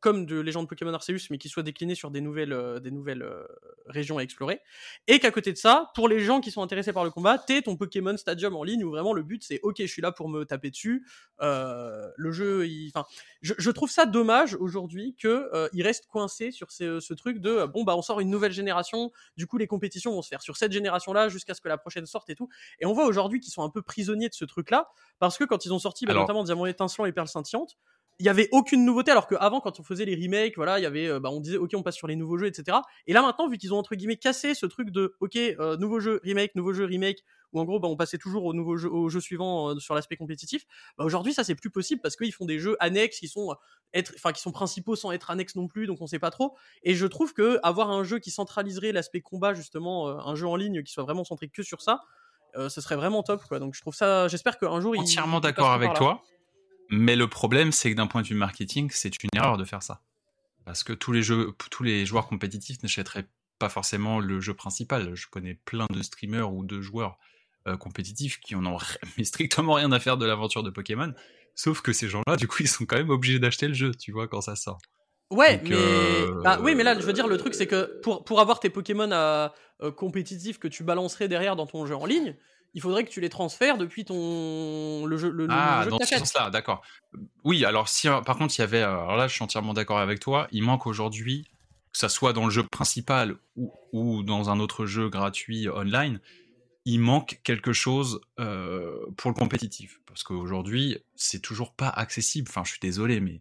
comme 0.03 0.27
de 0.27 0.39
Légende 0.39 0.69
Pokémon 0.69 0.93
Arceus, 0.93 1.29
mais 1.31 1.39
qui 1.39 1.49
soit 1.49 1.63
décliné 1.63 1.95
sur 1.95 2.11
des 2.11 2.21
nouvelles, 2.21 2.53
euh, 2.53 2.79
des 2.81 2.91
nouvelles 2.91 3.23
euh, 3.23 3.47
régions 3.87 4.19
à 4.19 4.23
explorer. 4.23 4.61
Et 5.07 5.19
qu'à 5.21 5.31
côté 5.31 5.53
de 5.53 5.57
ça, 5.57 5.91
pour 5.95 6.09
les 6.09 6.21
gens 6.21 6.43
qui 6.43 6.51
sont 6.51 6.61
intéressés 6.61 6.93
par 6.93 7.05
le 7.05 7.11
combat, 7.11 7.39
t'es 7.39 7.63
ton 7.63 7.77
Pokémon 7.77 8.17
Stadium 8.17 8.55
en 8.55 8.65
ligne 8.65 8.85
où 8.85 8.91
vraiment 8.91 9.15
le 9.15 9.23
but 9.23 9.43
c'est 9.43 9.61
ok, 9.63 9.77
je 9.79 9.87
suis 9.87 10.03
là 10.03 10.13
pour 10.13 10.29
me 10.29 10.45
taper 10.45 10.71
dessus. 10.71 11.07
Euh, 11.41 12.11
le 12.17 12.33
jeu, 12.33 12.67
il... 12.67 12.91
enfin, 12.95 13.07
je, 13.41 13.55
je 13.57 13.71
trouve 13.71 13.91
ça 13.91 14.05
dommage 14.05 14.55
aujourd'hui 14.57 15.15
que 15.19 15.49
euh, 15.55 15.69
il 15.73 15.83
reste 15.83 16.07
coincé 16.09 16.51
sur 16.51 16.71
ce, 16.73 17.01
ce 17.01 17.15
truc 17.15 17.39
de 17.39 17.65
bon 17.67 17.85
bah 17.85 17.97
on 17.97 18.03
sort 18.03 18.21
une 18.21 18.29
nouvelle 18.31 18.53
génération, 18.53 19.13
du 19.37 19.47
coup 19.47 19.57
les 19.57 19.67
compétitions 19.69 20.13
vont 20.13 20.23
se 20.23 20.29
faire 20.29 20.43
sur 20.43 20.57
cette 20.57 20.73
génération-là 20.73 21.29
jusqu'à 21.29 21.55
ce 21.55 21.61
que 21.61 21.69
la 21.69 21.79
prochaine 21.79 22.07
sorte 22.07 22.29
et 22.29 22.35
tout. 22.35 22.49
Et 22.81 22.87
on 22.87 22.93
voit 22.93 23.07
aujourd'hui 23.07 23.41
qu'ils 23.41 23.53
sont 23.53 23.63
un 23.63 23.71
peu 23.71 23.83
prisonniers 23.83 24.29
de 24.29 24.35
ce 24.35 24.45
truc-là 24.45 24.89
parce 25.21 25.39
que 25.39 25.45
quand 25.45 25.65
ils 25.65 25.73
ont 25.73 25.79
sorti 25.79 26.07
bah, 26.07 26.11
Alors- 26.13 26.25
notamment 26.25 26.43
Diamant 26.43 26.67
étincelant 26.67 27.07
et 27.07 27.13
Perle 27.13 27.29
scintillante, 27.29 27.77
il 28.19 28.27
y 28.27 28.29
avait 28.29 28.49
aucune 28.53 28.85
nouveauté 28.85 29.11
alors 29.11 29.27
qu'avant 29.27 29.61
quand 29.61 29.81
on 29.81 29.83
faisait 29.83 30.05
les 30.05 30.15
remakes 30.15 30.55
voilà 30.57 30.79
il 30.79 30.83
y 30.83 30.87
avait 30.87 31.09
euh, 31.09 31.21
bah, 31.21 31.31
on 31.33 31.41
disait 31.41 31.57
ok 31.57 31.71
on 31.75 31.83
passe 31.83 31.97
sur 31.97 32.07
les 32.07 32.17
nouveaux 32.17 32.39
jeux 32.39 32.47
etc 32.47 32.79
et 33.07 33.13
là 33.13 33.23
maintenant 33.23 33.49
vu 33.49 33.59
qu'ils 33.59 33.75
ont 33.75 33.79
entre 33.79 33.95
guillemets 33.95 34.17
cassé 34.17 34.55
ce 34.55 34.67
truc 34.67 34.91
de 34.91 35.17
ok 35.21 35.37
euh, 35.37 35.77
nouveau 35.77 36.01
jeu 36.01 36.21
remake 36.23 36.55
nouveau 36.55 36.73
jeu 36.73 36.85
remake 36.85 37.25
où 37.53 37.61
en 37.61 37.65
gros 37.65 37.81
bah, 37.81 37.89
on 37.89 37.97
passait 37.97 38.19
toujours 38.19 38.45
au 38.45 38.55
nouveau 38.55 38.77
jeu 38.77 38.91
au 38.91 39.09
jeu 39.09 39.21
suivant 39.21 39.71
euh, 39.71 39.79
sur 39.79 39.95
l'aspect 39.95 40.17
compétitif 40.17 40.65
bah, 40.99 41.05
aujourd'hui 41.05 41.33
ça 41.33 41.43
c'est 41.43 41.55
plus 41.55 41.71
possible 41.71 42.01
parce 42.01 42.17
qu'ils 42.17 42.33
font 42.33 42.45
des 42.45 42.59
jeux 42.59 42.77
annexes 42.81 43.19
qui 43.19 43.29
sont 43.29 43.55
être 43.95 44.13
enfin 44.17 44.33
qui 44.33 44.41
sont 44.41 44.53
principaux 44.53 44.95
sans 44.95 45.13
être 45.13 45.31
annexes 45.31 45.57
non 45.57 45.67
plus 45.67 45.87
donc 45.87 46.01
on 46.01 46.07
sait 46.07 46.19
pas 46.19 46.31
trop. 46.31 46.57
Et 46.83 46.95
je 46.95 47.07
trouve 47.07 47.35
que 47.35 47.59
avoir 47.63 47.91
un 47.91 48.05
jeu 48.05 48.19
qui 48.19 48.31
centraliserait 48.31 48.93
l'aspect 48.93 49.21
combat 49.21 49.53
justement 49.53 50.09
euh, 50.09 50.17
un 50.25 50.35
jeu 50.35 50.47
en 50.47 50.57
ligne 50.57 50.83
qui 50.83 50.93
soit 50.93 51.03
vraiment 51.03 51.25
centré 51.25 51.49
que 51.49 51.63
sur 51.63 51.83
ça 51.83 52.01
ce 52.55 52.83
serait 52.83 52.97
vraiment 52.97 53.23
top 53.23 53.43
quoi. 53.49 53.59
Donc 53.59 53.75
je 53.75 53.81
trouve 53.81 53.95
ça 53.95 54.29
j'espère 54.29 54.59
qu'un 54.59 54.79
jour 54.83 54.95
Entièrement 54.99 55.41
d'accord 55.41 55.71
avec 55.71 55.95
toi, 55.95 56.23
mais 56.93 57.17
le 57.17 57.27
problème 57.27 57.73
c'est 57.73 57.91
que 57.91 57.97
d'un 57.97 58.07
point 58.07 58.23
de 58.23 58.29
vue 58.29 58.37
marketing, 58.37 58.91
c'est 58.93 59.23
une 59.25 59.31
erreur 59.35 59.57
de 59.57 59.65
faire 59.65 59.83
ça, 59.83 60.03
parce 60.65 60.85
que 60.85 60.93
tous 60.93 61.11
les 61.11 61.23
jeux, 61.23 61.53
tous 61.71 61.83
les 61.83 62.07
joueurs 62.07 62.29
compétitifs 62.29 62.81
n'achèteraient 62.83 63.27
pas 63.59 63.69
forcément 63.69 64.21
le 64.21 64.41
jeu 64.41 64.55
principal. 64.55 65.15
Je 65.15 65.27
connais 65.29 65.55
plein 65.65 65.87
de 65.91 66.03
streamers 66.03 66.53
ou 66.53 66.65
de 66.65 66.81
joueurs 66.81 67.19
euh, 67.69 67.77
compétitifs 67.77 68.41
qui 68.41 68.57
en 68.57 68.67
ont 68.67 68.79
mais 69.19 69.25
strictement 69.25 69.75
rien 69.75 69.93
à 69.93 70.01
faire 70.01 70.17
de 70.17 70.27
l'aventure 70.27 70.63
de 70.63 70.71
Pokémon. 70.71 71.13
Sauf 71.55 71.81
que 71.81 71.93
ces 71.93 72.09
gens-là, 72.09 72.37
du 72.37 72.49
coup, 72.49 72.63
ils 72.63 72.69
sont 72.69 72.87
quand 72.87 72.97
même 72.97 73.11
obligés 73.11 73.39
d'acheter 73.39 73.69
le 73.69 73.75
jeu, 73.75 73.93
tu 73.95 74.11
vois, 74.11 74.27
quand 74.27 74.41
ça 74.41 74.57
sort. 74.57 74.79
Ouais, 75.31 75.59
Donc, 75.59 75.69
mais 75.69 75.77
euh, 75.77 76.41
bah, 76.43 76.59
oui, 76.61 76.75
mais 76.75 76.83
là, 76.83 76.99
je 76.99 77.07
veux 77.07 77.13
dire, 77.13 77.29
le 77.29 77.39
truc, 77.39 77.55
c'est 77.55 77.67
que 77.67 78.01
pour, 78.03 78.25
pour 78.25 78.41
avoir 78.41 78.59
tes 78.59 78.69
Pokémon 78.69 79.11
à, 79.13 79.55
euh, 79.81 79.91
compétitifs 79.91 80.59
que 80.59 80.69
tu 80.69 80.83
balancerais 80.83 81.29
derrière 81.29 81.57
dans 81.57 81.67
ton 81.67 81.87
jeu 81.87 81.95
en 81.95 82.05
ligne, 82.05 82.37
il 82.75 82.81
faudrait 82.81 83.05
que 83.05 83.11
tu 83.11 83.21
les 83.21 83.29
transfères 83.29 83.79
depuis 83.79 84.05
ton 84.05 85.05
le 85.07 85.17
jeu 85.17 85.31
le, 85.31 85.47
le 85.47 85.53
Ah, 85.53 85.83
jeu 85.85 85.91
dans 85.91 85.99
que 85.99 86.07
ce 86.07 86.17
sens-là, 86.17 86.51
d'accord. 86.51 86.83
Oui, 87.45 87.65
alors 87.65 87.89
si 87.89 88.09
euh, 88.09 88.21
par 88.21 88.37
contre 88.37 88.55
il 88.57 88.61
y 88.61 88.65
avait, 88.65 88.83
euh, 88.83 88.91
alors 88.91 89.17
là 89.17 89.29
je 89.29 89.35
suis 89.35 89.43
entièrement 89.43 89.75
d'accord 89.75 89.99
avec 89.99 90.21
toi, 90.21 90.49
il 90.53 90.63
manque 90.63 90.87
aujourd'hui, 90.87 91.45
que 91.93 91.99
ça 91.99 92.09
soit 92.09 92.33
dans 92.33 92.45
le 92.45 92.51
jeu 92.51 92.63
principal 92.63 93.37
ou, 93.57 93.73
ou 93.93 94.23
dans 94.23 94.51
un 94.51 94.61
autre 94.61 94.87
jeu 94.87 95.09
gratuit 95.09 95.69
online, 95.69 96.21
il 96.85 96.99
manque 96.99 97.41
quelque 97.45 97.73
chose 97.73 98.21
euh, 98.41 98.97
pour 99.17 99.31
le 99.31 99.35
compétitif. 99.37 100.01
Parce 100.07 100.23
qu'aujourd'hui, 100.25 100.99
c'est 101.15 101.41
toujours 101.41 101.75
pas 101.75 101.89
accessible. 101.89 102.49
Enfin, 102.51 102.65
je 102.65 102.71
suis 102.71 102.81
désolé, 102.81 103.21
mais 103.21 103.41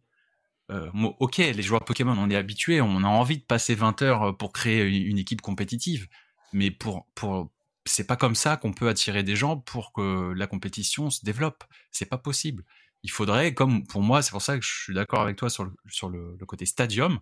euh, 0.70 0.90
ok, 1.20 1.38
les 1.38 1.62
joueurs 1.64 1.84
Pokémon, 1.84 2.16
on 2.18 2.30
est 2.30 2.36
habitués, 2.36 2.82
on 2.82 3.04
a 3.04 3.08
envie 3.08 3.38
de 3.38 3.44
passer 3.44 3.74
20 3.74 4.02
heures 4.04 4.38
pour 4.38 4.54
créer 4.54 4.84
une, 4.84 5.08
une 5.08 5.18
équipe 5.18 5.42
compétitive, 5.42 6.08
mais 6.54 6.72
pour, 6.72 7.08
pour, 7.16 7.50
c'est 7.86 8.06
pas 8.06 8.16
comme 8.16 8.36
ça 8.36 8.58
qu'on 8.58 8.74
peut 8.74 8.90
attirer 8.90 9.24
des 9.24 9.36
gens 9.36 9.58
pour 9.58 9.92
que 9.92 10.34
la 10.36 10.48
compétition 10.48 11.10
se 11.10 11.26
développe. 11.26 11.64
C'est 11.92 12.06
pas 12.06 12.18
possible. 12.18 12.64
Il 13.04 13.10
faudrait, 13.10 13.54
comme 13.54 13.86
pour 13.88 14.04
moi, 14.04 14.22
c'est 14.22 14.32
pour 14.32 14.42
ça 14.42 14.58
que 14.58 14.64
je 14.64 14.72
suis 14.72 14.94
d'accord 14.94 15.22
avec 15.22 15.36
toi 15.38 15.50
sur 15.50 15.64
le, 15.64 15.72
sur 15.90 16.10
le, 16.10 16.36
le 16.40 16.46
côté 16.46 16.66
stadium, 16.66 17.20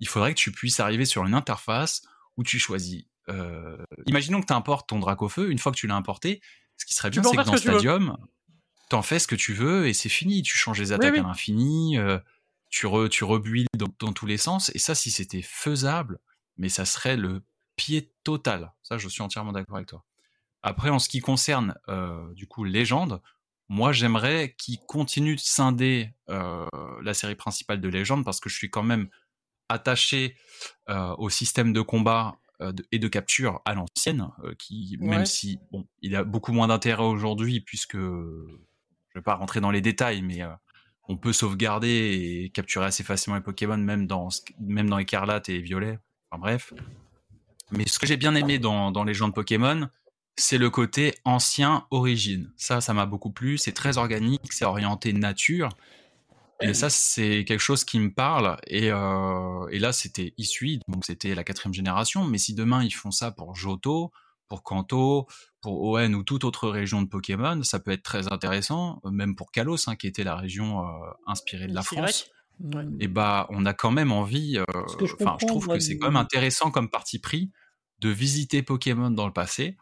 il 0.00 0.08
faudrait 0.08 0.34
que 0.34 0.38
tu 0.38 0.52
puisses 0.52 0.80
arriver 0.80 1.06
sur 1.06 1.24
une 1.24 1.34
interface 1.34 2.02
où 2.36 2.42
tu 2.42 2.58
choisis. 2.58 3.04
Euh, 3.28 3.78
imaginons 4.06 4.40
que 4.40 4.46
tu 4.46 4.52
importes 4.52 4.88
ton 4.88 4.98
Dracofeu, 4.98 5.50
une 5.50 5.58
fois 5.58 5.72
que 5.72 5.78
tu 5.78 5.86
l'as 5.86 5.94
importé, 5.94 6.42
ce 6.76 6.84
qui 6.84 6.94
serait 6.94 7.10
bien, 7.10 7.22
c'est 7.22 7.36
que 7.36 7.42
dans 7.42 7.56
ce. 7.56 7.62
Stadium, 7.62 8.16
t'en 8.88 9.02
fais 9.02 9.18
ce 9.18 9.26
que 9.26 9.36
tu 9.36 9.54
veux 9.54 9.86
et 9.86 9.94
c'est 9.94 10.08
fini. 10.08 10.42
Tu 10.42 10.56
changes 10.56 10.80
les 10.80 10.92
attaques 10.92 11.14
oui. 11.14 11.20
à 11.20 11.22
l'infini, 11.22 11.96
euh, 11.98 12.18
tu, 12.68 12.86
re, 12.86 13.08
tu 13.08 13.24
dans 13.74 14.12
tous 14.12 14.26
les 14.26 14.36
sens. 14.36 14.70
Et 14.74 14.78
ça, 14.78 14.94
si 14.94 15.10
c'était 15.10 15.42
faisable, 15.42 16.18
mais 16.58 16.68
ça 16.68 16.84
serait 16.84 17.16
le 17.16 17.42
pied 17.82 18.12
total. 18.24 18.72
Ça, 18.82 18.98
je 18.98 19.08
suis 19.08 19.22
entièrement 19.22 19.52
d'accord 19.52 19.76
avec 19.76 19.88
toi. 19.88 20.04
Après, 20.62 20.90
en 20.90 20.98
ce 21.00 21.08
qui 21.08 21.20
concerne 21.20 21.74
euh, 21.88 22.32
du 22.34 22.46
coup 22.46 22.62
Légende, 22.64 23.20
moi 23.68 23.92
j'aimerais 23.92 24.54
qu'ils 24.58 24.78
continuent 24.86 25.34
de 25.34 25.40
scinder 25.40 26.14
euh, 26.28 26.66
la 27.02 27.14
série 27.14 27.34
principale 27.34 27.80
de 27.80 27.88
Légende 27.88 28.24
parce 28.24 28.38
que 28.40 28.48
je 28.48 28.54
suis 28.56 28.70
quand 28.70 28.84
même 28.84 29.08
attaché 29.68 30.36
euh, 30.88 31.14
au 31.18 31.30
système 31.30 31.72
de 31.72 31.80
combat 31.80 32.36
de- 32.60 32.86
et 32.92 33.00
de 33.00 33.08
capture 33.08 33.60
à 33.64 33.74
l'ancienne, 33.74 34.28
qui 34.56 34.96
même 35.00 35.26
si 35.26 35.58
bon, 35.72 35.84
il 36.00 36.14
a 36.14 36.22
beaucoup 36.22 36.52
moins 36.52 36.68
d'intérêt 36.68 37.02
aujourd'hui 37.02 37.60
puisque 37.60 37.96
je 37.98 39.14
vais 39.16 39.22
pas 39.22 39.34
rentrer 39.34 39.60
dans 39.60 39.72
les 39.72 39.80
détails, 39.80 40.22
mais 40.22 40.42
on 41.08 41.16
peut 41.16 41.32
sauvegarder 41.32 41.88
et 42.44 42.50
capturer 42.50 42.86
assez 42.86 43.02
facilement 43.02 43.36
les 43.36 43.42
Pokémon 43.42 43.78
même 43.78 44.06
dans 44.06 44.28
même 44.60 44.88
dans 44.88 44.98
Écarlate 44.98 45.48
et 45.48 45.60
Violet. 45.60 45.98
Enfin 46.30 46.40
bref. 46.40 46.72
Mais 47.72 47.86
ce 47.86 47.98
que 47.98 48.06
j'ai 48.06 48.16
bien 48.16 48.34
aimé 48.34 48.58
dans, 48.58 48.90
dans 48.90 49.04
les 49.04 49.14
gens 49.14 49.28
de 49.28 49.32
Pokémon, 49.32 49.88
c'est 50.36 50.58
le 50.58 50.70
côté 50.70 51.14
ancien 51.24 51.86
origine. 51.90 52.52
Ça, 52.56 52.80
ça 52.80 52.94
m'a 52.94 53.06
beaucoup 53.06 53.30
plu. 53.30 53.58
C'est 53.58 53.72
très 53.72 53.98
organique, 53.98 54.52
c'est 54.52 54.64
orienté 54.64 55.12
nature. 55.12 55.68
Et 56.60 56.74
ça, 56.74 56.90
c'est 56.90 57.44
quelque 57.44 57.60
chose 57.60 57.82
qui 57.84 57.98
me 57.98 58.12
parle. 58.14 58.56
Et, 58.68 58.92
euh, 58.92 59.66
et 59.70 59.80
là, 59.80 59.92
c'était 59.92 60.32
issu, 60.38 60.78
donc 60.86 61.04
c'était 61.04 61.34
la 61.34 61.42
quatrième 61.42 61.74
génération. 61.74 62.24
Mais 62.24 62.38
si 62.38 62.54
demain 62.54 62.84
ils 62.84 62.92
font 62.94 63.10
ça 63.10 63.32
pour 63.32 63.56
Johto, 63.56 64.12
pour 64.48 64.62
Kanto, 64.62 65.26
pour 65.60 65.82
ON 65.82 66.12
ou 66.12 66.22
toute 66.22 66.44
autre 66.44 66.68
région 66.68 67.02
de 67.02 67.08
Pokémon, 67.08 67.62
ça 67.64 67.80
peut 67.80 67.90
être 67.90 68.04
très 68.04 68.32
intéressant. 68.32 69.00
Même 69.10 69.34
pour 69.34 69.50
Kalos, 69.50 69.88
hein, 69.88 69.96
qui 69.96 70.06
était 70.06 70.24
la 70.24 70.36
région 70.36 70.86
euh, 70.86 70.90
inspirée 71.26 71.66
de 71.66 71.74
la. 71.74 71.82
France 71.82 72.26
Ouais. 72.60 72.84
et 73.00 73.08
bah 73.08 73.46
on 73.48 73.64
a 73.64 73.72
quand 73.72 73.90
même 73.90 74.12
envie. 74.12 74.58
euh, 74.58 74.64
je 75.00 75.14
Enfin, 75.14 75.36
je 75.40 75.46
trouve 75.46 75.66
moi, 75.66 75.74
que 75.78 75.80
c'est 75.80 75.96
quand 75.98 76.06
même 76.06 76.16
intéressant 76.16 76.70
comme 76.70 76.90
parti 76.90 77.18
pris 77.18 77.50
de 78.02 78.08
visiter 78.10 78.62
Pokémon 78.62 79.10
dans 79.10 79.26
le 79.26 79.32
passé, 79.32 79.76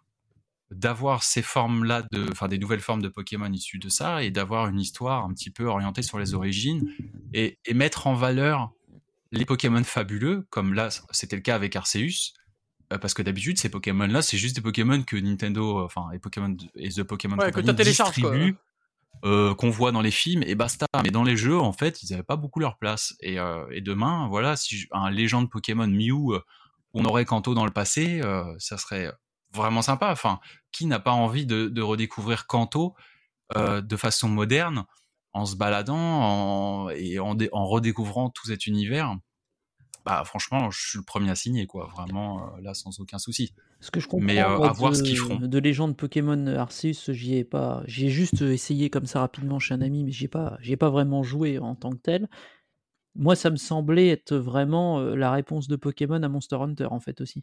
d'avoir 0.71 1.23
ces 1.23 1.43
formes-là, 1.43 2.03
de, 2.13 2.27
enfin 2.31 2.47
des 2.49 2.59
nouvelles 2.59 2.81
formes 2.81 3.03
de 3.03 3.09
Pokémon 3.09 3.51
issues 3.53 3.79
de 3.79 3.89
ça, 3.89 4.23
et 4.23 4.31
d'avoir 4.31 4.69
une 4.69 4.79
histoire 4.79 5.25
un 5.25 5.33
petit 5.33 5.51
peu 5.51 5.65
orientée 5.65 6.03
sur 6.03 6.19
les 6.19 6.35
origines 6.35 6.93
et, 7.33 7.59
et 7.65 7.75
mettre 7.75 8.07
en 8.07 8.15
valeur 8.15 8.71
les 9.33 9.45
Pokémon 9.45 9.83
fabuleux, 9.83 10.47
comme 10.51 10.75
là 10.75 10.89
c'était 11.11 11.37
le 11.37 11.43
cas 11.43 11.55
avec 11.55 11.75
Arceus. 11.77 12.35
euh, 12.93 12.99
Parce 12.99 13.15
que 13.15 13.23
d'habitude, 13.23 13.59
ces 13.59 13.71
Pokémon-là, 13.71 14.23
c'est 14.23 14.39
juste 14.39 14.55
des 14.57 14.63
Pokémon 14.63 15.03
que 15.03 15.17
Nintendo, 15.17 15.79
euh, 15.79 15.85
enfin, 15.85 16.11
et 16.13 16.19
Pokémon 16.19 16.57
et 16.77 16.91
The 16.91 17.05
Pokémon 17.05 17.37
Ouais, 17.39 17.51
Company 17.53 17.83
distribuent 17.83 18.57
euh, 19.25 19.55
qu'on 19.55 19.71
voit 19.71 19.93
dans 19.93 20.03
les 20.03 20.11
films 20.11 20.43
et 20.47 20.55
basta. 20.55 20.87
Mais 21.03 21.11
dans 21.11 21.25
les 21.25 21.37
jeux, 21.37 21.59
en 21.59 21.73
fait, 21.73 22.03
ils 22.03 22.11
n'avaient 22.11 22.23
pas 22.23 22.37
beaucoup 22.37 22.61
leur 22.61 22.77
place. 22.79 23.15
Et, 23.21 23.39
euh, 23.39 23.67
et 23.71 23.81
demain, 23.81 24.29
voilà, 24.29 24.57
si 24.57 24.87
un 24.93 25.11
légende 25.11 25.51
Pokémon 25.51 25.87
Mew, 25.89 26.39
on 26.95 27.05
aurait 27.05 27.25
Kanto 27.25 27.55
dans 27.55 27.65
le 27.67 27.71
passé, 27.73 28.21
euh, 28.23 28.45
ça 28.59 28.79
serait 28.79 29.12
vraiment 29.53 29.83
sympa. 29.83 30.11
Enfin, 30.11 30.41
qui 30.73 30.87
n'a 30.87 31.01
pas 31.01 31.12
envie 31.12 31.47
de, 31.47 31.69
de 31.69 31.83
redécouvrir 31.83 32.47
Kanto 32.47 32.95
euh, 33.57 33.81
de 33.81 33.97
façon 33.97 34.29
moderne 34.29 34.85
en 35.33 35.47
se 35.47 35.57
baladant 35.57 35.97
en- 35.97 36.91
et 36.91 37.19
en, 37.21 37.35
dé- 37.35 37.51
en 37.53 37.67
redécouvrant 37.67 38.31
tout 38.31 38.47
cet 38.49 38.67
univers? 38.67 39.17
Bah 40.07 40.23
franchement 40.25 40.71
je 40.71 40.81
suis 40.81 40.99
le 40.99 41.05
premier 41.05 41.31
à 41.31 41.35
signer 41.35 41.67
quoi 41.67 41.87
vraiment 41.95 42.55
euh, 42.57 42.61
là 42.62 42.73
sans 42.73 42.99
aucun 43.01 43.19
souci 43.19 43.53
Ce 43.81 43.91
que 43.91 44.01
je 44.01 44.09
comprends 44.09 44.25
Mais, 44.25 44.41
euh, 44.43 44.57
moi, 44.57 44.69
à 44.69 44.73
voir 44.73 44.97
ce 44.97 45.03
qu'ils 45.03 45.19
feront. 45.19 45.39
de 45.39 45.59
légende 45.59 45.97
Pokémon 45.97 46.47
Arceus, 46.49 47.12
j'y 47.12 47.37
ai 47.37 47.45
pas. 47.45 47.83
J'y 47.87 48.07
ai 48.07 48.09
juste 48.11 48.41
essayé 48.43 48.89
comme 48.89 49.07
ça 49.07 49.21
rapidement 49.21 49.59
chez 49.59 49.75
un 49.75 49.83
ami, 49.83 50.05
mais 50.05 50.11
j'y 50.12 50.25
ai 50.25 50.29
pas, 50.29 50.57
j'y 50.62 50.73
ai 50.73 50.77
pas 50.79 50.89
vraiment 50.91 51.23
joué 51.23 51.59
en 51.59 51.75
tant 51.75 51.91
que 51.91 51.97
tel. 51.99 52.29
Moi, 53.16 53.35
ça 53.37 53.51
me 53.51 53.57
semblait 53.57 54.09
être 54.09 54.35
vraiment 54.37 55.01
euh, 55.01 55.15
la 55.16 55.31
réponse 55.32 55.69
de 55.69 55.77
Pokémon 55.77 56.23
à 56.23 56.28
Monster 56.28 56.57
Hunter 56.57 56.87
en 56.91 57.01
fait 57.01 57.20
aussi. 57.20 57.43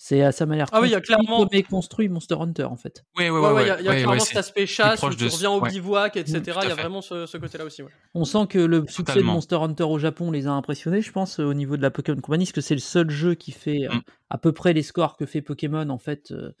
C'est 0.00 0.30
ça 0.30 0.46
m'a 0.46 0.54
l'air 0.54 0.68
Ah 0.70 0.80
oui, 0.80 0.90
il 0.90 0.92
y 0.92 0.94
a 0.94 0.98
construit 1.00 1.16
clairement- 1.26 1.38
comme 1.48 1.58
est 1.58 1.62
construit 1.64 2.08
Monster 2.08 2.36
Hunter 2.38 2.62
en 2.64 2.76
fait. 2.76 3.02
ouais 3.16 3.30
Ouais, 3.30 3.40
ouais, 3.50 3.64
il 3.64 3.66
y 3.66 3.70
a, 3.70 3.80
il 3.80 3.84
y 3.84 3.88
a 3.88 3.94
clairement 3.96 4.20
cet 4.20 4.36
aspect 4.36 4.64
chasse 4.64 5.02
où 5.02 5.10
tu 5.10 5.24
de- 5.24 5.28
reviens 5.28 5.50
au 5.50 5.60
ouais. 5.60 5.70
bivouac, 5.70 6.16
etc. 6.16 6.36
À 6.38 6.40
Il 6.40 6.46
y 6.68 6.72
a 6.72 6.76
fait. 6.76 6.82
vraiment 6.82 7.02
ce, 7.02 7.26
ce 7.26 7.36
côté-là 7.36 7.64
aussi. 7.64 7.82
Ouais. 7.82 7.90
On 8.14 8.24
sent 8.24 8.46
que 8.48 8.60
le 8.60 8.84
succès 8.86 9.16
de. 9.18 9.22
Monster 9.24 9.56
Hunter 9.56 9.82
au 9.82 9.98
Japon 9.98 10.30
les 10.30 10.46
a 10.46 10.52
impressionnés, 10.52 11.02
je 11.02 11.10
pense, 11.10 11.40
au 11.40 11.52
niveau 11.52 11.76
de 11.76 11.82
la 11.82 11.90
Pokémon 11.90 12.20
Company, 12.20 12.44
parce 12.44 12.52
que 12.52 12.60
c'est 12.60 12.74
le 12.76 12.80
seul 12.80 13.10
jeu 13.10 13.34
qui 13.34 13.50
fait 13.50 13.88
euh, 13.88 13.94
Mm. 13.96 14.00
à 14.30 14.38
peu 14.38 14.52
près 14.52 14.72
les 14.72 14.84
scores 14.84 15.16
que 15.16 15.26
fait 15.26 15.42
Pokémon 15.42 15.88
en 15.90 15.98
fait 15.98 16.30
euh, 16.30 16.52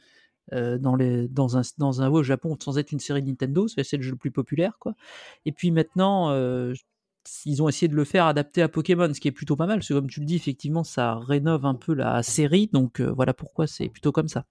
euh, 0.52 0.76
dans, 0.78 0.96
les, 0.96 1.28
dans, 1.28 1.56
un, 1.56 1.62
dans 1.78 2.02
un 2.02 2.08
au 2.10 2.24
Japon 2.24 2.56
sans 2.60 2.76
être 2.76 2.90
une 2.90 2.98
série 2.98 3.22
Nintendo, 3.22 3.68
c'est 3.68 3.84
c'est 3.84 3.98
le 3.98 4.02
jeu 4.02 4.10
le 4.10 4.16
plus 4.16 4.32
populaire 4.32 4.78
quoi. 4.80 4.94
Et 5.44 5.52
puis 5.52 5.70
maintenant, 5.70 6.30
euh, 6.32 6.72
ils 7.44 7.62
ont 7.62 7.68
essayé 7.68 7.88
de 7.88 7.94
le 7.94 8.04
faire 8.04 8.26
adapté 8.26 8.62
à 8.62 8.68
Pokémon, 8.68 9.12
ce 9.12 9.20
qui 9.20 9.28
est 9.28 9.32
plutôt 9.32 9.56
pas 9.56 9.66
mal, 9.66 9.78
parce 9.78 9.88
que 9.88 9.94
comme 9.94 10.10
tu 10.10 10.20
le 10.20 10.26
dis, 10.26 10.36
effectivement, 10.36 10.84
ça 10.84 11.18
rénove 11.18 11.66
un 11.66 11.74
peu 11.74 11.94
la 11.94 12.22
série, 12.22 12.68
donc 12.72 13.00
euh, 13.00 13.10
voilà 13.10 13.34
pourquoi 13.34 13.66
c'est 13.66 13.88
plutôt 13.88 14.12
comme 14.12 14.28
ça. 14.28 14.44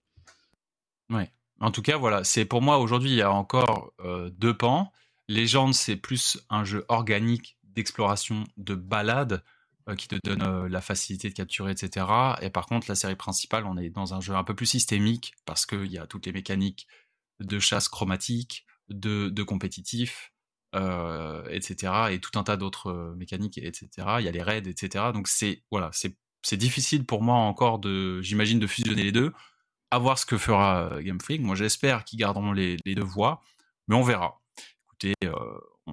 Ouais. 1.09 1.31
En 1.59 1.71
tout 1.71 1.81
cas, 1.81 1.97
voilà, 1.97 2.23
c'est 2.23 2.45
pour 2.45 2.61
moi 2.61 2.77
aujourd'hui, 2.77 3.11
il 3.11 3.15
y 3.15 3.21
a 3.21 3.31
encore 3.31 3.93
euh, 4.01 4.29
deux 4.29 4.55
pans. 4.55 4.91
Légende, 5.27 5.73
c'est 5.73 5.95
plus 5.95 6.39
un 6.49 6.63
jeu 6.63 6.85
organique 6.87 7.57
d'exploration, 7.63 8.43
de 8.57 8.75
balade, 8.75 9.43
euh, 9.89 9.95
qui 9.95 10.07
te 10.07 10.15
donne 10.23 10.67
la 10.67 10.81
facilité 10.81 11.29
de 11.29 11.33
capturer, 11.33 11.71
etc. 11.71 12.05
Et 12.41 12.49
par 12.49 12.67
contre, 12.67 12.87
la 12.89 12.95
série 12.95 13.15
principale, 13.15 13.65
on 13.65 13.77
est 13.77 13.89
dans 13.89 14.13
un 14.13 14.21
jeu 14.21 14.35
un 14.35 14.43
peu 14.43 14.53
plus 14.53 14.65
systémique 14.65 15.33
parce 15.45 15.65
qu'il 15.65 15.91
y 15.91 15.97
a 15.97 16.05
toutes 16.05 16.25
les 16.25 16.33
mécaniques 16.33 16.87
de 17.39 17.59
chasse 17.59 17.89
chromatique, 17.89 18.65
de 18.89 19.43
compétitif, 19.43 20.31
euh, 20.75 21.43
etc. 21.49 21.93
Et 22.11 22.19
tout 22.19 22.37
un 22.37 22.43
tas 22.43 22.57
d'autres 22.57 22.89
euh, 22.91 23.15
mécaniques, 23.15 23.57
etc. 23.57 23.87
Il 24.19 24.25
y 24.25 24.27
a 24.27 24.31
les 24.31 24.41
raids, 24.41 24.67
etc. 24.67 25.05
Donc 25.13 25.27
c'est 25.27 25.63
voilà, 25.71 25.91
c'est 25.93 26.57
difficile 26.57 27.05
pour 27.05 27.21
moi 27.23 27.35
encore 27.35 27.79
de, 27.79 28.21
j'imagine, 28.21 28.59
de 28.59 28.67
fusionner 28.67 29.03
les 29.03 29.11
deux 29.11 29.33
à 29.91 29.99
voir 29.99 30.17
ce 30.19 30.25
que 30.25 30.37
fera 30.37 30.89
euh, 30.91 31.01
Game 31.01 31.19
Freak. 31.21 31.41
Moi, 31.41 31.55
j'espère 31.55 32.03
qu'ils 32.03 32.19
garderont 32.19 32.51
les, 32.51 32.77
les 32.85 32.95
deux 32.95 33.03
voix, 33.03 33.41
mais 33.87 33.95
on 33.95 34.03
verra. 34.03 34.41
Écoutez, 34.85 35.13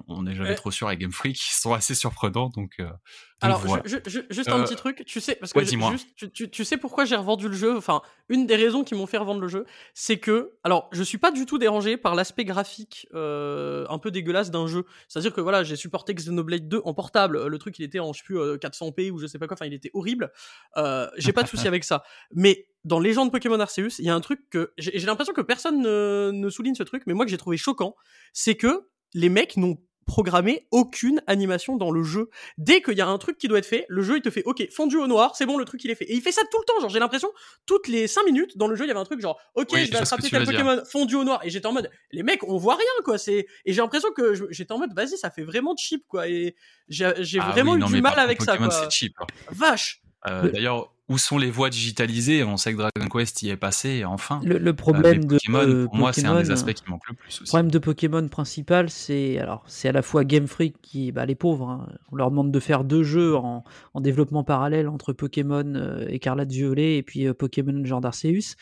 on- 0.07 0.23
n'est 0.23 0.35
jamais 0.35 0.51
Eh. 0.53 0.55
trop 0.55 0.71
sûr 0.71 0.87
avec 0.87 0.99
Game 0.99 1.11
Freak. 1.11 1.37
Ils 1.39 1.53
sont 1.59 1.73
assez 1.73 1.95
surprenants, 1.95 2.49
donc. 2.49 2.73
euh, 2.79 2.83
donc 2.85 2.95
Alors, 3.41 3.59
voilà. 3.59 3.83
ju- 3.85 3.99
ju- 4.07 4.25
juste 4.29 4.49
un 4.49 4.59
Euh, 4.59 4.63
petit 4.63 4.75
truc, 4.75 5.03
tu 5.05 5.19
sais, 5.19 5.35
parce 5.35 5.51
que 5.53 5.59
ouais, 5.59 5.65
juste, 5.65 6.07
tu, 6.15 6.31
tu- 6.31 6.49
tu 6.49 6.63
sais 6.65 6.77
pourquoi 6.77 7.03
j'ai 7.05 7.15
revendu 7.17 7.47
le 7.49 7.53
jeu. 7.53 7.75
Enfin, 7.77 8.01
une 8.29 8.45
des 8.47 8.55
raisons 8.55 8.83
qui 8.83 8.95
m'ont 8.95 9.07
fait 9.07 9.17
revendre 9.17 9.41
le 9.41 9.47
jeu, 9.47 9.65
c'est 9.93 10.17
que, 10.17 10.53
alors, 10.63 10.89
je 10.93 11.03
suis 11.03 11.17
pas 11.17 11.31
du 11.31 11.45
tout 11.45 11.57
dérangé 11.57 11.97
par 11.97 12.15
l'aspect 12.15 12.45
graphique 12.45 13.07
euh, 13.13 13.85
un 13.89 13.99
peu 13.99 14.09
dégueulasse 14.11 14.51
d'un 14.51 14.67
jeu. 14.67 14.85
C'est-à-dire 15.07 15.33
que 15.33 15.41
voilà, 15.41 15.63
j'ai 15.63 15.75
supporté 15.75 16.13
Xenoblade 16.13 16.67
2 16.69 16.81
en 16.85 16.93
portable. 16.93 17.45
Le 17.47 17.57
truc, 17.57 17.77
il 17.79 17.83
était 17.83 17.99
en 17.99 18.13
je 18.13 18.19
sais 18.19 18.23
plus 18.25 18.39
euh, 18.39 18.57
400p 18.57 19.11
ou 19.11 19.17
je 19.19 19.27
sais 19.27 19.37
pas 19.39 19.47
quoi. 19.47 19.55
Enfin, 19.55 19.65
il 19.65 19.73
était 19.73 19.91
horrible. 19.93 20.31
Euh, 20.77 21.07
j'ai 21.17 21.33
pas 21.33 21.43
de 21.43 21.49
souci 21.49 21.67
avec 21.67 21.83
ça. 21.83 22.03
Mais 22.33 22.67
dans 22.85 22.99
Légende 22.99 23.31
Pokémon 23.31 23.59
Arceus, 23.59 23.99
il 23.99 24.05
y 24.05 24.09
a 24.09 24.15
un 24.15 24.21
truc 24.21 24.41
que 24.49 24.71
j'ai 24.77 24.97
j'ai 24.97 25.05
l'impression 25.07 25.33
que 25.33 25.41
personne 25.41 25.81
ne, 25.81 26.31
ne 26.33 26.49
souligne 26.49 26.75
ce 26.75 26.83
truc, 26.83 27.03
mais 27.07 27.13
moi 27.13 27.25
que 27.25 27.31
j'ai 27.31 27.37
trouvé 27.37 27.57
choquant, 27.57 27.95
c'est 28.31 28.55
que 28.55 28.87
les 29.15 29.29
mecs 29.29 29.57
n'ont 29.57 29.77
programmer 30.05 30.67
aucune 30.69 31.19
animation 31.25 31.77
dans 31.77 31.89
le 31.89 32.03
jeu. 32.03 32.29
Dès 32.59 32.83
qu'il 32.83 32.95
y 32.95 33.01
a 33.01 33.07
un 33.07 33.17
truc 33.17 33.39
qui 33.39 33.47
doit 33.47 33.57
être 33.57 33.65
fait, 33.65 33.87
le 33.89 34.03
jeu 34.03 34.17
il 34.17 34.21
te 34.21 34.29
fait 34.29 34.43
OK, 34.43 34.63
fondu 34.71 34.97
au 34.97 35.07
noir, 35.07 35.35
c'est 35.35 35.47
bon, 35.47 35.57
le 35.57 35.65
truc 35.65 35.83
il 35.83 35.89
est 35.89 35.95
fait. 35.95 36.05
Et 36.05 36.13
il 36.13 36.21
fait 36.21 36.31
ça 36.31 36.43
tout 36.51 36.59
le 36.59 36.63
temps, 36.65 36.79
genre 36.79 36.91
j'ai 36.91 36.99
l'impression 36.99 37.27
toutes 37.65 37.87
les 37.87 38.05
5 38.05 38.23
minutes 38.23 38.55
dans 38.55 38.67
le 38.67 38.75
jeu, 38.75 38.85
il 38.85 38.87
y 38.87 38.91
avait 38.91 38.99
un 38.99 39.03
truc 39.03 39.19
genre 39.19 39.39
OK, 39.55 39.69
Oui, 39.73 39.87
je 39.87 39.91
vais 39.91 39.97
attraper 39.97 40.29
tel 40.29 40.43
dire. 40.43 40.51
Pokémon 40.51 40.83
fondu 40.85 41.15
au 41.15 41.23
noir 41.23 41.39
et 41.43 41.49
j'étais 41.49 41.65
en 41.65 41.71
mode 41.73 41.89
les 42.11 42.21
mecs, 42.21 42.43
on 42.43 42.57
voit 42.57 42.75
rien 42.75 42.85
quoi, 43.03 43.17
c'est 43.17 43.47
et 43.65 43.73
j'ai 43.73 43.81
l'impression 43.81 44.09
que 44.15 44.35
j'étais 44.51 44.71
en 44.73 44.77
mode 44.77 44.93
vas-y, 44.95 45.17
ça 45.17 45.31
fait 45.31 45.43
vraiment 45.43 45.75
cheap 45.75 46.03
quoi 46.07 46.27
et 46.29 46.55
j'ai 46.87 47.05
Ah 47.39 47.49
vraiment 47.49 47.71
oui, 47.73 47.81
eu 47.81 47.85
du 47.85 47.99
mal 48.01 48.19
avec 48.19 48.43
ça 48.43 48.57
quoi. 48.57 48.69
c'est 48.69 48.91
cheap. 48.91 49.13
hein. 49.19 49.25
Vache. 49.53 50.03
Euh, 50.27 50.43
Le- 50.43 50.51
D'ailleurs, 50.51 50.91
où 51.07 51.19
sont 51.19 51.37
les 51.37 51.51
voix 51.51 51.69
digitalisées? 51.69 52.43
On 52.43 52.57
sait 52.57 52.73
que 52.73 52.77
Dragon 52.77 53.07
Quest 53.11 53.43
y 53.43 53.49
est 53.49 53.57
passé, 53.57 54.03
enfin. 54.05 54.41
Le, 54.43 54.57
le 54.57 54.69
Euh, 54.71 54.73
problème 54.73 55.19
mais 55.19 55.25
de 55.25 55.33
Pokémon, 55.35 55.59
euh, 55.59 55.85
pour 55.85 55.95
moi, 55.95 56.13
c'est 56.13 56.25
un 56.25 56.33
des 56.33 56.39
Pokémon, 56.39 56.53
aspects 56.53 56.73
qui 56.73 56.83
manque 56.89 57.07
le 57.07 57.13
plus 57.15 57.39
Le 57.41 57.45
problème 57.45 57.69
de 57.71 57.77
Pokémon 57.79 58.27
principal, 58.27 58.89
c'est 58.89 59.37
alors 59.37 59.63
c'est 59.67 59.87
à 59.87 59.91
la 59.91 60.01
fois 60.01 60.23
Game 60.23 60.47
Freak 60.47 60.77
qui, 60.81 61.11
bah, 61.11 61.27
les 61.27 61.35
pauvres, 61.35 61.69
hein, 61.69 61.87
on 62.11 62.15
leur 62.15 62.31
demande 62.31 62.51
de 62.51 62.59
faire 62.59 62.83
deux 62.83 63.03
jeux 63.03 63.35
en, 63.35 63.63
en 63.93 64.01
développement 64.01 64.43
parallèle 64.43 64.87
entre 64.87 65.13
Pokémon 65.13 65.63
euh, 65.75 66.07
Écarlate 66.07 66.51
Violet 66.51 66.97
et 66.97 67.03
puis 67.03 67.27
euh, 67.27 67.33
Pokémon 67.35 67.73
Legend 67.73 68.03
Arceus. 68.03 68.55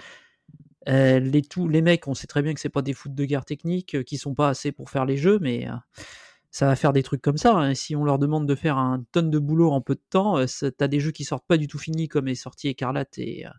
Euh, 0.89 1.19
les, 1.19 1.41
tout, 1.43 1.69
les 1.69 1.81
mecs, 1.81 2.09
on 2.09 2.13
sait 2.13 2.27
très 2.27 2.41
bien 2.41 2.53
que 2.53 2.59
c'est 2.59 2.67
pas 2.67 2.81
des 2.81 2.91
foot 2.91 3.15
de 3.15 3.23
guerre 3.23 3.45
technique, 3.45 3.95
euh, 3.95 4.03
qui 4.03 4.17
sont 4.17 4.33
pas 4.35 4.49
assez 4.49 4.73
pour 4.73 4.89
faire 4.89 5.05
les 5.05 5.15
jeux, 5.15 5.39
mais 5.39 5.65
euh, 5.69 5.71
ça 6.55 6.67
va 6.67 6.75
faire 6.75 6.93
des 6.93 7.01
trucs 7.01 7.21
comme 7.23 7.37
ça. 7.37 7.55
hein. 7.57 7.73
Si 7.73 7.95
on 7.95 8.03
leur 8.05 8.19
demande 8.19 8.47
de 8.47 8.53
faire 8.55 8.77
un 8.77 9.03
tonne 9.11 9.31
de 9.31 9.39
boulot 9.39 9.71
en 9.71 9.81
peu 9.81 9.95
de 9.95 10.01
temps, 10.11 10.37
euh, 10.37 10.45
t'as 10.77 10.87
des 10.87 10.99
jeux 10.99 11.09
qui 11.11 11.23
sortent 11.25 11.47
pas 11.47 11.57
du 11.57 11.67
tout 11.67 11.79
finis 11.79 12.07
comme 12.07 12.27
est 12.27 12.35
sorti 12.35 12.67
Écarlate 12.67 13.17
et, 13.17 13.47
euh, 13.47 13.49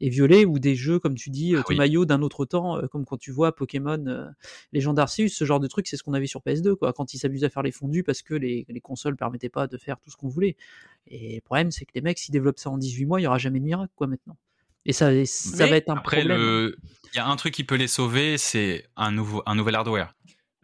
et 0.00 0.08
Violet, 0.08 0.46
ou 0.46 0.58
des 0.58 0.74
jeux, 0.74 0.98
comme 0.98 1.14
tu 1.14 1.28
dis, 1.30 1.54
euh, 1.54 1.58
Ah 1.58 1.64
oui. 1.68 1.76
Tomayo 1.76 2.06
d'un 2.06 2.22
autre 2.22 2.46
temps, 2.46 2.78
euh, 2.78 2.86
comme 2.86 3.04
quand 3.04 3.18
tu 3.18 3.32
vois 3.32 3.54
Pokémon 3.54 4.02
euh, 4.06 4.26
Legend 4.72 4.98
Arceus, 4.98 5.28
ce 5.28 5.44
genre 5.44 5.60
de 5.60 5.66
truc, 5.68 5.86
c'est 5.88 5.98
ce 5.98 6.02
qu'on 6.02 6.14
avait 6.14 6.26
sur 6.26 6.42
PS2, 6.42 6.74
quoi, 6.74 6.94
quand 6.94 7.12
ils 7.14 7.18
s'amusaient 7.18 7.46
à 7.46 7.50
faire 7.50 7.62
les 7.62 7.72
fondus 7.72 8.02
parce 8.02 8.22
que 8.22 8.34
les, 8.34 8.64
les 8.68 8.80
consoles 8.80 9.16
permettaient 9.16 9.50
pas 9.50 9.66
de 9.66 9.76
faire 9.76 10.00
tout 10.00 10.10
ce 10.10 10.16
qu'on 10.16 10.28
voulait. 10.28 10.56
Et 11.08 11.36
le 11.36 11.40
problème, 11.42 11.70
c'est 11.70 11.84
que 11.84 11.92
les 11.94 12.00
mecs, 12.00 12.18
s'ils 12.18 12.32
développent 12.32 12.58
ça 12.58 12.70
en 12.70 12.78
18 12.78 13.06
mois, 13.06 13.20
il 13.20 13.24
y 13.24 13.26
aura 13.26 13.38
jamais 13.38 13.60
de 13.60 13.64
miracle, 13.64 13.92
quoi, 13.94 14.06
maintenant. 14.06 14.36
Et 14.86 14.92
ça, 14.94 15.10
ça 15.26 15.66
Mais 15.66 15.70
va 15.70 15.76
être 15.76 15.90
un 15.90 15.98
Après, 15.98 16.22
problème. 16.22 16.38
le- 16.38 16.76
il 17.12 17.16
y 17.16 17.20
a 17.20 17.26
un 17.28 17.36
truc 17.36 17.54
qui 17.54 17.64
peut 17.64 17.76
les 17.76 17.88
sauver, 17.88 18.38
c'est 18.38 18.86
un, 18.96 19.10
nouveau, 19.12 19.42
un 19.46 19.54
nouvel 19.54 19.74
hardware. 19.74 20.14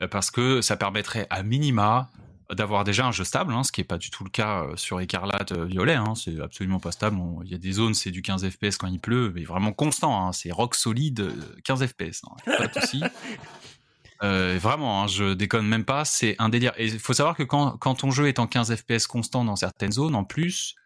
Euh, 0.02 0.08
Parce 0.08 0.30
que 0.30 0.60
ça 0.60 0.76
permettrait 0.76 1.26
à 1.30 1.42
minima 1.42 2.10
d'avoir 2.52 2.84
déjà 2.84 3.06
un 3.06 3.10
jeu 3.12 3.24
stable, 3.24 3.52
hein, 3.54 3.62
ce 3.64 3.72
qui 3.72 3.80
n'est 3.80 3.86
pas 3.86 3.96
du 3.96 4.10
tout 4.10 4.22
le 4.22 4.28
cas 4.30 4.64
euh, 4.64 4.76
sur 4.76 5.00
Écarlate 5.00 5.52
euh, 5.52 5.64
Violet. 5.64 5.94
Hein, 5.94 6.14
c'est 6.14 6.38
absolument 6.40 6.78
pas 6.78 6.92
stable. 6.92 7.16
Il 7.44 7.50
y 7.50 7.54
a 7.54 7.58
des 7.58 7.72
zones, 7.72 7.94
c'est 7.94 8.10
du 8.10 8.20
15 8.22 8.48
FPS 8.50 8.76
quand 8.76 8.86
il 8.86 9.00
pleut, 9.00 9.32
mais 9.34 9.44
vraiment 9.44 9.72
constant. 9.72 10.26
hein, 10.26 10.32
c'est 10.32 10.52
rock 10.52 10.74
solide, 10.74 11.20
euh, 11.20 11.32
15 11.64 11.86
FPS. 11.86 12.22
hein, 12.24 12.56
pas 12.58 12.66
de 12.68 12.80
souci. 12.80 13.02
Euh, 14.22 14.58
vraiment, 14.62 15.02
hein, 15.02 15.06
je 15.06 15.34
déconne 15.34 15.66
même 15.66 15.84
pas, 15.84 16.04
c'est 16.06 16.36
un 16.38 16.48
délire. 16.48 16.72
Et 16.78 16.86
il 16.86 16.98
faut 16.98 17.12
savoir 17.12 17.36
que 17.36 17.42
quand, 17.42 17.76
quand 17.76 17.96
ton 17.96 18.10
jeu 18.10 18.26
est 18.28 18.38
en 18.38 18.46
15 18.46 18.74
FPS 18.74 19.06
constant 19.06 19.44
dans 19.44 19.56
certaines 19.56 19.92
zones, 19.92 20.14
en 20.14 20.24
plus, 20.24 20.76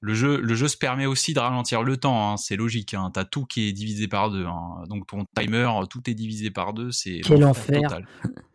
le 0.00 0.14
jeu, 0.14 0.38
le 0.40 0.54
jeu 0.54 0.68
se 0.68 0.76
permet 0.76 1.06
aussi 1.06 1.32
de 1.34 1.40
ralentir 1.40 1.82
le 1.82 1.96
temps, 1.96 2.32
hein, 2.32 2.36
c'est 2.36 2.54
logique. 2.56 2.94
Hein, 2.94 3.10
T'as 3.12 3.24
tout 3.24 3.46
qui 3.46 3.68
est 3.68 3.72
divisé 3.72 4.06
par 4.06 4.30
deux. 4.30 4.44
hein. 4.46 4.84
Donc 4.88 5.06
ton 5.08 5.24
timer, 5.36 5.68
tout 5.90 6.08
est 6.08 6.14
divisé 6.14 6.50
par 6.50 6.72
deux. 6.72 6.92
C'est 6.92 7.22
Quel 7.24 7.44
enfer. 7.44 7.80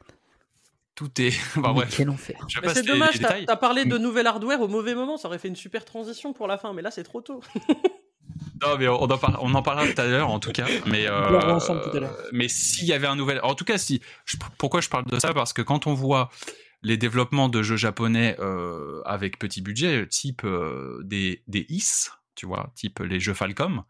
total. 0.99 1.09
Tout 1.11 1.21
est. 1.21 1.31
bah, 1.61 1.69
Mais 1.69 1.73
bref, 1.73 1.93
Quel 1.97 2.09
enfer. 2.09 2.45
je 2.47 2.59
Mais 2.61 2.73
c'est 2.73 2.83
dommage, 2.85 3.19
t'as 3.19 3.55
parlé 3.55 3.85
de 3.85 3.97
nouvel 3.97 4.27
hardware 4.27 4.61
au 4.61 4.67
mauvais 4.67 4.95
moment, 4.95 5.17
ça 5.17 5.27
aurait 5.27 5.39
fait 5.39 5.47
une 5.47 5.55
super 5.55 5.85
transition 5.85 6.33
pour 6.33 6.47
la 6.47 6.57
fin, 6.57 6.73
mais 6.73 6.81
là 6.81 6.91
c'est 6.91 7.03
trop 7.03 7.21
tôt. 7.21 7.41
Non, 8.61 8.77
mais 8.77 8.87
on 8.89 9.03
en, 9.03 9.17
par- 9.17 9.39
on 9.41 9.53
en 9.53 9.61
parlera 9.61 9.87
tout 9.87 9.99
à 10.01 10.05
l'heure, 10.05 10.29
en 10.29 10.39
tout 10.39 10.51
cas. 10.51 10.65
Mais, 10.85 11.09
On 11.09 11.13
euh, 11.13 11.27
pleurera 11.29 11.53
ensemble 11.55 11.81
tout 11.81 11.95
à 11.95 11.99
l'heure. 12.01 12.17
mais 12.33 12.47
s'il 12.49 12.85
y 12.85 12.93
avait 12.93 13.07
un 13.07 13.15
nouvel. 13.15 13.39
En 13.43 13.55
tout 13.55 13.63
cas, 13.63 13.77
si. 13.77 14.01
je- 14.25 14.35
pourquoi 14.57 14.81
je 14.81 14.89
parle 14.89 15.05
de 15.05 15.17
ça? 15.17 15.33
Parce 15.33 15.53
que 15.53 15.61
quand 15.61 15.87
on 15.87 15.93
voit 15.93 16.29
les 16.83 16.97
développements 16.97 17.47
de 17.49 17.61
jeux 17.61 17.77
japonais 17.77 18.35
euh, 18.39 19.01
avec 19.05 19.39
petit 19.39 19.61
budget, 19.61 20.07
type 20.07 20.43
euh, 20.43 20.99
des, 21.03 21.41
des 21.47 21.65
IS, 21.69 22.09
tu 22.35 22.45
vois, 22.45 22.71
type 22.75 22.99
les 22.99 23.19
jeux 23.21 23.33
Falcom, 23.33 23.83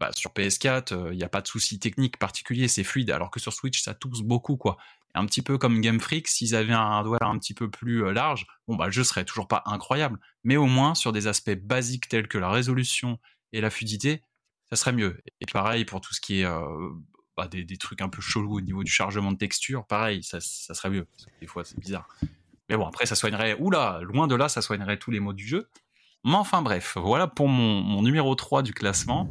bah, 0.00 0.10
sur 0.14 0.30
PS4, 0.32 0.92
euh, 0.94 1.08
il 1.12 1.18
n'y 1.18 1.24
a 1.24 1.28
pas 1.28 1.40
de 1.42 1.46
souci 1.48 1.78
technique 1.78 2.18
particulier, 2.18 2.66
c'est 2.68 2.84
fluide, 2.84 3.10
alors 3.10 3.30
que 3.30 3.40
sur 3.40 3.52
Switch, 3.52 3.82
ça 3.82 3.92
tousse 3.94 4.22
beaucoup, 4.22 4.56
quoi. 4.56 4.76
Un 5.14 5.26
petit 5.26 5.42
peu 5.42 5.58
comme 5.58 5.80
Game 5.80 6.00
Freak, 6.00 6.26
s'ils 6.26 6.54
avaient 6.54 6.72
un 6.72 6.78
hardware 6.78 7.22
un 7.22 7.38
petit 7.38 7.54
peu 7.54 7.70
plus 7.70 8.04
euh, 8.04 8.12
large, 8.12 8.46
bon, 8.66 8.76
bah, 8.76 8.86
le 8.86 8.92
jeu 8.92 9.04
serait 9.04 9.24
toujours 9.24 9.46
pas 9.46 9.62
incroyable, 9.66 10.18
mais 10.42 10.56
au 10.56 10.66
moins 10.66 10.94
sur 10.94 11.12
des 11.12 11.26
aspects 11.26 11.54
basiques 11.54 12.08
tels 12.08 12.28
que 12.28 12.38
la 12.38 12.50
résolution 12.50 13.18
et 13.52 13.60
la 13.60 13.70
fluidité, 13.70 14.22
ça 14.70 14.76
serait 14.76 14.92
mieux. 14.92 15.20
Et 15.40 15.46
pareil 15.46 15.84
pour 15.84 16.00
tout 16.00 16.14
ce 16.14 16.20
qui 16.20 16.40
est 16.40 16.44
euh, 16.44 16.90
bah, 17.36 17.48
des, 17.48 17.76
trucs 17.76 18.00
un 18.00 18.08
peu 18.08 18.20
chelous 18.20 18.56
au 18.56 18.60
niveau 18.60 18.82
du 18.82 18.90
chargement 18.90 19.32
de 19.32 19.38
texture, 19.38 19.86
pareil, 19.86 20.22
ça, 20.22 20.40
serait 20.40 20.90
mieux. 20.90 21.06
Des 21.40 21.46
fois, 21.46 21.64
c'est 21.64 21.78
bizarre. 21.78 22.08
Mais 22.68 22.76
bon, 22.76 22.86
après, 22.86 23.06
ça 23.06 23.14
soignerait, 23.14 23.56
oula, 23.58 24.00
loin 24.02 24.26
de 24.26 24.34
là, 24.34 24.48
ça 24.48 24.62
soignerait 24.62 24.98
tous 24.98 25.10
les 25.10 25.20
mots 25.20 25.32
du 25.32 25.46
jeu. 25.46 25.68
Mais 26.24 26.34
enfin, 26.34 26.62
bref, 26.62 26.96
voilà 26.96 27.26
pour 27.26 27.48
mon, 27.48 27.82
mon 27.82 28.02
numéro 28.02 28.34
3 28.34 28.62
du 28.62 28.72
classement. 28.72 29.30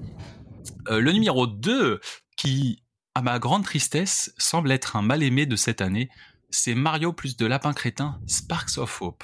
Euh, 0.89 0.99
le 0.99 1.11
numéro 1.11 1.47
2, 1.47 1.99
qui, 2.37 2.82
à 3.15 3.21
ma 3.21 3.39
grande 3.39 3.63
tristesse, 3.63 4.33
semble 4.37 4.71
être 4.71 4.95
un 4.95 5.01
mal-aimé 5.01 5.45
de 5.45 5.55
cette 5.55 5.81
année, 5.81 6.09
c'est 6.49 6.75
Mario 6.75 7.13
plus 7.13 7.37
de 7.37 7.45
lapin 7.45 7.73
crétin, 7.73 8.19
Sparks 8.27 8.77
of 8.77 9.01
Hope. 9.01 9.23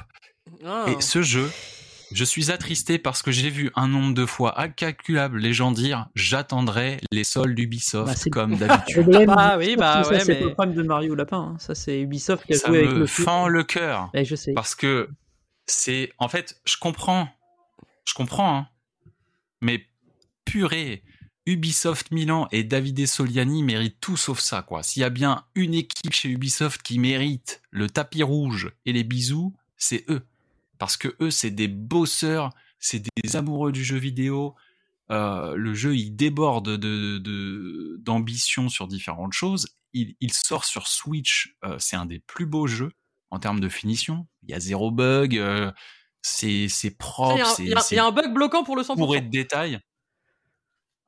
Ah. 0.65 0.85
Et 0.87 1.01
ce 1.01 1.21
jeu, 1.21 1.49
je 2.11 2.23
suis 2.23 2.51
attristé 2.51 2.97
parce 2.97 3.21
que 3.21 3.31
j'ai 3.31 3.49
vu 3.49 3.71
un 3.75 3.87
nombre 3.87 4.13
de 4.15 4.25
fois 4.25 4.59
incalculable 4.61 5.39
les 5.39 5.53
gens 5.53 5.71
dire 5.71 6.07
j'attendrai 6.15 6.99
les 7.11 7.23
soldes 7.23 7.53
d'Ubisoft 7.55 8.07
Bah, 8.25 8.29
comme 8.31 8.57
d'habitude. 8.57 9.07
Ah 9.29 9.57
oui, 9.59 9.75
bah 9.75 10.03
ça, 10.03 10.09
ouais, 10.09 10.19
c'est 10.21 10.33
mais- 10.35 10.41
le 10.41 10.53
problème 10.53 10.75
de 10.75 10.83
Mario 10.83 11.13
Lapin. 11.15 11.53
hein. 11.53 11.57
Ça, 11.59 11.75
c'est 11.75 11.99
Ubisoft 12.01 12.45
qui 12.45 12.53
a 12.53 12.57
Ça 12.57 12.67
joué 12.69 12.79
avec 12.79 12.91
me 12.91 12.99
le 12.99 13.05
fend 13.07 13.47
le 13.47 13.63
cœur 13.63 14.09
Ouais, 14.13 14.25
je 14.25 14.35
sais. 14.35 14.53
parce 14.53 14.73
que 14.75 15.09
c'est 15.67 16.11
en 16.17 16.29
fait 16.29 16.59
je 16.65 16.77
comprends, 16.77 17.29
je 18.07 18.13
comprends, 18.15 18.57
hein, 18.57 18.67
mais 19.61 19.85
purée. 20.45 21.03
Ubisoft 21.49 22.11
Milan 22.11 22.47
et 22.51 22.63
Davide 22.63 23.07
Soliani 23.07 23.63
méritent 23.63 23.99
tout 23.99 24.17
sauf 24.17 24.39
ça, 24.39 24.61
quoi. 24.61 24.83
S'il 24.83 25.01
y 25.01 25.03
a 25.03 25.09
bien 25.09 25.45
une 25.55 25.73
équipe 25.73 26.13
chez 26.13 26.29
Ubisoft 26.29 26.81
qui 26.83 26.99
mérite 26.99 27.61
le 27.71 27.89
tapis 27.89 28.21
rouge 28.23 28.71
et 28.85 28.93
les 28.93 29.03
bisous, 29.03 29.53
c'est 29.77 30.05
eux. 30.09 30.21
Parce 30.77 30.95
que 30.95 31.15
eux, 31.21 31.31
c'est 31.31 31.51
des 31.51 31.67
bosseurs, 31.67 32.51
c'est 32.79 33.03
des 33.23 33.35
amoureux 33.35 33.71
du 33.71 33.83
jeu 33.83 33.97
vidéo. 33.97 34.55
Euh, 35.11 35.55
le 35.55 35.73
jeu, 35.73 35.95
il 35.95 36.11
déborde 36.15 36.77
de, 36.77 37.97
d'ambition 37.99 38.69
sur 38.69 38.87
différentes 38.87 39.33
choses. 39.33 39.67
Il, 39.93 40.15
il 40.21 40.31
sort 40.31 40.65
sur 40.65 40.87
Switch, 40.87 41.55
euh, 41.65 41.75
c'est 41.79 41.95
un 41.95 42.05
des 42.05 42.19
plus 42.19 42.45
beaux 42.45 42.67
jeux 42.67 42.91
en 43.31 43.39
termes 43.39 43.59
de 43.59 43.69
finition. 43.69 44.27
Il 44.43 44.51
y 44.51 44.53
a 44.53 44.59
zéro 44.59 44.91
bug, 44.91 45.35
euh, 45.37 45.71
c'est, 46.21 46.67
c'est 46.69 46.89
Il 46.89 46.91
y, 46.91 46.95
propre, 46.95 47.55
il 47.59 47.69
y 47.69 47.73
a- 47.73 47.95
y 47.95 47.99
un 47.99 48.11
bug 48.11 48.33
bloquant 48.33 48.63
pour 48.63 48.75
le 48.75 48.83
100%. 48.83 48.95
bourré 48.97 49.21
de 49.21 49.29
détails. 49.29 49.79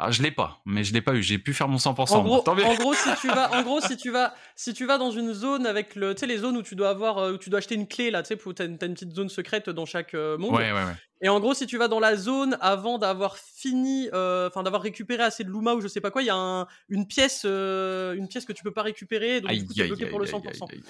Ah, 0.03 0.09
je 0.09 0.23
l'ai 0.23 0.31
pas, 0.31 0.61
mais 0.65 0.83
je 0.83 0.93
l'ai 0.93 1.01
pas 1.01 1.13
eu. 1.13 1.21
J'ai 1.21 1.37
pu 1.37 1.53
faire 1.53 1.67
mon 1.67 1.77
100%. 1.77 2.15
En 2.15 2.23
gros, 2.23 2.43
en 2.47 2.93
si 2.95 3.13
tu 3.21 3.27
vas, 3.27 3.51
en 3.53 3.61
gros, 3.61 3.79
si 3.81 3.95
tu 3.97 4.09
vas, 4.09 4.33
si 4.55 4.73
tu 4.73 4.87
vas 4.87 4.97
dans 4.97 5.11
une 5.11 5.31
zone 5.31 5.67
avec 5.67 5.93
le, 5.95 6.15
tu 6.15 6.21
sais, 6.21 6.25
les 6.25 6.39
zones 6.39 6.57
où 6.57 6.63
tu 6.63 6.75
dois 6.75 6.89
avoir, 6.89 7.19
euh, 7.19 7.33
où 7.33 7.37
tu 7.37 7.51
dois 7.51 7.59
acheter 7.59 7.75
une 7.75 7.87
clé 7.87 8.09
là, 8.09 8.23
tu 8.23 8.29
sais, 8.29 8.35
pour- 8.35 8.55
t'as 8.55 8.65
une, 8.65 8.79
petite 8.79 9.13
zone 9.13 9.29
secrète 9.29 9.69
dans 9.69 9.85
chaque 9.85 10.15
euh, 10.15 10.39
monde. 10.39 10.55
Ouais, 10.55 10.71
ouais, 10.71 10.83
ouais. 10.83 10.95
Et 11.21 11.29
en 11.29 11.39
gros, 11.39 11.53
si 11.53 11.67
tu 11.67 11.77
vas 11.77 11.87
dans 11.87 11.99
la 11.99 12.15
zone 12.15 12.57
avant 12.61 12.97
d'avoir 12.97 13.37
fini, 13.37 14.09
euh, 14.11 14.47
enfin 14.47 14.63
d'avoir 14.63 14.81
récupéré 14.81 15.21
assez 15.21 15.43
de 15.43 15.51
Luma 15.51 15.75
ou 15.75 15.81
je 15.81 15.87
sais 15.87 16.01
pas 16.01 16.09
quoi, 16.09 16.23
il 16.23 16.25
y 16.25 16.31
a 16.31 16.35
un- 16.35 16.65
une 16.89 17.05
pièce, 17.05 17.43
euh, 17.45 18.15
une 18.15 18.27
pièce 18.27 18.45
que 18.45 18.53
tu 18.53 18.63
peux 18.63 18.73
pas 18.73 18.81
récupérer, 18.81 19.39
donc 19.39 19.51
du 19.51 19.57
Aïe, 19.59 19.65
coup 19.67 19.73
aïe, 19.81 19.87
bloqué 19.89 20.05
aïe, 20.05 20.09
pour 20.09 20.19
le 20.19 20.25
aïe, 20.25 20.31
100%. 20.31 20.65
aïe, 20.65 20.77
aïe. 20.77 20.83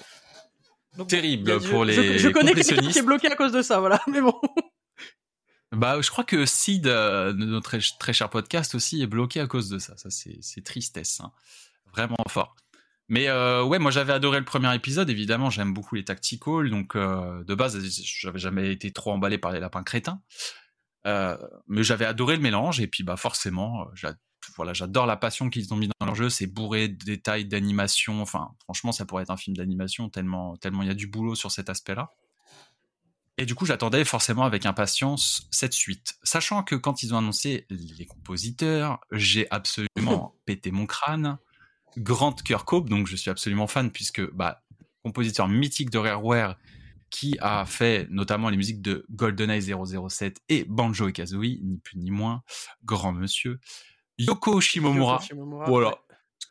Donc, 0.96 1.08
Terrible 1.08 1.60
pour 1.60 1.84
je, 1.84 2.02
les 2.02 2.18
je 2.18 2.28
connais 2.28 2.54
quelqu'un 2.54 2.88
qui 2.88 2.98
est 2.98 3.02
bloqué 3.02 3.30
à 3.30 3.36
cause 3.36 3.52
de 3.52 3.60
ça, 3.60 3.78
voilà. 3.80 4.00
Mais 4.10 4.22
bon. 4.22 4.34
Bah, 5.72 5.98
je 6.02 6.10
crois 6.10 6.24
que 6.24 6.44
Sid, 6.44 6.86
euh, 6.86 7.32
notre 7.32 7.78
très, 7.98 8.12
cher 8.12 8.28
podcast 8.28 8.74
aussi, 8.74 9.02
est 9.02 9.06
bloqué 9.06 9.40
à 9.40 9.46
cause 9.46 9.70
de 9.70 9.78
ça. 9.78 9.96
Ça, 9.96 10.10
c'est, 10.10 10.62
tristesse. 10.62 11.20
hein. 11.20 11.32
Vraiment 11.92 12.16
fort. 12.28 12.54
Mais 13.08 13.28
euh, 13.28 13.62
ouais, 13.64 13.78
moi 13.78 13.90
j'avais 13.90 14.12
adoré 14.12 14.38
le 14.38 14.44
premier 14.44 14.74
épisode. 14.74 15.08
Évidemment, 15.10 15.50
j'aime 15.50 15.72
beaucoup 15.72 15.94
les 15.94 16.04
tacticals. 16.04 16.70
Donc, 16.70 16.94
euh, 16.94 17.42
de 17.44 17.54
base, 17.54 17.78
j'avais 18.04 18.38
jamais 18.38 18.70
été 18.72 18.92
trop 18.92 19.12
emballé 19.12 19.38
par 19.38 19.50
les 19.52 19.60
lapins 19.60 19.82
crétins. 19.82 20.20
Mais 21.04 21.82
j'avais 21.82 22.04
adoré 22.04 22.36
le 22.36 22.42
mélange. 22.42 22.80
Et 22.80 22.86
puis, 22.86 23.02
bah, 23.02 23.16
forcément, 23.16 23.86
voilà, 24.56 24.74
j'adore 24.74 25.06
la 25.06 25.16
passion 25.16 25.48
qu'ils 25.48 25.72
ont 25.72 25.76
mis 25.76 25.88
dans 25.88 26.06
leur 26.06 26.14
jeu. 26.14 26.28
C'est 26.28 26.46
bourré 26.46 26.88
de 26.88 27.04
détails, 27.04 27.46
d'animation. 27.46 28.20
Enfin, 28.20 28.50
franchement, 28.64 28.92
ça 28.92 29.06
pourrait 29.06 29.22
être 29.22 29.30
un 29.30 29.36
film 29.38 29.56
d'animation 29.56 30.10
tellement 30.10 30.56
tellement 30.56 30.82
il 30.82 30.88
y 30.88 30.92
a 30.92 30.94
du 30.94 31.06
boulot 31.06 31.34
sur 31.34 31.50
cet 31.50 31.70
aspect-là. 31.70 32.10
Et 33.38 33.46
du 33.46 33.54
coup, 33.54 33.64
j'attendais 33.66 34.04
forcément 34.04 34.44
avec 34.44 34.66
impatience 34.66 35.48
cette 35.50 35.72
suite. 35.72 36.14
Sachant 36.22 36.62
que 36.62 36.74
quand 36.74 37.02
ils 37.02 37.14
ont 37.14 37.18
annoncé 37.18 37.66
les 37.70 38.04
compositeurs, 38.06 39.00
j'ai 39.10 39.46
absolument 39.50 40.34
pété 40.44 40.70
mon 40.70 40.86
crâne. 40.86 41.38
Grant 41.98 42.32
Kirkhope, 42.32 42.88
donc 42.88 43.06
je 43.06 43.16
suis 43.16 43.30
absolument 43.30 43.66
fan 43.66 43.90
puisque, 43.90 44.22
bah, 44.32 44.62
compositeur 45.04 45.48
mythique 45.48 45.90
de 45.90 45.98
Rareware 45.98 46.56
qui 47.10 47.36
a 47.40 47.66
fait 47.66 48.06
notamment 48.10 48.48
les 48.48 48.56
musiques 48.56 48.80
de 48.80 49.04
GoldenEye 49.10 49.60
007 50.08 50.40
et 50.48 50.64
Banjo 50.64 51.08
et 51.08 51.12
Kazooie, 51.12 51.58
ni 51.62 51.76
plus 51.78 51.98
ni 51.98 52.10
moins, 52.10 52.42
grand 52.84 53.12
monsieur. 53.12 53.60
Yoko 54.18 54.60
Shimomura, 54.62 55.14
Yoko 55.14 55.24
Shimomura, 55.24 55.64
voilà. 55.66 55.88
ouais. 55.88 55.94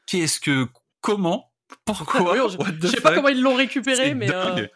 Qu'est-ce 0.05 0.39
que, 0.39 0.67
comment, 0.99 1.51
pourquoi, 1.85 2.35
je- 2.49 2.87
sais 2.87 3.01
pas 3.01 3.15
comment 3.15 3.29
ils 3.29 3.41
l'ont 3.41 3.55
récupéré, 3.55 4.13
mais 4.13 4.29
euh, 4.31 4.67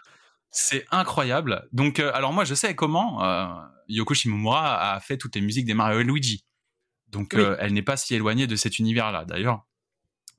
C'est 0.58 0.86
incroyable. 0.90 1.68
Donc, 1.74 2.00
euh, 2.00 2.12
alors 2.14 2.32
moi, 2.32 2.46
je 2.46 2.56
sais 2.56 2.76
comment 2.76 3.22
euh, 3.26 3.46
Yoko 3.90 4.14
Shimomura 4.14 4.94
a 4.94 5.00
fait 5.02 5.18
toutes 5.18 5.36
les 5.36 5.42
musiques 5.42 5.66
des 5.66 5.74
Mario 5.74 6.00
et 6.00 6.04
Luigi. 6.06 6.46
Donc, 7.10 7.34
Oui. 7.36 7.42
euh, 7.42 7.58
elle 7.60 7.74
n'est 7.74 7.82
pas 7.82 7.98
si 7.98 8.16
éloignée 8.16 8.48
de 8.48 8.56
cet 8.56 8.80
univers-là. 8.80 9.26
D'ailleurs, 9.26 9.66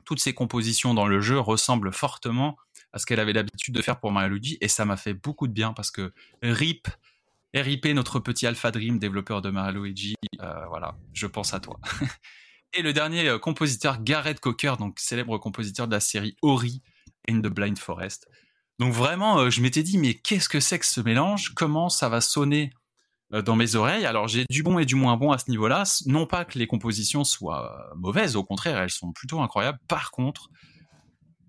toutes 0.07 0.19
ses 0.19 0.33
compositions 0.33 0.95
dans 0.95 1.07
le 1.07 1.21
jeu 1.21 1.39
ressemblent 1.39 1.93
fortement 1.93 2.57
à 2.95 2.99
ce 2.99 3.05
qu'elle 3.05 3.21
avait 3.21 3.35
l'habitude 3.35 3.75
de 3.75 3.83
faire 3.83 4.01
pour 4.01 4.11
Mario 4.11 4.29
et 4.29 4.31
Luigi, 4.33 4.59
et 4.63 4.69
ça 4.69 4.87
m'a 4.87 4.97
fait 4.97 5.13
beaucoup 5.13 5.49
de 5.49 5.53
bien 5.53 5.75
parce 5.75 5.91
que 5.91 6.15
RIP, 6.43 6.89
RIP, 7.53 7.85
notre 7.89 8.19
petit 8.19 8.47
Alpha 8.47 8.71
Dream, 8.71 8.99
développeur 8.99 9.43
de 9.43 9.51
Mario 9.51 9.85
et 9.85 9.89
Luigi, 9.89 10.15
euh, 10.41 10.67
voilà, 10.69 10.97
je 11.13 11.27
pense 11.27 11.53
à 11.53 11.61
toi. 11.61 11.79
et 12.73 12.81
le 12.81 12.95
dernier 12.95 13.37
compositeur, 13.39 14.03
Gareth 14.03 14.41
Cocker, 14.41 14.77
donc 14.79 14.99
célèbre 14.99 15.37
compositeur 15.37 15.89
de 15.89 15.93
la 15.93 16.01
série 16.01 16.37
Ori 16.41 16.83
in 17.29 17.41
the 17.41 17.49
Blind 17.49 17.79
Forest. 17.79 18.29
Donc 18.79 18.93
vraiment, 18.93 19.39
euh, 19.39 19.51
je 19.51 19.63
m'étais 19.63 19.83
dit, 19.83 19.97
mais 19.97 20.15
qu'est-ce 20.15 20.49
que 20.49 20.61
c'est 20.61 20.79
que 20.79 20.87
ce 20.87 21.01
mélange? 21.01 21.55
Comment 21.55 21.89
ça 21.89 22.09
va 22.09 22.21
sonner 22.21 22.73
euh, 23.33 23.41
dans 23.41 23.57
mes 23.57 23.75
oreilles? 23.75 24.05
Alors 24.05 24.29
j'ai 24.29 24.45
du 24.51 24.63
bon 24.63 24.79
et 24.79 24.85
du 24.85 24.95
moins 24.95 25.17
bon 25.17 25.33
à 25.33 25.39
ce 25.39 25.51
niveau-là. 25.51 25.85
Non 26.05 26.27
pas 26.27 26.45
que 26.45 26.59
les 26.59 26.67
compositions 26.67 27.25
soient 27.25 27.73
euh, 27.73 27.95
mauvaises, 27.97 28.37
au 28.37 28.45
contraire, 28.45 28.79
elles 28.79 28.91
sont 28.91 29.13
plutôt 29.13 29.41
incroyables. 29.41 29.79
Par 29.89 30.11
contre, 30.11 30.51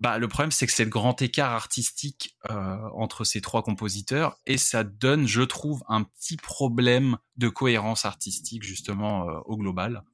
bah, 0.00 0.16
le 0.18 0.26
problème 0.28 0.52
c'est 0.52 0.66
que 0.66 0.72
c'est 0.72 0.84
le 0.84 0.90
grand 0.90 1.20
écart 1.20 1.52
artistique 1.52 2.36
entre 2.48 3.24
ces 3.24 3.40
trois 3.40 3.64
compositeurs 3.64 4.36
et 4.46 4.56
ça 4.56 4.84
donne, 4.84 5.26
je 5.26 5.42
trouve, 5.42 5.82
un 5.88 6.04
petit 6.04 6.36
problème 6.36 7.18
de 7.36 7.48
cohérence 7.48 8.04
artistique 8.04 8.62
justement 8.62 9.24
au 9.46 9.56
global. 9.56 10.04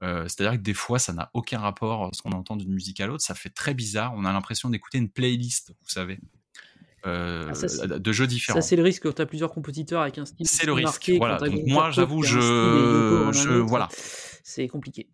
C'est-à-dire 0.00 0.52
que 0.52 0.62
des 0.64 0.72
fois, 0.72 0.98
ça 0.98 1.12
n'a 1.12 1.30
aucun 1.34 1.58
rapport 1.58 2.08
ce 2.14 2.22
qu'on 2.22 2.32
entend 2.32 2.56
d'une 2.56 2.72
musique 2.72 3.00
à 3.00 3.06
l'autre. 3.06 3.22
Ça 3.22 3.34
fait 3.34 3.50
très 3.50 3.74
bizarre. 3.74 4.14
On 4.16 4.24
a 4.24 4.32
l'impression 4.32 4.70
d'écouter 4.70 4.96
une 4.96 5.10
playlist, 5.10 5.74
vous 5.82 5.90
savez, 5.90 6.18
euh, 7.06 7.46
Ah, 7.50 7.54
ça, 7.54 7.68
c'est- 7.68 7.86
de 7.86 8.12
jeux 8.12 8.26
différents. 8.26 8.60
Ça, 8.60 8.66
c'est 8.66 8.76
le 8.76 8.82
risque 8.82 9.02
quand 9.04 9.12
tu 9.14 9.22
as 9.22 9.26
plusieurs 9.26 9.52
compositeurs 9.52 10.02
avec 10.02 10.18
un 10.18 10.24
style 10.26 10.46
C'est 10.48 10.66
le 10.66 10.72
risque, 10.72 11.10
voilà. 11.18 11.38
Donc 11.38 11.60
moi, 11.66 11.90
j'avoue, 11.90 12.22
je- 12.22 12.38
autre, 13.28 13.58
voilà. 13.66 13.88
C'est 14.42 14.66
compliqué. 14.68 15.08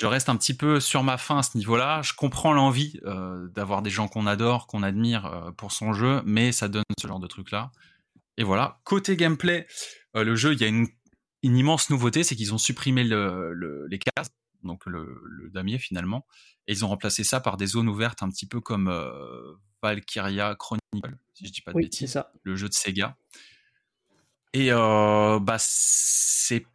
je 0.00 0.06
reste 0.06 0.28
un 0.28 0.36
petit 0.36 0.54
peu 0.54 0.78
sur 0.78 1.02
ma 1.02 1.16
faim 1.18 1.38
à 1.38 1.42
ce 1.42 1.56
niveau-là. 1.58 2.02
Je 2.02 2.12
comprends 2.14 2.52
l'envie 2.52 3.00
euh, 3.04 3.48
d'avoir 3.48 3.82
des 3.82 3.90
gens 3.90 4.06
qu'on 4.06 4.26
adore, 4.28 4.68
qu'on 4.68 4.84
admire 4.84 5.26
euh, 5.26 5.50
pour 5.50 5.72
son 5.72 5.92
jeu, 5.92 6.22
mais 6.24 6.52
ça 6.52 6.68
donne 6.68 6.84
ce 7.00 7.08
genre 7.08 7.18
de 7.18 7.26
truc-là. 7.26 7.72
Et 8.36 8.44
voilà. 8.44 8.78
Côté 8.84 9.16
gameplay, 9.16 9.66
euh, 10.14 10.22
le 10.22 10.36
jeu, 10.36 10.52
il 10.52 10.60
y 10.60 10.64
a 10.64 10.68
une, 10.68 10.86
une 11.42 11.56
immense 11.56 11.90
nouveauté, 11.90 12.22
c'est 12.22 12.36
qu'ils 12.36 12.54
ont 12.54 12.58
supprimé 12.58 13.02
le, 13.02 13.52
le- 13.52 13.88
les 13.90 13.98
cases, 13.98 14.28
donc 14.62 14.86
le, 14.86 15.20
le 15.24 15.50
damier 15.50 15.78
finalement, 15.78 16.26
et 16.66 16.72
ils 16.72 16.84
ont 16.84 16.88
remplacé 16.88 17.24
ça 17.24 17.40
par 17.40 17.56
des 17.56 17.66
zones 17.66 17.88
ouvertes, 17.88 18.22
un 18.22 18.28
petit 18.30 18.46
peu 18.46 18.60
comme 18.60 18.88
euh, 18.88 19.54
Valkyria 19.82 20.54
Chronicle, 20.56 21.16
si 21.34 21.46
je 21.46 21.52
dis 21.52 21.60
pas 21.60 21.72
de 21.72 21.76
Oui, 21.76 21.84
bêtises, 21.84 22.12
ça. 22.12 22.32
le 22.42 22.56
jeu 22.56 22.68
de 22.68 22.74
Sega. 22.74 23.16
Et 24.54 24.72
euh, 24.72 25.38
bah 25.40 25.56
c'est 25.58 26.66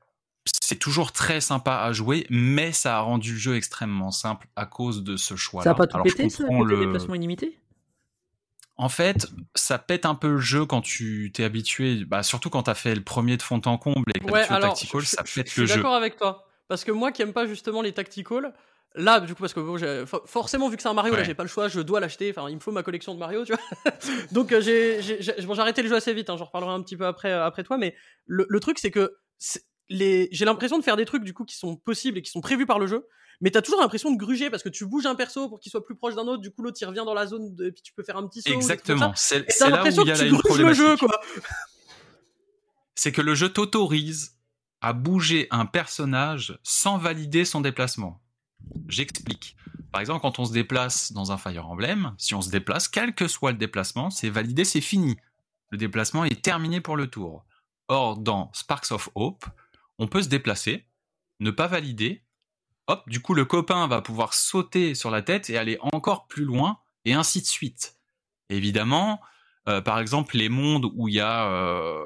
c'est 0.62 0.76
toujours 0.78 1.12
très 1.12 1.42
sympa 1.42 1.78
à 1.78 1.92
jouer, 1.94 2.26
mais 2.30 2.72
ça 2.72 2.98
a 2.98 3.00
rendu 3.02 3.34
le 3.34 3.38
jeu 3.38 3.56
extrêmement 3.56 4.12
simple 4.12 4.48
à 4.56 4.66
cause 4.66 5.04
de 5.04 5.16
ce 5.18 5.36
choix-là. 5.36 5.64
Ça 5.64 5.72
a 5.72 5.74
pas 5.76 5.88
tout 5.88 5.96
Alors, 5.96 6.08
je 6.08 6.16
pété, 6.16 6.30
ça, 6.30 6.44
comprends 6.44 6.60
côté 6.60 6.74
le- 6.76 6.86
déplacement 6.86 7.16
illimité 7.16 7.58
En 8.76 8.90
fait, 8.90 9.28
ça 9.56 9.80
pète 9.80 10.06
un 10.06 10.16
peu 10.16 10.30
le 10.30 10.40
jeu 10.40 10.66
quand 10.66 10.82
tu 10.82 11.32
t'es 11.34 11.44
habitué, 11.44 12.04
bah, 12.06 12.24
surtout 12.24 12.50
quand 12.50 12.64
t'as 12.64 12.74
fait 12.76 12.94
le 12.96 13.04
premier 13.04 13.38
de 13.38 13.42
fond 13.42 13.62
en 13.66 13.78
comble 13.78 14.04
et 14.16 14.20
que 14.20 14.26
Ouais, 14.26 14.44
au 14.50 14.54
alors, 14.54 14.74
tactical, 14.74 15.02
je, 15.02 15.06
ça 15.08 15.24
je- 15.26 15.36
pète 15.36 15.50
je 15.52 15.62
le 15.62 15.68
suis 15.68 15.74
jeu. 15.76 15.80
d'accord 15.82 15.96
avec 15.96 16.18
toi. 16.18 16.48
Parce 16.68 16.84
que 16.84 16.92
moi 16.92 17.12
qui 17.12 17.22
aime 17.22 17.34
pas 17.34 17.46
justement 17.46 17.82
les 17.82 17.92
tacticals, 17.94 18.54
là, 18.96 19.20
du 19.20 19.34
coup, 19.36 19.42
parce 19.42 19.54
que 19.54 20.06
forcément, 20.26 20.70
vu 20.70 20.78
que 20.78 20.82
c'est 20.84 20.90
un 20.90 20.94
Mario, 20.94 21.14
là, 21.14 21.20
Ouais. 21.20 21.26
j'ai 21.26 21.34
pas 21.36 21.44
le 21.44 21.50
choix, 21.50 21.68
je 21.68 21.80
dois 21.82 22.00
l'acheter. 22.00 22.30
Enfin, 22.36 22.50
il 22.50 22.56
me 22.56 22.60
faut 22.60 22.72
ma 22.72 22.84
collection 22.84 23.14
de 23.14 23.20
Mario, 23.20 23.44
tu 23.46 23.54
vois. 23.54 23.94
Donc, 24.32 24.52
euh, 24.52 24.62
j'ai 24.62 25.00
bon, 25.46 25.60
arrêté 25.60 25.82
le 25.82 25.90
jeu 25.90 25.96
assez 25.96 26.14
vite, 26.14 26.30
hein, 26.30 26.38
j'en 26.38 26.46
reparlerai 26.46 26.72
un 26.74 26.82
petit 26.82 26.96
peu 26.98 27.06
après, 27.06 27.32
euh, 27.32 27.46
après 27.46 27.64
toi. 27.64 27.78
Mais 27.78 27.96
le, 28.26 28.46
le 28.50 28.60
truc, 28.60 28.80
c'est 28.80 28.92
que 28.92 29.16
les... 29.90 30.30
j'ai 30.32 30.46
l'impression 30.46 30.78
de 30.80 30.84
faire 30.84 30.96
des 30.98 31.06
trucs, 31.06 31.24
du 31.24 31.34
coup, 31.34 31.44
qui 31.46 31.56
sont 31.58 31.76
possibles 31.76 32.18
et 32.18 32.22
qui 32.22 32.32
sont 32.32 32.42
prévus 32.42 32.66
par 32.66 32.80
le 32.80 32.88
jeu. 32.88 33.06
Mais 33.42 33.50
t'as 33.52 33.62
toujours 33.62 33.82
l'impression 33.82 34.12
de 34.12 34.18
gruger 34.18 34.50
parce 34.50 34.64
que 34.64 34.70
tu 34.70 34.86
bouges 34.86 35.06
un 35.08 35.16
perso 35.16 35.50
pour 35.50 35.60
qu'il 35.60 35.70
soit 35.72 35.84
plus 35.84 35.96
proche 35.96 36.16
d'un 36.16 36.22
autre, 36.28 36.42
du 36.42 36.52
coup 36.52 36.62
l'autre 36.62 36.78
il 36.80 36.86
revient 36.86 37.04
dans 37.06 37.16
la 37.16 37.26
zone 37.26 37.54
de- 37.56 37.66
et 37.66 37.72
puis 37.72 37.82
tu 37.82 37.92
peux 37.92 38.04
faire 38.04 38.16
un 38.16 38.26
petit 38.28 38.42
saut. 38.42 38.54
Exactement. 38.54 39.12
C'est 39.16 39.40
là 39.60 39.68
où 39.68 39.70
l'impression 39.72 40.04
il 40.04 40.08
y 40.08 40.12
a 40.12 40.16
là 40.16 40.24
le 40.70 40.74
jeu, 40.74 40.96
quoi. 40.98 41.20
C'est 42.96 43.12
que 43.12 43.22
le 43.22 43.36
jeu 43.36 43.50
t'autorise 43.50 44.36
à 44.84 44.92
bouger 44.92 45.48
un 45.50 45.66
personnage 45.66 46.60
sans 46.62 46.98
valider 46.98 47.46
son 47.46 47.62
déplacement. 47.62 48.22
J'explique. 48.90 49.56
Par 49.92 50.02
exemple, 50.02 50.22
quand 50.22 50.40
on 50.40 50.46
se 50.46 50.52
déplace 50.52 51.14
dans 51.14 51.32
un 51.32 51.38
Fire 51.38 51.68
Emblem, 51.68 52.14
si 52.18 52.36
on 52.36 52.42
se 52.42 52.50
déplace, 52.50 52.90
quel 52.90 53.16
que 53.16 53.30
soit 53.30 53.54
le 53.54 53.58
déplacement, 53.58 54.10
c'est 54.10 54.30
validé, 54.30 54.66
c'est 54.66 54.82
fini. 54.82 55.18
Le 55.70 55.78
déplacement 55.78 56.26
est 56.26 56.42
terminé 56.42 56.82
pour 56.82 56.98
le 56.98 57.08
tour. 57.08 57.46
Or, 57.88 58.18
dans 58.18 58.52
Sparks 58.54 58.92
of 58.92 59.10
Hope, 59.16 59.46
on 60.00 60.08
peut 60.08 60.22
se 60.22 60.28
déplacer, 60.28 60.86
ne 61.40 61.50
pas 61.50 61.68
valider, 61.68 62.26
hop, 62.88 63.08
du 63.08 63.22
coup 63.22 63.34
le 63.34 63.46
copain 63.46 63.88
va 63.88 64.02
pouvoir 64.02 64.34
sauter 64.34 64.96
sur 64.96 65.12
la 65.12 65.22
tête 65.22 65.50
et 65.50 65.58
aller 65.58 65.78
encore 65.94 66.28
plus 66.28 66.44
loin, 66.44 66.80
et 67.06 67.14
ainsi 67.14 67.42
de 67.42 67.46
suite. 67.46 67.98
Évidemment, 68.50 69.22
euh, 69.68 69.82
par 69.82 70.00
exemple, 70.00 70.38
les 70.38 70.50
mondes 70.50 70.92
où 70.96 71.08
il 71.08 71.16
y 71.16 71.20
a, 71.20 71.50
euh, 71.50 72.04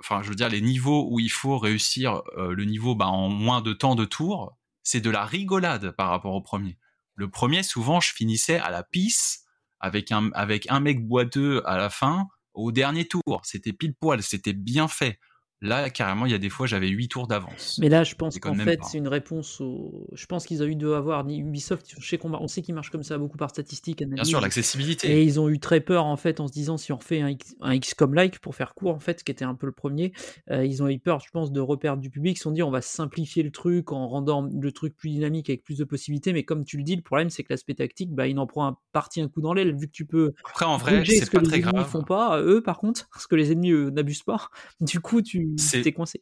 enfin, 0.00 0.22
je 0.22 0.28
veux 0.28 0.34
dire, 0.34 0.48
les 0.48 0.60
niveaux 0.60 1.06
où 1.10 1.20
il 1.20 1.30
faut 1.30 1.58
réussir 1.58 2.22
euh, 2.36 2.52
le 2.52 2.64
niveau 2.64 2.94
bah, 2.94 3.06
en 3.06 3.28
moins 3.28 3.60
de 3.60 3.72
temps 3.72 3.94
de 3.94 4.04
tour, 4.04 4.56
c'est 4.82 5.00
de 5.00 5.10
la 5.10 5.24
rigolade 5.24 5.92
par 5.92 6.10
rapport 6.10 6.34
au 6.34 6.40
premier. 6.40 6.78
Le 7.14 7.30
premier, 7.30 7.62
souvent, 7.62 8.00
je 8.00 8.12
finissais 8.12 8.58
à 8.58 8.70
la 8.70 8.82
pisse 8.82 9.44
avec 9.78 10.10
un, 10.10 10.30
avec 10.32 10.70
un 10.70 10.80
mec 10.80 11.06
boiteux 11.06 11.62
à 11.66 11.76
la 11.76 11.90
fin 11.90 12.26
au 12.54 12.72
dernier 12.72 13.06
tour. 13.06 13.42
C'était 13.44 13.72
pile 13.72 13.94
poil, 13.94 14.22
c'était 14.22 14.52
bien 14.52 14.88
fait. 14.88 15.20
Là, 15.62 15.90
carrément, 15.90 16.24
il 16.24 16.32
y 16.32 16.34
a 16.34 16.38
des 16.38 16.48
fois, 16.48 16.66
j'avais 16.66 16.88
8 16.88 17.08
tours 17.08 17.26
d'avance. 17.26 17.78
Mais 17.80 17.90
là, 17.90 18.02
je 18.02 18.14
pense 18.14 18.38
qu'en 18.38 18.54
fait, 18.54 18.80
c'est 18.84 18.96
une 18.96 19.08
réponse 19.08 19.60
au. 19.60 20.06
Je 20.12 20.24
pense 20.24 20.46
qu'ils 20.46 20.62
ont 20.62 20.66
eu 20.66 20.74
de 20.74 20.90
avoir 20.90 21.24
ni 21.24 21.38
Ubisoft. 21.40 21.94
Je 21.98 22.08
sais 22.08 22.16
qu'on 22.16 22.32
on 22.32 22.48
sait 22.48 22.62
qu'ils 22.62 22.74
marchent 22.74 22.90
comme 22.90 23.02
ça 23.02 23.18
beaucoup 23.18 23.36
par 23.36 23.50
statistiques. 23.50 24.02
Bien 24.02 24.24
sûr, 24.24 24.40
l'accessibilité. 24.40 25.10
Et 25.10 25.22
ils 25.22 25.38
ont 25.38 25.50
eu 25.50 25.58
très 25.58 25.80
peur 25.80 26.06
en 26.06 26.16
fait 26.16 26.40
en 26.40 26.48
se 26.48 26.52
disant 26.52 26.78
si 26.78 26.92
on 26.92 26.96
refait 26.96 27.20
un, 27.20 27.28
X, 27.28 27.56
un 27.60 27.78
XCOM 27.78 28.14
like 28.14 28.38
pour 28.38 28.54
faire 28.54 28.74
court 28.74 28.94
en 28.94 29.00
fait, 29.00 29.20
ce 29.20 29.24
qui 29.24 29.32
était 29.32 29.44
un 29.44 29.54
peu 29.54 29.66
le 29.66 29.72
premier, 29.72 30.12
euh, 30.50 30.64
ils 30.64 30.82
ont 30.82 30.88
eu 30.88 30.98
peur, 30.98 31.20
je 31.20 31.30
pense, 31.30 31.52
de 31.52 31.60
reperdre 31.60 32.00
du 32.00 32.08
public. 32.08 32.36
Ils 32.36 32.38
se 32.38 32.44
sont 32.44 32.52
dit 32.52 32.62
on 32.62 32.70
va 32.70 32.80
simplifier 32.80 33.42
le 33.42 33.50
truc 33.50 33.92
en 33.92 34.08
rendant 34.08 34.42
le 34.50 34.72
truc 34.72 34.96
plus 34.96 35.10
dynamique 35.10 35.50
avec 35.50 35.62
plus 35.62 35.76
de 35.76 35.84
possibilités. 35.84 36.32
Mais 36.32 36.44
comme 36.44 36.64
tu 36.64 36.78
le 36.78 36.84
dis, 36.84 36.96
le 36.96 37.02
problème 37.02 37.28
c'est 37.28 37.42
que 37.42 37.52
l'aspect 37.52 37.74
tactique, 37.74 38.14
bah, 38.14 38.26
il 38.26 38.38
en 38.38 38.46
prend 38.46 38.66
un 38.66 38.78
parti 38.92 39.20
un 39.20 39.28
coup 39.28 39.42
dans 39.42 39.52
l'aile 39.52 39.76
vu 39.76 39.88
que 39.88 39.92
tu 39.92 40.06
peux 40.06 40.32
Après, 40.48 40.64
en 40.64 40.78
vrai, 40.78 41.04
c'est 41.04 41.26
ce 41.26 41.30
que 41.30 41.36
pas 41.36 41.42
les 41.42 41.48
très 41.48 41.58
ennemis 41.58 41.72
grave. 41.72 41.88
font 41.90 42.02
pas, 42.02 42.40
eux 42.40 42.62
par 42.62 42.78
contre, 42.78 43.10
ce 43.18 43.26
que 43.26 43.36
les 43.36 43.52
ennemis 43.52 43.72
n'abusent 43.92 44.22
pas. 44.22 44.48
Du 44.80 45.00
coup, 45.00 45.20
tu 45.20 45.49
C'est- 45.58 45.92
coincé. 45.92 46.20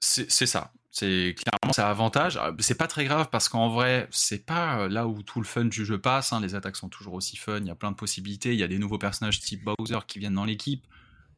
C'est 0.00 0.30
c'est 0.30 0.46
ça. 0.46 0.72
C'est 0.90 1.34
clairement 1.36 1.72
ça 1.72 1.86
a 1.88 1.90
avantage. 1.90 2.36
Ah, 2.40 2.52
C'est 2.60 2.74
pas 2.76 2.86
très 2.86 3.04
grave 3.04 3.28
parce 3.30 3.48
qu'en 3.48 3.68
vrai, 3.68 4.08
c'est 4.10 4.44
pas 4.46 4.80
euh, 4.80 4.88
là 4.88 5.06
où 5.06 5.22
tout 5.22 5.40
le 5.40 5.46
fun 5.46 5.64
du 5.66 5.84
jeu 5.84 6.00
passe. 6.00 6.32
hein. 6.32 6.40
Les 6.40 6.54
attaques 6.54 6.76
sont 6.76 6.88
toujours 6.88 7.14
aussi 7.14 7.36
fun. 7.36 7.58
Il 7.58 7.66
y 7.66 7.70
a 7.70 7.74
plein 7.74 7.90
de 7.90 7.96
possibilités. 7.96 8.52
Il 8.52 8.58
y 8.58 8.62
a 8.62 8.68
des 8.68 8.78
nouveaux 8.78 8.98
personnages 8.98 9.40
type 9.40 9.62
Bowser 9.64 9.98
qui 10.06 10.18
viennent 10.18 10.34
dans 10.34 10.44
l'équipe. 10.44 10.86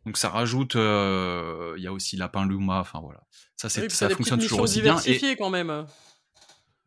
Donc 0.06 0.16
ça 0.16 0.28
rajoute. 0.30 0.76
euh, 0.76 1.74
Il 1.78 1.82
y 1.82 1.86
a 1.86 1.92
aussi 1.92 2.16
Lapin 2.16 2.46
Luma. 2.46 2.80
Enfin 2.80 3.00
voilà. 3.00 3.20
Ça, 3.56 3.68
c'est 3.68 3.82
Oui, 3.82 3.90
ça 3.90 4.08
fonctionne 4.10 4.40
toujours 4.40 4.60
aussi 4.60 4.82
bien. 4.82 4.98
Et 5.00 5.36
quand 5.36 5.50
même. 5.50 5.86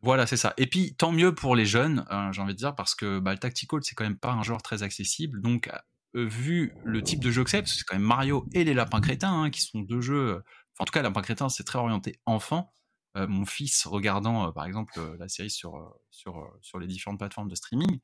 voilà, 0.00 0.26
c'est 0.26 0.36
ça. 0.36 0.54
Et 0.56 0.66
puis 0.66 0.94
tant 0.94 1.12
mieux 1.12 1.34
pour 1.34 1.54
les 1.56 1.66
jeunes, 1.66 2.04
euh, 2.10 2.32
j'ai 2.32 2.40
envie 2.40 2.54
de 2.54 2.58
dire, 2.58 2.74
parce 2.74 2.94
que 2.94 3.18
bah, 3.20 3.32
le 3.32 3.38
tactical 3.38 3.80
c'est 3.82 3.94
quand 3.94 4.04
même 4.04 4.18
pas 4.18 4.32
un 4.32 4.42
genre 4.42 4.62
très 4.62 4.82
accessible. 4.82 5.40
Donc 5.42 5.68
euh, 5.68 5.76
vu 6.14 6.72
le 6.84 7.02
type 7.02 7.20
de 7.20 7.30
jeu 7.30 7.44
que 7.44 7.50
c'est, 7.50 7.60
parce 7.62 7.72
que 7.72 7.78
c'est 7.78 7.84
quand 7.84 7.96
même 7.96 8.06
Mario 8.06 8.46
et 8.52 8.64
les 8.64 8.74
Lapins 8.74 9.00
Crétins 9.00 9.42
hein, 9.42 9.50
qui 9.50 9.60
sont 9.60 9.80
deux 9.80 10.00
jeux. 10.00 10.36
euh, 10.36 10.42
en 10.78 10.84
tout 10.84 10.92
cas, 10.92 11.02
Lapin 11.02 11.22
Crétin 11.22 11.48
c'est 11.48 11.64
très 11.64 11.78
orienté 11.78 12.20
enfant. 12.26 12.72
Euh, 13.16 13.28
mon 13.28 13.46
fils 13.46 13.86
regardant 13.86 14.48
euh, 14.48 14.50
par 14.50 14.64
exemple 14.66 14.94
euh, 14.98 15.16
la 15.20 15.28
série 15.28 15.50
sur 15.50 15.76
euh, 15.76 15.84
sur 16.10 16.38
euh, 16.38 16.48
sur 16.62 16.80
les 16.80 16.86
différentes 16.88 17.18
plateformes 17.18 17.48
de 17.48 17.54
streaming. 17.54 18.00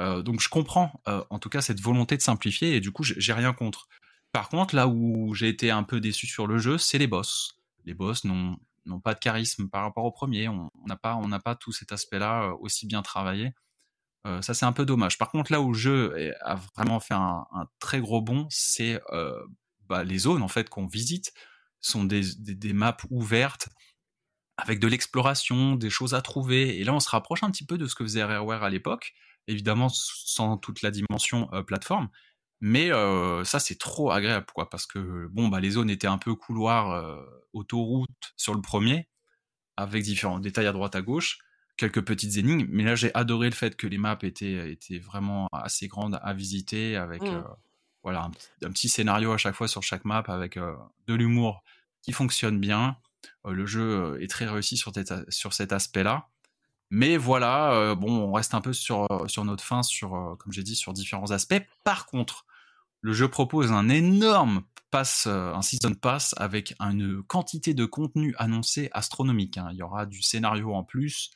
Euh, 0.00 0.22
donc 0.22 0.40
je 0.40 0.48
comprends 0.48 1.02
euh, 1.08 1.24
en 1.30 1.40
tout 1.40 1.48
cas 1.48 1.60
cette 1.60 1.80
volonté 1.80 2.16
de 2.16 2.22
simplifier 2.22 2.76
et 2.76 2.80
du 2.80 2.92
coup 2.92 3.02
j'ai 3.02 3.32
rien 3.32 3.52
contre. 3.52 3.88
Par 4.32 4.48
contre 4.48 4.76
là 4.76 4.86
où 4.86 5.34
j'ai 5.34 5.48
été 5.48 5.70
un 5.72 5.82
peu 5.82 6.00
déçu 6.00 6.26
sur 6.26 6.46
le 6.46 6.58
jeu, 6.58 6.78
c'est 6.78 6.98
les 6.98 7.08
boss. 7.08 7.58
Les 7.84 7.94
boss 7.94 8.24
n'ont 8.24 9.00
pas 9.02 9.14
de 9.14 9.18
charisme 9.18 9.68
par 9.68 9.82
rapport 9.82 10.04
au 10.04 10.12
premier. 10.12 10.48
On 10.48 10.70
n'a 10.86 10.96
pas 10.96 11.16
on 11.16 11.28
pas 11.40 11.56
tout 11.56 11.72
cet 11.72 11.90
aspect-là 11.92 12.44
euh, 12.44 12.56
aussi 12.60 12.86
bien 12.86 13.02
travaillé. 13.02 13.52
Euh, 14.28 14.42
ça 14.42 14.54
c'est 14.54 14.66
un 14.66 14.72
peu 14.72 14.84
dommage. 14.84 15.18
Par 15.18 15.30
contre 15.30 15.52
là 15.52 15.60
où 15.60 15.72
le 15.72 15.78
jeu 15.78 16.34
a 16.42 16.56
vraiment 16.76 17.00
fait 17.00 17.14
un, 17.14 17.46
très 17.80 18.00
gros 18.00 18.20
bond, 18.20 18.46
c'est 18.50 19.00
euh, 19.12 19.42
bah, 19.88 20.04
les 20.04 20.18
zones 20.18 20.42
en 20.42 20.48
fait 20.48 20.68
qu'on 20.68 20.86
visite 20.86 21.32
sont 21.80 22.04
des, 22.04 22.22
maps 22.72 22.96
ouvertes 23.10 23.68
avec 24.56 24.80
de 24.80 24.88
l'exploration, 24.88 25.76
des 25.76 25.90
choses 25.90 26.14
à 26.14 26.22
trouver. 26.22 26.78
Et 26.78 26.84
là, 26.84 26.92
on 26.92 27.00
se 27.00 27.08
rapproche 27.08 27.42
un 27.44 27.50
petit 27.50 27.64
peu 27.64 27.78
de 27.78 27.86
ce 27.86 27.94
que 27.94 28.04
faisait 28.04 28.24
Rareware 28.24 28.64
à 28.64 28.70
l'époque, 28.70 29.14
évidemment 29.46 29.88
sans 29.88 30.58
toute 30.58 30.82
la 30.82 30.90
dimension 30.90 31.48
euh, 31.54 31.62
plateforme. 31.62 32.08
Mais 32.60 32.90
ça, 33.44 33.60
c'est 33.60 33.78
trop 33.78 34.10
agréable, 34.10 34.46
quoi, 34.52 34.68
parce 34.68 34.84
que 34.84 35.28
bon, 35.30 35.46
bah, 35.46 35.60
les 35.60 35.70
zones 35.70 35.90
étaient 35.90 36.08
un 36.08 36.18
peu 36.18 36.34
couloirs, 36.34 37.24
autoroute 37.52 38.10
sur 38.36 38.52
le 38.52 38.60
premier, 38.60 39.08
avec 39.76 40.02
différents 40.02 40.40
détails 40.40 40.66
à 40.66 40.72
droite 40.72 40.96
à 40.96 41.02
gauche. 41.02 41.38
Quelques 41.78 42.02
petites 42.04 42.36
énigmes, 42.36 42.66
mais 42.70 42.82
là 42.84 42.94
j'ai 42.96 43.14
adoré 43.14 43.48
le 43.48 43.54
fait 43.54 43.76
que 43.76 43.86
les 43.86 43.96
maps 43.98 44.18
étaient, 44.22 44.70
étaient 44.72 44.98
vraiment 44.98 45.48
assez 45.52 45.88
grandes 45.88 46.18
à 46.22 46.34
visiter, 46.34 46.96
avec 46.96 47.22
Mm. 47.22 47.26
euh, 47.36 47.42
voilà, 48.02 48.24
un, 48.24 48.30
petit- 48.30 48.48
un 48.64 48.70
petit 48.70 48.88
scénario 48.88 49.32
à 49.32 49.38
chaque 49.38 49.54
fois 49.54 49.68
sur 49.68 49.82
chaque 49.82 50.04
map, 50.04 50.24
avec 50.28 50.56
euh, 50.56 50.74
de 51.06 51.14
l'humour 51.14 51.62
qui 52.02 52.12
fonctionne 52.12 52.58
bien. 52.60 52.96
Euh, 53.46 53.52
le 53.52 53.64
jeu 53.66 54.18
est 54.20 54.28
très 54.28 54.46
réussi 54.46 54.76
sur, 54.76 54.92
sur 55.28 55.52
cet 55.54 55.72
aspect-là. 55.72 56.28
Mais 56.90 57.16
voilà, 57.16 57.94
bon, 57.96 58.10
on 58.10 58.32
reste 58.32 58.54
un 58.54 58.62
peu 58.62 58.72
sur, 58.72 59.06
sur 59.26 59.44
notre 59.44 59.62
fin, 59.62 59.82
sur, 59.82 60.36
comme 60.38 60.52
j'ai 60.52 60.62
dit, 60.62 60.74
sur 60.74 60.94
différents 60.94 61.32
aspects. 61.32 61.60
Par 61.84 62.06
contre, 62.06 62.46
le 63.02 63.12
jeu 63.12 63.28
propose 63.28 63.72
un 63.72 63.90
énorme 63.90 64.62
pass, 64.90 65.26
un 65.26 65.60
season 65.60 65.92
pass 65.92 66.34
avec 66.38 66.74
une 66.80 67.22
quantité 67.24 67.74
de 67.74 67.84
contenu 67.84 68.34
annoncé 68.38 68.88
astronomique. 68.92 69.58
hein. 69.58 69.68
Il 69.72 69.76
y 69.76 69.82
aura 69.82 70.06
du 70.06 70.22
scénario 70.22 70.72
en 70.72 70.82
plus 70.82 71.32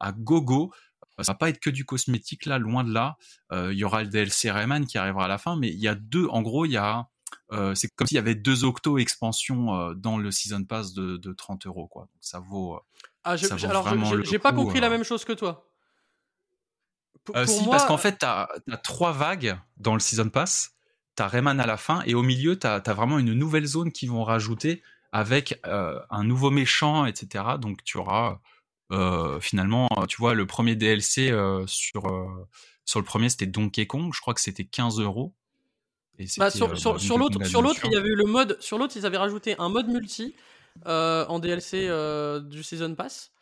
à 0.00 0.12
gogo. 0.12 0.72
Euh, 1.18 1.22
Ça 1.22 1.32
va 1.32 1.36
pas 1.38 1.48
être 1.48 1.60
que 1.60 1.70
du 1.70 1.84
cosmétique 1.84 2.46
là, 2.46 2.58
loin 2.58 2.84
de 2.84 2.92
là. 2.92 3.16
Euh, 3.52 3.72
il 3.72 3.78
y 3.78 3.84
aura 3.84 4.02
le 4.02 4.08
DLC 4.08 4.50
Rayman 4.50 4.86
qui 4.86 4.98
arrivera 4.98 5.24
à 5.24 5.28
la 5.28 5.38
fin, 5.38 5.56
mais 5.56 5.68
il 5.68 5.78
y 5.78 5.88
a 5.88 5.94
deux. 5.94 6.26
En 6.28 6.42
gros, 6.42 6.64
il 6.66 6.72
y 6.72 6.76
a, 6.76 7.08
euh, 7.52 7.74
c'est 7.74 7.88
comme 7.94 8.06
s'il 8.06 8.16
y 8.16 8.18
avait 8.18 8.34
deux 8.34 8.64
octo 8.64 8.98
expansions 8.98 9.74
euh, 9.74 9.94
dans 9.94 10.18
le 10.18 10.30
season 10.30 10.64
pass 10.64 10.92
de, 10.92 11.16
de 11.16 11.32
30 11.32 11.66
euros 11.66 11.86
quoi. 11.88 12.02
Donc 12.02 12.20
ça 12.20 12.38
vaut. 12.40 12.80
Ah, 13.24 13.36
je- 13.36 13.46
Ça 13.46 13.56
vaut 13.56 13.66
alors, 13.66 14.24
j'ai 14.24 14.38
pas 14.38 14.52
compris 14.52 14.78
euh. 14.78 14.82
la 14.82 14.90
même 14.90 15.04
chose 15.04 15.24
que 15.24 15.32
toi. 15.32 15.68
Pour 17.24 17.36
si, 17.46 17.62
moi, 17.64 17.72
parce 17.72 17.86
qu'en 17.86 17.98
fait, 17.98 18.18
tu 18.18 18.26
as, 18.26 18.48
trois 18.84 19.12
vagues 19.12 19.58
dans 19.78 19.94
le 19.94 20.00
Season 20.00 20.28
Pass. 20.28 20.72
Tu 21.16 21.22
as 21.22 21.28
Rayman 21.28 21.58
à 21.58 21.66
la 21.66 21.76
fin, 21.76 22.02
et 22.04 22.14
au 22.14 22.22
milieu, 22.22 22.58
tu 22.58 22.66
as, 22.66 22.78
vraiment 22.92 23.18
une 23.18 23.32
nouvelle 23.32 23.64
zone 23.66 23.90
qu'ils 23.90 24.10
vont 24.10 24.22
rajouter 24.22 24.82
avec 25.12 25.58
un 25.64 26.22
nouveau 26.24 26.50
méchant, 26.50 27.04
etc. 27.06 27.44
Donc, 27.58 27.82
tu 27.84 27.96
auras 27.98 28.38
euh, 28.92 29.40
finalement, 29.40 29.88
euh, 29.98 30.06
tu 30.06 30.16
vois, 30.18 30.34
le 30.34 30.46
premier 30.46 30.76
DLC 30.76 31.30
euh, 31.30 31.66
sur, 31.66 32.06
euh, 32.06 32.26
sur 32.84 33.00
le 33.00 33.04
premier, 33.04 33.28
c'était 33.28 33.46
Donkey 33.46 33.86
Kong. 33.86 34.10
Je 34.14 34.20
crois 34.20 34.34
que 34.34 34.40
c'était 34.40 34.64
15 34.64 35.00
euros. 35.00 35.34
Et 36.18 36.26
bah, 36.38 36.50
sur, 36.50 36.78
sur, 36.78 36.94
bah, 36.94 36.98
sur 36.98 37.18
Donkey 37.18 37.38
l'autre, 37.60 37.76
sur 37.78 37.88
il 37.90 37.92
y 37.92 37.96
avait 37.96 38.08
eu 38.08 38.14
le 38.16 38.24
mode. 38.24 38.56
Sur 38.60 38.78
l'autre, 38.78 38.94
ils 38.96 39.04
avaient 39.04 39.16
rajouté 39.18 39.54
un 39.58 39.68
mode 39.68 39.88
multi 39.88 40.34
en 40.84 41.38
DLC 41.38 41.88
du 42.44 42.62
Season 42.62 42.94
Pass. 42.94 43.32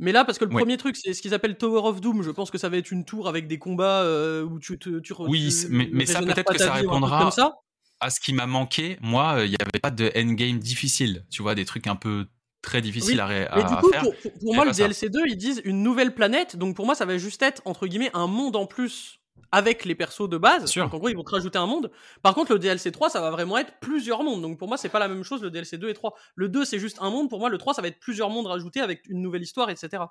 Mais 0.00 0.10
là, 0.10 0.24
parce 0.24 0.38
que 0.38 0.44
le 0.44 0.52
Ouais. 0.52 0.60
premier 0.62 0.76
truc, 0.76 0.96
c'est 0.96 1.14
ce 1.14 1.22
qu'ils 1.22 1.34
appellent 1.34 1.56
Tower 1.56 1.82
of 1.88 2.00
Doom. 2.00 2.22
Je 2.22 2.30
pense 2.32 2.50
que 2.50 2.58
ça 2.58 2.68
va 2.68 2.76
être 2.78 2.90
une 2.90 3.04
tour 3.04 3.28
avec 3.28 3.46
des 3.46 3.58
combats 3.58 4.04
où 4.44 4.58
tu 4.58 4.78
te. 4.78 4.98
Tu, 4.98 5.12
Oui, 5.20 5.48
tu 5.48 5.68
mais- 5.68 5.88
mais 5.92 6.06
ça, 6.06 6.20
peut-être 6.22 6.52
que 6.52 6.58
ça 6.58 6.72
répondra 6.72 7.20
Comme 7.20 7.30
ça. 7.30 7.54
À 8.00 8.10
ce 8.10 8.18
qui 8.20 8.32
m'a 8.32 8.46
manqué, 8.46 8.98
moi, 9.00 9.36
il 9.44 9.50
n'y 9.50 9.56
avait 9.60 9.78
pas 9.80 9.92
de 9.92 10.10
endgame 10.16 10.58
difficile. 10.58 11.24
Tu 11.30 11.42
vois, 11.42 11.54
des 11.54 11.64
trucs 11.64 11.86
un 11.86 11.94
peu 11.96 12.26
très 12.64 12.80
difficiles 12.80 13.14
Oui, 13.14 13.20
à, 13.20 13.26
ré- 13.26 13.48
Mais 13.54 13.62
à- 13.62 13.66
du 13.68 13.74
à 13.74 13.76
coup, 13.76 13.90
faire. 13.90 14.02
pour, 14.02 14.14
pour- 14.16 14.32
pour 14.32 14.40
c'est 14.50 14.54
moi, 14.56 14.64
le. 14.64 14.72
DLC 14.72 15.08
2, 15.10 15.22
ils 15.26 15.36
disent 15.36 15.62
une 15.64 15.82
nouvelle 15.82 16.14
planète. 16.14 16.56
Donc 16.56 16.74
pour 16.76 16.86
moi, 16.86 16.94
ça 16.94 17.04
va 17.04 17.16
juste 17.18 17.42
être, 17.42 17.62
entre 17.64 17.86
guillemets, 17.86 18.10
un 18.14 18.26
monde 18.26 18.56
en 18.56 18.66
plus 18.66 19.20
avec 19.52 19.84
les 19.84 19.94
persos 19.94 20.28
de 20.28 20.36
base. 20.36 20.66
Sûr. 20.66 20.84
Donc 20.84 20.94
en 20.94 20.98
gros, 20.98 21.08
ils 21.08 21.16
vont 21.16 21.22
te 21.22 21.30
rajouter 21.30 21.58
un 21.58 21.66
monde. 21.66 21.92
Par 22.22 22.34
contre, 22.34 22.52
le 22.52 22.58
DLC 22.58 22.90
3, 22.90 23.08
ça 23.10 23.20
va 23.20 23.30
vraiment 23.30 23.56
être 23.58 23.72
plusieurs 23.80 24.24
mondes. 24.24 24.42
Donc 24.42 24.58
pour 24.58 24.66
moi, 24.66 24.76
c'est 24.76 24.88
pas 24.88 24.98
la 24.98 25.06
même 25.06 25.22
chose 25.22 25.42
le 25.42 25.50
DLC 25.50 25.78
2 25.78 25.88
et 25.90 25.94
3. 25.94 26.14
Le 26.34 26.48
2, 26.48 26.64
c'est 26.64 26.80
juste 26.80 26.96
un 27.00 27.10
monde. 27.10 27.30
Pour 27.30 27.38
moi, 27.38 27.48
le 27.50 27.58
3, 27.58 27.72
ça 27.74 27.80
va 27.82 27.86
être 27.88 28.00
plusieurs 28.00 28.30
mondes 28.30 28.46
rajoutés 28.48 28.80
avec 28.80 29.02
une 29.08 29.22
nouvelle 29.22 29.42
histoire, 29.42 29.70
etc. 29.70 30.02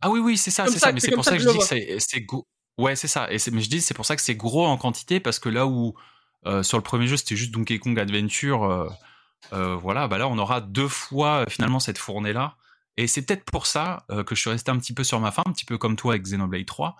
Ah 0.00 0.10
oui, 0.10 0.20
oui, 0.20 0.36
c'est 0.36 0.50
ça, 0.50 0.66
c'est 0.68 0.78
ça-. 0.78 0.92
Mais 0.92 1.00
c'est 1.00 1.10
pour 1.10 1.24
ça 1.24 1.36
que 1.36 1.42
je 1.42 1.48
dis 1.48 1.58
que 1.58 1.98
c'est 1.98 2.20
gros. 2.22 2.46
Ouais, 2.78 2.94
c'est 2.96 3.08
ça. 3.08 3.26
Et 3.32 3.36
mais 3.52 3.62
je 3.62 3.68
dis, 3.70 3.80
c'est 3.80 3.94
pour 3.94 4.04
ça 4.06 4.16
que 4.16 4.22
c'est 4.22 4.34
gros 4.34 4.66
en 4.66 4.76
quantité 4.76 5.18
parce 5.20 5.38
que 5.38 5.48
là 5.48 5.66
où 5.66 5.94
euh, 6.46 6.62
sur 6.62 6.76
le 6.76 6.82
premier 6.82 7.06
jeu 7.06 7.16
c'était 7.16 7.34
juste 7.36 7.50
Donkey 7.52 7.78
Kong 7.78 7.98
Adventure, 7.98 8.64
euh, 8.64 8.88
euh, 9.52 9.76
voilà, 9.76 10.08
bah 10.08 10.18
là 10.18 10.28
on 10.28 10.38
aura 10.38 10.60
deux 10.60 10.88
fois 10.88 11.42
euh, 11.42 11.44
finalement 11.48 11.78
cette 11.80 11.98
fournée 11.98 12.32
là. 12.32 12.56
Et 12.96 13.06
c'est 13.06 13.22
peut-être 13.22 13.44
pour 13.44 13.66
ça 13.66 14.04
euh, 14.10 14.24
que 14.24 14.34
je 14.34 14.40
suis 14.40 14.50
resté 14.50 14.70
un 14.70 14.78
petit 14.78 14.94
peu 14.94 15.04
sur 15.04 15.20
ma 15.20 15.30
fin, 15.30 15.42
un 15.46 15.52
petit 15.52 15.64
peu 15.66 15.78
comme 15.78 15.96
toi 15.96 16.12
avec 16.14 16.22
Xenoblade 16.22 16.64
3, 16.66 16.96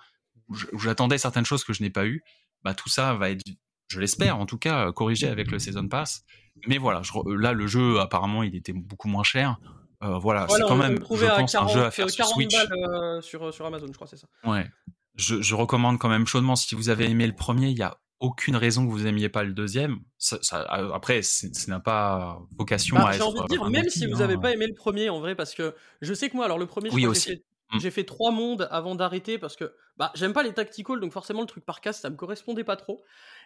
où 0.48 0.78
j'attendais 0.78 1.18
certaines 1.18 1.46
choses 1.46 1.64
que 1.64 1.72
je 1.72 1.82
n'ai 1.82 1.90
pas 1.90 2.06
eu. 2.06 2.22
Bah 2.62 2.74
tout 2.74 2.88
ça 2.88 3.14
va 3.14 3.30
être, 3.30 3.42
je 3.88 4.00
l'espère 4.00 4.38
en 4.38 4.46
tout 4.46 4.58
cas, 4.58 4.92
corrigé 4.92 5.28
avec 5.28 5.50
le 5.50 5.58
Season 5.58 5.88
Pass. 5.88 6.24
Mais 6.66 6.78
voilà, 6.78 7.02
je 7.02 7.12
là 7.38 7.52
le 7.52 7.66
jeu 7.66 8.00
apparemment 8.00 8.42
il 8.42 8.54
était 8.54 8.72
beaucoup 8.72 9.08
moins 9.08 9.24
cher. 9.24 9.56
Euh, 10.02 10.18
voilà, 10.18 10.44
Voilà, 10.46 10.64
c'est 10.64 10.68
quand 10.68 10.76
même, 10.76 10.98
je 11.10 11.24
à 11.24 11.36
pense, 11.38 11.52
40, 11.52 11.70
un 11.70 11.74
jeu 11.74 11.84
à 11.84 11.90
faire 11.90 12.10
sur 12.10 12.24
40 12.26 12.34
Switch. 12.34 12.54
balles 12.54 13.22
sur, 13.22 13.52
sur 13.52 13.64
Amazon, 13.64 13.86
je 13.86 13.92
crois, 13.92 14.06
c'est 14.06 14.18
ça. 14.18 14.26
Ouais. 14.44 14.68
Je, 15.14 15.40
je 15.40 15.54
recommande 15.54 15.98
quand 15.98 16.10
même 16.10 16.26
chaudement 16.26 16.54
si 16.54 16.74
vous 16.74 16.90
avez 16.90 17.08
aimé 17.08 17.26
le 17.26 17.34
premier, 17.34 17.68
il 17.70 17.78
y 17.78 17.82
a 17.82 17.96
aucune 18.20 18.56
raison 18.56 18.86
que 18.86 18.90
vous 18.90 19.06
aimiez 19.06 19.28
pas 19.28 19.42
le 19.44 19.52
deuxième. 19.52 19.98
Ça, 20.18 20.38
ça- 20.42 20.62
après, 20.94 21.22
c'est- 21.22 21.54
ça 21.54 21.70
n'a 21.70 21.80
pas 21.80 22.40
vocation 22.58 22.96
Bah, 22.96 23.08
à 23.08 23.12
j'ai 23.12 23.18
être. 23.18 23.28
envie 23.28 23.40
de 23.42 23.46
dire, 23.46 23.62
un 23.62 23.70
même 23.70 23.82
outil, 23.86 23.98
si 23.98 24.06
vous 24.06 24.16
hein. 24.16 24.18
n'avez 24.20 24.38
pas 24.38 24.52
aimé 24.52 24.66
le 24.66 24.74
premier, 24.74 25.10
en 25.10 25.20
vrai, 25.20 25.34
parce 25.34 25.54
que 25.54 25.74
je 26.00 26.14
sais 26.14 26.30
que 26.30 26.36
moi, 26.36 26.44
alors 26.46 26.58
le 26.58 26.66
premier, 26.66 26.90
Oui, 26.92 27.06
j'ai 27.14 27.42
Mm. 27.72 27.80
j'ai 27.80 27.90
fait 27.90 28.04
trois 28.04 28.30
mondes 28.30 28.68
avant 28.70 28.94
d'arrêter 28.94 29.38
parce 29.38 29.56
que 29.56 29.72
bah, 29.96 30.12
j'aime 30.14 30.32
pas 30.32 30.44
les 30.44 30.52
tacticals, 30.52 31.00
donc 31.00 31.12
forcément 31.12 31.40
le 31.40 31.48
truc 31.48 31.64
par 31.64 31.80
case, 31.80 31.98
ça 31.98 32.10
me 32.10 32.14
correspondait 32.14 32.62
pas 32.62 32.76
trop. 32.76 33.02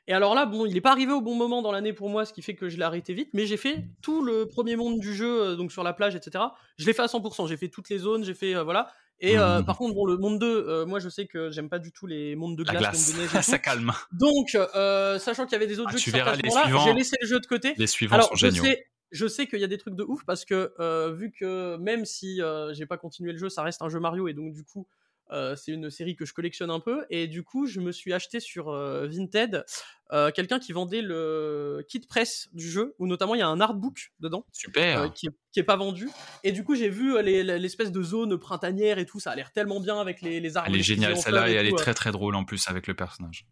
Et 0.09 0.13
alors 0.13 0.35
là, 0.35 0.45
bon, 0.45 0.67
il 0.67 0.77
est 0.77 0.83
pas 0.83 0.93
arrivé 0.93 1.11
au 1.11 1.23
bon 1.23 1.35
moment 1.37 1.63
dans 1.63 1.73
l'année 1.73 1.95
pour 1.95 2.11
moi, 2.11 2.27
ce 2.27 2.35
qui 2.35 2.43
fait 2.43 2.55
que 2.55 2.69
je 2.69 2.77
l'ai 2.77 2.83
arrêté 2.83 3.15
vite, 3.15 3.31
mais 3.33 3.47
j'ai 3.47 3.57
fait 3.57 3.87
tout 4.03 4.23
le 4.23 4.47
premier 4.47 4.77
monde 4.77 5.01
du 5.01 5.15
jeu, 5.15 5.41
euh, 5.53 5.57
donc 5.57 5.73
sur 5.73 5.83
la 5.83 5.95
plage, 5.95 6.15
etc. 6.17 6.45
Je 6.77 6.85
l'ai 6.85 6.93
fait 6.93 7.01
à 7.01 7.09
100%, 7.09 7.47
j'ai 7.47 7.57
fait 7.57 7.69
toutes 7.71 7.89
les 7.89 7.97
zones, 7.97 8.23
j'ai 8.23 8.35
fait, 8.35 8.55
euh, 8.55 8.63
voilà. 8.63 8.93
Et 9.21 9.37
euh, 9.39 9.59
Mhm. 9.59 9.65
par 9.67 9.77
contre, 9.77 9.95
bon, 9.95 10.07
le 10.07 10.17
monde 10.17 10.39
2, 10.39 10.47
euh, 10.69 10.87
moi 10.87 10.99
je 10.99 11.09
sais 11.09 11.27
que 11.27 11.51
j'aime 11.51 11.69
pas 11.69 11.79
du 11.79 11.93
tout 11.93 12.07
les 12.07 12.35
mondes 12.37 12.57
de 12.57 12.65
La 12.65 12.73
glace, 12.73 12.83
glace, 12.83 13.09
mondes 13.09 13.17
de 13.17 13.21
neige 13.23 13.31
et 13.39 13.43
ça 13.43 13.59
calme. 13.59 13.93
Donc, 14.13 14.55
euh, 14.55 15.19
sachant 15.19 15.45
qu'il 15.45 15.53
y 15.53 15.57
avait 15.57 15.67
des 15.67 15.79
autres 15.79 15.91
Ah, 15.91 15.97
jeux 15.97 15.99
qui 15.99 16.11
sortaient 16.11 16.29
à 16.49 16.51
ce 16.51 16.85
j'ai 16.87 16.95
laissé 16.95 17.17
le 17.21 17.27
jeu 17.27 17.39
de 17.41 17.47
côté. 17.47 17.75
Les 17.77 17.87
suivants 17.87 18.15
Alors, 18.17 18.29
sont 18.29 18.37
je 18.37 18.47
géniaux. 18.47 18.63
sais, 18.65 18.87
je 19.11 19.27
sais 19.27 19.47
qu'il 19.47 19.61
y 19.61 19.65
a 19.65 19.67
des 19.67 19.77
trucs 19.79 19.95
de 19.97 20.05
ouf 20.05 20.25
parce 20.25 20.45
que 20.45 20.73
euh, 20.81 21.13
vu 21.13 21.33
que 21.33 21.77
même 21.77 22.05
si 22.07 22.41
euh, 22.41 22.73
j'ai 22.73 22.87
pas 22.87 22.97
continué 22.97 23.33
le 23.33 23.39
jeu, 23.39 23.49
ça 23.51 23.63
reste 23.63 23.83
un 23.83 23.89
jeu 23.89 24.01
Mario 24.01 24.27
et 24.29 24.33
donc 24.35 24.53
du 24.55 24.65
coup, 24.65 24.87
euh, 25.33 25.55
c'est 25.57 25.73
une 25.73 25.91
série 25.91 26.17
que 26.17 26.25
je 26.25 26.33
collectionne 26.35 26.71
un 26.71 26.81
peu 26.81 27.05
et 27.11 27.27
du 27.29 27.43
coup, 27.43 27.67
je 27.67 27.81
me 27.81 27.93
suis 27.93 28.13
acheté 28.13 28.41
sur 28.41 28.69
euh, 28.69 29.07
Vinted 29.07 29.65
euh, 30.13 30.31
quelqu'un 30.33 30.59
qui 30.59 30.73
vendait 30.73 31.03
le 31.03 31.85
kit 31.89 32.01
presse 32.01 32.49
du 32.53 32.69
jeu 32.69 32.95
où 32.99 33.07
notamment 33.07 33.35
il 33.37 33.39
y 33.39 33.43
a 33.43 33.49
un 33.49 33.61
artbook 33.61 34.13
dedans 34.19 34.45
Super. 34.53 35.13
qui, 35.13 35.27
est, 35.29 35.31
qui 35.53 35.61
est 35.61 35.65
pas 35.65 35.77
vendu 35.77 36.09
et 36.43 36.51
du 36.51 36.65
coup 36.65 36.75
j'ai 36.75 36.89
vu 36.89 37.23
les- 37.23 37.45
l'espèce 37.45 37.93
de 37.93 38.03
zone 38.03 38.37
printanière 38.37 38.99
et 38.99 39.07
tout 39.07 39.21
ça 39.21 39.31
a 39.31 39.37
l'air 39.37 39.53
tellement 39.53 39.79
bien 39.79 40.01
avec 40.01 40.21
les, 40.21 40.41
les 40.41 40.57
arbres 40.57 40.69
elle 40.73 40.81
est 40.81 40.83
géniale 40.83 41.17
celle-là 41.17 41.49
et 41.49 41.55
elle 41.55 41.67
est 41.69 41.77
très 41.79 41.95
très 41.95 42.11
drôle 42.11 42.35
en 42.35 42.45
plus 42.45 42.69
avec 42.69 42.87
le 42.89 42.95
personnage. 42.95 43.47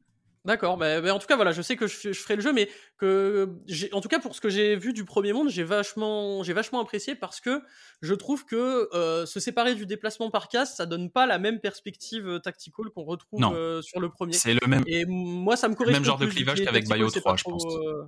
D'accord, 0.49 0.79
mais, 0.79 1.03
mais 1.03 1.11
en 1.11 1.19
tout 1.19 1.27
cas 1.27 1.37
voilà, 1.37 1.53
je 1.53 1.61
sais 1.61 1.77
que 1.77 1.87
je, 1.87 2.11
ferai 2.15 2.35
le 2.35 2.41
jeu, 2.41 2.55
mais 2.55 2.71
que 2.97 3.51
en 3.93 4.01
tout 4.01 4.09
cas 4.09 4.19
pour 4.19 4.35
ce 4.35 4.41
que 4.41 4.49
j'ai 4.49 4.77
vu 4.77 4.95
du 4.95 5.05
premier 5.05 5.35
monde, 5.35 5.51
j'ai 5.51 5.63
vachement, 5.63 6.43
j'ai 6.43 6.55
vachement 6.55 6.81
apprécié 6.81 7.15
parce 7.15 7.39
que 7.39 7.63
je 8.01 8.15
trouve 8.15 8.47
que 8.47 8.89
euh, 8.95 9.27
se 9.27 9.41
séparer 9.41 9.75
du 9.75 9.85
déplacement 9.85 10.31
par 10.31 10.49
case, 10.49 10.75
ça 10.75 10.87
donne 10.87 11.11
pas 11.11 11.27
la 11.27 11.39
même 11.39 11.61
perspective 11.61 12.27
euh, 12.27 12.39
tactical 12.39 12.87
qu'on 12.95 13.05
retrouve 13.05 13.45
euh, 13.45 13.83
sur 13.83 14.01
le 14.01 14.09
premier. 14.09 14.33
C'est 14.33 14.55
le 14.55 14.67
même. 14.67 14.85
Et 14.87 15.05
moi, 15.05 15.55
ça 15.59 15.69
me 15.69 15.75
correspond. 15.75 15.99
même 15.99 16.05
genre 16.07 16.17
de 16.17 16.25
clivage 16.25 16.65
qu'avec 16.65 16.87
c'est 16.87 17.21
3, 17.21 17.33
pas 17.33 17.37
je 17.37 17.45
pense. 17.45 17.67
euh, 17.67 18.05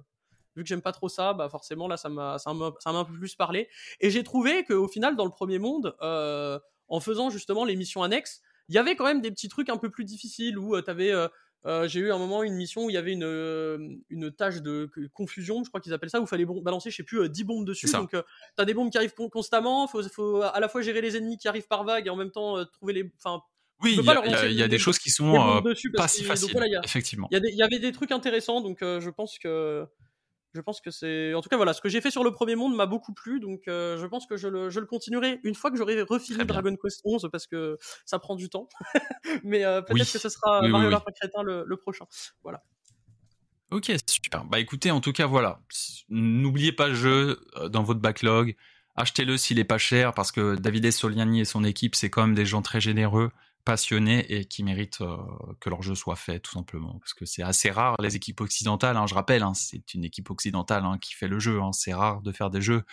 vu 0.57 0.63
que 0.63 0.69
j'aime 0.69 0.81
pas 0.81 0.93
trop 0.93 1.11
ça, 1.11 1.35
bah 1.35 1.51
forcément 1.51 1.89
là, 1.89 1.99
ça 1.99 2.09
m'a, 2.09 2.39
ça 2.39 2.55
m'a, 2.55 2.73
ça 2.79 2.91
m'a 2.91 3.01
un 3.01 3.05
peu 3.05 3.19
plus 3.19 3.35
parlé. 3.35 3.69
Et 4.01 4.09
j'ai 4.09 4.25
trouvé 4.25 4.65
qu'au 4.65 4.89
final, 4.89 5.15
dans 5.15 5.27
le 5.27 5.31
premier 5.31 5.59
monde, 5.59 5.95
en 6.01 7.01
faisant 7.01 7.29
justement 7.29 7.67
les 7.67 7.77
missions 7.77 8.03
annexes, 8.03 8.41
il 8.71 8.77
y 8.77 8.79
avait 8.79 8.97
quand 8.97 9.05
même 9.05 9.21
des 9.21 9.31
petits 9.31 9.51
trucs 9.51 9.69
un 9.69 9.77
peu 9.77 9.91
plus 9.91 10.07
difficiles 10.07 10.57
où 10.57 10.75
tu 10.79 10.83
t'avais 10.85 11.13
euh, 11.67 11.83
euh, 11.85 11.89
j'ai 11.89 12.01
eu 12.01 12.11
un 12.13 12.19
moment 12.19 12.43
une 12.43 12.55
mission 12.55 12.85
où 12.87 12.91
il 12.91 12.95
y 12.95 12.97
avait 12.97 13.13
une, 13.13 13.25
euh, 13.25 13.79
une 14.09 14.31
tâche 14.33 14.63
de 14.63 14.91
confusion, 15.13 15.63
je 15.65 15.69
crois 15.69 15.81
qu'ils 15.81 15.93
appellent 15.93 16.11
ça, 16.11 16.21
où 16.21 16.25
il 16.25 16.29
fallait 16.29 16.47
balancer, 16.47 16.91
je 16.91 16.97
sais 16.97 17.03
plus, 17.03 17.21
euh, 17.21 17.29
10 17.29 17.45
bombes 17.45 17.67
dessus. 17.67 17.87
Donc, 18.01 18.15
euh, 18.15 18.23
t'as 18.57 18.65
des 18.65 18.75
bombes 18.75 18.91
qui 18.91 18.97
arrivent 18.99 19.15
con- 19.15 19.29
constamment, 19.29 19.87
faut, 19.87 20.03
faut 20.09 20.43
à 20.43 20.59
la 20.61 20.69
fois 20.69 20.81
gérer 20.83 21.01
les 21.01 21.17
ennemis 21.17 21.37
qui 21.39 21.49
arrivent 21.49 21.69
par 21.69 21.85
vague 21.85 22.07
et 22.07 22.11
en 22.11 22.17
même 22.17 22.31
temps 22.31 22.57
euh, 22.59 22.65
trouver 22.65 22.93
les. 22.95 23.13
Enfin, 23.19 23.43
Oui, 23.83 23.97
il 23.99 24.05
y, 24.05 24.35
a- 24.35 24.49
y 24.53 24.57
des- 24.63 24.69
des 24.69 24.79
choses 24.79 24.99
qui 24.99 25.11
sont 25.11 25.33
euh, 25.59 25.61
pas 25.97 26.09
si 26.09 26.23
faciles, 26.25 26.49
effectivement. 26.85 27.29
il 27.31 27.55
y, 27.57 27.63
avait 27.63 27.79
des 27.79 27.93
trucs 27.93 28.13
intéressants, 28.13 28.61
donc 28.61 28.83
euh, 28.83 29.01
je 29.01 29.11
pense 29.11 29.39
que. 29.39 29.87
Je 30.53 30.61
pense 30.61 30.81
que 30.81 30.91
c'est. 30.91 31.33
En 31.35 31.43
tout 31.43 31.49
cas, 31.49 31.57
voilà, 31.57 31.73
ce 31.73 31.81
que 31.81 31.89
j'ai 31.89 32.01
fait 32.01 32.11
sur 32.11 32.25
le 32.25 32.33
premier 32.33 32.57
monde 32.57 32.75
m'a 32.75 32.87
beaucoup 32.87 33.15
plu, 33.15 33.39
donc 33.39 33.63
euh, 33.69 33.97
je 33.99 34.07
pense 34.07 34.27
que 34.27 34.37
je 34.37 34.49
le, 34.49 34.69
je 34.69 34.81
le 34.81 34.87
continuerai 34.87 35.39
une 35.45 35.55
fois 35.55 35.71
que 35.71 35.77
j'aurai 35.77 35.95
bien. 35.95 36.45
Dragon 36.45 36.75
Quest 36.83 37.01
11 37.05 37.29
parce 37.31 37.47
que 37.47 37.79
ça 38.05 38.19
prend 38.19 38.35
du 38.35 38.49
temps. 38.49 38.69
Mais 39.45 39.65
euh, 39.65 39.81
peut-être 39.81 39.95
Oui. 39.95 40.01
que 40.01 40.19
ce 40.19 40.29
sera 40.29 40.61
Oui, 40.63 40.71
Mario 40.71 40.89
oui. 40.91 41.13
Crétin 41.21 41.43
le, 41.43 41.65
le 41.67 41.77
prochain. 41.77 42.07
Ok, 43.71 43.93
super. 44.09 44.45
Bah 44.47 44.59
écoutez, 44.59 44.91
en 44.91 45.01
tout 45.01 45.13
cas, 45.13 45.27
voilà. 45.27 45.61
N'oubliez 46.09 46.73
pas 46.73 46.89
le 46.89 46.95
jeu 46.95 47.41
euh, 47.57 47.69
dans 47.69 47.85
votre 47.85 48.01
backlog. 48.01 48.57
Achetez-le 48.97 49.37
s'il 49.37 49.61
est 49.61 49.65
pas 49.65 49.79
cher 49.79 50.13
parce 50.13 50.33
que 50.33 50.57
Davide 50.57 50.91
Soliani 50.91 51.41
et 51.41 51.45
son 51.45 51.63
équipe, 51.63 51.95
c'est 51.95 52.11
quand 52.11 52.23
même 52.27 52.35
des 52.35 52.45
gens 52.47 52.63
très 52.63 52.81
généreux, 52.81 53.31
passionnés 53.65 54.33
et 54.33 54.45
qui 54.45 54.63
méritent 54.63 55.01
euh, 55.01 55.17
que 55.61 55.71
leur 55.71 55.83
jeu 55.83 55.95
soit 55.95 56.17
fait, 56.17 56.41
tout 56.41 56.53
simplement. 56.53 56.99
Parce 56.99 57.15
que 57.15 57.25
c'est 57.25 57.43
assez 57.43 57.71
rare, 57.71 57.97
les 58.01 58.17
équipes 58.17 58.41
occidentales, 58.41 58.97
hein, 58.97 59.07
je 59.07 59.15
rappelle, 59.15 59.43
hein, 59.43 59.55
c'est 59.55 59.95
une 59.95 60.05
équipe 60.05 60.31
occidentale 60.31 60.85
hein, 60.85 60.99
qui 61.01 61.15
fait 61.15 61.29
le 61.29 61.39
jeu. 61.39 61.61
c'est 61.73 61.95
rare 61.95 62.23
de 62.23 62.33
faire 62.33 62.51
des 62.51 62.63
jeux 62.63 62.85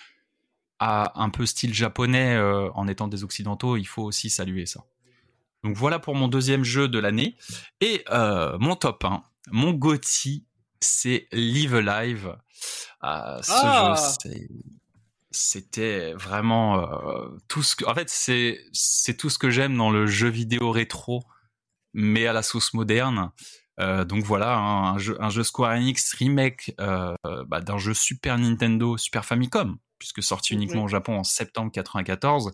à 0.79 1.19
un 1.21 1.29
peu 1.29 1.45
style 1.45 1.73
japonais 1.73 2.35
euh, 2.35 2.69
en 2.73 2.87
étant 2.87 3.07
des 3.07 3.23
occidentaux. 3.23 3.77
Il 3.77 3.85
faut 3.85 4.03
aussi 4.03 4.29
saluer 4.29 4.65
ça. 4.65 4.83
Donc 5.63 5.75
voilà 5.75 5.99
pour 5.99 6.15
mon 6.15 6.27
deuxième 6.27 6.63
jeu 6.63 6.87
de 6.87 6.99
l'année. 6.99 7.35
Et 7.81 8.03
euh, 8.11 8.57
mon 8.59 8.75
top 8.75 9.03
1, 9.03 9.23
mon 9.51 9.71
GOTY, 9.73 10.45
c'est 10.79 11.27
Live 11.31 11.75
Alive. 11.75 12.35
Ce 12.61 12.97
Ah. 13.01 13.95
jeu, 13.95 14.15
c'est 14.21 14.47
c'était 15.31 16.13
vraiment 16.13 16.79
euh, 16.79 17.29
tout 17.47 17.63
ce 17.63 17.75
que. 17.75 17.85
En 17.85 17.93
fait, 17.93 18.09
c'est 18.09 18.59
c'est 18.73 19.17
tout 19.17 19.29
ce 19.29 19.37
que 19.37 19.49
j'aime 19.49 19.75
dans 19.77 19.91
le 19.91 20.07
jeu 20.07 20.29
vidéo 20.29 20.71
rétro, 20.71 21.23
mais 21.93 22.27
à 22.27 22.33
la 22.33 22.43
sauce 22.43 22.73
moderne. 22.73 23.31
Euh, 23.79 24.05
donc 24.05 24.23
voilà, 24.23 24.57
un, 24.57 24.95
un 24.95 24.97
jeu, 24.97 25.17
un 25.21 25.29
jeu 25.29 25.43
Square 25.43 25.73
Enix 25.73 26.13
remake 26.13 26.73
euh, 26.79 27.13
bah, 27.47 27.61
d'un 27.61 27.77
jeu 27.77 27.93
Super 27.93 28.37
Nintendo, 28.37 28.97
Super 28.97 29.25
Famicom, 29.25 29.77
puisque 29.99 30.23
sorti 30.23 30.53
uniquement 30.53 30.85
au 30.85 30.87
Japon 30.87 31.19
en 31.19 31.23
septembre 31.23 31.71
94. 31.71 32.53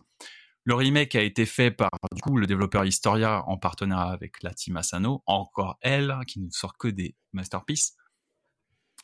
Le 0.66 0.76
remake 0.76 1.16
a 1.16 1.22
été 1.22 1.46
fait 1.46 1.72
par 1.72 1.90
du 2.14 2.22
coup 2.22 2.38
le 2.38 2.48
développeur 2.48 2.86
Historia 2.86 3.44
en 3.48 3.58
partenariat 3.58 4.12
avec 4.14 4.42
la 4.44 4.54
team 4.54 4.78
Asano, 4.78 5.22
encore 5.26 5.78
elle, 5.82 6.16
qui 6.28 6.40
ne 6.40 6.50
sort 6.52 6.78
que 6.78 6.88
des 6.88 7.16
masterpieces. 7.34 7.96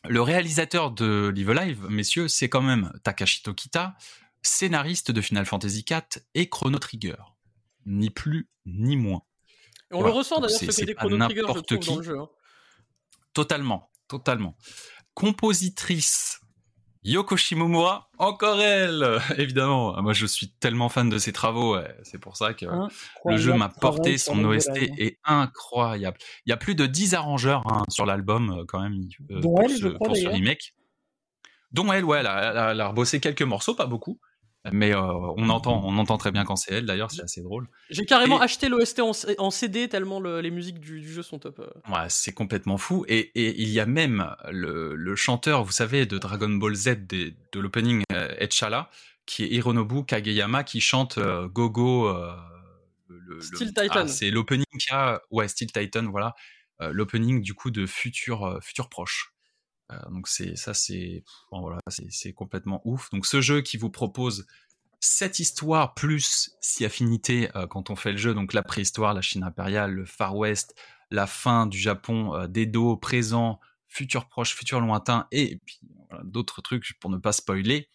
Le 0.08 0.22
réalisateur 0.22 0.90
de 0.92 1.28
Live 1.34 1.50
Live, 1.52 1.86
messieurs, 1.88 2.28
c'est 2.28 2.48
quand 2.48 2.62
même 2.62 2.92
Takashi 3.04 3.42
Tokita, 3.42 3.94
scénariste 4.42 5.10
de 5.10 5.20
Final 5.20 5.44
Fantasy 5.46 5.84
IV 5.88 6.22
et 6.34 6.48
Chrono 6.48 6.78
Trigger. 6.78 7.16
Ni 7.86 8.10
plus 8.10 8.48
ni 8.66 8.96
moins. 8.96 9.22
Et 9.90 9.94
on 9.94 9.98
Voilà. 9.98 10.12
le 10.14 10.18
ressent 10.18 10.40
d'ailleurs 10.40 10.58
ce 10.58 10.70
c'est 10.72 10.80
côté 10.86 10.94
Chrono 10.94 11.18
Trigger, 11.18 11.34
je 11.40 11.46
n'importe 11.46 11.66
trouve, 11.66 11.78
qui. 11.80 11.88
dans 11.90 11.96
le 11.96 12.02
jeu. 12.02 12.18
hein. 12.18 12.28
Totalement, 13.34 13.90
totalement. 14.08 14.56
Compositrice 15.14 16.40
Yoko 17.02 17.36
Shimomura, 17.36 18.10
encore 18.18 18.60
elle, 18.60 19.18
évidemment. 19.38 20.00
Moi, 20.02 20.12
je 20.12 20.26
suis 20.26 20.50
tellement 20.50 20.88
fan 20.90 21.08
de 21.08 21.16
ses 21.18 21.32
travaux, 21.32 21.76
ouais. 21.76 21.96
c'est 22.02 22.18
pour 22.18 22.36
ça 22.36 22.52
que 22.52 22.66
Hein, 22.66 22.88
le 23.24 23.36
jeu 23.38 23.54
m'a 23.54 23.68
porté. 23.70 24.18
Son 24.18 24.44
OST 24.44 24.76
live. 24.78 24.94
est 24.98 25.18
incroyable. 25.24 26.18
Il 26.44 26.50
y 26.50 26.52
a 26.52 26.56
plus 26.58 26.74
de 26.74 26.84
10 26.86 27.14
arrangeurs 27.14 27.62
hein, 27.66 27.84
sur 27.88 28.04
l'album, 28.04 28.50
euh, 28.50 28.64
quand 28.68 28.80
même, 28.82 29.00
euh, 29.30 29.40
pour, 29.40 29.62
elle, 29.62 29.70
ce, 29.70 29.86
crois, 29.86 30.06
pour 30.08 30.16
ce 30.16 30.26
remake. 30.28 30.74
Dont 31.72 31.90
elle, 31.92 32.04
ouais, 32.04 32.18
elle 32.20 32.26
a, 32.26 32.50
elle 32.50 32.58
a- 32.58 32.70
elle 32.72 32.80
a 32.80 32.88
rebossé 32.88 33.20
quelques 33.20 33.42
morceaux, 33.42 33.74
pas 33.74 33.86
beaucoup. 33.86 34.20
Mais 34.72 34.94
euh, 34.94 35.00
on 35.00 35.48
entend, 35.48 35.80
on 35.84 35.96
entend 35.96 36.18
très 36.18 36.32
bien 36.32 36.44
quand 36.44 36.56
c'est 36.56 36.74
elle. 36.74 36.84
D'ailleurs, 36.86 37.10
c'est 37.10 37.22
assez 37.22 37.40
drôle. 37.40 37.66
J'ai 37.88 38.04
carrément 38.04 38.38
Et- 38.40 38.44
acheté 38.44 38.68
l'OST 38.68 39.00
en, 39.38 39.50
CD 39.50 39.88
tellement 39.88 40.20
le- 40.20 40.40
les 40.42 40.50
musiques 40.50 40.80
du, 40.80 41.00
du 41.00 41.10
jeu 41.10 41.22
sont 41.22 41.38
top. 41.38 41.60
euh. 41.60 41.90
Ouais, 41.90 42.06
c'est 42.10 42.32
complètement 42.32 42.76
fou. 42.76 43.04
Et, 43.08 43.18
et 43.34 43.62
il 43.62 43.70
y 43.70 43.80
a 43.80 43.86
même 43.86 44.34
le, 44.50 44.94
le 44.94 45.16
chanteur, 45.16 45.64
vous 45.64 45.72
savez, 45.72 46.04
de 46.04 46.18
Dragon 46.18 46.50
Ball 46.50 46.74
Z, 46.74 47.06
des- 47.06 47.34
de 47.52 47.58
l'opening 47.60 48.02
euh, 48.12 48.34
Etchala, 48.38 48.90
qui 49.24 49.44
est 49.44 49.48
Hironobu 49.48 50.04
Kageyama, 50.04 50.62
qui 50.62 50.80
chante 50.80 51.16
euh, 51.16 51.48
Gogo. 51.48 52.08
euh, 52.08 52.30
le- 53.08 53.40
Steel 53.40 53.68
Titan. 53.68 53.86
Ah, 53.92 54.08
c'est 54.08 54.30
l'opening 54.30 54.64
a. 54.90 55.20
Ouais, 55.30 55.48
Steel 55.48 55.72
Titan, 55.72 56.04
voilà. 56.10 56.34
Euh, 56.82 56.92
l'opening 56.92 57.40
du 57.40 57.54
coup 57.54 57.70
de 57.70 57.86
Futur, 57.86 58.44
euh, 58.44 58.60
Futur 58.60 58.88
Proche. 58.88 59.29
Euh, 59.90 60.10
donc 60.10 60.28
c'est 60.28 60.56
ça, 60.56 60.74
c'est 60.74 61.24
voilà, 61.50 61.78
c'est 61.88 62.32
complètement 62.32 62.80
ouf. 62.84 63.10
Donc 63.10 63.26
ce 63.26 63.40
jeu 63.40 63.60
qui 63.60 63.76
vous 63.76 63.90
propose 63.90 64.46
cette 65.00 65.38
histoire 65.38 65.94
plus 65.94 66.50
si 66.60 66.84
affinité 66.84 67.48
euh, 67.56 67.66
quand 67.66 67.90
on 67.90 67.96
fait 67.96 68.12
le 68.12 68.18
jeu, 68.18 68.34
donc 68.34 68.52
la 68.52 68.62
préhistoire, 68.62 69.14
la 69.14 69.22
Chine 69.22 69.42
impériale, 69.42 69.92
le 69.92 70.04
Far 70.04 70.36
West, 70.36 70.74
la 71.10 71.26
fin 71.26 71.66
du 71.66 71.78
Japon, 71.78 72.34
euh, 72.34 72.46
d'Edo, 72.46 72.96
présent, 72.96 73.60
futur 73.88 74.28
proche, 74.28 74.54
futur 74.54 74.80
lointain, 74.80 75.26
et 75.32 75.60
puis 75.64 75.80
d'autres 76.22 76.60
trucs 76.60 76.98
pour 77.00 77.10
ne 77.10 77.16
pas 77.16 77.32
spoiler. 77.32 77.88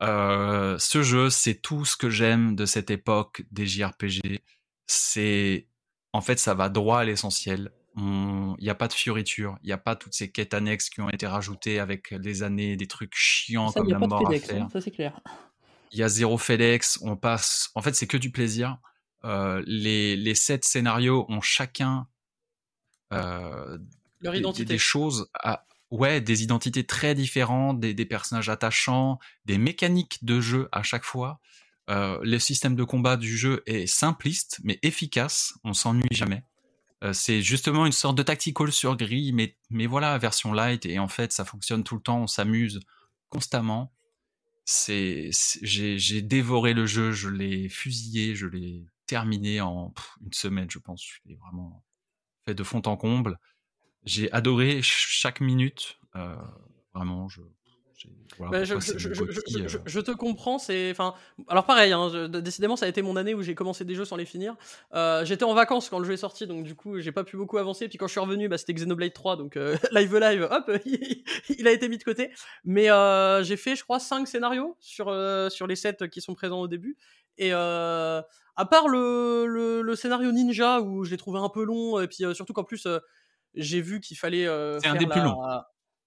Ce 0.00 1.02
jeu, 1.02 1.30
c'est 1.30 1.54
tout 1.54 1.86
ce 1.86 1.96
que 1.96 2.10
j'aime 2.10 2.56
de 2.56 2.66
cette 2.66 2.90
époque 2.90 3.42
des 3.50 3.66
JRPG. 3.66 4.42
C'est, 4.86 5.66
en 6.12 6.20
fait, 6.20 6.38
ça 6.38 6.52
va 6.52 6.68
droit 6.68 6.98
à 6.98 7.04
l'essentiel. 7.04 7.72
Il 7.96 8.56
n'y 8.60 8.70
a 8.70 8.74
pas 8.74 8.88
de 8.88 8.92
fioriture, 8.92 9.56
il 9.62 9.66
n'y 9.66 9.72
a 9.72 9.78
pas 9.78 9.94
toutes 9.94 10.14
ces 10.14 10.30
quêtes 10.30 10.52
annexes 10.52 10.90
qui 10.90 11.00
ont 11.00 11.10
été 11.10 11.26
rajoutées 11.26 11.78
avec 11.78 12.10
les 12.10 12.42
années, 12.42 12.76
des 12.76 12.88
trucs 12.88 13.14
chiants 13.14 13.68
Ça, 13.68 13.80
comme 13.80 13.88
il 13.88 13.88
n'y 13.88 13.94
a 13.94 13.98
la 13.98 14.00
pas 14.00 14.06
de 14.06 14.10
mort 14.10 14.26
à 14.26 14.30
FedEx, 14.30 14.46
faire 14.46 14.62
hein, 14.62 14.68
ça 14.72 14.80
c'est 14.80 14.90
clair. 14.90 15.20
il 15.92 15.98
y 15.98 16.02
a 16.02 16.08
zéro 16.08 16.36
FedEx, 16.36 16.98
on 17.02 17.16
passe. 17.16 17.70
En 17.74 17.82
fait, 17.82 17.94
c'est 17.94 18.08
que 18.08 18.16
du 18.16 18.30
plaisir. 18.30 18.78
Euh, 19.24 19.62
les, 19.66 20.16
les 20.16 20.34
sept 20.34 20.64
scénarios 20.64 21.24
ont 21.28 21.40
chacun 21.40 22.08
euh, 23.12 23.78
Leur 24.20 24.34
des 24.52 24.78
choses, 24.78 25.30
à, 25.34 25.66
ouais, 25.90 26.20
des 26.20 26.42
identités 26.42 26.84
très 26.84 27.14
différentes, 27.14 27.80
des, 27.80 27.94
des 27.94 28.04
personnages 28.04 28.48
attachants, 28.48 29.18
des 29.44 29.56
mécaniques 29.56 30.24
de 30.24 30.40
jeu 30.40 30.68
à 30.72 30.82
chaque 30.82 31.04
fois. 31.04 31.40
Euh, 31.90 32.18
le 32.22 32.38
système 32.38 32.76
de 32.76 32.84
combat 32.84 33.16
du 33.16 33.36
jeu 33.36 33.62
est 33.66 33.86
simpliste 33.86 34.58
mais 34.64 34.78
efficace, 34.82 35.54
on 35.64 35.74
s'ennuie 35.74 36.08
jamais. 36.10 36.42
Euh, 37.04 37.12
c'est 37.12 37.42
justement 37.42 37.84
une 37.86 37.92
sorte 37.92 38.16
de 38.16 38.22
tactical 38.22 38.72
sur 38.72 38.96
grille, 38.96 39.32
mais, 39.32 39.56
mais 39.70 39.86
voilà, 39.86 40.16
version 40.18 40.52
light, 40.52 40.86
et 40.86 40.98
en 40.98 41.08
fait, 41.08 41.32
ça 41.32 41.44
fonctionne 41.44 41.84
tout 41.84 41.96
le 41.96 42.00
temps, 42.02 42.22
on 42.22 42.26
s'amuse 42.26 42.80
constamment. 43.28 43.92
C'est, 44.64 45.30
j'ai, 45.62 46.22
dévoré 46.22 46.72
le 46.72 46.86
jeu, 46.86 47.12
je 47.12 47.28
l'ai 47.28 47.68
fusillé, 47.68 48.34
je 48.34 48.46
l'ai 48.46 48.86
terminé 49.06 49.60
en 49.60 49.92
une 50.24 50.32
semaine, 50.32 50.70
je 50.70 50.78
pense. 50.78 51.04
Je 51.04 51.18
l'ai 51.26 51.36
vraiment 51.36 51.84
fait 52.46 52.54
de 52.54 52.62
fond 52.64 52.80
en 52.86 52.96
comble. 52.96 53.38
J'ai 54.04 54.32
adoré 54.32 54.74
ch- 54.76 55.06
chaque 55.10 55.40
minute. 55.40 55.98
euh, 56.16 56.36
vraiment, 56.94 57.28
je. 57.28 57.42
Voilà 58.38 58.50
Bah, 58.50 58.64
je, 58.64 58.74
je- 58.80 58.98
je- 58.98 59.14
je- 59.14 59.76
euh. 59.76 59.80
je 59.86 60.00
te 60.00 60.10
comprends, 60.10 60.58
c'est, 60.58 60.90
enfin, 60.90 61.14
alors 61.46 61.66
pareil, 61.66 61.92
hein, 61.92 62.28
décidément, 62.28 62.74
ça 62.76 62.86
a 62.86 62.88
été 62.88 63.00
mon 63.00 63.14
année 63.16 63.32
où 63.34 63.42
j'ai 63.42 63.54
commencé 63.54 63.84
des 63.84 63.94
jeux 63.94 64.04
sans 64.04 64.16
les 64.16 64.24
finir. 64.24 64.56
Euh, 64.94 65.24
J'étais 65.24 65.44
en 65.44 65.54
vacances 65.54 65.88
quand 65.88 65.98
le 66.00 66.04
jeu 66.04 66.14
est 66.14 66.16
sorti, 66.16 66.46
donc 66.48 66.64
du 66.64 66.74
coup, 66.74 66.98
j'ai 66.98 67.12
pas 67.12 67.22
pu 67.22 67.36
beaucoup 67.36 67.58
avancer. 67.58 67.88
Puis 67.88 67.96
quand 67.96 68.06
je 68.08 68.12
suis 68.12 68.20
revenu, 68.20 68.48
bah, 68.48 68.58
c'était 68.58 68.74
Xenoblade 68.74 69.12
3, 69.12 69.36
donc 69.36 69.56
euh, 69.56 69.76
live 69.92 70.16
live, 70.18 70.48
hop, 70.50 70.70
il 71.58 71.68
a 71.68 71.70
été 71.70 71.88
mis 71.88 71.98
de 71.98 72.02
côté. 72.04 72.32
Mais 72.64 72.90
euh, 72.90 73.44
j'ai 73.44 73.56
fait, 73.56 73.76
je 73.76 73.84
crois, 73.84 74.00
5 74.00 74.26
scénarios 74.26 74.76
sur 74.80 75.08
euh, 75.08 75.48
sur 75.48 75.66
les 75.68 75.76
7 75.76 76.08
qui 76.10 76.20
sont 76.20 76.34
présents 76.34 76.60
au 76.60 76.68
début. 76.68 76.96
Et 77.38 77.50
euh, 77.52 78.20
à 78.56 78.64
part 78.64 78.88
le, 78.88 79.46
le, 79.46 79.82
le 79.82 79.96
scénario 79.96 80.32
ninja 80.32 80.80
où 80.80 81.04
je 81.04 81.10
l'ai 81.10 81.16
trouvé 81.16 81.38
un 81.38 81.48
peu 81.48 81.62
long, 81.64 82.00
et 82.00 82.08
puis 82.08 82.24
euh, 82.24 82.34
surtout 82.34 82.52
qu'en 82.52 82.64
plus, 82.64 82.86
j'ai 83.54 83.80
vu 83.80 84.00
qu'il 84.00 84.16
fallait 84.16 84.46
euh, 84.46 84.80
C'est 84.80 84.88
un 84.88 84.94
des 84.96 85.06
plus 85.06 85.20
longs. 85.20 85.40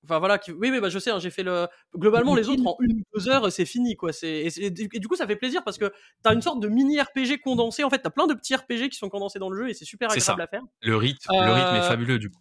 Enfin 0.10 0.20
voilà, 0.20 0.38
qui- 0.38 0.52
oui, 0.54 0.70
oui, 0.72 0.80
bah, 0.80 0.88
je 0.90 1.00
sais, 1.00 1.12
hein, 1.12 1.20
j'ai 1.20 1.30
fait 1.30 1.44
le. 1.44 1.68
Globalement, 1.96 2.34
les 2.34 2.48
autres 2.48 2.66
en 2.66 2.78
une 2.80 3.00
ou 3.00 3.04
deux 3.20 3.28
heures, 3.30 3.52
c'est 3.52 3.66
fini, 3.66 3.96
quoi. 3.98 4.14
C'est 4.14 4.48
et, 4.58 4.70
du 4.72 5.08
coup, 5.08 5.16
ça 5.18 5.28
fait 5.28 5.36
plaisir 5.36 5.64
parce 5.66 5.78
que 5.78 5.92
t'as 6.24 6.34
une 6.34 6.42
sorte 6.42 6.62
de 6.62 6.70
mini 6.70 7.00
RPG 7.02 7.42
condensé. 7.44 7.84
En 7.84 7.90
fait, 7.90 8.00
t'as 8.00 8.10
plein 8.10 8.26
de 8.28 8.34
petits 8.34 8.56
RPG 8.56 8.90
qui 8.90 8.98
sont 8.98 9.10
condensés 9.10 9.40
dans 9.40 9.50
le 9.50 9.58
jeu 9.58 9.70
et 9.70 9.74
c'est 9.74 9.84
super 9.86 10.10
agréable 10.10 10.24
ça. 10.40 10.44
à 10.44 10.48
faire. 10.48 10.62
Le 10.82 10.96
rythme, 10.96 11.18
le 11.32 11.52
rythme 11.54 11.76
est 11.76 11.80
Euh, 11.80 11.82
fabuleux 11.82 12.20
du 12.20 12.30
coup. 12.30 12.40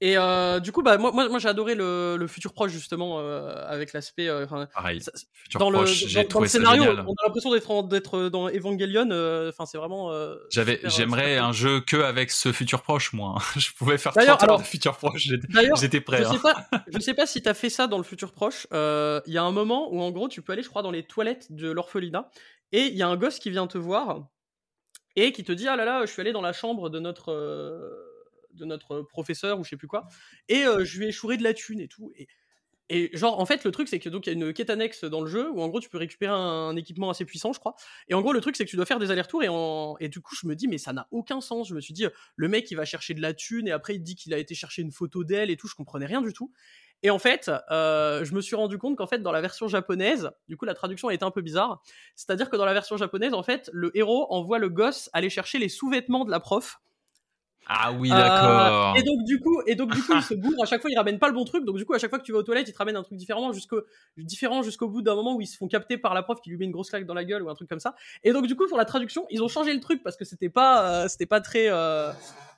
Et 0.00 0.16
euh, 0.16 0.60
du 0.60 0.70
coup, 0.70 0.82
bah 0.82 0.96
moi, 0.96 1.10
moi, 1.10 1.38
j'ai 1.40 1.48
adoré 1.48 1.74
le, 1.74 2.16
le 2.16 2.26
futur 2.28 2.52
proche 2.52 2.70
justement 2.70 3.18
euh, 3.18 3.52
avec 3.66 3.92
l'aspect. 3.92 4.28
euh, 4.28 4.46
Pareil. 4.72 5.00
ça- 5.00 5.10
dans 5.58 5.70
le, 5.70 5.78
proche, 5.78 6.12
dans, 6.14 6.22
dans 6.28 6.40
le 6.40 6.46
scénario, 6.46 6.82
génial. 6.84 7.04
on 7.08 7.12
a 7.12 7.26
l'impression 7.26 7.82
d'être 7.82 8.28
dans 8.28 8.48
Evangelion. 8.48 9.08
euh, 9.10 9.48
Enfin, 9.48 9.66
c'est 9.66 9.76
vraiment. 9.76 10.12
euh, 10.12 10.36
J'avais, 10.52 10.78
euh, 10.84 10.88
j'aimerais 10.88 11.38
un 11.38 11.50
jeu 11.50 11.80
que 11.80 11.96
avec 11.96 12.30
ce 12.30 12.52
futur 12.52 12.82
proche, 12.82 13.12
moi. 13.12 13.38
Je 13.56 13.72
pouvais 13.72 13.98
faire 13.98 14.12
D'ailleurs, 14.12 14.36
30 14.38 14.48
heures 14.50 14.54
alors- 14.54 14.62
de 14.62 14.66
futur 14.68 14.96
proche. 14.96 15.28
J'étais, 15.80 16.00
prêt. 16.00 16.18
Je 16.22 16.28
hein. 16.28 16.32
sais 16.32 16.38
pas, 16.38 16.66
je 16.92 16.98
sais 17.00 17.14
pas 17.14 17.26
si 17.26 17.42
t'as 17.42 17.54
fait 17.54 17.70
ça 17.70 17.88
dans 17.88 17.98
le 17.98 18.04
futur 18.04 18.30
proche. 18.30 18.68
Euh, 18.72 19.20
Il 19.26 19.32
y 19.32 19.38
a 19.38 19.42
un 19.42 19.50
moment 19.52 19.92
où 19.92 20.00
en 20.00 20.12
gros 20.12 20.28
tu 20.28 20.42
peux 20.42 20.52
aller, 20.52 20.62
je 20.62 20.68
crois, 20.68 20.82
dans 20.82 20.92
les 20.92 21.02
toilettes 21.02 21.50
de 21.50 21.70
l'orphelinat 21.72 22.30
et 22.70 22.82
il 22.82 22.94
y 22.96 23.02
a 23.02 23.08
un 23.08 23.16
gosse 23.16 23.40
qui 23.40 23.50
vient 23.50 23.66
te 23.66 23.78
voir 23.78 24.28
et 25.16 25.32
qui 25.32 25.42
te 25.42 25.50
dit 25.50 25.66
ah 25.66 25.74
là 25.74 25.84
là, 25.84 26.06
je 26.06 26.12
suis 26.12 26.20
allé 26.20 26.30
dans 26.32 26.40
la 26.42 26.52
chambre 26.52 26.88
de 26.88 27.00
notre 27.00 27.32
euh, 27.32 28.07
de 28.58 28.64
notre 28.64 29.02
professeur 29.02 29.58
ou 29.58 29.64
je 29.64 29.70
sais 29.70 29.76
plus 29.76 29.88
quoi. 29.88 30.06
Et 30.48 30.64
euh, 30.64 30.84
je 30.84 30.98
lui 30.98 31.06
ai 31.06 31.12
chouré 31.12 31.36
de 31.36 31.42
la 31.42 31.54
thune 31.54 31.80
et 31.80 31.88
tout. 31.88 32.12
Et 32.16 32.28
et 32.90 33.10
genre 33.14 33.38
en 33.38 33.44
fait 33.44 33.64
le 33.64 33.70
truc 33.70 33.86
c'est 33.86 33.98
que 33.98 34.08
donc 34.08 34.26
il 34.26 34.30
y 34.30 34.32
a 34.32 34.46
une 34.46 34.54
quête 34.54 34.70
annexe 34.70 35.04
dans 35.04 35.20
le 35.20 35.26
jeu 35.26 35.50
où 35.50 35.60
en 35.60 35.68
gros 35.68 35.78
tu 35.78 35.90
peux 35.90 35.98
récupérer 35.98 36.32
un, 36.32 36.74
équipement 36.74 37.10
assez 37.10 37.26
puissant 37.26 37.52
je 37.52 37.60
crois. 37.60 37.74
Et 38.08 38.14
en 38.14 38.22
gros 38.22 38.32
le 38.32 38.40
truc 38.40 38.56
c'est 38.56 38.64
que 38.64 38.70
tu 38.70 38.76
dois 38.76 38.86
faire 38.86 38.98
des 38.98 39.10
allers-retours 39.10 39.42
et 39.42 39.48
en 39.48 39.96
du 40.00 40.20
coup 40.20 40.34
je 40.34 40.46
me 40.46 40.54
dis 40.54 40.68
mais 40.68 40.78
ça 40.78 40.94
n'a 40.94 41.06
aucun 41.10 41.42
sens. 41.42 41.68
Je 41.68 41.74
me 41.74 41.80
suis 41.80 41.92
dit 41.92 42.06
le 42.36 42.48
mec 42.48 42.70
il 42.70 42.76
va 42.76 42.86
chercher 42.86 43.12
de 43.12 43.20
la 43.20 43.34
thune 43.34 43.68
et 43.68 43.72
après 43.72 43.94
il 43.96 44.00
dit 44.00 44.16
qu'il 44.16 44.32
a 44.32 44.38
été 44.38 44.54
chercher 44.54 44.80
une 44.82 44.92
photo 44.92 45.22
d'elle 45.22 45.50
et 45.50 45.56
tout. 45.56 45.68
Je 45.68 45.74
comprenais 45.74 46.06
rien 46.06 46.22
du 46.22 46.32
tout. 46.32 46.50
Et 47.02 47.10
en 47.10 47.18
fait, 47.18 47.50
euh, 47.70 48.24
je 48.24 48.34
me 48.34 48.40
suis 48.40 48.56
rendu 48.56 48.76
compte 48.76 48.96
qu'en 48.96 49.06
fait, 49.06 49.20
dans 49.20 49.30
la 49.30 49.40
version 49.40 49.68
japonaise, 49.68 50.30
du 50.48 50.56
coup, 50.56 50.64
la 50.64 50.74
traduction 50.74 51.10
est 51.10 51.22
un 51.22 51.30
peu 51.30 51.42
bizarre. 51.42 51.80
C'est-à-dire 52.16 52.50
que 52.50 52.56
dans 52.56 52.64
la 52.64 52.72
version 52.72 52.96
japonaise, 52.96 53.34
en 53.34 53.44
fait, 53.44 53.70
le 53.72 53.96
héros 53.96 54.26
envoie 54.30 54.58
le 54.58 54.68
gosse 54.68 55.08
aller 55.12 55.30
chercher 55.30 55.58
les 55.58 55.68
sous-vêtements 55.68 56.24
de 56.24 56.30
la 56.30 56.40
prof. 56.40 56.80
Ah 57.70 57.92
oui, 57.92 58.10
Euh, 58.10 58.16
d'accord. 58.16 58.96
et 58.96 59.02
donc 59.02 59.24
du 59.24 59.38
coup, 59.40 59.60
et 59.66 59.74
donc 59.74 59.92
du 59.94 60.02
coup, 60.02 60.12
il 60.14 60.22
se 60.22 60.34
bourre. 60.34 60.54
À 60.62 60.66
chaque 60.66 60.80
fois, 60.80 60.90
il 60.90 60.96
ramène 60.96 61.18
pas 61.18 61.28
le 61.28 61.34
bon 61.34 61.44
truc. 61.44 61.64
Donc 61.66 61.76
du 61.76 61.84
coup, 61.84 61.92
à 61.94 61.98
chaque 61.98 62.08
fois 62.10 62.18
que 62.18 62.24
tu 62.24 62.32
vas 62.32 62.38
aux 62.38 62.42
toilettes, 62.42 62.68
il 62.68 62.72
te 62.72 62.78
ramène 62.78 62.96
un 62.96 63.02
truc 63.02 63.18
différent 63.18 63.52
jusqu'au 63.52 63.82
différent 64.16 64.62
jusqu'au 64.62 64.88
bout 64.88 65.02
d'un 65.02 65.14
moment 65.14 65.36
où 65.36 65.40
ils 65.42 65.46
se 65.46 65.56
font 65.58 65.68
capter 65.68 65.98
par 65.98 66.14
la 66.14 66.22
prof 66.22 66.40
qui 66.40 66.48
lui 66.50 66.56
met 66.56 66.64
une 66.64 66.72
grosse 66.72 66.88
claque 66.88 67.04
dans 67.04 67.14
la 67.14 67.24
gueule 67.24 67.42
ou 67.42 67.50
un 67.50 67.54
truc 67.54 67.68
comme 67.68 67.78
ça. 67.80 67.94
Et 68.24 68.32
donc 68.32 68.46
du 68.46 68.56
coup, 68.56 68.66
pour 68.68 68.78
la 68.78 68.84
traduction, 68.86 69.26
ils 69.30 69.42
ont 69.42 69.48
changé 69.48 69.74
le 69.74 69.80
truc 69.80 70.02
parce 70.02 70.16
que 70.16 70.24
c'était 70.24 70.48
pas, 70.48 71.04
euh, 71.04 71.08
c'était 71.08 71.26
pas 71.26 71.40
très, 71.42 71.66
euh, 71.68 72.10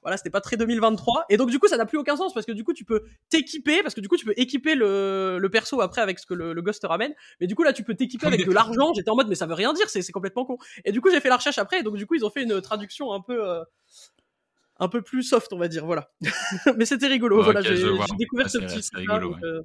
voilà, 0.02 0.16
c'était 0.16 0.30
pas 0.30 0.40
très 0.40 0.56
2023. 0.56 1.24
Et 1.28 1.36
donc 1.36 1.50
du 1.50 1.58
coup, 1.58 1.66
ça 1.66 1.76
n'a 1.76 1.86
plus 1.86 1.98
aucun 1.98 2.16
sens 2.16 2.32
parce 2.32 2.46
que 2.46 2.52
du 2.52 2.62
coup, 2.62 2.72
tu 2.72 2.84
peux 2.84 3.02
t'équiper 3.30 3.82
parce 3.82 3.94
que 3.96 4.00
du 4.00 4.06
coup, 4.08 4.16
tu 4.16 4.24
peux 4.24 4.34
équiper 4.36 4.76
le, 4.76 5.38
le 5.40 5.48
perso 5.50 5.80
après 5.80 6.00
avec 6.02 6.20
ce 6.20 6.26
que 6.26 6.34
le, 6.34 6.52
le 6.52 6.62
gosse 6.62 6.78
te 6.78 6.86
ramène. 6.86 7.12
Mais 7.40 7.48
du 7.48 7.56
coup, 7.56 7.64
là, 7.64 7.72
tu 7.72 7.82
peux 7.82 7.94
t'équiper 7.94 8.28
avec 8.28 8.46
de 8.46 8.52
l'argent. 8.52 8.94
J'étais 8.94 9.10
en 9.10 9.16
mode, 9.16 9.28
mais 9.28 9.34
ça 9.34 9.46
veut 9.46 9.54
rien 9.54 9.72
dire, 9.72 9.88
c'est 9.90 10.02
c'est 10.02 10.12
complètement 10.12 10.44
con. 10.44 10.56
Et 10.84 10.92
du 10.92 11.00
coup, 11.00 11.10
j'ai 11.10 11.20
fait 11.20 11.28
la 11.28 11.36
recherche 11.36 11.58
après. 11.58 11.80
Et 11.80 11.82
donc 11.82 11.96
du 11.96 12.06
coup, 12.06 12.14
ils 12.14 12.24
ont 12.24 12.30
fait 12.30 12.44
une 12.44 12.60
traduction 12.60 13.12
un 13.12 13.20
peu. 13.20 13.42
Un 14.80 14.88
peu 14.88 15.02
plus 15.02 15.22
soft, 15.22 15.52
on 15.52 15.58
va 15.58 15.68
dire, 15.68 15.86
voilà. 15.86 16.10
Mais 16.76 16.84
c'était 16.86 17.06
rigolo, 17.06 17.42
voilà, 17.42 17.60
j'ai 17.62 17.76
découvert 18.18 18.46
Ah, 18.46 18.48
ce 18.48 18.58
petit 18.58 18.82
c'est 18.82 18.90
truc-là, 18.92 19.14
rigolo, 19.14 19.34
donc, 19.34 19.42
ouais. 19.42 19.48
euh, 19.48 19.62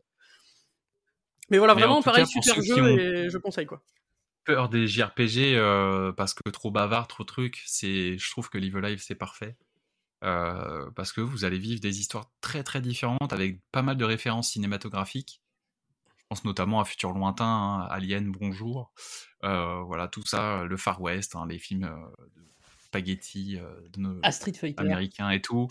Mais 1.49 1.57
voilà, 1.57 1.73
Mais 1.75 1.81
vraiment, 1.81 2.01
pareil, 2.01 2.25
cas, 2.25 2.29
super 2.41 2.61
jeu 2.61 2.81
ont- 2.81 2.97
et 2.97 3.29
je 3.29 3.37
conseille 3.37 3.65
quoi. 3.65 3.81
peur 4.43 4.69
des 4.69 4.87
JRPG 4.87 5.55
euh, 5.55 6.11
parce 6.11 6.33
que 6.33 6.47
trop 6.49 6.69
bavard, 6.71 7.07
trop 7.07 7.23
truc. 7.23 7.63
C'est, 7.65 8.17
je 8.17 8.29
trouve 8.31 8.49
que 8.49 8.57
Live 8.57 8.77
Live 8.77 9.01
c'est 9.03 9.15
parfait 9.15 9.57
Euh, 10.23 10.89
parce 10.95 11.11
que 11.13 11.21
vous 11.21 11.45
allez 11.45 11.59
vivre 11.59 11.81
des 11.81 11.99
histoires 11.99 12.31
très 12.41 12.63
très 12.63 12.81
différentes 12.81 13.31
avec 13.33 13.61
pas 13.71 13.81
mal 13.83 13.95
de 13.97 14.05
références 14.05 14.49
cinématographiques. 14.51 15.41
Je 16.17 16.23
pense 16.29 16.43
notamment 16.45 16.79
à 16.79 16.85
Futur 16.85 17.11
lointain, 17.11 17.45
hein, 17.45 17.87
Alien, 17.91 18.31
Bonjour, 18.31 18.91
Euh, 19.43 19.81
voilà 19.81 20.07
tout 20.07 20.25
ça, 20.25 20.63
le 20.63 20.77
Far 20.77 20.99
West, 21.01 21.35
hein, 21.35 21.45
les 21.47 21.59
films 21.59 21.87
de 22.35 22.41
spaghetti 22.99 23.57
euh, 23.57 23.63
de 23.93 23.99
nos 23.99 24.19
Ah, 24.23 24.31
Street 24.31 24.53
Fighter. 24.53 24.81
américains 24.81 25.30
et 25.30 25.41
tout. 25.41 25.67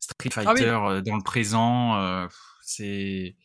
Street 0.00 0.30
Ah 0.36 0.40
oui. 0.40 0.44
Fighter 0.58 0.68
euh, 0.70 1.00
dans 1.00 1.16
le 1.16 1.22
présent, 1.22 1.96
euh, 1.98 2.26
c'est 2.62 3.36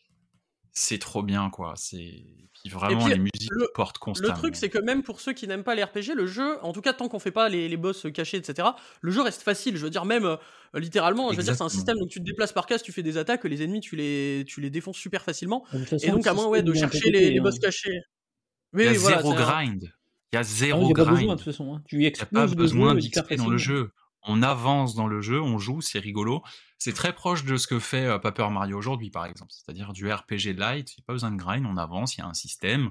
c'est 0.71 0.99
trop 0.99 1.23
bien 1.23 1.49
quoi. 1.49 1.73
C'est 1.75 2.23
puis 2.63 2.69
vraiment 2.71 3.03
puis, 3.05 3.13
les 3.13 3.19
musiques 3.19 3.49
le- 3.51 3.69
portent 3.75 3.97
constamment. 3.99 4.33
Le 4.33 4.37
truc, 4.39 4.55
c'est 4.55 4.69
que 4.69 4.79
même 4.79 5.03
pour 5.03 5.21
ceux 5.21 5.33
qui 5.33 5.47
n'aiment 5.47 5.63
pas 5.63 5.75
les 5.75 5.83
RPG, 5.83 6.13
le 6.15 6.25
jeu, 6.27 6.57
en 6.63 6.73
tout 6.73 6.81
cas 6.81 6.93
tant 6.93 7.07
qu'on 7.07 7.19
fait 7.19 7.31
pas 7.31 7.49
les, 7.49 7.69
les 7.69 7.77
boss 7.77 8.07
cachés, 8.13 8.37
etc., 8.37 8.67
le 9.01 9.11
jeu 9.11 9.21
reste 9.21 9.41
facile. 9.43 9.77
Je 9.77 9.83
veux 9.83 9.89
dire, 9.91 10.05
même 10.05 10.25
euh, 10.25 10.37
littéralement, 10.73 11.31
je 11.31 11.37
veux 11.37 11.43
dire, 11.43 11.55
c'est 11.55 11.63
un 11.63 11.69
système 11.69 11.97
où 12.01 12.07
tu 12.07 12.19
te 12.19 12.25
déplaces 12.25 12.53
par 12.53 12.65
case, 12.65 12.81
tu 12.81 12.91
fais 12.91 13.03
des 13.03 13.17
attaques, 13.17 13.43
les 13.45 13.63
ennemis, 13.63 13.79
tu 13.81 13.95
les, 13.95 14.43
tu 14.47 14.59
les 14.61 14.69
défonces 14.71 14.97
super 14.97 15.21
facilement. 15.23 15.65
Façon, 15.65 15.97
Et 16.01 16.09
donc, 16.11 16.25
à 16.27 16.33
moins 16.33 16.47
ouais, 16.47 16.63
de 16.63 16.73
il 16.73 16.79
chercher 16.79 17.09
les, 17.11 17.29
les 17.31 17.39
hein. 17.39 17.43
boss 17.43 17.59
cachés. 17.59 18.01
Il 18.73 18.79
Oui, 18.79 18.83
y 18.85 18.87
a 18.87 18.93
voilà, 18.93 19.17
zéro 19.21 19.31
un- 19.31 19.35
grind. 19.35 19.93
Il 20.33 20.35
y 20.35 20.37
a 20.37 20.41
Ah, 20.41 20.43
zéro 20.43 20.81
Il 20.81 20.85
n'y 20.87 20.91
a 20.91 20.95
pas 20.95 21.03
grind. 21.03 21.17
besoin 21.19 21.33
de 21.35 21.39
toute 21.39 21.45
façon. 21.45 21.73
hein. 21.75 21.81
Tu 21.87 21.97
n'y 21.97 22.07
a 22.07 22.11
pas 22.25 22.47
besoin 22.47 22.95
d'XP 22.95 23.35
dans 23.35 23.47
le 23.49 23.57
jeu. 23.57 23.91
On 24.29 24.43
avance 24.43 24.93
dans 24.93 25.07
le 25.07 25.21
jeu, 25.21 25.41
on 25.41 25.57
joue, 25.57 25.79
c'est 25.81 25.99
rigolo. 25.99 26.41
C'est 26.79 26.91
très 26.93 27.13
proche 27.13 27.45
de 27.45 27.55
ce 27.55 27.65
que 27.65 27.79
fait 27.79 28.05
euh, 28.05 28.19
Paper 28.19 28.49
Mario 28.51 28.77
aujourd'hui, 28.77 29.09
par 29.09 29.25
exemple. 29.25 29.51
C'est-à-dire 29.53 29.93
du 29.93 30.11
RPG 30.11 30.53
light, 30.57 30.91
il 30.91 30.99
n'y 30.99 31.03
a 31.03 31.05
pas 31.07 31.13
besoin 31.13 31.31
de 31.31 31.37
grind, 31.37 31.65
on 31.65 31.77
avance, 31.77 32.17
il 32.17 32.19
y 32.19 32.23
a 32.23 32.27
un 32.27 32.33
système, 32.33 32.89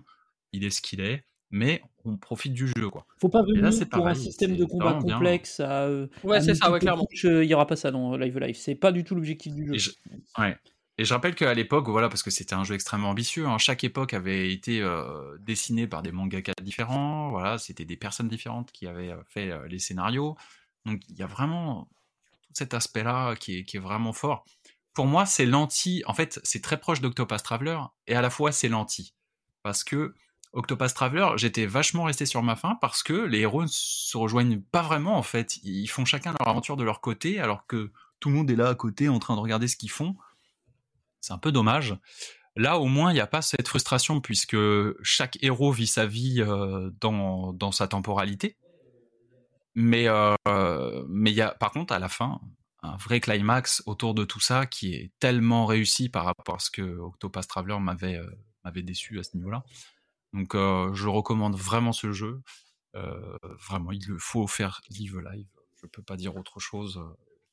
il 0.52 0.64
est 0.64 0.70
ce 0.70 0.80
qu'il 0.80 1.00
est, 1.00 1.24
mais 1.50 1.82
on 2.06 2.16
profite 2.16 2.54
du 2.54 2.68
jeu, 2.68 2.88
quoi. 2.88 3.06
Faut 3.20 3.28
pas 3.28 3.40
là, 3.42 3.46
venir 3.54 3.72
c'est 3.72 3.84
pour 3.88 4.06
un 4.08 4.14
système 4.14 4.56
de 4.56 4.64
combat 4.64 4.94
bien. 5.04 5.14
complexe 5.16 5.60
à. 5.60 5.82
euh, 5.82 6.06
Ouais, 6.24 6.40
c'est 6.40 6.54
ça, 6.54 6.72
ouais, 6.72 6.78
clairement. 6.80 7.06
euh, 7.24 7.44
Il 7.44 7.50
y 7.50 7.54
aura 7.54 7.66
pas 7.66 7.76
ça 7.76 7.90
dans 7.90 8.16
Live 8.16 8.38
Live. 8.38 8.56
C'est 8.56 8.74
pas 8.74 8.90
du 8.92 9.04
tout 9.04 9.14
l'objectif 9.14 9.52
du 9.54 9.66
jeu. 9.66 9.74
Je- 9.74 9.90
Ouais. 10.38 10.56
Et 10.98 11.04
je 11.04 11.12
rappelle 11.12 11.34
qu'à 11.34 11.52
l'époque, 11.52 11.88
voilà, 11.88 12.08
parce 12.08 12.22
que 12.22 12.30
c'était 12.30 12.54
un 12.54 12.64
jeu 12.64 12.74
extrêmement 12.74 13.10
ambitieux, 13.10 13.46
hein, 13.46 13.58
chaque 13.58 13.84
époque 13.84 14.14
avait 14.14 14.50
été 14.50 14.80
euh, 14.80 15.36
dessinée 15.40 15.86
par 15.86 16.02
des 16.02 16.10
mangaka 16.10 16.52
différents, 16.62 17.28
voilà, 17.28 17.58
c'était 17.58 17.84
des 17.84 17.98
personnes 17.98 18.28
différentes 18.28 18.72
qui 18.72 18.86
avaient 18.86 19.12
euh, 19.12 19.22
fait 19.28 19.50
euh, 19.50 19.66
les 19.68 19.78
scénarios. 19.78 20.36
Donc 20.86 21.02
il 21.08 21.16
y 21.16 21.22
a 21.22 21.26
vraiment 21.26 21.88
tout 22.42 22.52
cet 22.54 22.72
aspect-là 22.72 23.36
qui 23.36 23.58
est, 23.58 23.78
vraiment 23.78 24.14
fort. 24.14 24.46
Pour 24.94 25.06
moi, 25.06 25.26
c'est 25.26 25.44
l'anti, 25.44 26.02
en 26.06 26.14
fait, 26.14 26.40
c'est 26.44 26.62
très 26.62 26.80
proche 26.80 27.02
d'Octopath 27.02 27.42
Traveler, 27.42 27.78
et 28.06 28.14
à 28.14 28.22
la 28.22 28.30
fois 28.30 28.50
c'est 28.50 28.68
l'anti. 28.68 29.14
Parce 29.62 29.84
que 29.84 30.14
Octopath 30.54 30.94
Traveler, 30.94 31.28
j'étais 31.36 31.66
vachement 31.66 32.04
resté 32.04 32.24
sur 32.24 32.42
ma 32.42 32.56
faim 32.56 32.78
parce 32.80 33.02
que 33.02 33.12
les 33.12 33.40
héros 33.40 33.62
ne 33.64 33.68
se 33.68 34.16
rejoignent 34.16 34.62
pas 34.62 34.80
vraiment, 34.80 35.18
en 35.18 35.22
fait. 35.22 35.58
Ils 35.62 35.88
font 35.88 36.06
chacun 36.06 36.32
leur 36.40 36.48
aventure 36.48 36.76
de 36.78 36.84
leur 36.84 37.02
côté, 37.02 37.40
alors 37.40 37.66
que 37.66 37.92
tout 38.20 38.30
le 38.30 38.36
monde 38.36 38.50
est 38.50 38.56
là 38.56 38.68
à 38.68 38.74
côté 38.74 39.10
en 39.10 39.18
train 39.18 39.36
de 39.36 39.40
regarder 39.40 39.68
ce 39.68 39.76
qu'ils 39.76 39.90
font. 39.90 40.16
C'est 41.20 41.32
un 41.32 41.38
peu 41.38 41.52
dommage. 41.52 41.96
Là, 42.56 42.78
au 42.78 42.86
moins, 42.86 43.10
il 43.10 43.14
n'y 43.14 43.20
a 43.20 43.26
pas 43.26 43.42
cette 43.42 43.68
frustration 43.68 44.20
puisque 44.20 44.56
chaque 45.02 45.38
héros 45.42 45.72
vit 45.72 45.86
sa 45.86 46.06
vie 46.06 46.40
euh, 46.40 46.90
dans, 47.00 47.52
dans 47.52 47.72
sa 47.72 47.86
temporalité. 47.86 48.56
Mais 49.76 50.08
euh, 50.08 50.34
y 50.46 51.40
a, 51.42 51.50
par 51.50 51.70
contre, 51.70 51.92
à 51.92 51.98
la 51.98 52.08
fin, 52.08 52.40
un 52.82 52.96
vrai 52.96 53.20
climax 53.20 53.82
autour 53.84 54.14
de 54.14 54.24
tout 54.24 54.40
ça 54.40 54.64
qui 54.64 54.94
est 54.94 55.12
tellement 55.20 55.66
réussi 55.66 56.08
par 56.08 56.24
rapport 56.24 56.54
à 56.54 56.58
ce 56.58 56.70
que 56.70 56.80
Octopath 56.80 57.46
Traveler 57.46 57.78
m'avait 57.78 58.16
euh, 58.16 58.26
m'avait 58.64 58.82
déçu 58.82 59.18
à 59.18 59.22
ce 59.22 59.36
niveau-là. 59.36 59.64
Donc, 60.32 60.54
euh, 60.54 60.94
je 60.94 61.08
recommande 61.08 61.56
vraiment 61.56 61.92
ce 61.92 62.10
jeu. 62.12 62.42
Vraiment, 63.68 63.92
il 63.92 64.16
faut 64.18 64.46
faire 64.46 64.80
live 64.88 65.18
live. 65.18 65.46
Je 65.82 65.86
peux 65.86 66.02
pas 66.02 66.16
dire 66.16 66.34
autre 66.34 66.58
chose. 66.60 66.98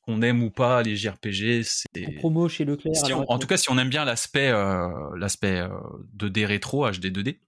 Qu'on 0.04 0.20
aime 0.22 0.42
ou 0.42 0.50
pas 0.50 0.82
les 0.82 0.96
JRPG, 0.96 1.60
En 1.60 1.62
c'est 1.64 2.12
promo 2.18 2.48
chez 2.48 2.64
Leclerc. 2.66 2.94
si 3.06 3.12
on- 3.14 3.24
en 3.30 3.38
tout 3.38 3.46
cas, 3.46 3.56
si 3.56 3.70
on 3.70 3.78
aime 3.78 3.88
bien 3.88 4.04
l'aspect 4.04 4.48
euh, 4.50 4.88
l'aspect 5.16 5.60
euh, 5.60 5.68
2D 6.12 6.44
rétro, 6.44 6.86
HD 6.90 7.06
2D, 7.10 7.40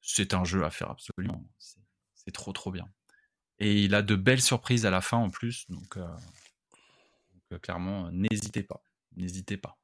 c'est 0.00 0.32
un 0.34 0.44
jeu 0.44 0.64
à 0.64 0.70
faire 0.70 0.90
absolument. 0.90 1.44
C'est 2.14 2.30
trop 2.32 2.52
trop 2.52 2.70
bien. 2.70 2.88
Et 3.58 3.82
il 3.82 3.94
a 3.94 4.02
de 4.02 4.14
belles 4.16 4.40
surprises 4.42 4.86
à 4.86 4.90
la 4.90 5.00
fin 5.00 5.16
en 5.16 5.30
plus, 5.30 5.68
donc, 5.68 5.96
euh, 5.96 6.02
donc, 6.06 7.42
euh, 7.52 7.58
clairement, 7.58 8.06
euh, 8.06 8.10
n'hésitez 8.12 8.62
pas, 8.62 8.82
n'hésitez 9.16 9.56
pas. 9.56 9.76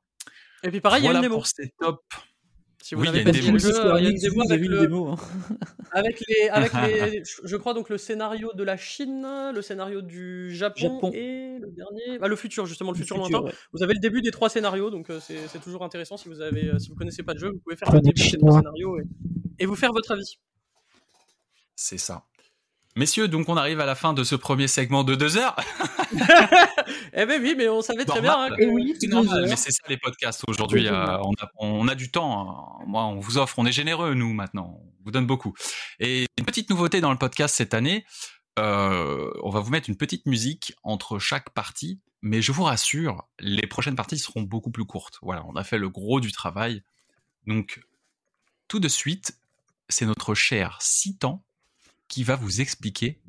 Et 0.63 0.71
puis 0.71 0.81
pareil, 0.81 1.01
il 1.03 1.05
y 1.05 1.09
a 1.09 1.11
voilà 1.11 1.19
une 1.19 1.23
démo. 1.25 1.35
pour 1.37 1.47
ces 1.47 1.71
top. 1.81 2.03
Si 2.83 2.95
vous 2.95 3.03
Oui, 3.03 3.09
il 3.09 3.11
y 3.11 3.13
n'avez 3.13 3.21
a 3.21 3.25
pas 3.33 3.39
une 3.39 3.57
démo. 3.59 4.43
avec 4.51 4.67
le, 4.69 4.81
démo, 4.81 5.09
hein. 5.09 5.17
avec 5.93 6.23
les, 6.27 6.49
avec 6.49 6.73
les, 7.13 7.23
je- 7.45 7.57
crois 7.57 7.75
donc 7.75 7.91
le 7.91 7.99
scénario 7.99 8.53
de 8.55 8.63
la 8.65 8.77
Chine, 8.79 9.27
le 9.55 9.61
scénario 9.63 10.01
du 10.01 10.55
Japon, 10.55 10.81
Japon. 10.95 11.11
et 11.13 11.59
le 11.61 11.69
dernier, 11.71 12.19
ah, 12.23 12.27
le 12.29 12.37
futur 12.37 12.65
justement, 12.67 12.91
le, 12.93 12.97
Le 12.97 13.03
futur, 13.03 13.17
futur, 13.23 13.39
lointain. 13.41 13.53
ouais. 13.53 13.55
Vous 13.75 13.83
avez 13.83 13.93
le 13.93 14.01
début 14.01 14.23
des 14.23 14.31
trois 14.31 14.49
scénarios, 14.49 14.91
donc 14.91 15.11
euh, 15.11 15.21
c'est 15.21 15.47
c'est 15.49 15.61
toujours 15.61 15.85
intéressant 15.85 16.17
si 16.17 16.29
vous 16.29 16.41
avez, 16.41 16.73
si 16.79 16.89
vous 16.89 16.95
connaissez 16.97 17.23
pas 17.23 17.35
de 17.35 17.39
jeu, 17.39 17.51
vous 17.51 17.59
pouvez 17.59 17.77
faire 17.77 17.93
le 17.93 18.01
début 18.01 18.31
des 18.31 18.39
trois 18.39 18.59
scénarios 18.59 18.99
et, 18.99 19.05
et 19.59 19.67
vous 19.67 19.77
faire 19.77 19.93
votre 19.93 20.11
avis. 20.13 20.39
C'est 21.77 21.99
ça. 21.99 22.25
Messieurs, 22.97 23.29
donc 23.29 23.49
on 23.49 23.57
arrive 23.57 23.79
à 23.81 23.87
la 23.87 23.95
fin 23.95 24.15
de 24.15 24.25
ce 24.25 24.35
premier 24.35 24.67
segment 24.69 25.05
de 25.05 25.15
deux 25.15 25.37
heures. 25.37 25.55
eh 27.15 27.27
ben 27.27 27.41
oui, 27.43 27.55
mais 27.57 27.69
on 27.69 27.83
savait 27.83 28.05
très 28.05 28.21
bien. 28.21 28.39
Hein, 28.39 28.51
que- 28.57 28.65
oui, 28.67 28.95
C'est 29.01 29.07
normal, 29.09 29.47
mais 29.49 29.57
c'est 29.57 29.71
ça 29.73 29.83
les 29.89 29.97
podcasts 29.97 30.43
aujourd'hui. 30.49 30.87
Euh, 30.89 31.19
on, 31.23 31.33
a, 31.41 31.51
on 31.57 31.89
a 31.89 31.95
du 31.95 32.11
temps. 32.11 32.79
hein. 32.81 32.85
Moi, 32.87 33.05
on 33.05 33.19
vous 33.21 33.39
offre, 33.39 33.59
on 33.59 33.67
est 33.67 33.73
généreux 33.73 34.15
nous 34.15 34.33
maintenant. 34.33 34.81
On 34.81 35.05
vous 35.05 35.11
donne 35.11 35.27
beaucoup. 35.27 35.55
Et 35.99 36.27
une 36.39 36.45
petite 36.45 36.71
nouveauté 36.71 37.01
dans 37.01 37.11
le 37.13 37.19
podcast 37.19 37.55
cette 37.55 37.75
année. 37.75 38.05
euh, 38.59 39.31
on 39.43 39.51
va 39.51 39.61
vous 39.61 39.71
mettre 39.71 39.89
une 39.89 39.97
petite 39.97 40.27
musique 40.27 40.75
entre 40.83 41.19
chaque 41.19 41.51
partie, 41.51 42.01
mais 42.21 42.43
je 42.43 42.53
vous 42.53 42.65
rassure, 42.65 43.27
les 43.39 43.67
prochaines 43.67 43.97
parties 43.97 44.19
seront 44.19 44.43
beaucoup 44.43 44.71
plus 44.71 44.85
courtes. 44.85 45.19
Voilà, 45.23 45.45
on 45.47 45.55
a 45.57 45.65
fait 45.65 45.79
le 45.79 45.89
gros 45.89 46.21
du 46.21 46.33
travail. 46.33 46.83
Donc, 47.47 47.81
tout 48.69 48.79
de 48.81 48.89
suite, 48.89 49.39
c'est 49.89 50.05
notre 50.05 50.35
cher 50.35 50.77
Citan 50.81 51.43
qui 52.09 52.23
va 52.25 52.37
vous 52.37 52.61
expliquer 52.61 53.21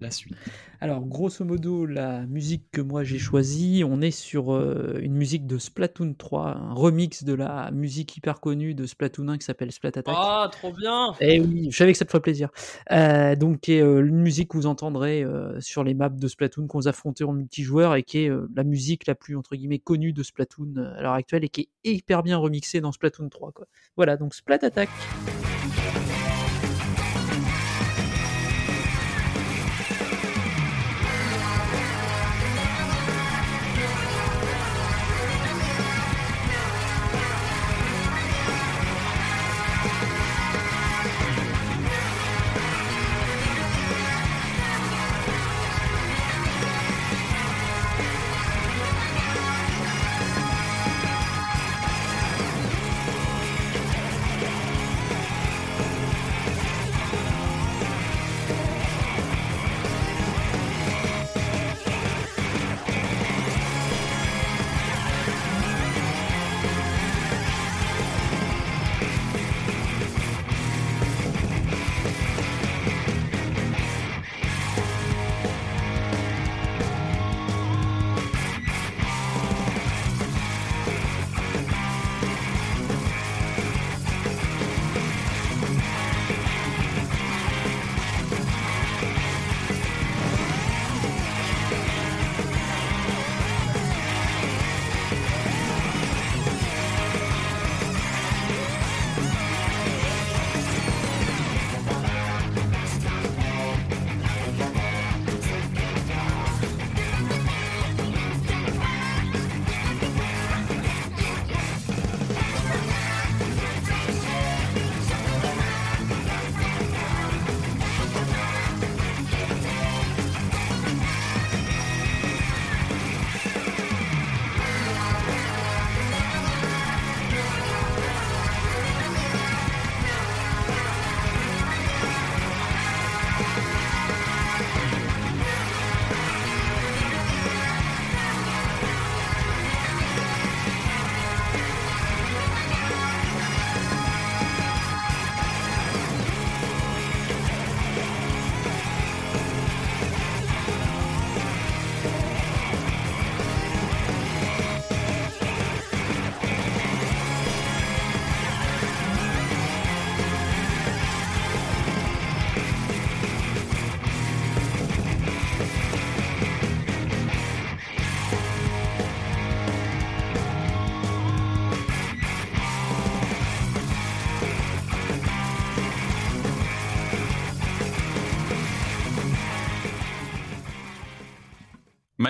la 0.00 0.10
suite. 0.10 0.34
Alors, 0.80 1.00
grosso 1.00 1.44
modo, 1.44 1.86
la 1.86 2.26
musique 2.26 2.64
que 2.70 2.80
moi 2.80 3.04
j'ai 3.04 3.18
choisie, 3.18 3.82
on 3.86 4.00
est 4.02 4.10
sur 4.10 4.52
euh, 4.52 4.98
une 5.00 5.14
musique 5.14 5.46
de 5.46 5.56
Splatoon 5.56 6.14
3, 6.14 6.56
un 6.56 6.74
remix 6.74 7.24
de 7.24 7.32
la 7.32 7.70
musique 7.70 8.16
hyper 8.16 8.40
connue 8.40 8.74
de 8.74 8.86
Splatoon 8.86 9.28
1 9.28 9.38
qui 9.38 9.44
s'appelle 9.44 9.72
Splat 9.72 9.88
Attack. 9.88 10.14
Ah, 10.16 10.48
trop 10.52 10.72
bien. 10.72 11.14
Eh 11.20 11.40
oui, 11.40 11.68
je 11.70 11.76
savais 11.76 11.92
que 11.92 11.98
ça 11.98 12.04
te 12.04 12.10
ferait 12.10 12.20
plaisir. 12.20 12.50
Euh, 12.92 13.34
donc, 13.34 13.60
qui 13.60 13.74
est 13.74 13.82
euh, 13.82 14.04
une 14.04 14.20
musique 14.20 14.50
que 14.50 14.56
vous 14.56 14.66
entendrez 14.66 15.24
sur 15.60 15.84
les 15.84 15.94
maps 15.94 16.08
de 16.08 16.28
Splatoon 16.28 16.66
qu'on 16.66 16.86
affrontez 16.86 17.24
en 17.24 17.32
multijoueur 17.32 17.94
et 17.94 18.02
qui 18.02 18.18
est 18.18 18.30
la 18.54 18.64
musique 18.64 19.06
la 19.06 19.14
plus 19.14 19.36
entre 19.36 19.56
guillemets 19.56 19.78
connue 19.78 20.12
de 20.12 20.22
Splatoon 20.22 20.74
à 20.76 21.02
l'heure 21.02 21.14
actuelle 21.14 21.44
et 21.44 21.48
qui 21.48 21.68
est 21.84 21.92
hyper 21.92 22.22
bien 22.22 22.36
remixée 22.36 22.80
dans 22.80 22.92
Splatoon 22.92 23.28
3. 23.28 23.52
Quoi. 23.52 23.66
Voilà, 23.96 24.16
donc 24.16 24.34
Splat 24.34 24.58
Attack. 24.62 24.90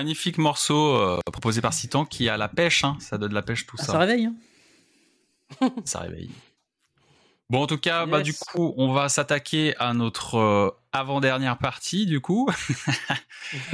Magnifique 0.05 0.37
morceau 0.37 0.97
euh, 0.97 1.19
proposé 1.31 1.61
par 1.61 1.73
Citan 1.73 2.05
qui 2.05 2.29
a 2.29 2.37
la 2.37 2.47
pêche, 2.47 2.83
hein. 2.83 2.95
ça 2.99 3.17
donne 3.17 3.29
de 3.29 3.33
la 3.33 3.41
pêche 3.41 3.65
tout 3.65 3.75
Ah, 3.79 3.83
ça. 3.85 3.91
ça 3.93 3.97
réveille. 3.97 4.27
hein. 4.27 5.71
ça 5.83 6.01
réveille. 6.01 6.29
Bon, 7.49 7.63
en 7.63 7.65
tout 7.65 7.79
cas, 7.79 8.05
bah, 8.05 8.21
du 8.21 8.35
coup, 8.35 8.75
on 8.77 8.93
va 8.93 9.09
s'attaquer 9.09 9.75
à 9.77 9.95
notre 9.95 10.35
euh, 10.35 10.69
avant-dernière 10.91 11.57
partie, 11.57 12.05
du 12.05 12.21
coup. 12.21 12.47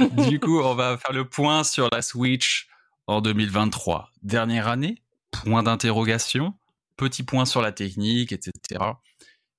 du 0.26 0.40
coup, 0.40 0.58
on 0.60 0.74
va 0.74 0.96
faire 0.96 1.12
le 1.12 1.28
point 1.28 1.64
sur 1.64 1.90
la 1.92 2.00
Switch 2.00 2.66
en 3.06 3.20
2023. 3.20 4.08
Dernière 4.22 4.68
année, 4.68 5.02
point 5.32 5.62
d'interrogation, 5.62 6.54
petit 6.96 7.24
point 7.24 7.44
sur 7.44 7.60
la 7.60 7.72
technique, 7.72 8.32
etc. 8.32 8.52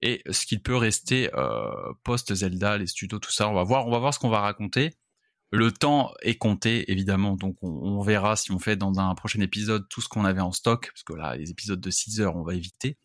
Et 0.01 0.23
ce 0.31 0.47
qu'il 0.47 0.59
peut 0.63 0.75
rester 0.75 1.29
euh, 1.35 1.69
post-Zelda, 2.03 2.79
les 2.79 2.87
studios, 2.87 3.19
tout 3.19 3.31
ça, 3.31 3.47
on 3.47 3.53
va 3.53 3.61
voir, 3.63 3.85
on 3.87 3.91
va 3.91 3.99
voir 3.99 4.11
ce 4.11 4.17
qu'on 4.17 4.29
va 4.29 4.39
raconter. 4.39 4.95
Le 5.55 5.71
temps 5.71 6.11
est 6.23 6.33
compté, 6.33 6.91
évidemment, 6.91 7.35
donc 7.35 7.57
on, 7.61 7.69
on 7.69 8.01
verra 8.01 8.35
si 8.35 8.51
on 8.51 8.57
fait 8.57 8.75
dans 8.75 8.99
un 8.99 9.13
prochain 9.13 9.39
épisode 9.39 9.87
tout 9.87 10.01
ce 10.01 10.09
qu'on 10.09 10.25
avait 10.25 10.41
en 10.41 10.51
stock, 10.51 10.87
parce 10.91 11.03
que 11.03 11.13
là, 11.13 11.35
les 11.37 11.51
épisodes 11.51 11.79
de 11.79 11.89
6 11.91 12.21
heures, 12.21 12.35
on 12.35 12.41
va 12.41 12.55
éviter. 12.55 12.97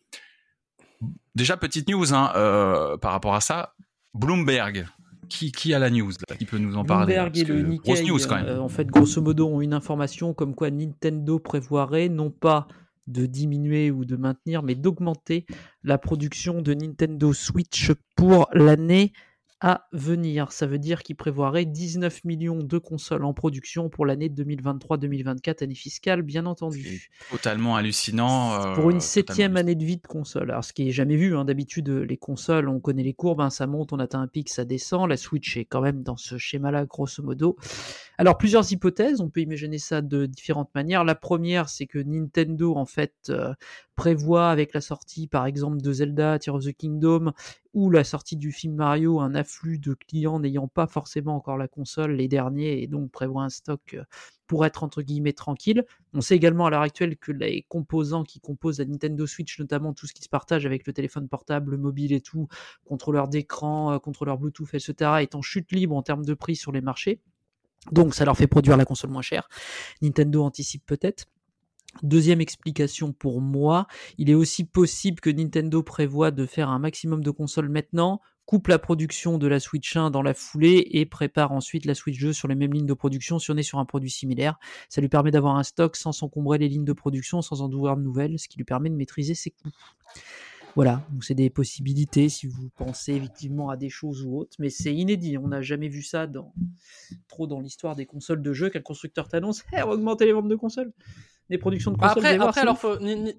Déjà, 1.35 1.57
petite 1.57 1.87
news 1.87 2.11
hein, 2.11 2.31
euh, 2.35 2.97
par 2.97 3.11
rapport 3.11 3.35
à 3.35 3.41
ça. 3.41 3.75
Bloomberg, 4.15 4.87
qui, 5.29 5.51
qui 5.51 5.75
a 5.75 5.79
la 5.79 5.91
news 5.91 6.11
là? 6.27 6.35
Qui 6.37 6.45
peut 6.45 6.57
nous 6.57 6.75
en 6.75 6.83
parler? 6.83 7.13
Bloomberg 7.13 7.37
et 7.37 7.43
le 7.43 7.61
Nikkei, 7.61 7.93
Grosse 7.93 8.03
news 8.07 8.19
quand 8.27 8.35
même. 8.37 8.45
euh, 8.47 8.59
en 8.61 8.67
fait, 8.69 8.87
grosso 8.87 9.21
modo, 9.21 9.47
ont 9.47 9.61
une 9.61 9.73
information 9.73 10.33
comme 10.33 10.55
quoi 10.55 10.71
Nintendo 10.71 11.37
prévoirait 11.37 12.09
non 12.09 12.31
pas 12.31 12.67
de 13.05 13.27
diminuer 13.27 13.91
ou 13.91 14.05
de 14.05 14.15
maintenir, 14.15 14.63
mais 14.63 14.73
d'augmenter 14.73 15.45
la 15.83 15.99
production 15.99 16.63
de 16.63 16.73
Nintendo 16.73 17.31
Switch 17.31 17.91
pour 18.15 18.47
l'année 18.53 19.13
à 19.61 19.87
venir. 19.91 20.51
Ça 20.51 20.67
veut 20.67 20.79
dire 20.79 21.03
qu'ils 21.03 21.17
prévoiraient 21.17 21.65
19 21.65 22.23
millions 22.23 22.63
de 22.63 22.77
consoles 22.77 23.25
en 23.25 23.33
production 23.33 23.89
pour 23.89 24.05
l'année 24.05 24.29
2023-2024, 24.29 25.63
année 25.63 25.75
fiscale, 25.75 26.21
bien 26.21 26.45
entendu. 26.45 27.09
Totalement 27.29 27.75
hallucinant. 27.75 28.53
euh, 28.53 28.75
pour 28.75 28.89
une 28.89 28.99
totalement 28.99 28.99
septième 29.01 29.57
année 29.57 29.75
de 29.75 29.83
vie 29.83 29.97
de 29.97 30.07
console. 30.07 30.51
Alors, 30.51 30.63
ce 30.63 30.71
qui 30.71 30.87
est 30.87 30.91
jamais 30.91 31.17
vu, 31.17 31.35
hein, 31.35 31.43
d'habitude, 31.43 31.89
les 31.89 32.17
consoles, 32.17 32.69
on 32.69 32.79
connaît 32.79 33.03
les 33.03 33.13
courbes, 33.13 33.41
hein, 33.41 33.49
ça 33.49 33.67
monte, 33.67 33.91
on 33.91 33.99
atteint 33.99 34.21
un 34.21 34.27
pic, 34.27 34.49
ça 34.49 34.63
descend. 34.63 35.09
La 35.09 35.17
Switch 35.17 35.57
est 35.57 35.65
quand 35.65 35.81
même 35.81 36.03
dans 36.03 36.17
ce 36.17 36.37
schéma-là, 36.37 36.85
grosso 36.85 37.21
modo. 37.21 37.57
Alors, 38.17 38.37
plusieurs 38.37 38.71
hypothèses, 38.71 39.21
on 39.21 39.29
peut 39.29 39.41
imaginer 39.41 39.77
ça 39.77 40.01
de 40.01 40.25
différentes 40.25 40.73
manières. 40.73 41.03
La 41.03 41.15
première, 41.15 41.69
c'est 41.69 41.85
que 41.85 41.99
Nintendo, 41.99 42.75
en 42.75 42.85
fait, 42.85 43.13
euh, 43.29 43.53
prévoit 43.95 44.49
avec 44.49 44.73
la 44.73 44.81
sortie, 44.81 45.27
par 45.27 45.45
exemple, 45.45 45.81
de 45.81 45.91
Zelda, 45.91 46.39
Tears 46.39 46.55
of 46.55 46.63
the 46.65 46.73
Kingdom, 46.73 47.33
la 47.87 48.03
sortie 48.03 48.35
du 48.35 48.51
film 48.51 48.75
Mario, 48.75 49.19
un 49.19 49.35
afflux 49.35 49.77
de 49.77 49.93
clients 49.93 50.39
n'ayant 50.39 50.67
pas 50.67 50.87
forcément 50.87 51.35
encore 51.35 51.57
la 51.57 51.67
console, 51.67 52.13
les 52.13 52.27
derniers, 52.27 52.81
et 52.81 52.87
donc 52.87 53.11
prévoit 53.11 53.43
un 53.43 53.49
stock 53.49 53.93
euh, 53.93 54.03
pour 54.47 54.65
être 54.65 54.83
entre 54.83 55.03
guillemets 55.03 55.33
tranquille. 55.33 55.85
On 56.13 56.21
sait 56.21 56.35
également 56.35 56.65
à 56.65 56.71
l'heure 56.71 56.81
actuelle 56.81 57.15
que 57.15 57.31
les 57.31 57.65
composants 57.69 58.23
qui 58.23 58.39
composent 58.39 58.79
la 58.79 58.85
Nintendo 58.85 59.27
Switch, 59.27 59.59
notamment 59.59 59.93
tout 59.93 60.07
ce 60.07 60.13
qui 60.13 60.23
se 60.23 60.29
partage 60.29 60.65
avec 60.65 60.87
le 60.87 60.93
téléphone 60.93 61.29
portable, 61.29 61.71
le 61.71 61.77
mobile 61.77 62.11
et 62.11 62.21
tout, 62.21 62.47
contrôleur 62.85 63.27
d'écran, 63.27 63.93
euh, 63.93 63.99
contrôleur 63.99 64.37
Bluetooth, 64.37 64.73
etc., 64.73 65.11
est 65.21 65.35
en 65.35 65.41
chute 65.41 65.71
libre 65.71 65.95
en 65.95 66.01
termes 66.01 66.25
de 66.25 66.33
prix 66.33 66.55
sur 66.55 66.71
les 66.71 66.81
marchés. 66.81 67.21
Donc 67.91 68.13
ça 68.13 68.25
leur 68.25 68.35
fait 68.35 68.47
produire 68.47 68.75
la 68.77 68.85
console 68.85 69.11
moins 69.11 69.21
chère. 69.21 69.47
Nintendo 70.01 70.43
anticipe 70.43 70.85
peut-être. 70.85 71.25
Deuxième 72.03 72.39
explication 72.39 73.11
pour 73.11 73.41
moi, 73.41 73.87
il 74.17 74.29
est 74.29 74.35
aussi 74.35 74.63
possible 74.63 75.19
que 75.19 75.29
Nintendo 75.29 75.81
prévoit 75.83 76.31
de 76.31 76.45
faire 76.45 76.69
un 76.69 76.79
maximum 76.79 77.23
de 77.23 77.31
consoles 77.31 77.69
maintenant, 77.69 78.21
coupe 78.45 78.67
la 78.67 78.79
production 78.79 79.37
de 79.37 79.47
la 79.47 79.59
Switch 79.59 79.95
1 79.95 80.09
dans 80.11 80.21
la 80.21 80.33
foulée 80.33 80.87
et 80.91 81.05
prépare 81.05 81.51
ensuite 81.51 81.85
la 81.85 81.95
Switch 81.95 82.19
2 82.19 82.33
sur 82.33 82.47
les 82.47 82.55
mêmes 82.55 82.73
lignes 82.73 82.85
de 82.85 82.93
production 82.93 83.37
si 83.37 83.51
on 83.51 83.57
est 83.57 83.63
sur 83.63 83.79
un 83.79 83.85
produit 83.85 84.09
similaire. 84.09 84.57
Ça 84.87 85.01
lui 85.01 85.09
permet 85.09 85.31
d'avoir 85.31 85.55
un 85.55 85.63
stock 85.63 85.95
sans 85.95 86.11
s'encombrer 86.11 86.57
les 86.57 86.67
lignes 86.67 86.85
de 86.85 86.93
production, 86.93 87.41
sans 87.41 87.61
en 87.61 87.71
ouvrir 87.71 87.97
de 87.97 88.01
nouvelles, 88.01 88.39
ce 88.39 88.47
qui 88.47 88.57
lui 88.57 88.65
permet 88.65 88.89
de 88.89 88.95
maîtriser 88.95 89.35
ses 89.35 89.51
coûts. 89.51 89.69
Voilà, 90.75 91.05
donc 91.11 91.23
c'est 91.23 91.35
des 91.35 91.49
possibilités 91.49 92.29
si 92.29 92.47
vous 92.47 92.69
pensez 92.75 93.13
effectivement 93.13 93.69
à 93.69 93.77
des 93.77 93.89
choses 93.89 94.23
ou 94.23 94.37
autres, 94.37 94.55
mais 94.59 94.69
c'est 94.69 94.93
inédit. 94.93 95.37
On 95.37 95.49
n'a 95.49 95.61
jamais 95.61 95.87
vu 95.87 96.03
ça 96.03 96.25
dans, 96.25 96.53
trop 97.27 97.47
dans 97.47 97.59
l'histoire 97.59 97.95
des 97.95 98.05
consoles 98.05 98.41
de 98.41 98.53
jeux. 98.53 98.69
Quel 98.69 98.83
constructeur 98.83 99.27
t'annonce? 99.27 99.63
Hey, 99.73 99.81
va 99.81 99.89
augmenter 99.89 100.25
les 100.25 100.33
ventes 100.33 100.47
de 100.47 100.55
consoles 100.55 100.93
Des 101.49 101.57
productions 101.57 101.91
de 101.91 101.97
Bah, 101.97 102.09
consoles, 102.13 102.25
après, 102.25 102.37
après 102.47 102.61
alors, 102.61 102.77
faut- 102.77 102.99
Ni- 102.99 103.15
Ni- 103.15 103.35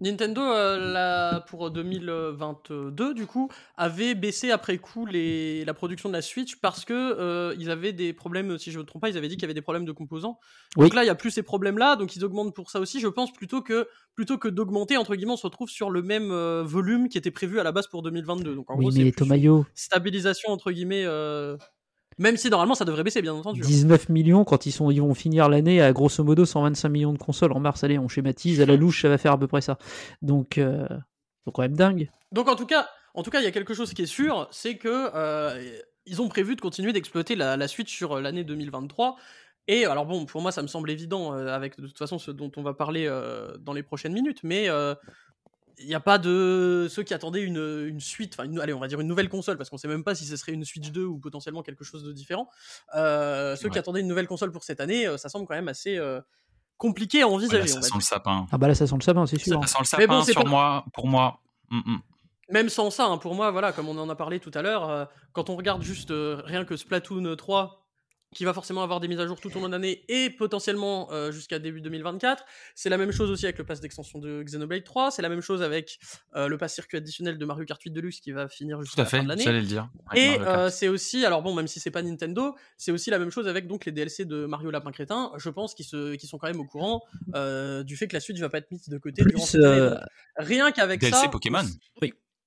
Nintendo, 0.00 0.40
euh, 0.42 0.92
la- 0.92 1.40
pour 1.48 1.70
2022, 1.70 3.14
du 3.14 3.26
coup, 3.26 3.48
avait 3.76 4.14
baissé 4.14 4.50
après 4.50 4.76
coup 4.78 5.06
les, 5.06 5.64
la 5.64 5.72
production 5.72 6.08
de 6.08 6.14
la 6.14 6.20
Switch 6.20 6.56
parce 6.56 6.84
que 6.84 6.92
euh, 6.92 7.54
ils 7.58 7.70
avaient 7.70 7.92
des 7.92 8.12
problèmes, 8.12 8.58
si 8.58 8.70
je 8.72 8.78
ne 8.78 8.82
me 8.82 8.86
trompe 8.86 9.02
pas, 9.02 9.08
ils 9.08 9.16
avaient 9.16 9.28
dit 9.28 9.36
qu'il 9.36 9.42
y 9.42 9.44
avait 9.46 9.54
des 9.54 9.62
problèmes 9.62 9.84
de 9.84 9.92
composants. 9.92 10.38
Oui. 10.76 10.86
Donc 10.86 10.94
là, 10.94 11.02
il 11.02 11.06
n'y 11.06 11.10
a 11.10 11.14
plus 11.14 11.30
ces 11.30 11.42
problèmes-là, 11.44 11.94
donc 11.96 12.16
ils 12.16 12.24
augmentent 12.24 12.54
pour 12.54 12.70
ça 12.70 12.80
aussi. 12.80 12.98
Je 13.00 13.06
pense 13.08 13.32
plutôt 13.32 13.62
que, 13.62 13.88
plutôt 14.16 14.36
que 14.36 14.48
d'augmenter, 14.48 14.96
entre 14.96 15.14
guillemets, 15.14 15.32
on 15.32 15.36
se 15.36 15.46
retrouve 15.46 15.70
sur 15.70 15.90
le 15.90 16.02
même 16.02 16.30
euh, 16.32 16.62
volume 16.64 17.08
qui 17.08 17.16
était 17.16 17.30
prévu 17.30 17.60
à 17.60 17.62
la 17.62 17.70
base 17.72 17.86
pour 17.86 18.02
2022. 18.02 18.54
Donc 18.56 18.70
en 18.70 18.74
Oui, 18.76 18.84
gros, 18.86 18.90
c'est 18.90 18.98
stabilisation, 19.74 20.50
entre 20.50 20.72
guillemets. 20.72 21.04
Même 22.18 22.36
si 22.36 22.50
normalement 22.50 22.74
ça 22.74 22.84
devrait 22.84 23.02
baisser, 23.02 23.22
bien 23.22 23.34
entendu. 23.34 23.60
hein. 23.62 23.66
19 23.66 24.08
millions 24.08 24.44
quand 24.44 24.66
ils, 24.66 24.72
sont, 24.72 24.90
ils 24.90 25.00
vont 25.00 25.14
finir 25.14 25.48
l'année 25.48 25.80
à 25.82 25.92
grosso 25.92 26.22
modo 26.24 26.44
125 26.44 26.88
millions 26.88 27.12
de 27.12 27.18
consoles 27.18 27.52
en 27.52 27.60
mars. 27.60 27.82
Allez, 27.84 27.98
on 27.98 28.08
schématise, 28.08 28.60
à 28.60 28.66
la 28.66 28.76
louche, 28.76 29.02
ça 29.02 29.08
va 29.08 29.18
faire 29.18 29.32
à 29.32 29.38
peu 29.38 29.46
près 29.46 29.60
ça. 29.60 29.78
Donc, 30.22 30.58
euh, 30.58 30.86
c'est 31.44 31.52
quand 31.52 31.62
même 31.62 31.76
dingue. 31.76 32.10
Donc 32.32 32.48
en 32.48 32.56
tout 32.56 32.66
cas, 32.66 32.88
en 33.14 33.22
tout 33.22 33.30
cas, 33.30 33.40
il 33.40 33.44
y 33.44 33.48
a 33.48 33.52
quelque 33.52 33.74
chose 33.74 33.92
qui 33.94 34.02
est 34.02 34.06
sûr, 34.06 34.48
c'est 34.50 34.76
que 34.76 35.10
euh, 35.14 35.62
ils 36.06 36.20
ont 36.20 36.28
prévu 36.28 36.56
de 36.56 36.60
continuer 36.60 36.92
d'exploiter 36.92 37.36
la, 37.36 37.56
la 37.56 37.68
Switch 37.68 37.94
sur 37.94 38.12
euh, 38.12 38.20
l'année 38.20 38.44
2023. 38.44 39.16
Et 39.66 39.86
alors 39.86 40.04
bon, 40.04 40.26
pour 40.26 40.42
moi, 40.42 40.52
ça 40.52 40.60
me 40.62 40.66
semble 40.66 40.90
évident 40.90 41.32
euh, 41.34 41.48
avec 41.48 41.78
de 41.78 41.86
toute 41.86 41.96
façon 41.98 42.18
ce 42.18 42.30
dont 42.30 42.50
on 42.56 42.62
va 42.62 42.74
parler 42.74 43.06
euh, 43.08 43.56
dans 43.58 43.72
les 43.72 43.82
prochaines 43.82 44.12
minutes, 44.12 44.40
mais 44.42 44.68
euh, 44.68 44.94
il 45.78 45.86
n'y 45.86 45.94
a 45.94 46.00
pas 46.00 46.18
de 46.18 46.86
ceux 46.90 47.02
qui 47.02 47.14
attendaient 47.14 47.42
une, 47.42 47.86
une 47.88 48.00
suite, 48.00 48.34
enfin, 48.34 48.44
une- 48.48 48.60
allez, 48.60 48.72
on 48.72 48.78
va 48.80 48.86
dire 48.88 49.00
une 49.00 49.08
nouvelle 49.08 49.28
console, 49.28 49.56
parce 49.58 49.70
qu'on 49.70 49.76
sait 49.76 49.88
même 49.88 50.04
pas 50.04 50.14
si 50.14 50.24
ce 50.24 50.36
serait 50.36 50.52
une 50.52 50.64
Switch 50.64 50.90
2 50.90 51.04
ou 51.04 51.18
potentiellement 51.18 51.62
quelque 51.62 51.84
chose 51.84 52.04
de 52.04 52.12
différent. 52.12 52.48
Euh, 52.94 53.56
ceux 53.56 53.68
qui 53.68 53.78
attendaient 53.78 54.00
une 54.00 54.08
nouvelle 54.08 54.28
console 54.28 54.52
pour 54.52 54.62
cette 54.64 54.80
année, 54.80 55.06
euh, 55.06 55.16
ça 55.16 55.28
semble 55.28 55.46
quand 55.46 55.54
même 55.54 55.68
assez 55.68 55.96
euh, 55.96 56.20
compliqué 56.76 57.22
à 57.22 57.28
envisager. 57.28 57.66
Ça 57.68 57.80
sent 57.82 57.88
dire. 57.88 57.96
le 57.96 58.02
sapin. 58.02 58.46
Ah 58.52 58.58
bah 58.58 58.68
là, 58.68 58.74
ça 58.74 58.86
sent 58.86 58.94
le 58.96 59.02
sapin, 59.02 59.26
c'est 59.26 59.38
sûr. 59.38 59.60
Ça 59.68 59.84
sent 59.84 59.96
le 60.00 60.06
bon, 60.06 60.20
sapin 60.22 60.32
sur 60.32 60.44
pas- 60.44 60.48
moi, 60.50 60.84
pour 60.92 61.06
moi. 61.08 61.40
Mm, 61.70 61.78
mm. 61.94 61.98
Même 62.50 62.68
sans 62.68 62.90
ça, 62.90 63.06
hein, 63.06 63.16
pour 63.18 63.34
moi, 63.34 63.50
voilà, 63.50 63.72
comme 63.72 63.88
on 63.88 63.96
en 63.98 64.08
a 64.10 64.14
parlé 64.14 64.38
tout 64.38 64.50
à 64.54 64.60
l'heure, 64.62 64.88
euh, 64.90 65.04
quand 65.32 65.48
on 65.50 65.56
regarde 65.56 65.82
juste 65.82 66.10
euh, 66.10 66.42
rien 66.44 66.64
que 66.64 66.76
Splatoon 66.76 67.34
3, 67.36 67.83
qui 68.34 68.44
va 68.44 68.52
forcément 68.52 68.82
avoir 68.82 69.00
des 69.00 69.08
mises 69.08 69.20
à 69.20 69.26
jour 69.26 69.40
tout 69.40 69.48
au 69.56 69.60
long 69.60 69.66
de 69.68 69.72
l'année 69.72 70.04
et 70.08 70.28
potentiellement 70.30 71.10
euh, 71.12 71.30
jusqu'à 71.32 71.58
début 71.58 71.80
2024, 71.80 72.44
c'est 72.74 72.88
la 72.90 72.98
même 72.98 73.12
chose 73.12 73.30
aussi 73.30 73.46
avec 73.46 73.56
le 73.58 73.64
pass 73.64 73.80
d'extension 73.80 74.18
de 74.18 74.42
Xenoblade 74.42 74.84
3, 74.84 75.10
c'est 75.10 75.22
la 75.22 75.28
même 75.28 75.40
chose 75.40 75.62
avec 75.62 75.98
euh, 76.34 76.48
le 76.48 76.58
pass 76.58 76.74
circuit 76.74 76.98
additionnel 76.98 77.38
de 77.38 77.44
Mario 77.46 77.64
Kart 77.64 77.80
8 77.82 77.90
Deluxe 77.90 78.20
qui 78.20 78.32
va 78.32 78.48
finir 78.48 78.82
jusqu'à 78.82 79.02
à 79.02 79.04
la 79.04 79.10
fin 79.10 79.22
de 79.22 79.28
l'année. 79.28 79.44
j'allais 79.44 79.60
le 79.60 79.66
dire. 79.66 79.88
Ouais, 80.12 80.20
Et 80.20 80.40
euh, 80.40 80.68
c'est 80.68 80.88
aussi, 80.88 81.24
alors 81.24 81.42
bon, 81.42 81.54
même 81.54 81.68
si 81.68 81.80
c'est 81.80 81.90
pas 81.90 82.02
Nintendo, 82.02 82.54
c'est 82.76 82.90
aussi 82.92 83.10
la 83.10 83.18
même 83.18 83.30
chose 83.30 83.48
avec 83.48 83.66
donc 83.66 83.84
les 83.84 83.92
DLC 83.92 84.24
de 84.24 84.46
Mario 84.46 84.70
Lapin 84.70 84.90
Crétin. 84.90 85.30
Je 85.36 85.48
pense 85.50 85.74
qu'ils 85.74 85.86
se, 85.86 86.14
qu'ils 86.16 86.28
sont 86.28 86.38
quand 86.38 86.48
même 86.48 86.60
au 86.60 86.64
courant 86.66 87.02
euh, 87.34 87.82
du 87.84 87.96
fait 87.96 88.08
que 88.08 88.14
la 88.14 88.20
Switch 88.20 88.38
va 88.40 88.48
pas 88.48 88.58
être 88.58 88.70
mise 88.70 88.88
de 88.88 88.98
côté 88.98 89.22
durant 89.22 89.44
Plus, 89.44 89.50
cette 89.50 89.64
année. 89.64 89.80
euh, 89.80 89.96
rien 90.36 90.72
qu'avec 90.72 91.00
DLC 91.00 91.16
ça. 91.16 91.28
Pokémon. 91.28 91.64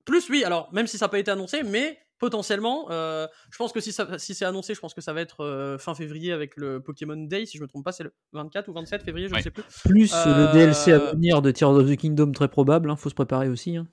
Plus 0.06 0.30
oui, 0.30 0.44
alors 0.44 0.72
même 0.74 0.88
si 0.88 0.98
ça 0.98 1.06
n'a 1.06 1.10
pas 1.10 1.20
été 1.20 1.32
annoncé, 1.32 1.64
mais 1.64 2.00
potentiellement, 2.20 2.88
euh, 2.90 3.28
je 3.52 3.58
pense 3.58 3.72
que 3.72 3.80
si, 3.80 3.92
ça, 3.92 4.18
si 4.18 4.34
c'est 4.34 4.46
annoncé, 4.46 4.74
je 4.74 4.80
pense 4.80 4.94
que 4.94 5.02
ça 5.02 5.14
va 5.14 5.22
être 5.22 5.42
euh, 5.44 5.78
fin 5.78 5.94
février 5.96 6.32
avec 6.32 6.58
le 6.58 6.80
Pokémon 6.82 7.16
Day, 7.18 7.46
si 7.46 7.58
je 7.58 7.64
me 7.64 7.68
trompe 7.68 7.84
pas, 7.86 7.92
c'est 7.92 8.04
le 8.04 8.14
24 8.34 8.68
ou 8.70 8.74
27 8.74 9.04
février, 9.04 9.28
je 9.28 9.34
Ouais. 9.34 9.40
ne 9.40 9.44
sais 9.44 9.52
plus. 9.52 9.64
plus 9.86 10.14
Euh, 10.14 10.48
le 10.48 10.54
DLC 10.54 10.92
à 10.94 11.00
venir 11.00 11.42
de 11.42 11.52
Tears 11.52 11.72
of 11.72 11.90
the 11.90 11.96
Kingdom, 11.96 12.32
très 12.32 12.48
probable. 12.48 12.90
Hein, 12.90 12.96
faut 12.96 13.10
se 13.10 13.16
préparer 13.16 13.50
aussi. 13.50 13.78
Hein. 13.78 13.88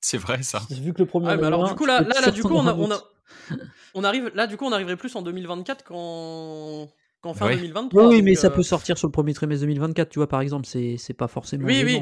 C'est 0.00 0.16
vrai 0.18 0.42
ça. 0.42 0.62
Vu 0.70 0.94
que 0.94 1.00
le 1.00 1.06
premier. 1.06 1.28
Ah, 1.28 1.36
mais 1.36 1.46
alors 1.46 1.68
du 1.68 1.74
coup 1.74 1.84
là, 1.86 2.00
là, 2.00 2.20
là, 2.22 2.30
du 2.30 2.42
coup 2.42 2.54
on, 2.54 2.66
a, 2.66 2.74
on, 2.74 2.90
a- 2.90 2.94
a... 2.94 3.00
on 3.94 4.02
arrive, 4.04 4.30
là 4.34 4.46
du 4.46 4.56
coup 4.56 4.64
on 4.64 4.72
arriverait 4.72 4.96
plus 4.96 5.14
en 5.14 5.20
2024 5.20 5.84
qu'en 5.84 6.88
qu'en 7.20 7.34
fin 7.34 7.46
Ouais. 7.48 7.56
2023. 7.56 8.06
Oui, 8.06 8.16
oui, 8.16 8.22
mais 8.22 8.34
ça 8.34 8.46
euh, 8.46 8.50
peut 8.50 8.62
sortir 8.62 8.96
sur 8.96 9.06
le 9.08 9.12
premier 9.12 9.34
trimestre 9.34 9.60
2024, 9.66 10.08
tu 10.08 10.18
vois, 10.18 10.26
par 10.28 10.40
exemple, 10.40 10.64
c'est 10.66 10.96
c'est 10.96 11.12
pas 11.12 11.28
forcément. 11.28 11.66
Oui, 11.66 11.82
oui. 11.84 12.00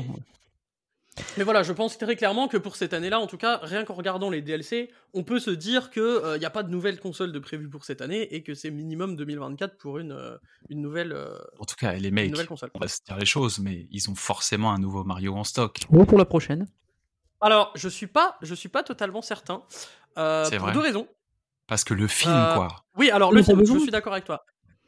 Mais 1.37 1.45
voilà, 1.45 1.63
je 1.63 1.73
pense 1.73 1.99
très 1.99 2.17
clairement 2.17 2.49
que 2.49 2.57
pour 2.57 2.77
cette 2.77 2.93
année-là, 2.95 3.19
en 3.21 3.27
tout 3.27 3.37
cas, 3.39 3.59
rien 3.63 3.85
qu'en 3.85 3.95
regardant 3.95 4.31
les 4.31 4.43
DLC, 4.43 4.91
on 5.15 5.23
peut 5.25 5.39
se 5.41 5.51
dire 5.51 5.91
que 5.91 6.35
il 6.37 6.39
n'y 6.41 6.45
a 6.47 6.51
pas 6.51 6.63
de 6.63 6.71
nouvelle 6.71 6.99
console 7.01 7.33
de 7.33 7.39
prévue 7.39 7.69
pour 7.69 7.85
cette 7.85 8.01
année 8.01 8.35
et 8.35 8.43
que 8.43 8.55
c'est 8.55 8.71
minimum 8.71 9.17
2024 9.17 9.77
pour 9.79 9.99
une, 9.99 10.13
euh, 10.13 10.37
une 10.69 10.81
nouvelle, 10.81 11.13
euh, 11.13 11.37
En 11.59 11.65
tout 11.65 11.77
cas, 11.77 11.93
les 11.95 12.09
une 12.09 12.15
mecs, 12.15 12.31
nouvelle 12.31 12.47
console. 12.47 12.71
on 12.75 12.79
va 12.79 12.89
se 12.89 13.01
dire 13.05 13.17
les 13.17 13.27
choses, 13.27 13.59
mais 13.59 13.87
ils 13.91 14.11
ont 14.11 14.15
forcément 14.15 14.73
un 14.73 14.79
nouveau 14.79 15.05
Mario 15.05 15.35
en 15.35 15.45
stock. 15.45 15.79
Bon, 15.91 16.05
pour 16.05 16.19
la 16.19 16.25
prochaine. 16.25 16.67
Alors, 17.41 17.71
je 17.77 17.89
suis 17.89 18.09
pas, 18.09 18.37
je 18.43 18.55
suis 18.55 18.69
pas 18.69 18.83
totalement 18.83 19.23
certain. 19.23 19.63
euh, 20.19 20.45
C'est 20.45 20.57
pour 20.57 20.67
vrai 20.67 20.75
deux 20.75 20.81
raisons. 20.81 21.07
Parce 21.69 21.85
que 21.85 21.95
le 21.95 22.07
film, 22.09 22.33
Euh, 22.35 22.55
quoi. 22.55 22.69
Oui, 22.97 23.11
alors 23.11 23.31
le 23.33 23.43
film, 23.43 23.65
je 23.65 23.79
suis 23.79 23.91
d'accord 23.91 24.13
avec 24.13 24.25
toi. 24.25 24.45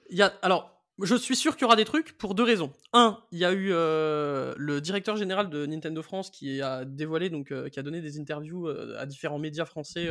Il 0.09 0.16
y 0.16 0.23
a, 0.23 0.32
alors, 0.43 0.80
je 1.03 1.15
suis 1.15 1.37
sûr 1.37 1.57
qu'il 1.57 1.63
y 1.63 1.65
aura 1.67 1.77
des 1.77 1.85
trucs 1.85 2.17
pour 2.19 2.35
deux 2.35 2.43
raisons. 2.43 2.73
Un, 2.93 3.19
il 3.33 3.39
y 3.39 3.45
a 3.45 3.53
eu 3.53 3.71
euh, 3.73 4.55
le 4.57 4.81
directeur 4.81 5.17
général 5.17 5.51
de 5.51 5.67
Nintendo 5.67 6.03
France 6.03 6.31
qui 6.31 6.61
a 6.61 6.85
dévoilé, 6.85 7.31
donc, 7.31 7.53
euh, 7.53 7.69
qui 7.69 7.79
a 7.79 7.83
donné 7.83 8.01
des 8.01 8.19
interviews 8.19 8.69
euh, 8.69 8.97
à 8.99 9.07
différents 9.07 9.39
médias 9.39 9.65
français 9.65 10.09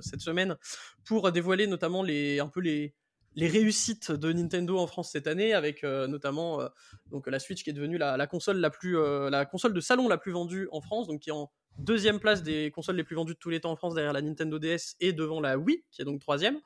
cette 0.00 0.20
semaine 0.20 0.56
pour 1.04 1.30
dévoiler 1.32 1.66
notamment 1.66 2.02
les, 2.02 2.40
un 2.40 2.48
peu 2.48 2.60
les, 2.60 2.94
les 3.34 3.48
réussites 3.48 4.12
de 4.12 4.32
Nintendo 4.32 4.78
en 4.78 4.86
France 4.86 5.10
cette 5.12 5.26
année, 5.26 5.54
avec 5.54 5.82
notamment 5.82 6.60
donc 7.10 7.26
la 7.26 7.38
Switch 7.38 7.64
qui 7.64 7.70
est 7.70 7.74
devenue 7.74 7.98
la, 7.98 8.26
console 8.26 8.58
la 8.58 8.70
plus 8.70 8.96
la 9.30 9.44
console 9.44 9.72
de 9.72 9.80
salon 9.80 10.08
la 10.08 10.18
plus 10.18 10.32
vendue 10.32 10.68
en 10.70 10.80
France, 10.80 11.08
donc 11.08 11.20
qui 11.20 11.30
est 11.30 11.34
en 11.34 11.50
deuxième 11.78 12.20
place 12.20 12.42
des 12.42 12.70
consoles 12.70 12.96
les 12.96 13.04
plus 13.04 13.16
vendues 13.16 13.34
de 13.34 13.38
tous 13.38 13.50
les 13.50 13.60
temps 13.60 13.72
en 13.72 13.76
France 13.76 13.94
derrière 13.94 14.12
la 14.12 14.22
Nintendo 14.22 14.58
DS 14.58 14.96
et 15.00 15.12
devant 15.12 15.40
la 15.40 15.58
Wii 15.58 15.84
qui 15.90 16.02
est 16.02 16.04
donc 16.04 16.20
troisième. 16.20 16.60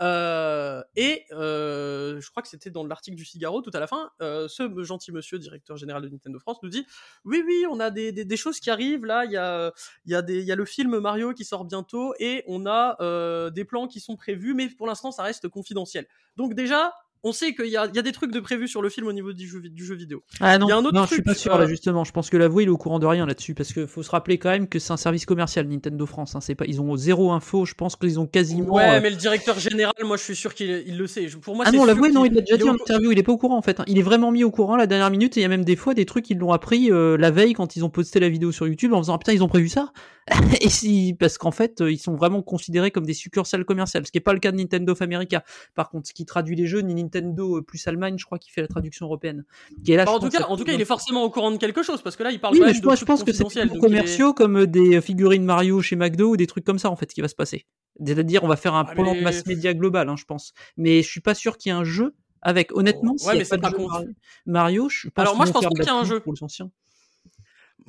Euh, 0.00 0.82
et 0.94 1.24
euh, 1.32 2.20
je 2.20 2.30
crois 2.30 2.42
que 2.42 2.48
c'était 2.48 2.70
dans 2.70 2.86
l'article 2.86 3.16
du 3.16 3.24
Figaro 3.24 3.62
tout 3.62 3.70
à 3.74 3.80
la 3.80 3.88
fin, 3.88 4.10
euh, 4.22 4.46
ce 4.46 4.84
gentil 4.84 5.10
monsieur 5.10 5.40
directeur 5.40 5.76
général 5.76 6.02
de 6.02 6.08
Nintendo 6.08 6.38
France 6.38 6.58
nous 6.62 6.68
dit 6.68 6.86
oui 7.24 7.42
oui 7.44 7.64
on 7.68 7.80
a 7.80 7.90
des, 7.90 8.12
des, 8.12 8.36
choses 8.36 8.60
qui 8.60 8.70
arrivent 8.70 9.04
là, 9.04 9.24
il 9.24 9.32
y 9.32 9.36
a 9.36 9.72
y 10.06 10.14
a 10.14 10.22
y 10.28 10.52
a 10.52 10.54
le 10.54 10.64
film 10.64 11.00
Mario 11.00 11.32
qui 11.32 11.44
sort 11.44 11.64
bientôt 11.64 12.14
et 12.20 12.44
on 12.46 12.66
a 12.66 12.96
euh, 13.00 13.50
des 13.50 13.64
plans 13.64 13.88
qui 13.88 13.98
sont 13.98 14.16
prévus 14.16 14.54
mais 14.54 14.68
pour 14.68 14.86
l'instant 14.86 15.10
ça 15.10 15.24
reste 15.24 15.48
confidentiel. 15.48 16.06
Donc 16.36 16.54
déjà 16.54 16.94
on 17.24 17.32
sait 17.32 17.54
qu'il 17.54 17.66
y 17.66 17.76
a, 17.76 17.86
il 17.86 17.94
y 17.94 17.98
a 17.98 18.02
des 18.02 18.12
trucs 18.12 18.32
de 18.32 18.40
prévus 18.40 18.68
sur 18.68 18.82
le 18.82 18.88
film 18.88 19.06
au 19.06 19.12
niveau 19.12 19.32
du 19.32 19.46
jeu, 19.48 19.60
du 19.60 19.84
jeu 19.84 19.94
vidéo. 19.94 20.22
Ah 20.40 20.58
non, 20.58 20.66
Il 20.66 20.70
y 20.70 20.72
a 20.72 20.76
un 20.76 20.84
autre 20.84 20.94
non 20.94 21.04
je 21.06 21.14
suis 21.14 21.22
pas 21.22 21.34
sûr 21.34 21.56
là 21.58 21.64
euh, 21.64 21.68
justement. 21.68 22.04
Je 22.04 22.12
pense 22.12 22.30
que 22.30 22.36
l'avoué 22.36 22.62
il 22.64 22.66
est 22.66 22.70
au 22.70 22.76
courant 22.76 22.98
de 22.98 23.06
rien 23.06 23.26
là-dessus 23.26 23.54
parce 23.54 23.72
que 23.72 23.86
faut 23.86 24.02
se 24.02 24.10
rappeler 24.10 24.38
quand 24.38 24.50
même 24.50 24.68
que 24.68 24.78
c'est 24.78 24.92
un 24.92 24.96
service 24.96 25.26
commercial 25.26 25.66
Nintendo 25.66 26.06
France. 26.06 26.34
Hein. 26.34 26.40
C'est 26.40 26.54
pas, 26.54 26.64
ils 26.66 26.80
ont 26.80 26.96
zéro 26.96 27.32
info. 27.32 27.64
Je 27.64 27.74
pense 27.74 27.96
qu'ils 27.96 28.20
ont 28.20 28.26
quasiment. 28.26 28.74
Ouais, 28.74 28.96
euh, 28.96 29.00
mais 29.02 29.10
le 29.10 29.16
directeur 29.16 29.58
général, 29.58 29.94
moi 30.04 30.16
je 30.16 30.22
suis 30.22 30.36
sûr 30.36 30.54
qu'il 30.54 30.84
il 30.86 30.96
le 30.96 31.06
sait. 31.06 31.26
Pour 31.42 31.56
moi, 31.56 31.64
Ah 31.66 31.72
non, 31.72 31.84
l'avoué, 31.84 32.10
non, 32.10 32.24
il 32.24 32.32
l'a 32.34 32.40
déjà 32.40 32.56
dit 32.56 32.68
en 32.68 32.74
interview, 32.74 33.12
il 33.12 33.18
est 33.18 33.22
pas 33.22 33.32
au 33.32 33.38
courant 33.38 33.58
en 33.58 33.62
fait. 33.62 33.80
hein. 33.80 33.84
Il 33.86 33.98
est 33.98 34.02
vraiment 34.02 34.30
mis 34.30 34.44
au 34.44 34.50
courant 34.50 34.76
la 34.76 34.86
dernière 34.86 35.10
minute 35.10 35.36
et 35.36 35.40
il 35.40 35.42
y 35.42 35.46
a 35.46 35.48
même 35.48 35.64
des 35.64 35.76
fois 35.76 35.94
des 35.94 36.06
trucs 36.06 36.24
qu'ils 36.24 36.38
l'ont 36.38 36.52
appris 36.52 36.90
euh, 36.90 37.16
la 37.16 37.30
veille 37.30 37.52
quand 37.54 37.76
ils 37.76 37.84
ont 37.84 37.90
posté 37.90 38.20
la 38.20 38.28
vidéo 38.28 38.52
sur 38.52 38.66
YouTube 38.66 38.92
en 38.92 38.98
faisant 38.98 39.14
ah, 39.14 39.18
putain 39.18 39.32
ils 39.32 39.42
ont 39.42 39.48
prévu 39.48 39.68
ça? 39.68 39.92
et 40.60 40.68
si 40.68 41.14
parce 41.18 41.38
qu'en 41.38 41.50
fait 41.50 41.80
euh, 41.80 41.90
ils 41.92 41.98
sont 41.98 42.14
vraiment 42.14 42.42
considérés 42.42 42.90
comme 42.90 43.06
des 43.06 43.14
succursales 43.14 43.64
commerciales, 43.64 44.06
ce 44.06 44.12
qui 44.12 44.18
est 44.18 44.22
pas 44.22 44.32
le 44.32 44.40
cas 44.40 44.52
de 44.52 44.56
Nintendo 44.56 44.92
of 44.92 45.02
America. 45.02 45.44
Par 45.74 45.90
contre, 45.90 46.08
ce 46.08 46.12
qui 46.14 46.24
traduit 46.26 46.56
les 46.56 46.66
jeux, 46.66 46.80
ni 46.80 46.94
Nintendo 46.94 47.58
euh, 47.58 47.62
plus 47.62 47.86
Allemagne, 47.86 48.16
je 48.18 48.24
crois, 48.24 48.38
qui 48.38 48.50
fait 48.50 48.60
la 48.60 48.68
traduction 48.68 49.06
européenne. 49.06 49.44
Qui 49.84 49.92
est 49.92 49.96
là, 49.96 50.04
je 50.06 50.10
en 50.10 50.18
tout 50.18 50.28
cas, 50.28 50.44
en 50.48 50.56
tout 50.56 50.64
cas, 50.64 50.72
il 50.72 50.80
est 50.80 50.84
forcément 50.84 51.22
au 51.24 51.30
courant 51.30 51.50
de 51.50 51.56
quelque 51.56 51.82
chose 51.82 52.02
parce 52.02 52.16
que 52.16 52.22
là, 52.22 52.30
il 52.30 52.40
parle 52.40 52.54
Oui, 52.54 52.60
mais 52.64 52.74
je, 52.74 52.80
de 52.80 52.84
moi, 52.86 52.94
je 52.96 53.04
pense 53.04 53.24
que 53.24 53.32
c'est 53.32 53.44
est- 53.44 53.78
commerciaux 53.78 54.32
comme 54.34 54.56
euh, 54.58 54.66
des 54.66 55.00
figurines 55.00 55.44
Mario 55.44 55.80
chez 55.82 55.96
McDo 55.96 56.30
ou 56.30 56.36
des 56.36 56.46
trucs 56.46 56.64
comme 56.64 56.78
ça 56.78 56.90
en 56.90 56.96
fait 56.96 57.06
qui 57.12 57.20
va 57.20 57.28
se 57.28 57.34
passer. 57.34 57.66
C'est-à-dire 58.04 58.44
on 58.44 58.48
va 58.48 58.56
faire 58.56 58.74
un 58.74 58.86
Ah, 58.88 58.94
plan 58.94 59.12
de 59.12 59.18
mais- 59.18 59.22
mass 59.24 59.44
média 59.46 59.74
global, 59.74 60.08
hein, 60.08 60.16
je 60.16 60.24
pense. 60.24 60.52
Mais 60.76 61.02
je 61.02 61.08
suis 61.08 61.20
pas 61.20 61.34
sûr 61.34 61.56
qu'il 61.58 61.70
y 61.70 61.74
ait 61.74 61.78
un 61.78 61.84
jeu 61.84 62.14
avec. 62.42 62.70
Honnêtement, 62.76 63.12
Ouais, 63.12 63.18
s'il 63.18 63.38
y 63.38 63.42
a 63.42 63.44
pas 63.58 63.58
pas 63.58 63.70
de 63.76 63.76
jeu 64.06 64.14
Mario, 64.46 64.88
je 64.88 65.08
pense 65.08 65.22
Alors, 65.22 65.36
moi, 65.36 65.46
je 65.46 65.52
pense 65.52 65.64
pas 65.64 65.70
qu'il 65.70 65.84
y 65.84 65.88
a 65.88 65.94
un 65.94 66.04
jeu. 66.04 66.20
pour 66.20 66.32
les 66.32 66.42
anciens. 66.42 66.70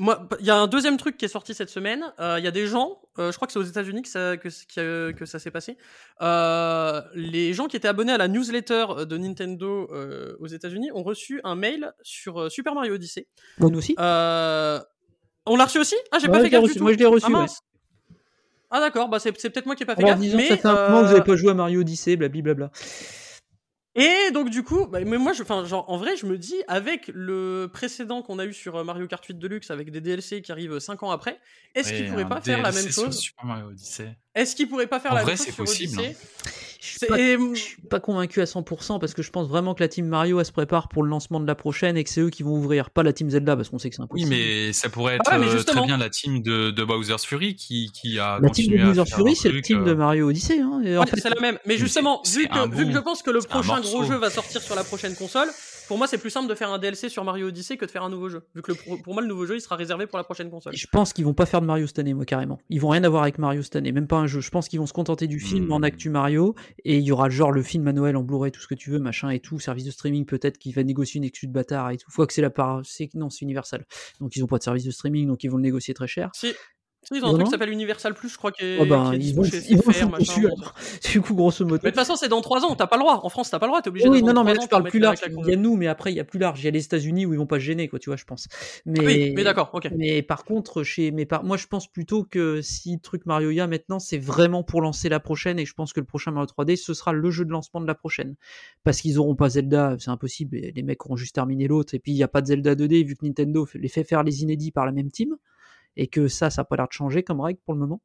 Moi, 0.02 0.28
il 0.40 0.46
y 0.46 0.50
a 0.50 0.56
un 0.56 0.68
deuxième 0.68 0.96
truc 0.96 1.18
qui 1.18 1.26
est 1.26 1.30
sorti 1.30 1.54
cette 1.54 1.70
semaine. 1.70 2.14
Euh, 2.20 2.38
Il 2.40 2.46
y 2.46 2.48
a 2.48 2.52
des 2.52 2.68
gens, 2.68 3.00
euh, 3.20 3.32
je 3.32 3.36
crois 3.36 3.48
que 3.48 3.52
c'est 3.52 3.60
aux 3.60 3.64
États-Unis 3.64 4.02
que 4.02 4.08
ça, 4.08 4.38
que, 4.38 4.48
qui 4.48 4.80
a- 4.80 5.12
que 5.12 5.26
ça 5.26 5.40
s'est 5.40 5.52
passé. 5.52 5.78
Euh, 6.22 7.02
les 7.16 7.54
gens 7.54 7.68
qui 7.68 7.76
étaient 7.76 7.88
abonnés 7.90 8.14
à 8.14 8.18
la 8.18 8.30
newsletter 8.30 8.86
de 9.06 9.18
Nintendo 9.18 9.90
aux 10.40 10.48
États-Unis 10.48 10.90
ont 10.94 11.04
reçu 11.04 11.42
un 11.44 11.56
mail 11.56 11.92
sur 12.02 12.50
Super 12.50 12.74
Mario 12.76 12.96
Odyssey. 12.96 13.28
Bon, 13.58 13.70
nous 13.70 13.80
aussi. 13.80 13.94
On 13.98 15.56
l'a 15.56 15.66
reçu 15.66 15.80
aussi? 15.80 15.96
Ah, 16.12 16.20
j'ai 16.20 16.28
Ouais, 16.28 16.38
pas 16.38 16.44
fait 16.44 16.50
gaffe 16.50 16.62
reçu. 16.62 16.74
du 16.74 16.78
tout. 16.80 16.84
Moi, 16.86 16.94
je 16.94 16.98
l'ai 16.98 17.06
reçu. 17.06 17.26
Ah, 17.34 17.40
ouais. 17.42 17.46
Ah 18.72 18.80
d'accord, 18.80 19.10
bah 19.10 19.18
c'est 19.20 19.32
peut-être 19.32 19.66
moi 19.66 19.76
qui 19.76 19.82
ai 19.84 19.86
pas 19.86 19.96
fait 19.96 20.04
Alors, 20.04 20.12
gaffe. 20.12 20.20
disons, 20.22 20.38
mais, 20.38 20.48
ça 20.48 20.58
fait 20.58 20.66
un 20.68 20.90
moment 20.90 21.02
que 21.02 21.08
vous 21.08 21.12
euh, 21.14 21.16
avez 21.16 21.24
pas 21.24 21.36
joué 21.36 21.50
à 21.52 21.54
Mario 21.56 21.82
Odyssey, 21.82 22.16
blablabla. 22.18 22.70
Et 24.00 24.32
donc 24.32 24.50
du 24.50 24.64
coup, 24.64 24.86
bah, 24.88 25.00
mais 25.06 25.18
moi, 25.18 25.34
je, 25.34 25.44
enfin, 25.44 25.66
genre, 25.66 25.90
en 25.90 25.98
vrai, 25.98 26.16
je 26.16 26.26
me 26.26 26.38
dis, 26.38 26.56
avec 26.68 27.12
le 27.14 27.70
précédent 27.72 28.22
qu'on 28.22 28.40
a 28.40 28.46
eu 28.46 28.54
sur 28.54 28.76
euh, 28.78 28.84
Mario 28.84 29.08
Kart 29.08 29.24
8 29.26 29.38
Deluxe, 29.38 29.72
avec 29.72 29.92
des 29.92 30.00
DLC 30.02 30.42
qui 30.42 30.52
arrivent 30.52 30.80
5 30.80 31.04
ans 31.04 31.12
après, 31.12 31.40
est-ce 31.76 31.92
qu'il 31.92 32.04
Ouais, 32.04 32.10
pourrait 32.10 32.24
un 32.24 32.28
pas 32.28 32.42
faire 32.42 32.62
la 32.62 32.72
même 32.72 32.90
chose 32.90 33.20
Super 33.20 33.46
Mario 33.46 33.68
Odyssey. 33.68 34.16
Est-ce 34.36 34.56
qu'il 34.56 34.70
pourrait 34.70 34.88
pas 34.88 35.00
faire 35.00 35.12
En 35.12 35.16
la 35.16 35.24
vrai, 35.24 35.32
même 35.32 35.38
chose 35.38 35.46
c'est 35.48 35.52
sur 35.52 35.64
possible, 35.66 36.00
Odyssey 36.00 36.18
Je 36.69 36.69
suis 36.88 37.06
pas- 37.08 37.18
je 37.18 37.56
suis 37.60 37.82
pas 37.90 38.00
convaincu 38.00 38.42
à 38.42 38.46
100% 38.46 39.00
parce 39.00 39.14
que 39.14 39.22
je 39.22 39.30
pense 39.32 39.48
vraiment 39.50 39.74
que 39.74 39.82
la 39.84 39.88
team 39.90 40.06
Mario 40.08 40.40
elle 40.40 40.46
se 40.46 40.52
prépare 40.52 40.88
pour 40.88 41.04
le 41.04 41.10
lancement 41.10 41.40
de 41.40 41.48
la 41.48 41.56
prochaine 41.56 41.98
et 41.98 42.04
que 42.04 42.10
c'est 42.10 42.22
eux 42.22 42.30
qui 42.30 42.44
vont 42.44 42.52
ouvrir, 42.52 42.90
pas 42.90 43.04
la 43.04 43.12
team 43.14 43.30
Zelda 43.30 43.56
parce 43.58 43.70
qu'on 43.70 43.80
sait 43.80 43.90
que 43.90 43.96
c'est 43.96 44.02
Oui, 44.02 44.24
impossible. 44.24 44.30
mais 44.30 44.72
ça 44.74 44.90
pourrait 44.90 45.16
être 45.16 45.24
Ah 45.28 45.38
ouais, 45.40 45.46
mais 45.46 45.52
euh, 45.54 45.64
très 45.64 45.82
bien 45.86 45.98
la 45.98 46.10
team 46.10 46.42
de, 46.42 46.72
de 46.72 46.84
Bowser's 46.84 47.26
Fury 47.26 47.56
qui, 47.56 47.92
qui 47.94 48.18
a 48.20 48.40
la 48.42 48.50
team 48.50 48.68
de 48.68 48.72
continué 48.72 48.82
à 48.82 48.86
Bowser 48.86 49.06
faire 49.06 49.18
Fury, 49.18 49.36
c'est 49.36 49.48
la 49.50 49.54
truc, 49.56 49.66
team 49.66 49.84
de 49.84 49.92
euh, 49.92 49.96
Mario 49.96 50.30
Odyssey. 50.30 50.60
Hein, 50.62 50.82
Ouais, 50.84 51.06
fait, 51.06 51.20
c'est 51.20 51.30
la 51.30 51.42
même. 51.42 51.58
Mais 51.66 51.78
justement, 51.78 52.22
vu 52.26 52.48
que, 52.48 52.70
vu 52.76 52.84
que 52.86 52.90
bout. 52.90 52.94
je 52.94 53.00
pense 53.00 53.24
que 53.24 53.32
le 53.32 53.40
prochain 53.42 53.82
gros 53.82 54.04
jeu 54.06 54.16
va 54.16 54.30
sortir 54.30 54.62
sur 54.62 54.76
la 54.76 54.84
prochaine 54.84 55.16
console, 55.16 55.50
pour 55.90 55.98
moi, 55.98 56.06
c'est 56.06 56.20
plus 56.20 56.30
simple 56.30 56.48
de 56.48 56.54
faire 56.54 56.70
un 56.70 56.78
DLC 56.78 57.10
sur 57.10 57.24
Mario 57.24 57.48
Odyssey 57.48 57.76
que 57.76 57.84
de 57.84 57.90
faire 57.90 58.04
un 58.04 58.12
nouveau 58.12 58.30
jeu. 58.30 58.44
Vu 58.54 58.62
que 58.62 58.72
le 58.72 58.78
pour 59.02 59.14
moi, 59.14 59.24
le 59.24 59.28
nouveau 59.28 59.48
jeu, 59.48 59.56
il 59.56 59.60
sera 59.62 59.76
réservé 59.76 60.06
pour 60.06 60.20
la 60.20 60.24
prochaine 60.24 60.52
console. 60.52 60.76
Je 60.76 60.86
pense 60.86 61.14
qu'ils 61.14 61.26
vont 61.26 61.34
pas 61.34 61.48
faire 61.48 61.62
de 61.62 61.66
Mario 61.66 61.88
cette 61.88 61.98
année, 61.98 62.14
moi 62.14 62.26
carrément. 62.26 62.60
Ils 62.70 62.80
vont 62.80 62.90
rien 62.90 63.04
avoir 63.04 63.24
avec 63.24 63.40
Mario 63.40 63.64
cette 63.64 63.76
année, 63.76 63.92
même 63.92 64.06
pas 64.06 64.18
un 64.18 64.28
jeu. 64.28 64.40
Je 64.40 64.52
pense 64.52 64.70
qu'ils 64.70 64.80
vont 64.80 64.86
se 64.86 64.94
contenter 64.94 65.26
du 65.26 65.40
film 65.40 65.66
Hmm. 65.66 65.72
en 65.72 65.82
actu 65.82 66.12
Mario 66.12 66.54
et 66.86 66.98
il 67.00 67.04
y 67.04 67.12
aura 67.12 67.30
genre 67.30 67.52
le 67.52 67.64
film 67.64 67.88
à 67.88 67.92
Noël 67.92 68.16
en 68.16 68.22
Blu-ray, 68.22 68.52
tout 68.52 68.62
ce 68.62 68.68
que 68.68 68.76
tu 68.76 68.92
veux, 68.92 69.00
machin 69.00 69.32
et 69.32 69.40
tout, 69.40 69.60
service 69.60 69.84
de 69.84 69.92
streaming 69.92 70.26
peut-être 70.28 70.60
qui 70.60 70.72
va 70.72 70.84
négocier 70.84 71.18
une 71.18 71.24
excuse 71.24 71.50
de 71.50 71.54
bâtard 71.54 71.90
et 71.90 71.98
tout. 71.98 72.12
Faut 72.12 72.24
que 72.28 72.34
c'est 72.34 72.44
la 72.44 72.52
part, 72.52 72.82
c'est 72.86 73.10
non, 73.16 73.32
c'est 73.32 73.42
Universal. 73.42 73.84
Donc 74.22 74.36
ils 74.36 74.44
ont 74.44 74.48
pas 74.48 74.60
de 74.60 74.64
service 74.64 74.84
de 74.84 74.92
streaming, 74.92 75.28
donc 75.28 75.44
ils 75.44 75.50
vont 75.50 75.58
le 75.58 75.64
négocier 75.64 75.96
très 75.96 76.08
cher. 76.08 76.30
Si, 76.36 76.54
ils 77.16 77.24
ont 77.24 77.28
un 77.28 77.32
Non, 77.32 77.34
truc 77.36 77.46
qui 77.48 77.52
s'appelle 77.52 77.70
Universal 77.70 78.14
Plus, 78.14 78.30
je 78.30 78.38
crois, 78.38 78.52
qui 78.52 78.64
est, 78.64 78.78
Oh 78.80 78.86
ben, 78.86 79.10
qui 79.12 79.16
est 79.16 79.20
ils 79.20 79.36
vont, 79.36 79.44
chez 79.44 79.64
ils 79.70 79.76
vont 79.78 79.82
foutre 79.84 80.10
machin. 80.10 80.18
dessus 80.20 80.46
alors. 80.48 80.74
Du 81.12 81.22
coup, 81.22 81.34
grosso 81.34 81.64
modo. 81.66 81.80
Mais 81.84 81.90
de 81.90 81.96
toute 81.96 81.96
façon, 81.96 82.16
c'est 82.16 82.28
dans 82.30 82.42
3 82.42 82.66
ans, 82.66 82.76
t'as 82.76 82.88
pas 82.88 82.98
le 82.98 83.02
droit. 83.02 83.20
En 83.24 83.30
France, 83.30 83.50
t'as 83.50 83.60
pas 83.60 83.66
le 83.66 83.72
droit, 83.72 83.82
t'es 83.82 83.90
obligé 83.90 84.08
Oui, 84.08 84.22
d'attendre 84.22 84.34
non, 84.34 84.44
non, 84.44 84.46
mais 84.46 84.54
3 84.54 84.56
là, 84.56 84.60
ans 84.60 84.62
je 84.62 84.68
pour 84.68 84.70
parle 84.70 84.84
mettre 84.84 84.92
plus 84.92 85.00
large. 85.00 85.20
la 85.22 85.28
Il 85.48 85.50
y 85.50 85.54
a 85.54 85.56
nous, 85.56 85.76
mais 85.76 85.88
après, 85.88 86.12
il 86.12 86.16
y 86.16 86.20
a 86.20 86.24
plus 86.24 86.40
large. 86.40 86.62
Il 86.62 86.66
y 86.66 86.68
a 86.68 86.72
les 86.72 86.84
États-Unis 86.84 87.26
où 87.26 87.34
ils 87.34 87.38
vont 87.40 87.48
pas 87.48 87.58
se 87.60 87.64
gêner, 87.66 87.88
quoi, 87.88 88.00
tu 88.00 88.10
vois, 88.10 88.18
je 88.18 88.26
pense. 88.26 88.48
Mais, 88.86 89.06
Oui, 89.06 89.34
mais 89.36 89.44
d'accord, 89.44 89.70
ok. 89.74 89.90
Mais 89.96 90.22
par 90.22 90.44
contre, 90.46 90.84
chez 90.84 91.12
mes 91.12 91.26
par... 91.26 91.44
moi, 91.44 91.58
je 91.58 91.68
pense 91.68 91.88
plutôt 91.88 92.24
que 92.24 92.62
si 92.62 92.94
le 92.94 93.00
truc 93.00 93.26
Mario 93.26 93.50
y 93.52 93.60
a 93.60 93.68
maintenant, 93.68 94.00
c'est 94.00 94.18
vraiment 94.18 94.64
pour 94.64 94.82
lancer 94.82 95.10
la 95.10 95.20
prochaine. 95.20 95.60
Et 95.60 95.66
je 95.66 95.74
pense 95.74 95.94
que 95.94 96.00
le 96.00 96.06
prochain 96.06 96.32
Mario 96.32 96.48
3D, 96.48 96.76
ce 96.76 96.94
sera 96.94 97.12
le 97.14 97.32
jeu 97.32 97.46
de 97.46 97.52
lancement 97.52 97.82
de 97.82 97.88
la 97.88 97.96
prochaine. 97.96 98.36
Parce 98.84 99.02
qu'ils 99.02 99.20
auront 99.20 99.36
pas 99.36 99.50
Zelda, 99.50 99.96
c'est 100.00 100.10
impossible. 100.10 100.58
Les 100.58 100.84
mecs 100.84 101.06
auront 101.06 101.16
juste 101.16 101.36
terminé 101.36 101.68
l'autre. 101.68 101.94
Et 101.96 102.00
puis, 102.00 102.12
il 102.12 102.16
n'y 102.16 102.24
a 102.24 102.28
pas 102.28 102.42
de 102.42 102.48
Zelda 102.48 102.76
2D, 102.76 103.06
vu 103.06 103.16
que 103.16 103.26
Nintendo 103.26 103.68
les 103.74 103.88
fait 103.90 104.04
faire 104.04 104.24
les 104.24 104.44
inédits 104.44 104.72
par 104.72 104.86
la 104.86 104.92
même 104.92 105.12
team. 105.12 105.36
Et 105.96 106.08
que 106.08 106.28
ça, 106.30 106.50
ça 106.50 106.62
n'a 106.62 106.66
pas 106.66 106.78
l'air 106.78 106.88
de 106.88 106.94
changer 106.94 107.24
comme 107.24 107.42
règle 107.42 107.60
pour 107.66 107.74
le 107.74 107.80
moment. 107.82 108.02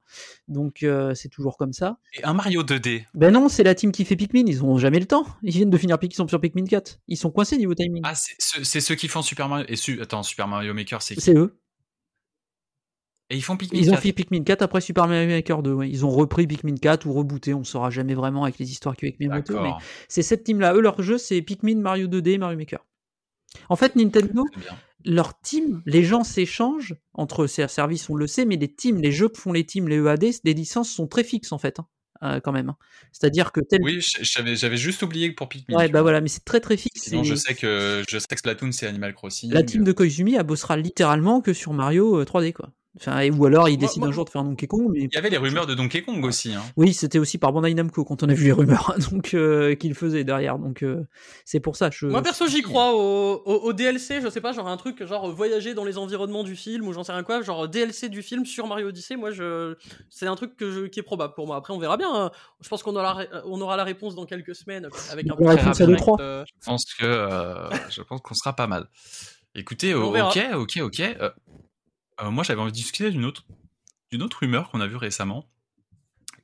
Donc, 0.49 0.83
euh, 0.83 1.15
c'est 1.15 1.29
toujours 1.29 1.57
comme 1.57 1.73
ça. 1.73 1.99
Et 2.19 2.25
un 2.25 2.35
Mario 2.35 2.63
2D. 2.65 3.05
Ben 3.15 3.33
non, 3.33 3.49
c'est 3.49 3.63
la 3.63 3.75
team 3.77 3.93
qui 3.93 4.05
fait 4.05 4.17
Pikmin. 4.17 4.45
Ils 4.47 4.65
ont 4.65 4.79
jamais 4.79 4.99
le 4.99 5.07
temps. 5.07 5.25
Ils 5.43 5.53
viennent 5.53 5.71
de 5.71 5.79
finir 5.79 5.99
Pikmin, 5.99 6.13
ils 6.13 6.17
sont 6.17 6.27
sur 6.29 6.41
Pikmin 6.41 6.65
4. 6.65 6.99
Ils 7.07 7.17
sont 7.17 7.31
coincés 7.31 7.57
niveau 7.57 7.75
timing. 7.75 8.03
Ah, 8.05 8.15
c'est 8.15 8.81
ceux, 8.81 8.95
qui 8.97 9.07
font 9.07 9.23
Super 9.23 9.49
Mario. 9.49 9.65
Et 9.69 9.77
su- 9.77 10.01
Attends, 10.01 10.23
Super 10.25 10.49
Mario 10.49 10.75
Maker, 10.75 11.03
c'est 11.03 11.15
qui? 11.15 11.21
C'est 11.21 11.37
eux. 11.37 11.57
Et 13.31 13.37
ils 13.37 13.43
font 13.43 13.57
Pikmin 13.57 13.79
Ils 13.79 13.89
ont 13.91 13.93
4. 13.95 14.03
fait 14.03 14.13
Pikmin 14.13 14.43
4 14.45 14.63
après 14.63 14.81
Super 14.81 15.07
Mario 15.09 15.29
Maker 15.29 15.63
2. 15.63 15.73
ouais. 15.73 15.89
Ils 15.89 16.05
ont 16.05 16.11
repris 16.11 16.47
Pikmin 16.47 16.75
4 16.77 17.07
ou 17.07 17.13
rebooté. 17.13 17.55
On 17.55 17.65
saura 17.65 17.91
jamais 17.91 18.15
vraiment 18.15 18.45
avec 18.45 18.59
les 18.59 18.71
histoires 18.71 18.97
qu'il 18.97 19.07
y 19.09 19.11
a 19.11 19.15
avec 19.15 19.21
Miyamoto. 19.21 19.61
Mais 19.63 19.85
c'est 20.09 20.23
cette 20.23 20.45
team-là. 20.45 20.75
Eux, 20.75 20.81
leur 20.81 21.01
jeu, 21.03 21.17
c'est 21.17 21.41
Pikmin, 21.43 21.77
Mario 21.81 22.07
2D 22.07 22.33
et 22.33 22.39
Mario 22.39 22.59
Maker. 22.59 22.85
En 23.69 23.77
fait, 23.77 23.97
Nintendo, 23.97 24.45
leur 25.05 25.39
team, 25.41 25.83
les 25.87 26.05
gens 26.05 26.25
s'échangent 26.25 26.97
entre 27.13 27.47
ces 27.47 27.69
services, 27.69 28.09
on 28.11 28.15
le 28.15 28.27
sait, 28.27 28.45
mais 28.45 28.57
les 28.57 28.73
teams, 28.73 29.01
les 29.01 29.13
jeux 29.13 29.29
que 29.29 29.39
font 29.39 29.53
les 29.53 29.65
teams, 29.65 29.89
les 29.89 29.97
EAD, 29.99 30.25
les 30.45 30.55
licences 30.55 30.91
sont 30.91 31.07
très 31.07 31.25
fixes 31.25 31.53
en 31.53 31.59
fait, 31.59 31.79
hein, 31.79 31.87
euh, 32.23 32.41
quand 32.41 32.53
même. 32.53 32.71
hein. 32.71 32.77
C'est-à-dire 33.13 33.53
que 33.53 33.61
tel. 33.61 33.81
Oui, 33.83 34.01
j'avais 34.23 34.77
juste 34.77 35.03
oublié 35.03 35.31
que 35.31 35.35
pour 35.35 35.49
Pikmin. 35.49 35.77
ouais, 35.77 35.89
bah 35.89 35.93
vois. 35.93 36.03
voilà, 36.03 36.21
mais 36.21 36.29
c'est 36.29 36.45
très 36.45 36.61
très 36.61 36.77
fixe. 36.77 37.03
Sinon, 37.03 37.23
et 37.23 37.25
je 37.25 37.35
sais 37.35 37.55
que 37.55 38.03
je 38.09 38.19
sais 38.19 38.27
que 38.29 38.39
Splatoon 38.39 38.73
c'est 38.73 38.87
Animal 38.87 39.15
Crossing. 39.15 39.53
La 39.53 39.63
team 39.63 39.85
de 39.85 39.93
Koizumi, 39.93 40.35
elle 40.35 40.45
bossera 40.45 40.77
littéralement 40.77 41.41
que 41.41 41.53
sur 41.53 41.73
Mario 41.73 42.21
euh, 42.21 42.25
3D, 42.25 42.53
quoi. 42.53 42.73
Enfin, 42.97 43.19
et- 43.21 43.31
ou 43.33 43.45
alors 43.45 43.69
il 43.69 43.77
décide 43.77 43.99
moi- 44.01 44.09
un 44.09 44.13
jour 44.13 44.25
de 44.25 44.31
faire 44.31 44.43
un 44.43 44.45
Donkey 44.45 44.69
Kong, 44.69 44.89
mais 44.93 45.01
Il 45.03 45.13
y 45.13 45.17
avait 45.17 45.29
les 45.31 45.37
rumeurs 45.37 45.67
de 45.67 45.75
Donkey 45.75 46.03
Kong 46.03 46.25
aussi. 46.25 46.55
Hein. 46.55 46.63
Oui, 46.77 46.95
c'était 46.95 47.19
aussi 47.19 47.39
par 47.39 47.53
Bandai 47.53 47.75
Namco 47.75 48.05
quand 48.05 48.23
on 48.23 48.29
a 48.29 48.35
vu 48.35 48.45
les 48.45 48.53
rumeurs 48.53 48.95
donc 49.13 49.35
euh, 49.35 49.75
qu'il 49.75 49.95
faisait 49.95 50.23
derrière. 50.23 50.59
Donc 50.61 50.85
euh, 50.85 51.03
c'est 51.45 51.59
pour 51.59 51.75
ça. 51.75 51.91
Je... 51.91 52.07
Moi 52.07 52.23
perso 52.23 52.47
j'y 52.47 52.63
crois 52.63 52.95
au, 52.95 53.43
au, 53.45 53.55
au 53.65 53.73
DLC, 53.73 54.21
je 54.23 54.29
sais 54.29 54.41
pas, 54.41 54.53
genre 54.53 54.69
un 54.69 54.77
truc 54.77 55.05
genre 55.05 55.29
voyager 55.35 55.75
dans 55.75 55.85
les 55.85 55.99
environnements 55.99 56.45
du 56.45 56.55
film 56.55 56.87
ou 56.87 56.93
j'en 56.93 57.03
sais 57.03 57.13
rien 57.13 57.25
quoi, 57.25 57.43
genre 57.43 57.67
DLC 57.69 58.09
du 58.09 58.23
film 58.23 58.47
sur 58.47 58.69
Mario 58.69 58.89
Odyssey, 58.89 59.17
moi 59.17 59.33
je 59.33 59.75
c'est 60.09 60.27
un 60.29 60.37
truc 60.37 60.57
que 60.57 60.71
je, 60.71 60.81
qui 60.87 61.01
est 61.01 61.03
probable 61.05 61.35
pour 61.35 61.49
moi. 61.49 61.57
Après 61.57 61.73
on 61.75 61.79
verra 61.79 61.97
bien, 61.97 62.11
hein. 62.15 62.31
je 62.61 62.69
pense 62.69 62.85
qu'on 62.85 62.95
aura, 62.95 63.25
la- 63.25 63.43
on 63.47 63.61
aura 63.61 63.77
la 63.77 63.83
réponse 63.85 64.15
dans 64.15 64.25
quelques 64.25 64.55
semaines 64.55 64.89
avec 65.11 65.27
un 65.27 65.31
La 65.31 65.37
peu 65.37 65.47
réponse 65.49 65.79
de 65.79 65.83
à 65.83 65.87
direct, 65.87 66.07
l'E3. 66.07 66.21
euh, 66.21 66.45
Je 66.47 66.53
pense 66.67 66.85
que 66.95 67.05
euh, 67.05 67.71
je 67.91 68.03
pense 68.03 68.21
qu'on 68.21 68.35
sera 68.35 68.55
pas 68.55 68.69
mal. 68.69 68.87
Écoutez, 69.57 69.95
On 69.95 70.07
ok, 70.09 70.13
verra. 70.15 70.59
ok, 70.59 70.79
ok. 70.83 71.01
Euh, 72.23 72.31
moi, 72.31 72.45
j'avais 72.45 72.61
envie 72.61 72.71
de 72.73 72.77
discuter 72.77 73.11
d'une 73.11 73.25
autre 73.25 73.45
d'une 74.13 74.23
autre 74.23 74.39
rumeur 74.41 74.71
qu'on 74.71 74.81
a 74.81 74.87
vue 74.87 74.97
récemment, 74.97 75.49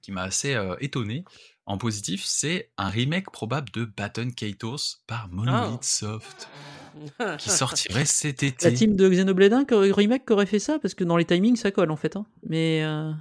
qui 0.02 0.10
m'a 0.10 0.22
assez 0.22 0.54
euh, 0.54 0.74
étonné. 0.80 1.24
En 1.66 1.78
positif, 1.78 2.24
c'est 2.24 2.72
un 2.78 2.88
remake 2.88 3.30
probable 3.30 3.70
de 3.70 3.84
Baton 3.84 4.30
Kaitos 4.30 5.02
par 5.06 5.28
Monolith 5.28 5.78
Ah. 5.80 5.82
Soft, 5.82 6.48
qui 7.38 7.50
sortirait 7.50 8.04
cet 8.06 8.42
La 8.42 8.48
été. 8.48 8.74
team 8.74 8.96
de 8.96 9.08
Xenoblade 9.08 9.52
1 9.52 9.64
qui 9.66 9.74
aurait- 9.74 9.92
remake 9.92 10.26
qui 10.26 10.32
aurait 10.32 10.46
fait 10.46 10.58
ça? 10.58 10.80
Parce 10.80 10.94
que 10.94 11.04
dans 11.04 11.16
les 11.16 11.24
timings 11.24 11.54
ça 11.54 11.70
colle 11.70 11.92
en 11.92 11.96
fait. 11.96 12.16
hein. 12.16 12.26
Mais 12.44 12.82
euh, 12.82 13.12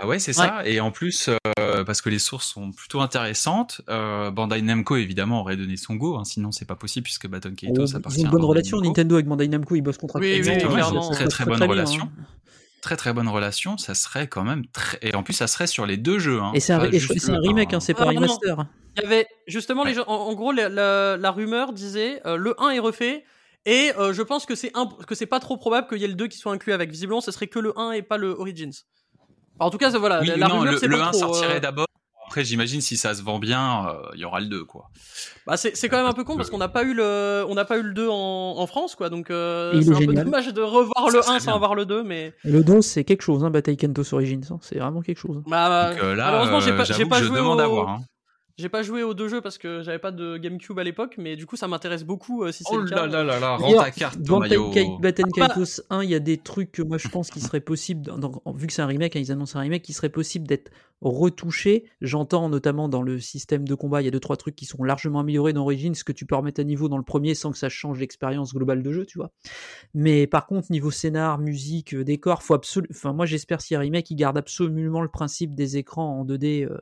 Bah 0.00 0.06
ouais, 0.06 0.18
c'est 0.18 0.32
ça. 0.32 0.62
Et 0.64 0.80
en 0.80 0.90
plus, 0.90 1.28
euh, 1.58 1.84
parce 1.84 2.00
que 2.02 2.08
les 2.08 2.18
sources 2.18 2.46
sont 2.52 2.70
plutôt 2.72 3.00
intéressantes, 3.00 3.80
euh, 3.88 4.30
Bandai 4.30 4.62
Namco 4.62 4.96
évidemment 4.96 5.40
aurait 5.40 5.56
donné 5.56 5.76
son 5.76 5.94
go, 5.96 6.16
hein, 6.16 6.24
sinon 6.24 6.52
c'est 6.52 6.64
pas 6.66 6.76
possible 6.76 7.04
puisque 7.04 7.26
Baton 7.28 7.54
Kaitos 7.54 7.86
ils 7.86 7.96
appartient 7.96 8.18
ont 8.18 8.22
une 8.22 8.28
à 8.28 8.30
bonne 8.30 8.44
relation 8.44 8.76
Namco. 8.76 8.88
Nintendo 8.88 9.14
avec 9.16 9.26
Bandai 9.26 9.48
Namco, 9.48 9.74
ils 9.74 9.80
bossent 9.82 9.98
contractuellement. 9.98 10.36
Oui, 10.36 10.42
oui, 10.42 10.48
Exactement, 10.50 10.74
clairement. 10.74 10.92
ils 10.92 10.98
ont 10.98 11.12
ça 11.12 11.14
très 11.18 11.28
très 11.28 11.44
bonne 11.46 11.58
bien, 11.58 11.66
relation. 11.68 12.04
hein. 12.04 12.24
Très 12.80 12.96
très 12.96 13.12
bonne 13.12 13.28
relation, 13.28 13.76
ça 13.76 13.94
serait 13.94 14.28
quand 14.28 14.44
même 14.44 14.64
très... 14.68 14.98
Et 15.02 15.14
en 15.16 15.24
plus, 15.24 15.32
ça 15.34 15.48
serait 15.48 15.66
sur 15.66 15.84
les 15.84 15.96
deux 15.96 16.20
jeux. 16.20 16.40
Hein, 16.40 16.52
Et 16.54 16.60
c'est 16.60 16.72
un, 16.72 16.78
remake, 16.78 17.72
un. 17.74 17.76
hein, 17.78 17.80
c'est 17.80 17.92
pas 17.92 18.04
Ah, 18.06 18.10
un 18.10 18.14
remaster. 18.14 18.60
hein. 18.60 18.68
Il 18.96 19.02
y 19.02 19.06
avait, 19.06 19.26
justement, 19.48 19.82
les 19.82 19.90
Ouais. 19.90 19.96
gens, 19.96 20.04
en, 20.06 20.14
en 20.28 20.34
gros, 20.34 20.52
la, 20.52 20.68
la- 20.68 21.16
la 21.16 21.30
rumeur 21.32 21.72
disait 21.72 22.22
euh, 22.24 22.36
le 22.36 22.54
1 22.62 22.70
est 22.70 22.78
refait. 22.78 23.24
Et 23.66 23.90
euh, 23.98 24.12
je 24.12 24.22
pense 24.22 24.46
que 24.46 24.54
c'est 24.54 24.70
imp- 24.76 25.04
que 25.04 25.16
c'est 25.16 25.26
pas 25.26 25.40
trop 25.40 25.56
probable 25.56 25.88
qu'il 25.88 25.98
y 25.98 26.04
ait 26.04 26.08
le 26.08 26.14
2 26.14 26.28
qui 26.28 26.38
soit 26.38 26.52
inclus 26.52 26.72
avec. 26.72 26.88
Visiblement, 26.90 27.20
ce 27.20 27.32
serait 27.32 27.48
que 27.48 27.58
le 27.58 27.76
1 27.76 27.90
et 27.92 28.02
pas 28.02 28.16
le 28.16 28.30
Origins. 28.30 28.72
En 29.60 29.70
tout 29.70 29.78
cas, 29.78 29.90
ça, 29.90 29.98
voilà. 29.98 30.20
Oui, 30.20 30.26
la, 30.36 30.48
non, 30.48 30.58
rumeur, 30.60 30.72
le, 30.72 30.78
c'est 30.78 30.86
le 30.86 30.96
pas 30.98 31.06
1 31.08 31.10
trop, 31.10 31.18
sortirait 31.20 31.56
euh, 31.56 31.60
d'abord. 31.60 31.86
Après, 32.26 32.44
j'imagine 32.44 32.82
si 32.82 32.96
ça 32.98 33.14
se 33.14 33.22
vend 33.22 33.38
bien, 33.38 33.86
euh, 33.88 34.02
il 34.14 34.20
y 34.20 34.24
aura 34.26 34.40
le 34.40 34.46
2, 34.46 34.64
quoi. 34.64 34.90
Bah, 35.46 35.56
c'est 35.56 35.74
c'est 35.74 35.88
quand 35.88 35.96
même 35.96 36.04
un 36.06 36.12
peu 36.12 36.24
con 36.24 36.36
parce 36.36 36.50
qu'on 36.50 36.58
n'a 36.58 36.68
pas 36.68 36.82
eu 36.82 36.92
le 36.92 37.42
on 37.48 37.54
n'a 37.54 37.64
pas 37.64 37.78
eu 37.78 37.82
le 37.82 37.94
2 37.94 38.06
en, 38.10 38.14
en 38.58 38.66
France 38.66 38.94
quoi 38.96 39.08
donc 39.08 39.30
euh, 39.30 39.72
c'est 39.80 39.88
est 39.88 39.92
un 39.92 39.94
peu 39.94 40.00
génial. 40.04 40.24
dommage 40.26 40.52
de 40.52 40.60
revoir 40.60 41.06
Ça 41.10 41.16
le 41.16 41.22
serait 41.22 41.36
1 41.36 41.38
sans 41.40 41.44
bien. 41.46 41.54
avoir 41.54 41.74
le 41.74 41.86
2 41.86 42.02
mais 42.02 42.34
le 42.44 42.62
2, 42.62 42.82
c'est 42.82 43.02
quelque 43.04 43.22
chose, 43.22 43.42
hein, 43.44 43.48
Bataille 43.50 43.78
Kentos 43.78 44.12
Origins. 44.12 44.42
hein, 44.50 44.58
C'est 44.60 44.78
vraiment 44.78 45.00
quelque 45.00 45.16
chose. 45.16 45.42
bah, 45.46 45.94
Donc 45.94 46.02
euh, 46.02 46.14
là, 46.14 46.26
malheureusement 46.26 46.60
j'ai 46.60 46.72
euh, 46.72 46.76
pas 46.76 46.84
pas 46.84 47.16
que 47.16 47.22
je 47.22 47.28
joué 47.28 47.38
demande 47.38 47.60
au... 47.60 47.62
à 47.62 47.66
voir. 47.66 47.88
hein. 47.88 48.00
J'ai 48.58 48.68
pas 48.68 48.82
joué 48.82 49.02
aux 49.02 49.14
deux 49.14 49.28
jeux 49.28 49.40
parce 49.40 49.56
que 49.56 49.82
j'avais 49.82 49.98
pas 49.98 50.10
de 50.10 50.36
GameCube 50.36 50.78
à 50.78 50.84
l'époque 50.84 51.14
mais 51.16 51.36
du 51.36 51.46
coup 51.46 51.56
ça 51.56 51.68
m'intéresse 51.68 52.04
beaucoup 52.04 52.42
euh, 52.44 52.52
si 52.52 52.64
c'est 52.64 52.74
Oh 52.74 52.78
le 52.80 52.88
cas. 52.90 53.06
là 53.06 53.06
là 53.06 53.22
là 53.24 53.40
là, 53.40 53.56
rends 53.56 53.72
ta 53.76 53.90
carte, 53.90 54.20
Dans 54.20 54.40
bah- 54.40 54.48
Kaitos 54.48 55.80
1, 55.90 56.02
il 56.02 56.10
y 56.10 56.14
a 56.14 56.18
des 56.20 56.38
trucs 56.38 56.72
que 56.72 56.82
moi 56.82 56.98
je 56.98 57.08
pense 57.08 57.30
qu'il 57.30 57.42
serait 57.42 57.60
possible, 57.60 58.10
vu 58.54 58.66
que 58.66 58.72
c'est 58.72 58.82
un 58.82 58.86
remake, 58.86 59.16
hein, 59.16 59.20
ils 59.20 59.32
annoncent 59.32 59.58
un 59.58 59.62
remake, 59.62 59.82
qu'il 59.82 59.94
serait 59.94 60.08
possible 60.08 60.46
d'être 60.46 60.70
retouché. 61.00 61.84
J'entends 62.00 62.48
notamment 62.48 62.88
dans 62.88 63.02
le 63.02 63.20
système 63.20 63.66
de 63.66 63.74
combat, 63.74 64.02
il 64.02 64.04
y 64.04 64.08
a 64.08 64.10
deux 64.10 64.18
trois 64.20 64.36
trucs 64.36 64.56
qui 64.56 64.64
sont 64.66 64.82
largement 64.82 65.20
améliorés 65.20 65.52
dans 65.52 65.62
Origins, 65.62 65.94
que 66.04 66.12
tu 66.12 66.26
peux 66.26 66.34
remettre 66.34 66.60
à 66.60 66.64
niveau 66.64 66.88
dans 66.88 66.98
le 66.98 67.04
premier 67.04 67.34
sans 67.34 67.52
que 67.52 67.58
ça 67.58 67.68
change 67.68 68.00
l'expérience 68.00 68.52
globale 68.52 68.82
de 68.82 68.92
jeu, 68.92 69.06
tu 69.06 69.18
vois. 69.18 69.30
Mais 69.94 70.26
par 70.26 70.46
contre, 70.46 70.72
niveau 70.72 70.90
scénar, 70.90 71.38
musique, 71.38 71.94
euh, 71.94 72.04
décor, 72.04 72.42
faut 72.42 72.54
absolument. 72.54 72.92
Enfin, 72.92 73.12
moi 73.12 73.26
j'espère 73.26 73.60
s'il 73.60 73.74
y 73.74 73.76
a 73.76 73.78
un 73.78 73.82
remake, 73.82 74.10
il 74.10 74.16
garde 74.16 74.36
absolument 74.36 75.00
le 75.02 75.08
principe 75.08 75.54
des 75.54 75.76
écrans 75.76 76.18
en 76.20 76.24
2D. 76.24 76.64
euh, 76.64 76.78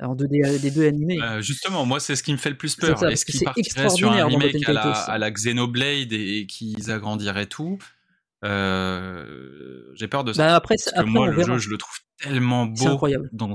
en 0.00 0.14
2D 0.14 0.44
euh, 0.46 0.58
des 0.58 0.70
deux 0.70 0.86
animés. 0.86 1.18
Euh, 1.22 1.40
justement, 1.40 1.86
moi, 1.86 2.00
c'est 2.00 2.16
ce 2.16 2.22
qui 2.22 2.32
me 2.32 2.36
fait 2.36 2.50
le 2.50 2.56
plus 2.56 2.76
peur. 2.76 3.02
Est-ce 3.08 3.24
que 3.24 3.32
qu'ils 3.32 3.44
partiraient 3.44 3.88
sur 3.90 4.12
un 4.12 4.26
remake 4.26 4.68
à 4.68 4.72
la, 4.72 4.92
à 4.92 5.18
la 5.18 5.30
Xenoblade 5.30 6.12
et, 6.12 6.38
et 6.40 6.46
qu'ils 6.46 6.90
agrandiraient 6.90 7.46
tout 7.46 7.78
euh, 8.44 9.82
J'ai 9.94 10.08
peur 10.08 10.24
de 10.24 10.32
ça. 10.32 10.46
Bah 10.46 10.54
après, 10.56 10.74
Parce 10.76 10.92
que 10.92 10.98
après 11.00 11.10
moi, 11.10 11.22
on 11.22 11.26
le 11.26 11.36
verra. 11.36 11.54
jeu, 11.54 11.58
je 11.58 11.70
le 11.70 11.78
trouve 11.78 11.96
tellement 12.18 12.66
beau 12.66 12.86
incroyable. 12.86 13.28
dans, 13.32 13.54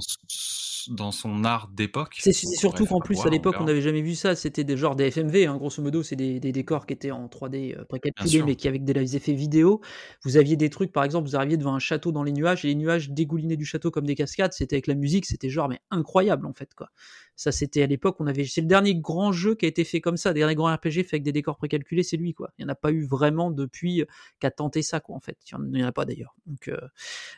dans 0.89 1.11
son 1.11 1.43
art 1.43 1.69
d'époque. 1.69 2.17
C'est 2.19 2.33
surtout 2.33 2.85
qu'en 2.85 2.99
plus, 2.99 3.19
à 3.25 3.29
l'époque, 3.29 3.55
on 3.59 3.65
n'avait 3.65 3.81
jamais 3.81 4.01
vu 4.01 4.15
ça. 4.15 4.35
C'était 4.35 4.63
des 4.63 4.77
genres 4.77 4.95
des 4.95 5.11
FMV, 5.11 5.47
hein, 5.47 5.57
grosso 5.57 5.81
modo, 5.81 6.03
c'est 6.03 6.15
des, 6.15 6.39
des 6.39 6.51
décors 6.51 6.85
qui 6.85 6.93
étaient 6.93 7.11
en 7.11 7.27
3D 7.27 7.77
euh, 7.77 7.85
précalculés, 7.85 8.43
mais 8.43 8.55
qui 8.55 8.67
avec 8.67 8.83
des 8.83 9.15
effets 9.15 9.33
vidéo. 9.33 9.81
Vous 10.23 10.37
aviez 10.37 10.55
des 10.55 10.69
trucs, 10.69 10.91
par 10.91 11.03
exemple, 11.03 11.27
vous 11.27 11.35
arriviez 11.35 11.57
devant 11.57 11.75
un 11.75 11.79
château 11.79 12.11
dans 12.11 12.23
les 12.23 12.31
nuages, 12.31 12.65
et 12.65 12.69
les 12.69 12.75
nuages 12.75 13.09
dégoulinaient 13.09 13.57
du 13.57 13.65
château 13.65 13.91
comme 13.91 14.05
des 14.05 14.15
cascades. 14.15 14.53
C'était 14.53 14.75
avec 14.75 14.87
la 14.87 14.95
musique, 14.95 15.25
c'était 15.25 15.49
genre, 15.49 15.69
mais 15.69 15.79
incroyable, 15.89 16.45
en 16.45 16.53
fait, 16.53 16.73
quoi. 16.73 16.89
Ça, 17.35 17.51
c'était 17.51 17.81
à 17.81 17.87
l'époque, 17.87 18.17
on 18.19 18.27
avait. 18.27 18.45
C'est 18.45 18.61
le 18.61 18.67
dernier 18.67 18.93
grand 18.93 19.31
jeu 19.31 19.55
qui 19.55 19.65
a 19.65 19.67
été 19.67 19.83
fait 19.83 19.99
comme 19.99 20.17
ça, 20.17 20.29
le 20.29 20.35
dernier 20.35 20.53
grand 20.53 20.71
RPG 20.75 21.03
fait 21.03 21.13
avec 21.13 21.23
des 21.23 21.31
décors 21.31 21.57
précalculés, 21.57 22.03
c'est 22.03 22.17
lui, 22.17 22.33
quoi. 22.33 22.51
Il 22.57 22.65
n'y 22.65 22.69
en 22.69 22.73
a 22.73 22.75
pas 22.75 22.91
eu 22.91 23.05
vraiment 23.05 23.49
depuis 23.49 24.01
euh, 24.01 24.05
qu'a 24.39 24.51
tenté 24.51 24.83
ça, 24.83 24.99
quoi, 24.99 25.15
en 25.15 25.19
fait. 25.19 25.37
Il 25.51 25.71
n'y 25.71 25.83
en 25.83 25.87
a 25.87 25.91
pas 25.91 26.05
d'ailleurs. 26.05 26.35
Donc, 26.45 26.67
euh, 26.67 26.77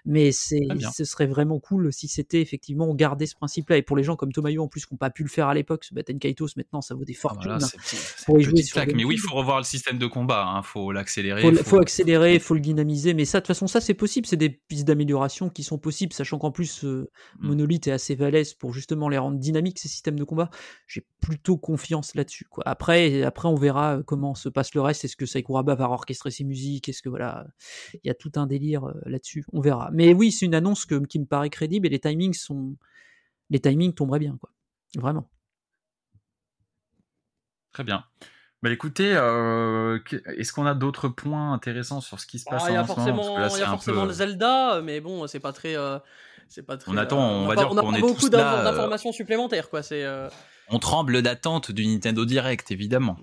mais 0.05 0.31
c'est, 0.31 0.59
serait 1.13 1.25
vraiment 1.27 1.59
cool 1.59 1.91
si 1.93 2.07
c'était 2.07 2.41
effectivement 2.41 2.85
on 2.89 2.95
gardait 2.95 3.25
ce 3.25 3.35
principe-là. 3.35 3.77
Et 3.77 3.81
pour 3.81 3.95
les 3.97 4.03
gens 4.03 4.15
comme 4.15 4.31
Tomayo 4.31 4.63
en 4.63 4.67
plus 4.67 4.85
qui 4.85 4.93
n'ont 4.93 4.97
pas 4.97 5.09
pu 5.09 5.23
le 5.23 5.29
faire 5.29 5.47
à 5.47 5.53
l'époque, 5.53 5.83
ce 5.85 5.93
Batten 5.93 6.19
Kaitos 6.19 6.47
maintenant 6.57 6.81
ça 6.81 6.93
vaut 6.95 7.05
des 7.05 7.13
Ah, 7.17 7.21
fortunes. 7.21 7.51
voilà, 7.51 7.59
c'est 7.65 7.77
c'est 7.81 8.25
Pour 8.25 8.37
y 8.37 8.39
une 8.39 8.43
jouer 8.45 8.53
petite 8.53 8.65
sur 8.67 8.73
claque. 8.75 8.95
Mais 8.95 9.05
oui, 9.05 9.15
il 9.15 9.19
faut 9.19 9.35
revoir 9.35 9.57
le 9.59 9.63
système 9.63 9.97
de 9.97 10.07
combat. 10.07 10.53
Il 10.57 10.65
faut 10.67 10.91
l'accélérer. 10.91 11.41
faut, 11.41 11.53
faut- 11.55 11.63
faut 11.63 11.79
accélérer, 11.79 12.39
faut 12.39 12.53
le 12.53 12.59
dynamiser, 12.59 13.13
mais 13.13 13.25
ça, 13.25 13.39
de 13.39 13.43
toute 13.43 13.47
façon, 13.47 13.67
ça 13.67 13.79
c'est 13.81 13.93
possible, 13.93 14.27
c'est 14.27 14.35
des 14.37 14.49
pistes 14.49 14.85
d'amélioration 14.85 15.49
qui 15.49 15.63
sont 15.63 15.77
possibles, 15.77 16.13
sachant 16.13 16.37
qu'en 16.39 16.51
plus 16.51 16.83
euh, 16.83 17.09
Mm. 17.39 17.47
Monolith 17.47 17.87
est 17.87 17.91
assez 17.91 18.15
valèse 18.15 18.53
pour 18.53 18.73
justement 18.73 19.09
les 19.09 19.17
rendre 19.17 19.37
dynamiques 19.37 19.79
ces 19.79 19.87
systèmes 19.87 20.17
de 20.19 20.23
combat. 20.23 20.49
J'ai 20.87 21.05
plutôt 21.21 21.57
confiance 21.57 22.15
là-dessus. 22.15 22.45
Quoi. 22.49 22.63
Après, 22.67 23.23
après, 23.23 23.47
on 23.47 23.55
verra 23.55 23.97
euh, 23.97 24.03
comment 24.03 24.35
se 24.35 24.49
passe 24.49 24.73
le 24.75 24.81
reste. 24.81 25.05
Est-ce 25.05 25.15
que 25.15 25.25
Sakuraba 25.25 25.75
va 25.75 25.89
orchestrer 25.89 26.31
ses 26.31 26.43
musiques? 26.43 26.89
Est-ce 26.89 27.01
que 27.01 27.09
voilà, 27.09 27.45
il 27.93 28.07
y 28.07 28.09
a 28.09 28.13
tout 28.13 28.31
un 28.35 28.47
délire 28.47 28.85
euh, 28.85 28.93
là-dessus? 29.05 29.45
On 29.53 29.61
verra. 29.61 29.89
Mais 29.93 30.13
oui, 30.13 30.31
c'est 30.31 30.45
une 30.45 30.55
annonce 30.55 30.85
que, 30.85 30.95
qui 31.07 31.19
me 31.19 31.25
paraît 31.25 31.49
crédible 31.49 31.87
et 31.87 31.89
les 31.89 31.99
timings 31.99 32.33
sont, 32.33 32.75
les 33.49 33.59
timings 33.59 33.93
tomberaient 33.93 34.19
bien, 34.19 34.37
quoi. 34.39 34.49
Vraiment. 34.97 35.29
Très 37.71 37.83
bien. 37.83 38.03
Bah 38.61 38.71
écoutez, 38.71 39.13
euh, 39.15 39.99
est-ce 40.37 40.53
qu'on 40.53 40.65
a 40.65 40.73
d'autres 40.73 41.09
points 41.09 41.51
intéressants 41.53 41.99
sur 41.99 42.19
ce 42.19 42.25
qui 42.27 42.39
se 42.39 42.45
passe 42.49 42.63
Ah, 42.65 42.69
il 42.69 42.73
y 42.75 42.77
a 42.77 42.83
en 42.83 42.87
ce 42.87 42.91
moment? 42.99 43.05
Parce 43.05 43.15
forcément 43.17 43.35
que 43.35 43.41
là, 43.41 43.47
il 43.49 43.59
y 43.59 43.63
a 43.63 43.67
forcément 43.67 44.01
peu- 44.03 44.07
le 44.07 44.13
Zelda 44.13 44.81
mais 44.81 45.01
bon 45.01 45.27
c'est 45.27 45.41
pas 45.41 45.51
très 45.51 45.75
euh, 45.75 45.99
c'est 46.47 46.63
pas 46.63 46.77
très 46.77 46.89
On 46.89 46.95
attend, 46.95 47.19
euh, 47.19 47.33
on 47.43 47.47
va 47.47 47.55
pas- 47.55 47.61
dire 47.63 47.71
on 47.71 47.77
a 47.77 47.81
qu'on 47.81 47.93
est 47.93 47.99
beaucoup 47.99 48.27
euh, 48.27 48.29
d'informations 48.29 49.11
supplémentaires 49.11 49.69
quoi 49.69 49.83
c'est 49.83 50.05
euh, 50.05 50.29
On 50.69 50.79
tremble 50.79 51.21
d'attente 51.21 51.71
du 51.73 51.85
Nintendo 51.85 52.23
Direct, 52.23 52.71
évidemment. 52.71 53.17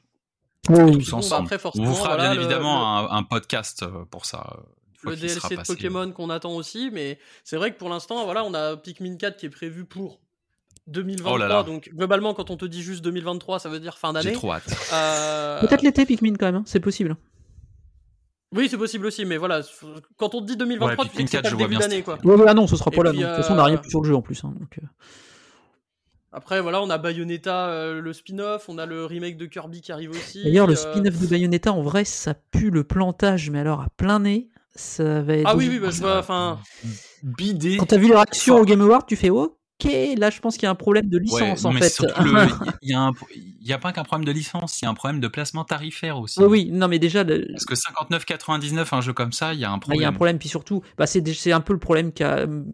Oui, 0.68 0.92
Tous 0.98 1.10
bon, 1.12 1.20
bah, 1.30 1.36
après, 1.38 1.56
On 1.56 1.58
forcément, 1.58 1.86
vous 1.86 1.94
fera 1.94 2.08
voilà, 2.08 2.22
bien 2.24 2.34
le- 2.34 2.40
évidemment 2.42 3.10
Un, 3.10 3.16
un 3.16 3.22
podcast 3.22 3.86
pour 4.10 4.26
ça. 4.26 4.58
Le 5.04 5.16
DLC 5.16 5.56
de. 5.56 5.62
Pokémon 5.66 6.10
qu'on 6.12 6.30
attend 6.30 6.52
aussi, 6.54 6.90
mais 6.92 7.18
c'est 7.44 7.56
vrai 7.56 7.72
que 7.72 7.78
pour 7.78 7.88
l'instant, 7.88 8.24
voilà, 8.24 8.44
on 8.44 8.54
a 8.54 8.76
Pikmin 8.76 9.16
4 9.16 9.36
qui 9.36 9.46
est 9.46 9.50
prévu 9.50 9.84
pour 9.84 10.20
2023. 10.86 11.32
Oh 11.32 11.36
là 11.36 11.48
là. 11.48 11.62
Donc 11.62 11.90
globalement, 11.94 12.34
quand 12.34 12.50
on 12.50 12.56
te 12.56 12.64
dit 12.64 12.82
juste 12.82 13.02
2023, 13.04 13.58
ça 13.60 13.68
veut 13.68 13.80
dire 13.80 13.98
fin 13.98 14.08
J'ai 14.08 14.24
d'année. 14.24 14.32
trop 14.32 14.52
hâte. 14.52 14.64
Euh, 14.92 15.60
Peut-être 15.60 15.82
l'été 15.82 16.04
Pikmin 16.06 16.34
quand 16.34 16.46
même, 16.46 16.56
hein, 16.56 16.62
c'est 16.66 16.80
possible. 16.80 17.16
Oui, 18.52 18.68
c'est 18.68 18.76
possible 18.78 19.06
aussi, 19.06 19.24
mais 19.24 19.36
voilà, 19.36 19.60
quand 20.16 20.34
on 20.34 20.40
te 20.40 20.46
dit 20.46 20.56
2023, 20.56 21.04
Ouais, 21.04 21.10
tu 21.10 21.16
sais 21.16 21.24
que 21.24 21.30
c'est 21.30 21.36
Pikmin 21.36 21.42
pas 21.42 21.42
4, 21.42 21.44
le 21.44 21.50
je 21.50 21.54
vois 21.56 21.64
début 21.68 21.78
bien 21.78 21.88
d'année, 21.88 22.02
quoi. 22.02 22.18
Ouais, 22.24 22.34
ouais, 22.34 22.46
ah 22.48 22.54
non, 22.54 22.66
ce 22.66 22.74
sera 22.76 22.90
pas 22.90 23.04
là. 23.04 23.10
puis. 23.10 23.20
De 23.20 23.26
toute 23.26 23.36
façon, 23.36 23.52
on 23.52 23.56
n'a 23.56 23.64
rien 23.64 23.76
euh, 23.76 23.80
plus 23.80 23.90
sur 23.90 24.00
le 24.00 24.08
jeu 24.08 24.14
en 24.16 24.22
plus. 24.22 24.42
hein, 24.44 24.52
donc, 24.58 24.78
euh. 24.78 24.86
Après, 26.32 26.60
voilà, 26.60 26.80
on 26.80 26.90
a 26.90 26.98
Bayonetta, 26.98 27.68
euh, 27.68 28.00
le 28.00 28.12
spin-off, 28.12 28.68
on 28.68 28.78
a 28.78 28.86
le 28.86 29.04
remake 29.04 29.36
de 29.36 29.46
Kirby 29.46 29.80
qui 29.80 29.90
arrive 29.90 30.10
aussi. 30.10 30.42
D'ailleurs, 30.44 30.66
le 30.68 30.74
euh, 30.74 30.76
spin-off 30.76 31.18
de 31.20 31.26
Bayonetta, 31.26 31.72
en 31.72 31.82
vrai, 31.82 32.04
ça 32.04 32.34
pue 32.34 32.70
le 32.70 32.84
plantage, 32.84 33.50
mais 33.50 33.58
alors 33.60 33.80
à 33.80 33.88
plein 33.96 34.20
nez, 34.20 34.48
ça 34.74 35.22
va 35.22 35.34
être. 35.34 35.46
Ah 35.46 35.56
oui, 35.56 35.68
oui, 35.68 35.78
bah, 35.78 35.90
je 35.90 36.00
vois, 36.00 36.18
enfin, 36.18 36.58
Bidé. 37.22 37.76
Quand 37.76 37.86
t'as 37.86 37.98
vu 37.98 38.08
leur 38.08 38.20
action 38.20 38.56
au 38.58 38.64
Game 38.64 38.80
Award, 38.80 39.06
tu 39.06 39.16
fais 39.16 39.30
OK, 39.30 39.56
là 40.18 40.28
je 40.30 40.40
pense 40.40 40.54
qu'il 40.56 40.64
y 40.64 40.66
a 40.66 40.70
un 40.70 40.74
problème 40.74 41.08
de 41.08 41.16
Ouais, 41.16 41.22
licence 41.24 41.64
en 41.64 41.72
fait. 41.72 41.98
il 42.82 42.90
y, 43.62 43.72
a 43.72 43.78
pas 43.78 43.92
qu'un 43.92 44.04
problème 44.04 44.26
de 44.26 44.32
licence, 44.32 44.80
il 44.80 44.84
y 44.84 44.86
a 44.86 44.90
un 44.90 44.94
problème 44.94 45.20
de 45.20 45.28
placement 45.28 45.64
tarifaire 45.64 46.18
aussi. 46.18 46.38
oui, 46.40 46.46
oui, 46.46 46.70
non 46.70 46.88
mais 46.88 46.98
déjà, 46.98 47.24
le- 47.24 47.46
Parce 47.52 47.64
que 47.64 47.74
59,99 47.74 48.94
un 48.94 49.00
jeu 49.00 49.12
comme 49.12 49.32
ça, 49.32 49.54
il 49.54 49.60
y 49.60 49.64
a 49.64 49.70
un 49.70 49.72
bah, 49.72 49.76
il 49.76 49.80
problème. 49.80 50.02
y 50.02 50.04
a 50.04 50.08
un 50.08 50.12
problème, 50.12 50.38
puis 50.38 50.48
surtout, 50.48 50.82
bah, 50.98 51.06
c'est 51.06 51.52
un 51.52 51.60
peu 51.60 51.72
le 51.72 51.78
problème. 51.78 52.12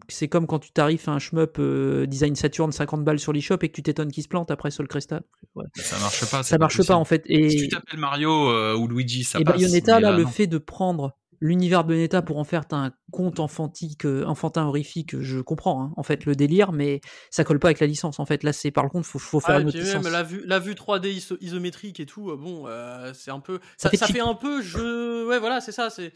C'est 0.09 0.27
comme 0.27 0.47
quand 0.47 0.59
tu 0.59 0.71
tarifes 0.71 1.07
un 1.07 1.19
shmup 1.19 1.57
euh, 1.59 2.05
design 2.05 2.35
Saturn 2.35 2.71
50 2.71 3.03
balles 3.03 3.19
sur 3.19 3.31
l'eShop 3.31 3.57
et 3.61 3.69
que 3.69 3.73
tu 3.73 3.83
t'étonnes 3.83 4.11
qu'il 4.11 4.23
se 4.23 4.27
plante 4.29 4.51
après 4.51 4.71
Soul 4.71 4.87
Crystal. 4.87 5.21
Ouais. 5.55 5.65
Ça 5.75 5.97
marche 5.99 6.29
pas. 6.29 6.43
Ça 6.43 6.57
marche 6.57 6.75
possible. 6.77 6.93
pas 6.93 6.99
en 6.99 7.05
fait. 7.05 7.23
Et, 7.27 7.49
Si 7.49 7.57
tu 7.57 7.67
t'appelles 7.69 7.99
Mario 7.99 8.49
euh, 8.49 8.75
ou 8.75 8.87
Luigi, 8.87 9.23
ça 9.23 9.39
et 9.39 9.43
passe. 9.43 9.55
Bayonetta, 9.55 9.95
mais 9.95 10.01
là, 10.01 10.11
le 10.11 10.23
non. 10.23 10.29
fait 10.29 10.47
de 10.47 10.57
prendre 10.57 11.15
l'univers 11.39 11.83
de 11.83 11.89
Bayonetta 11.89 12.21
pour 12.21 12.37
en 12.39 12.43
faire 12.43 12.63
un 12.71 12.91
conte 13.11 13.39
enfantique, 13.39 14.05
enfantin 14.05 14.65
horrifique, 14.65 15.19
je 15.21 15.39
comprends 15.39 15.83
hein, 15.83 15.93
en 15.97 16.03
fait 16.03 16.25
le 16.25 16.35
délire, 16.35 16.71
mais 16.71 17.01
ça 17.29 17.43
colle 17.43 17.59
pas 17.59 17.67
avec 17.67 17.79
la 17.79 17.87
licence 17.87 18.19
en 18.19 18.25
fait. 18.25 18.43
Là, 18.43 18.53
c'est 18.53 18.71
par 18.71 18.89
contre, 18.89 19.07
faut, 19.07 19.19
faut 19.19 19.39
faire 19.39 19.55
Ah, 19.55 19.61
une 19.61 19.67
autre 19.67 19.77
licence. 19.77 20.03
même 20.03 20.11
la 20.13 20.23
vue, 20.23 20.43
la 20.45 20.59
vue 20.59 20.73
3D 20.73 21.09
iso- 21.13 21.37
isométrique 21.41 21.99
et 21.99 22.05
tout, 22.05 22.31
euh, 22.31 22.35
bon, 22.37 22.65
euh, 22.67 23.11
c'est 23.13 23.31
un 23.31 23.39
peu. 23.39 23.59
Ça, 23.77 23.89
fait 23.89 23.97
ça 23.97 24.07
fait 24.07 24.19
un 24.19 24.33
peu 24.33 24.61
jeu. 24.61 25.27
Ouais, 25.27 25.39
voilà, 25.39 25.61
c'est 25.61 25.71
ça. 25.71 25.89
C'est. 25.89 26.13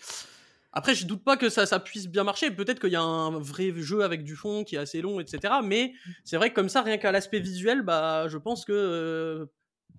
Après, 0.74 0.96
je 0.96 1.06
doute 1.06 1.24
pas 1.24 1.36
que 1.36 1.50
ça, 1.50 1.66
ça 1.66 1.80
puisse 1.82 2.08
bien 2.08 2.24
marcher. 2.24 2.50
Peut-être 2.50 2.80
qu'il 2.80 2.92
y 2.94 2.96
a 2.96 3.02
un 3.02 3.38
vrai 3.40 3.74
jeu 3.76 4.04
avec 4.04 4.24
du 4.24 4.36
fond 4.38 4.64
qui 4.64 4.76
est 4.76 4.80
assez 4.80 5.02
long, 5.02 5.20
etc. 5.20 5.56
Mais 5.64 5.92
c'est 6.24 6.38
vrai 6.38 6.50
que 6.50 6.56
comme 6.56 6.70
ça, 6.70 6.82
rien 6.82 6.98
qu'à 6.98 7.12
l'aspect 7.12 7.42
visuel, 7.42 7.82
bah, 7.82 8.28
je 8.30 8.38
pense 8.38 8.64
que 8.64 8.72
euh, 8.72 9.46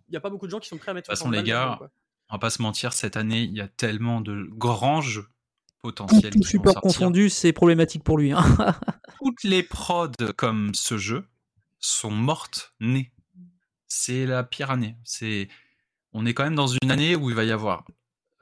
il 0.08 0.14
y 0.14 0.16
a 0.16 0.20
pas 0.20 0.30
beaucoup 0.30 0.46
de 0.46 0.50
gens 0.50 0.60
qui 0.60 0.68
sont 0.68 0.78
prêts 0.78 0.90
à 0.90 0.94
mettre. 0.94 1.10
De 1.10 1.12
toute 1.14 1.18
façon, 1.18 1.28
60 1.30 1.44
les 1.44 1.50
gars, 1.50 1.74
quoi. 1.78 1.90
On 2.32 2.36
va 2.36 2.38
pas 2.38 2.50
se 2.50 2.62
mentir, 2.62 2.94
cette 2.94 3.18
année, 3.18 3.42
il 3.42 3.54
y 3.54 3.60
a 3.60 3.68
tellement 3.68 4.22
de 4.22 4.48
grands 4.52 5.02
jeux 5.02 5.26
potentiels. 5.82 6.32
tout 6.32 6.42
support 6.42 6.80
confondu, 6.80 7.28
c'est 7.28 7.52
problématique 7.52 8.02
pour 8.04 8.16
lui. 8.16 8.32
hein. 8.32 8.42
Toutes 9.22 9.44
les 9.44 9.62
prods 9.62 10.08
comme 10.34 10.74
ce 10.74 10.96
jeu 10.96 11.26
sont 11.78 12.10
mortes 12.10 12.72
nées. 12.80 13.12
C'est 13.86 14.24
la 14.24 14.44
pire 14.44 14.70
année. 14.70 14.96
C'est, 15.04 15.48
on 16.14 16.24
est 16.24 16.32
quand 16.32 16.44
même 16.44 16.54
dans 16.54 16.68
une 16.68 16.90
année 16.90 17.16
où 17.16 17.28
il 17.28 17.36
va 17.36 17.44
y 17.44 17.50
avoir 17.50 17.84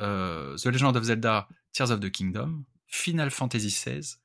euh, 0.01 0.57
The 0.57 0.67
Legend 0.67 0.97
of 0.97 1.03
Zelda, 1.03 1.49
Tears 1.73 1.91
of 1.91 1.99
the 1.99 2.13
Kingdom, 2.13 2.63
Final 2.87 3.33
Fantasy 3.33 3.67
XVI. 3.67 4.19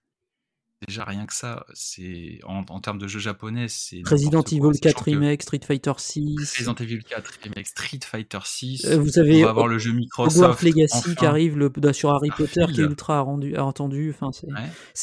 Déjà 0.86 1.06
rien 1.06 1.26
que 1.26 1.34
ça, 1.34 1.66
c'est 1.74 2.40
en, 2.44 2.66
en 2.70 2.80
termes 2.82 2.98
de 3.00 3.08
jeux 3.08 3.20
japonais, 3.20 3.68
c'est 3.70 4.02
Resident. 4.06 4.44
Evil 4.44 4.60
4 4.80 4.84
Sachant 4.84 5.06
que 5.06 5.10
Remake, 5.10 5.42
Street 5.42 5.60
Fighter 5.66 5.94
6. 5.98 6.36
Resident 6.58 6.76
Evil 6.76 7.04
4 7.04 7.40
remake, 7.44 7.68
Street 7.68 8.00
Fighter 8.04 8.40
6. 8.44 8.86
Euh, 8.86 8.98
vous 8.98 9.18
on 9.18 9.22
avez 9.22 9.44
va 9.44 9.50
avoir 9.52 9.68
le 9.68 9.80
jeu 9.80 9.92
Hogwarts 9.92 10.00
Microsoft. 10.02 10.62
Legacy 10.64 10.98
enfin. 10.98 11.16
qui 11.16 11.26
arrive 11.26 11.58
le, 11.58 11.72
sur 11.94 12.12
Harry 12.12 12.30
Potter 12.36 12.66
qui 12.74 12.82
est 12.82 12.84
ultra 12.84 13.22
rendu, 13.22 13.56
attendu. 13.56 14.14
Enfin, 14.14 14.32
c'est 14.34 14.48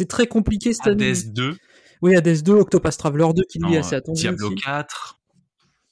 Ouais. 0.05 0.07
très 0.07 0.27
compliqué 0.27 0.75
cette 0.75 0.87
année. 0.87 1.11
Hades 1.11 1.33
2. 1.33 1.57
Oui, 2.03 2.17
Hades 2.17 2.43
2, 2.43 2.53
Octopath 2.53 2.99
Traveler 2.99 3.29
2 3.35 3.43
qui 3.51 3.59
lui 3.59 3.67
Non, 3.69 3.73
est 3.73 3.79
assez 3.79 3.95
attendu. 3.95 4.21
Diablo 4.21 4.49
aussi. 4.49 4.57
4. 4.57 5.21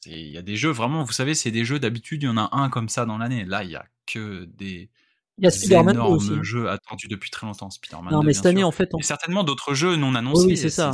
C'est- 0.01 0.11
Il 0.11 0.29
y 0.33 0.39
a 0.39 0.43
des 0.43 0.57
jeux, 0.57 0.71
vraiment, 0.71 1.05
vous 1.05 1.13
savez, 1.13 1.35
c'est 1.35 1.51
des 1.51 1.65
jeux, 1.65 1.79
d'habitude, 1.79 2.23
il 2.23 2.27
y 2.27 2.29
en 2.29 2.37
a 2.37 2.51
un 2.53 2.69
comme 2.69 2.89
ça 2.89 3.07
dans 3.07 3.17
l'année. 3.19 3.45
Là, 3.45 3.65
il 3.65 3.71
y 3.71 3.77
a 3.77 3.85
que 4.07 4.45
des, 4.45 4.91
Il 5.41 5.45
y 5.45 5.47
a 5.47 5.51
Spider-Man 5.51 5.99
aussi. 5.99 6.31
hein. 6.35 6.39
jeux 6.43 6.69
attendus 6.69 7.09
depuis 7.09 7.31
très 7.31 7.47
longtemps, 7.47 7.71
Spider-Man. 7.71 8.13
Non, 8.13 8.21
2, 8.21 8.27
mais 8.27 8.33
cette 8.35 8.47
année, 8.47 8.61
sûr. 8.61 8.69
en 8.69 8.73
fait, 8.73 8.91
on- 8.93 8.99
Et 8.99 9.03
certainement 9.03 9.43
d'autres 9.43 9.73
jeux 9.75 9.97
non 9.97 10.15
annoncés. 10.15 10.43
Oui, 10.45 10.51
oui, 10.53 10.57
c'est 10.59 10.69
ça. 10.71 10.93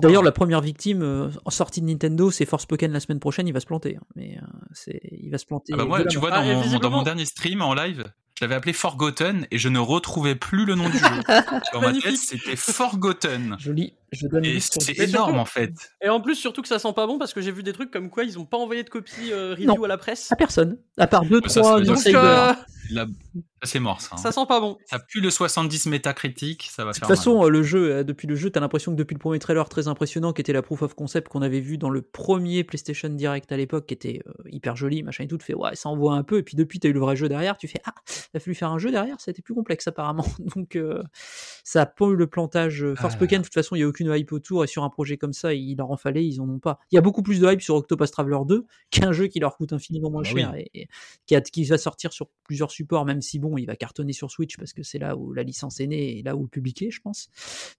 D'ailleurs, 0.00 0.22
la 0.22 0.32
première 0.32 0.60
victime 0.60 1.02
euh, 1.02 1.30
en 1.44 1.50
sortie 1.50 1.80
de 1.80 1.86
Nintendo, 1.86 2.30
c'est 2.30 2.46
Forspoken 2.46 2.90
la 2.92 3.00
semaine 3.00 3.20
prochaine. 3.20 3.46
Il 3.46 3.52
va 3.52 3.60
se 3.60 3.66
planter, 3.66 3.96
hein. 3.96 4.04
mais 4.16 4.38
euh, 4.38 4.46
c'est, 4.72 5.00
il 5.12 5.30
va 5.30 5.38
se 5.38 5.46
planter. 5.46 5.72
Ah 5.74 5.76
bah 5.78 5.84
moi, 5.84 6.04
tu 6.04 6.18
vois, 6.18 6.30
dans, 6.30 6.36
Ah, 6.36 6.78
dans 6.78 6.90
mon 6.90 7.02
dernier 7.02 7.24
stream 7.26 7.60
en 7.62 7.74
live, 7.74 8.04
l'avais 8.44 8.54
appelé 8.54 8.72
Forgotten 8.72 9.46
et 9.50 9.58
je 9.58 9.68
ne 9.68 9.78
retrouvais 9.78 10.34
plus 10.36 10.64
le 10.64 10.74
nom 10.74 10.88
du 10.88 10.96
jeu. 10.98 11.04
dans 11.72 11.80
ma 11.80 11.92
tête, 11.92 12.16
c'était 12.16 12.56
Forgotten. 12.56 13.56
Je 13.58 13.72
lis, 13.72 13.94
je 14.12 14.26
donne 14.28 14.44
une 14.44 14.56
Et 14.56 14.60
c'est 14.60 14.82
surtout- 14.82 15.02
énorme 15.02 15.38
en 15.38 15.44
fait. 15.44 15.72
Et 16.02 16.08
en 16.08 16.20
plus, 16.20 16.34
surtout 16.36 16.62
que 16.62 16.68
ça 16.68 16.78
sent 16.78 16.92
pas 16.94 17.06
bon 17.06 17.18
parce 17.18 17.32
que 17.34 17.40
j'ai 17.40 17.52
vu 17.52 17.62
des 17.62 17.72
trucs 17.72 17.90
comme 17.90 18.10
quoi 18.10 18.24
ils 18.24 18.38
ont 18.38 18.44
pas 18.44 18.56
envoyé 18.58 18.82
de 18.84 18.90
copie 18.90 19.32
euh, 19.32 19.50
review 19.52 19.66
Non. 19.66 19.82
à 19.84 19.88
la 19.88 19.98
presse. 19.98 20.30
à 20.32 20.36
personne, 20.36 20.78
à 20.98 21.06
part 21.06 21.24
deux, 21.24 21.40
Ça, 21.42 21.48
ça 21.48 21.60
trois 21.60 21.80
Donc, 21.80 22.06
euh, 22.06 22.52
c'est 23.62 23.80
mort 23.80 24.00
ça. 24.02 24.10
hein. 24.12 24.16
ça 24.18 24.30
sent 24.30 24.44
pas 24.46 24.60
bon. 24.60 24.76
Ça 24.84 24.98
pue 24.98 25.20
le 25.22 25.30
70 25.30 25.86
métacritique, 25.86 26.68
ça 26.70 26.84
va 26.84 26.92
De 26.92 26.96
faire 26.98 27.08
toute 27.08 27.16
façon, 27.16 27.42
euh, 27.44 27.48
le 27.48 27.62
jeu, 27.62 27.90
euh, 27.92 28.04
depuis 28.04 28.26
le 28.28 28.36
jeu, 28.36 28.50
t'as 28.50 28.60
l'impression 28.60 28.92
que 28.92 28.96
depuis 28.98 29.14
le 29.14 29.18
premier 29.18 29.38
trailer 29.38 29.66
très 29.70 29.88
impressionnant, 29.88 30.34
qui 30.34 30.42
était 30.42 30.52
la 30.52 30.60
proof 30.60 30.82
of 30.82 30.94
concept 30.94 31.28
qu'on 31.28 31.40
avait 31.40 31.60
vu 31.60 31.78
dans 31.78 31.88
le 31.88 32.02
premier 32.02 32.62
PlayStation 32.62 33.08
Direct 33.08 33.50
à 33.52 33.56
l'époque, 33.56 33.86
qui 33.86 33.94
était 33.94 34.20
euh, 34.28 34.32
hyper 34.50 34.76
joli, 34.76 35.02
machin 35.02 35.24
et 35.24 35.28
tout, 35.28 35.38
tu 35.38 35.46
fais 35.46 35.54
ouais, 35.54 35.74
ça 35.76 35.88
envoie 35.88 36.14
un 36.14 36.22
peu, 36.22 36.36
et 36.38 36.42
puis 36.42 36.56
depuis 36.56 36.78
t'as 36.78 36.90
eu 36.90 36.92
le 36.92 37.00
vrai 37.00 37.16
jeu 37.16 37.26
derrière, 37.28 37.56
tu 37.56 37.68
fais 37.68 37.80
ah, 37.86 37.94
il 38.34 38.36
a 38.36 38.40
fallu 38.40 38.54
faire 38.54 38.70
un 38.72 38.78
jeu 38.78 38.90
derrière, 38.90 39.20
ça 39.20 39.30
a 39.30 39.32
été 39.32 39.42
plus 39.42 39.54
complexe 39.54 39.86
apparemment. 39.86 40.26
Donc 40.56 40.74
euh, 40.76 41.02
ça 41.62 41.82
a 41.82 41.86
pas 41.86 42.06
eu 42.06 42.16
le 42.16 42.26
plantage. 42.26 42.82
euh, 42.84 42.94
Forspoken, 42.96 43.38
de 43.40 43.44
toute 43.44 43.54
façon, 43.54 43.76
il 43.76 43.80
y 43.80 43.82
a 43.82 43.86
aucune 43.88 44.12
hype 44.14 44.32
autour, 44.32 44.64
et 44.64 44.66
sur 44.66 44.82
un 44.84 44.90
projet 44.90 45.16
comme 45.16 45.32
ça, 45.32 45.54
il 45.54 45.76
leur 45.76 45.90
en 45.90 45.96
fallait, 45.96 46.26
ils 46.26 46.40
en 46.40 46.48
ont 46.48 46.58
pas. 46.58 46.78
Il 46.90 46.96
y 46.96 46.98
a 46.98 47.00
beaucoup 47.00 47.22
plus 47.22 47.40
de 47.40 47.50
hype 47.50 47.62
sur 47.62 47.76
Octopus 47.76 48.10
Traveler 48.10 48.38
2 48.46 48.66
qu'un 48.90 49.12
jeu 49.12 49.28
qui 49.28 49.38
leur 49.40 49.56
coûte 49.56 49.72
infiniment 49.72 50.10
moins 50.10 50.22
Bah 50.22 50.28
cher 50.28 50.54
et, 50.56 50.70
et 50.74 50.88
qui, 51.26 51.36
a- 51.36 51.40
qui 51.40 51.64
va 51.64 51.78
sortir 51.78 52.12
sur 52.12 52.26
plusieurs 52.44 52.70
supports, 52.70 53.04
même 53.04 53.22
si 53.22 53.38
bon, 53.38 53.56
il 53.56 53.66
va 53.66 53.76
cartonner 53.76 54.12
sur 54.12 54.30
Switch 54.30 54.56
parce 54.56 54.72
que 54.72 54.82
c'est 54.82 54.98
là 54.98 55.16
où 55.16 55.32
la 55.32 55.42
licence 55.44 55.78
est 55.80 55.86
née 55.86 56.18
et 56.18 56.22
là 56.22 56.34
où 56.36 56.42
le 56.42 56.48
public 56.48 56.82
est, 56.82 56.90
je 56.90 57.00
pense. 57.00 57.28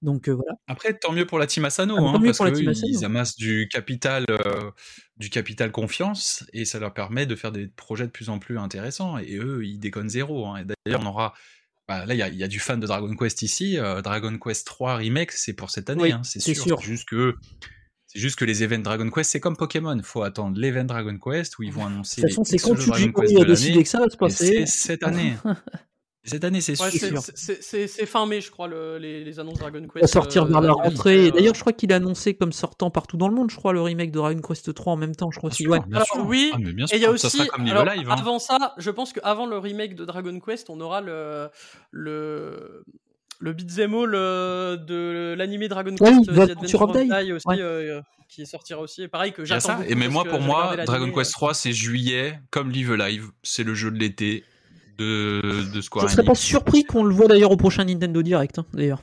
Donc 0.01 0.29
euh, 0.29 0.33
voilà. 0.33 0.53
Après, 0.67 0.93
tant 0.97 1.11
mieux 1.11 1.25
pour 1.25 1.39
la 1.39 1.47
team 1.47 1.65
Asano, 1.65 1.95
Ah, 1.97 1.99
tant 1.99 2.15
hein, 2.15 2.19
mieux 2.19 2.25
parce 2.27 2.37
pour 2.37 2.45
la 2.45 2.51
que 2.51 2.57
team 2.57 2.67
eux, 2.67 2.71
Asano. 2.71 2.87
ils 2.91 3.05
amassent 3.05 3.35
du 3.35 3.67
capital, 3.69 4.25
euh, 4.29 4.71
du 5.17 5.29
capital 5.29 5.71
confiance 5.71 6.43
et 6.53 6.65
ça 6.65 6.79
leur 6.79 6.93
permet 6.93 7.25
de 7.25 7.35
faire 7.35 7.51
des 7.51 7.67
projets 7.67 8.05
de 8.05 8.11
plus 8.11 8.29
en 8.29 8.39
plus 8.39 8.57
intéressants. 8.57 9.17
Et 9.17 9.35
eux, 9.37 9.65
ils 9.65 9.79
déconnent 9.79 10.09
zéro. 10.09 10.34
Hein. 10.43 10.57
Et 10.57 10.65
d'ailleurs, 10.85 11.01
on 11.03 11.07
aura. 11.07 11.33
bah, 11.87 12.05
là, 12.05 12.13
il 12.13 12.17
y 12.17 12.21
a, 12.23 12.27
il 12.27 12.35
y 12.35 12.43
a 12.43 12.47
du 12.47 12.59
fan 12.59 12.79
de 12.79 12.87
Dragon 12.87 13.15
Quest 13.15 13.41
ici. 13.43 13.77
euh, 13.77 14.01
Dragon 14.01 14.37
Quest 14.37 14.67
3 14.67 14.97
Remake, 14.97 15.31
c'est 15.31 15.53
pour 15.53 15.69
cette 15.71 15.89
année, 15.89 16.01
Oui, 16.03 16.11
hein, 16.11 16.21
c'est 16.23 16.39
sûr. 16.39 16.55
sûr. 16.63 16.79
C'est 16.79 16.85
juste 16.87 17.07
que. 17.07 17.35
C'est 18.07 18.19
juste 18.19 18.37
que 18.37 18.45
les 18.45 18.63
events 18.63 18.79
Dragon 18.83 19.09
Quest, 19.09 19.29
c'est 19.31 19.39
comme 19.41 19.57
Pokémon. 19.57 19.99
faut 20.03 20.23
attendre 20.23 20.57
l'event 20.57 20.85
Dragon 20.85 21.17
Quest 21.17 21.57
où 21.59 21.63
ils 21.63 21.71
vont 21.73 21.85
annoncer 21.85 22.21
De 22.21 22.27
toute 22.27 22.31
façon, 22.31 22.43
c'est 22.45 22.57
quand 22.57 22.75
jeux 22.75 22.85
Dragon 22.87 23.11
Quest 23.11 23.37
a 23.39 23.45
décidé 23.45 23.83
que 23.83 23.89
ça 23.89 23.99
va 23.99 24.09
se 24.09 24.15
passer. 24.17 24.65
c'est 24.65 24.87
cette 24.87 25.03
année. 25.03 25.35
cette 26.25 26.43
année, 26.43 26.61
c'est 26.61 26.79
Ouais, 26.81 26.89
sûr. 26.91 27.21
sûr. 27.21 27.21
c'est- 27.35 28.05
fin 28.05 28.25
mai, 28.25 28.41
je 28.41 28.51
crois, 28.51 28.67
le- 28.67 28.97
les, 28.97 29.23
les 29.23 29.39
annonces 29.39 29.59
Dragon 29.59 29.81
Quest. 29.81 30.01
Va 30.01 30.07
sortir 30.07 30.43
euh, 30.43 30.47
vers 30.47 30.61
la 30.61 30.71
Remake, 30.73 30.83
rentrée. 30.91 31.27
euh, 31.27 31.31
D'ailleurs, 31.31 31.55
je 31.55 31.59
crois 31.61 31.73
qu'il 31.73 31.91
a 31.93 31.97
annoncé 31.97 32.33
comme 32.35 32.51
sortant 32.51 32.89
partout 32.89 33.17
dans 33.17 33.27
le 33.27 33.35
monde, 33.35 33.49
je 33.51 33.55
crois, 33.55 33.73
le 33.73 33.81
remake 33.81 34.11
de 34.11 34.17
Dragon 34.17 34.41
Quest 34.41 34.73
3 34.73 34.93
en 34.93 34.97
même 34.97 35.15
temps, 35.15 35.31
je 35.31 35.37
crois 35.37 35.49
Bien 35.49 35.53
aussi. 35.53 35.63
sûr, 35.63 35.71
Ouais. 35.71 35.79
bien 35.87 35.95
Alors, 35.97 36.07
sûr. 36.07 36.25
oui, 36.25 36.51
Ah, 36.53 36.57
bien 36.57 36.85
Et 36.91 36.95
il 36.95 37.01
y 37.01 37.05
a 37.05 37.15
sûr, 37.17 37.25
aussi, 37.27 37.47
comme 37.47 37.63
Live 37.65 37.77
alors, 37.77 37.93
Live. 37.93 38.09
hein. 38.09 38.15
avant 38.19 38.39
ça, 38.39 38.73
je 38.77 38.89
pense 38.91 39.13
qu'avant 39.13 39.45
le 39.45 39.57
remake 39.57 39.95
de 39.95 40.05
Dragon 40.05 40.39
Quest, 40.39 40.69
on 40.69 40.79
aura 40.81 41.01
le 41.01 41.49
le 41.91 42.83
le 43.39 43.51
beat'em 43.53 43.93
all 43.93 44.11
euh, 44.15 44.77
de 44.77 45.35
l'animé 45.37 45.67
Dragon 45.67 45.91
Oui, 45.99 46.09
Quest 46.09 46.25
The 46.25 46.29
euh, 46.29 46.47
The 46.47 46.49
Adventure 46.51 46.81
of. 46.83 46.93
Dai 46.93 47.31
aussi, 47.33 47.47
Ouais. 47.47 47.57
euh, 47.59 48.01
qui 48.29 48.45
sortira 48.45 48.79
aussi. 48.81 49.03
Et 49.03 49.07
pareil 49.07 49.33
que 49.33 49.43
j'attends 49.43 49.81
Et 49.87 49.93
mais 49.95 50.07
moi, 50.07 50.23
pour 50.23 50.39
moi, 50.41 50.75
Dragon 50.85 51.11
Quest 51.11 51.31
euh, 51.31 51.33
3, 51.33 51.53
c'est 51.53 51.73
juillet, 51.73 52.39
comme 52.49 52.71
Live 52.71 52.93
Live. 52.93 53.27
C'est 53.43 53.63
le 53.63 53.73
jeu 53.75 53.91
de 53.91 53.97
l'été 53.97 54.43
de, 54.97 55.41
de 55.71 55.75
Je 55.75 55.81
Square 55.81 56.05
ne 56.05 56.09
serais 56.09 56.23
pas 56.23 56.35
surpris 56.35 56.83
qu'on 56.83 57.03
le 57.03 57.13
voit 57.13 57.27
d'ailleurs 57.27 57.51
au 57.51 57.57
prochain 57.57 57.85
Nintendo 57.85 58.21
Direct, 58.21 58.59
hein, 58.59 58.65
d'ailleurs. 58.73 59.01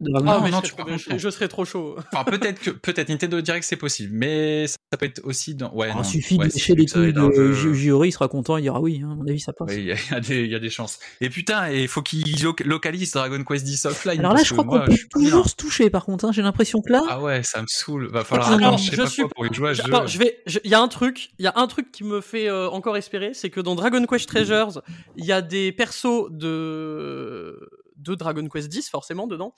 Dragon 0.00 0.26
Ah, 0.30 0.36
Non, 0.38 0.42
mais 0.44 0.50
non, 0.50 0.60
je, 0.64 0.70
tu 0.72 1.00
serais, 1.02 1.18
je- 1.18 1.30
serais 1.30 1.48
trop 1.48 1.64
chaud. 1.64 1.96
Enfin, 2.12 2.24
peut-être 2.24 2.60
que 2.60 2.70
peut-être 2.70 3.08
Nintendo 3.10 3.40
Direct, 3.40 3.64
c'est 3.64 3.76
possible. 3.76 4.12
Mais 4.14 4.66
ça, 4.66 4.76
ça 4.92 4.96
peut 4.96 5.06
être 5.06 5.20
aussi 5.24 5.54
dans. 5.54 5.72
Ouais, 5.74 5.90
Il 5.90 5.96
non. 5.96 6.04
suffit 6.04 6.36
ouais, 6.38 6.48
de 6.48 6.52
lécher 6.52 6.74
les 6.74 6.86
couilles 6.86 7.12
de 7.12 7.52
Jiori, 7.74 8.08
il 8.08 8.12
sera 8.12 8.28
content, 8.28 8.56
il 8.56 8.62
dira 8.62 8.80
oui, 8.80 9.02
hein, 9.04 9.10
à 9.12 9.14
mon 9.14 9.26
avis, 9.26 9.40
ça 9.40 9.52
passe. 9.52 9.70
Il 9.74 9.84
y, 9.84 9.86
y 9.88 10.14
a 10.14 10.20
des- 10.20 10.44
il 10.44 10.50
y 10.50 10.54
a 10.54 10.58
des 10.58 10.70
chances. 10.70 10.98
Et 11.20 11.28
putain, 11.30 11.70
il 11.70 11.86
faut 11.88 12.02
qu'ils 12.02 12.42
lo- 12.42 12.54
localisent 12.64 13.12
Dragon 13.12 13.42
Quest 13.44 13.64
10 13.64 13.84
offline. 13.86 14.20
Alors 14.20 14.34
là, 14.34 14.42
je 14.42 14.52
crois 14.54 14.64
qu'on 14.64 14.80
peut 14.80 14.96
toujours 15.12 15.48
se 15.48 15.54
toucher, 15.56 15.90
par 15.90 16.04
contre. 16.04 16.24
hein, 16.24 16.32
J'ai 16.32 16.42
l'impression 16.42 16.80
que 16.80 16.92
là, 16.92 17.02
Ah 17.08 17.20
ouais, 17.20 17.42
ça 17.42 17.60
me 17.60 17.66
saoule. 17.68 18.08
Va 18.10 18.24
falloir 18.24 18.48
Alors, 18.52 18.68
attendre, 18.68 18.78
je 18.82 18.90
sais 18.90 18.96
je 18.96 19.02
pas 19.02 19.08
suis- 19.08 19.22
quoi 19.22 19.30
pour 19.34 19.46
y 19.46 19.52
jouer 19.54 19.70
à 19.70 19.74
ce 19.74 19.82
jeu. 19.82 19.88
Attends, 19.94 20.06
je 20.06 20.18
vais. 20.18 20.38
je- 20.46 20.58
Il 20.64 20.70
y 20.70 20.74
a 20.74 20.80
un 20.80 20.88
truc, 20.88 21.30
il 21.38 21.44
y 21.44 21.48
a 21.48 21.52
un 21.56 21.66
truc 21.66 21.92
qui 21.92 22.04
me 22.04 22.20
fait 22.20 22.48
euh, 22.48 22.68
encore 22.70 22.96
espérer, 22.96 23.32
c'est 23.34 23.50
que 23.50 23.60
dans 23.60 23.74
Dragon 23.74 24.04
Quest 24.06 24.28
Treasures, 24.28 24.82
il 25.16 25.24
y 25.24 25.32
a 25.32 25.42
des 25.42 25.72
persos 25.72 26.28
de 26.30 27.58
de 28.00 28.14
Dragon 28.14 28.46
Quest 28.48 28.68
10 28.68 28.88
forcément 28.90 29.26
dedans, 29.26 29.54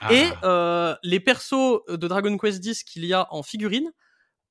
Ah. 0.00 0.12
et 0.12 0.26
euh, 0.42 0.94
les 1.02 1.20
persos 1.20 1.80
de 1.88 2.06
Dragon 2.08 2.36
Quest 2.38 2.60
10 2.60 2.82
qu'il 2.84 3.04
y 3.04 3.12
a 3.14 3.26
en 3.32 3.42
figurine 3.42 3.90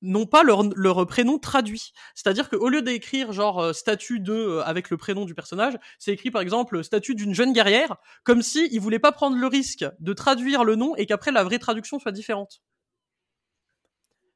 n'ont 0.04 0.26
pas 0.26 0.42
leur, 0.42 0.64
leur 0.74 1.06
prénom 1.06 1.38
traduit. 1.38 1.92
C'est-à-dire 2.16 2.48
qu'au 2.50 2.68
lieu 2.68 2.82
d'écrire 2.82 3.32
genre 3.32 3.60
euh, 3.60 3.72
statut 3.72 4.18
de 4.18 4.32
euh, 4.32 4.62
avec 4.64 4.90
le 4.90 4.96
prénom 4.96 5.24
du 5.24 5.34
personnage, 5.34 5.74
c'est 6.00 6.12
écrit 6.12 6.30
par 6.32 6.42
exemple 6.42 6.82
statut 6.82 7.14
d'une 7.14 7.34
jeune 7.34 7.52
guerrière, 7.52 7.96
comme 8.24 8.42
si 8.42 8.68
ils 8.72 8.80
voulaient 8.80 8.98
pas 8.98 9.12
prendre 9.12 9.36
le 9.36 9.46
risque 9.46 9.84
de 10.00 10.12
traduire 10.12 10.64
le 10.64 10.74
nom 10.74 10.96
et 10.96 11.06
qu'après 11.06 11.30
la 11.30 11.44
vraie 11.44 11.60
traduction 11.60 12.00
soit 12.00 12.10
différente. 12.10 12.62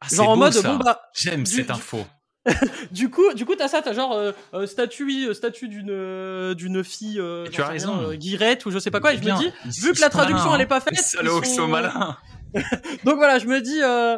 Ah, 0.01 0.07
Genre 0.13 0.29
en 0.29 0.35
beau, 0.35 0.41
mode 0.45 0.53
ça. 0.53 0.63
bon 0.71 0.77
bah 0.77 1.01
J'aime 1.15 1.47
cette 1.47 1.71
info. 1.71 2.07
du 2.93 3.11
coup, 3.11 3.33
du 3.35 3.45
coup, 3.45 3.55
t'as 3.57 3.69
ça, 3.69 3.83
t'as 3.83 3.93
genre 3.93 4.13
euh, 4.13 4.33
euh, 4.55 4.67
statut, 4.67 5.27
euh, 5.29 5.35
statut 5.35 5.69
d'une 5.69 5.91
euh, 5.91 6.55
d'une 6.55 6.83
fille, 6.85 7.19
euh, 7.21 7.47
tu 7.51 7.61
as 7.61 7.67
raison. 7.69 7.99
rien, 7.99 8.09
euh, 8.11 8.15
Guirette 8.17 8.65
ou 8.67 8.71
je 8.71 8.79
sais 8.79 8.91
pas 8.91 9.01
quoi. 9.01 9.13
Et 9.15 9.17
je 9.17 9.23
Bien. 9.23 9.35
me 9.37 9.41
dis, 9.41 9.53
Ils- 9.65 9.71
vu 9.85 9.93
que 9.93 10.01
la 10.01 10.11
sont 10.11 10.17
malins, 10.19 10.29
traduction 10.31 10.55
elle 10.55 10.61
est 10.61 10.65
hein. 10.65 10.67
pas 10.67 10.81
faite, 10.81 10.93
Les 10.95 10.99
ils 11.01 11.03
salauds, 11.05 11.41
ils 11.43 11.47
sont- 11.47 11.67
malins. 11.69 12.17
donc 13.05 13.17
voilà, 13.17 13.39
je 13.39 13.47
me 13.47 13.61
dis, 13.61 13.83
euh, 13.83 14.17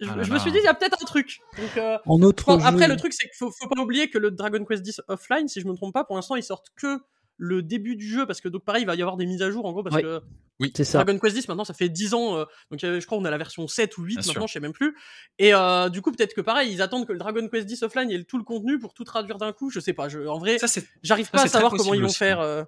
je, 0.00 0.08
Ah 0.10 0.16
là 0.16 0.22
je 0.22 0.32
me 0.32 0.38
suis 0.38 0.52
dit, 0.52 0.58
il 0.58 0.64
y 0.64 0.68
a 0.68 0.74
peut-être 0.74 0.98
un 1.02 1.06
truc. 1.06 1.40
Donc, 1.58 1.76
euh, 1.76 1.98
en 2.06 2.22
autre 2.22 2.58
jeu- 2.58 2.64
après, 2.66 2.86
le 2.88 2.96
truc, 2.96 3.12
c'est 3.12 3.26
qu'il 3.28 3.36
faut, 3.36 3.50
faut 3.50 3.68
pas 3.68 3.80
oublier 3.80 4.08
que 4.10 4.18
le 4.18 4.30
Dragon 4.30 4.64
Quest 4.64 4.86
X 4.86 5.00
offline, 5.08 5.48
si 5.48 5.60
je 5.60 5.66
me 5.66 5.74
trompe 5.74 5.92
pas, 5.94 6.04
pour 6.04 6.16
l'instant, 6.16 6.36
ils 6.36 6.42
sortent 6.42 6.68
que 6.76 6.98
le 7.38 7.62
début 7.62 7.96
du 7.96 8.06
jeu 8.08 8.26
parce 8.26 8.40
que 8.40 8.48
donc 8.48 8.64
pareil, 8.64 8.82
il 8.82 8.86
va 8.86 8.94
y 8.94 9.02
avoir 9.02 9.16
des 9.16 9.26
mises 9.26 9.42
à 9.42 9.50
jour 9.50 9.66
en 9.66 9.72
gros 9.72 9.82
parce 9.82 9.96
Ouais. 9.96 10.02
que 10.02 10.20
c'est 10.74 10.84
ça. 10.84 11.04
Dragon 11.04 11.18
Quest 11.18 11.36
X 11.36 11.48
maintenant 11.48 11.64
ça 11.64 11.74
fait 11.74 11.90
10 11.90 12.14
ans 12.14 12.38
euh, 12.38 12.44
donc 12.70 12.82
euh, 12.82 12.98
je 12.98 13.04
crois 13.04 13.18
qu'on 13.18 13.26
a 13.26 13.30
la 13.30 13.36
version 13.36 13.68
7 13.68 13.98
ou 13.98 14.04
8 14.04 14.14
Bien 14.14 14.16
maintenant 14.20 14.32
sûr. 14.32 14.46
je 14.48 14.52
sais 14.54 14.60
même 14.60 14.72
plus 14.72 14.96
et 15.38 15.52
euh, 15.52 15.90
du 15.90 16.00
coup 16.00 16.12
peut-être 16.12 16.32
que 16.32 16.40
pareil 16.40 16.72
ils 16.72 16.80
attendent 16.80 17.06
que 17.06 17.12
le 17.12 17.18
Dragon 17.18 17.46
Quest 17.48 17.70
X 17.70 17.82
offline 17.82 18.10
ait 18.10 18.24
tout 18.24 18.38
le 18.38 18.44
contenu 18.44 18.78
pour 18.78 18.94
tout 18.94 19.04
traduire 19.04 19.36
d'un 19.36 19.52
coup 19.52 19.68
je 19.68 19.80
sais 19.80 19.92
pas 19.92 20.08
je, 20.08 20.20
en 20.20 20.38
vrai 20.38 20.58
Ça, 20.58 20.66
c'est 20.66 20.86
j'arrive 21.02 21.26
ça, 21.26 21.32
pas 21.32 21.42
à 21.42 21.48
savoir 21.48 21.72
comment 21.72 21.92
ils 21.92 22.00
vont 22.00 22.06
aussi. 22.06 22.16
faire 22.16 22.40
euh, 22.40 22.64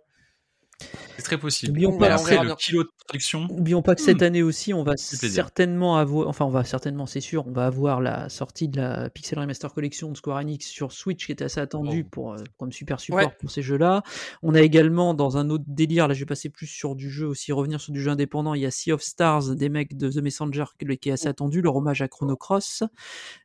c'est 1.16 1.23
très 1.23 1.39
possible. 1.39 1.73
N'oublions 1.73 1.90
Donc, 1.90 2.00
pas 2.00 2.15
après, 2.15 2.42
le 2.44 2.55
kilo 2.55 2.84
de 2.84 2.89
traduction. 3.07 3.47
N'oublions 3.48 3.82
pas 3.82 3.94
que 3.94 4.00
cette 4.02 4.20
Hmm. 4.20 4.24
année 4.24 4.42
aussi, 4.42 4.73
on 4.74 4.82
va 4.84 4.97
certainement 4.97 5.97
avoir, 5.97 6.28
enfin 6.28 6.44
on 6.44 6.50
va 6.50 6.62
certainement, 6.65 7.07
c'est 7.07 7.20
sûr, 7.20 7.47
on 7.47 7.52
va 7.52 7.66
avoir 7.66 8.00
la 8.00 8.28
sortie 8.28 8.68
de 8.68 8.81
la 8.81 9.10
Pixel 9.10 9.39
Remaster 9.39 9.73
Collection 9.73 10.10
de 10.12 10.16
Square 10.16 10.39
Enix 10.39 10.66
sur 10.66 10.92
Switch 10.92 11.26
qui 11.26 11.32
était 11.32 11.44
assez 11.44 11.60
attendue 11.60 12.05
Oh. 12.07 12.08
pour 12.10 12.32
euh, 12.34 12.39
comme 12.58 12.70
super 12.73 13.00
support 13.00 13.18
Ouais. 13.20 13.36
pour 13.40 13.50
ces 13.50 13.62
jeux-là. 13.62 14.02
On 14.42 14.55
a 14.55 14.60
également 14.60 15.15
dans 15.15 15.36
un 15.36 15.50
autre 15.50 15.65
délire, 15.66 16.07
là 16.07 16.15
je 16.15 16.20
vais 16.20 16.26
passer 16.26 16.48
plus 16.50 16.66
sur 16.66 16.94
du 16.94 17.10
jeu 17.10 17.26
aussi, 17.26 17.50
revenir 17.52 17.81
sur 17.81 17.92
du 17.92 18.00
jeu 18.00 18.10
indépendant, 18.10 18.55
il 18.55 18.62
y 18.62 18.66
a 18.66 18.70
Sea 18.70 18.92
of 18.92 19.02
Stars 19.02 19.55
des 19.57 19.68
mecs 19.68 19.97
de 19.97 20.10
The 20.10 20.18
Messenger 20.23 20.65
qui 20.78 21.08
est 21.08 21.12
assez 21.12 21.28
attendu, 21.28 21.60
leur 21.62 21.74
hommage 21.76 22.02
à 22.02 22.08
Chrono 22.08 22.36
Cross. 22.36 22.84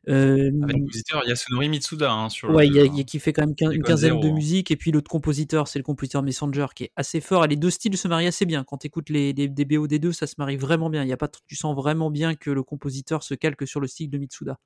Euh, 0.08 0.50
Avec 0.62 0.76
le 0.76 0.80
compositeur 0.82 1.26
Yasunori 1.26 1.68
Mitsuda 1.68 2.12
hein, 2.12 2.28
sur 2.28 2.48
le 2.48 2.54
Ouais, 2.54 2.66
il 2.66 2.74
y 2.74 2.78
a, 2.80 2.84
il 2.84 2.94
y 2.96 3.00
a- 3.00 3.04
qui 3.04 3.18
fait 3.18 3.32
quand 3.32 3.46
même 3.46 3.54
une 3.72 3.82
quinzaine 3.82 4.10
zéro, 4.10 4.22
de 4.22 4.30
musiques, 4.30 4.70
et 4.70 4.76
puis 4.76 4.92
l'autre 4.92 5.10
compositeur, 5.10 5.68
c'est 5.68 5.78
le 5.78 5.82
compositeur 5.84 6.22
Messenger 6.22 6.66
qui 6.74 6.84
est 6.84 6.92
assez 6.96 7.20
fort. 7.24 7.44
Et 7.44 7.48
les 7.48 7.56
deux 7.56 7.70
styles 7.70 7.96
se 7.96 8.08
marient 8.08 8.26
assez 8.26 8.46
bien. 8.46 8.64
Quand 8.64 8.78
tu 8.78 8.86
écoutes 8.86 9.10
les, 9.10 9.32
les, 9.32 9.48
des 9.48 9.64
BO 9.64 9.86
des 9.86 9.98
deux, 9.98 10.12
ça 10.12 10.26
se 10.26 10.34
marie 10.38 10.56
vraiment 10.56 10.90
bien. 10.90 11.02
Il 11.02 11.08
y 11.08 11.12
a 11.12 11.16
pas, 11.16 11.28
tu 11.46 11.56
sens 11.56 11.74
vraiment 11.74 12.10
bien 12.10 12.34
que 12.34 12.50
le 12.50 12.62
compositeur 12.62 13.22
se 13.22 13.34
calque 13.34 13.66
sur 13.66 13.80
le 13.80 13.86
style 13.86 14.10
de 14.10 14.18
Mitsuda. 14.18 14.58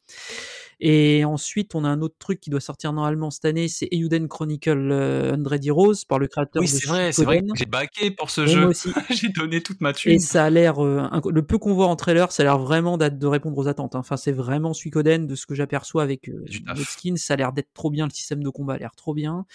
Et 0.80 1.24
ensuite, 1.24 1.74
on 1.74 1.84
a 1.84 1.88
un 1.88 2.00
autre 2.02 2.14
truc 2.18 2.40
qui 2.40 2.50
doit 2.50 2.60
sortir 2.60 2.92
normalement 2.92 3.30
cette 3.30 3.44
année, 3.44 3.66
c'est 3.68 3.88
Eiyuden 3.90 4.28
Chronicle 4.28 4.92
euh, 4.92 5.34
100 5.36 5.64
Heroes 5.64 5.94
par 6.08 6.18
le 6.18 6.28
créateur 6.28 6.60
Oui, 6.62 6.66
de 6.68 6.72
c'est 6.72 6.86
vrai, 6.86 7.12
c'est 7.12 7.24
j'ai 7.56 7.66
baqué 7.66 8.10
pour 8.12 8.30
ce 8.30 8.42
Et 8.42 8.46
jeu. 8.46 8.70
j'ai 9.10 9.28
donné 9.28 9.60
toute 9.60 9.80
ma 9.80 9.92
thune. 9.92 10.12
Et 10.12 10.18
ça 10.18 10.44
a 10.44 10.50
l'air, 10.50 10.82
euh, 10.84 11.08
le 11.30 11.42
peu 11.42 11.58
qu'on 11.58 11.74
voit 11.74 11.88
en 11.88 11.96
trailer, 11.96 12.30
ça 12.30 12.42
a 12.42 12.44
l'air 12.44 12.58
vraiment 12.58 12.96
de 12.96 13.26
répondre 13.26 13.58
aux 13.58 13.66
attentes. 13.68 13.94
hein. 13.94 14.00
Enfin, 14.00 14.16
c'est 14.16 14.32
vraiment 14.32 14.72
Suikoden 14.72 15.26
de 15.26 15.34
ce 15.34 15.46
que 15.46 15.54
j'aperçois 15.54 16.02
avec 16.02 16.28
euh, 16.28 16.44
skins. 16.84 17.16
Ça 17.16 17.34
a 17.34 17.36
l'air 17.36 17.52
d'être 17.52 17.72
trop 17.74 17.90
bien, 17.90 18.06
le 18.06 18.12
système 18.12 18.42
de 18.42 18.50
combat 18.50 18.74
a 18.74 18.78
l'air 18.78 18.94
trop 18.96 19.14
bien. 19.14 19.46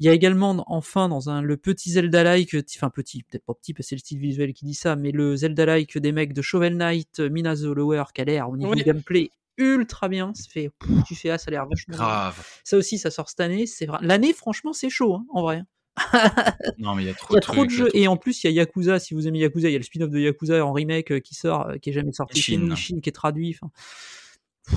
Il 0.00 0.06
y 0.06 0.08
a 0.08 0.12
également, 0.12 0.64
enfin, 0.66 1.08
dans 1.08 1.28
un, 1.30 1.42
le 1.42 1.56
petit 1.56 1.90
Zelda-like, 1.90 2.56
enfin 2.76 2.90
petit, 2.90 3.22
peut-être 3.22 3.44
pas 3.44 3.54
petit 3.54 3.74
parce 3.74 3.84
que 3.84 3.88
c'est 3.90 3.94
le 3.96 4.00
style 4.00 4.18
visuel 4.18 4.52
qui 4.54 4.64
dit 4.64 4.74
ça, 4.74 4.96
mais 4.96 5.12
le 5.12 5.36
Zelda-like 5.36 5.98
des 5.98 6.12
mecs 6.12 6.32
de 6.32 6.42
Shovel 6.42 6.76
Knight, 6.76 7.20
euh, 7.20 7.28
Mina 7.28 7.54
the 7.54 7.64
Lower, 7.64 8.04
qui 8.14 8.22
a 8.22 8.24
l'air 8.24 8.48
au 8.48 8.56
niveau 8.56 8.70
Oui. 8.72 8.78
du 8.78 8.84
gameplay 8.84 9.30
ultra 9.58 10.08
bien. 10.08 10.32
Ça 10.34 10.48
fait, 10.48 10.70
tu 11.06 11.14
fais, 11.14 11.30
ah, 11.30 11.38
ça 11.38 11.48
a 11.48 11.50
l'air 11.50 11.66
vachement 11.66 11.96
bien. 11.96 12.04
Grave. 12.04 12.46
Ça 12.64 12.76
aussi, 12.78 12.98
ça 12.98 13.10
sort 13.10 13.28
cette 13.28 13.40
année. 13.40 13.66
C'est 13.66 13.86
vrai. 13.86 13.98
L'année, 14.00 14.32
franchement, 14.32 14.72
c'est 14.72 14.90
chaud, 14.90 15.14
hein, 15.14 15.26
en 15.30 15.42
vrai. 15.42 15.62
Non, 16.78 16.94
mais 16.94 17.02
il 17.02 17.06
y 17.06 17.10
a 17.10 17.14
trop 17.14 17.34
Il 17.34 17.34
y 17.34 17.36
a 17.36 17.40
de 17.40 17.44
trop 17.44 17.64
de 17.66 17.70
jeux 17.70 17.88
et 17.94 18.08
en 18.08 18.16
plus 18.16 18.42
il 18.42 18.46
y 18.46 18.50
a 18.50 18.52
Yakuza. 18.52 18.98
Si 18.98 19.12
vous 19.12 19.28
aimez 19.28 19.40
Yakuza, 19.40 19.68
il 19.68 19.72
y 19.72 19.74
a 19.74 19.78
le 19.78 19.84
spin-off 19.84 20.08
de 20.08 20.18
Yakuza 20.18 20.64
en 20.64 20.72
remake 20.72 21.12
euh, 21.12 21.20
qui 21.20 21.34
sort, 21.34 21.68
euh, 21.68 21.76
qui 21.76 21.90
est 21.90 21.92
jamais 21.92 22.12
sorti 22.12 22.56
nous, 22.56 22.72
Ishin, 22.72 23.00
qui 23.00 23.10
est 23.10 23.12
traduit. 23.12 23.58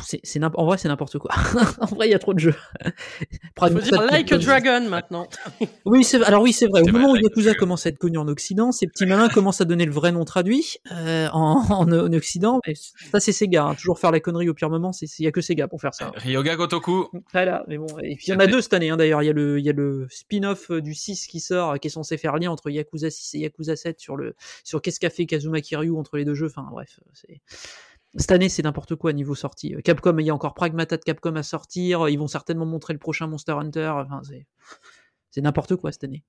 C'est- 0.03 0.44
en 0.44 0.66
vrai, 0.66 0.78
c'est 0.78 0.88
n'importe 0.88 1.18
quoi. 1.20 1.32
en 1.82 1.86
vrai, 1.88 2.08
il 2.08 2.12
y 2.12 2.16
a 2.16 2.20
trop 2.20 2.34
de 2.34 2.40
jeux. 2.40 2.56
Faut 3.60 3.70
dire 3.70 4.02
Like 4.03 4.32
a 4.32 4.38
Dragon 4.38 4.88
maintenant. 4.90 5.28
Oui, 5.86 6.03
c'est 6.03 6.22
alors 6.24 6.42
oui, 6.42 6.53
c'est 6.53 6.68
vrai. 6.68 6.82
Au 6.82 6.88
moment 6.92 7.12
où 7.12 7.16
Yakuza 7.16 7.53
commence 7.53 7.86
à 7.86 7.90
être 7.90 7.98
connu 7.98 8.18
en 8.18 8.28
Occident, 8.28 8.72
ces 8.72 8.88
petits 8.88 9.06
malins 9.06 9.30
commencent 9.30 9.62
à 9.62 9.66
donner 9.66 9.86
le 9.86 9.92
vrai 9.92 10.12
nom 10.12 10.24
traduit 10.26 10.78
euh, 10.92 11.28
en, 11.34 11.62
en, 11.70 11.92
en 11.92 12.14
Occident. 12.14 12.60
Mais 12.68 12.74
ça, 12.76 13.20
c'est 13.20 13.32
Sega. 13.32 13.66
hein. 13.66 13.76
Toujours 13.76 14.00
faire 14.00 14.12
la 14.12 14.20
connerie 14.20 14.50
au 14.50 14.53
pire 14.53 14.70
moment, 14.70 14.92
c'est 14.94 15.06
il 15.20 15.24
y 15.26 15.28
a 15.28 15.32
que 15.32 15.42
Sega 15.42 15.68
pour 15.68 15.82
faire 15.82 15.94
ça. 15.94 16.12
Ryoga 16.16 16.56
Gotoku. 16.56 17.10
Voilà, 17.32 17.64
mais 17.68 17.78
bon. 17.78 17.88
Et 18.02 18.16
puis 18.16 18.26
il 18.28 18.32
y 18.32 18.34
en 18.36 18.40
a 18.40 18.48
deux 18.48 18.62
cette 18.62 18.74
année, 18.74 18.90
hein, 18.90 18.98
d'ailleurs. 18.98 19.22
Il 19.22 19.28
y 19.28 19.30
a 19.30 19.34
le, 19.34 19.60
il 19.60 19.66
y 19.66 19.70
a 19.70 19.74
le 19.74 20.08
spin-off 20.10 20.72
euh, 20.72 20.82
du 20.82 20.94
6 20.94 21.28
qui 21.28 21.40
sort, 21.40 21.72
euh, 21.72 21.78
qui 21.78 21.88
est 21.88 21.92
censé 21.92 22.18
faire 22.18 22.36
lien 22.38 22.50
entre 22.52 22.70
Yakuza 22.70 23.10
6 23.10 23.36
et 23.36 23.40
Yakuza 23.40 23.76
7 23.76 24.00
sur 24.00 24.16
le, 24.16 24.36
sur 24.64 24.82
qu'est-ce 24.82 25.00
qu'a 25.00 25.10
fait 25.10 25.26
Kazuma 25.26 25.62
Kiryu 25.62 25.95
entre 25.98 26.18
les 26.18 26.26
deux 26.26 26.34
jeux. 26.36 26.48
Enfin, 26.48 26.68
bref, 26.72 27.00
euh, 27.02 27.10
c'est, 27.14 27.42
cette 28.16 28.32
année, 28.32 28.50
c'est 28.50 28.61
n'importe 28.61 28.95
quoi 28.95 29.11
niveau 29.11 29.33
sortie. 29.33 29.75
Capcom, 29.83 30.17
il 30.19 30.25
y 30.25 30.30
a 30.30 30.35
encore 30.35 30.53
Pragmata 30.53 30.98
de 30.98 31.03
Capcom 31.03 31.35
à 31.35 31.43
sortir. 31.43 32.09
Ils 32.09 32.19
vont 32.19 32.27
certainement 32.27 32.66
montrer 32.66 32.93
le 32.93 33.00
prochain 33.00 33.27
Monster 33.27 33.53
Hunter. 33.53 33.92
Enfin, 33.95 34.22
c'est, 35.32 35.42
n'importe 35.42 35.75
quoi 35.75 35.92
cette 35.92 36.03
année. 36.03 36.24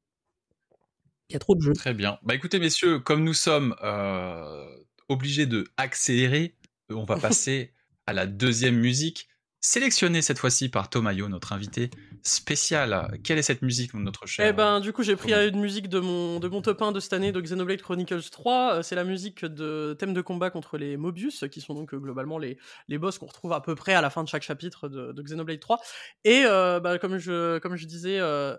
Il 1.28 1.34
y 1.34 1.36
a 1.36 1.38
trop 1.38 1.54
de 1.54 1.60
jeux. 1.60 1.74
Très 1.74 1.94
bien. 1.94 2.18
Bah 2.22 2.34
écoutez, 2.34 2.58
messieurs, 2.58 3.00
comme 3.00 3.22
nous 3.22 3.34
sommes 3.34 3.74
euh, 3.82 4.66
obligés 5.08 5.46
de 5.46 5.66
accélérer, 5.76 6.56
on 6.88 7.04
va 7.04 7.16
passer 7.20 7.74
à 8.06 8.12
la 8.12 8.26
deuxième 8.26 8.76
musique, 8.76 9.28
sélectionnée 9.64 10.20
cette 10.20 10.38
fois-ci 10.38 10.68
par 10.68 10.90
Tomayo, 10.90 11.26
notre 11.28 11.54
invité 11.54 11.88
spécial. 12.22 13.18
Quelle 13.24 13.38
est 13.38 13.42
cette 13.42 13.62
musique, 13.62 13.94
notre 13.94 14.26
cher 14.26 14.46
Eh 14.46 14.52
ben, 14.52 14.78
du 14.78 14.92
coup, 14.92 15.02
j'ai 15.02 15.16
pris 15.16 15.30
Thomas. 15.30 15.46
une 15.48 15.58
musique 15.58 15.88
de 15.88 16.00
mon, 16.00 16.38
de 16.38 16.48
mon 16.48 16.60
top 16.60 16.82
1 16.82 16.92
de 16.92 17.00
cette 17.00 17.14
année 17.14 17.32
de 17.32 17.40
Xenoblade 17.40 17.80
Chronicles 17.80 18.28
3. 18.30 18.74
Euh, 18.74 18.82
C'est 18.82 18.94
la 18.94 19.04
musique 19.04 19.42
de 19.42 19.96
thème 19.98 20.12
de 20.12 20.20
combat 20.20 20.50
contre 20.50 20.76
les 20.76 20.98
Mobius, 20.98 21.44
qui 21.50 21.62
sont 21.62 21.72
donc 21.72 21.94
euh, 21.94 21.98
globalement 21.98 22.36
les, 22.36 22.58
les 22.88 22.98
boss 22.98 23.16
qu'on 23.16 23.24
retrouve 23.26 23.54
à 23.54 23.62
peu 23.62 23.74
près 23.74 23.94
à 23.94 24.02
la 24.02 24.10
fin 24.10 24.22
de 24.22 24.28
chaque 24.28 24.42
chapitre 24.42 24.90
de, 24.90 25.12
de 25.12 25.22
Xenoblade 25.22 25.60
3. 25.60 25.80
Et 26.24 26.42
euh, 26.44 26.78
bah, 26.78 26.98
comme, 26.98 27.16
je, 27.16 27.58
comme 27.60 27.76
je 27.76 27.86
disais, 27.86 28.18
euh, 28.20 28.54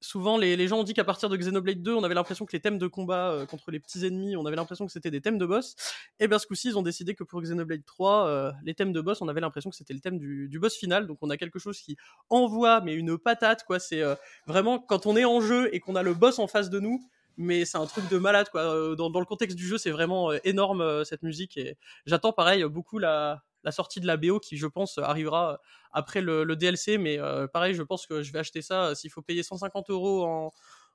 souvent 0.00 0.38
les, 0.38 0.56
les 0.56 0.68
gens 0.68 0.78
ont 0.78 0.84
dit 0.84 0.94
qu'à 0.94 1.04
partir 1.04 1.28
de 1.28 1.36
Xenoblade 1.36 1.82
2, 1.82 1.94
on 1.94 2.04
avait 2.04 2.14
l'impression 2.14 2.46
que 2.46 2.52
les 2.52 2.60
thèmes 2.60 2.78
de 2.78 2.86
combat 2.86 3.30
euh, 3.30 3.46
contre 3.46 3.70
les 3.70 3.80
petits 3.80 4.04
ennemis, 4.04 4.36
on 4.36 4.46
avait 4.46 4.56
l'impression 4.56 4.86
que 4.86 4.92
c'était 4.92 5.10
des 5.10 5.20
thèmes 5.20 5.38
de 5.38 5.46
boss. 5.46 5.76
Et 6.18 6.28
bien 6.28 6.38
ce 6.38 6.46
coup-ci, 6.46 6.68
ils 6.68 6.78
ont 6.78 6.82
décidé 6.82 7.14
que 7.14 7.24
pour 7.24 7.40
Xenoblade 7.40 7.84
3, 7.84 8.26
euh, 8.26 8.52
les 8.64 8.74
thèmes 8.74 8.92
de 8.92 9.00
boss, 9.00 9.20
on 9.20 9.28
avait 9.28 9.40
l'impression 9.40 9.70
que 9.70 9.76
c'était 9.76 9.94
le 9.94 10.00
thème 10.00 10.18
du, 10.18 10.48
du 10.48 10.58
boss 10.58 10.76
final. 10.76 11.06
Donc 11.06 11.18
on 11.22 11.30
a 11.30 11.36
quelque 11.36 11.58
chose 11.58 11.80
qui 11.80 11.96
envoie, 12.28 12.80
mais 12.80 12.94
une 12.94 13.18
patate, 13.18 13.64
quoi. 13.64 13.78
C'est 13.78 14.02
euh, 14.02 14.14
vraiment 14.46 14.78
quand 14.78 15.06
on 15.06 15.16
est 15.16 15.24
en 15.24 15.40
jeu 15.40 15.74
et 15.74 15.80
qu'on 15.80 15.96
a 15.96 16.02
le 16.02 16.14
boss 16.14 16.38
en 16.38 16.46
face 16.46 16.70
de 16.70 16.80
nous. 16.80 17.00
Mais 17.36 17.64
c'est 17.64 17.78
un 17.78 17.86
truc 17.86 18.08
de 18.10 18.18
malade, 18.18 18.48
quoi. 18.50 18.62
Euh, 18.62 18.94
Dans, 18.96 19.08
dans 19.10 19.20
le 19.20 19.26
contexte 19.26 19.56
du 19.56 19.66
jeu, 19.66 19.78
c'est 19.78 19.90
vraiment 19.90 20.30
euh, 20.30 20.38
énorme 20.44 20.82
euh, 20.82 21.04
cette 21.04 21.22
musique. 21.22 21.56
Et 21.56 21.76
j'attends 22.04 22.32
pareil 22.32 22.64
beaucoup 22.64 22.98
la, 22.98 23.42
la 23.64 23.72
sortie 23.72 24.00
de 24.00 24.06
la 24.06 24.16
BO 24.16 24.40
qui, 24.40 24.56
je 24.56 24.66
pense, 24.66 24.98
arrivera 24.98 25.60
après 25.92 26.20
le, 26.20 26.44
le 26.44 26.56
DLC. 26.56 26.98
Mais 26.98 27.18
euh, 27.18 27.46
pareil, 27.46 27.74
je 27.74 27.82
pense 27.82 28.06
que 28.06 28.22
je 28.22 28.32
vais 28.32 28.38
acheter 28.38 28.62
ça. 28.62 28.86
euh, 28.86 28.94
S'il 28.94 29.10
faut 29.10 29.22
payer 29.22 29.42
150 29.42 29.90
euros 29.90 30.24
en, 30.24 30.50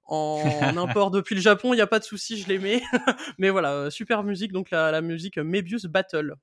en 0.05 0.41
import 0.77 1.11
depuis 1.11 1.35
le 1.35 1.41
Japon, 1.41 1.73
il 1.73 1.77
n'y 1.77 1.81
a 1.81 1.87
pas 1.87 1.99
de 1.99 2.03
souci, 2.05 2.37
je 2.39 2.47
les 2.47 2.59
mets. 2.59 2.81
mais 3.37 3.49
voilà, 3.49 3.73
euh, 3.73 3.89
super 3.89 4.23
musique. 4.23 4.51
Donc 4.51 4.71
la, 4.71 4.91
la 4.91 5.01
musique 5.01 5.37
Mebius 5.37 5.85
Battle. 5.85 6.35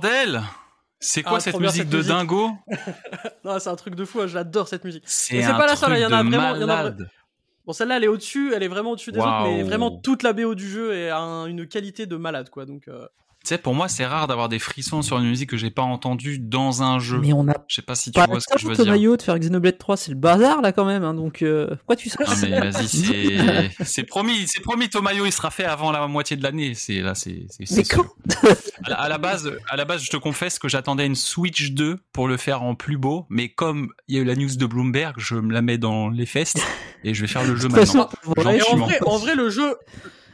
Bordel 0.00 0.42
C'est 1.00 1.22
quoi 1.22 1.36
Ah, 1.38 1.40
cette 1.40 1.58
musique 1.58 1.88
de 1.88 1.96
musique. 1.98 2.12
dingo? 2.12 2.50
Non, 3.44 3.58
c'est 3.58 3.68
un 3.70 3.76
truc 3.76 3.94
de 3.94 4.04
fou. 4.04 4.20
hein, 4.20 4.26
J'adore 4.26 4.68
cette 4.68 4.84
musique. 4.84 5.04
C'est 5.06 5.40
pas 5.42 5.66
la 5.66 5.76
seule, 5.76 5.90
truc 5.90 5.98
il 5.98 6.02
y 6.02 6.06
en 6.06 6.12
a 6.12 6.22
vraiment- 6.22 6.56
y 6.56 6.64
en 6.64 6.68
a. 6.68 6.90
Bon, 7.64 7.72
celle-là, 7.72 7.96
elle 7.96 8.04
est 8.04 8.08
au-dessus, 8.08 8.52
elle 8.54 8.62
est 8.62 8.68
vraiment 8.68 8.90
au-dessus 8.92 9.10
des 9.12 9.18
autres, 9.18 9.42
mais 9.44 9.62
vraiment 9.64 9.90
toute 9.90 10.22
la 10.22 10.32
BO 10.32 10.54
du 10.54 10.68
jeu 10.68 10.94
est 10.94 11.10
à 11.10 11.18
un- 11.18 11.46
une 11.46 11.66
qualité 11.66 12.06
de 12.06 12.16
malade, 12.16 12.48
quoi. 12.50 12.64
Donc, 12.64 12.86
euh, 12.88 13.06
sais, 13.48 13.58
pour 13.58 13.74
moi, 13.74 13.88
c'est 13.88 14.06
rare 14.06 14.26
d'avoir 14.26 14.48
des 14.48 14.58
frissons 14.58 15.02
sur 15.02 15.18
une 15.18 15.28
musique 15.28 15.50
que 15.50 15.56
j'ai 15.56 15.70
pas 15.70 15.82
entendue 15.82 16.38
dans 16.38 16.82
un 16.82 16.98
jeu. 16.98 17.18
Mais 17.20 17.32
on 17.32 17.46
a 17.48 17.54
Je 17.68 17.74
sais 17.76 17.82
pas 17.82 17.94
si 17.94 18.10
tu 18.10 18.18
pas 18.20 18.26
vois 18.26 18.40
ce 18.40 18.46
que 18.46 18.58
je 18.58 18.66
veux 18.66 18.74
dire. 18.74 18.84
Tomayo, 18.84 19.16
de 19.16 19.22
faire 19.22 19.38
Xenoblade 19.38 19.78
3, 19.78 19.96
c'est 19.96 20.10
le 20.10 20.16
bazar 20.16 20.60
là 20.62 20.72
quand 20.72 20.84
même. 20.84 21.04
hein, 21.04 21.14
donc 21.14 21.42
euh, 21.42 21.68
pourquoi 21.76 21.96
tu 21.96 22.08
serais 22.08 22.24
Ah 22.26 22.34
mais 22.42 22.70
vas-y, 22.70 22.88
c'est 23.78 23.84
c'est 23.84 24.04
promis, 24.04 24.46
c'est 24.46 24.60
promis. 24.62 24.88
Tomayo, 24.88 25.26
il 25.26 25.32
sera 25.32 25.50
fait 25.50 25.64
avant 25.64 25.90
la 25.92 26.06
moitié 26.06 26.36
de 26.36 26.42
l'année. 26.42 26.74
C'est 26.74 27.00
là, 27.00 27.14
c'est 27.14 27.46
c'est- 27.50 27.66
c'est 27.66 27.76
Mais 27.76 27.82
quand 27.84 28.06
À 28.84 28.90
la, 28.90 28.96
à 28.96 29.08
la 29.08 29.18
base, 29.18 29.50
à 29.68 29.76
la 29.76 29.84
base, 29.84 30.02
je 30.04 30.10
te 30.10 30.16
confesse 30.16 30.58
que 30.58 30.68
j'attendais 30.68 31.06
une 31.06 31.14
Switch 31.14 31.72
2 31.72 31.98
pour 32.12 32.28
le 32.28 32.36
faire 32.36 32.62
en 32.62 32.74
plus 32.74 32.96
beau, 32.98 33.26
mais 33.30 33.48
comme 33.48 33.88
il 34.08 34.16
y 34.16 34.18
a 34.18 34.22
eu 34.22 34.24
la 34.24 34.34
news 34.36 34.54
de 34.56 34.66
Bloomberg, 34.66 35.14
je 35.18 35.34
me 35.36 35.52
la 35.52 35.62
mets 35.62 35.78
dans 35.78 36.08
les 36.08 36.26
fesses 36.26 36.54
et 37.04 37.14
je 37.14 37.20
vais 37.20 37.26
faire 37.28 37.44
le 37.44 37.56
jeu 37.56 37.68
maintenant. 37.68 38.08
façon, 38.08 38.08
vrai, 38.36 38.98
en 39.06 39.16
vrai, 39.18 39.34
le 39.34 39.50
jeu, 39.50 39.76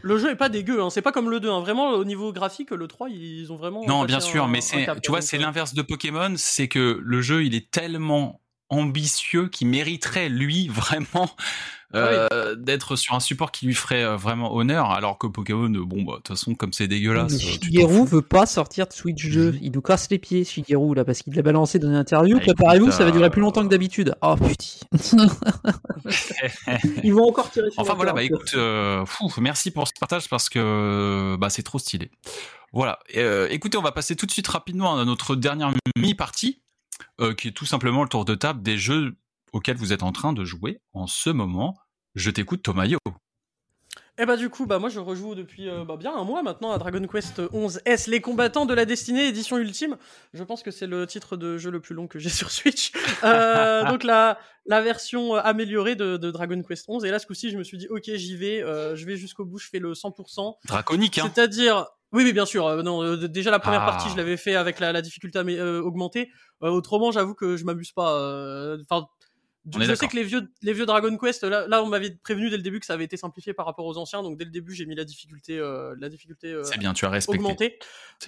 le 0.02 0.18
jeu 0.18 0.30
est 0.30 0.36
pas 0.36 0.48
dégueu. 0.48 0.82
Hein. 0.82 0.90
C'est 0.90 1.02
pas 1.02 1.12
comme 1.12 1.30
le 1.30 1.40
2. 1.40 1.48
Hein. 1.50 1.60
Vraiment, 1.60 1.90
au 1.90 2.04
niveau 2.04 2.32
graphique, 2.32 2.70
le 2.70 2.86
3, 2.88 3.08
ils 3.08 3.52
ont 3.52 3.56
vraiment. 3.56 3.84
Non, 3.86 4.04
bien 4.04 4.18
un- 4.18 4.20
sûr, 4.20 4.48
mais 4.48 4.60
c'est, 4.60 4.86
tu 5.02 5.10
vois, 5.10 5.20
c'est 5.22 5.38
l'inverse 5.38 5.74
de 5.74 5.82
Pokémon, 5.82 6.34
c'est 6.36 6.68
que 6.68 7.00
le 7.02 7.22
jeu, 7.22 7.44
il 7.44 7.54
est 7.54 7.70
tellement 7.70 8.40
ambitieux 8.68 9.48
qu'il 9.48 9.68
mériterait 9.68 10.28
lui 10.28 10.68
vraiment 10.72 11.30
euh, 11.94 12.54
d'être 12.56 12.96
sur 12.96 13.14
un 13.14 13.20
support 13.20 13.52
qui 13.52 13.66
lui 13.66 13.74
ferait 13.74 14.04
euh, 14.04 14.16
vraiment 14.16 14.54
honneur, 14.54 14.90
alors 14.90 15.18
que 15.18 15.26
Pokémon, 15.26 15.72
euh, 15.72 15.84
bon 15.84 16.02
bah 16.02 16.12
de 16.12 16.16
toute 16.16 16.28
façon 16.28 16.54
comme 16.54 16.72
c'est 16.72 16.88
dégueulasse. 16.88 17.38
Shigeru 17.38 18.06
veut 18.06 18.22
pas 18.22 18.46
sortir 18.46 18.86
de 18.86 18.92
Switch 18.92 19.28
2. 19.28 19.58
Il 19.60 19.72
nous 19.72 19.82
casse 19.82 20.08
les 20.10 20.18
pieds, 20.18 20.44
Shigeru, 20.44 20.94
là, 20.94 21.04
parce 21.04 21.22
qu'il 21.22 21.34
l'a 21.34 21.42
balancé 21.42 21.78
dans 21.78 21.88
une 21.88 21.94
interview. 21.94 22.36
Ah, 22.38 22.42
écoute, 22.42 22.56
Préparez-vous, 22.56 22.90
ça 22.90 23.04
va 23.04 23.10
durer 23.10 23.30
plus 23.30 23.40
longtemps 23.40 23.62
que 23.62 23.68
d'habitude. 23.68 24.14
Oh 24.24 24.36
putain. 24.36 25.26
Ils 27.02 27.12
vont 27.12 27.28
encore 27.28 27.50
tirer 27.50 27.70
sur 27.70 27.82
Enfin 27.82 27.94
voilà, 27.94 28.12
bah 28.12 28.22
écoute, 28.22 28.52
euh, 28.54 29.04
fou, 29.04 29.28
merci 29.40 29.70
pour 29.70 29.86
ce 29.86 29.92
partage 29.98 30.28
parce 30.28 30.48
que 30.48 31.36
bah 31.38 31.50
c'est 31.50 31.62
trop 31.62 31.78
stylé. 31.78 32.10
Voilà. 32.72 32.98
Euh, 33.16 33.48
écoutez, 33.50 33.76
on 33.76 33.82
va 33.82 33.92
passer 33.92 34.16
tout 34.16 34.26
de 34.26 34.30
suite 34.30 34.48
rapidement 34.48 34.98
à 34.98 35.04
notre 35.04 35.36
dernière 35.36 35.72
mi-partie, 35.96 36.62
euh, 37.20 37.34
qui 37.34 37.48
est 37.48 37.52
tout 37.52 37.66
simplement 37.66 38.02
le 38.02 38.08
tour 38.08 38.24
de 38.24 38.34
table 38.34 38.62
des 38.62 38.78
jeux 38.78 39.16
auxquels 39.52 39.76
vous 39.76 39.92
êtes 39.92 40.02
en 40.02 40.12
train 40.12 40.32
de 40.32 40.44
jouer 40.44 40.80
en 40.94 41.06
ce 41.06 41.28
moment. 41.30 41.76
Je 42.14 42.30
t'écoute, 42.30 42.62
Tomayo. 42.62 42.98
Et 44.18 44.26
bah 44.26 44.36
du 44.36 44.50
coup, 44.50 44.66
bah 44.66 44.78
moi 44.78 44.90
je 44.90 45.00
rejoue 45.00 45.34
depuis 45.34 45.70
euh, 45.70 45.84
bah, 45.86 45.96
bien 45.96 46.14
un 46.14 46.22
mois 46.24 46.42
maintenant 46.42 46.70
à 46.72 46.76
Dragon 46.78 47.04
Quest 47.06 47.40
11 47.50 47.80
S, 47.86 48.08
les 48.08 48.20
combattants 48.20 48.66
de 48.66 48.74
la 48.74 48.84
destinée 48.84 49.26
édition 49.26 49.56
ultime. 49.56 49.96
Je 50.34 50.44
pense 50.44 50.62
que 50.62 50.70
c'est 50.70 50.86
le 50.86 51.06
titre 51.06 51.38
de 51.38 51.56
jeu 51.56 51.70
le 51.70 51.80
plus 51.80 51.94
long 51.94 52.06
que 52.06 52.18
j'ai 52.18 52.28
sur 52.28 52.50
Switch. 52.50 52.92
Euh, 53.24 53.88
donc 53.88 54.04
la 54.04 54.38
la 54.66 54.82
version 54.82 55.34
euh, 55.34 55.40
améliorée 55.42 55.96
de, 55.96 56.18
de 56.18 56.30
Dragon 56.30 56.62
Quest 56.62 56.84
11. 56.88 57.06
Et 57.06 57.10
là 57.10 57.18
ce 57.18 57.26
coup-ci, 57.26 57.50
je 57.50 57.56
me 57.56 57.64
suis 57.64 57.78
dit 57.78 57.88
ok 57.88 58.02
j'y 58.14 58.36
vais, 58.36 58.62
euh, 58.62 58.94
je 58.96 59.06
vais 59.06 59.16
jusqu'au 59.16 59.46
bout, 59.46 59.58
je 59.58 59.68
fais 59.70 59.78
le 59.78 59.94
100%. 59.94 60.56
Draconique, 60.66 61.16
hein. 61.16 61.30
C'est-à-dire, 61.34 61.86
oui, 62.12 62.22
oui, 62.24 62.34
bien 62.34 62.44
sûr. 62.44 62.66
euh, 62.66 62.82
non, 62.82 63.02
euh, 63.02 63.16
déjà 63.28 63.50
la 63.50 63.60
première 63.60 63.82
Ah. 63.82 63.86
partie, 63.86 64.10
je 64.10 64.16
l'avais 64.18 64.36
fait 64.36 64.56
avec 64.56 64.78
la, 64.78 64.92
la 64.92 65.00
difficulté 65.00 65.38
euh, 65.38 65.80
augmentée. 65.80 66.30
Autrement, 66.60 67.12
j'avoue 67.12 67.34
que 67.34 67.56
je 67.56 67.64
m'amuse 67.64 67.92
pas. 67.92 68.76
Enfin, 68.82 69.06
je 69.70 69.94
sais 69.94 70.08
que 70.08 70.16
les 70.16 70.24
vieux, 70.24 70.50
les 70.62 70.72
vieux 70.72 70.86
Dragon 70.86 71.16
Quest, 71.16 71.44
là, 71.44 71.66
là, 71.68 71.82
on 71.82 71.86
m'avait 71.86 72.10
prévenu 72.10 72.50
dès 72.50 72.56
le 72.56 72.62
début 72.62 72.80
que 72.80 72.86
ça 72.86 72.94
avait 72.94 73.04
été 73.04 73.16
simplifié 73.16 73.52
par 73.54 73.64
rapport 73.66 73.86
aux 73.86 73.96
anciens. 73.96 74.22
Donc 74.22 74.36
dès 74.38 74.44
le 74.44 74.50
début, 74.50 74.74
j'ai 74.74 74.86
mis 74.86 74.94
la 74.96 75.04
difficulté, 75.04 75.58
euh, 75.58 75.94
la 76.00 76.08
difficulté 76.08 76.52
euh, 76.52 76.64
C'est 76.64 76.78
bien, 76.78 76.92
tu 76.92 77.04
as 77.04 77.10
respecté. 77.10 77.38
augmentée. 77.38 77.78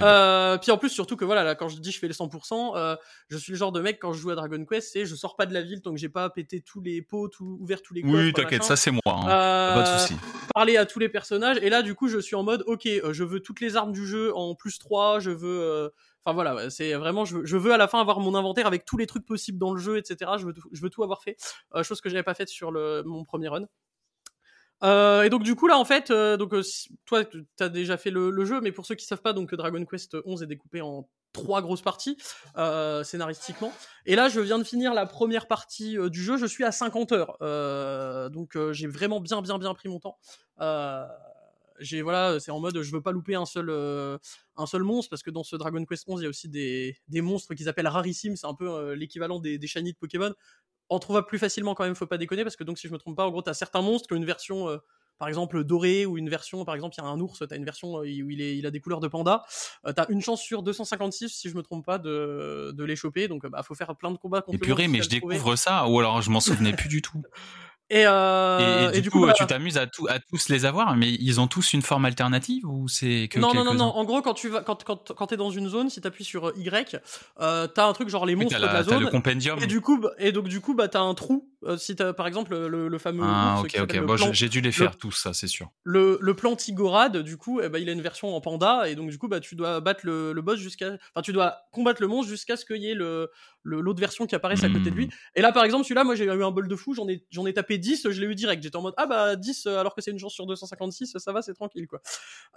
Euh, 0.01 0.59
puis 0.59 0.71
en 0.71 0.79
plus, 0.79 0.91
surtout 0.91 1.17
que 1.17 1.25
voilà, 1.25 1.45
là, 1.45 1.55
quand 1.55 1.69
je 1.69 1.79
dis 1.79 1.93
je 1.93 1.99
fais 1.99 2.09
le 2.09 2.15
100%, 2.15 2.77
euh, 2.77 2.97
je 3.29 3.37
suis 3.37 3.53
le 3.53 3.59
genre 3.59 3.73
de 3.73 3.81
mec 3.81 3.99
quand 4.01 4.13
je 4.13 4.21
joue 4.21 4.31
à 4.31 4.35
Dragon 4.35 4.65
Quest, 4.65 4.93
c'est 4.93 5.07
je 5.07 5.15
sors 5.15 5.37
pas 5.37 5.47
de 5.47 5.55
la 5.55 5.63
ville 5.63 5.81
tant 5.83 5.93
que 5.93 5.99
j'ai 5.99 6.09
pas 6.09 6.29
pété 6.31 6.61
tous 6.61 6.81
les 6.81 7.03
pots, 7.03 7.29
tout 7.29 7.59
ouvert 7.61 7.83
tous 7.83 7.95
les 7.95 8.03
coffres. 8.03 8.15
Oui, 8.15 8.33
t'inquiète, 8.33 8.63
ça 8.65 8.77
c'est 8.77 8.91
moi. 8.91 9.01
hein. 9.07 9.29
Euh, 9.29 9.75
Pas 9.75 9.83
de 9.95 9.99
souci. 10.01 10.15
parler 10.55 10.77
à 10.77 10.87
tous 10.87 10.99
les 10.99 11.09
personnages 11.09 11.57
et 11.63 11.71
là 11.71 11.83
du 11.83 11.95
coup 11.95 12.09
je 12.09 12.19
suis 12.19 12.37
en 12.37 12.43
mode 12.43 12.63
ok 12.67 12.87
euh, 12.87 13.13
je 13.13 13.25
veux 13.25 13.41
toutes 13.41 13.61
les 13.61 13.77
armes 13.77 13.93
du 13.93 14.07
jeu 14.07 14.35
en 14.37 14.55
plus 14.55 14.79
3 14.79 15.21
je 15.21 15.31
veux 15.31 15.61
euh, 15.63 15.89
enfin 16.25 16.35
voilà 16.35 16.71
c'est 16.71 16.95
vraiment 16.95 17.25
je 17.25 17.57
veux, 17.57 17.73
à 17.73 17.77
la 17.77 17.89
fin 17.89 18.01
avoir 18.01 18.21
mon 18.21 18.35
inventaire 18.35 18.67
avec 18.67 18.85
tous 18.85 18.97
les 18.97 19.07
trucs 19.07 19.27
possibles 19.27 19.59
dans 19.59 19.73
le 19.73 19.81
jeu 19.81 19.99
etc 19.99 20.33
je 20.39 20.81
veux 20.83 20.91
tout, 20.91 21.03
avoir 21.03 21.23
fait 21.23 21.37
euh, 21.75 21.83
chose 21.83 22.01
que 22.01 22.09
j'avais 22.09 22.23
pas 22.23 22.35
faite 22.35 22.49
sur 22.49 22.71
le 22.71 23.03
mon 23.05 23.25
premier 23.25 23.49
run. 23.49 23.67
Euh, 24.83 25.23
et 25.23 25.31
donc 25.31 25.45
du 25.45 25.55
coup 25.55 25.67
là 25.67 25.79
en 25.79 25.85
fait 25.85 26.11
euh, 26.11 26.37
donc 26.37 26.53
euh, 26.53 26.63
toi 27.07 27.23
t'as 27.57 27.69
déjà 27.69 27.97
fait 27.97 28.11
le, 28.11 28.31
le 28.31 28.45
jeu 28.45 28.61
mais 28.61 28.73
pour 28.73 28.85
ceux 28.85 28.97
qui 28.97 29.07
savent 29.07 29.23
pas 29.23 29.33
donc 29.33 29.55
Dragon 29.55 29.85
Quest 29.85 30.17
11 30.25 30.43
est 30.43 30.47
découpé 30.47 30.83
en 30.83 31.09
trois 31.33 31.63
grosses 31.63 31.83
parties 31.83 32.17
scénaristiquement. 33.03 33.73
Et 34.07 34.15
là 34.15 34.29
je 34.29 34.41
viens 34.41 34.59
de 34.59 34.65
finir 34.65 34.95
la 34.95 35.05
première 35.05 35.49
partie 35.49 35.97
du 36.11 36.23
jeu. 36.23 36.37
Je 36.37 36.47
suis 36.47 36.65
à 36.65 36.71
50 36.71 37.13
heures 37.13 38.31
donc 38.31 38.57
j'ai 38.73 38.87
vraiment 38.87 39.21
bien 39.21 39.41
bien 39.43 39.59
bien 39.59 39.75
pris 39.75 39.89
mon 39.89 40.01
temps 40.01 40.19
j'ai 41.81 42.03
voilà, 42.03 42.39
c'est 42.41 42.51
en 42.51 42.61
mode 42.61 42.81
je 42.83 42.93
veux 42.93 43.01
pas 43.03 43.13
louper 43.13 43.35
un 43.35 43.47
seul 43.47 43.69
euh, 43.71 44.19
un 44.57 44.67
seul 44.67 44.83
monstre 44.83 45.11
parce 45.11 45.23
que 45.23 45.31
dans 45.31 45.43
ce 45.45 45.57
Dragon 45.57 45.85
Quest 45.85 46.05
11 46.09 46.21
il 46.21 46.25
y 46.25 46.27
a 46.27 46.29
aussi 46.29 46.49
des, 46.49 46.97
des 47.09 47.21
monstres 47.21 47.55
qu'ils 47.55 47.69
appellent 47.69 47.89
rarissimes, 47.89 48.37
c'est 48.37 48.47
un 48.47 48.55
peu 48.55 48.69
euh, 48.71 48.95
l'équivalent 48.95 49.39
des, 49.41 49.59
des 49.59 49.67
shiny 49.67 49.93
de 49.93 49.99
Pokémon. 49.99 50.33
En 50.91 50.99
trouvable 50.99 51.27
plus 51.27 51.39
facilement 51.39 51.75
quand 51.75 51.85
même, 51.85 51.95
faut 51.95 52.07
pas 52.07 52.19
déconner 52.19 52.43
parce 52.45 52.57
que 52.57 52.65
donc 52.65 52.79
si 52.79 52.87
je 52.89 52.93
me 52.93 52.99
trompe 52.99 53.17
pas, 53.17 53.25
en 53.27 53.31
gros 53.31 53.43
t'as 53.43 53.55
certains 53.55 53.81
monstres 53.83 54.07
qui 54.09 54.13
ont 54.15 54.19
une 54.19 54.27
version 54.27 54.69
euh, 54.69 54.79
par 55.17 55.29
exemple 55.29 55.65
dorée 55.65 56.07
ou 56.07 56.19
une 56.19 56.29
version 56.29 56.65
par 56.65 56.75
exemple 56.75 56.95
il 56.99 57.03
y 57.03 57.05
a 57.05 57.09
un 57.09 57.21
ours, 57.21 57.43
t'as 57.49 57.57
une 57.57 57.65
version 57.65 57.95
où 57.95 58.05
il, 58.05 58.41
est, 58.43 58.57
il 58.59 58.67
a 58.67 58.71
des 58.71 58.81
couleurs 58.81 59.01
de 59.01 59.09
panda, 59.09 59.45
t'as 59.85 60.07
une 60.09 60.21
chance 60.21 60.43
sur 60.43 60.63
256 60.65 61.29
si 61.31 61.49
je 61.49 61.55
me 61.57 61.63
trompe 61.63 61.87
pas 61.87 61.99
de, 61.99 62.73
de 62.77 62.85
les 62.85 62.97
choper 62.97 63.29
donc 63.29 63.47
bah 63.47 63.63
faut 63.63 63.75
faire 63.77 63.95
plein 63.97 64.11
de 64.11 64.17
combats 64.19 64.43
contre 64.43 64.57
Et 64.57 64.59
purée, 64.59 64.89
mais 64.89 64.99
je 65.03 65.09
trouver. 65.09 65.37
découvre 65.37 65.57
ça, 65.57 65.87
ou 65.89 66.01
alors 66.01 66.21
je 66.21 66.31
m'en 66.31 66.41
souvenais 66.41 66.73
plus 66.73 66.89
du 66.89 67.01
tout. 67.01 67.23
Et, 67.95 68.05
euh, 68.09 68.91
et, 68.93 68.99
et 68.99 69.01
du, 69.03 69.11
coup, 69.13 69.19
voilà. 69.19 69.35
tu 69.35 69.47
t'amuses 69.47 69.79
à, 69.79 69.87
tout, 69.87 70.09
à 70.09 70.19
tous 70.19 70.49
les 70.49 70.65
avoir, 70.65 70.97
mais 70.97 71.13
ils 71.13 71.41
ont 71.41 71.47
tous 71.47 71.75
une 71.75 71.83
forme 71.83 72.05
alternative 72.07 72.69
ou 72.69 72.89
c'est 72.89 73.29
que 73.31 73.39
non, 73.39 73.55
non, 73.55 73.63
non, 73.63 73.73
non. 73.75 73.85
En 73.85 74.03
gros, 74.05 74.21
quand 74.21 74.35
tu 74.35 74.49
vas, 74.49 74.63
quand, 74.63 74.83
quand, 74.83 75.13
quand 75.17 75.29
t'es 75.29 75.37
dans 75.37 75.51
une 75.51 75.69
zone, 75.69 75.91
si 75.91 76.01
t'appuies 76.01 76.25
sur 76.25 76.49
euh, 76.49 76.55
Y, 76.57 77.01
euh, 77.41 77.69
t'as 77.69 77.87
un 77.87 77.93
truc 77.93 78.09
genre 78.09 78.27
les 78.27 78.35
Oui, 78.35 78.43
monstres 78.47 78.59
t'as 78.59 78.67
de 78.67 78.67
la 78.67 78.81
la- 78.81 78.85
t'as 78.85 78.95
le 78.97 79.03
zone. 79.03 79.11
compendium. 79.13 79.63
Et 79.63 79.69
du 79.69 79.81
coup, 79.81 79.99
bah- 80.01 80.11
et 80.19 80.33
donc 80.33 80.49
du 80.49 80.61
coup, 80.61 80.75
bah 80.75 80.89
t'as 80.89 81.03
un 81.03 81.15
trou. 81.15 81.49
Euh, 81.67 81.77
si 81.77 81.97
t'as 81.97 82.13
par 82.13 82.27
exemple 82.27 82.57
le, 82.57 82.89
le 82.89 82.99
fameux 82.99 83.23
Ah, 83.25 83.57
ok, 83.61 83.77
ok. 83.83 83.93
le 83.95 84.01
Bon, 84.07 84.17
plan- 84.17 84.33
j'ai- 84.33 84.49
dû 84.49 84.61
les 84.61 84.73
faire 84.73 84.97
tous, 84.97 85.13
ça, 85.13 85.33
c'est 85.35 85.47
sûr. 85.47 85.71
le, 85.85 86.19
le 86.21 86.35
plan 86.35 86.55
Tigorade, 86.57 87.19
du 87.19 87.37
coup, 87.37 87.61
eh 87.61 87.69
ben, 87.69 87.79
il 87.79 87.89
a 87.89 87.93
une 87.93 88.01
version 88.03 88.35
en 88.35 88.41
panda, 88.41 88.89
et 88.89 88.95
donc 88.95 89.11
du 89.11 89.19
coup, 89.19 89.29
bah, 89.29 89.41
tu 89.41 89.55
dois 89.57 89.81
battre 89.81 90.01
le, 90.05 90.33
le 90.33 90.43
boss 90.43 90.59
jusqu'à, 90.59 90.89
enfin, 91.15 91.23
tu 91.23 91.33
dois 91.33 91.57
combattre 91.73 92.01
le 92.03 92.09
monstre 92.09 92.31
jusqu'à 92.31 92.57
ce 92.57 92.65
qu'il 92.65 92.77
y 92.83 92.91
ait 92.91 92.95
le, 92.95 93.31
le- 93.63 93.81
l'autre 93.81 94.01
version 94.01 94.27
qui 94.27 94.35
apparaisse 94.35 94.63
à 94.65 94.69
côté 94.69 94.91
de 94.91 94.95
lui. 94.97 95.07
Hmm. 95.07 95.11
Et 95.37 95.41
là, 95.43 95.53
par 95.53 95.65
exemple, 95.65 95.85
celui-là, 95.85 96.05
moi, 96.05 96.15
j'ai 96.15 96.25
eu 96.25 96.45
un 96.45 96.51
bol 96.51 96.69
de 96.69 96.77
fou, 96.77 96.95
j'en 96.95 97.09
ai, 97.09 97.25
j'en 97.31 97.47
ai 97.47 97.53
tapé 97.55 97.79
10, 97.79 98.11
je 98.11 98.21
l'ai 98.21 98.27
eu 98.27 98.35
direct. 98.35 98.63
J'étais 98.63 98.77
en 98.77 98.83
mode, 98.83 98.95
ah 98.97 99.07
bah, 99.07 99.37
10, 99.37 99.67
euh, 99.67 99.79
alors 99.79 99.95
que 99.95 100.03
c'est 100.03 100.11
une 100.11 100.19
chance 100.19 100.35
sur 100.35 100.47
256, 100.47 101.17
ça 101.19 101.33
va, 101.33 101.43
c'est 101.43 101.55
tranquille, 101.55 101.87
quoi. 101.87 102.01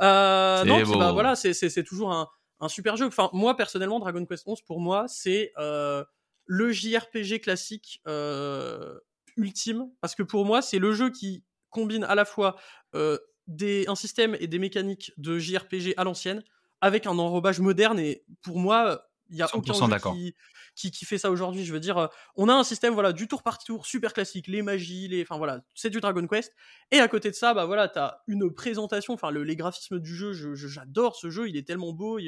Euh, 0.02 0.64
puis, 0.64 0.84
bah, 0.98 1.12
voilà, 1.12 1.36
c'est, 1.36 1.54
c'est, 1.54 1.70
c'est 1.70 1.84
toujours 1.84 2.12
un, 2.14 2.28
un 2.60 2.68
super 2.70 2.98
jeu. 2.98 3.06
Enfin, 3.08 3.30
moi, 3.34 3.56
personnellement, 3.56 4.00
Dragon 4.00 4.26
Quest 4.26 4.44
11, 4.48 4.62
pour 4.62 4.80
moi, 4.80 5.06
c'est, 5.08 5.52
euh, 5.58 6.04
le 6.48 6.72
JRPG 6.72 7.42
classique, 7.42 8.02
euh, 8.08 8.98
ultime, 9.36 9.90
parce 10.02 10.16
que 10.16 10.24
pour 10.24 10.46
moi, 10.46 10.62
c'est 10.62 10.80
le 10.80 10.94
jeu 10.94 11.12
qui 11.12 11.44
combine 11.70 12.04
à 12.06 12.16
la 12.16 12.26
fois, 12.26 12.56
euh, 12.96 13.18
des, 13.46 13.86
un 13.88 13.96
système 13.96 14.36
et 14.40 14.48
des 14.48 14.60
mécaniques 14.60 15.12
de 15.18 15.38
JRPG 15.38 15.94
à 15.98 16.04
l'ancienne 16.04 16.44
avec 16.82 17.06
un 17.06 17.18
enrobage 17.18 17.60
moderne. 17.60 18.00
Et 18.00 18.24
pour 18.42 18.60
moi 18.60 19.07
il 19.30 19.38
y 19.38 19.42
a 19.42 19.48
aucun 19.56 19.74
100% 19.74 19.90
jeu 19.90 19.90
qui, 20.14 20.36
qui, 20.76 20.92
qui 20.92 21.06
fait 21.06 21.18
ça 21.18 21.32
aujourd'hui. 21.32 21.66
Je 21.66 21.74
veux 21.74 21.80
dire 21.80 21.98
euh, 21.98 22.08
on 22.36 22.50
a 22.50 22.54
un 22.54 22.64
système 22.64 22.94
voilà 22.94 23.14
du 23.14 23.28
tour 23.28 23.44
par 23.44 23.58
tour 23.60 23.86
super 23.86 24.14
classique 24.14 24.48
les 24.48 24.62
magies 24.62 25.08
les 25.08 25.22
enfin 25.24 25.38
voilà 25.38 25.62
c'est 25.76 25.90
du 25.90 26.00
Dragon 26.00 26.26
Quest. 26.28 26.54
Et 26.92 27.00
à 27.00 27.08
côté 27.08 27.30
de 27.30 27.36
ça 27.36 27.54
bah 27.54 27.66
voilà 27.66 27.88
t'as 27.88 28.18
une 28.28 28.54
présentation 28.54 29.14
enfin 29.14 29.32
le, 29.32 29.44
les 29.44 29.56
graphismes 29.56 30.00
du 30.00 30.16
jeu 30.16 30.34
je- 30.34 30.56
je- 30.56 30.68
j'adore 30.68 31.16
ce 31.16 31.30
jeu 31.30 31.50
il 31.50 31.58
est 31.58 31.68
tellement 31.68 31.94
beau 31.94 32.20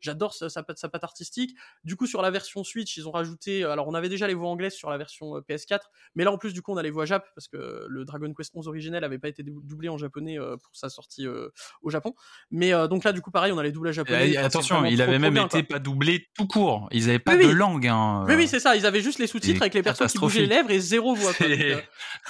j'adore 0.00 0.34
sa, 0.34 0.48
sa, 0.48 0.62
patte- 0.62 0.78
sa 0.78 0.88
patte 0.88 1.04
artistique. 1.04 1.56
Du 1.84 1.96
coup 1.96 2.06
sur 2.06 2.22
la 2.22 2.30
version 2.30 2.64
Switch 2.64 2.96
ils 2.96 3.06
ont 3.06 3.12
rajouté 3.12 3.64
alors 3.64 3.86
on 3.88 3.94
avait 3.94 4.08
déjà 4.08 4.26
les 4.26 4.34
voix 4.34 4.48
anglaises 4.48 4.74
sur 4.74 4.90
la 4.90 4.98
version 4.98 5.36
euh, 5.36 5.40
PS4 5.48 5.80
mais 6.14 6.24
là 6.24 6.32
en 6.32 6.38
plus 6.38 6.52
du 6.52 6.62
coup 6.62 6.72
on 6.72 6.76
a 6.76 6.82
les 6.82 6.90
voix 6.90 7.04
Jap 7.06 7.26
parce 7.34 7.46
que 7.48 7.86
le 7.88 8.04
Dragon 8.04 8.32
Quest 8.34 8.52
11 8.54 8.66
originel 8.68 9.04
avait 9.04 9.18
pas 9.18 9.28
été 9.28 9.42
dou- 9.42 9.60
doublé 9.62 9.88
en 9.88 9.98
japonais 9.98 10.38
euh, 10.38 10.56
pour 10.56 10.74
sa 10.74 10.88
sortie 10.88 11.26
euh, 11.26 11.48
au 11.82 11.90
Japon. 11.90 12.14
Mais 12.50 12.72
euh, 12.74 12.88
donc 12.88 13.04
là 13.04 13.12
du 13.12 13.20
coup 13.20 13.30
pareil 13.30 13.52
on 13.52 13.58
a 13.58 13.62
les 13.62 13.70
doublages 13.72 13.94
japonais 13.96 14.30
Et 14.30 14.36
attention, 14.36 14.84
il 14.84 15.00
avait 15.02 15.12
trop 15.12 15.20
même 15.20 15.34
bien, 15.34 15.46
été 15.46 15.64
quoi. 15.64 15.76
pas 15.76 15.78
doublé 15.78 16.26
tout 16.34 16.46
court. 16.48 16.88
Ils 16.90 17.08
avaient 17.08 17.18
pas 17.18 17.34
Oui, 17.36 17.44
de 17.44 17.48
oui. 17.48 17.54
langue. 17.54 17.86
Hein. 17.86 18.24
Oui, 18.28 18.34
oui, 18.36 18.48
c'est 18.48 18.58
ça. 18.60 18.74
Ils 18.76 18.84
avaient 18.86 19.00
juste 19.00 19.18
les 19.18 19.26
sous-titres 19.28 19.62
avec 19.62 19.74
les 19.74 19.82
personnes 19.82 20.08
qui 20.08 20.18
bougeaient 20.18 20.40
les 20.40 20.46
lèvres 20.46 20.70
et 20.70 20.80
zéro 20.80 21.14
voix. 21.14 21.32
quoi. 21.34 21.48
Donc, 21.48 21.60
euh, 21.60 21.80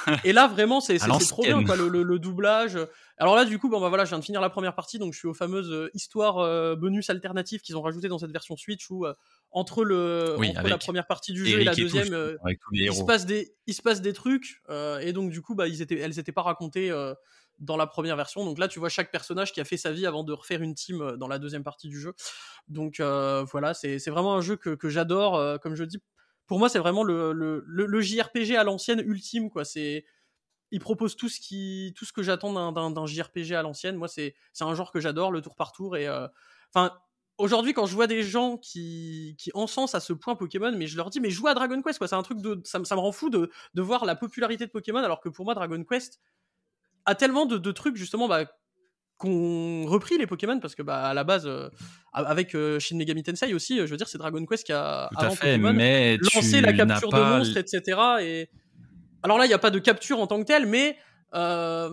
et 0.25 0.33
là, 0.33 0.47
vraiment, 0.49 0.81
c'est 0.81 0.99
trop 0.99 1.43
bien, 1.43 1.65
quoi, 1.65 1.77
le, 1.77 1.89
le- 1.89 2.03
le 2.03 2.19
doublage. 2.19 2.79
Alors 3.21 3.35
là, 3.35 3.45
du 3.45 3.59
coup, 3.59 3.69
bon, 3.69 3.81
bah 3.81 3.89
voilà, 3.89 4.05
je 4.05 4.11
viens 4.11 4.19
de 4.21 4.25
finir 4.25 4.41
la 4.41 4.51
première 4.51 4.75
partie, 4.75 4.99
donc 5.01 5.13
je 5.13 5.19
suis 5.19 5.27
aux 5.27 5.35
fameuses 5.35 5.73
euh, 5.73 5.91
histoires 5.95 6.39
euh, 6.39 6.77
bonus 6.77 7.11
alternatives 7.11 7.61
qu'ils 7.63 7.77
ont 7.77 7.83
rajoutées 7.83 8.07
dans 8.09 8.19
cette 8.19 8.31
version 8.31 8.57
Switch 8.57 8.89
où 8.91 9.07
euh, 9.07 9.15
entre 9.51 9.83
le 9.85 10.37
Oui, 10.39 10.51
entre 10.51 10.69
la 10.69 10.79
première 10.79 11.07
partie 11.07 11.33
du 11.33 11.45
jeu 11.45 11.59
et 11.61 11.65
la 11.65 11.73
et 11.73 11.77
deuxième, 11.77 12.13
euh, 12.13 12.37
tous 12.45 12.55
il 12.73 12.93
se 12.95 13.03
passe 13.03 13.27
des 13.27 13.53
il 13.67 13.75
se 13.75 13.83
passe 13.83 14.01
des 14.03 14.13
trucs 14.13 14.61
euh, 14.69 14.99
et 15.01 15.13
donc 15.13 15.31
du 15.31 15.41
coup 15.43 15.55
bah 15.55 15.67
ils 15.69 15.81
étaient 15.83 15.99
elles 15.99 16.19
étaient 16.19 16.33
pas 16.33 16.43
racontées 16.43 16.91
euh, 16.91 17.15
dans 17.59 17.77
la 17.77 17.87
première 17.87 18.17
version. 18.17 18.45
Donc 18.45 18.59
là 18.59 18.69
tu 18.69 18.79
vois 18.79 18.89
chaque 18.89 19.11
personnage 19.11 19.53
qui 19.53 19.61
a 19.61 19.65
fait 19.65 19.77
sa 19.77 19.93
vie 19.93 20.07
avant 20.07 20.25
de 20.25 20.33
refaire 20.33 20.63
une 20.63 20.75
team 20.75 21.03
euh, 21.03 21.17
dans 21.17 21.29
la 21.29 21.39
deuxième 21.39 21.65
partie 21.65 21.89
du 21.89 22.01
jeu. 22.01 22.15
Donc 22.69 23.01
euh, 23.01 23.45
voilà 23.51 23.75
c'est 23.75 23.99
vraiment 24.09 24.35
un 24.35 24.41
jeu 24.41 24.57
que, 24.57 24.71
que 24.71 24.89
j'adore 24.89 25.37
euh, 25.37 25.59
comme 25.59 25.75
je 25.75 25.85
dis. 25.85 25.99
Pour 26.47 26.59
moi 26.59 26.69
c'est 26.69 26.79
vraiment 26.79 27.05
le, 27.05 27.33
le, 27.33 28.01
JRPG 28.01 28.57
à 28.57 28.65
l'ancienne 28.65 29.01
ultime 29.01 29.51
quoi. 29.51 29.65
C'est 29.65 30.05
il 30.71 30.81
propose 30.81 31.17
tout 31.17 31.29
ce 31.29 31.41
qui 31.41 31.95
tout 31.97 32.05
ce 32.05 32.13
que 32.13 32.23
j'attends 32.23 32.53
d'un- 32.73 33.07
JRPG 33.07 33.53
à 33.53 33.63
l'ancienne. 33.63 33.97
Moi 33.97 34.09
c'est 34.09 34.35
un 34.61 34.75
genre 34.75 34.93
que 34.93 35.01
j'adore 35.01 35.33
le 35.33 35.43
tour 35.43 35.55
par 35.57 35.73
tour. 35.73 35.97
Et 35.97 36.09
enfin 36.73 36.93
aujourd'hui, 37.39 37.73
quand 37.73 37.87
je 37.87 37.95
vois 37.95 38.07
des 38.07 38.23
gens 38.23 38.59
qui, 38.59 39.37
qui 39.39 39.51
encensent 39.55 39.95
à 39.95 40.01
ce 40.01 40.13
point 40.13 40.35
Pokémon, 40.35 40.73
mais 40.77 40.87
je 40.87 40.97
leur 40.97 41.09
dis, 41.09 41.21
mais 41.21 41.31
joue 41.31 41.47
à 41.47 41.55
Dragon 41.55 41.81
Quest, 41.81 41.99
quoi. 41.99 42.09
C'est 42.09 42.17
un 42.17 42.23
truc 42.23 42.43
de, 42.43 42.61
ça, 42.65 42.85
ça 42.85 42.97
me 42.97 43.01
rend 43.01 43.13
fou 43.13 43.31
de, 43.31 43.51
de 43.75 43.83
voir 43.83 44.05
la 44.05 44.17
popularité 44.17 44.67
de 44.67 44.71
Pokémon, 44.71 44.99
alors 44.99 45.21
que 45.21 45.29
pour 45.29 45.45
moi, 45.45 45.55
Dragon 45.55 45.83
Quest 45.85 46.21
a 47.09 47.15
tellement 47.15 47.47
de, 47.47 47.57
de 47.59 47.73
trucs, 47.73 47.97
justement, 47.97 48.29
bah, 48.29 48.45
qu'on 49.17 49.87
repris 49.87 50.19
les 50.19 50.27
Pokémon, 50.27 50.61
parce 50.61 50.75
que, 50.75 50.83
bah, 50.83 51.07
à 51.07 51.15
la 51.15 51.25
base, 51.25 51.47
euh, 51.47 51.69
avec 52.13 52.55
euh, 52.55 52.79
Shin 52.79 52.97
Megami 52.97 53.23
Tensei 53.23 53.53
aussi, 53.55 53.81
euh, 53.81 53.87
je 53.87 53.91
veux 53.91 53.97
dire, 53.97 54.09
c'est 54.09 54.19
Dragon 54.19 54.45
Quest 54.47 54.65
qui 54.65 54.73
a, 54.73 55.09
Tout 55.13 55.19
à 55.19 55.25
avant 55.25 55.35
fait, 55.35 55.57
Pokémon, 55.57 55.73
mais 55.73 56.19
lancé 56.35 56.61
la 56.61 56.73
capture 56.73 57.11
de 57.11 57.19
monstres, 57.19 57.57
etc. 57.57 57.99
Et 58.21 58.49
alors 59.23 59.39
là, 59.39 59.47
il 59.47 59.49
n'y 59.49 59.55
a 59.55 59.59
pas 59.59 59.71
de 59.71 59.79
capture 59.79 60.21
en 60.21 60.27
tant 60.27 60.39
que 60.39 60.45
telle, 60.45 60.67
mais 60.67 60.97
euh, 61.35 61.91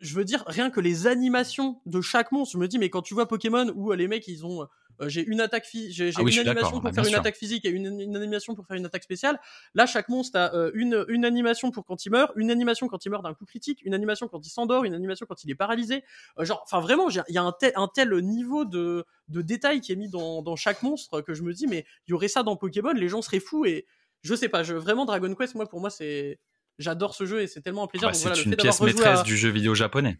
je 0.00 0.14
veux 0.14 0.24
dire 0.24 0.44
rien 0.46 0.70
que 0.70 0.80
les 0.80 1.06
animations 1.06 1.80
de 1.84 2.00
chaque 2.00 2.32
monstre. 2.32 2.54
Je 2.54 2.58
me 2.58 2.68
dis, 2.68 2.78
mais 2.78 2.88
quand 2.88 3.02
tu 3.02 3.14
vois 3.14 3.28
Pokémon 3.28 3.70
où 3.74 3.92
les 3.92 4.08
mecs 4.08 4.26
ils 4.28 4.46
ont, 4.46 4.66
euh, 5.00 5.08
j'ai 5.08 5.24
une 5.24 5.40
attaque, 5.40 5.66
j'ai 5.72 6.10
Ah 6.16 6.22
oui, 6.22 6.32
une 6.34 6.40
animation 6.48 6.72
pour 6.72 6.82
bah, 6.82 6.92
faire 6.92 7.04
une 7.04 7.10
sûr. 7.10 7.18
attaque 7.20 7.36
physique 7.36 7.64
et 7.64 7.70
une, 7.70 8.00
une 8.00 8.16
animation 8.16 8.54
pour 8.54 8.66
faire 8.66 8.76
une 8.76 8.84
attaque 8.86 9.02
spéciale. 9.02 9.40
Là, 9.74 9.86
chaque 9.86 10.08
monstre 10.08 10.38
a 10.38 10.54
euh, 10.54 10.70
une, 10.74 11.04
une 11.08 11.24
animation 11.24 11.70
pour 11.70 11.84
quand 11.84 12.04
il 12.04 12.10
meurt, 12.10 12.32
une 12.36 12.50
animation 12.50 12.88
quand 12.88 13.04
il 13.04 13.10
meurt 13.10 13.22
d'un 13.22 13.34
coup 13.34 13.44
critique, 13.46 13.80
une 13.84 13.94
animation 13.94 14.28
quand 14.28 14.46
il 14.46 14.50
s'endort, 14.50 14.84
une 14.84 14.94
animation 14.94 15.26
quand 15.26 15.42
il 15.44 15.50
est 15.50 15.54
paralysé. 15.54 16.04
Euh, 16.38 16.44
genre, 16.44 16.62
enfin 16.64 16.80
vraiment, 16.80 17.08
il 17.08 17.22
y 17.28 17.38
a 17.38 17.42
un 17.42 17.52
tel, 17.52 17.72
un 17.76 17.88
tel 17.88 18.14
niveau 18.20 18.64
de, 18.64 19.04
de 19.28 19.42
détail 19.42 19.80
qui 19.80 19.92
est 19.92 19.96
mis 19.96 20.08
dans, 20.08 20.42
dans 20.42 20.56
chaque 20.56 20.82
monstre 20.82 21.20
que 21.22 21.34
je 21.34 21.42
me 21.42 21.52
dis, 21.52 21.66
mais 21.66 21.84
il 22.06 22.10
y 22.10 22.14
aurait 22.14 22.28
ça 22.28 22.42
dans 22.42 22.56
Pokémon, 22.56 22.92
les 22.92 23.08
gens 23.08 23.22
seraient 23.22 23.40
fous 23.40 23.64
et 23.64 23.86
je 24.22 24.34
sais 24.34 24.48
pas, 24.48 24.62
je, 24.62 24.74
vraiment 24.74 25.04
Dragon 25.04 25.34
Quest, 25.34 25.54
moi 25.56 25.68
pour 25.68 25.80
moi 25.80 25.90
c'est, 25.90 26.38
j'adore 26.78 27.14
ce 27.14 27.26
jeu 27.26 27.40
et 27.42 27.46
c'est 27.46 27.60
tellement 27.60 27.84
un 27.84 27.86
plaisir. 27.88 28.08
Bah, 28.08 28.12
Donc 28.12 28.20
c'est 28.20 28.28
voilà, 28.28 28.42
une 28.42 28.56
pièce 28.56 28.80
maîtresse 28.80 29.20
à- 29.20 29.22
du 29.24 29.36
jeu 29.36 29.48
vidéo 29.50 29.74
japonais. 29.74 30.18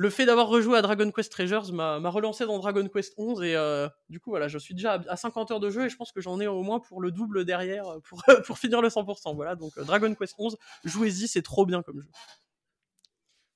Le 0.00 0.08
fait 0.08 0.24
d'avoir 0.24 0.48
rejoué 0.48 0.78
à 0.78 0.82
Dragon 0.82 1.10
Quest 1.10 1.30
Treasures 1.30 1.74
m'a 1.74 1.98
relancé 2.08 2.46
dans 2.46 2.58
Dragon 2.58 2.88
Quest 2.88 3.12
11 3.18 3.42
et 3.42 3.54
euh, 3.54 3.86
du 4.08 4.18
coup 4.18 4.30
voilà 4.30 4.48
je 4.48 4.56
suis 4.56 4.72
déjà 4.74 4.94
à, 4.94 5.12
à 5.12 5.16
50 5.16 5.50
heures 5.50 5.60
de 5.60 5.68
jeu 5.68 5.84
et 5.84 5.88
je 5.90 5.96
pense 5.96 6.10
que 6.10 6.22
j'en 6.22 6.40
ai 6.40 6.46
au 6.46 6.62
moins 6.62 6.80
pour 6.80 7.02
le 7.02 7.10
double 7.10 7.44
derrière 7.44 7.86
euh, 7.86 8.00
pour, 8.00 8.22
pour 8.46 8.58
finir 8.58 8.80
le 8.80 8.88
100% 8.88 9.34
voilà 9.34 9.56
donc 9.56 9.76
euh, 9.76 9.84
Dragon 9.84 10.14
Quest 10.14 10.34
11 10.38 10.56
jouez-y 10.84 11.28
c'est 11.28 11.42
trop 11.42 11.66
bien 11.66 11.82
comme 11.82 12.00
jeu 12.00 12.08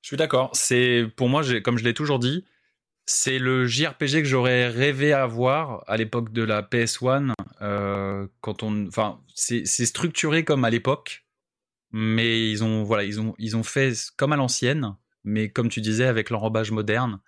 Je 0.03 0.09
suis 0.09 0.19
d'accord. 0.19 0.51
C'est 0.53 1.07
pour 1.17 1.31
moi, 1.31 1.41
comme 1.63 1.79
je 1.79 1.85
l'ai 1.85 1.95
toujours 1.95 2.19
dit, 2.19 2.45
c'est 3.07 3.39
le 3.39 3.67
JRPG 3.67 4.21
que 4.21 4.25
j'aurais 4.25 4.69
rêvé 4.69 5.15
avoir 5.15 5.83
à 5.87 5.97
l'époque 5.97 6.31
de 6.31 6.43
la 6.43 6.61
PS1. 6.61 7.33
euh, 7.63 8.27
quand 8.43 8.63
on, 8.63 8.87
enfin, 8.87 9.23
c'est 9.35 9.65
structuré 9.65 10.45
comme 10.45 10.67
à 10.67 10.71
l'époque, 10.71 11.25
mais 11.91 12.51
ils 12.51 12.63
ont, 12.63 12.83
voilà, 12.83 13.05
ils 13.05 13.19
ont, 13.19 13.35
ils 13.39 13.57
ont 13.57 13.63
fait 13.63 13.95
comme 14.19 14.35
à 14.35 14.37
l'ancienne, 14.37 14.95
mais 15.25 15.51
comme 15.51 15.69
tu 15.69 15.81
disais 15.81 16.07
avec 16.07 16.31
l'enrobage 16.31 16.71
moderne. 16.71 17.21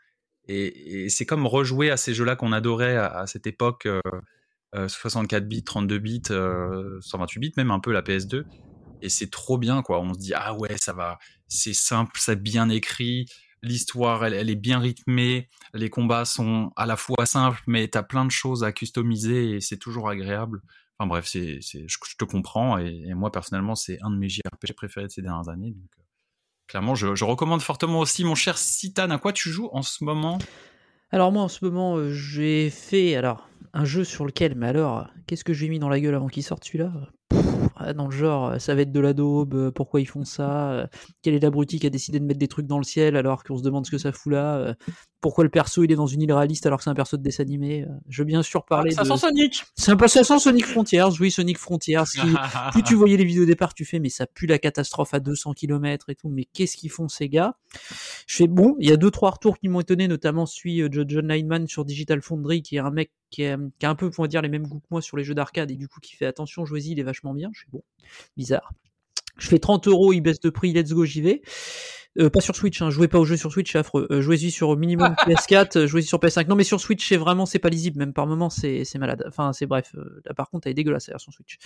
Et, 0.49 1.08
c'est 1.08 1.26
comme 1.26 1.47
rejouer 1.47 1.91
à 1.91 1.97
ces 1.97 2.15
jeux-là 2.15 2.36
qu'on 2.36 2.52
adorait 2.52 2.97
à, 2.97 3.26
cette 3.26 3.47
époque, 3.47 3.86
euh, 3.86 4.00
euh, 4.75 4.89
64 4.89 5.49
bits, 5.49 5.65
32 5.65 5.99
bits, 5.99 6.23
euh, 6.31 7.00
128 7.00 7.41
bits, 7.41 7.52
même 7.57 7.70
un 7.70 7.81
peu 7.81 7.92
la 7.92 8.02
PS2. 8.02 8.44
Et 9.02 9.08
c'est 9.08 9.31
trop 9.31 9.58
bien, 9.58 9.83
quoi. 9.83 10.00
On 10.00 10.15
se 10.15 10.18
dit 10.18 10.34
ah 10.34 10.55
ouais, 10.55 10.76
ça 10.78 10.92
va, 10.92 11.18
c'est 11.49 11.75
simple, 11.75 12.12
c'est 12.18 12.41
bien 12.41 12.68
écrit, 12.68 13.26
l'histoire 13.62 14.25
elle, 14.25 14.50
est 14.50 14.55
bien 14.55 14.78
rythmée, 14.78 15.49
les 15.75 15.91
combats 15.91 16.25
sont 16.25 16.73
à 16.76 16.86
la 16.86 16.97
fois 16.97 17.26
simples, 17.26 17.62
mais 17.66 17.89
t'as 17.89 18.02
plein 18.02 18.25
de 18.25 18.31
choses 18.31 18.65
à 18.65 18.73
customiser 18.73 19.57
et 19.57 19.60
c'est 19.60 19.78
toujours 19.78 20.08
agréable. 20.08 20.62
Enfin 20.99 21.08
bref, 21.08 21.26
c'est, 21.26 21.60
je, 21.60 21.99
te 22.18 22.25
comprends 22.25 22.78
et, 22.78 23.12
moi 23.15 23.31
personnellement 23.31 23.75
c'est 23.75 23.99
un 24.02 24.10
de 24.10 24.16
mes 24.16 24.28
JRPG 24.28 24.73
préférés 24.75 25.07
de 25.07 25.12
ces 25.12 25.23
dernières 25.23 25.49
années. 25.49 25.75
Euh, 25.76 26.02
clairement, 26.68 26.94
je, 26.94 27.24
recommande 27.24 27.62
fortement 27.62 28.00
aussi 28.00 28.24
mon 28.24 28.34
cher 28.34 28.58
Citan. 28.58 29.10
À 29.10 29.18
quoi 29.18 29.32
tu 29.32 29.50
joues 29.50 29.68
en 29.72 29.82
ce 29.82 30.04
moment? 30.04 30.38
Alors 31.12 31.30
moi 31.30 31.42
en 31.42 31.48
ce 31.48 31.64
moment 31.64 31.96
euh, 31.96 32.12
j'ai 32.12 32.68
fait 32.68 33.14
alors 33.14 33.48
un 33.72 33.84
jeu 33.84 34.02
sur 34.02 34.26
lequel 34.26 34.56
mais 34.56 34.66
alors 34.66 35.06
qu'est-ce 35.26 35.44
que 35.44 35.52
je 35.52 35.60
lui 35.60 35.66
ai 35.66 35.70
mis 35.70 35.78
dans 35.78 35.88
la 35.88 36.00
gueule 36.00 36.16
avant 36.16 36.26
qu'il 36.26 36.42
sorte 36.42 36.64
celui-là? 36.64 36.92
Dans 37.94 38.06
le 38.06 38.10
genre 38.10 38.48
euh, 38.48 38.58
ça 38.58 38.74
va 38.74 38.82
être 38.82 38.92
de 38.92 39.00
la 39.00 39.12
daube, 39.12 39.55
euh, 39.55 39.70
pourquoi 39.70 40.00
ils 40.00 40.06
font 40.06 40.24
ça 40.24 40.72
euh, 40.72 40.86
Quel 41.22 41.34
est 41.34 41.40
l'abruti 41.40 41.78
qui 41.78 41.86
a 41.86 41.90
décidé 41.90 42.18
de 42.18 42.24
mettre 42.24 42.38
des 42.38 42.48
trucs 42.48 42.66
dans 42.66 42.78
le 42.78 42.84
ciel 42.84 43.16
alors 43.16 43.44
qu'on 43.44 43.56
se 43.56 43.62
demande 43.62 43.84
ce 43.86 43.90
que 43.90 43.98
ça 43.98 44.12
fout 44.12 44.32
là 44.32 44.56
euh, 44.56 44.74
Pourquoi 45.20 45.44
le 45.44 45.50
perso 45.50 45.84
il 45.84 45.92
est 45.92 45.96
dans 45.96 46.06
une 46.06 46.22
île 46.22 46.32
réaliste 46.32 46.66
alors 46.66 46.78
que 46.78 46.84
c'est 46.84 46.90
un 46.90 46.94
perso 46.94 47.16
de 47.16 47.22
dessin 47.22 47.42
animé 47.42 47.82
euh, 47.82 47.92
Je 48.08 48.22
veux 48.22 48.26
bien 48.26 48.42
sûr 48.42 48.64
parler 48.64 48.92
ça 48.92 49.02
de... 49.02 49.08
sent 49.08 49.18
Sonic. 49.18 49.64
C'est 49.76 49.90
un 49.90 49.96
peu 49.96 50.08
ça 50.08 50.24
sent 50.24 50.38
Sonic 50.38 50.66
Frontiers, 50.66 51.05
oui 51.20 51.30
Sonic 51.30 51.58
Frontiers 51.58 52.05
qui 52.10 52.20
plus 52.72 52.82
tu 52.82 52.94
voyais 52.94 53.16
les 53.16 53.24
vidéos 53.24 53.42
au 53.42 53.46
départ, 53.46 53.74
tu 53.74 53.84
fais 53.84 53.98
mais 53.98 54.08
ça 54.08 54.26
pue 54.26 54.46
la 54.46 54.58
catastrophe 54.58 55.12
à 55.14 55.20
200 55.20 55.52
km 55.52 56.08
et 56.08 56.14
tout, 56.14 56.28
mais 56.28 56.44
qu'est-ce 56.44 56.76
qu'ils 56.76 56.90
font 56.90 57.08
ces 57.08 57.28
gars? 57.28 57.56
Je 58.26 58.36
fais 58.36 58.48
bon, 58.48 58.76
il 58.80 58.88
y 58.88 58.92
a 58.92 58.96
deux 58.96 59.10
trois 59.10 59.30
retours 59.30 59.58
qui 59.58 59.68
m'ont 59.68 59.80
étonné, 59.80 60.08
notamment 60.08 60.46
celui 60.46 60.82
euh, 60.82 60.88
de 60.88 61.05
John 61.08 61.28
Lineman 61.28 61.66
sur 61.66 61.84
Digital 61.84 62.22
Foundry, 62.22 62.62
qui 62.62 62.76
est 62.76 62.80
un 62.80 62.90
mec 62.90 63.10
qui, 63.30 63.42
est- 63.42 63.56
qui 63.78 63.86
a 63.86 63.90
un 63.90 63.94
peu, 63.94 64.10
on 64.18 64.22
va 64.22 64.28
dire, 64.28 64.42
les 64.42 64.48
mêmes 64.48 64.66
goûts 64.66 64.80
que 64.80 64.86
moi 64.90 65.02
sur 65.02 65.16
les 65.16 65.24
jeux 65.24 65.34
d'arcade 65.34 65.70
et 65.70 65.76
du 65.76 65.88
coup 65.88 66.00
qui 66.00 66.16
fait 66.16 66.26
attention, 66.26 66.64
jouez-y, 66.64 66.92
il 66.92 67.00
est 67.00 67.05
vachement 67.05 67.34
bien. 67.34 67.50
Je 67.55 67.60
fais 67.62 67.68
bon, 67.72 67.82
bizarre. 68.36 68.72
Je 69.38 69.48
fais 69.48 69.58
30 69.58 69.86
euros, 69.88 70.12
il 70.12 70.20
baisse 70.22 70.40
de 70.40 70.50
prix, 70.50 70.72
let's 70.72 70.92
go, 70.92 71.05
j'y 71.05 71.20
vais. 71.20 71.42
Euh, 72.18 72.30
pas 72.30 72.40
sur 72.40 72.56
Switch, 72.56 72.80
hein, 72.82 72.90
jouez 72.90 73.08
pas 73.08 73.18
au 73.18 73.24
jeu 73.24 73.36
sur 73.36 73.52
Switch, 73.52 73.72
c'est 73.72 73.78
affreux. 73.78 74.06
Euh, 74.10 74.20
jouez-y 74.20 74.50
sur 74.50 74.76
minimum 74.76 75.14
PS4, 75.26 75.78
euh, 75.78 75.86
jouez-y 75.86 76.04
sur 76.06 76.18
PS5. 76.18 76.48
Non, 76.48 76.56
mais 76.56 76.64
sur 76.64 76.80
Switch, 76.80 77.06
c'est 77.08 77.16
vraiment, 77.16 77.46
c'est 77.46 77.58
pas 77.58 77.68
lisible, 77.68 77.98
même 77.98 78.12
par 78.12 78.26
moment, 78.26 78.50
c'est 78.50 78.84
c'est 78.84 78.98
malade. 78.98 79.24
Enfin, 79.28 79.52
c'est 79.52 79.66
bref. 79.66 79.92
euh, 79.96 80.20
là, 80.24 80.34
par 80.34 80.50
contre, 80.50 80.66
elle 80.66 80.72
est 80.72 80.74
dégueulasse 80.74 81.08
la 81.08 81.12
version 81.14 81.32
Switch. 81.32 81.58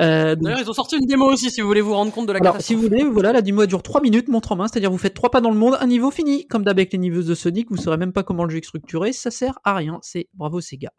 Euh, 0.00 0.34
donc- 0.34 0.44
d'ailleurs 0.44 0.60
ils 0.60 0.70
ont 0.70 0.74
sorti 0.74 0.96
une 0.96 1.06
démo 1.06 1.26
aussi 1.26 1.50
si 1.50 1.60
vous 1.60 1.66
voulez 1.66 1.80
vous 1.80 1.94
rendre 1.94 2.12
compte 2.12 2.26
de 2.26 2.32
la 2.32 2.38
alors, 2.38 2.54
catastrophe 2.54 2.66
si 2.66 2.74
vous 2.74 2.82
voulez, 2.82 3.04
voilà, 3.04 3.32
la 3.32 3.42
démo 3.42 3.66
dure 3.66 3.82
3 3.82 4.00
minutes, 4.00 4.28
montre 4.28 4.52
en 4.52 4.56
main, 4.56 4.68
c'est-à-dire 4.68 4.90
vous 4.90 4.98
faites 4.98 5.14
trois 5.14 5.30
pas 5.30 5.40
dans 5.40 5.50
le 5.50 5.56
monde, 5.58 5.76
un 5.80 5.86
niveau 5.86 6.10
fini. 6.10 6.46
Comme 6.46 6.64
d'hab 6.64 6.78
avec 6.78 6.92
les 6.92 6.98
niveaux 6.98 7.22
de 7.22 7.34
Sonic, 7.34 7.68
vous 7.70 7.76
saurez 7.76 7.96
même 7.96 8.12
pas 8.12 8.22
comment 8.22 8.44
le 8.44 8.50
jeu 8.50 8.58
est 8.58 8.64
structuré, 8.64 9.12
ça 9.12 9.30
sert 9.30 9.58
à 9.64 9.74
rien. 9.74 9.98
C'est 10.02 10.28
bravo 10.34 10.60
Sega. 10.60 10.92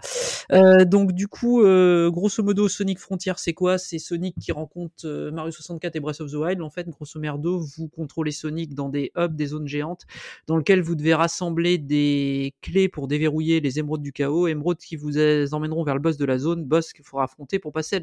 Euh, 0.52 0.86
donc 0.86 1.12
du 1.14 1.28
coup, 1.28 1.62
euh, 1.62 2.10
grosso 2.12 2.44
modo, 2.44 2.68
Sonic 2.68 3.00
Frontier, 3.00 3.34
c'est 3.38 3.54
quoi? 3.54 3.78
C'est 3.78 4.00
Sonic 4.00 4.36
qui 4.40 4.52
rencontre 4.52 5.30
Mario 5.32 5.52
64 5.52 5.96
et 5.96 6.00
Breath 6.00 6.22
of 6.22 6.32
the 6.32 6.36
Wild. 6.36 6.62
En 6.62 6.70
fait, 6.70 6.88
grosso 6.90 7.20
merdo, 7.20 7.60
vous 7.78 7.88
contrôlez 7.90 8.32
Sonic 8.32 8.74
dans 8.74 8.90
des 8.94 9.12
hubs, 9.18 9.36
des 9.36 9.48
zones 9.48 9.68
géantes, 9.68 10.04
dans 10.48 10.56
lesquelles 10.56 10.82
vous 10.82 10.96
devez 10.96 11.14
rassembler 11.14 11.78
des 11.78 12.54
clés 12.62 12.88
pour 12.88 13.10
déverrouiller 13.10 13.60
les 13.60 13.80
émeraudes 13.80 14.02
du 14.02 14.14
chaos, 14.14 14.48
émeraudes 14.48 14.78
qui 14.78 14.96
vous 14.96 15.18
emmèneront 15.54 15.84
vers 15.84 15.96
le 15.96 16.02
boss 16.02 16.16
de 16.18 16.26
la 16.26 16.38
zone, 16.38 16.64
boss 16.64 16.94
qu'il 16.94 17.04
faudra 17.04 17.26
affronter 17.26 17.60
pour 17.60 17.74
passer 17.74 18.00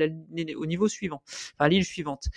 au 0.56 0.66
niveau 0.66 0.88
suivant, 0.88 1.22
enfin 1.24 1.64
à 1.66 1.68
l'île 1.70 1.84
suivante. 1.86 2.28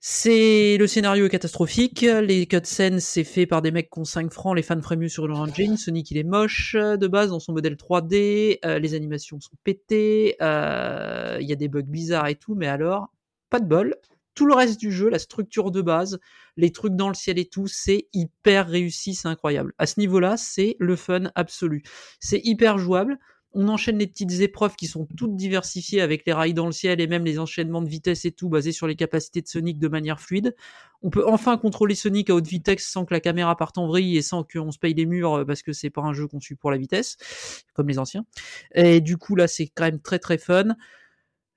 C'est 0.00 0.76
le 0.78 0.86
scénario 0.86 1.26
est 1.26 1.28
catastrophique. 1.28 2.02
Les 2.02 2.46
cutscenes 2.46 3.00
c'est 3.00 3.24
fait 3.24 3.46
par 3.46 3.62
des 3.62 3.72
mecs 3.72 3.90
qui 3.90 3.98
ont 3.98 4.04
5 4.04 4.32
francs. 4.32 4.54
Les 4.54 4.62
fans 4.62 4.80
mieux 4.96 5.08
sur 5.08 5.24
Unreal 5.24 5.50
Engine. 5.50 5.76
Sonic 5.76 6.10
il 6.12 6.18
est 6.18 6.22
moche 6.22 6.76
de 6.76 7.06
base 7.08 7.30
dans 7.30 7.40
son 7.40 7.52
modèle 7.52 7.74
3D. 7.76 8.60
euh, 8.64 8.78
les 8.78 8.94
animations 8.94 9.40
sont 9.40 9.56
pétées. 9.64 10.36
euh, 10.40 11.38
Il 11.40 11.48
y 11.48 11.52
a 11.52 11.56
des 11.56 11.68
bugs 11.68 11.82
bizarres 11.82 12.28
et 12.28 12.36
tout. 12.36 12.54
Mais 12.54 12.68
alors, 12.68 13.08
pas 13.50 13.58
de 13.58 13.66
bol. 13.66 13.96
Tout 14.38 14.46
le 14.46 14.54
reste 14.54 14.78
du 14.78 14.92
jeu, 14.92 15.08
la 15.08 15.18
structure 15.18 15.72
de 15.72 15.82
base, 15.82 16.20
les 16.56 16.70
trucs 16.70 16.94
dans 16.94 17.08
le 17.08 17.14
ciel 17.14 17.40
et 17.40 17.46
tout, 17.46 17.66
c'est 17.66 18.06
hyper 18.12 18.68
réussi, 18.68 19.16
c'est 19.16 19.26
incroyable. 19.26 19.72
À 19.78 19.86
ce 19.86 19.98
niveau-là, 19.98 20.36
c'est 20.36 20.76
le 20.78 20.94
fun 20.94 21.32
absolu. 21.34 21.82
C'est 22.20 22.40
hyper 22.44 22.78
jouable. 22.78 23.18
On 23.52 23.66
enchaîne 23.66 23.98
les 23.98 24.06
petites 24.06 24.38
épreuves 24.38 24.76
qui 24.76 24.86
sont 24.86 25.08
toutes 25.16 25.34
diversifiées 25.34 26.02
avec 26.02 26.24
les 26.24 26.32
rails 26.32 26.54
dans 26.54 26.66
le 26.66 26.72
ciel 26.72 27.00
et 27.00 27.08
même 27.08 27.24
les 27.24 27.40
enchaînements 27.40 27.82
de 27.82 27.88
vitesse 27.88 28.24
et 28.26 28.30
tout 28.30 28.48
basés 28.48 28.70
sur 28.70 28.86
les 28.86 28.94
capacités 28.94 29.42
de 29.42 29.48
Sonic 29.48 29.80
de 29.80 29.88
manière 29.88 30.20
fluide. 30.20 30.54
On 31.02 31.10
peut 31.10 31.26
enfin 31.26 31.58
contrôler 31.58 31.96
Sonic 31.96 32.30
à 32.30 32.36
haute 32.36 32.46
vitesse 32.46 32.86
sans 32.86 33.04
que 33.04 33.14
la 33.14 33.20
caméra 33.20 33.56
parte 33.56 33.76
en 33.76 33.88
vrille 33.88 34.16
et 34.16 34.22
sans 34.22 34.44
qu'on 34.44 34.70
se 34.70 34.78
paye 34.78 34.94
les 34.94 35.06
murs 35.06 35.34
euh, 35.34 35.44
parce 35.44 35.62
que 35.62 35.72
c'est 35.72 35.90
pas 35.90 36.02
un 36.02 36.12
jeu 36.12 36.28
conçu 36.28 36.54
pour 36.54 36.70
la 36.70 36.76
vitesse, 36.76 37.64
comme 37.74 37.88
les 37.88 37.98
anciens. 37.98 38.24
Et 38.72 39.00
du 39.00 39.16
coup 39.16 39.34
là 39.34 39.48
c'est 39.48 39.66
quand 39.66 39.82
même 39.82 40.00
très 40.00 40.20
très 40.20 40.38
fun. 40.38 40.76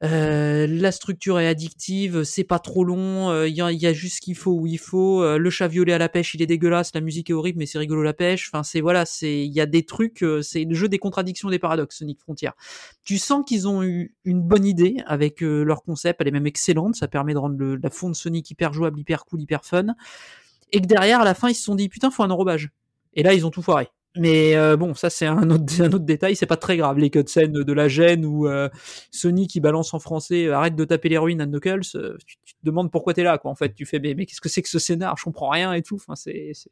Euh, 0.03 0.65
la 0.67 0.91
structure 0.91 1.39
est 1.39 1.45
addictive, 1.47 2.23
c'est 2.23 2.43
pas 2.43 2.57
trop 2.57 2.83
long, 2.83 3.29
euh, 3.29 3.47
il 3.47 3.55
y, 3.55 3.61
a, 3.61 3.71
y 3.71 3.85
a 3.85 3.93
juste 3.93 4.15
ce 4.15 4.21
qu'il 4.21 4.35
faut 4.35 4.51
où 4.51 4.65
il 4.65 4.79
faut. 4.79 5.21
Euh, 5.21 5.37
le 5.37 5.49
chat 5.51 5.67
violet 5.67 5.93
à 5.93 5.99
la 5.99 6.09
pêche, 6.09 6.33
il 6.33 6.41
est 6.41 6.47
dégueulasse, 6.47 6.91
la 6.95 7.01
musique 7.01 7.29
est 7.29 7.33
horrible, 7.33 7.59
mais 7.59 7.67
c'est 7.67 7.77
rigolo 7.77 8.01
la 8.01 8.13
pêche. 8.13 8.49
Enfin, 8.51 8.63
c'est 8.63 8.81
voilà, 8.81 9.05
c'est 9.05 9.45
il 9.45 9.51
y 9.53 9.61
a 9.61 9.67
des 9.67 9.83
trucs, 9.85 10.23
euh, 10.23 10.41
c'est 10.41 10.63
le 10.63 10.73
jeu 10.73 10.89
des 10.89 10.97
contradictions, 10.97 11.49
des 11.51 11.59
paradoxes, 11.59 11.99
Sonic 11.99 12.19
Frontier. 12.19 12.49
Tu 13.03 13.19
sens 13.19 13.43
qu'ils 13.45 13.67
ont 13.67 13.83
eu 13.83 14.15
une 14.25 14.41
bonne 14.41 14.65
idée 14.65 14.97
avec 15.05 15.43
euh, 15.43 15.63
leur 15.63 15.83
concept, 15.83 16.19
elle 16.19 16.29
est 16.29 16.31
même 16.31 16.47
excellente, 16.47 16.95
ça 16.95 17.07
permet 17.07 17.33
de 17.33 17.37
rendre 17.39 17.57
le- 17.59 17.75
la 17.75 17.89
fond 17.91 18.09
de 18.09 18.15
Sonic 18.15 18.49
hyper 18.49 18.73
jouable, 18.73 18.99
hyper 18.99 19.25
cool, 19.25 19.41
hyper 19.41 19.63
fun. 19.65 19.85
Et 20.71 20.81
que 20.81 20.87
derrière, 20.87 21.21
à 21.21 21.25
la 21.25 21.35
fin, 21.35 21.49
ils 21.49 21.55
se 21.55 21.63
sont 21.63 21.75
dit 21.75 21.89
putain, 21.89 22.09
faut 22.09 22.23
un 22.23 22.31
enrobage. 22.31 22.69
Et 23.13 23.21
là, 23.23 23.33
ils 23.35 23.45
ont 23.45 23.51
tout 23.51 23.61
foiré. 23.61 23.87
Mais 24.17 24.55
euh, 24.55 24.75
bon, 24.75 24.93
ça 24.93 25.09
c'est 25.09 25.25
un 25.25 25.49
autre, 25.49 25.63
un 25.81 25.87
autre 25.87 25.99
détail, 25.99 26.35
c'est 26.35 26.45
pas 26.45 26.57
très 26.57 26.75
grave. 26.75 26.97
Les 26.97 27.09
cutscenes 27.09 27.51
de 27.53 27.73
la 27.73 27.87
gêne 27.87 28.25
ou 28.25 28.47
euh, 28.47 28.67
Sony 29.09 29.47
qui 29.47 29.59
balance 29.61 29.93
en 29.93 29.99
français 29.99 30.47
euh, 30.47 30.55
arrête 30.55 30.75
de 30.75 30.83
taper 30.83 31.07
l'héroïne 31.09 31.39
à 31.39 31.45
Knuckles, 31.45 31.81
euh, 31.95 32.17
tu, 32.25 32.35
tu 32.43 32.53
te 32.55 32.59
demandes 32.63 32.91
pourquoi 32.91 33.13
t'es 33.13 33.23
là 33.23 33.37
quoi. 33.37 33.49
En 33.51 33.55
fait, 33.55 33.73
tu 33.73 33.85
fais 33.85 33.99
mais, 33.99 34.13
mais 34.13 34.25
qu'est-ce 34.25 34.41
que 34.41 34.49
c'est 34.49 34.61
que 34.61 34.69
ce 34.69 34.79
scénar? 34.79 35.15
Je 35.17 35.23
comprends 35.23 35.49
rien 35.49 35.71
et 35.73 35.81
tout. 35.81 35.95
Enfin, 35.95 36.15
c'est 36.15 36.51
c'est- 36.53 36.69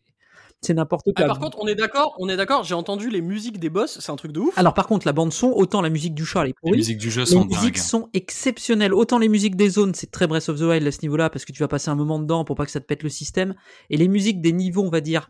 c'est 0.62 0.74
n'importe 0.74 1.06
Ah, 1.16 1.22
quoi. 1.22 1.26
par 1.28 1.40
contre 1.40 1.58
on 1.62 1.68
est 1.68 1.76
d'accord 1.76 2.16
on 2.20 2.28
est 2.28 2.36
d'accord 2.36 2.66
j'ai 2.66 2.74
entendu 2.74 3.10
les 3.10 3.22
musiques 3.22 3.60
des 3.62 3.70
boss 3.70 3.98
c'est 4.02 4.12
un 4.12 4.18
truc 4.18 4.34
de 4.34 4.42
ouf 4.42 4.58
Alors 4.58 4.74
par 4.74 4.88
contre, 4.88 5.08
la 5.08 5.14
bande 5.14 5.32
son, 5.32 5.48
autant 5.56 5.82
la 5.82 5.90
musique 5.90 6.14
du 6.14 6.26
chat 6.26 6.44
Les 6.44 6.54
pourrie, 6.54 6.76
musiques 6.76 6.98
du 6.98 7.10
jeu 7.10 7.22
les 7.22 7.28
sont 7.28 7.46
musiques 7.46 7.76
dingues. 7.76 7.78
sont 7.78 8.10
exceptionnelles. 8.14 8.94
Autant 8.94 9.20
les 9.20 9.30
musiques 9.30 9.56
des 9.56 9.70
zones, 9.70 9.94
c'est 9.94 10.12
très 10.12 10.28
Breath 10.28 10.50
of 10.50 10.60
the 10.60 10.64
Wild 10.64 10.86
à 10.86 10.92
ce 10.92 11.00
niveau-là 11.04 11.30
parce 11.30 11.46
que 11.46 11.54
tu 11.54 11.60
vas 11.64 11.70
passer 11.70 11.90
un 11.90 11.96
moment 11.96 12.20
dedans 12.20 12.44
pour 12.44 12.58
pas 12.58 12.66
que 12.66 12.72
ça 12.72 12.82
te 12.82 12.86
pète 12.86 13.04
le 13.04 13.10
système. 13.10 13.56
Et 13.90 13.96
les 13.96 14.10
musiques 14.10 14.42
des 14.42 14.52
niveaux, 14.52 14.84
on 14.84 14.90
va 14.90 15.00
dire 15.00 15.30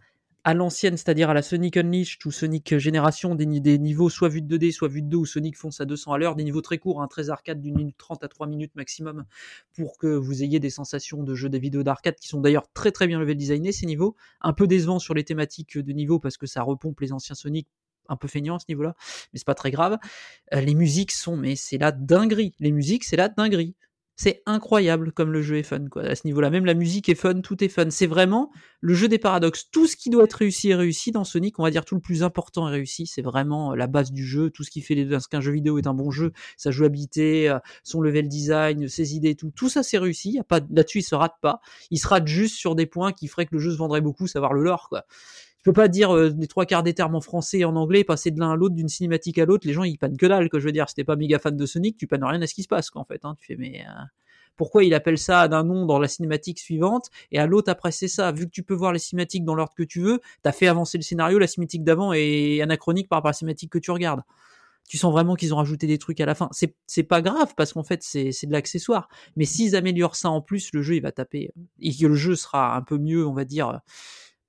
à 0.49 0.55
l'ancienne, 0.55 0.97
c'est-à-dire 0.97 1.29
à 1.29 1.35
la 1.35 1.43
Sonic 1.43 1.77
Unleashed 1.77 2.25
ou 2.25 2.31
Sonic 2.31 2.79
Génération, 2.79 3.35
des, 3.35 3.45
des 3.45 3.77
niveaux 3.77 4.09
soit 4.09 4.29
vus 4.29 4.41
de 4.41 4.57
2D, 4.57 4.71
soit 4.71 4.87
vus 4.87 5.03
de 5.03 5.07
2 5.07 5.17
où 5.17 5.25
Sonic 5.27 5.55
fonce 5.55 5.79
à 5.79 5.85
200 5.85 6.11
à 6.11 6.17
l'heure, 6.17 6.35
des 6.35 6.43
niveaux 6.43 6.61
très 6.61 6.79
courts, 6.79 7.03
hein, 7.03 7.07
très 7.07 7.29
arcade 7.29 7.61
d'une 7.61 7.75
minute 7.75 7.95
30 7.99 8.23
à 8.23 8.27
3 8.27 8.47
minutes 8.47 8.75
maximum 8.75 9.25
pour 9.75 9.99
que 9.99 10.07
vous 10.07 10.41
ayez 10.41 10.59
des 10.59 10.71
sensations 10.71 11.21
de 11.21 11.35
jeux 11.35 11.49
des 11.49 11.59
vidéos 11.59 11.83
d'arcade 11.83 12.15
qui 12.15 12.27
sont 12.27 12.41
d'ailleurs 12.41 12.67
très 12.73 12.91
très 12.91 13.05
bien 13.05 13.19
level 13.19 13.37
designés 13.37 13.71
ces 13.71 13.85
niveaux, 13.85 14.15
un 14.41 14.53
peu 14.53 14.65
décevants 14.65 14.97
sur 14.97 15.13
les 15.13 15.23
thématiques 15.23 15.77
de 15.77 15.93
niveau 15.93 16.17
parce 16.17 16.37
que 16.37 16.47
ça 16.47 16.63
repompe 16.63 16.99
les 16.99 17.13
anciens 17.13 17.35
Sonic 17.35 17.67
un 18.07 18.15
peu 18.15 18.27
feignant 18.27 18.55
à 18.55 18.59
ce 18.59 18.65
niveau-là, 18.69 18.95
mais 19.31 19.37
c'est 19.37 19.45
pas 19.45 19.53
très 19.53 19.69
grave. 19.69 19.99
Euh, 20.55 20.61
les 20.61 20.73
musiques 20.73 21.11
sont, 21.11 21.37
mais 21.37 21.55
c'est 21.55 21.77
la 21.77 21.91
dinguerie. 21.91 22.55
Les 22.59 22.71
musiques, 22.71 23.03
c'est 23.03 23.17
la 23.17 23.29
dinguerie. 23.29 23.75
C'est 24.21 24.43
incroyable 24.45 25.13
comme 25.13 25.31
le 25.31 25.41
jeu 25.41 25.55
est 25.55 25.63
fun, 25.63 25.87
quoi. 25.89 26.03
À 26.03 26.13
ce 26.13 26.27
niveau-là, 26.27 26.49
même 26.49 26.65
la 26.65 26.73
musique 26.73 27.07
est 27.07 27.15
fun, 27.15 27.39
tout 27.39 27.63
est 27.63 27.69
fun. 27.69 27.89
C'est 27.89 28.05
vraiment 28.05 28.51
le 28.81 28.93
jeu 28.93 29.07
des 29.07 29.17
paradoxes. 29.17 29.69
Tout 29.71 29.87
ce 29.87 29.95
qui 29.95 30.09
doit 30.09 30.25
être 30.25 30.33
réussi 30.33 30.71
est 30.71 30.75
réussi 30.75 31.11
dans 31.13 31.23
Sonic. 31.23 31.57
On 31.57 31.63
va 31.63 31.71
dire 31.71 31.85
tout 31.85 31.95
le 31.95 32.01
plus 32.01 32.21
important 32.21 32.67
est 32.67 32.73
réussi. 32.73 33.07
C'est 33.07 33.21
vraiment 33.21 33.71
euh, 33.71 33.75
la 33.77 33.87
base 33.87 34.11
du 34.11 34.25
jeu. 34.27 34.49
Tout 34.49 34.65
ce 34.65 34.71
qui 34.71 34.81
fait 34.81 34.93
les- 34.93 35.07
qu'un 35.31 35.39
jeu 35.39 35.53
vidéo 35.53 35.77
est 35.77 35.87
un 35.87 35.93
bon 35.93 36.11
jeu, 36.11 36.33
sa 36.57 36.69
jouabilité, 36.69 37.47
euh, 37.49 37.59
son 37.83 38.01
level 38.01 38.27
design, 38.27 38.89
ses 38.89 39.15
idées, 39.15 39.35
tout. 39.35 39.51
Tout 39.55 39.69
ça, 39.69 39.83
c'est 39.83 39.97
réussi. 39.97 40.41
Pas, 40.49 40.59
là-dessus, 40.69 40.99
il 40.99 41.03
se 41.03 41.15
rate 41.15 41.35
pas. 41.41 41.61
Il 41.89 41.97
se 41.97 42.07
rate 42.09 42.27
juste 42.27 42.57
sur 42.57 42.75
des 42.75 42.87
points 42.87 43.13
qui 43.13 43.29
feraient 43.29 43.45
que 43.45 43.55
le 43.55 43.59
jeu 43.59 43.71
se 43.71 43.77
vendrait 43.77 44.01
beaucoup, 44.01 44.27
savoir 44.27 44.51
le 44.51 44.63
lore, 44.63 44.89
quoi. 44.89 45.05
Tu 45.59 45.63
peux 45.65 45.73
pas 45.73 45.89
dire 45.89 46.15
euh, 46.15 46.33
les 46.37 46.47
trois 46.47 46.65
quarts 46.65 46.83
des 46.83 46.93
termes 46.93 47.15
en 47.15 47.21
français 47.21 47.59
et 47.59 47.65
en 47.65 47.75
anglais, 47.75 48.03
passer 48.03 48.31
de 48.31 48.39
l'un 48.39 48.51
à 48.51 48.55
l'autre, 48.55 48.75
d'une 48.75 48.87
cinématique 48.87 49.37
à 49.39 49.45
l'autre. 49.45 49.67
Les 49.67 49.73
gens, 49.73 49.83
ils 49.83 49.97
pannent 49.97 50.17
que 50.17 50.25
dalle, 50.25 50.49
que 50.49 50.59
je 50.59 50.65
veux 50.65 50.71
dire. 50.71 50.87
Si 50.87 50.95
t'es 50.95 51.03
pas 51.03 51.17
méga 51.17 51.37
fan 51.37 51.57
de 51.57 51.65
Sonic, 51.65 51.97
tu 51.97 52.07
pannes 52.07 52.23
rien 52.23 52.41
à 52.41 52.47
ce 52.47 52.53
qui 52.53 52.63
se 52.63 52.69
passe, 52.69 52.89
quoi, 52.89 53.01
en 53.01 53.05
fait. 53.05 53.25
Hein. 53.25 53.35
Tu 53.41 53.47
fais, 53.47 53.55
mais 53.57 53.81
euh, 53.81 54.03
pourquoi 54.59 54.83
il 54.83 54.93
appelle 54.93 55.17
ça 55.17 55.47
d'un 55.47 55.63
nom 55.63 55.85
dans 55.85 55.99
la 55.99 56.09
cinématique 56.09 56.59
suivante 56.59 57.09
et 57.31 57.39
à 57.39 57.47
l'autre 57.47 57.71
après 57.71 57.93
c'est 57.93 58.09
ça? 58.09 58.33
Vu 58.33 58.45
que 58.45 58.51
tu 58.51 58.61
peux 58.61 58.73
voir 58.73 58.91
les 58.91 58.99
cinématiques 58.99 59.45
dans 59.45 59.55
l'ordre 59.55 59.73
que 59.73 59.83
tu 59.83 60.01
veux, 60.01 60.19
t'as 60.41 60.51
fait 60.51 60.67
avancer 60.67 60.97
le 60.97 61.03
scénario, 61.03 61.39
la 61.39 61.47
cinématique 61.47 61.85
d'avant 61.85 62.11
est 62.11 62.59
anachronique 62.61 63.07
par 63.07 63.19
rapport 63.19 63.29
à 63.29 63.31
la 63.31 63.37
cinématique 63.37 63.71
que 63.71 63.79
tu 63.79 63.91
regardes. 63.91 64.21
Tu 64.89 64.97
sens 64.97 65.13
vraiment 65.13 65.35
qu'ils 65.35 65.53
ont 65.53 65.57
rajouté 65.57 65.87
des 65.87 65.97
trucs 65.97 66.19
à 66.19 66.25
la 66.25 66.35
fin. 66.35 66.49
C'est 66.87 67.03
pas 67.03 67.21
grave 67.21 67.53
parce 67.55 67.71
qu'en 67.71 67.83
fait 67.83 68.03
c'est 68.03 68.45
de 68.47 68.51
l'accessoire. 68.51 69.07
Mais 69.37 69.45
s'ils 69.45 69.77
améliorent 69.77 70.17
ça 70.17 70.29
en 70.29 70.41
plus, 70.41 70.71
le 70.73 70.81
jeu 70.81 70.95
il 70.95 71.01
va 71.01 71.13
taper 71.13 71.53
et 71.79 71.95
que 71.95 72.07
le 72.07 72.15
jeu 72.15 72.35
sera 72.35 72.75
un 72.75 72.81
peu 72.81 72.97
mieux, 72.97 73.25
on 73.25 73.33
va 73.33 73.45
dire, 73.45 73.79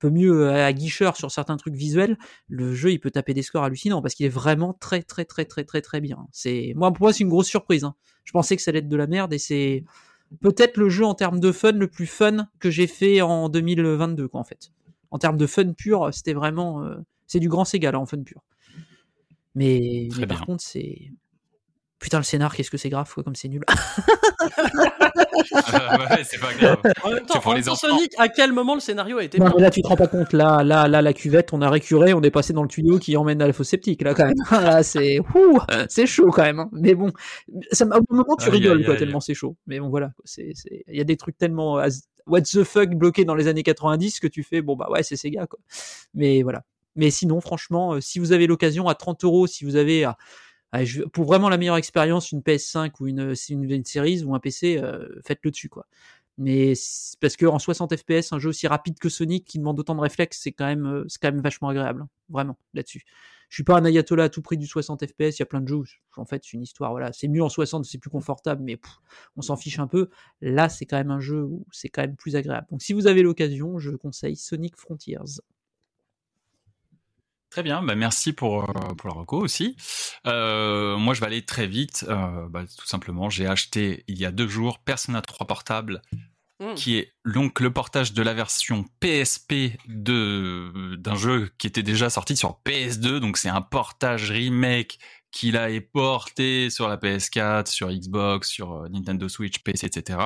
peu 0.01 0.09
mieux 0.09 0.49
à 0.49 0.73
guicheur 0.73 1.15
sur 1.15 1.31
certains 1.31 1.55
trucs 1.55 1.75
visuels, 1.75 2.17
le 2.49 2.73
jeu 2.73 2.91
il 2.91 2.99
peut 2.99 3.11
taper 3.11 3.33
des 3.33 3.43
scores 3.43 3.63
hallucinants 3.63 4.01
parce 4.01 4.15
qu'il 4.15 4.25
est 4.25 4.29
vraiment 4.29 4.73
très 4.73 5.03
très 5.03 5.23
très 5.23 5.45
très 5.45 5.63
très 5.63 5.81
très 5.81 6.01
bien. 6.01 6.27
C'est 6.31 6.73
moi 6.75 6.91
pour 6.91 7.03
moi 7.03 7.13
c'est 7.13 7.23
une 7.23 7.29
grosse 7.29 7.47
surprise. 7.47 7.83
hein. 7.83 7.95
Je 8.25 8.31
pensais 8.33 8.55
que 8.55 8.61
ça 8.61 8.69
allait 8.69 8.79
être 8.79 8.89
de 8.89 8.97
la 8.97 9.07
merde 9.07 9.31
et 9.33 9.37
c'est 9.37 9.85
peut-être 10.41 10.77
le 10.77 10.89
jeu 10.89 11.05
en 11.05 11.13
termes 11.13 11.39
de 11.39 11.51
fun 11.51 11.71
le 11.73 11.87
plus 11.87 12.07
fun 12.07 12.47
que 12.59 12.69
j'ai 12.69 12.87
fait 12.87 13.21
en 13.21 13.47
2022 13.47 14.27
quoi 14.27 14.41
en 14.41 14.43
fait. 14.43 14.71
En 15.11 15.19
termes 15.19 15.37
de 15.37 15.45
fun 15.47 15.73
pur, 15.73 16.09
c'était 16.13 16.33
vraiment 16.33 16.83
euh, 16.83 16.95
c'est 17.27 17.39
du 17.39 17.47
grand 17.49 17.63
Sega 17.65 17.91
là 17.91 17.99
en 17.99 18.05
fun 18.05 18.23
pur. 18.23 18.41
Mais, 19.53 20.07
mais 20.17 20.27
par 20.27 20.45
contre 20.45 20.63
c'est 20.63 21.11
putain 22.01 22.17
le 22.17 22.23
scénar 22.23 22.53
qu'est-ce 22.55 22.69
que 22.71 22.77
c'est 22.77 22.89
grave 22.89 23.09
quoi 23.13 23.23
comme 23.23 23.35
c'est 23.35 23.47
nul. 23.47 23.63
Euh, 25.53 25.97
ouais, 25.97 26.23
c'est 26.23 26.39
pas 26.39 26.53
grave. 26.53 26.77
En 27.03 27.09
même 27.11 27.25
temps, 27.25 27.35
C'est 27.35 27.39
pour 27.41 27.51
en 27.51 27.53
les 27.53 27.59
même 27.59 27.65
temps, 27.65 27.71
enfants. 27.73 27.87
Sonic, 27.97 28.13
à 28.17 28.27
quel 28.29 28.51
moment 28.53 28.73
le 28.75 28.79
scénario 28.79 29.17
a 29.17 29.23
été 29.23 29.39
Non, 29.39 29.51
mais 29.55 29.61
là, 29.61 29.69
tu 29.69 29.81
te 29.81 29.87
rends 29.87 29.95
pas 29.95 30.07
compte. 30.07 30.33
Là, 30.33 30.63
là, 30.63 30.87
là, 30.87 31.01
la 31.01 31.13
cuvette, 31.13 31.53
on 31.53 31.61
a 31.61 31.69
récuré, 31.69 32.13
on 32.13 32.21
est 32.21 32.31
passé 32.31 32.53
dans 32.53 32.63
le 32.63 32.67
tuyau 32.67 32.99
qui 32.99 33.15
emmène 33.17 33.41
à 33.41 33.47
la 33.47 33.53
fosse 33.53 33.69
septique, 33.69 34.01
là, 34.01 34.13
quand 34.13 34.25
même. 34.25 34.35
Là, 34.51 34.83
c'est, 34.83 35.19
ouh, 35.19 35.59
c'est 35.89 36.05
chaud, 36.05 36.29
quand 36.31 36.43
même. 36.43 36.59
hein. 36.59 36.69
Mais 36.73 36.95
bon, 36.95 37.11
ça, 37.71 37.85
m'a- 37.85 37.97
au 37.97 38.13
moment, 38.13 38.35
tu 38.35 38.49
rigoles, 38.49 38.83
quoi, 38.85 38.95
tellement 38.95 39.19
c'est 39.19 39.33
chaud. 39.33 39.55
Mais 39.67 39.79
bon, 39.79 39.89
voilà. 39.89 40.07
quoi, 40.15 40.23
C'est, 40.25 40.51
c'est, 40.53 40.83
il 40.87 40.95
y 40.97 41.01
a 41.01 41.05
des 41.05 41.17
trucs 41.17 41.37
tellement, 41.37 41.81
what 42.27 42.41
the 42.41 42.63
fuck 42.63 42.89
bloqués 42.91 43.25
dans 43.25 43.35
les 43.35 43.47
années 43.47 43.63
90 43.63 44.19
que 44.19 44.27
tu 44.27 44.43
fais, 44.43 44.61
bon, 44.61 44.75
bah 44.75 44.87
ouais, 44.89 45.03
c'est 45.03 45.15
Sega, 45.15 45.47
quoi. 45.47 45.59
Mais 46.13 46.43
voilà. 46.43 46.63
Mais 46.95 47.09
sinon, 47.09 47.39
franchement, 47.41 47.93
euh, 47.93 48.01
si 48.01 48.19
vous 48.19 48.33
avez 48.33 48.47
l'occasion 48.47 48.87
à 48.89 48.95
30 48.95 49.23
euros, 49.23 49.47
si 49.47 49.63
vous 49.65 49.75
avez, 49.77 50.05
pour 51.11 51.25
vraiment 51.25 51.49
la 51.49 51.57
meilleure 51.57 51.77
expérience, 51.77 52.31
une 52.31 52.41
PS5 52.41 52.91
ou 52.99 53.07
une, 53.07 53.33
une, 53.49 53.63
une 53.63 54.25
ou 54.25 54.35
un 54.35 54.39
PC, 54.39 54.77
euh, 54.77 55.07
faites-le 55.25 55.51
dessus, 55.51 55.69
quoi. 55.69 55.85
Mais 56.37 56.73
parce 57.19 57.35
que 57.35 57.45
en 57.45 57.59
60 57.59 57.95
FPS 57.95 58.31
un 58.31 58.39
jeu 58.39 58.49
aussi 58.49 58.65
rapide 58.65 58.97
que 58.97 59.09
Sonic 59.09 59.45
qui 59.45 59.59
demande 59.59 59.79
autant 59.79 59.95
de 59.95 59.99
réflexes 60.01 60.39
c'est 60.41 60.53
quand 60.53 60.65
même 60.65 60.85
euh, 60.85 61.05
c'est 61.07 61.19
quand 61.21 61.31
même 61.31 61.41
vachement 61.41 61.69
agréable 61.69 62.05
vraiment 62.29 62.57
là-dessus. 62.73 63.03
Je 63.49 63.55
suis 63.55 63.63
pas 63.63 63.77
un 63.77 63.83
ayatollah 63.83 64.23
à 64.23 64.29
tout 64.29 64.41
prix 64.41 64.57
du 64.57 64.65
60 64.65 65.05
FPS 65.05 65.37
il 65.37 65.39
y 65.39 65.43
a 65.43 65.45
plein 65.45 65.59
de 65.59 65.67
jeux 65.67 65.75
où, 65.75 65.85
en 66.15 66.25
fait 66.25 66.41
c'est 66.43 66.53
une 66.53 66.63
histoire 66.63 66.91
voilà 66.91 67.11
c'est 67.11 67.27
mieux 67.27 67.43
en 67.43 67.49
60 67.49 67.85
c'est 67.85 67.97
plus 67.97 68.09
confortable 68.09 68.63
mais 68.63 68.79
on 69.35 69.41
s'en 69.41 69.57
fiche 69.57 69.77
un 69.77 69.87
peu. 69.87 70.09
Là 70.41 70.69
c'est 70.69 70.85
quand 70.85 70.97
même 70.97 71.11
un 71.11 71.19
jeu 71.19 71.43
où 71.43 71.65
c'est 71.71 71.89
quand 71.89 72.01
même 72.01 72.15
plus 72.15 72.35
agréable. 72.35 72.65
Donc 72.71 72.81
si 72.81 72.93
vous 72.93 73.07
avez 73.07 73.23
l'occasion 73.23 73.77
je 73.77 73.91
conseille 73.91 74.37
Sonic 74.37 74.77
Frontiers 74.77 75.41
Très 77.51 77.63
bien, 77.63 77.83
bah 77.83 77.95
merci 77.95 78.31
pour, 78.33 78.63
euh, 78.63 78.93
pour 78.95 79.09
la 79.09 79.15
reco 79.15 79.37
aussi. 79.37 79.75
Euh, 80.25 80.95
moi, 80.97 81.13
je 81.13 81.19
vais 81.19 81.27
aller 81.27 81.45
très 81.45 81.67
vite. 81.67 82.05
Euh, 82.07 82.47
bah, 82.49 82.63
tout 82.63 82.87
simplement, 82.87 83.29
j'ai 83.29 83.45
acheté 83.45 84.05
il 84.07 84.17
y 84.17 84.25
a 84.25 84.31
deux 84.31 84.47
jours 84.47 84.79
Persona 84.79 85.21
3 85.21 85.45
portable, 85.45 86.01
Hmm. 86.61 86.75
qui 86.75 86.95
est 86.95 87.11
donc 87.25 87.59
le 87.59 87.73
portage 87.73 88.13
de 88.13 88.21
la 88.21 88.35
version 88.35 88.85
PSP 88.99 89.79
de 89.87 90.95
d'un 90.95 91.15
jeu 91.15 91.49
qui 91.57 91.65
était 91.65 91.81
déjà 91.81 92.11
sorti 92.11 92.37
sur 92.37 92.59
PS2. 92.63 93.19
Donc 93.19 93.37
c'est 93.37 93.49
un 93.49 93.63
portage 93.63 94.29
remake 94.29 94.99
qu'il 95.31 95.55
a 95.57 95.69
porté 95.81 96.69
sur 96.69 96.87
la 96.87 96.97
PS4, 96.97 97.67
sur 97.67 97.89
Xbox, 97.89 98.49
sur 98.49 98.73
euh, 98.73 98.89
Nintendo 98.89 99.29
Switch, 99.29 99.59
PC, 99.59 99.87
etc. 99.87 100.19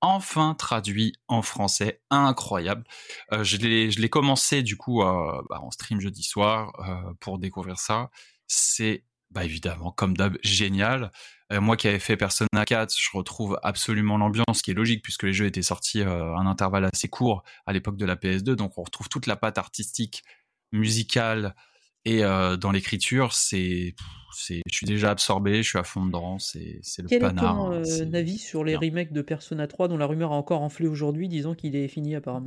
Enfin 0.00 0.54
traduit 0.54 1.12
en 1.28 1.42
français, 1.42 2.02
incroyable. 2.10 2.84
Euh, 3.32 3.44
je 3.44 3.56
l'ai 3.56 4.08
commencé 4.08 4.62
du 4.62 4.76
coup 4.76 5.02
euh, 5.02 5.42
bah, 5.48 5.60
en 5.60 5.70
stream 5.70 6.00
jeudi 6.00 6.22
soir 6.22 6.72
pour 7.20 7.38
découvrir 7.38 7.78
ça. 7.78 8.10
C'est 8.46 9.04
bah 9.30 9.44
évidemment 9.44 9.92
comme 9.92 10.16
d'hab 10.16 10.36
génial. 10.42 11.12
Moi 11.52 11.76
qui 11.76 11.88
avais 11.88 11.98
fait 11.98 12.16
Persona 12.16 12.64
4, 12.64 12.94
je 12.96 13.08
retrouve 13.12 13.58
absolument 13.64 14.18
l'ambiance, 14.18 14.58
ce 14.58 14.62
qui 14.62 14.70
est 14.70 14.74
logique 14.74 15.02
puisque 15.02 15.24
les 15.24 15.32
jeux 15.32 15.46
étaient 15.46 15.62
sortis 15.62 16.02
à 16.02 16.08
un 16.08 16.46
intervalle 16.46 16.84
assez 16.84 17.08
court 17.08 17.42
à 17.66 17.72
l'époque 17.72 17.96
de 17.96 18.06
la 18.06 18.14
PS2, 18.14 18.54
donc 18.54 18.78
on 18.78 18.82
retrouve 18.82 19.08
toute 19.08 19.26
la 19.26 19.34
patte 19.34 19.58
artistique, 19.58 20.22
musicale 20.72 21.56
et 22.04 22.24
euh, 22.24 22.56
dans 22.56 22.70
l'écriture, 22.72 23.32
c'est 23.32 23.94
c'est 24.32 24.60
je 24.70 24.74
suis 24.76 24.86
déjà 24.86 25.10
absorbé, 25.10 25.62
je 25.62 25.68
suis 25.68 25.78
à 25.78 25.84
fond 25.84 26.06
dedans, 26.06 26.38
c'est 26.38 26.78
c'est 26.82 27.02
le 27.02 27.08
quel 27.08 27.22
est 27.22 27.26
panard. 27.26 27.56
ton 27.56 27.72
hein, 27.72 27.82
euh, 27.86 28.12
avis 28.14 28.38
sur 28.38 28.64
les 28.64 28.76
bien. 28.78 28.88
remakes 28.88 29.12
de 29.12 29.22
Persona 29.22 29.66
3 29.66 29.88
dont 29.88 29.96
la 29.98 30.06
rumeur 30.06 30.32
a 30.32 30.36
encore 30.36 30.62
enflé 30.62 30.86
aujourd'hui 30.86 31.28
disant 31.28 31.54
qu'il 31.54 31.76
est 31.76 31.88
fini 31.88 32.14
apparemment? 32.14 32.46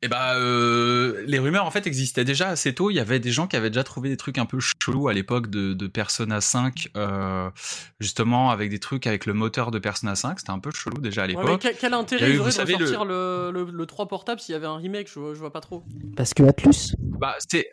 Eh 0.00 0.06
ben, 0.06 0.34
euh, 0.36 1.24
les 1.26 1.40
rumeurs 1.40 1.64
en 1.66 1.72
fait 1.72 1.88
existaient 1.88 2.24
déjà 2.24 2.48
assez 2.50 2.72
tôt. 2.72 2.88
Il 2.90 2.94
y 2.94 3.00
avait 3.00 3.18
des 3.18 3.32
gens 3.32 3.48
qui 3.48 3.56
avaient 3.56 3.70
déjà 3.70 3.82
trouvé 3.82 4.08
des 4.08 4.16
trucs 4.16 4.38
un 4.38 4.46
peu 4.46 4.58
chelous 4.60 5.08
à 5.08 5.12
l'époque 5.12 5.50
de, 5.50 5.72
de 5.72 5.86
Persona 5.88 6.40
5, 6.40 6.90
euh, 6.96 7.50
justement 7.98 8.50
avec 8.50 8.70
des 8.70 8.78
trucs 8.78 9.08
avec 9.08 9.26
le 9.26 9.32
moteur 9.32 9.72
de 9.72 9.80
Persona 9.80 10.14
5. 10.14 10.38
C'était 10.38 10.52
un 10.52 10.60
peu 10.60 10.70
chelou 10.70 10.98
déjà 11.00 11.22
à 11.22 11.26
Ouais, 11.26 11.34
mais 11.34 11.40
l'époque. 11.40 11.60
quel, 11.62 11.76
quel 11.76 11.90
Il 11.90 11.94
y 11.94 11.94
intérêt 11.96 12.26
a 12.26 12.28
eu, 12.28 12.32
ils 12.34 12.36
vous 12.36 12.42
auraient 12.42 12.50
de 12.50 12.54
savez, 12.54 12.72
sortir 12.74 13.04
le... 13.04 13.50
Le, 13.52 13.64
le 13.64 13.86
3 13.86 14.06
portable 14.06 14.40
s'il 14.40 14.52
y 14.52 14.56
avait 14.56 14.66
un 14.68 14.76
remake? 14.76 15.08
Je, 15.12 15.18
vois- 15.18 15.34
je 15.34 15.40
vois 15.40 15.52
pas 15.52 15.60
trop. 15.60 15.82
parce 16.16 16.32
que 16.32 16.44
Atlus? 16.44 16.94
Bah, 17.18 17.34
c'est 17.50 17.68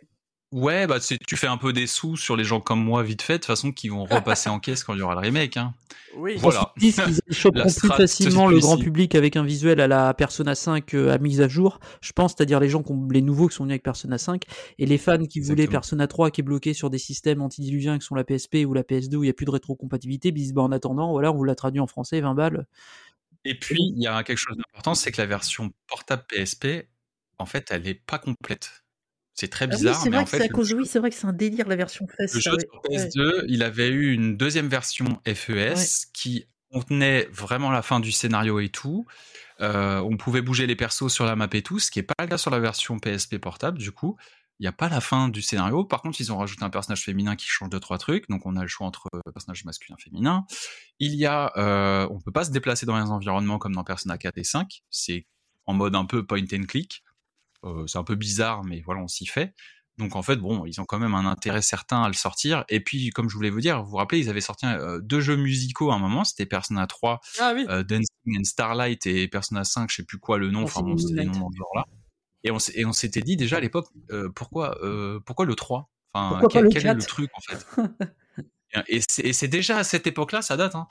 ouais, 0.52 0.86
bah 0.86 0.98
tu 1.00 1.36
fais 1.36 1.46
un 1.46 1.56
peu 1.56 1.72
des 1.72 1.86
sous 1.86 2.16
sur 2.16 2.36
les 2.36 2.44
gens 2.44 2.60
comme 2.60 2.82
moi 2.82 3.02
vite 3.02 3.22
fait, 3.22 3.34
de 3.34 3.38
toute 3.38 3.46
façon 3.46 3.72
qui 3.72 3.88
vont 3.88 4.04
repasser 4.04 4.48
en 4.48 4.60
caisse 4.60 4.84
quand 4.84 4.94
il 4.94 5.00
y 5.00 5.02
aura 5.02 5.14
le 5.14 5.20
remake. 5.20 5.56
Hein. 5.56 5.74
Oui. 6.18 6.36
Voilà. 6.38 6.72
Ils 6.76 6.80
disent 6.80 7.22
qu'ils 7.26 7.34
choperont 7.36 7.70
plus 7.70 7.88
facilement 7.88 8.46
le 8.46 8.58
grand 8.58 8.78
public 8.78 9.14
avec 9.14 9.36
un 9.36 9.44
visuel 9.44 9.80
à 9.80 9.86
la 9.86 10.14
Persona 10.14 10.54
5 10.54 10.94
euh, 10.94 11.12
à 11.12 11.18
mise 11.18 11.42
à 11.42 11.48
jour. 11.48 11.78
Je 12.00 12.12
pense, 12.12 12.32
c'est-à-dire 12.34 12.58
les 12.58 12.70
gens 12.70 12.82
qui 12.82 12.92
ont, 12.92 13.06
les 13.10 13.20
nouveaux 13.20 13.48
qui 13.48 13.56
sont 13.56 13.64
venus 13.64 13.74
avec 13.74 13.82
Persona 13.82 14.16
5 14.16 14.42
et 14.78 14.86
les 14.86 14.96
fans 14.96 15.18
qui 15.26 15.40
voulaient 15.40 15.64
Exactement. 15.64 15.72
Persona 15.72 16.06
3 16.06 16.30
qui 16.30 16.40
est 16.40 16.44
bloqué 16.44 16.72
sur 16.72 16.88
des 16.88 16.96
systèmes 16.96 17.42
antidiluviens 17.42 17.98
qui 17.98 18.06
sont 18.06 18.14
la 18.14 18.24
PSP 18.24 18.64
ou 18.66 18.72
la 18.72 18.82
PS2 18.82 19.16
où 19.16 19.24
il 19.24 19.26
n'y 19.26 19.30
a 19.30 19.34
plus 19.34 19.44
de 19.44 19.50
rétrocompatibilité. 19.50 20.28
Ils 20.28 20.32
disent, 20.34 20.54
bah, 20.54 20.62
en 20.62 20.72
attendant, 20.72 21.10
voilà, 21.10 21.32
on 21.32 21.36
vous 21.36 21.44
l'a 21.44 21.54
traduit 21.54 21.80
en 21.80 21.86
français, 21.86 22.18
20 22.22 22.32
balles. 22.32 22.66
Et 23.44 23.58
puis 23.58 23.92
il 23.94 24.02
y 24.02 24.06
a 24.06 24.22
quelque 24.24 24.38
chose 24.38 24.56
d'important, 24.56 24.94
c'est 24.94 25.12
que 25.12 25.20
la 25.20 25.26
version 25.26 25.70
portable 25.86 26.24
PSP, 26.28 26.88
en 27.38 27.44
fait, 27.44 27.68
elle 27.70 27.86
est 27.86 27.94
pas 27.94 28.18
complète. 28.18 28.85
C'est 29.36 29.48
très 29.48 29.66
bizarre, 29.76 30.00
en 30.22 30.26
fait, 30.26 30.38
le 30.48 30.54
jeu- 30.64 30.84
c'est 30.86 30.98
vrai 30.98 31.10
que 31.10 31.16
c'est 31.16 31.26
un 31.26 31.32
délire 31.32 31.68
la 31.68 31.76
version 31.76 32.06
Le 32.18 32.26
jeu 32.40 32.56
sur 32.58 32.80
PS2, 32.90 33.44
il 33.48 33.62
avait 33.62 33.88
eu 33.88 34.12
une 34.12 34.36
deuxième 34.36 34.68
version 34.68 35.20
FES 35.26 36.06
qui 36.14 36.46
contenait 36.72 37.28
vraiment 37.30 37.70
la 37.70 37.82
fin 37.82 38.00
du 38.00 38.12
scénario 38.12 38.58
et 38.60 38.70
tout. 38.70 39.06
Euh, 39.60 40.00
on 40.00 40.16
pouvait 40.16 40.42
bouger 40.42 40.66
les 40.66 40.74
persos 40.76 41.08
sur 41.12 41.24
la 41.26 41.36
map 41.36 41.48
et 41.52 41.62
tout, 41.62 41.78
ce 41.78 41.90
qui 41.90 41.98
est 41.98 42.02
pas 42.02 42.14
le 42.18 42.26
cas 42.26 42.38
sur 42.38 42.50
la 42.50 42.60
version 42.60 42.98
PSP 42.98 43.38
portable. 43.38 43.78
Du 43.78 43.92
coup, 43.92 44.16
il 44.58 44.62
n'y 44.64 44.68
a 44.68 44.72
pas 44.72 44.88
la 44.88 45.00
fin 45.02 45.28
du 45.28 45.42
scénario. 45.42 45.84
Par 45.84 46.00
contre, 46.02 46.18
ils 46.20 46.32
ont 46.32 46.38
rajouté 46.38 46.64
un 46.64 46.70
personnage 46.70 47.04
féminin 47.04 47.36
qui 47.36 47.46
change 47.46 47.68
de 47.70 47.78
trois 47.78 47.98
trucs. 47.98 48.28
Donc, 48.30 48.46
on 48.46 48.56
a 48.56 48.62
le 48.62 48.68
choix 48.68 48.86
entre 48.86 49.08
euh, 49.14 49.20
personnage 49.32 49.64
masculin 49.66 49.96
féminin. 50.02 50.46
Il 50.98 51.14
y 51.14 51.26
a, 51.26 51.52
euh, 51.58 52.08
on 52.10 52.20
peut 52.20 52.32
pas 52.32 52.44
se 52.44 52.50
déplacer 52.50 52.86
dans 52.86 52.96
les 52.98 53.10
environnements 53.10 53.58
comme 53.58 53.74
dans 53.74 53.84
Persona 53.84 54.16
4 54.16 54.38
et 54.38 54.44
5. 54.44 54.82
C'est 54.90 55.26
en 55.66 55.74
mode 55.74 55.94
un 55.94 56.06
peu 56.06 56.24
point 56.26 56.42
and 56.54 56.64
click. 56.66 57.02
Euh, 57.66 57.86
c'est 57.86 57.98
un 57.98 58.04
peu 58.04 58.14
bizarre, 58.14 58.64
mais 58.64 58.80
voilà, 58.80 59.00
on 59.02 59.08
s'y 59.08 59.26
fait. 59.26 59.54
Donc 59.98 60.14
en 60.14 60.22
fait, 60.22 60.36
bon, 60.36 60.66
ils 60.66 60.80
ont 60.80 60.84
quand 60.84 60.98
même 60.98 61.14
un 61.14 61.24
intérêt 61.26 61.62
certain 61.62 62.02
à 62.02 62.08
le 62.08 62.14
sortir. 62.14 62.64
Et 62.68 62.80
puis, 62.80 63.10
comme 63.10 63.28
je 63.30 63.34
voulais 63.34 63.48
vous 63.50 63.60
dire, 63.60 63.82
vous 63.82 63.90
vous 63.90 63.96
rappelez, 63.96 64.20
ils 64.20 64.28
avaient 64.28 64.40
sorti 64.42 64.66
euh, 64.66 65.00
deux 65.00 65.20
jeux 65.20 65.36
musicaux 65.36 65.90
à 65.90 65.94
un 65.94 65.98
moment. 65.98 66.22
C'était 66.24 66.44
Persona 66.46 66.86
3, 66.86 67.20
Ah 67.40 67.52
oui. 67.54 67.64
euh, 67.70 67.82
Dancing 67.82 68.38
and 68.38 68.44
Starlight, 68.44 69.06
et 69.06 69.26
Persona 69.28 69.64
5, 69.64 69.90
je 69.90 69.96
sais 69.96 70.04
plus 70.04 70.18
quoi 70.18 70.38
le 70.38 70.50
nom. 70.50 70.62
Enfin 70.64 70.82
bon, 70.82 70.96
c'était 70.98 71.20
des 71.20 71.26
noms 71.26 71.40
dans 71.40 71.50
ce 71.50 71.56
genre-là. 71.56 71.84
Et 72.44 72.50
on, 72.50 72.58
s'est- 72.58 72.72
et 72.76 72.84
on 72.84 72.92
s'était 72.92 73.22
dit 73.22 73.36
déjà 73.36 73.56
à 73.56 73.60
l'époque, 73.60 73.88
euh, 74.12 74.28
pourquoi, 74.28 74.78
pourquoi 75.24 75.46
le 75.46 75.54
3 75.54 75.90
Enfin, 76.12 76.28
Pourquoi 76.40 76.48
pas 76.48 76.54
quel, 76.54 76.64
le 76.64 76.68
quel 76.70 76.86
est 76.86 76.94
le 76.94 77.00
4? 77.00 77.08
truc 77.08 77.30
en 77.34 77.40
fait? 77.40 77.66
Et 78.88 79.00
c'est 79.08 79.48
déjà 79.48 79.78
à 79.78 79.84
cette 79.84 80.06
époque-là, 80.06 80.42
ça 80.42 80.56
date, 80.56 80.74
hein, 80.74 80.86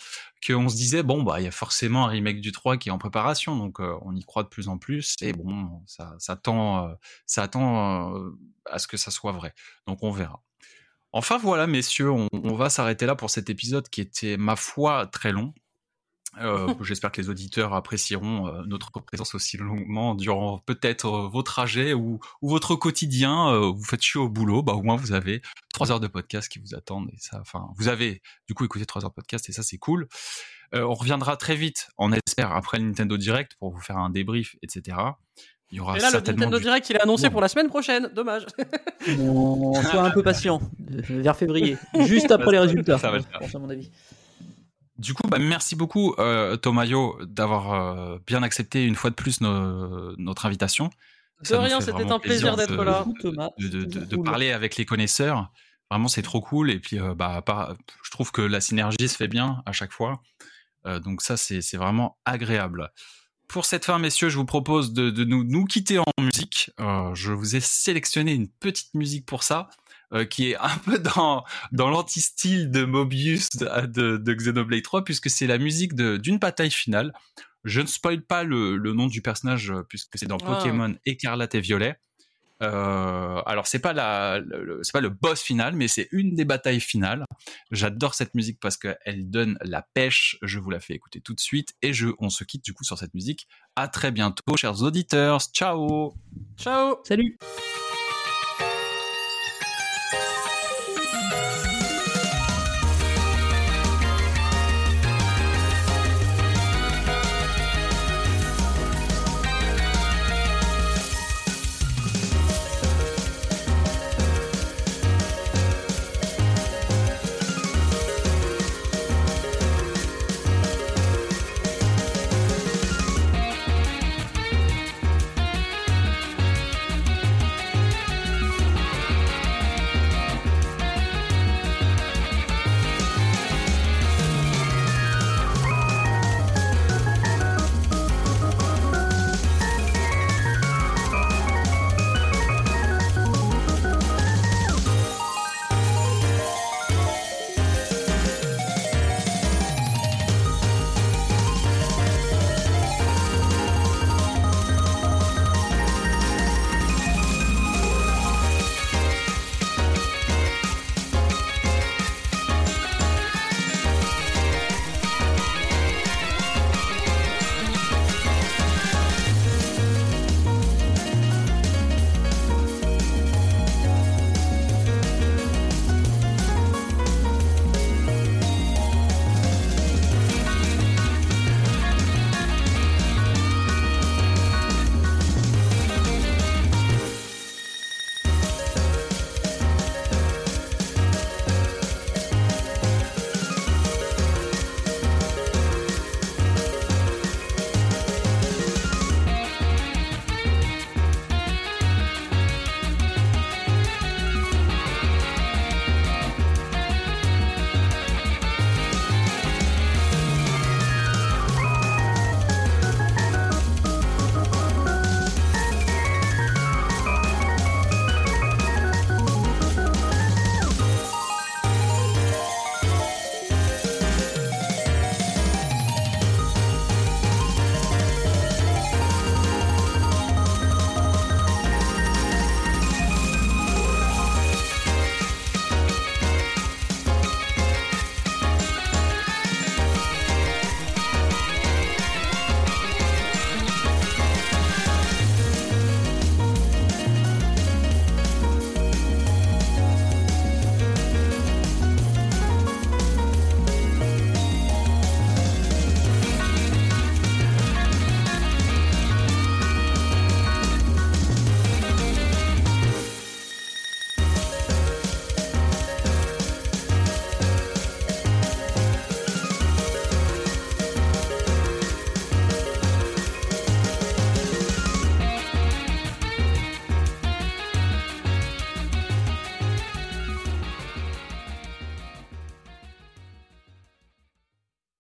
qu'on 0.45 0.69
se 0.69 0.75
disait, 0.75 1.03
bon, 1.03 1.23
bah, 1.23 1.39
il 1.39 1.43
y 1.43 1.47
a 1.47 1.51
forcément 1.51 2.05
un 2.05 2.09
remake 2.09 2.41
du 2.41 2.51
3 2.51 2.77
qui 2.77 2.89
est 2.89 2.91
en 2.91 2.97
préparation, 2.97 3.55
donc 3.55 3.79
euh, 3.79 3.95
on 4.01 4.15
y 4.15 4.23
croit 4.23 4.43
de 4.43 4.47
plus 4.47 4.67
en 4.67 4.77
plus, 4.77 5.15
et 5.21 5.33
bon, 5.33 5.81
ça, 5.85 6.15
ça 6.19 6.35
tend, 6.35 6.87
euh, 6.87 6.93
ça 7.25 7.43
attend 7.43 8.15
euh, 8.15 8.31
à 8.65 8.79
ce 8.79 8.87
que 8.87 8.97
ça 8.97 9.11
soit 9.11 9.33
vrai. 9.33 9.53
Donc 9.87 10.03
on 10.03 10.11
verra. 10.11 10.41
Enfin 11.11 11.37
voilà, 11.37 11.67
messieurs, 11.67 12.11
on, 12.11 12.27
on 12.33 12.55
va 12.55 12.69
s'arrêter 12.69 13.05
là 13.05 13.15
pour 13.15 13.29
cet 13.29 13.49
épisode 13.49 13.89
qui 13.89 14.01
était, 14.01 14.37
ma 14.37 14.55
foi, 14.55 15.07
très 15.07 15.31
long. 15.31 15.53
Euh, 16.41 16.73
J'espère 16.81 17.11
que 17.11 17.21
les 17.21 17.29
auditeurs 17.29 17.73
apprécieront 17.73 18.47
euh, 18.47 18.63
notre 18.67 18.91
présence 18.91 19.35
aussi 19.35 19.57
longuement 19.57 20.15
durant 20.15 20.57
peut-être 20.59 21.05
euh, 21.05 21.27
vos 21.27 21.43
trajets 21.43 21.93
ou, 21.93 22.19
ou 22.41 22.49
votre 22.49 22.75
quotidien. 22.75 23.49
euh, 23.53 23.71
vous 23.71 23.83
faites 23.83 24.01
chier 24.01 24.19
au 24.19 24.27
boulot, 24.29 24.61
bah 24.61 24.73
au 24.73 24.81
moins 24.83 24.95
vous 24.97 25.13
avez 25.13 25.41
trois 25.73 25.91
heures 25.91 25.99
de 26.01 26.07
podcast 26.07 26.49
qui 26.49 26.59
vous 26.59 26.75
attendent 26.75 27.09
et 27.13 27.17
ça, 27.19 27.37
enfin, 27.41 27.67
vous 27.77 27.87
avez 27.87 28.21
du 28.47 28.53
coup 28.53 28.65
écouté 28.65 28.85
trois 28.85 29.03
heures 29.03 29.11
de 29.11 29.15
podcast 29.15 29.47
et 29.49 29.53
ça 29.53 29.63
c'est 29.63 29.77
cool. 29.77 30.07
Euh, 30.73 30.81
on 30.83 30.93
reviendra 30.93 31.37
très 31.37 31.55
vite, 31.55 31.87
on 31.97 32.11
espère 32.11 32.51
après 32.51 32.79
le 32.79 32.85
Nintendo 32.85 33.15
Direct 33.17 33.53
pour 33.59 33.71
vous 33.71 33.79
faire 33.81 33.97
un 33.97 34.09
débrief, 34.09 34.55
etc. 34.61 34.97
Il 35.71 35.77
y 35.77 35.79
aura 35.79 35.97
Et 35.97 35.99
là, 35.99 36.07
le 36.07 36.11
certainement 36.11 36.39
Nintendo 36.41 36.57
du- 36.57 36.63
Direct, 36.63 36.89
il 36.89 36.95
est 36.97 37.01
annoncé 37.01 37.27
Bon. 37.27 37.33
pour 37.33 37.41
la 37.41 37.47
semaine 37.47 37.69
prochaine. 37.69 38.09
Dommage. 38.13 38.45
On 39.19 39.73
soit 39.83 40.03
un 40.03 40.11
peu 40.11 40.21
patient, 40.23 40.59
vers 40.79 41.35
février, 41.35 41.77
juste 42.01 42.31
après 42.31 42.51
les 42.51 42.59
résultats, 42.59 42.97
Ça 42.97 43.11
va 43.11 43.17
à 43.17 43.59
mon 43.59 43.69
avis. 43.69 43.89
Du 44.97 45.13
coup, 45.13 45.27
bah, 45.27 45.37
merci 45.39 45.75
beaucoup, 45.75 46.13
euh, 46.19 46.55
Tomayo, 46.55 47.17
d'avoir 47.25 47.73
euh, 47.73 48.17
bien 48.25 48.43
accepté 48.43 48.85
une 48.85 48.95
fois 48.95 49.09
de 49.09 49.15
plus 49.15 49.41
nos- 49.41 50.15
notre 50.17 50.45
invitation. 50.45 50.89
De 51.41 51.47
Ça 51.47 51.61
rien, 51.61 51.81
c'était 51.81 52.09
un 52.09 52.19
plaisir 52.19 52.55
plaisir 52.55 52.55
d'être 52.55 52.83
là. 52.83 53.03
Beaucoup, 53.03 53.19
Thomas. 53.19 53.49
de, 53.59 53.67
de- 53.67 54.05
de- 54.05 54.15
parler 54.17 54.51
avec 54.51 54.77
les 54.77 54.85
connaisseurs. 54.85 55.51
Vraiment, 55.91 56.07
c'est 56.07 56.21
trop 56.21 56.39
cool. 56.41 56.71
Et 56.71 56.79
puis, 56.79 56.99
euh, 56.99 57.13
bah, 57.13 57.41
par- 57.45 57.75
je 58.03 58.11
trouve 58.11 58.31
que 58.31 58.41
la 58.41 58.61
synergie 58.61 59.07
se 59.09 59.15
fait 59.17 59.27
bien 59.27 59.61
à 59.65 59.71
chaque 59.73 59.91
fois. 59.91 60.21
Euh, 60.87 60.99
donc 60.99 61.21
ça, 61.21 61.35
c'est 61.35 61.61
c'est 61.61 61.77
vraiment 61.77 62.17
agréable. 62.25 62.91
Pour 63.49 63.65
cette 63.65 63.85
fin, 63.85 63.99
messieurs, 63.99 64.29
je 64.29 64.37
vous 64.37 64.45
propose 64.45 64.93
de, 64.93 65.09
de 65.09 65.23
nous, 65.25 65.43
nous 65.43 65.65
quitter 65.65 65.99
en 65.99 66.05
musique. 66.19 66.71
Euh, 66.79 67.13
je 67.13 67.31
vous 67.33 67.55
ai 67.55 67.59
sélectionné 67.59 68.33
une 68.33 68.47
petite 68.47 68.93
musique 68.95 69.25
pour 69.25 69.43
ça, 69.43 69.69
euh, 70.13 70.25
qui 70.25 70.51
est 70.51 70.55
un 70.57 70.77
peu 70.85 70.99
dans, 70.99 71.43
dans 71.71 71.89
l'anti-style 71.89 72.69
de 72.71 72.85
Mobius 72.85 73.49
de, 73.51 73.85
de, 73.87 74.17
de 74.17 74.33
Xenoblade 74.33 74.81
3, 74.83 75.03
puisque 75.03 75.29
c'est 75.29 75.47
la 75.47 75.57
musique 75.57 75.93
de- 75.95 76.17
d'une 76.17 76.37
bataille 76.39 76.71
finale. 76.71 77.13
Je 77.63 77.81
ne 77.81 77.87
spoil 77.87 78.21
pas 78.21 78.43
le, 78.43 78.77
le 78.77 78.93
nom 78.93 79.07
du 79.07 79.21
personnage, 79.21 79.71
euh, 79.71 79.81
puisque 79.89 80.17
c'est 80.17 80.27
dans 80.27 80.37
Ah. 80.45 80.55
Pokémon 80.57 80.95
Écarlate 81.05 81.55
et 81.55 81.61
Violet. 81.61 81.95
Euh, 82.63 83.41
alors 83.45 83.67
c'est 83.67 83.79
pas 83.79 83.91
la, 83.91 84.39
c'est 84.81 84.93
pas 84.93 85.01
le 85.01 85.09
boss 85.09 85.41
final, 85.41 85.75
mais 85.75 85.89
c'est 85.89 86.07
une 86.13 86.35
des 86.35 86.45
batailles 86.45 86.79
finales. 86.79 87.25
J'adore 87.71 88.13
cette 88.13 88.33
musique 88.33 88.59
parce 88.61 88.77
qu'elle 88.77 89.29
donne 89.29 89.57
la 89.61 89.85
pêche. 89.93 90.37
Je 90.41 90.59
vous 90.59 90.69
la 90.69 90.79
fais 90.79 90.93
écouter 90.93 91.19
tout 91.19 91.33
de 91.33 91.39
suite 91.41 91.73
et 91.81 91.91
je, 91.91 92.07
on 92.19 92.29
se 92.29 92.45
quitte 92.45 92.63
du 92.63 92.73
coup 92.73 92.85
sur 92.85 92.97
cette 92.97 93.13
musique. 93.13 93.47
À 93.75 93.89
très 93.89 94.11
bientôt, 94.11 94.55
chers 94.55 94.81
auditeurs. 94.83 95.41
Ciao. 95.53 96.13
Ciao. 96.57 96.95
Salut 97.03 97.37